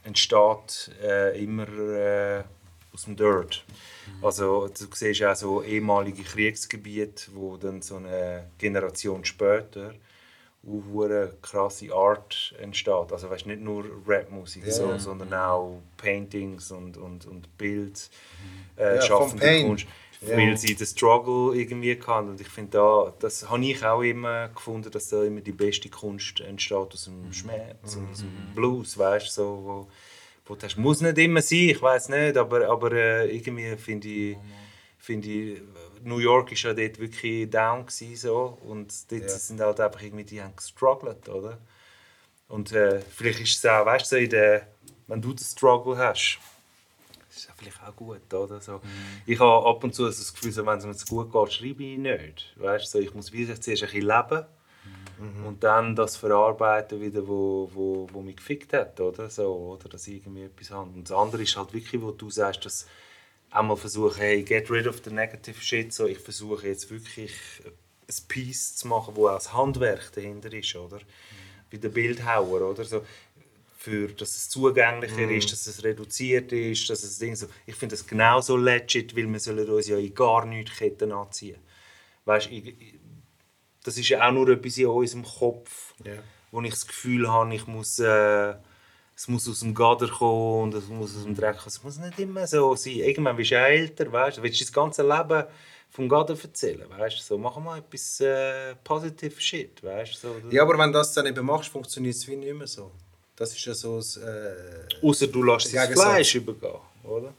entsteht 0.02 0.90
äh, 1.02 1.42
immer 1.42 1.68
äh, 1.68 2.44
aus 2.92 3.04
dem 3.04 3.16
Dirt. 3.16 3.64
Also 4.22 4.68
du 4.68 4.86
siehst 4.94 5.22
auch 5.22 5.36
so 5.36 5.62
ehemalige 5.62 6.22
Kriegsgebiete, 6.22 7.30
wo 7.34 7.56
dann 7.56 7.82
so 7.82 7.96
eine 7.96 8.50
Generation 8.58 9.24
später 9.24 9.94
auch 10.62 10.82
hure 10.92 11.36
krasse 11.40 11.92
Art 11.92 12.54
entsteht. 12.58 13.12
Also 13.12 13.30
weißt, 13.30 13.46
nicht 13.46 13.60
nur 13.62 13.84
Rapmusik, 14.06 14.64
so, 14.66 14.98
sondern 14.98 15.32
auch 15.32 15.82
Paintings 15.96 16.70
und, 16.70 16.96
und, 16.96 17.26
und 17.26 17.56
Bild 17.56 18.10
äh, 18.76 18.98
Ja, 19.06 19.18
Paint. 19.18 19.66
Kunst. 19.66 19.86
Ja. 20.22 20.36
Weil 20.36 20.56
sie 20.58 20.74
den 20.74 20.86
Struggle 20.86 21.54
irgendwie 21.58 21.96
kann. 21.96 22.28
Und 22.28 22.40
ich 22.40 22.48
finde, 22.48 22.72
da, 22.72 23.14
das 23.20 23.48
habe 23.48 23.64
ich 23.64 23.82
auch 23.84 24.02
immer 24.02 24.48
gefunden, 24.48 24.90
dass 24.90 25.08
da 25.08 25.22
immer 25.24 25.40
die 25.40 25.52
beste 25.52 25.88
Kunst 25.88 26.40
entsteht 26.40 26.76
aus 26.92 27.06
Mhm. 27.08 27.22
dem 27.22 27.32
Schmerz 27.32 27.96
und 27.96 28.10
aus 28.10 28.20
dem 28.20 28.54
Blues, 28.54 28.98
weißt 28.98 29.32
so, 29.32 29.44
wo, 29.64 29.88
wo 30.44 30.54
du 30.56 30.66
hast, 30.66 30.76
muss 30.76 31.00
nicht 31.00 31.16
immer 31.16 31.40
sein, 31.40 31.58
ich 31.70 31.80
weiß 31.80 32.10
nicht, 32.10 32.36
aber, 32.36 32.68
aber 32.68 32.92
äh, 32.92 33.34
irgendwie 33.34 33.74
finde 33.78 34.08
ich, 34.08 34.36
finde 34.98 35.28
ich, 35.28 35.62
New 36.02 36.18
York 36.18 36.52
ist 36.52 36.62
ja 36.64 36.74
dort 36.74 36.98
wirklich 36.98 37.48
down 37.48 37.86
gewesen, 37.86 38.16
so, 38.16 38.58
und 38.66 38.92
dort 39.10 39.22
Ja. 39.22 39.28
sind 39.38 39.60
halt 39.60 39.80
einfach 39.80 40.02
irgendwie, 40.02 40.24
die 40.24 40.42
haben 40.42 40.54
gestruggelt, 40.54 41.28
oder? 41.30 41.58
Und 42.48 42.72
äh, 42.72 43.00
vielleicht 43.00 43.40
ist 43.40 43.56
es 43.56 43.64
auch, 43.66 43.86
weißt 43.86 44.04
du, 44.12 44.16
so 44.16 44.22
in 44.22 44.28
der, 44.30 44.66
wenn 45.06 45.22
du 45.22 45.32
den 45.32 45.44
Struggle 45.44 45.96
hast, 45.96 46.38
ist 47.40 47.48
ja 47.48 47.54
vielleicht 47.56 47.82
auch 47.82 47.96
gut, 47.96 48.32
oder? 48.32 48.60
So. 48.60 48.80
Ich 49.26 49.38
habe 49.38 49.66
ab 49.66 49.82
und 49.82 49.94
zu 49.94 50.06
das 50.06 50.32
Gefühl, 50.32 50.52
so, 50.52 50.64
wenn 50.66 50.78
es 50.78 50.86
mir 50.86 50.94
zu 50.94 51.06
gut 51.06 51.32
geht, 51.32 51.52
schreibe 51.52 51.84
ich 51.84 51.98
nicht. 51.98 52.54
Weißt? 52.56 52.90
So, 52.90 52.98
ich 52.98 53.14
muss 53.14 53.32
wie 53.32 53.46
zuerst 53.46 53.66
ein 53.66 53.90
bisschen 53.90 54.02
leben 54.02 54.46
und 55.46 55.62
dann 55.62 55.94
das 55.94 56.16
verarbeiten, 56.16 57.00
wieder, 57.00 57.26
wo, 57.28 57.70
wo, 57.74 58.08
wo 58.10 58.22
mich 58.22 58.36
gefickt 58.36 58.72
hat, 58.72 58.98
oder? 59.00 59.28
So, 59.28 59.54
oder 59.54 59.88
dass 59.88 60.06
ich 60.06 60.16
irgendwie 60.16 60.44
etwas 60.44 60.70
habe. 60.70 60.90
Und 60.90 61.10
das 61.10 61.16
andere 61.16 61.42
ist 61.42 61.56
halt 61.56 61.74
wirklich, 61.74 62.00
wo 62.00 62.10
du 62.10 62.30
sagst, 62.30 62.64
dass 62.64 62.86
einmal 63.50 63.76
versuchen, 63.76 64.16
hey, 64.16 64.42
get 64.42 64.70
rid 64.70 64.86
of 64.86 65.00
the 65.04 65.10
negative 65.10 65.60
shit. 65.60 65.92
So, 65.92 66.06
ich 66.06 66.18
versuche 66.18 66.68
jetzt 66.68 66.90
wirklich 66.90 67.32
ein 67.66 68.28
Piece 68.28 68.76
zu 68.76 68.88
machen, 68.88 69.14
wo 69.14 69.28
auch 69.28 69.34
das 69.34 69.52
Handwerk 69.52 70.10
dahinter 70.14 70.52
ist, 70.52 70.74
oder? 70.74 71.00
wie 71.70 71.78
der 71.78 71.88
Bildhauer, 71.88 72.62
oder? 72.62 72.84
So, 72.84 73.04
für, 73.82 74.08
dass 74.08 74.36
es 74.36 74.50
zugänglicher 74.50 75.26
Mhm. 75.26 75.30
ist, 75.38 75.50
dass 75.52 75.66
es 75.66 75.82
reduziert 75.82 76.52
ist, 76.52 76.90
dass 76.90 77.02
es 77.02 77.18
Ding 77.18 77.34
so. 77.34 77.46
Ich 77.64 77.74
finde 77.74 77.94
das 77.94 78.06
genauso 78.06 78.58
legit, 78.58 79.16
weil 79.16 79.26
wir 79.32 79.40
sollen 79.40 79.66
uns 79.70 79.88
ja 79.88 79.96
in 79.96 80.14
gar 80.14 80.44
nichts 80.44 80.76
Ketten 80.76 81.12
anziehen. 81.12 81.56
Weißt, 82.26 82.50
ich, 82.50 82.74
das 83.82 83.96
ist 83.96 84.10
ja 84.10 84.28
auch 84.28 84.32
nur 84.32 84.50
etwas 84.50 84.76
in 84.76 84.86
unserem 84.86 85.24
Kopf, 85.24 85.94
Ja. 86.04 86.12
wo 86.50 86.60
ich 86.60 86.70
das 86.70 86.86
Gefühl 86.86 87.26
habe, 87.26 87.54
ich 87.54 87.66
muss, 87.66 87.98
äh, 88.00 88.54
es 89.16 89.28
muss 89.28 89.48
aus 89.48 89.60
dem 89.60 89.74
Gader 89.74 90.08
kommen 90.08 90.64
und 90.64 90.74
es 90.74 90.86
muss 90.88 91.16
aus 91.16 91.22
dem 91.24 91.34
Dreck 91.34 91.56
kommen. 91.56 91.68
Es 91.68 91.82
muss 91.82 91.98
nicht 91.98 92.18
immer 92.18 92.46
so 92.46 92.76
sein. 92.76 92.96
Irgendwann 92.96 93.36
bist 93.36 93.50
du 93.52 93.56
älter, 93.56 94.12
weißt 94.12 94.36
du, 94.36 94.42
willst 94.42 94.60
du 94.60 94.64
das 94.64 94.72
ganze 94.74 95.02
Leben 95.08 95.44
vom 95.88 96.06
Gader 96.06 96.36
erzählen, 96.40 96.84
weißt 96.90 97.16
du, 97.18 97.22
so, 97.22 97.38
mach 97.38 97.56
mal 97.56 97.78
etwas 97.78 98.20
äh, 98.20 98.74
positive 98.84 99.40
Shit, 99.40 99.82
weißt 99.82 100.20
so. 100.20 100.36
Ja, 100.50 100.62
aber 100.64 100.76
wenn 100.78 100.92
du 100.92 100.98
das 100.98 101.14
dann 101.14 101.24
eben 101.26 101.46
machst, 101.46 101.70
funktioniert 101.70 102.14
es 102.14 102.28
wie 102.28 102.36
nicht 102.36 102.54
mehr 102.54 102.66
so. 102.66 102.92
Das 103.40 103.54
ist 103.56 103.64
ja 103.64 103.72
so 103.72 103.96
das, 103.96 104.18
äh, 104.18 104.52
Außer 105.02 105.26
du 105.26 105.42
lässt 105.42 105.72
das. 105.72 105.90
Fleisch 105.92 106.34
übergehen, 106.34 106.74
oder? 107.02 107.32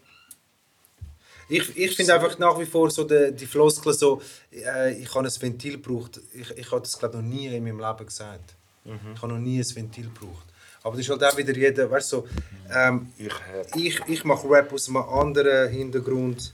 Ich, 1.48 1.78
ich 1.78 1.96
finde 1.96 2.16
einfach 2.16 2.40
nach 2.40 2.58
wie 2.60 2.66
vor 2.66 2.90
so 2.90 3.04
die, 3.04 3.32
die 3.34 3.46
Floskel 3.46 3.94
so, 3.94 4.20
äh, 4.52 4.94
ich 4.94 5.14
habe 5.14 5.28
ein 5.28 5.32
Ventil 5.42 5.74
gebraucht. 5.74 6.20
Ich, 6.34 6.50
ich 6.58 6.72
habe 6.72 6.82
das 6.82 6.98
glaube 6.98 7.18
noch 7.18 7.24
nie 7.24 7.46
in 7.46 7.64
meinem 7.64 7.80
Leben 7.80 8.04
gesagt. 8.04 8.56
Ich 8.84 9.22
habe 9.22 9.32
noch 9.32 9.40
nie 9.40 9.60
ein 9.60 9.76
Ventil 9.76 10.06
gebraucht. 10.06 10.48
Aber 10.82 10.96
das 10.96 11.06
ist 11.06 11.12
halt 11.12 11.24
auch 11.24 11.38
wieder 11.38 11.56
jeder, 11.56 11.92
weißt 11.92 12.14
du, 12.14 12.18
so, 12.18 12.28
ähm, 12.74 13.12
Ich 13.20 13.34
ich, 13.76 14.00
ich 14.08 14.24
mache 14.24 14.50
Rap 14.50 14.74
aus 14.74 14.88
einem 14.88 14.98
anderen 14.98 15.70
Hintergrund. 15.70 16.52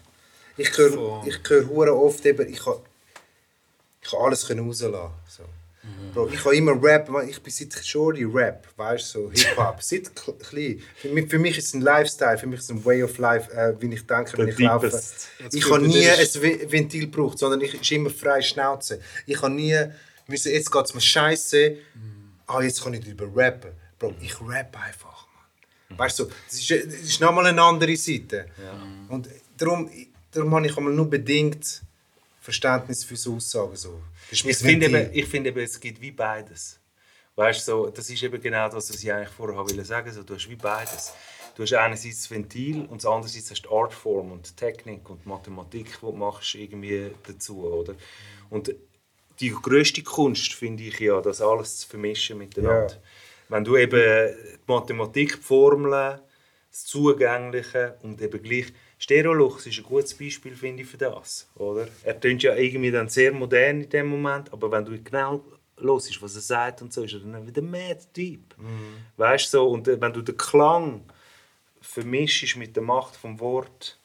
Ich 0.57 0.77
höre 0.77 0.91
Voll. 0.91 1.27
ich 1.29 1.69
hure 1.69 1.95
oft 1.95 2.25
eben, 2.25 2.51
ich 2.51 2.59
kann, 2.59 2.73
ich 4.01 4.11
kann 4.11 4.19
alles 4.19 4.49
rauslassen. 4.49 5.13
So. 5.29 5.43
Bro, 6.13 6.29
ich 6.29 6.43
habe 6.43 6.55
immer 6.55 6.71
Rap, 6.81 7.09
ich 7.29 7.41
bin 7.41 7.51
seit 7.53 7.73
Shorty 7.85 8.23
Rap, 8.23 8.67
weißt 8.75 9.13
du, 9.15 9.19
so 9.25 9.31
Hip-Hop, 9.31 9.83
seit 9.83 10.07
kl- 10.09 10.37
klein. 10.39 10.81
Für 10.95 11.09
mich, 11.09 11.29
für 11.29 11.37
mich 11.37 11.57
ist 11.57 11.67
es 11.67 11.73
ein 11.75 11.81
Lifestyle, 11.81 12.37
für 12.37 12.47
mich 12.47 12.59
ist 12.59 12.65
es 12.65 12.71
ein 12.71 12.83
Way 12.83 13.03
of 13.03 13.17
Life, 13.19 13.51
äh, 13.51 13.75
wie 13.79 13.93
ich 13.93 14.05
denke, 14.07 14.35
wenn 14.37 14.47
ich 14.47 14.55
laufe. 14.59 14.87
Ich 15.53 15.69
habe 15.69 15.87
nie 15.87 16.07
ein 16.07 16.19
ist- 16.19 16.41
Ventil 16.71 17.01
gebraucht, 17.01 17.37
sondern 17.37 17.61
ich 17.61 17.73
ist 17.79 17.91
immer 17.91 18.09
frei 18.09 18.41
Schnauze. 18.41 18.99
Ich 19.27 19.39
habe 19.41 19.53
nie 19.53 19.75
müssen, 20.27 20.51
jetzt 20.51 20.71
geht 20.71 20.85
es 20.85 20.93
mir 20.95 21.01
scheiße, 21.01 21.75
ah, 22.47 22.61
jetzt 22.61 22.83
kann 22.83 22.93
ich 22.95 23.01
darüber 23.05 23.29
rappen. 23.35 23.71
Bro, 23.99 24.13
ich 24.21 24.33
rappe 24.41 24.79
einfach, 24.79 25.27
man. 25.89 25.99
Weißt 25.99 26.19
du, 26.19 26.25
das 26.49 26.59
ist, 26.59 26.69
das 26.71 26.93
ist 27.01 27.21
nochmal 27.21 27.45
eine 27.47 27.61
andere 27.61 27.95
Seite. 27.95 28.47
Und 29.09 29.29
darum, 29.57 29.89
darum 30.31 30.55
habe 30.55 30.65
ich 30.67 30.75
einmal 30.77 30.93
nur 30.93 31.09
bedingt 31.09 31.81
Verständnis 32.47 33.03
für 33.03 33.17
so 33.17 33.35
Aussagen. 33.35 33.75
So. 33.75 34.01
Ich 34.31 34.41
finde, 34.41 34.85
eben, 34.85 35.09
ich 35.11 35.25
finde 35.25 35.49
eben, 35.49 35.59
es 35.59 35.77
gibt 35.77 35.99
wie 35.99 36.11
beides. 36.11 36.79
Weißt 37.35 37.65
so, 37.65 37.87
das 37.89 38.09
ist 38.09 38.23
eben 38.23 38.39
genau 38.39 38.69
das, 38.69 38.89
was 38.89 39.03
ich 39.03 39.11
eigentlich 39.11 39.35
vorher 39.35 39.57
wollte 39.57 39.83
sagen. 39.83 40.09
So, 40.13 40.23
du 40.23 40.35
hast 40.35 40.49
wie 40.49 40.55
beides. 40.55 41.11
Du 41.55 41.63
hast 41.63 41.73
einerseits 41.73 42.21
das 42.21 42.31
Ventil 42.31 42.85
und 42.85 43.05
andererseits 43.05 43.51
hast 43.51 43.63
du 43.63 43.77
Artform 43.77 44.31
und 44.31 44.55
Technik 44.55 45.09
und 45.09 45.25
Mathematik, 45.25 45.87
die 45.87 46.05
du 46.05 46.13
machst 46.13 46.55
irgendwie 46.55 47.11
dazu, 47.27 47.65
oder? 47.65 47.95
Und 48.49 48.73
die 49.41 49.49
grösste 49.49 50.01
Kunst 50.01 50.53
finde 50.53 50.83
ich 50.83 50.99
ja, 51.01 51.19
das 51.19 51.41
alles 51.41 51.79
zu 51.79 51.89
vermischen 51.89 52.37
miteinander. 52.37 52.93
Ja. 52.93 53.01
Wenn 53.49 53.65
du 53.65 53.75
eben 53.75 54.33
die 54.65 54.71
Mathematik, 54.71 55.35
die 55.35 55.41
Formeln, 55.41 56.21
das 56.71 56.85
Zugängliche 56.85 57.97
und 58.03 58.21
eben 58.21 58.41
gleich 58.41 58.67
Stereolux 58.99 59.65
ist 59.67 59.77
ein 59.77 59.83
gutes 59.83 60.13
Beispiel, 60.13 60.55
finde 60.55 60.83
ich, 60.83 60.89
für 60.89 60.97
das. 60.97 61.47
Oder? 61.55 61.87
Er 62.03 62.15
klingt 62.15 62.43
ja 62.43 62.55
irgendwie 62.55 62.91
dann 62.91 63.09
sehr 63.09 63.31
modern 63.31 63.81
in 63.81 63.89
dem 63.89 64.07
Moment, 64.07 64.51
aber 64.51 64.71
wenn 64.71 64.85
du 64.85 64.99
genau 65.01 65.43
hörst, 65.79 66.21
was 66.21 66.35
er 66.35 66.41
sagt 66.41 66.81
und 66.81 66.91
so, 66.91 67.03
ist 67.03 67.13
er 67.13 67.19
dann 67.19 67.45
wieder 67.45 67.61
mad 67.61 67.99
deep. 68.15 68.55
Weißt 69.17 69.53
du, 69.53 69.57
so, 69.57 69.67
und 69.69 69.87
äh, 69.87 70.01
wenn 70.01 70.13
du 70.13 70.21
den 70.21 70.35
Klang 70.35 71.01
vermischst 71.81 72.57
mit 72.57 72.75
der 72.75 72.83
Macht 72.83 73.15
vom 73.15 73.39
Wort, 73.39 73.97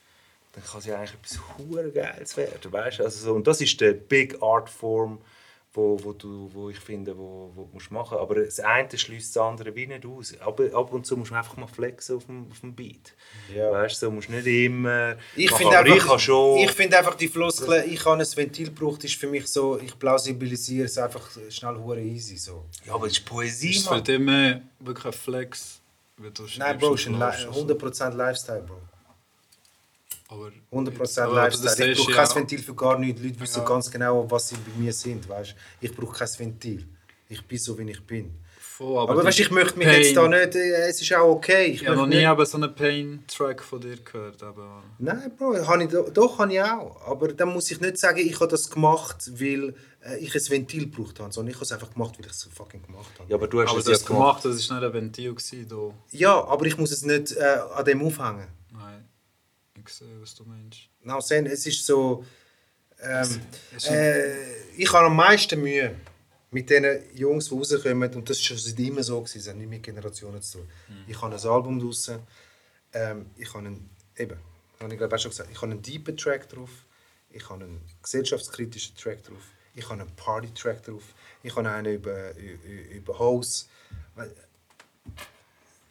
dann 0.52 0.64
kann 0.64 0.80
es 0.80 0.86
ja 0.86 0.98
eigentlich 0.98 1.14
etwas 1.14 1.94
Geiles 1.94 2.36
werden, 2.36 2.72
weißt? 2.72 3.00
Also 3.00 3.24
so, 3.24 3.34
und 3.34 3.46
das 3.46 3.60
ist 3.60 3.80
die 3.80 3.92
Big 3.92 4.42
Art 4.42 4.68
Form, 4.68 5.18
wo, 5.74 5.98
wo, 6.02 6.12
du, 6.12 6.50
wo 6.52 6.68
ich 6.68 6.78
finde, 6.78 7.16
wo, 7.16 7.50
wo 7.54 7.64
du 7.64 7.70
musst 7.72 7.90
machen 7.90 8.18
Aber 8.18 8.34
das 8.34 8.60
eine 8.60 8.96
schließt 8.96 9.34
das 9.34 9.42
andere 9.42 9.74
wie 9.74 9.86
nicht 9.86 10.04
aus. 10.04 10.34
Aber 10.40 10.64
ab 10.74 10.92
und 10.92 11.06
zu 11.06 11.16
musst 11.16 11.30
du 11.30 11.34
einfach 11.34 11.56
mal 11.56 11.66
flexen 11.66 12.16
auf 12.16 12.26
dem, 12.26 12.46
auf 12.50 12.60
dem 12.60 12.74
Beat. 12.74 13.14
Ja. 13.54 13.70
Weißt 13.70 14.02
du, 14.02 14.06
so 14.06 14.10
musst 14.10 14.28
nicht 14.28 14.46
immer... 14.46 15.16
Ich 15.34 15.50
finde 15.50 15.78
einfach, 15.78 16.16
ich 16.16 16.22
schon... 16.22 16.58
ich 16.58 16.70
finde 16.72 16.98
einfach 16.98 17.14
die 17.14 17.28
Floskel, 17.28 17.84
ich 17.88 18.04
habe 18.04 18.20
ein 18.20 18.36
Ventil 18.36 18.66
gebraucht, 18.66 19.02
ist 19.04 19.14
für 19.14 19.28
mich 19.28 19.46
so, 19.46 19.78
ich 19.78 19.98
plausibilisiere 19.98 20.84
es 20.84 20.98
einfach 20.98 21.30
schnell 21.48 21.76
hure 21.76 22.02
easy 22.02 22.36
so. 22.36 22.66
ja, 22.84 22.94
aber 22.94 23.06
das 23.06 23.16
ist 23.16 23.24
Poesie, 23.24 23.70
Ist 23.70 23.88
für 23.88 24.02
dich 24.02 24.18
mehr 24.18 24.60
wirklich 24.78 25.06
ein 25.06 25.12
Flex? 25.12 25.80
du 26.18 26.44
Nein, 26.58 26.78
Bro, 26.78 26.88
und 26.88 26.94
ist 26.94 27.06
ein 27.08 27.16
flowst 27.16 27.40
Li- 27.40 27.46
und 27.46 27.54
so. 27.54 27.74
100% 27.74 28.14
Lifestyle, 28.14 28.62
Bro. 28.62 28.91
Aber 30.32 30.50
100% 30.72 31.20
aber 31.20 31.34
Lifestyle. 31.34 31.64
das 31.64 31.78
Ich 31.78 31.96
brauche 31.98 32.10
du 32.10 32.16
kein 32.16 32.26
ja- 32.28 32.34
Ventil 32.36 32.58
für 32.62 32.74
gar 32.74 32.98
nichts. 32.98 33.20
Die 33.20 33.28
Leute 33.28 33.40
wissen 33.40 33.58
Ja. 33.60 33.64
ganz 33.64 33.90
genau, 33.90 34.30
was 34.30 34.48
sie 34.48 34.56
bei 34.56 34.80
mir 34.82 34.92
sind. 34.92 35.28
Weißt? 35.28 35.54
Ich 35.80 35.94
brauche 35.94 36.16
kein 36.18 36.28
Ventil. 36.38 36.86
Ich 37.28 37.46
bin 37.46 37.58
so, 37.58 37.78
wie 37.78 37.90
ich 37.90 38.04
bin. 38.06 38.38
Voll, 38.58 38.98
Aber, 39.02 39.20
die 39.20 39.26
weißt, 39.26 39.40
ich 39.40 39.50
möchte 39.50 39.78
mich 39.78 39.86
Pain- 39.86 40.02
jetzt 40.02 40.16
da 40.16 40.26
nicht... 40.26 40.54
äh, 40.54 40.88
Es 40.88 41.00
ist 41.02 41.12
auch 41.14 41.28
okay. 41.28 41.66
Ich 41.66 41.82
Ich 41.82 41.88
habe 41.88 41.96
noch 41.98 42.06
nie 42.06 42.16
eben 42.24 42.46
so 42.46 42.56
einen 42.56 42.74
Pain-Track 42.74 43.62
von 43.62 43.80
dir 43.80 43.96
gehört. 43.96 44.42
Aber 44.42 44.82
Nein, 44.98 45.30
Bro, 45.36 45.66
habe 45.66 45.84
ich, 45.84 45.90
do- 45.90 46.08
doch 46.10 46.38
habe 46.38 46.52
ich 46.52 46.62
auch. 46.62 47.00
Aber 47.06 47.28
dann 47.28 47.50
muss 47.50 47.70
ich 47.70 47.80
nicht 47.80 47.98
sagen, 47.98 48.18
ich 48.18 48.34
habe 48.40 48.48
das 48.50 48.70
gemacht, 48.70 49.30
weil 49.38 49.74
äh, 50.04 50.16
ich 50.18 50.34
ein 50.34 50.50
Ventil 50.50 50.90
gebraucht 50.90 51.20
habe, 51.20 51.30
sondern 51.32 51.50
ich 51.50 51.56
habe 51.56 51.64
es 51.66 51.72
einfach 51.72 51.92
gemacht, 51.92 52.14
weil 52.18 52.24
ich 52.26 52.32
es 52.32 52.48
fucking 52.52 52.82
gemacht 52.82 53.12
habe. 53.18 53.28
Ja, 53.30 53.36
aber 53.36 53.46
du 53.46 53.60
hast 53.60 53.70
aber 53.70 53.78
es 53.80 53.84
du 53.84 53.90
ja 53.90 53.94
hast 53.94 54.00
es 54.02 54.06
gemacht, 54.06 54.44
das 54.44 54.70
war 54.70 54.80
nicht 54.80 54.86
ein 54.86 54.92
Ventil. 54.94 55.34
Gewesen, 55.34 55.66
da. 55.68 55.94
Ja, 56.16 56.44
aber 56.46 56.64
ich 56.66 56.76
muss 56.78 56.90
es 56.92 57.02
nicht 57.04 57.32
äh, 57.36 57.58
an 57.76 57.84
dem 57.84 58.02
aufhängen. 58.02 58.48
Ich 59.86 59.92
sehe, 59.94 60.20
was 60.20 60.34
du 60.34 60.44
meinst. 60.44 60.88
Sen, 61.26 61.46
es 61.46 61.66
ist 61.66 61.84
so... 61.86 62.24
Ähm, 63.00 63.40
Es- 63.76 63.86
äh, 63.86 64.36
ich 64.76 64.92
habe 64.92 65.06
am 65.06 65.16
meisten 65.16 65.60
Mühe 65.60 65.96
mit 66.50 66.70
den 66.70 67.02
Jungs, 67.16 67.48
die 67.48 67.54
rauskommen. 67.54 68.14
Und 68.14 68.28
das 68.28 68.36
ist 68.38 68.44
schon 68.44 68.58
seit 68.58 68.78
immer 68.78 69.02
so. 69.02 69.20
Gewesen, 69.20 69.38
es 69.38 69.48
hat 69.48 69.56
nicht 69.56 69.68
mit 69.68 69.82
Generationen 69.82 70.40
zu 70.42 70.58
tun. 70.58 70.68
Ich 71.06 71.20
habe 71.20 71.34
ein 71.34 71.40
Album 71.46 71.78
draussen. 71.80 72.20
Ähm, 72.92 73.26
ich 73.36 73.48
habe 73.54 73.66
einen... 73.66 73.90
Eben, 74.16 74.38
habe 74.80 74.92
ich 74.92 74.98
glaube 74.98 75.16
auch 75.16 75.18
schon 75.18 75.30
gesagt. 75.30 75.50
Ich 75.50 75.60
habe 75.60 75.72
einen 75.72 75.82
deepen 75.82 76.16
Track 76.16 76.48
drauf. 76.48 76.70
Ich 77.30 77.48
habe 77.48 77.64
einen 77.64 77.80
gesellschaftskritischen 78.02 78.94
Track 78.96 79.24
drauf. 79.24 79.42
Ich 79.74 79.88
habe 79.88 80.02
einen 80.02 80.14
Party-Track 80.16 80.82
drauf. 80.82 81.02
Ich 81.42 81.56
habe 81.56 81.68
einen 81.70 81.94
über, 81.94 82.36
über, 82.36 82.90
über 82.94 83.18
House. 83.18 83.68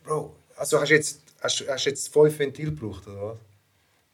Bro, 0.04 0.36
also 0.56 0.80
hast 0.80 0.90
du 0.90 0.94
jetzt, 0.96 1.22
hast, 1.42 1.68
hast 1.68 1.86
jetzt 1.86 2.14
fünf 2.14 2.38
Ventil 2.38 2.66
gebraucht, 2.66 3.08
oder 3.08 3.22
was? 3.34 3.38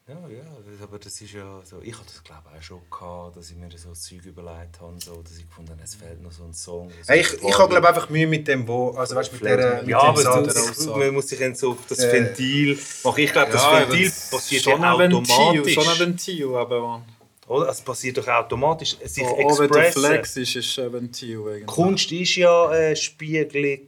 Ja, 0.08 0.16
ja, 0.30 0.42
aber 0.84 1.00
das 1.00 1.20
ist 1.20 1.34
ja 1.34 1.62
so. 1.66 1.82
Ich 1.84 1.94
hatte 1.94 2.06
das 2.06 2.24
glaube 2.24 2.44
ich 2.54 2.60
auch 2.60 2.64
schon 2.64 2.82
gehabt, 2.90 3.36
dass 3.36 3.50
ich 3.50 3.58
mir 3.58 3.70
so 3.76 3.92
Zeug 3.92 4.24
überlegt 4.26 4.80
habe, 4.80 4.94
so, 5.04 5.22
dass 5.22 5.38
ich 5.38 5.46
gefunden 5.46 5.72
habe, 5.72 5.82
es 5.84 5.96
fehlt 5.96 6.24
noch 6.24 6.32
so 6.32 6.46
ein 6.46 6.54
Song. 6.54 6.90
so 6.90 7.12
Hey, 7.12 7.20
ich 7.20 7.34
ich 7.44 7.58
habe 7.58 7.68
glaube 7.68 7.90
einfach 7.90 8.10
Mühe 8.10 8.26
mit 8.26 8.48
dem 8.48 8.66
wo, 8.66 8.92
also 8.92 9.16
weißt, 9.18 9.34
mit 9.34 9.44
der 9.44 9.82
mit 9.82 9.90
ja, 9.90 10.00
dem 10.00 10.26
aber 10.26 10.44
du, 10.54 10.96
man 10.98 11.14
muss 11.14 11.28
sich 11.28 11.40
dann 11.40 11.56
so 11.56 11.72
auf 11.72 11.80
das 11.90 12.00
Äh, 12.00 12.14
Ventil 12.14 12.80
machen. 13.04 13.20
Ich 13.22 13.34
glaube, 13.34 13.52
das 13.52 13.64
Ja, 13.64 13.82
Ventil 13.82 14.06
das 14.06 14.30
passiert 14.30 14.64
schon 14.64 14.82
ja 14.82 14.94
ein 14.94 15.00
Ventil, 15.12 15.34
automatisch. 15.34 15.74
Schon 15.74 15.88
ein 15.90 16.00
Ventil, 16.00 16.56
aber 16.56 16.82
man. 16.82 17.06
Oder? 17.48 17.70
Es 17.70 17.82
passiert 17.82 18.18
doch 18.18 18.28
automatisch. 18.30 18.96
Sich 19.04 19.26
Auch 19.26 19.32
auch 19.32 19.60
wenn 19.60 19.70
du 19.70 19.78
expressen. 19.78 20.10
Flex 20.10 20.38
ist, 20.38 20.56
ist 20.56 20.80
ein 20.80 20.94
Ventil. 20.94 21.64
Kunst 21.66 22.10
ist 22.14 22.36
ja 22.36 22.70
eine 22.70 22.96
Spiegelung 22.96 23.88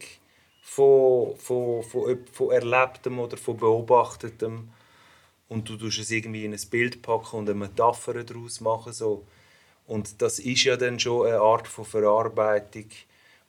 von, 0.60 1.34
von, 1.36 1.82
von, 1.82 2.18
von 2.30 2.50
Erlebtem 2.50 3.18
oder 3.18 3.38
von 3.38 3.56
Beobachtetem. 3.56 4.68
Und 5.50 5.68
du 5.68 5.76
tust 5.76 5.98
es 5.98 6.10
irgendwie 6.10 6.44
in 6.46 6.52
ein 6.54 6.60
Bild 6.70 7.02
packen 7.02 7.36
und 7.38 7.50
eine 7.50 7.58
Metapher 7.58 8.14
daraus 8.24 8.60
machen. 8.60 8.92
So. 8.92 9.26
Und 9.86 10.22
das 10.22 10.38
ist 10.38 10.64
ja 10.64 10.76
dann 10.76 10.98
schon 10.98 11.26
eine 11.26 11.40
Art 11.40 11.66
von 11.66 11.84
Verarbeitung, 11.84 12.84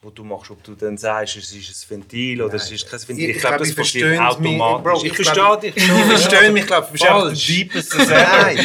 wo 0.02 0.10
du 0.10 0.24
machst. 0.24 0.50
Ob 0.50 0.64
du 0.64 0.74
dann 0.74 0.98
sagst, 0.98 1.38
es 1.38 1.54
ist 1.54 1.70
ein 1.86 1.90
Ventil 1.98 2.42
oder 2.42 2.56
es 2.56 2.72
ist 2.72 2.90
kein 2.90 3.00
Ventil. 3.08 3.30
Ich, 3.30 3.36
Ich 3.36 3.42
glaube, 3.42 3.58
glaub, 3.58 3.60
das 3.60 3.70
ich 3.70 3.76
passiert 3.76 4.20
automatisch. 4.20 4.84
Bro, 4.84 4.98
ich 4.98 5.04
ich 5.06 5.14
verstehe 5.16 5.34
glaub- 5.36 5.62
dich 5.62 5.78
Ich 5.78 5.84
verstehe 5.84 6.52
mich, 6.52 6.66
glaube 6.66 6.88
ich. 6.92 7.02
Falsch. 7.02 7.46
selber. 7.92 8.16
Nein, 8.16 8.58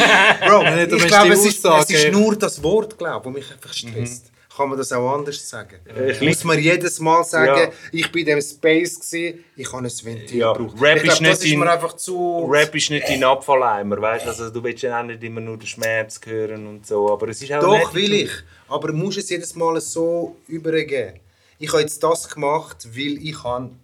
Bro, 0.47 0.63
Nein, 0.63 0.95
ich 0.95 1.07
glaube, 1.07 1.33
es 1.35 1.45
ist, 1.45 1.63
es 1.65 1.91
ist 1.91 2.13
nur 2.13 2.37
das 2.37 2.63
Wort, 2.63 2.97
glaube 2.97 3.29
ich, 3.29 3.35
das 3.37 3.45
mich 3.45 3.53
einfach 3.55 3.73
stresst. 3.75 4.33
Kann 4.57 4.71
man 4.71 4.79
das 4.79 4.91
auch 4.93 5.13
anders 5.13 5.47
sagen? 5.49 5.77
ich 6.09 6.21
Muss 6.23 6.43
man 6.45 6.59
jedes 6.59 6.99
Mal 6.99 7.23
sagen, 7.25 7.61
Ja. 7.71 7.73
ich 7.93 8.11
bin 8.11 8.21
in 8.21 8.27
dem 8.37 8.41
Space 8.41 8.99
gewesen, 8.99 9.45
ich 9.55 9.71
habe 9.71 9.85
ein 9.87 9.91
Ventil 10.03 10.39
Ja, 10.39 10.53
gebraucht. 10.55 10.81
Rap 10.81 10.97
ich 10.97 11.03
ist 11.03 11.09
glaube, 11.19 11.23
nicht 11.25 11.33
das 11.33 11.45
ist 11.45 11.57
mir 11.57 11.71
einfach 11.71 11.93
zu... 11.95 12.47
Rap 12.51 12.75
ist 12.75 12.91
nicht 12.91 13.07
dein 13.07 13.23
Abfalleimer, 13.25 14.01
weißt? 14.01 14.27
Also 14.27 14.49
du 14.51 14.63
willst 14.65 14.83
ja 14.83 14.99
auch 14.99 15.05
nicht 15.05 15.23
immer 15.23 15.41
nur 15.43 15.59
den 15.59 15.67
Schmerz 15.67 16.19
hören 16.25 16.67
und 16.67 16.87
so, 16.87 17.13
aber 17.13 17.29
es 17.29 17.43
ist 17.43 17.53
auch 17.53 17.61
Doch, 17.61 17.93
will 17.95 18.15
ich. 18.15 18.31
Aber 18.69 18.93
musst 18.93 19.19
es 19.19 19.29
jedes 19.29 19.55
Mal 19.55 19.79
so 19.81 20.37
übergeben. 20.49 21.21
Ich 21.59 21.71
habe 21.71 21.83
jetzt 21.83 22.03
das 22.03 22.29
gemacht, 22.29 22.87
weil 22.97 23.19
ich 23.23 23.35
kann. 23.43 23.79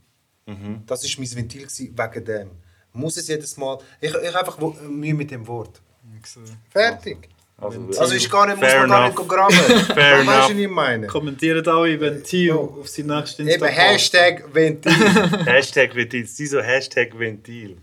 Mhm. 0.47 0.82
Das 0.86 1.05
war 1.05 1.11
mein 1.19 1.36
Ventil 1.36 1.62
gewesen, 1.62 1.94
wegen 1.97 2.24
dem. 2.24 2.51
Muss 2.94 3.16
es 3.19 3.28
jedes 3.28 3.57
Mal. 3.57 3.78
Ich, 4.01 4.11
ich 4.11 4.35
habe 4.35 4.39
einfach 4.40 4.59
Mühe 4.89 5.15
mit 5.15 5.31
dem 5.31 5.47
Wort. 5.47 5.81
Fertig. 6.70 7.28
Also, 7.62 8.01
Also 8.01 8.14
ist 8.14 8.30
gar 8.30 8.47
nicht, 8.47 8.60
muss 8.60 8.72
man 8.74 8.89
gar 8.89 9.09
nicht 9.09 9.28
graben. 9.28 9.55
Fair 9.94 9.94
weißt 9.94 9.94
du, 9.94 10.30
enough. 10.32 10.44
was 10.44 10.51
ich 10.51 10.68
meine? 10.68 11.06
Kommentiert 11.06 11.68
alle 11.68 12.01
Ventil 12.01 12.52
auf 12.52 12.89
seinen 12.89 13.06
nächsten 13.16 13.43
Eben 13.43 13.51
Insta-Post. 13.64 13.78
Hashtag 13.78 14.44
Ventil. 14.55 14.93
Hashtag 15.47 15.94
Ventil, 15.94 16.26
sie 16.26 16.47
so 16.47 16.60
Hashtag 16.60 17.18
Ventil. 17.18 17.76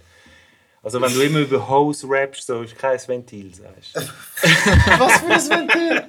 Also 0.84 1.02
wenn 1.02 1.14
du 1.14 1.22
immer 1.22 1.40
über 1.40 1.68
Hose 1.70 2.08
rappst, 2.10 2.48
so 2.48 2.62
ist 2.62 2.78
kein 2.78 3.00
Ventil, 3.08 3.54
sagst 3.54 3.96
du. 3.96 4.00
Was 5.00 5.18
für 5.20 5.54
ein 5.54 5.68
Ventil? 5.70 6.04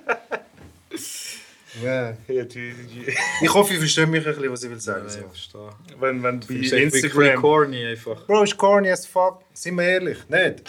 du- 1.83 3.13
Ich 3.43 3.55
hoffe, 3.55 3.73
ich 3.75 3.79
verstehe 3.79 4.07
mich 4.07 4.27
ein 4.27 4.35
bisschen, 4.35 4.53
was 4.53 4.63
ich 4.65 4.71
will 4.71 4.81
sagen. 4.81 5.05
Ja, 5.05 5.11
So. 5.11 5.19
ich 5.21 5.27
verstehe. 5.27 5.69
wenn, 6.01 6.23
wenn 6.23 6.41
bei 6.41 6.47
Instagram... 6.55 7.41
corny 7.41 7.87
einfach. 7.87 8.27
Bro, 8.27 8.43
ist 8.43 8.57
corny 8.57 8.91
as 8.91 9.07
fuck. 9.07 9.43
Sind 9.55 9.77
wir 9.77 9.85
ehrlich? 9.85 10.19
Nicht? 10.29 10.65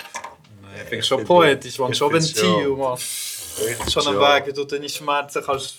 Nein, 0.72 0.82
ich 0.84 0.90
finde 0.90 1.06
schon 1.06 1.24
poetisch, 1.26 1.80
man. 1.80 1.92
Ich 1.92 1.98
Schon 1.98 2.12
find's 2.12 2.36
Ventil, 2.36 2.64
schon. 2.64 2.78
man. 2.78 2.98
Schon 2.98 4.08
ein 4.08 4.14
Ja. 4.22 4.36
Weg, 4.36 4.48
wie 4.48 4.54
du 4.54 4.64
deine 4.64 4.90
Schmerzen 4.90 5.44
kannst... 5.46 5.76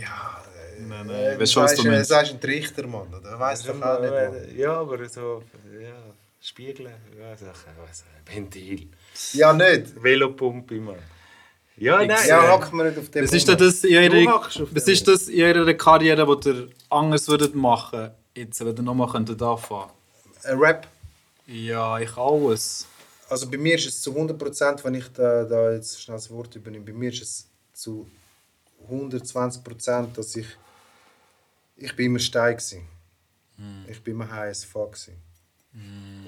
Ja, 0.00 0.42
Nein, 0.78 1.08
äh, 1.08 1.28
nein, 1.30 1.40
weißt 1.40 1.52
schon, 1.52 1.62
was 1.64 1.74
du 1.74 1.82
äh, 1.88 1.90
meinst. 1.90 2.10
sagst 2.10 2.32
ein 2.32 2.40
Trichter, 2.40 2.86
Mann. 2.86 3.12
Oder? 3.14 3.38
Weißt 3.38 3.68
doch 3.68 3.80
auch 3.82 4.00
nicht. 4.00 4.56
Ja, 4.56 4.80
aber 4.80 5.08
so... 5.08 5.42
Ja, 5.80 5.94
Spiegeln, 6.40 6.92
ja, 7.18 7.32
was, 7.32 8.04
Ventil. 8.32 8.88
Ja, 9.32 9.52
nicht. 9.52 10.00
Velopumpe, 10.02 10.74
Mann. 10.76 10.96
Ja, 11.78 11.98
nein. 11.98 12.08
Ja, 12.26 12.44
äh, 12.44 12.48
hackt 12.48 12.72
man 12.72 12.86
nicht 12.88 12.98
auf 12.98 13.10
dem 13.10 13.24
Was 13.24 13.32
ist 13.32 13.48
denn 13.48 13.58
das 13.58 13.84
in 13.84 14.10
Du 14.10 14.26
was 14.74 14.84
dem 14.84 14.92
ist 14.94 15.08
das 15.08 15.28
in 15.28 15.42
eurer 15.42 15.74
Karriere, 15.74 16.38
die 16.40 16.48
ihr 16.48 16.68
anders 16.88 17.28
würdet 17.28 17.54
machen 17.54 18.10
jetzt, 18.34 18.64
wenn 18.64 18.76
ihr 18.76 18.82
nochmal 18.82 19.08
könntet 19.08 19.42
anfangen? 19.42 19.90
Ein 20.44 20.58
Rap. 20.58 20.86
Ja, 21.46 21.98
ich 21.98 22.16
alles. 22.16 22.86
Also 23.28 23.50
bei 23.50 23.56
mir 23.58 23.74
ist 23.74 23.86
es 23.86 24.00
zu 24.00 24.12
100%, 24.16 24.84
wenn 24.84 24.94
ich 24.94 25.08
da, 25.08 25.44
da 25.44 25.72
jetzt 25.72 26.00
schnell 26.00 26.16
das 26.16 26.30
Wort 26.30 26.54
übernehme, 26.54 26.84
bei 26.84 26.92
mir 26.92 27.10
ist 27.10 27.22
es 27.22 27.48
zu 27.72 28.08
120%, 28.88 30.12
dass 30.12 30.36
ich 30.36 30.46
ich 31.78 31.94
bin 31.94 32.06
immer 32.06 32.18
steil 32.18 32.56
gsi. 32.56 32.80
Ich 33.88 34.02
bin 34.02 34.14
immer 34.14 34.30
high 34.30 34.50
as 34.50 34.64
fuck 34.64 34.92
gsi. 34.92 35.12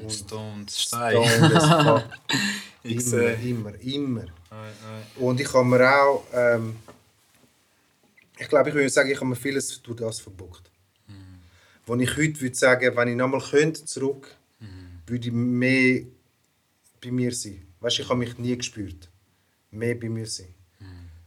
Und 0.02 0.12
Stoned, 0.12 0.70
stoned 0.70 0.70
Stein. 0.70 1.56
as 1.56 1.84
fuck. 1.84 2.10
Ich 2.84 2.92
immer, 2.92 3.00
sehe. 3.02 3.34
immer, 3.34 3.74
immer. 3.80 4.20
Nein, 4.20 4.30
nein. 4.50 5.02
Und 5.16 5.40
ich 5.40 5.52
habe 5.52 5.64
mir 5.64 5.84
auch, 5.90 6.24
ähm, 6.32 6.76
ich 8.38 8.48
glaube, 8.48 8.68
ich 8.68 8.74
würde 8.74 8.88
sagen, 8.88 9.10
ich 9.10 9.16
habe 9.16 9.26
mir 9.26 9.36
vieles 9.36 9.82
durch 9.82 9.98
das 9.98 10.20
verbockt. 10.20 10.70
Wo 11.84 11.96
ich 11.96 12.16
heute 12.16 12.40
würde 12.40 12.54
sagen, 12.54 12.96
wenn 12.96 13.08
ich 13.08 13.16
nochmal 13.16 13.40
könnte 13.40 13.84
zurück, 13.84 14.34
würde 15.06 15.26
ich 15.26 15.32
mehr 15.32 16.02
bei 17.00 17.10
mir 17.10 17.34
sein. 17.34 17.66
Weißt 17.80 17.98
ich 17.98 18.08
habe 18.08 18.18
mich 18.18 18.38
nie 18.38 18.56
gespürt. 18.56 19.10
Mehr 19.70 19.94
bei 19.94 20.08
mir 20.08 20.26
sein. 20.26 20.54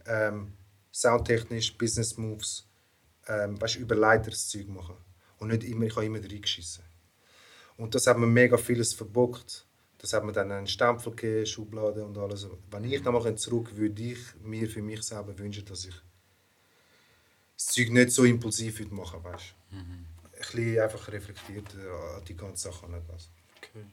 Ähm, 0.06 0.52
soundtechnisch, 0.90 1.76
Business 1.78 2.16
Moves, 2.16 2.66
ähm, 3.26 3.60
weißt 3.60 3.76
du, 3.76 3.80
überleiter 3.80 4.30
das 4.30 4.48
Zeug 4.48 4.68
machen. 4.68 4.96
Und 5.38 5.48
nicht 5.48 5.64
immer, 5.64 5.86
ich 5.86 5.96
habe 5.96 6.06
immer 6.06 6.20
reingeschissen. 6.20 6.84
Und 7.76 7.94
das 7.94 8.06
hat 8.06 8.18
mir 8.18 8.26
mega 8.26 8.56
vieles 8.56 8.94
verbockt. 8.94 9.66
Das 9.98 10.12
hat 10.12 10.24
mir 10.24 10.32
dann 10.32 10.50
einen 10.50 10.66
Stempel 10.66 11.14
gegeben, 11.14 11.46
Schublade 11.46 12.04
und 12.04 12.18
alles. 12.18 12.48
Wenn 12.70 12.84
ich 12.84 13.02
nochmal 13.04 13.36
zurück 13.36 13.76
würde 13.76 14.02
ich 14.02 14.18
mir 14.42 14.68
für 14.68 14.82
mich 14.82 15.02
selber 15.02 15.38
wünschen, 15.38 15.64
dass 15.64 15.84
ich 15.84 15.94
das 17.56 17.66
Zeug 17.66 17.90
nicht 17.90 18.10
so 18.10 18.24
impulsiv 18.24 18.80
würde 18.80 18.94
machen 18.94 19.22
weißt 19.22 19.54
du. 19.70 19.76
Ein 19.76 20.06
bisschen 20.32 20.80
einfach 20.80 21.08
reflektiert 21.08 21.74
äh, 21.76 22.16
an 22.16 22.24
die 22.24 22.36
ganze 22.36 22.64
Sache 22.64 22.86
angehen. 22.86 23.04
Okay. 23.58 23.86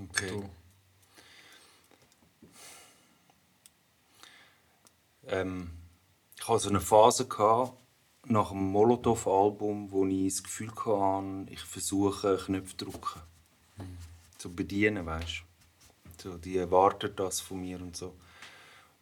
Okay. 0.00 0.30
Du. 0.30 0.50
Ähm, 5.26 5.70
ich 6.36 6.48
hatte 6.48 6.58
so 6.60 6.68
eine 6.68 6.80
Phase 6.80 7.26
gehabt, 7.26 7.72
nach 8.26 8.50
dem 8.50 8.70
Molotow-Album, 8.72 9.90
wo 9.90 10.06
ich 10.06 10.34
das 10.34 10.42
Gefühl 10.42 10.70
hatte, 10.74 11.46
ich 11.50 11.60
versuche 11.60 12.38
Knöpfe 12.44 12.76
zu 12.76 12.84
drücken. 12.86 13.20
Zu 14.38 14.54
bedienen, 14.54 15.06
weißt 15.06 15.42
du. 16.18 16.30
So, 16.30 16.38
die 16.38 16.56
erwarten 16.56 17.12
das 17.16 17.40
von 17.40 17.60
mir 17.60 17.80
und 17.80 17.96
so. 17.96 18.14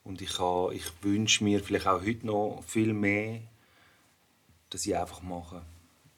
Und 0.04 0.20
ich, 0.20 0.38
ha- 0.40 0.70
ich 0.72 0.84
wünsche 1.02 1.44
mir 1.44 1.62
vielleicht 1.62 1.86
auch 1.86 2.02
heute 2.02 2.26
noch 2.26 2.62
viel 2.66 2.92
mehr, 2.92 3.40
dass 4.70 4.86
ich 4.86 4.96
einfach 4.96 5.22
mache. 5.22 5.62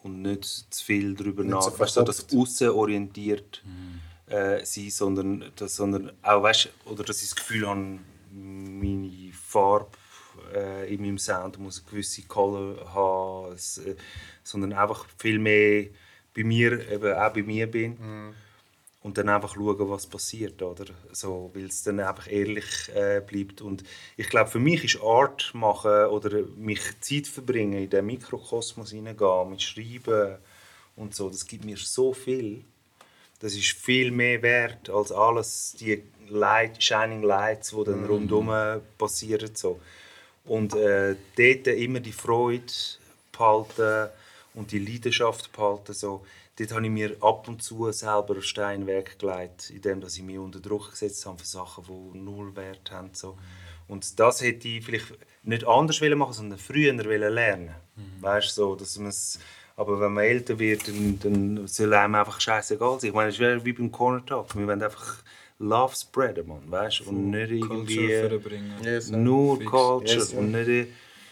Und 0.02 0.22
nicht 0.22 0.44
zu 0.44 0.84
viel 0.84 1.14
darüber 1.14 1.44
Nicht 1.44 1.62
so 1.62 1.78
weißt 1.78 1.96
du, 1.98 2.02
das 2.02 2.26
außenorientiert 2.34 3.62
äh, 4.26 4.64
sein, 4.64 4.90
sondern, 4.90 5.52
das, 5.56 5.76
sondern 5.76 6.12
auch, 6.22 6.42
weißt, 6.42 6.70
oder 6.86 7.04
dass 7.04 7.22
ich 7.22 7.30
das 7.30 7.36
Gefühl 7.36 7.66
habe, 7.68 7.98
meine 8.32 9.32
Farbe 9.32 9.96
äh, 10.54 10.92
in 10.92 11.02
meinem 11.02 11.18
Sound 11.18 11.58
muss 11.58 11.80
eine 11.80 11.90
gewisse 11.90 12.22
Color 12.22 12.92
haben, 12.94 13.52
es, 13.52 13.78
äh, 13.78 13.96
sondern 14.42 14.72
einfach 14.72 15.06
viel 15.18 15.38
mehr 15.38 15.86
bei 16.34 16.44
mir, 16.44 16.90
eben 16.90 17.14
auch 17.14 17.32
bei 17.32 17.42
mir 17.42 17.70
bin 17.70 18.34
und 19.04 19.18
dann 19.18 19.28
einfach 19.28 19.54
schauen, 19.54 19.90
was 19.90 20.06
passiert, 20.06 20.62
oder? 20.62 20.86
So, 21.12 21.50
weil 21.52 21.66
es 21.66 21.82
dann 21.82 22.00
einfach 22.00 22.26
ehrlich 22.26 22.88
äh, 22.94 23.20
bleibt. 23.20 23.60
Und 23.60 23.84
ich 24.16 24.30
glaube, 24.30 24.50
für 24.50 24.58
mich 24.58 24.82
ist 24.82 25.02
Art 25.02 25.50
machen 25.52 26.06
oder 26.06 26.42
mich 26.56 26.80
Zeit 27.00 27.26
verbringen, 27.26 27.82
in 27.82 27.90
den 27.90 28.06
Mikrokosmos 28.06 28.92
hineingehen, 28.92 29.50
mit 29.50 29.60
Schreiben 29.60 30.38
und 30.96 31.14
so, 31.14 31.28
das 31.28 31.46
gibt 31.46 31.66
mir 31.66 31.76
so 31.76 32.14
viel. 32.14 32.64
Das 33.44 33.54
ist 33.54 33.72
viel 33.72 34.10
mehr 34.10 34.40
wert 34.40 34.88
als 34.88 35.12
alles 35.12 35.76
die 35.78 36.02
Light, 36.30 36.82
Shining 36.82 37.22
Lights, 37.22 37.74
die 37.76 37.84
dann 37.84 38.06
rundherum 38.06 38.80
passieren. 38.96 39.54
So. 39.54 39.78
Und 40.46 40.74
äh, 40.74 41.14
dort 41.36 41.66
immer 41.66 42.00
die 42.00 42.12
Freude 42.12 42.72
behalten 43.32 44.08
und 44.54 44.72
die 44.72 44.78
Leidenschaft 44.78 45.52
behalten. 45.52 45.92
So. 45.92 46.24
Dort 46.56 46.72
habe 46.72 46.86
ich 46.86 46.90
mir 46.90 47.18
ab 47.20 47.46
und 47.46 47.62
zu 47.62 47.92
selber 47.92 48.32
einen 48.32 48.42
Stein 48.42 48.86
weggelegt, 48.86 49.68
indem 49.68 50.02
ich 50.02 50.22
mich 50.22 50.38
unter 50.38 50.60
Druck 50.60 50.92
gesetzt 50.92 51.26
habe 51.26 51.38
für 51.38 51.46
Sachen, 51.46 51.84
die 51.84 52.18
null 52.18 52.56
Wert 52.56 52.90
haben. 52.92 53.10
So. 53.12 53.36
Und 53.88 54.18
das 54.18 54.40
hätte 54.40 54.68
ich 54.68 54.86
vielleicht 54.86 55.18
nicht 55.42 55.66
anders 55.66 56.00
wollen 56.00 56.16
machen, 56.16 56.32
sondern 56.32 56.58
früher 56.58 56.94
lernen. 56.94 57.74
Weißt, 58.20 58.54
so, 58.54 58.74
dass 58.74 58.98
man's, 58.98 59.38
aber 59.76 60.00
wenn 60.00 60.12
man 60.12 60.24
älter 60.24 60.58
wird, 60.58 60.86
dann, 60.88 61.18
dann 61.20 61.66
soll 61.66 61.92
einem 61.94 62.14
einfach 62.14 62.40
scheißegal 62.40 63.00
sein. 63.00 63.08
Ich 63.08 63.14
meine, 63.14 63.30
es 63.30 63.38
wäre 63.38 63.64
wie 63.64 63.72
beim 63.72 63.90
Corner 63.90 64.24
Talk. 64.24 64.56
Wir 64.56 64.66
wollen 64.66 64.82
einfach 64.82 65.16
Love 65.58 65.94
spreaden, 65.96 66.46
man, 66.46 66.70
weißt? 66.70 67.02
und 67.02 67.30
nicht 67.30 67.50
irgendwie 67.50 67.96
Culture 67.96 68.30
vorbringen. 68.30 68.72
Yes, 68.82 69.10
nur 69.10 69.58
Fix. 69.58 69.70
Culture 69.70 70.18
Yes, 70.18 70.32
und 70.32 70.52
nicht 70.52 70.88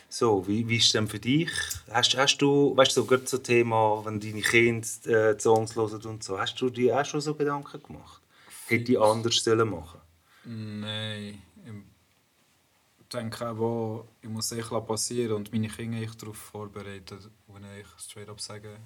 so. 0.08 0.46
Wie, 0.46 0.68
wie 0.68 0.76
ist 0.76 0.86
es 0.86 0.92
denn 0.92 1.08
für 1.08 1.18
dich? 1.18 1.50
Hast, 1.90 2.16
hast 2.16 2.38
du, 2.38 2.76
weißt 2.76 2.96
du, 2.96 3.02
so 3.02 3.06
gerade 3.06 3.26
so 3.26 3.38
Thema, 3.38 4.02
wenn 4.04 4.20
deine 4.20 4.40
Kinder 4.40 4.86
äh, 5.06 5.34
die 5.34 5.40
Songs 5.40 5.76
hören 5.76 6.00
und 6.04 6.22
so, 6.22 6.38
hast 6.38 6.60
du 6.60 6.70
dir 6.70 6.98
auch 6.98 7.04
schon 7.04 7.20
so 7.20 7.34
Gedanken 7.34 7.82
gemacht? 7.82 8.20
Hätte 8.66 8.92
ich 8.92 9.00
anders 9.00 9.42
sollen 9.42 9.68
machen? 9.68 10.00
Nein. 10.44 11.42
Ich 13.12 13.18
denke 13.18 13.46
auch, 13.46 14.06
ich 14.22 14.28
muss 14.30 14.50
es 14.50 14.58
echt 14.58 14.86
passieren 14.86 15.34
und 15.34 15.52
meine 15.52 15.68
Kinder 15.68 16.00
ich 16.00 16.14
darauf 16.14 16.36
vorbereiten, 16.38 17.18
wenn 17.48 17.64
ich 17.78 17.86
straight 17.98 18.30
up 18.30 18.40
sage, 18.40 18.78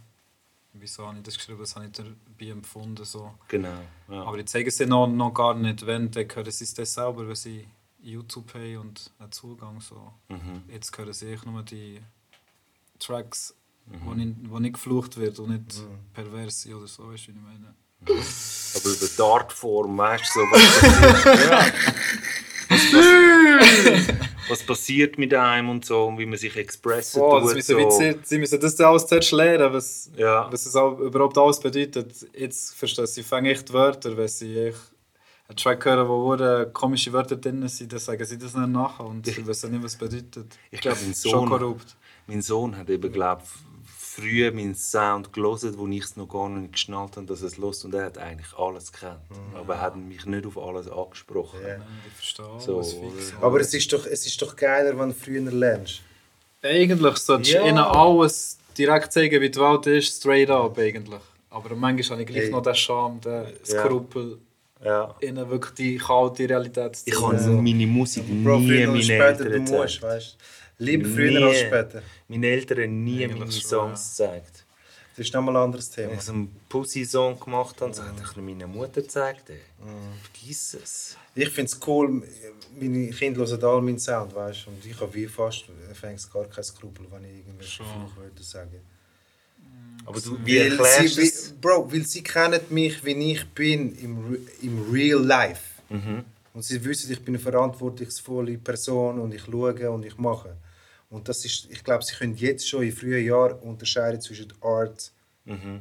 wieso 0.72 1.06
habe 1.06 1.18
ich 1.18 1.22
das 1.22 1.36
geschrieben, 1.36 1.60
was 1.60 1.76
habe 1.76 1.86
ich 1.86 1.92
dabei 1.92 2.50
empfunden. 2.50 3.04
So. 3.04 3.34
Genau. 3.46 3.78
Ja. 4.08 4.24
Aber 4.24 4.36
ich 4.36 4.46
zeige 4.46 4.68
es 4.68 4.80
ihnen 4.80 4.90
noch, 4.90 5.06
noch 5.06 5.32
gar 5.32 5.54
nicht, 5.54 5.86
wenn, 5.86 6.10
dann 6.10 6.26
hören 6.28 6.50
sie 6.50 6.64
es 6.64 6.74
dann 6.74 6.86
selber, 6.86 7.28
wenn 7.28 7.36
sie 7.36 7.68
YouTube 8.00 8.52
haben 8.54 8.78
und 8.78 9.12
einen 9.20 9.30
Zugang. 9.30 9.80
So. 9.80 10.12
Mhm. 10.28 10.64
Jetzt 10.72 10.98
hören 10.98 11.12
sie 11.12 11.38
nur 11.44 11.62
die 11.62 12.00
Tracks, 12.98 13.54
wo, 13.86 14.12
nicht, 14.12 14.34
wo 14.50 14.58
nicht 14.58 14.72
geflucht 14.74 15.18
wird 15.18 15.38
und 15.38 15.50
nicht 15.50 15.84
pervers 16.12 16.62
sind 16.62 16.74
oder 16.74 16.88
so, 16.88 17.12
weißt 17.12 17.28
du, 17.28 17.32
wie 17.32 17.36
ich 17.36 17.42
meine. 17.44 17.76
Aber 18.00 18.90
über 18.90 19.06
die 19.06 19.22
Artform, 19.22 19.96
weißt 19.96 20.34
du, 20.34 20.40
so, 20.40 20.46
was 20.50 21.22
ja. 21.48 21.72
was, 24.48 24.62
passiert 24.62 25.18
mit 25.18 25.32
einem 25.34 25.68
und 25.70 25.84
so, 25.84 26.04
und 26.06 26.18
wie 26.18 26.26
man 26.26 26.38
sich 26.38 26.56
expressen 26.56 27.20
Oh, 27.22 27.38
das 27.38 27.48
tut. 27.48 27.54
müssen 27.56 27.76
so. 27.80 27.88
zuerst- 27.90 28.26
sie 28.26 28.38
müssen 28.38 28.60
das 28.60 28.80
alles 28.80 29.06
zuerst 29.06 29.32
lernen, 29.32 29.72
was, 29.72 30.10
Ja. 30.16 30.48
was 30.50 30.66
es 30.66 30.76
auch 30.76 30.98
überhaupt 30.98 31.36
alles 31.38 31.60
bedeutet. 31.60 32.12
Jetzt 32.36 32.74
verstehen 32.74 33.06
sie, 33.06 33.22
fangen 33.22 33.46
echt 33.46 33.72
Wörter, 33.72 34.16
wenn 34.16 34.28
sie 34.28 34.56
echt 34.58 34.78
einen 35.48 35.56
Track 35.56 35.84
hören, 35.84 36.08
wo 36.08 36.36
komische 36.72 37.12
Wörter 37.12 37.36
drin 37.36 37.66
sind, 37.68 37.92
dann 37.92 38.00
sagen 38.00 38.24
sie 38.24 38.36
das 38.38 38.54
nicht 38.54 38.68
nachher 38.68 39.04
und 39.06 39.24
sie 39.26 39.46
wissen 39.46 39.70
nicht, 39.72 39.82
was 39.84 39.92
es 39.92 39.98
bedeutet. 39.98 40.58
Ich 40.70 40.80
glaube, 40.80 40.98
mein 41.04 41.14
Schon 41.14 41.30
Sohn, 41.30 41.48
korrupt. 41.48 41.96
mein 42.26 42.42
Sohn 42.42 42.76
hat 42.76 42.90
eben, 42.90 43.12
glaub, 43.12 43.42
früher 44.16 44.50
meinen 44.52 44.74
Sound 44.74 45.32
gelesen, 45.32 45.74
wo 45.76 45.86
ich 45.88 46.02
es 46.04 46.16
noch 46.16 46.28
gar 46.28 46.48
nicht 46.48 46.72
geschnallt 46.72 47.16
habe, 47.16 47.26
dass 47.26 47.42
er 47.42 47.48
es 47.48 47.56
los 47.58 47.84
und 47.84 47.94
er 47.94 48.06
hat 48.06 48.18
eigentlich 48.18 48.52
alles 48.56 48.90
gekannt. 48.92 49.20
Aber 49.54 49.74
er 49.74 49.80
hat 49.82 49.96
mich 49.96 50.24
nicht 50.24 50.46
auf 50.46 50.56
alles 50.58 50.88
angesprochen. 50.88 51.60
Ja. 51.66 51.76
Ich 52.06 52.12
verstehe 52.14 52.46
So? 52.60 52.82
Aber 53.40 53.60
es 53.60 53.74
ist, 53.74 53.92
doch, 53.92 54.06
es 54.06 54.26
ist 54.26 54.40
doch 54.40 54.56
geiler, 54.56 54.98
wenn 54.98 55.08
du 55.10 55.14
früher 55.14 55.42
lernst. 55.50 56.00
Eigentlich 56.62 57.16
solltest 57.18 57.52
du 57.52 57.56
Ja. 57.58 57.66
ihnen 57.66 57.78
alles 57.78 58.58
direkt 58.76 59.12
zeigen, 59.12 59.40
wie 59.40 59.50
die 59.50 59.58
Welt 59.60 59.86
ist, 59.86 60.16
straight 60.18 60.50
up 60.50 60.78
eigentlich. 60.78 61.20
Aber 61.50 61.74
manchmal 61.76 62.18
habe 62.18 62.22
ich 62.22 62.26
gleich 62.28 62.42
Hey. 62.44 62.50
noch 62.50 62.62
den 62.62 62.74
Scham, 62.74 63.20
den 63.20 63.44
Ja. 63.44 63.48
Skrupel. 63.64 64.38
Ja. 64.84 65.14
ihnen 65.22 65.48
wirklich 65.48 65.72
die 65.74 65.96
kalte 65.96 66.46
Realität 66.48 66.96
zu 66.96 67.02
Ich 67.06 67.14
zeigen. 67.14 67.40
habe 67.40 67.50
meine 67.62 67.86
Musik 67.86 68.28
nie 68.28 68.44
meinen 68.44 69.02
später, 69.02 69.46
Eltern 69.46 69.64
du 69.64 69.72
musst, 69.72 69.94
gezeigt. 69.94 70.02
weißt 70.02 70.36
du. 70.38 70.44
Lieber 70.78 71.08
früher 71.08 71.46
als 71.46 71.60
später. 71.60 72.02
Meine 72.28 72.46
Eltern 72.48 72.82
haben 72.82 73.04
nie 73.04 73.24
Eigentlich 73.24 73.38
meine 73.38 73.52
Songs 73.52 74.10
gezeigt. 74.10 74.64
Das 75.16 75.26
ist 75.26 75.32
nochmal 75.32 75.56
ein 75.56 75.62
anderes 75.62 75.96
Wenn 75.96 76.08
Thema. 76.08 76.18
ich 76.18 76.20
so 76.26 76.32
einen 76.32 76.54
Pussy-Song 76.68 77.40
gemacht 77.40 77.80
habe, 77.80 77.94
so 77.94 78.02
hat 78.02 78.14
ich 78.20 78.36
meiner 78.36 78.66
Mutter 78.66 79.00
gezeigt. 79.00 79.48
Ey. 79.48 79.60
Vergiss 80.22 80.74
es. 80.74 81.16
Ich 81.34 81.48
finde 81.48 81.72
es 81.72 81.80
cool, 81.86 82.22
meine 82.78 83.08
Kinder 83.08 83.46
hören 83.46 83.64
alle 83.64 83.80
meinen 83.80 83.98
Sound, 83.98 84.34
weißt. 84.34 84.66
Und 84.66 84.84
ich 84.84 85.00
habe 85.00 85.14
wie 85.14 85.26
fast 85.26 85.64
fängst 85.94 86.30
gar 86.30 86.44
kein 86.44 86.64
Skrupel, 86.64 87.06
wenn 87.10 87.24
ich 87.24 87.38
irgendwelche 87.38 87.82
Fluch 87.82 88.16
würde 88.16 88.42
sagen. 88.42 88.80
Aber 90.04 90.20
du, 90.20 90.38
wie 90.44 90.60
Weil 90.60 90.70
erklärst 90.72 91.14
sie, 91.14 91.14
du 91.14 91.22
es? 91.22 91.54
Bro, 91.60 91.90
weil 91.90 92.04
sie 92.04 92.22
kennen 92.22 92.60
mich, 92.68 93.02
wie 93.02 93.32
ich 93.32 93.48
bin 93.48 93.96
im, 93.96 94.38
im 94.60 94.92
Real 94.92 95.24
Life. 95.24 95.62
Mhm. 95.88 96.24
Und 96.52 96.62
sie 96.62 96.82
wissen, 96.84 97.10
ich 97.10 97.22
bin 97.22 97.34
eine 97.34 97.42
verantwortungsvolle 97.42 98.58
Person 98.58 99.18
und 99.18 99.32
ich 99.32 99.42
schaue 99.42 99.90
und 99.90 100.04
ich 100.04 100.16
mache. 100.18 100.56
Und 101.16 101.30
das 101.30 101.46
ist, 101.46 101.66
ich 101.70 101.82
glaube, 101.82 102.04
sie 102.04 102.14
können 102.14 102.36
jetzt 102.36 102.68
schon 102.68 102.82
in 102.82 102.92
frühen 102.92 103.24
Jahren 103.24 103.58
unterscheiden 103.60 104.20
zwischen 104.20 104.52
Art 104.60 105.12
Mhm. 105.46 105.80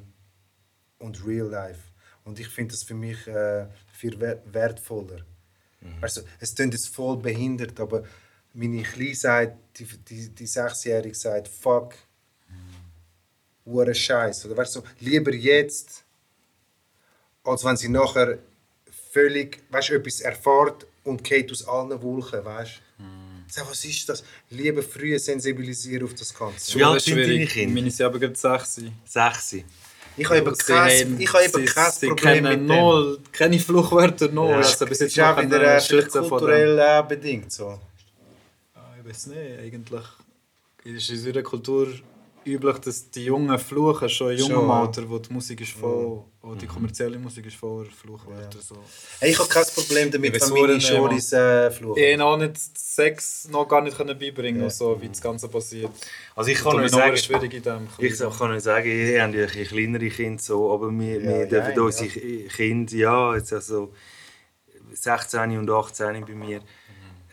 und 0.99 1.25
Real 1.27 1.47
Life. 1.49 1.81
Und 2.23 2.39
ich 2.39 2.47
finde 2.47 2.71
das 2.73 2.83
für 2.83 2.93
mich 2.93 3.27
äh, 3.27 3.67
viel 3.91 4.17
wer- 4.17 4.41
wertvoller. 4.45 5.25
Mhm. 5.81 5.97
Also, 6.01 6.21
es 6.39 6.55
klingt 6.55 6.73
jetzt 6.73 6.87
voll 6.87 7.17
behindert, 7.17 7.77
aber 7.81 8.03
meine 8.53 8.81
Kleine 8.83 9.13
sagt, 9.15 9.57
die, 9.77 9.83
die, 10.07 10.29
die 10.29 10.47
Sechsjährige 10.47 11.13
sagt, 11.15 11.49
fuck, 11.49 11.95
hure 13.65 13.93
Scheiß. 13.93 14.45
Oder 14.45 14.55
weißt 14.55 14.77
du, 14.77 14.79
so, 14.79 14.85
lieber 15.01 15.33
jetzt, 15.33 16.05
als 17.43 17.65
wenn 17.65 17.75
sie 17.75 17.89
nachher 17.89 18.39
völlig, 19.11 19.61
weißt 19.69 19.89
du, 19.89 19.93
etwas 19.95 20.21
erfährt 20.21 20.87
und 21.03 21.23
geht 21.25 21.51
aus 21.51 21.67
allen 21.67 22.01
Wolken, 22.01 22.45
weißt. 22.45 22.81
Sag, 23.47 23.69
was 23.69 23.85
ist 23.85 24.09
das? 24.09 24.23
Lieber 24.49 24.81
früh 24.83 25.17
sensibilisieren 25.19 26.03
auf 26.05 26.13
das 26.13 26.33
Ganze. 26.33 26.75
Wie 26.77 26.83
alt 26.83 27.01
sind 27.01 27.15
deine 27.17 27.25
schwierig. 27.27 27.49
Kinder? 27.51 27.73
Meine 27.75 27.91
sind 27.91 28.05
aber 28.05 28.19
gerade 28.19 28.35
sechs. 28.35 28.81
Sechs. 29.05 29.53
Ich 30.17 30.25
habe 30.29 30.37
eben 30.37 30.55
kein, 30.57 31.19
ich 31.19 31.33
habe 31.33 31.43
eben 31.45 31.53
sie- 31.67 31.73
kein 31.73 31.91
sie 31.91 32.07
Problem 32.07 32.43
mit 32.43 32.51
kennen 32.53 32.67
dem. 32.67 32.77
null, 32.77 33.19
keine 33.31 33.59
Fluchwörter, 33.59 34.29
null. 34.29 34.49
Ja. 34.51 34.57
Also 34.57 34.85
bis 34.85 34.99
Das 34.99 35.07
jetzt 35.13 35.17
ist 35.17 35.23
auch 35.23 35.41
wieder 35.41 35.77
äh, 35.77 36.03
kulturell 36.09 36.79
äh, 36.79 37.03
bedingt. 37.07 37.51
So. 37.51 37.79
Ja, 38.75 38.95
ich 39.01 39.09
weiß 39.09 39.27
nicht, 39.27 39.59
eigentlich 39.59 40.03
ist 40.85 41.09
in 41.09 41.15
unserer 41.17 41.41
Kultur 41.43 41.87
üblich, 42.45 42.77
dass 42.77 43.09
die 43.09 43.25
Jungen 43.25 43.57
fluchen, 43.57 44.07
schon 44.09 44.31
in 44.31 44.37
jungem 44.37 44.67
ja. 44.67 44.81
Alter, 44.81 45.09
wo 45.09 45.19
die 45.19 45.33
Musik 45.33 45.61
ist 45.61 45.71
voll, 45.71 46.23
wo 46.41 46.55
die 46.55 46.67
kommerzielle 46.67 47.17
Musik 47.17 47.45
ist 47.45 47.55
voller 47.55 47.89
Fluchwörter. 47.89 48.59
So. 48.59 48.75
Hey, 49.19 49.31
ich 49.31 49.39
habe 49.39 49.49
kein 49.49 49.65
Problem 49.73 50.11
damit, 50.11 50.33
wenn 50.33 50.53
meine 50.53 50.75
nicht, 50.75 50.87
Schoris 50.87 51.33
äh, 51.33 51.71
fluchen. 51.71 52.01
Ich 52.01 52.13
habe 52.13 52.23
auch 52.23 52.37
nicht 52.37 52.57
Sex 52.77 53.47
noch 53.49 53.67
gar 53.67 53.81
nicht 53.81 53.97
können 53.97 54.17
beibringen 54.17 54.61
können, 54.61 54.69
so, 54.69 55.01
wie 55.01 55.09
das 55.09 55.21
Ganze 55.21 55.47
passiert. 55.47 55.91
Also 56.35 56.51
ich 56.51 56.59
kann 56.59 56.77
noch 56.77 56.87
sagen, 56.87 57.17
schwierig 57.17 57.53
in 57.53 57.63
dem. 57.63 57.87
ich 57.97 58.17
kann 58.17 58.51
nur 58.51 58.59
sagen, 58.59 58.89
ich 58.89 59.19
habe 59.19 59.37
ja 59.37 59.47
kleinere 59.47 60.09
Kinder, 60.09 60.41
so, 60.41 60.71
aber 60.71 60.91
wir, 60.91 61.21
Ja, 61.21 61.39
wir 61.39 61.45
dürfen 61.47 61.73
ja, 61.75 61.81
unsere 61.81 62.09
Kinder, 62.09 62.95
ja, 62.95 63.35
jetzt 63.35 63.53
also 63.53 63.91
16 64.93 65.57
und 65.57 65.69
18 65.69 66.25
bei 66.25 66.33
mir, 66.33 66.61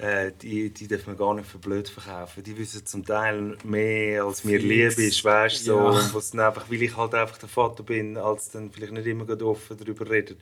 äh, 0.03 0.33
die, 0.43 0.71
die 0.71 0.89
dürfen 0.89 1.13
wir 1.13 1.15
gar 1.17 1.33
nicht 1.35 1.49
für 1.49 1.59
blöd 1.59 1.89
verkaufen. 1.89 2.43
Die 2.43 2.59
wissen 2.59 2.85
zum 2.85 3.05
Teil 3.05 3.57
mehr, 3.63 4.25
als 4.25 4.43
mir 4.43 4.59
lieb 4.59 4.99
ist, 4.99 5.25
weißt 5.25 5.61
du, 5.61 5.65
so, 5.65 5.79
Ja. 5.79 6.11
was 6.15 6.31
dann 6.33 6.41
einfach, 6.41 6.69
weil 6.69 6.83
ich 6.83 6.97
halt 6.97 7.15
einfach 7.15 7.39
der 7.39 7.49
Vater 7.49 7.83
bin, 7.85 8.17
als 8.17 8.51
dann 8.51 8.71
vielleicht 8.73 8.93
nicht 8.93 9.07
immer 9.07 9.27
offen 9.43 9.77
darüber 9.79 10.11
redet. 10.11 10.39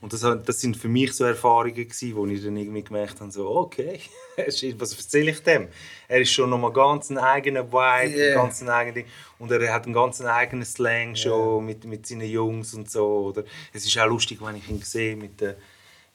Und 0.00 0.12
das, 0.12 0.20
das 0.20 0.60
sind 0.60 0.76
für 0.76 0.88
mich 0.88 1.12
so 1.14 1.24
Erfahrungen 1.24 1.74
gewesen, 1.74 2.16
wo 2.16 2.26
ich 2.26 2.42
dann 2.44 2.56
irgendwie 2.56 2.84
gemerkt 2.84 3.18
habe, 3.20 3.30
so, 3.30 3.48
okay, 3.48 4.00
was 4.36 4.92
erzähle 4.92 5.30
ich 5.30 5.40
dem? 5.42 5.68
Er 6.08 6.20
ist 6.20 6.32
schon 6.32 6.50
nochmal 6.50 6.72
ganz 6.72 7.08
ein 7.08 7.16
eigener 7.16 7.72
Vibe, 7.72 8.14
Yeah. 8.18 8.34
ganz 8.34 8.60
ein 8.60 8.68
eigenes 8.68 8.94
Ding. 9.04 9.06
Und 9.38 9.50
er 9.52 9.72
hat 9.72 9.84
einen 9.84 9.94
ganz 9.94 10.20
eigenen 10.20 10.64
Slang 10.66 11.14
schon 11.16 11.64
mit, 11.64 11.84
mit 11.84 12.06
seinen 12.06 12.28
Jungs 12.28 12.74
und 12.74 12.90
so. 12.90 13.28
Oder 13.28 13.44
es 13.72 13.86
ist 13.86 13.96
auch 13.98 14.06
lustig, 14.08 14.38
wenn 14.42 14.56
ich 14.56 14.68
ihn 14.68 14.82
sehe 14.82 15.16
mit, 15.16 15.40
den, 15.40 15.54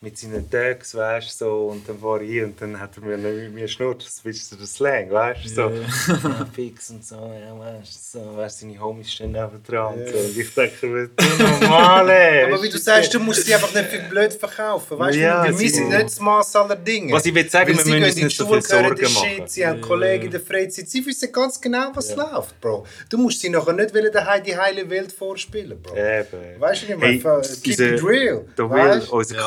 mit 0.04 0.18
seinen 0.18 0.50
Tags, 0.50 0.96
weißt 0.96 1.40
du, 1.42 1.46
so. 1.46 1.68
Und 1.68 1.88
dann 1.88 2.00
fahre 2.00 2.24
ich 2.24 2.32
hin 2.32 2.46
und 2.46 2.60
dann 2.60 2.80
hat 2.80 2.90
er 2.98 3.04
mir 3.04 3.18
mit 3.18 3.54
mir 3.54 3.68
schnurrt, 3.68 4.04
das 4.04 4.20
ist 4.26 4.50
so 4.50 4.56
der 4.56 4.66
Slang, 4.66 5.12
weißt 5.12 5.46
du, 5.46 5.50
so. 5.50 5.62
Ja, 5.70 6.48
fix 6.56 6.90
und 6.90 7.06
so, 7.06 7.16
ja, 7.18 7.56
weißt 7.60 8.16
du, 8.16 8.20
so, 8.20 8.36
weißt 8.38 8.64
du, 8.64 8.66
seine 8.68 8.80
Homies 8.82 9.14
stehen 9.14 9.32
neben 9.32 9.62
dran 9.64 9.94
und 9.94 10.08
so. 10.10 10.18
Und 10.18 10.36
ich 10.38 10.54
denke, 10.56 10.76
du 10.82 11.24
normale. 11.44 12.48
Aber 12.48 12.64
wie 12.64 12.70
du 12.70 12.80
sagst, 12.80 13.14
du 13.14 13.20
musst 13.20 13.46
sie 13.46 13.54
einfach 13.54 13.72
nicht 13.76 13.90
für 13.90 14.00
blöd 14.10 14.34
verkaufen. 14.34 14.98
Weißt 14.98 15.18
Ja, 15.20 15.46
du, 15.46 15.60
wir 15.60 15.70
sind 15.70 15.90
nicht 15.90 16.04
das 16.04 16.20
Maß 16.20 16.56
aller 16.56 16.76
Dinge. 16.78 17.14
Was 17.14 17.26
ich 17.28 17.36
will 17.36 17.48
sagen, 17.48 17.68
wir 17.78 17.84
sie 17.84 17.92
müssen 17.92 18.04
uns 18.04 18.16
nicht 18.16 18.38
so 18.38 18.48
viel 18.48 18.62
Sorgen 18.64 18.90
machen. 19.14 19.30
Shit, 19.38 19.50
sie 19.52 19.68
haben 19.68 19.82
Kollegen 19.82 20.26
in 20.26 20.32
der 20.32 20.40
Freizeit, 20.42 20.90
sie 20.90 21.06
wissen 21.06 21.32
ganz 21.32 21.62
genau, 21.62 21.92
was 21.94 22.16
läuft, 22.16 22.60
Bro. 22.60 22.88
Du 23.08 23.20
musst 23.20 23.40
sie 23.40 23.50
nachher 23.50 23.74
nicht 23.74 23.94
wollen, 23.94 24.12
die 24.46 24.58
heile 24.58 24.90
Welt 24.90 25.12
vorspielen, 25.12 25.80
Bro. 25.80 25.96
Eben. 25.96 26.60
Weißt 26.60 26.82
du, 26.84 26.88
Hey, 26.88 27.18
ich 27.18 27.24
meine? 27.24 27.42
Keep 27.42 27.80
unser- 27.80 27.94
it 27.94 28.04
real. 28.04 28.46
Der 28.58 28.68
weißt? 28.68 29.12
Will, 29.12 29.18
unser 29.20 29.36
Ja, 29.36 29.42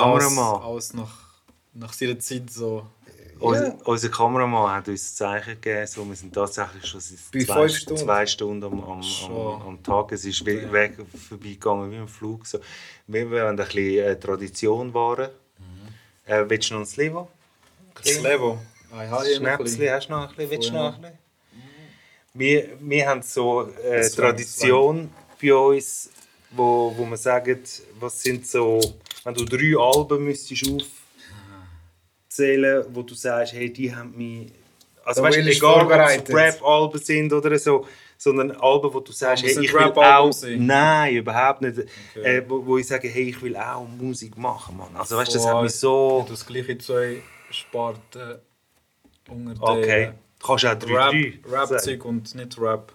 Kameramann. 0.44 0.70
Alles, 0.72 0.94
nach, 0.94 1.14
nach 1.74 1.92
seiner 1.92 2.18
Zeit 2.18 2.50
so. 2.50 2.86
Unser, 3.40 3.76
unser 3.86 4.08
Kameramann 4.10 4.70
hat 4.76 4.88
uns 4.88 5.10
ein 5.12 5.16
Zeichen 5.16 5.60
gegeben, 5.60 5.86
so, 5.86 6.06
wir 6.08 6.14
sind 6.14 6.32
tatsächlich 6.34 6.86
schon 6.86 7.00
seit 7.00 7.46
zwei, 7.46 7.68
Stunden. 7.68 8.02
zwei 8.04 8.26
Stunden 8.26 8.64
am, 8.64 8.80
am, 8.84 9.02
am, 9.02 9.62
am 9.68 9.82
Tag. 9.82 10.12
Es 10.12 10.24
ist 10.24 10.46
we- 10.46 10.70
weg 10.72 10.96
vorbeigegangen 11.28 11.90
wie 11.90 11.96
im 11.96 12.08
Flug. 12.08 12.46
So. 12.46 12.60
Wir 13.08 13.28
wollen 13.30 13.48
ein 13.48 13.56
bisschen 13.56 13.98
äh, 14.04 14.18
Tradition 14.18 14.94
wahren. 14.94 15.30
Mhm. 15.58 16.32
Äh, 16.32 16.48
willst 16.48 16.70
du 16.70 16.74
noch 16.74 16.80
ein 16.82 16.86
Slevo? 16.86 17.28
Das. 18.02 18.24
Ah, 18.24 19.06
noch 19.10 19.20
ein 19.20 19.34
Schnäpsli, 19.34 19.86
hast 19.88 20.06
du 20.06 20.12
noch 20.12 20.28
ein 20.30 20.36
bisschen? 20.36 20.50
Willst 20.50 20.68
du 20.68 20.72
Voll, 20.72 20.80
noch 20.82 20.94
ein 20.94 21.00
bisschen? 21.02 21.18
Wir, 22.34 22.68
wir 22.80 23.08
haben 23.08 23.22
so 23.22 23.62
äh, 23.68 23.98
Das 23.98 24.16
wär- 24.16 24.24
Tradition 24.26 25.10
bei 25.42 25.52
uns, 25.54 26.10
wo, 26.52 26.94
wo 26.96 27.04
wir 27.06 27.16
sagen, 27.16 27.60
was 27.98 28.22
sind 28.22 28.46
so, 28.46 28.80
wenn 29.24 29.34
du 29.34 29.44
drei 29.44 29.74
Alben 29.78 30.24
müsstest 30.24 30.70
aufzählen, 32.28 32.84
wo 32.90 33.02
du 33.02 33.14
sagst, 33.14 33.52
hey, 33.54 33.72
die 33.72 33.94
haben 33.94 34.16
mich, 34.16 34.52
also 35.04 35.22
Der 35.22 35.30
weißt, 35.30 35.48
egal 35.48 35.86
ob 35.86 35.90
es 35.90 36.34
Rap-Alben 36.34 37.00
sind 37.00 37.32
oder 37.32 37.58
so, 37.58 37.86
sondern 38.16 38.52
Alben, 38.52 38.92
wo 38.92 39.00
du 39.00 39.12
sagst, 39.12 39.44
hey, 39.44 39.50
ich 39.64 39.72
will 39.72 39.80
auch, 39.80 40.32
sein. 40.32 40.64
nein, 40.66 41.16
überhaupt 41.16 41.62
nicht, 41.62 41.78
äh, 42.16 42.42
wo, 42.46 42.64
wo 42.64 42.78
ich 42.78 42.86
sage, 42.86 43.08
hey, 43.08 43.30
ich 43.30 43.42
will 43.42 43.56
auch 43.56 43.86
Musik 43.86 44.36
machen, 44.36 44.76
Mann. 44.76 44.94
Also 44.94 45.16
weißt, 45.16 45.34
das 45.34 45.46
hat 45.46 45.62
mich 45.62 45.72
so, 45.72 46.24
Das 46.28 46.46
gleiche 46.46 46.78
zwei 46.78 47.22
Sparten 47.50 48.38
unterteilen. 49.28 49.78
okay, 49.78 50.12
du 50.38 50.46
kannst 50.46 50.66
auch 50.66 50.74
drei, 50.74 50.94
Rap, 50.94 51.12
drei. 51.12 51.58
Rap-Zeug 51.58 52.04
und 52.04 52.34
nicht 52.34 52.58
Rap. 52.58 52.92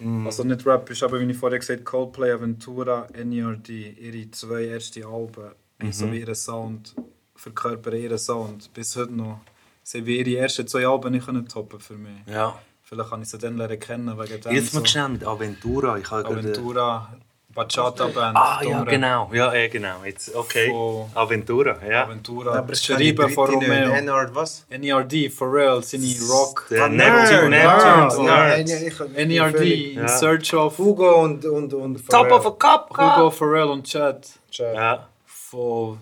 Mm. 0.00 0.26
Also 0.26 0.44
nicht 0.44 0.64
Rap 0.64 0.88
ist 0.90 1.02
aber, 1.02 1.20
wie 1.20 1.30
ich 1.30 1.36
vorher 1.36 1.58
gesagt 1.58 1.80
habe, 1.80 1.84
Coldplay, 1.90 2.30
Aventura, 2.30 3.08
NERD, 3.12 3.68
ihre 3.68 4.30
zwei 4.30 4.66
ersten 4.66 5.04
Alben, 5.04 5.52
Mhm. 5.80 5.92
so 5.92 6.10
wie 6.12 6.20
ihren 6.20 6.34
Sound, 6.34 6.94
verkörpern 7.36 7.94
ihren 7.94 8.18
Sound. 8.18 8.72
Bis 8.74 8.96
heute 8.96 9.12
noch. 9.12 9.40
Sie 9.82 9.98
haben 9.98 10.06
ihre 10.06 10.36
ersten 10.38 10.66
zwei 10.66 10.86
Alben 10.86 11.12
nicht 11.12 11.26
können 11.26 11.46
toppen 11.48 11.80
für 11.80 11.94
mich. 11.94 12.12
Ja. 12.26 12.58
Vielleicht 12.82 13.10
kann 13.10 13.22
ich 13.22 13.28
sie 13.28 13.38
dann 13.38 13.56
lernen 13.56 13.78
kennen 13.78 14.18
wegen 14.18 14.40
dem. 14.40 14.52
Jetzt 14.52 14.74
mal 14.74 14.80
so. 14.80 14.86
schnell 14.86 15.08
mit 15.10 15.24
Aventura. 15.24 15.98
Ich 15.98 16.10
habe 16.10 16.22
gerade- 16.24 16.38
Aventura, 16.40 17.12
Bachata-Band. 17.54 18.36
Ah 18.36 18.60
ja, 18.62 18.82
genau. 18.84 19.30
Ja, 19.32 19.52
eh, 19.52 19.68
genau. 19.68 20.04
Jetzt, 20.04 20.34
okay. 20.34 20.68
Von- 20.70 21.06
Aventura, 21.14 21.76
ja. 21.86 22.04
Aventura, 22.04 22.54
Aber 22.58 22.72
es 22.72 22.86
geschrieben 22.86 23.28
von. 23.30 23.50
Romeo. 23.50 23.90
Ennard, 23.90 24.34
was? 24.34 24.64
NERD, 24.70 25.28
Pharrell, 25.30 25.82
seine 25.82 26.06
Rock. 26.30 26.66
Ah, 26.70 26.88
Neptune, 26.88 27.48
Nerd, 27.50 28.08
Neptune, 28.08 28.26
Nerd. 28.26 29.30
Ja, 29.30 29.48
völlig- 29.50 29.92
in 29.94 29.98
Ja. 30.00 30.08
Search 30.08 30.54
of 30.54 30.78
Hugo 30.78 31.22
und, 31.22 31.44
und, 31.44 31.72
und 31.74 32.08
Top 32.08 32.30
of 32.30 32.46
a 32.46 32.50
cup, 32.50 32.90
Hugo, 32.90 33.30
Pharrell 33.30 33.68
und 33.70 33.84
Chad. 33.86 34.26
Ja. 34.52 35.08
Von 35.50 35.98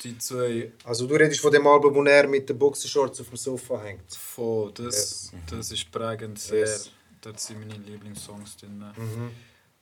die 0.00 0.16
zwei, 0.18 0.72
Also 0.84 1.06
du 1.06 1.14
redest 1.14 1.40
von 1.40 1.52
dem 1.52 1.66
Album, 1.66 1.94
wo 1.94 2.02
er 2.04 2.26
mit 2.28 2.48
den 2.48 2.58
Boxershorts 2.58 3.20
auf 3.20 3.28
dem 3.28 3.36
Sofa 3.36 3.80
hängt. 3.82 4.14
von 4.14 4.72
das, 4.74 5.32
das 5.50 5.70
ist 5.72 5.90
prägend 5.90 6.38
sehr. 6.38 6.60
Yes. 6.60 6.90
Dort 7.20 7.40
sind 7.40 7.60
meine 7.60 7.74
Lieblingssongs 7.82 8.56
drin. 8.56 8.78
Mhm. 8.78 9.30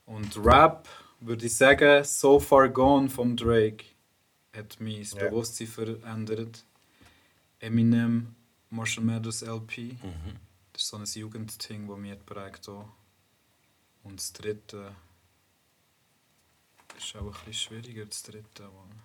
Und 0.06 0.36
Rap 0.44 0.88
würde 1.20 1.46
ich 1.46 1.56
sagen, 1.56 2.04
So 2.04 2.40
Far 2.40 2.68
Gone 2.68 3.08
vom 3.08 3.36
Drake 3.36 3.84
hat 4.52 4.78
mein 4.80 5.02
Ja. 5.02 5.28
Bewusstsein 5.28 5.66
verändert. 5.66 6.64
Eminem, 7.60 8.34
Marshall 8.70 9.04
Mathers 9.04 9.42
LP. 9.42 9.96
Das 10.72 10.82
ist 10.82 10.88
so 10.88 10.96
ein 10.96 11.04
Jugendding, 11.04 11.88
das 11.88 11.98
mich 11.98 12.26
prägt 12.26 12.68
hat. 12.68 12.86
Und 14.02 14.18
das 14.18 14.32
dritte 14.32 14.94
ist 16.98 17.16
auch 17.16 17.20
ein 17.20 17.30
bisschen 17.46 17.52
schwieriger, 17.52 18.06
das 18.06 18.22
dritte. 18.22 18.62
Mann. 18.62 19.02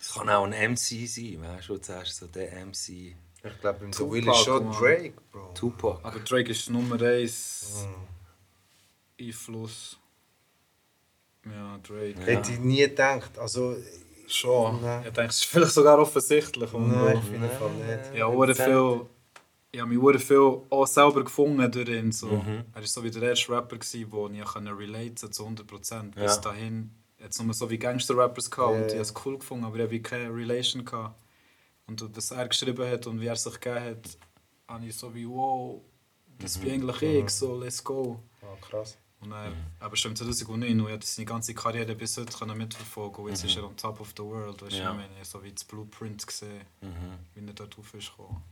Es 0.00 0.14
kann 0.14 0.28
auch 0.30 0.44
ein 0.44 0.72
MC 0.72 1.06
sein, 1.06 1.42
weißt 1.42 1.68
du, 1.68 1.78
wo 1.78 1.82
sagst, 1.82 2.16
so 2.16 2.26
der 2.26 2.64
MC 2.64 3.16
Ich 3.42 3.60
glaube, 3.60 3.84
im 3.84 3.92
Tupac, 3.92 4.12
Will 4.12 4.28
ist 4.28 4.44
schon 4.44 4.64
Mann. 4.68 4.78
Drake, 4.78 5.14
Bro. 5.32 5.54
Tupac. 5.54 6.00
Aber 6.04 6.20
Drake 6.20 6.50
ist 6.50 6.70
Nummer 6.70 7.00
1 7.00 7.86
Einfluss 9.20 9.98
Ja, 11.44 11.78
Drake. 11.78 12.20
Hätte 12.20 12.52
ich 12.52 12.58
nie 12.58 12.78
gedacht. 12.78 13.38
Also, 13.38 13.76
Schon. 14.28 14.82
Nein. 14.82 15.04
Ich 15.06 15.12
denke, 15.12 15.30
es 15.30 15.38
ist 15.38 15.44
vielleicht 15.46 15.72
sogar 15.72 15.98
offensichtlich. 15.98 16.70
Nein, 16.72 17.16
auf 17.16 17.30
jeden 17.30 17.50
Fall 17.50 17.70
nicht. 17.70 18.14
Ja, 18.14 18.26
hure 18.26 18.54
viel. 18.54 19.06
Ich 19.70 19.80
habe 19.80 19.90
mich 19.90 19.98
hure 20.00 20.18
viel 20.18 20.62
auch 20.70 20.86
selber 20.86 21.22
gefunden 21.24 21.70
durch 21.70 21.88
ihn. 21.88 22.10
So. 22.10 22.26
Mhm. 22.28 22.64
Er 22.72 22.80
war 22.80 22.86
so 22.86 23.04
wie 23.04 23.10
der 23.10 23.22
erste 23.22 23.52
Rapper, 23.52 23.76
gewesen, 23.76 24.10
wo 24.10 24.28
ich 24.28 24.44
kann 24.44 24.66
relate 24.66 25.14
zu 25.30 25.44
100%. 25.46 26.14
Bis 26.14 26.36
Ja. 26.36 26.40
dahin 26.40 26.90
jetzt 27.18 27.42
nur 27.42 27.52
so 27.52 27.68
wie 27.68 27.78
Gangster-Rappers 27.78 28.50
gehabt 28.50 28.74
und 28.74 28.86
ich 28.86 28.92
habe 28.92 29.00
es 29.02 29.14
cool 29.26 29.38
gefunden, 29.38 29.64
aber 29.64 29.76
ich 29.76 29.82
habe 29.82 29.90
wie 29.90 30.02
keine 30.02 30.34
Relation 30.34 30.84
gehabt. 30.84 31.20
Und 31.86 32.16
was 32.16 32.30
er 32.30 32.48
geschrieben 32.48 32.88
hat 32.90 33.06
und 33.06 33.20
wie 33.20 33.26
er 33.26 33.36
sich 33.36 33.60
gegeben 33.60 33.84
hat, 33.84 34.18
habe 34.68 34.86
ich 34.86 34.94
so 34.96 35.14
wie, 35.14 35.28
wow, 35.28 35.82
das 36.38 36.56
Mhm. 36.58 36.62
bin 36.62 36.72
eigentlich 36.72 37.02
ich, 37.24 37.30
so 37.30 37.58
let's 37.58 37.82
go. 37.82 38.22
Ah, 38.42 38.56
krass. 38.60 38.96
Und 39.20 39.32
er, 39.32 39.52
aber 39.80 39.96
schon 39.96 40.12
im 40.12 40.16
2009, 40.16 40.80
und 40.80 40.86
er 40.86 40.94
hat 40.94 41.04
seine 41.04 41.26
ganze 41.26 41.52
Karriere 41.54 41.94
bis 41.96 42.16
heute 42.16 42.46
mitverfolgen 42.54 43.24
und 43.24 43.30
jetzt 43.30 43.42
Mhm. 43.42 43.48
ist 43.50 43.56
er 43.56 43.64
on 43.66 43.76
top 43.76 44.00
of 44.00 44.14
the 44.16 44.22
world, 44.22 44.62
weißt 44.62 44.72
du, 44.72 44.76
Ja. 44.78 44.92
ich 44.92 44.96
meine, 44.96 45.24
so 45.24 45.42
wie 45.42 45.50
das 45.52 45.64
Blueprint 45.64 46.24
gesehen, 46.26 46.62
Mhm. 46.80 47.18
wie 47.34 47.46
er 47.46 47.52
dort 47.52 47.76
rauf 47.76 47.92
ist 47.94 48.10
gekommen. 48.10 48.42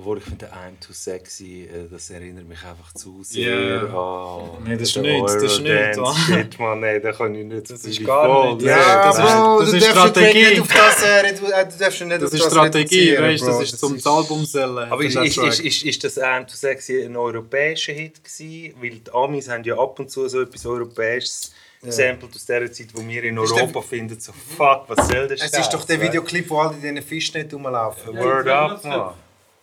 Obwohl 0.00 0.16
ich 0.16 0.24
finde, 0.24 0.46
I'm 0.46 0.80
too 0.80 0.94
sexy, 0.94 1.64
äh, 1.70 1.86
das 1.90 2.08
erinnert 2.08 2.48
mich 2.48 2.58
einfach 2.64 2.90
zu 2.94 3.22
sehr 3.22 3.60
Ja. 3.60 3.80
an... 3.82 4.64
Nee, 4.64 4.72
das 4.78 4.88
ist 4.88 4.96
den 4.96 5.02
nichts, 5.02 5.34
das 5.34 5.42
ist 5.42 5.60
nichts. 5.60 5.98
Mann. 5.98 6.16
Shit, 6.26 6.58
Mann, 6.58 6.80
nee, 6.80 7.00
da 7.00 7.12
kann 7.12 7.34
ich 7.34 7.44
nicht. 7.44 7.70
Das 7.70 7.84
ist 7.84 8.02
gar 8.06 8.54
nicht. 8.54 8.62
Ja, 8.66 8.78
Ja, 8.78 9.04
das 9.06 9.18
ist- 9.18 9.22
Bro, 9.24 9.60
das 9.60 9.70
du 9.70 9.76
ist 9.76 9.86
den 9.86 9.90
Strategie. 9.92 10.48
nicht 10.48 10.60
auf 10.62 10.68
das, 10.68 11.02
äh, 11.02 11.34
du 11.34 11.78
darfst 11.78 12.00
nicht 12.00 12.22
Das 12.22 12.22
auf 12.24 12.32
ist 12.40 12.44
Strategie, 12.50 13.18
weißt 13.18 13.42
du, 13.42 13.46
das 13.46 13.60
ist 13.62 13.78
zum 13.78 13.98
Album 14.04 14.44
sellen. 14.46 14.78
Aber 14.90 15.04
ist, 15.04 15.16
ist, 15.16 15.36
ist, 15.36 15.60
ist, 15.60 15.82
ist 15.84 16.04
das 16.04 16.16
I'm 16.18 16.46
too 16.46 16.54
sexy 16.56 17.02
ein 17.04 17.14
europäischer 17.16 17.92
Hit 17.92 18.24
gewesen? 18.24 18.74
Weil 18.80 18.90
die 19.00 19.12
Amis 19.12 19.50
haben 19.50 19.64
ja 19.64 19.76
ab 19.78 19.98
und 20.00 20.10
zu 20.10 20.26
so 20.28 20.40
etwas 20.40 20.64
Europäisches 20.64 21.52
gesampelt 21.82 22.34
aus 22.34 22.44
der 22.46 22.72
Zeit, 22.72 22.88
wo 22.94 23.06
wir 23.06 23.24
in 23.24 23.38
Europa 23.38 23.80
finden, 23.82 24.18
so 24.18 24.32
fuck, 24.32 24.84
was 24.88 25.08
soll 25.08 25.28
das 25.28 25.42
Es 25.42 25.58
ist 25.58 25.70
doch 25.70 25.84
der 25.84 26.00
Videoclip, 26.00 26.48
wo 26.50 26.58
alle 26.58 26.74
in 26.76 26.80
diesen 26.80 27.02
Fischnet 27.02 27.52
rumlaufen. 27.52 28.14
Ja. 28.14 28.22
Word 28.24 28.46
Ja, 28.46 28.66
up, 28.66 28.84
man. 28.84 29.10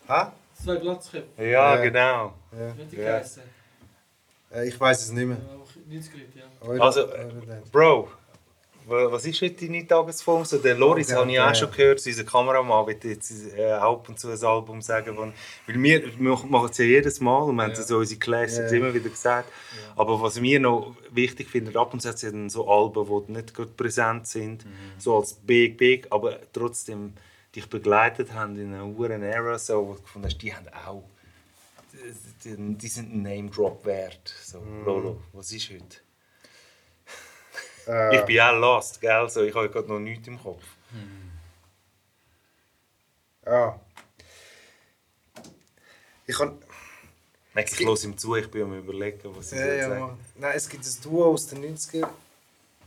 Hä? 0.07 0.25
Zwei 0.63 0.75
Glatzköpfe. 0.77 1.27
Ja, 1.43 1.75
Ja. 1.75 1.75
genau. 1.83 2.33
Ja. 2.51 2.77
Wie 2.77 2.81
hat 2.83 2.91
die 2.91 2.95
Ja. 2.97 3.03
geheißen? 3.03 3.43
Äh, 4.51 4.67
Ich 4.69 4.79
weiß 4.79 5.01
es 5.03 5.11
nicht 5.11 5.25
mehr. 5.27 5.37
Ja, 5.37 5.55
auch 5.55 5.67
90 5.89 6.13
Leute, 6.13 6.39
ja. 6.39 6.67
Euro- 6.67 6.83
Also, 6.83 7.01
Eurodance. 7.11 7.69
Bro, 7.71 8.07
wa- 8.87 9.11
was 9.11 9.25
ist 9.25 9.41
heute 9.41 9.65
deine 9.65 9.85
Tagesform? 9.85 10.45
So, 10.45 10.57
der 10.57 10.75
Loris 10.75 11.09
Ja, 11.09 11.17
habe 11.17 11.29
ich 11.29 11.35
ja. 11.35 11.51
auch 11.51 11.53
schon 11.55 11.69
gehört, 11.71 12.03
unser 12.05 12.23
Kameramann 12.23 12.87
wird 12.87 13.03
jetzt 13.03 13.31
äh, 13.55 13.73
auch 13.73 13.99
ab 13.99 14.09
und 14.09 14.17
zu 14.19 14.29
ein 14.29 14.43
Album 14.43 14.81
sagen. 14.81 15.15
Wo, 15.17 15.21
weil 15.21 15.33
wir, 15.83 16.17
wir 16.17 16.37
machen 16.47 16.69
es 16.71 16.77
ja 16.77 16.85
jedes 16.85 17.19
Mal 17.19 17.39
und 17.43 17.55
wir 17.57 17.63
haben 17.63 17.73
Ja. 17.73 17.79
es 17.79 17.87
so 17.87 17.97
unsere 17.97 18.19
Classics 18.19 18.71
Ja. 18.71 18.77
immer 18.77 18.93
wieder 18.93 19.09
gesagt. 19.09 19.51
Aber 19.97 20.19
was 20.21 20.41
wir 20.41 20.59
noch 20.61 20.95
wichtig 21.11 21.49
finden, 21.49 21.75
ab 21.77 21.93
und 21.93 22.01
zu 22.01 22.07
hat 22.07 22.15
es 22.15 22.21
ja 22.21 22.31
dann 22.31 22.49
so 22.49 22.67
Alben, 22.69 23.05
die 23.27 23.31
nicht 23.33 23.53
gut 23.53 23.75
präsent 23.77 24.25
sind, 24.27 24.65
so 24.97 25.17
als 25.17 25.33
Big 25.33 25.77
Big, 25.77 26.07
aber 26.09 26.37
trotzdem 26.53 27.13
dich 27.55 27.69
begleitet 27.69 28.33
haben 28.33 28.55
in 28.59 28.73
einer 28.73 28.85
hohen 28.85 29.23
Era, 29.23 29.57
so, 29.57 29.87
wo 29.87 29.93
du 29.93 30.01
gefunden 30.01 30.27
hast, 30.27 30.37
die 30.37 30.53
haben 30.53 30.67
auch, 30.69 31.03
die, 32.43 32.77
die, 32.77 32.87
sind 32.87 33.13
ein 33.13 33.21
Name-Drop 33.23 33.85
wert. 33.85 34.33
So, 34.43 34.59
Lolo, 34.85 35.23
was 35.33 35.51
ist 35.51 35.69
heute? 35.71 35.97
Äh, 37.87 38.17
Ich 38.19 38.25
bin 38.25 38.39
auch 38.39 38.57
lost, 38.59 39.01
gell? 39.01 39.29
So, 39.29 39.41
ich 39.43 39.55
habe 39.55 39.69
gerade 39.69 39.87
noch 39.87 39.99
nichts 39.99 40.27
im 40.27 40.39
Kopf. 40.41 40.63
Ja. 43.45 43.79
Ich 46.27 46.35
kann. 46.37 46.57
Merke, 47.53 47.71
ich 47.71 47.79
höre 47.87 48.03
ihm 48.03 48.17
zu, 48.17 48.35
ich 48.35 48.51
bin 48.51 48.63
am 48.63 48.77
überlegen, 48.77 49.35
was 49.35 49.51
ich 49.53 49.57
Ja, 49.59 49.87
soll 49.87 49.97
ja. 49.97 50.17
Nein, 50.35 50.53
es 50.55 50.69
gibt 50.69 50.85
ein 50.85 51.01
Duo 51.01 51.31
aus 51.31 51.47
den 51.47 51.63
90ern 51.75 52.09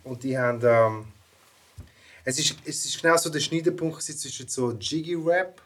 und 0.04 0.22
die 0.22 0.38
haben. 0.38 0.60
Ähm, 0.62 1.12
es, 2.24 2.38
ist, 2.38 2.56
es 2.64 2.84
ist 2.84 3.00
genau 3.00 3.16
so 3.16 3.30
der 3.30 3.40
Schneidepunkt 3.40 4.02
zwischen 4.02 4.48
so 4.48 4.72
Jiggy 4.72 5.14
Rap, 5.14 5.62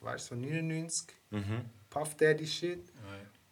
weißt 0.00 0.30
du, 0.30 0.34
so 0.34 0.40
99, 0.40 1.06
Mhm. 1.30 1.64
Puff 1.88 2.16
Daddy 2.16 2.46
Shit 2.46 2.92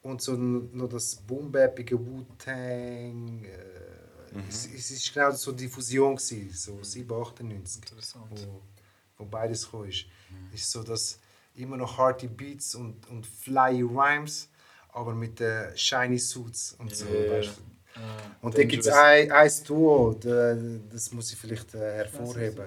und 0.02 0.20
so 0.22 0.32
noch 0.36 0.88
das 0.88 1.14
boombappige 1.16 1.98
Wu-Tang. 1.98 3.44
Äh, 3.44 4.34
Mhm. 4.34 4.44
es, 4.46 4.66
es 4.66 4.90
ist 4.90 5.14
genau 5.14 5.30
so 5.30 5.52
die 5.52 5.68
Fusion 5.68 6.14
gewesen, 6.16 6.50
so 6.52 6.82
7, 6.82 7.10
98. 7.10 7.76
Interessant. 7.82 8.46
wo, 8.46 8.60
wo 9.16 9.24
beides 9.24 9.64
gekommen 9.64 9.88
ist. 9.88 10.04
Ist 10.52 10.70
so, 10.70 10.82
dass 10.82 11.18
immer 11.54 11.78
noch 11.78 11.96
hearty 11.96 12.26
Beats 12.28 12.74
und, 12.74 13.06
und 13.08 13.26
fly 13.26 13.80
Rhymes, 13.82 14.50
aber 14.90 15.14
mit 15.14 15.40
äh, 15.40 15.74
shiny 15.76 16.18
Suits 16.18 16.74
und 16.78 16.94
so. 16.94 17.06
Ja. 17.06 17.30
weißt. 17.38 17.58
Ah, 18.00 18.36
Und 18.42 18.56
da 18.56 18.62
gibt 18.64 18.84
es 18.86 18.92
ein, 18.92 19.30
ein 19.32 19.50
Duo, 19.66 20.14
da- 20.20 20.56
das 20.92 21.10
muss 21.12 21.32
ich 21.32 21.38
vielleicht 21.38 21.74
äh, 21.74 21.78
hervorheben. 21.96 22.66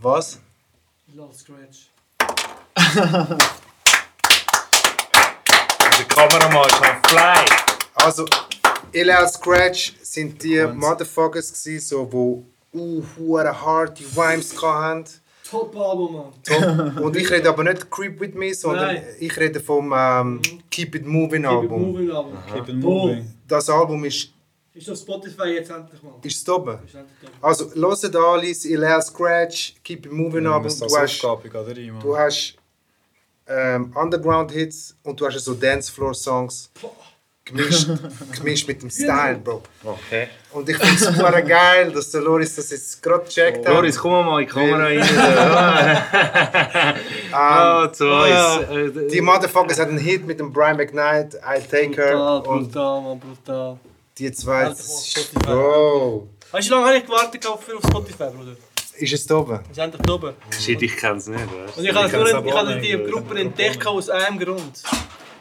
Was? 0.00 0.38
Lol 1.14 1.32
Scratch. 1.34 1.90
Der 5.98 6.04
Kameramann 6.08 6.66
ist 6.68 6.82
am 6.82 7.02
Fly. 7.04 7.44
Also, 7.94 8.24
LL 8.92 9.28
Scratch 9.28 9.94
sind 10.02 10.42
die 10.42 10.64
Motherfuckers 10.66 11.52
gewesen, 11.52 11.86
so, 11.86 12.08
wo 12.12 12.44
uh, 12.74 13.02
hure 13.18 13.64
hearty 13.64 14.04
Rhymes 14.16 14.54
hatten. 14.62 15.04
Top 15.48 15.74
Album, 15.76 16.12
Mann. 16.48 16.98
Und 16.98 17.16
ich 17.16 17.30
rede 17.30 17.48
aber 17.48 17.64
nicht 17.64 17.90
Creep 17.90 18.20
With 18.20 18.34
Me, 18.34 18.52
sondern 18.54 18.94
Nein. 18.96 19.04
ich 19.18 19.34
rede 19.38 19.60
vom 19.60 19.92
ähm, 19.96 20.40
Keep 20.70 20.94
It 20.96 21.06
Moving 21.06 21.42
Keep 21.42 21.50
it 21.52 21.56
Album. 21.56 21.82
moving 21.92 22.10
Album. 22.10 22.38
Keep 22.54 22.68
it 22.68 22.74
moving. 22.76 23.34
Das 23.48 23.70
Album 23.70 24.04
ist, 24.04 24.28
Ist 24.78 24.88
auf 24.90 24.98
Spotify 24.98 25.48
jetzt 25.48 25.70
endlich 25.70 26.02
mal. 26.02 26.14
ist 26.22 26.42
es 26.42 26.48
oben. 26.48 26.78
Ist 26.84 26.94
endlich 26.94 27.18
da. 27.22 27.46
Also, 27.46 27.70
hört 27.74 28.16
alles, 28.16 28.64
LL 28.64 29.02
Scratch, 29.02 29.74
Keep 29.84 30.06
It 30.06 30.12
Moving 30.12 30.44
Ja, 30.44 30.50
Album. 30.52 30.64
das 30.64 30.78
Du 30.78 30.86
ist 30.86 30.96
hast, 30.98 31.24
rein, 31.24 32.00
du 32.00 32.16
hast 32.16 32.54
ähm, 33.48 33.92
Underground-Hits 33.96 34.96
und 35.02 35.20
du 35.20 35.26
hast 35.26 35.38
so 35.44 35.54
Dancefloor-Songs. 35.54 36.70
Gemischt, 37.44 37.88
gemischt 38.36 38.68
mit 38.68 38.82
dem 38.82 38.90
Style, 38.90 39.38
Bro. 39.42 39.62
Okay. 39.82 40.28
Und 40.52 40.68
ich 40.68 40.76
finde 40.76 40.94
es 40.96 41.00
super 41.16 41.40
geil, 41.40 41.90
dass 41.92 42.10
der 42.10 42.20
Loris 42.20 42.54
das 42.56 42.70
jetzt 42.70 43.02
gerade 43.02 43.24
gecheckt 43.24 43.66
hat. 43.66 43.74
Loris, 43.74 43.96
komm 43.98 44.26
mal 44.26 44.42
in 44.42 44.46
die 44.46 44.52
Kamera 44.52 44.84
rein. 44.84 45.02
Ähm, 47.28 47.34
Ah, 47.34 47.88
zu 47.92 48.04
uns. 48.06 49.12
Die 49.12 49.20
Motherfuckers 49.20 49.78
hatten 49.78 49.90
einen 49.92 49.98
Hit 49.98 50.26
mit 50.26 50.40
dem 50.40 50.52
Brian 50.52 50.76
McKnight, 50.76 51.42
I'll 51.42 51.60
Take 51.68 51.94
Her. 51.96 52.12
Brutal, 52.16 52.46
Und 52.56 52.72
brutal, 52.72 53.00
Mann, 53.02 53.20
brutal. 53.20 53.78
Die 54.18 54.32
zwei. 54.32 54.66
Alter, 54.66 54.82
Spotify. 54.82 55.46
Bro, 55.46 56.28
Weißt 56.50 56.68
du, 56.68 56.70
wie 56.70 56.74
lange 56.74 56.86
habe 56.86 56.96
ich 56.98 57.04
gewartet 57.04 57.46
auf, 57.46 57.62
für 57.62 57.76
auf 57.76 57.84
Spotify, 57.84 58.30
Bruder? 58.30 58.56
ist 59.00 59.12
es 59.12 59.26
da 59.26 59.36
oben? 59.36 59.60
Sind 59.72 59.84
endlich 59.84 60.02
da 60.02 60.12
oben. 60.14 60.34
Shit, 60.58 60.82
ich 60.82 60.96
kenne 60.96 61.18
es 61.18 61.28
nicht, 61.28 61.40
weißt 61.40 61.78
Und 61.78 61.84
ich 61.84 61.94
habe 61.94 62.06
Ich 62.06 62.12
nur 62.12 62.46
ich 62.46 62.54
habe 62.54 62.80
die 62.80 63.10
Gruppe 63.10 63.40
entdeckt 63.40 63.86
aus 63.86 64.10
einem 64.10 64.38
Grund. 64.38 64.82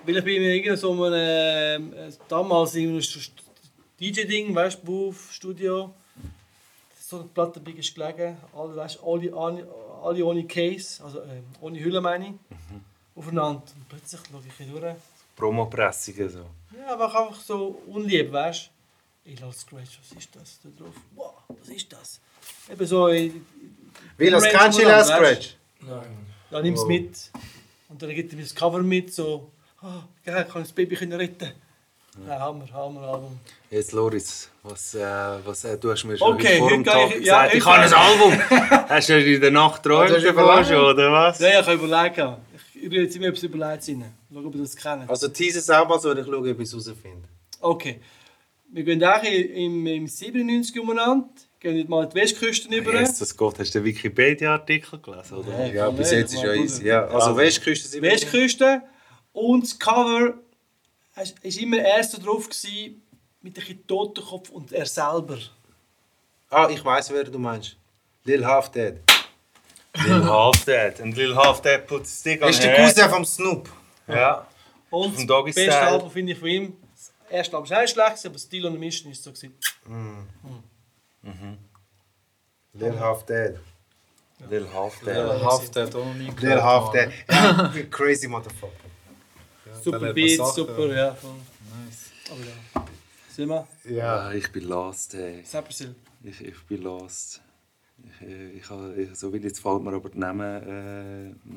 Weil 0.05 0.17
ich 0.17 0.23
bin 0.23 0.35
in 0.35 0.49
irgendeinem 0.49 0.77
so 0.77 1.03
einem, 1.03 1.93
äh, 1.93 2.11
damals 2.27 2.75
in 2.75 3.01
DJ-Ding, 3.99 4.53
weißt 4.53 4.79
du, 4.85 5.13
Studio. 5.31 5.93
So 6.99 7.19
eine 7.19 7.25
Platte 7.29 7.59
bin 7.59 7.79
ich 7.79 7.93
gelegen, 7.95 8.37
alle, 8.55 8.75
weißt, 8.75 8.99
alle, 9.03 9.33
alle, 9.33 9.67
alle 10.03 10.25
ohne 10.25 10.45
Case, 10.45 11.03
also 11.03 11.19
äh, 11.19 11.41
ohne 11.61 11.79
Hülle 11.79 12.01
meine 12.01 12.27
ich, 12.27 12.33
aufeinander. 13.15 13.63
Und 13.75 13.89
plötzlich 13.89 14.21
schaue 14.29 14.41
ich 14.45 14.53
hier 14.57 14.79
durch. 14.79 14.95
Promopressungen 15.35 16.29
so. 16.29 16.45
Ja, 16.75 16.93
aber 16.93 17.05
einfach 17.05 17.39
so 17.39 17.81
unlieb, 17.87 18.31
weißt 18.31 18.69
du? 19.25 19.31
Ich 19.31 19.39
lasse 19.39 19.59
Scratch, 19.59 19.99
was 20.01 20.17
ist 20.17 20.29
das 20.35 20.59
da 20.63 20.69
drauf? 20.77 20.93
Wow, 21.15 21.33
was 21.49 21.67
ist 21.69 21.91
das? 21.91 22.19
Eben 22.71 22.85
so, 22.85 23.09
ich, 23.09 23.33
Wie, 24.17 24.29
das 24.29 24.43
kennst 24.45 24.79
du 24.79 24.83
LL 24.83 25.03
Scratch? 25.03 25.55
Ja, 26.51 26.61
nimm 26.61 26.73
es 26.73 26.81
Oh. 26.81 26.85
mit. 26.87 27.31
Und 27.89 28.01
dann 28.01 28.09
gibt 28.09 28.31
er 28.31 28.37
mir 28.37 28.43
das 28.43 28.55
Cover 28.55 28.81
mit, 28.81 29.13
so, 29.13 29.51
ah, 29.81 30.03
kann 30.25 30.45
ich 30.47 30.53
das 30.53 30.71
Baby 30.71 30.95
können 30.95 31.13
retten. 31.13 31.51
Ja, 32.27 32.39
Hammer, 32.39 32.67
Hammer, 32.73 33.01
Album. 33.01 33.39
Jetzt 33.69 33.91
Loris, 33.91 34.49
was, 34.63 34.95
äh, 34.95 35.05
was 35.45 35.63
äh, 35.65 35.77
du 35.77 35.91
hast 35.91 36.03
mir 36.05 36.17
schon 36.17 36.33
Okay, 36.33 36.57
vor 36.57 36.69
dem 36.69 36.83
Tag 36.83 37.15
ich- 37.15 37.25
ja, 37.25 37.45
gesagt, 37.45 37.53
ich 37.53 37.65
heute 37.65 37.95
habe 37.95 37.95
ein 37.95 38.49
Album. 38.73 38.85
hast 38.89 39.09
du 39.09 39.23
in 39.35 39.39
der 39.41 39.51
Nacht 39.51 39.83
geträumt 39.83 40.09
hast 40.11 40.23
du 40.23 40.27
davon 40.27 40.43
überlegt? 40.45 40.67
schon, 40.69 40.77
oder 40.85 41.11
was? 41.11 41.39
Ja, 41.39 41.59
ich 41.59 41.65
kann 41.65 41.75
überlegen. 41.79 42.35
Ich 42.73 42.81
rede 42.83 43.01
jetzt 43.03 43.15
immer 43.15 43.27
etwas 43.27 43.43
überlegt 43.43 43.87
rein. 43.87 44.13
Schau, 44.31 44.39
ob 44.39 44.55
ihr 44.55 44.61
das 44.61 44.75
kennt. 44.75 45.09
Also, 45.09 45.27
tease 45.29 45.59
es 45.59 45.69
auch 45.69 45.87
mal 45.87 45.99
so, 45.99 46.15
ich 46.15 46.25
schaue, 46.25 46.37
ob 46.51 46.59
ich 46.59 46.67
es 46.67 46.71
herausfinde. 46.71 47.27
Okay. 47.61 48.01
Wir 48.69 48.83
gehen 48.83 49.03
auch 49.03 49.23
im, 49.23 49.87
im 49.87 50.07
97 50.07 50.77
umeinander, 50.79 51.29
gehen 51.59 51.77
jetzt 51.77 51.87
mal 51.87 52.07
die 52.07 52.15
Westküste 52.15 52.69
rüber. 52.69 52.99
Jesus 52.99 53.35
Gott, 53.35 53.57
hast 53.59 53.73
du 53.73 53.79
den 53.79 53.85
Wikipedia-Artikel 53.85 54.99
gelesen, 54.99 55.37
oder? 55.37 55.57
Nein. 55.57 55.73
Ja, 55.73 55.89
bis 55.89 56.11
jetzt 56.11 56.33
ist 56.33 56.43
ja 56.43 56.53
easy. 56.53 56.85
Ja, 56.85 57.05
also, 57.05 57.17
Also, 57.17 57.37
Westküste 57.37 57.87
sind 57.87 58.01
Westküste 58.01 58.81
und 59.31 59.63
das 59.63 59.79
Cover 59.79 60.33
war 61.15 61.25
immer 61.43 61.77
erst 61.77 62.25
drauf 62.25 62.49
gewesen, 62.49 63.01
mit 63.41 63.57
ein 63.57 63.61
bisschen 63.61 63.87
Totenkopf 63.87 64.49
und 64.49 64.73
er 64.73 64.85
selber. 64.85 65.37
Ah, 66.49 66.67
ich 66.69 66.83
weiß, 66.83 67.11
wer 67.11 67.23
du 67.23 67.39
meinst. 67.39 67.77
Lil 68.25 68.45
Half 68.45 68.71
Dead. 68.71 68.95
Lil 70.05 70.25
Half 70.25 70.65
Dead. 70.65 70.99
Und 71.01 71.15
Lil 71.15 71.35
Half 71.35 71.61
Dead 71.61 71.87
put 71.87 72.05
stick 72.05 72.41
on 72.43 72.49
Ist 72.49 72.61
der. 72.61 72.75
Cousin 72.75 73.09
vom 73.09 73.23
Snoop. 73.25 73.69
Ja. 74.07 74.47
Und 74.89 75.15
Vom 75.15 75.27
das 75.27 75.55
beste. 75.55 75.77
Album 75.79 76.09
finde 76.11 76.33
ich 76.33 76.39
von 76.39 76.47
ihm. 76.47 76.77
Das 76.93 77.11
erste 77.29 77.57
Album 77.57 77.69
war 77.69 77.83
auch 77.83 77.87
schlecht, 77.87 78.25
aber 78.25 78.37
Stil 78.39 78.65
on 78.65 78.73
the 78.73 78.79
Mission 78.79 79.11
ist 79.11 79.23
so. 79.23 79.31
Gewesen. 79.31 79.53
Lil 82.73 82.99
Half 82.99 83.25
Dead. 83.25 83.59
Lil 84.49 84.67
Half 84.73 84.99
Dead. 84.99 85.15
Haft 85.15 85.75
hat 85.75 85.95
auch 85.95 86.05
noch 86.05 86.13
nie 86.13 86.27
gehört. 86.27 86.41
Lil 86.41 86.61
Half. 86.61 86.91
Dead. 86.91 87.91
Crazy 87.91 88.27
Motherfucker. 88.27 88.71
Super 89.83 90.13
Sachen. 90.13 90.53
super, 90.53 90.95
ja. 90.95 91.17
Nice. 91.85 92.11
Aber 92.29 92.39
ja. 92.41 92.85
Sind 93.29 93.49
wir? 93.49 93.67
Ja. 93.85 94.27
Ah, 94.27 94.33
ich 94.33 94.51
bin 94.51 94.65
lost, 94.65 95.13
ey. 95.13 95.43
Ich 96.23 96.63
bin 96.67 96.81
lost. 96.81 97.41
Ich, 98.03 98.27
äh, 98.27 98.49
ich, 98.57 98.69
habe- 98.69 99.07
so 99.13 99.31
will 99.33 99.43
jetzt 99.43 99.59
fällt 99.59 99.81
mir 99.83 99.93
aber 99.93 100.09
die 100.09 100.19
Namen 100.19 101.35
äh, 101.43 101.51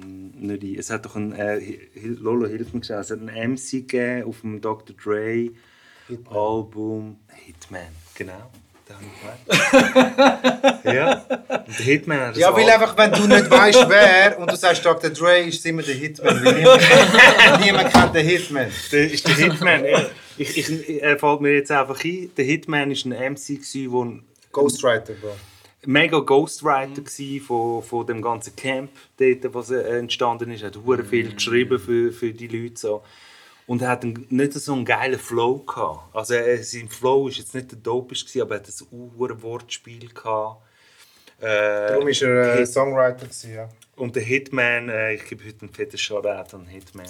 nicht 0.45 0.63
ein. 0.63 0.79
Es 0.79 0.91
hat 0.91 1.05
doch 1.07 1.17
ein, 1.17 1.33
äh, 1.33 1.61
Lolo 2.03 2.47
hilft 2.47 2.75
mir 2.75 2.81
es 2.81 2.91
hat 2.91 3.11
einen 3.13 3.53
MC 3.53 3.71
gegeben 3.87 4.25
auf 4.29 4.41
dem 4.41 4.61
Dr. 4.61 4.97
Dre 4.97 5.51
Album 6.31 7.19
Hitman, 7.47 7.83
genau. 8.15 8.51
Ja, 10.85 11.25
und 11.29 11.79
der 11.79 11.85
Hitman 11.85 12.19
hat 12.21 12.31
das 12.31 12.39
Ja, 12.39 12.55
weil 12.57 12.69
einfach, 12.69 12.97
wenn 12.99 13.13
du 13.13 13.27
nicht 13.29 13.49
weißt, 13.49 13.89
wer 13.89 14.37
und 14.39 14.51
du 14.51 14.57
sagst 14.57 14.85
Dr. 14.85 15.11
Dre, 15.11 15.43
ist 15.43 15.65
immer 15.65 15.83
der 15.83 15.95
Hitman. 15.95 16.45
Weil 16.45 16.55
niemand, 16.59 17.61
niemand 17.61 17.93
kennt 17.93 18.15
den 18.17 18.27
Hitman. 18.27 18.67
Der 18.91 19.11
ist 19.13 19.27
der 19.29 19.35
Hitman. 19.35 19.85
ich, 20.37 20.59
ich, 20.59 21.01
er 21.03 21.19
fällt 21.19 21.41
mir 21.41 21.55
jetzt 21.55 21.71
einfach 21.71 22.03
ein. 22.05 22.31
Der 22.37 22.45
Hitman 22.45 22.91
war 22.91 23.13
ein 23.13 23.33
MC, 23.35 23.61
der 23.63 24.19
Ghostwriter, 24.51 25.13
Bro. 25.15 25.37
Mega 25.87 26.19
Ghostwriter 26.19 27.03
gsi 27.03 27.41
von, 27.41 27.83
von 27.83 28.07
dem 28.07 28.23
ganzen 28.23 28.55
Camp, 28.57 28.91
dort, 29.17 29.55
was 29.55 29.71
äh, 29.71 29.99
entstanden 29.99 30.51
ist. 30.51 30.63
Er 30.63 30.69
hat 30.69 30.77
hure 30.85 31.05
viel 31.05 31.35
geschrieben 31.35 31.79
für, 31.79 32.13
für 32.13 32.33
die 32.33 32.49
Leute. 32.49 32.79
So. 32.79 33.03
Und 33.67 33.83
er 33.83 33.89
hat 33.89 34.03
einen, 34.03 34.27
nicht 34.31 34.53
so 34.55 34.73
einen 34.73 34.85
geilen 34.85 35.19
Flow 35.19 35.59
gehabt. 35.59 36.15
Also 36.15 36.35
er, 36.35 36.63
sein 36.63 36.89
Flow 36.89 37.29
ist 37.29 37.39
jetzt 37.39 37.55
nicht 37.55 37.73
der 37.73 37.79
gewesen, 37.81 38.43
aber 38.43 38.57
er 38.57 38.61
hat 38.61 38.69
ein 38.69 39.17
hure 39.17 39.43
Wortspiel 39.43 40.09
gehabt. 40.09 40.63
Äh, 41.41 41.89
Darum 41.89 42.07
war 42.07 42.29
er 42.29 42.61
äh, 42.61 42.67
Songwriter. 42.67 43.27
Gewesen, 43.27 43.55
ja. 43.55 43.69
Und 43.97 44.17
der 44.17 44.23
Hitman, 44.23 44.89
äh, 44.89 45.15
ich 45.15 45.25
gebe 45.27 45.45
heute 45.45 45.63
einen 45.63 45.73
fetten 45.75 45.99
Shoutout 45.99 46.57
an 46.57 46.67
Hitman. 46.67 47.07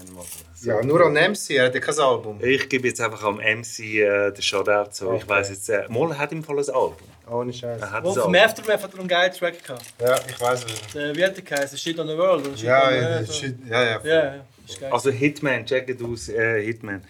So. 0.55 0.69
ja, 0.71 0.83
nur 0.83 1.01
an 1.07 1.13
MC, 1.15 1.51
er 1.51 1.67
hat 1.67 1.75
ja 1.75 1.81
kein 1.81 1.99
Album. 1.99 2.39
Ich 2.43 2.69
gebe 2.69 2.89
jetzt 2.89 3.01
einfach 3.01 3.23
am 3.23 3.37
MC 3.37 3.79
äh, 4.01 4.31
den 4.33 4.43
Shoutout. 4.43 4.91
So. 4.93 5.13
Ich 5.15 5.23
Okay. 5.23 5.29
weiß 5.29 5.51
jetzt, 5.51 5.69
äh, 5.71 5.85
Moll 5.89 6.17
hat 6.17 6.33
im 6.33 6.43
Fall 6.43 6.59
ein 6.59 6.65
Album. 6.69 6.97
Ohne 7.31 7.53
Scheiß. 7.53 7.81
Er 7.81 7.91
hat 7.93 8.03
Wo 8.05 8.13
vom. 8.13 8.35
Aftermath 8.35 8.83
hat 8.83 8.93
er 8.93 8.99
einen 8.99 9.09
geilen 9.09 9.33
Track 9.33 9.63
gehabt. 9.65 9.85
Ja, 10.01 10.19
ich 10.29 10.41
weiß 10.41 10.65
es. 10.65 10.93
Der, 10.93 11.15
wie 11.15 11.25
hat 11.25 11.37
der 11.37 11.45
geheißen? 11.45 11.79
Shit 11.79 11.99
on 12.01 12.09
the 12.09 12.17
World? 12.17 12.45
Oder 12.47 12.57
Shit 12.57 12.67
Ja, 12.67 12.83
on 12.89 12.91
the 12.91 12.97
ja, 12.97 13.09
Earth, 13.09 13.27
ja, 13.29 13.33
shit, 13.35 13.57
ja, 13.69 13.83
ja. 13.85 14.01
Ja, 14.03 14.25
ja. 14.37 14.45
Ist 14.67 14.81
geil. 14.81 14.93
Also 14.93 15.11
Hitman, 15.11 15.65
check 15.65 15.89
it 15.89 16.03
aus, 16.03 16.29
äh, 16.29 16.61
Hitman. 16.65 17.05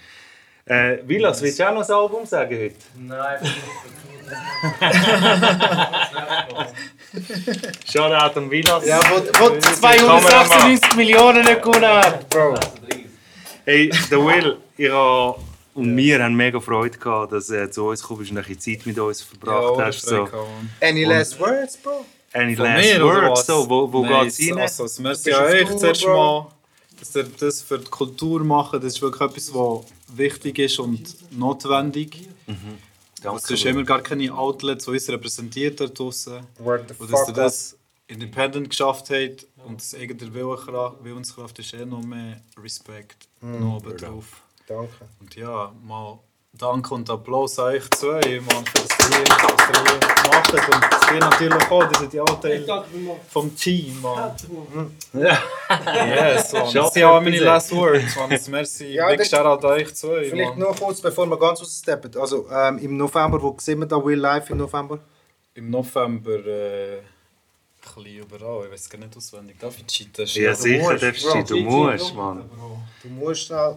Äh, 0.66 0.98
Vilas, 1.06 1.42
willst 1.42 1.58
du 1.58 1.68
auch 1.68 1.74
noch 1.74 1.88
ein 1.88 1.94
Album 1.94 2.26
sagen 2.26 2.56
heute? 2.56 2.74
Nein, 2.96 3.40
Shoutout 7.90 8.38
an 8.38 8.50
Vilas. 8.50 8.86
Ja, 8.86 9.00
wo, 9.10 9.16
wo 9.16 9.58
296 9.58 10.96
Millionen 10.96 11.44
nicht 11.44 11.62
gewonnen 11.62 11.84
hat, 11.84 12.28
Bro. 12.28 12.54
Hey, 13.64 13.90
der 14.10 14.18
Will, 14.24 14.56
ich 14.76 14.90
hab, 14.90 15.38
und 15.74 15.96
wir 15.96 16.22
haben 16.22 16.34
mega 16.34 16.60
Freude 16.60 16.98
gehabt, 16.98 17.32
dass 17.32 17.50
er 17.50 17.70
zu 17.70 17.86
uns 17.86 18.02
gekommen 18.02 18.22
ist 18.22 18.30
und 18.30 18.38
ein 18.38 18.44
bisschen 18.44 18.76
Zeit 18.78 18.86
mit 18.86 18.98
uns 18.98 19.22
verbracht 19.22 19.78
Ja, 19.78 19.86
hast. 19.86 20.02
So. 20.02 20.28
Any 20.80 21.04
last 21.04 21.38
words, 21.40 21.76
Bro? 21.76 22.04
Any 22.32 22.54
Von 22.54 22.64
last 22.66 22.84
mir, 22.84 23.02
words? 23.04 23.46
So, 23.46 23.68
wo 23.68 23.92
wo 23.92 24.04
Nein, 24.04 24.24
geht's 24.24 24.40
rein? 24.40 24.58
Also, 24.58 24.82
das 24.84 24.98
merci 24.98 25.30
bist 25.30 25.36
an 25.40 25.46
euch 25.46 25.76
zuerst 25.76 26.06
mal, 26.06 26.46
dass 26.98 27.16
ihr 27.16 27.26
das 27.38 27.62
für 27.62 27.78
die 27.78 27.90
Kultur 27.90 28.44
macht. 28.44 28.74
Das 28.74 28.84
ist 28.84 29.02
wirklich 29.02 29.20
etwas, 29.28 29.52
was 29.54 29.84
wichtig 30.16 30.58
ist 30.58 30.78
und 30.78 31.16
notwendig. 31.32 32.28
Danke, 33.22 33.42
Es 33.42 33.50
ist 33.50 33.64
immer 33.66 33.84
gar 33.84 34.02
keine 34.02 34.32
Outlets, 34.32 34.86
die 34.86 34.90
uns 34.92 35.08
repräsentiert 35.08 35.80
da 35.80 35.92
the 36.12 36.40
Und 36.98 37.12
dass 37.12 37.28
ihr 37.28 37.34
das 37.34 37.76
independent 38.06 38.70
geschafft 38.70 39.10
habt 39.10 39.46
und 39.66 39.80
das 39.80 39.94
eigene 39.94 40.34
Willenskraft, 40.34 40.96
Willenskraft 41.02 41.58
ist 41.58 41.74
eh 41.74 41.84
noch 41.84 42.02
mehr 42.02 42.42
Respekt 42.58 43.28
noch 43.40 43.76
oben 43.76 43.96
drauf. 43.96 44.42
Danke. 44.66 45.08
Und 45.20 45.34
ja, 45.36 45.74
mal 45.82 46.18
Danke 46.60 46.92
und 46.94 47.08
Applaus 47.08 47.58
an 47.58 47.66
euch 47.74 47.90
zwei, 47.92 48.20
Mann, 48.40 48.64
für 48.66 48.86
das 48.86 49.10
ihr 49.10 49.24
was 49.24 49.70
ihr 49.70 49.82
hier 49.88 50.30
macht. 50.30 50.52
Und 50.52 51.14
ihr 51.14 51.20
natürlich 51.20 51.70
auch, 51.70 51.82
ihr 51.90 51.98
seid 51.98 52.12
ja 52.14 52.22
auch 52.22 52.40
Teil 52.40 52.66
vom 53.28 53.56
Team, 53.56 54.00
Mann. 54.02 54.32
Ja. 55.14 55.42
Yes, 56.04 56.52
Mann. 56.52 56.72
Das 56.74 56.92
sind 56.92 57.04
auch 57.04 57.20
meine 57.22 57.38
last 57.38 57.74
words, 57.74 58.14
Mann. 58.16 58.28
Das 58.30 58.46
Merci, 58.48 58.88
Ja, 58.92 59.08
big 59.08 59.18
das- 59.20 59.30
Shoutout 59.30 59.66
an 59.66 59.72
euch 59.72 59.94
zwei, 59.94 60.24
Vielleicht 60.24 60.50
Mann. 60.50 60.58
noch 60.58 60.78
kurz, 60.78 61.00
bevor 61.00 61.26
wir 61.26 61.38
ganz 61.38 61.60
raussteppen. 61.60 62.14
Also 62.20 62.46
ähm, 62.50 62.78
im 62.78 62.96
November, 62.98 63.40
wo 63.40 63.56
sehen 63.58 63.78
wir 63.80 63.86
da 63.86 63.96
Will 64.04 64.18
Live 64.18 64.50
im 64.50 64.58
November? 64.58 64.98
Im 65.54 65.70
November 65.70 66.46
äh, 66.46 66.98
ein 66.98 67.04
bisschen 67.94 68.18
überall, 68.18 68.66
ich 68.66 68.72
weiß 68.72 68.90
gar 68.90 68.98
nicht 68.98 69.16
auswendig. 69.16 69.58
Darf 69.58 69.78
ich 69.78 69.86
cheaten? 69.86 70.26
Ja, 70.26 70.54
sicher, 70.54 70.82
musst, 70.90 71.02
darfst 71.02 71.24
du, 71.24 71.42
du 71.42 71.56
musst, 71.60 72.14
Mann. 72.14 72.50
Du 73.02 73.08
musst 73.08 73.46
schnell. 73.46 73.76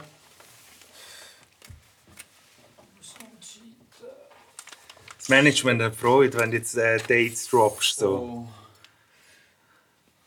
Das 5.23 5.29
Management 5.29 5.81
hat 5.81 5.95
Freude, 5.95 6.37
wenn 6.37 6.51
du 6.51 6.57
jetzt 6.57 6.75
äh, 6.75 6.97
Dates 6.97 7.47
droppst. 7.47 7.95
So. 7.95 8.09
Oh. 8.09 8.47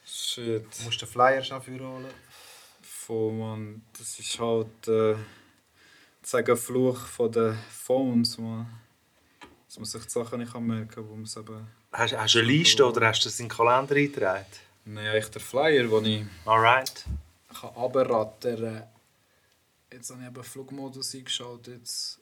Shit. 0.07 0.65
Du 0.79 0.85
musst 0.87 1.03
den 1.03 1.07
Flyer 1.07 1.43
schnell 1.43 1.61
für 1.61 1.79
holen. 1.79 2.07
Voll, 2.81 3.33
Mann. 3.35 3.83
Das 3.99 4.19
ist 4.19 4.41
halt 4.41 4.89
äh, 4.89 5.17
sagen 6.23 6.57
Fluch 6.57 6.97
von 6.97 7.31
den 7.31 7.59
Phones, 7.69 8.39
man. 8.39 8.67
Dass 9.67 9.77
man 9.77 9.85
sich 9.85 10.03
die 10.03 10.09
Sachen 10.09 10.39
nicht 10.39 10.55
merken 10.55 10.89
kann, 10.89 11.07
wo 11.11 11.15
man 11.15 11.25
es 11.25 11.37
eben... 11.37 11.69
Hast, 11.93 12.17
hast 12.17 12.35
du 12.35 12.39
eine 12.39 12.49
Liste 12.49 12.87
oder 12.87 13.07
hast 13.07 13.23
du 13.23 13.29
das 13.29 13.39
in 13.39 13.49
den 13.49 13.55
Kalender 13.55 13.97
eingetragen? 13.97 14.47
Nein, 14.87 15.09
eigentlich 15.09 15.29
der 15.29 15.43
Flyer, 15.43 15.89
den 15.89 16.05
ich 16.07 16.25
Alright. 16.47 17.05
kann 17.61 17.69
runterrattern 17.69 18.85
Jetzt 19.93 20.09
habe 20.09 20.23
ich 20.23 20.27
eben 20.29 20.43
Flugmodus 20.43 21.15
eingeschaltet. 21.15 21.81
Jetzt 21.81 22.19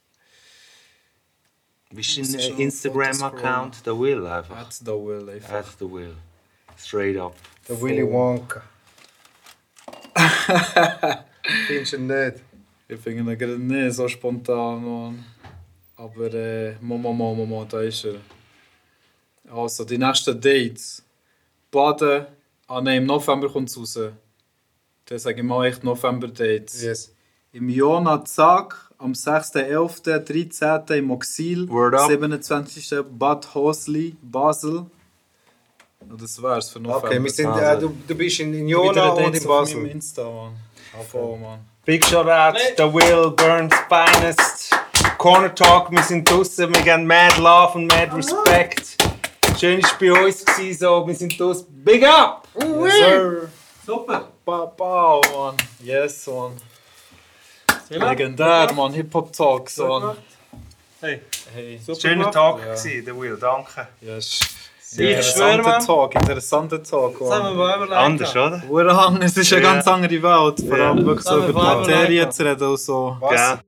Wie 1.95 2.01
ist 2.01 2.19
Muss 2.19 2.33
dein 2.33 2.41
ich 2.41 2.47
äh, 2.47 2.51
schon 2.51 2.59
Instagram-Account? 2.59 3.87
Der 3.87 3.99
Will 3.99 4.27
einfach. 4.27 4.57
hat 4.57 4.81
da 4.85 4.93
will 4.93 5.29
einfach. 5.29 5.53
At 5.53 5.67
the 5.79 5.85
Will. 5.85 6.17
Straight 6.77 7.17
up. 7.17 7.37
Der 7.69 7.81
Willy 7.81 8.03
Wonka. 8.03 8.63
Findest 11.69 11.93
du 11.93 11.99
nicht? 12.01 12.43
Ich 12.89 12.99
finde 12.99 13.33
ihn 13.33 13.39
gerade 13.39 13.59
nicht 13.59 13.95
so 13.95 14.09
spontan, 14.09 14.85
Mann. 14.85 15.25
Aber 15.97 16.35
äh, 16.35 16.75
Mama, 16.81 17.13
Mama, 17.13 17.45
Mama, 17.45 17.65
da 17.65 17.81
ist 17.81 18.05
er. 18.05 18.17
Also, 19.53 19.85
die 19.85 19.97
nächsten 19.97 20.41
Dates. 20.41 21.05
Baden. 21.71 22.27
Ah 22.67 22.81
nein, 22.81 23.03
im 23.03 23.07
November 23.07 23.49
kommt 23.49 23.69
es 23.69 23.79
raus. 23.79 23.99
Dann 25.05 25.19
sage 25.19 25.37
ich 25.37 25.47
mal 25.47 25.67
echt 25.67 25.85
November-Dates. 25.85 26.83
Yes. 26.83 27.15
Im 27.53 27.69
Jona 27.69 28.25
Zag, 28.25 28.84
am 28.99 29.13
6.11., 29.13 30.19
13. 30.19 30.99
im 30.99 31.11
Oxil, 31.11 31.69
Word 31.69 31.95
up. 31.95 32.09
27. 32.09 33.05
Bad 33.11 33.55
Hosli, 33.55 34.17
Basel. 34.23 34.87
Das 36.01 36.43
wär's 36.43 36.71
für 36.71 36.81
November. 36.81 37.09
Okay, 37.09 37.23
wir 37.23 37.31
sind, 37.31 37.57
äh, 37.57 37.79
du, 37.79 37.95
du 38.07 38.15
bist 38.15 38.41
in, 38.41 38.53
in 38.53 38.69
Jona 38.69 39.11
und 39.11 39.19
in 39.19 39.27
auf 39.27 39.33
meinem 39.33 39.47
Basel. 39.47 39.87
Insta, 39.87 40.25
Mann. 40.25 40.57
Voll, 41.11 41.39
Mann. 41.39 41.61
Big 41.85 42.05
shout 42.05 42.29
out, 42.29 42.57
The 42.77 42.85
Will, 42.85 43.31
Burns 43.31 43.75
Finest. 43.89 44.75
Corner 45.19 45.55
Talk, 45.55 45.91
wir 45.91 46.03
sind 46.03 46.31
draußen, 46.31 46.73
wir 46.73 46.83
geben 46.83 47.07
mad 47.07 47.37
love 47.39 47.77
und 47.77 47.87
mad 47.87 48.15
respect. 48.15 48.97
Schön 49.59 49.83
war 49.83 49.91
bei 49.99 50.25
uns, 50.25 50.45
gewesen, 50.45 50.79
so. 50.79 51.07
wir 51.07 51.15
sind 51.15 51.39
draußen. 51.39 51.67
Big 51.85 52.05
up! 52.05 52.49
Yes, 52.59 52.95
sir. 52.99 53.49
Super. 53.87 54.29
Ba 54.45 54.67
Bau, 54.67 55.23
Mann. 55.35 55.57
Yes, 55.83 56.27
Mann. 56.27 56.53
Legendär, 57.91 58.73
Mann. 58.75 58.93
Hip-Hop-Talk, 58.93 59.75
gemacht. 59.75 60.17
Hey, 61.01 61.21
Hey. 61.55 61.79
super 61.85 62.01
Schöner. 62.01 62.31
Talk, 62.31 62.59
Ja. 62.61 62.65
gewesen, 62.75 63.05
The 63.05 63.15
Will, 63.17 63.37
danke. 63.37 63.89
Yes. 64.01 64.41
Ich 64.97 64.97
schwöre, 64.97 65.11
Interessanter 65.11 65.63
Mann. 65.71 65.87
Talk, 65.87 66.15
interessanter 66.15 66.83
Talk. 66.83 67.19
Das 67.19 67.31
haben 67.31 67.45
wir 67.49 67.55
mal 67.55 67.77
überlegt. 67.77 67.97
Anders, 67.97 68.37
oder? 68.37 69.23
Es 69.23 69.37
ist 69.37 69.53
eine 69.53 69.63
Ja. 69.63 69.73
ganz 69.73 69.87
andere 69.89 70.23
Welt. 70.23 70.23
Vor 70.69 70.79
allem 70.79 70.99
Ja. 70.99 71.05
wirklich 71.05 71.27
so 71.27 71.37
über 71.39 71.47
die 71.49 71.53
Materie 71.53 72.31
zu 72.31 72.45
reden 72.45 72.69
und 72.69 72.77
so. 72.79 73.17
Was? 73.21 73.59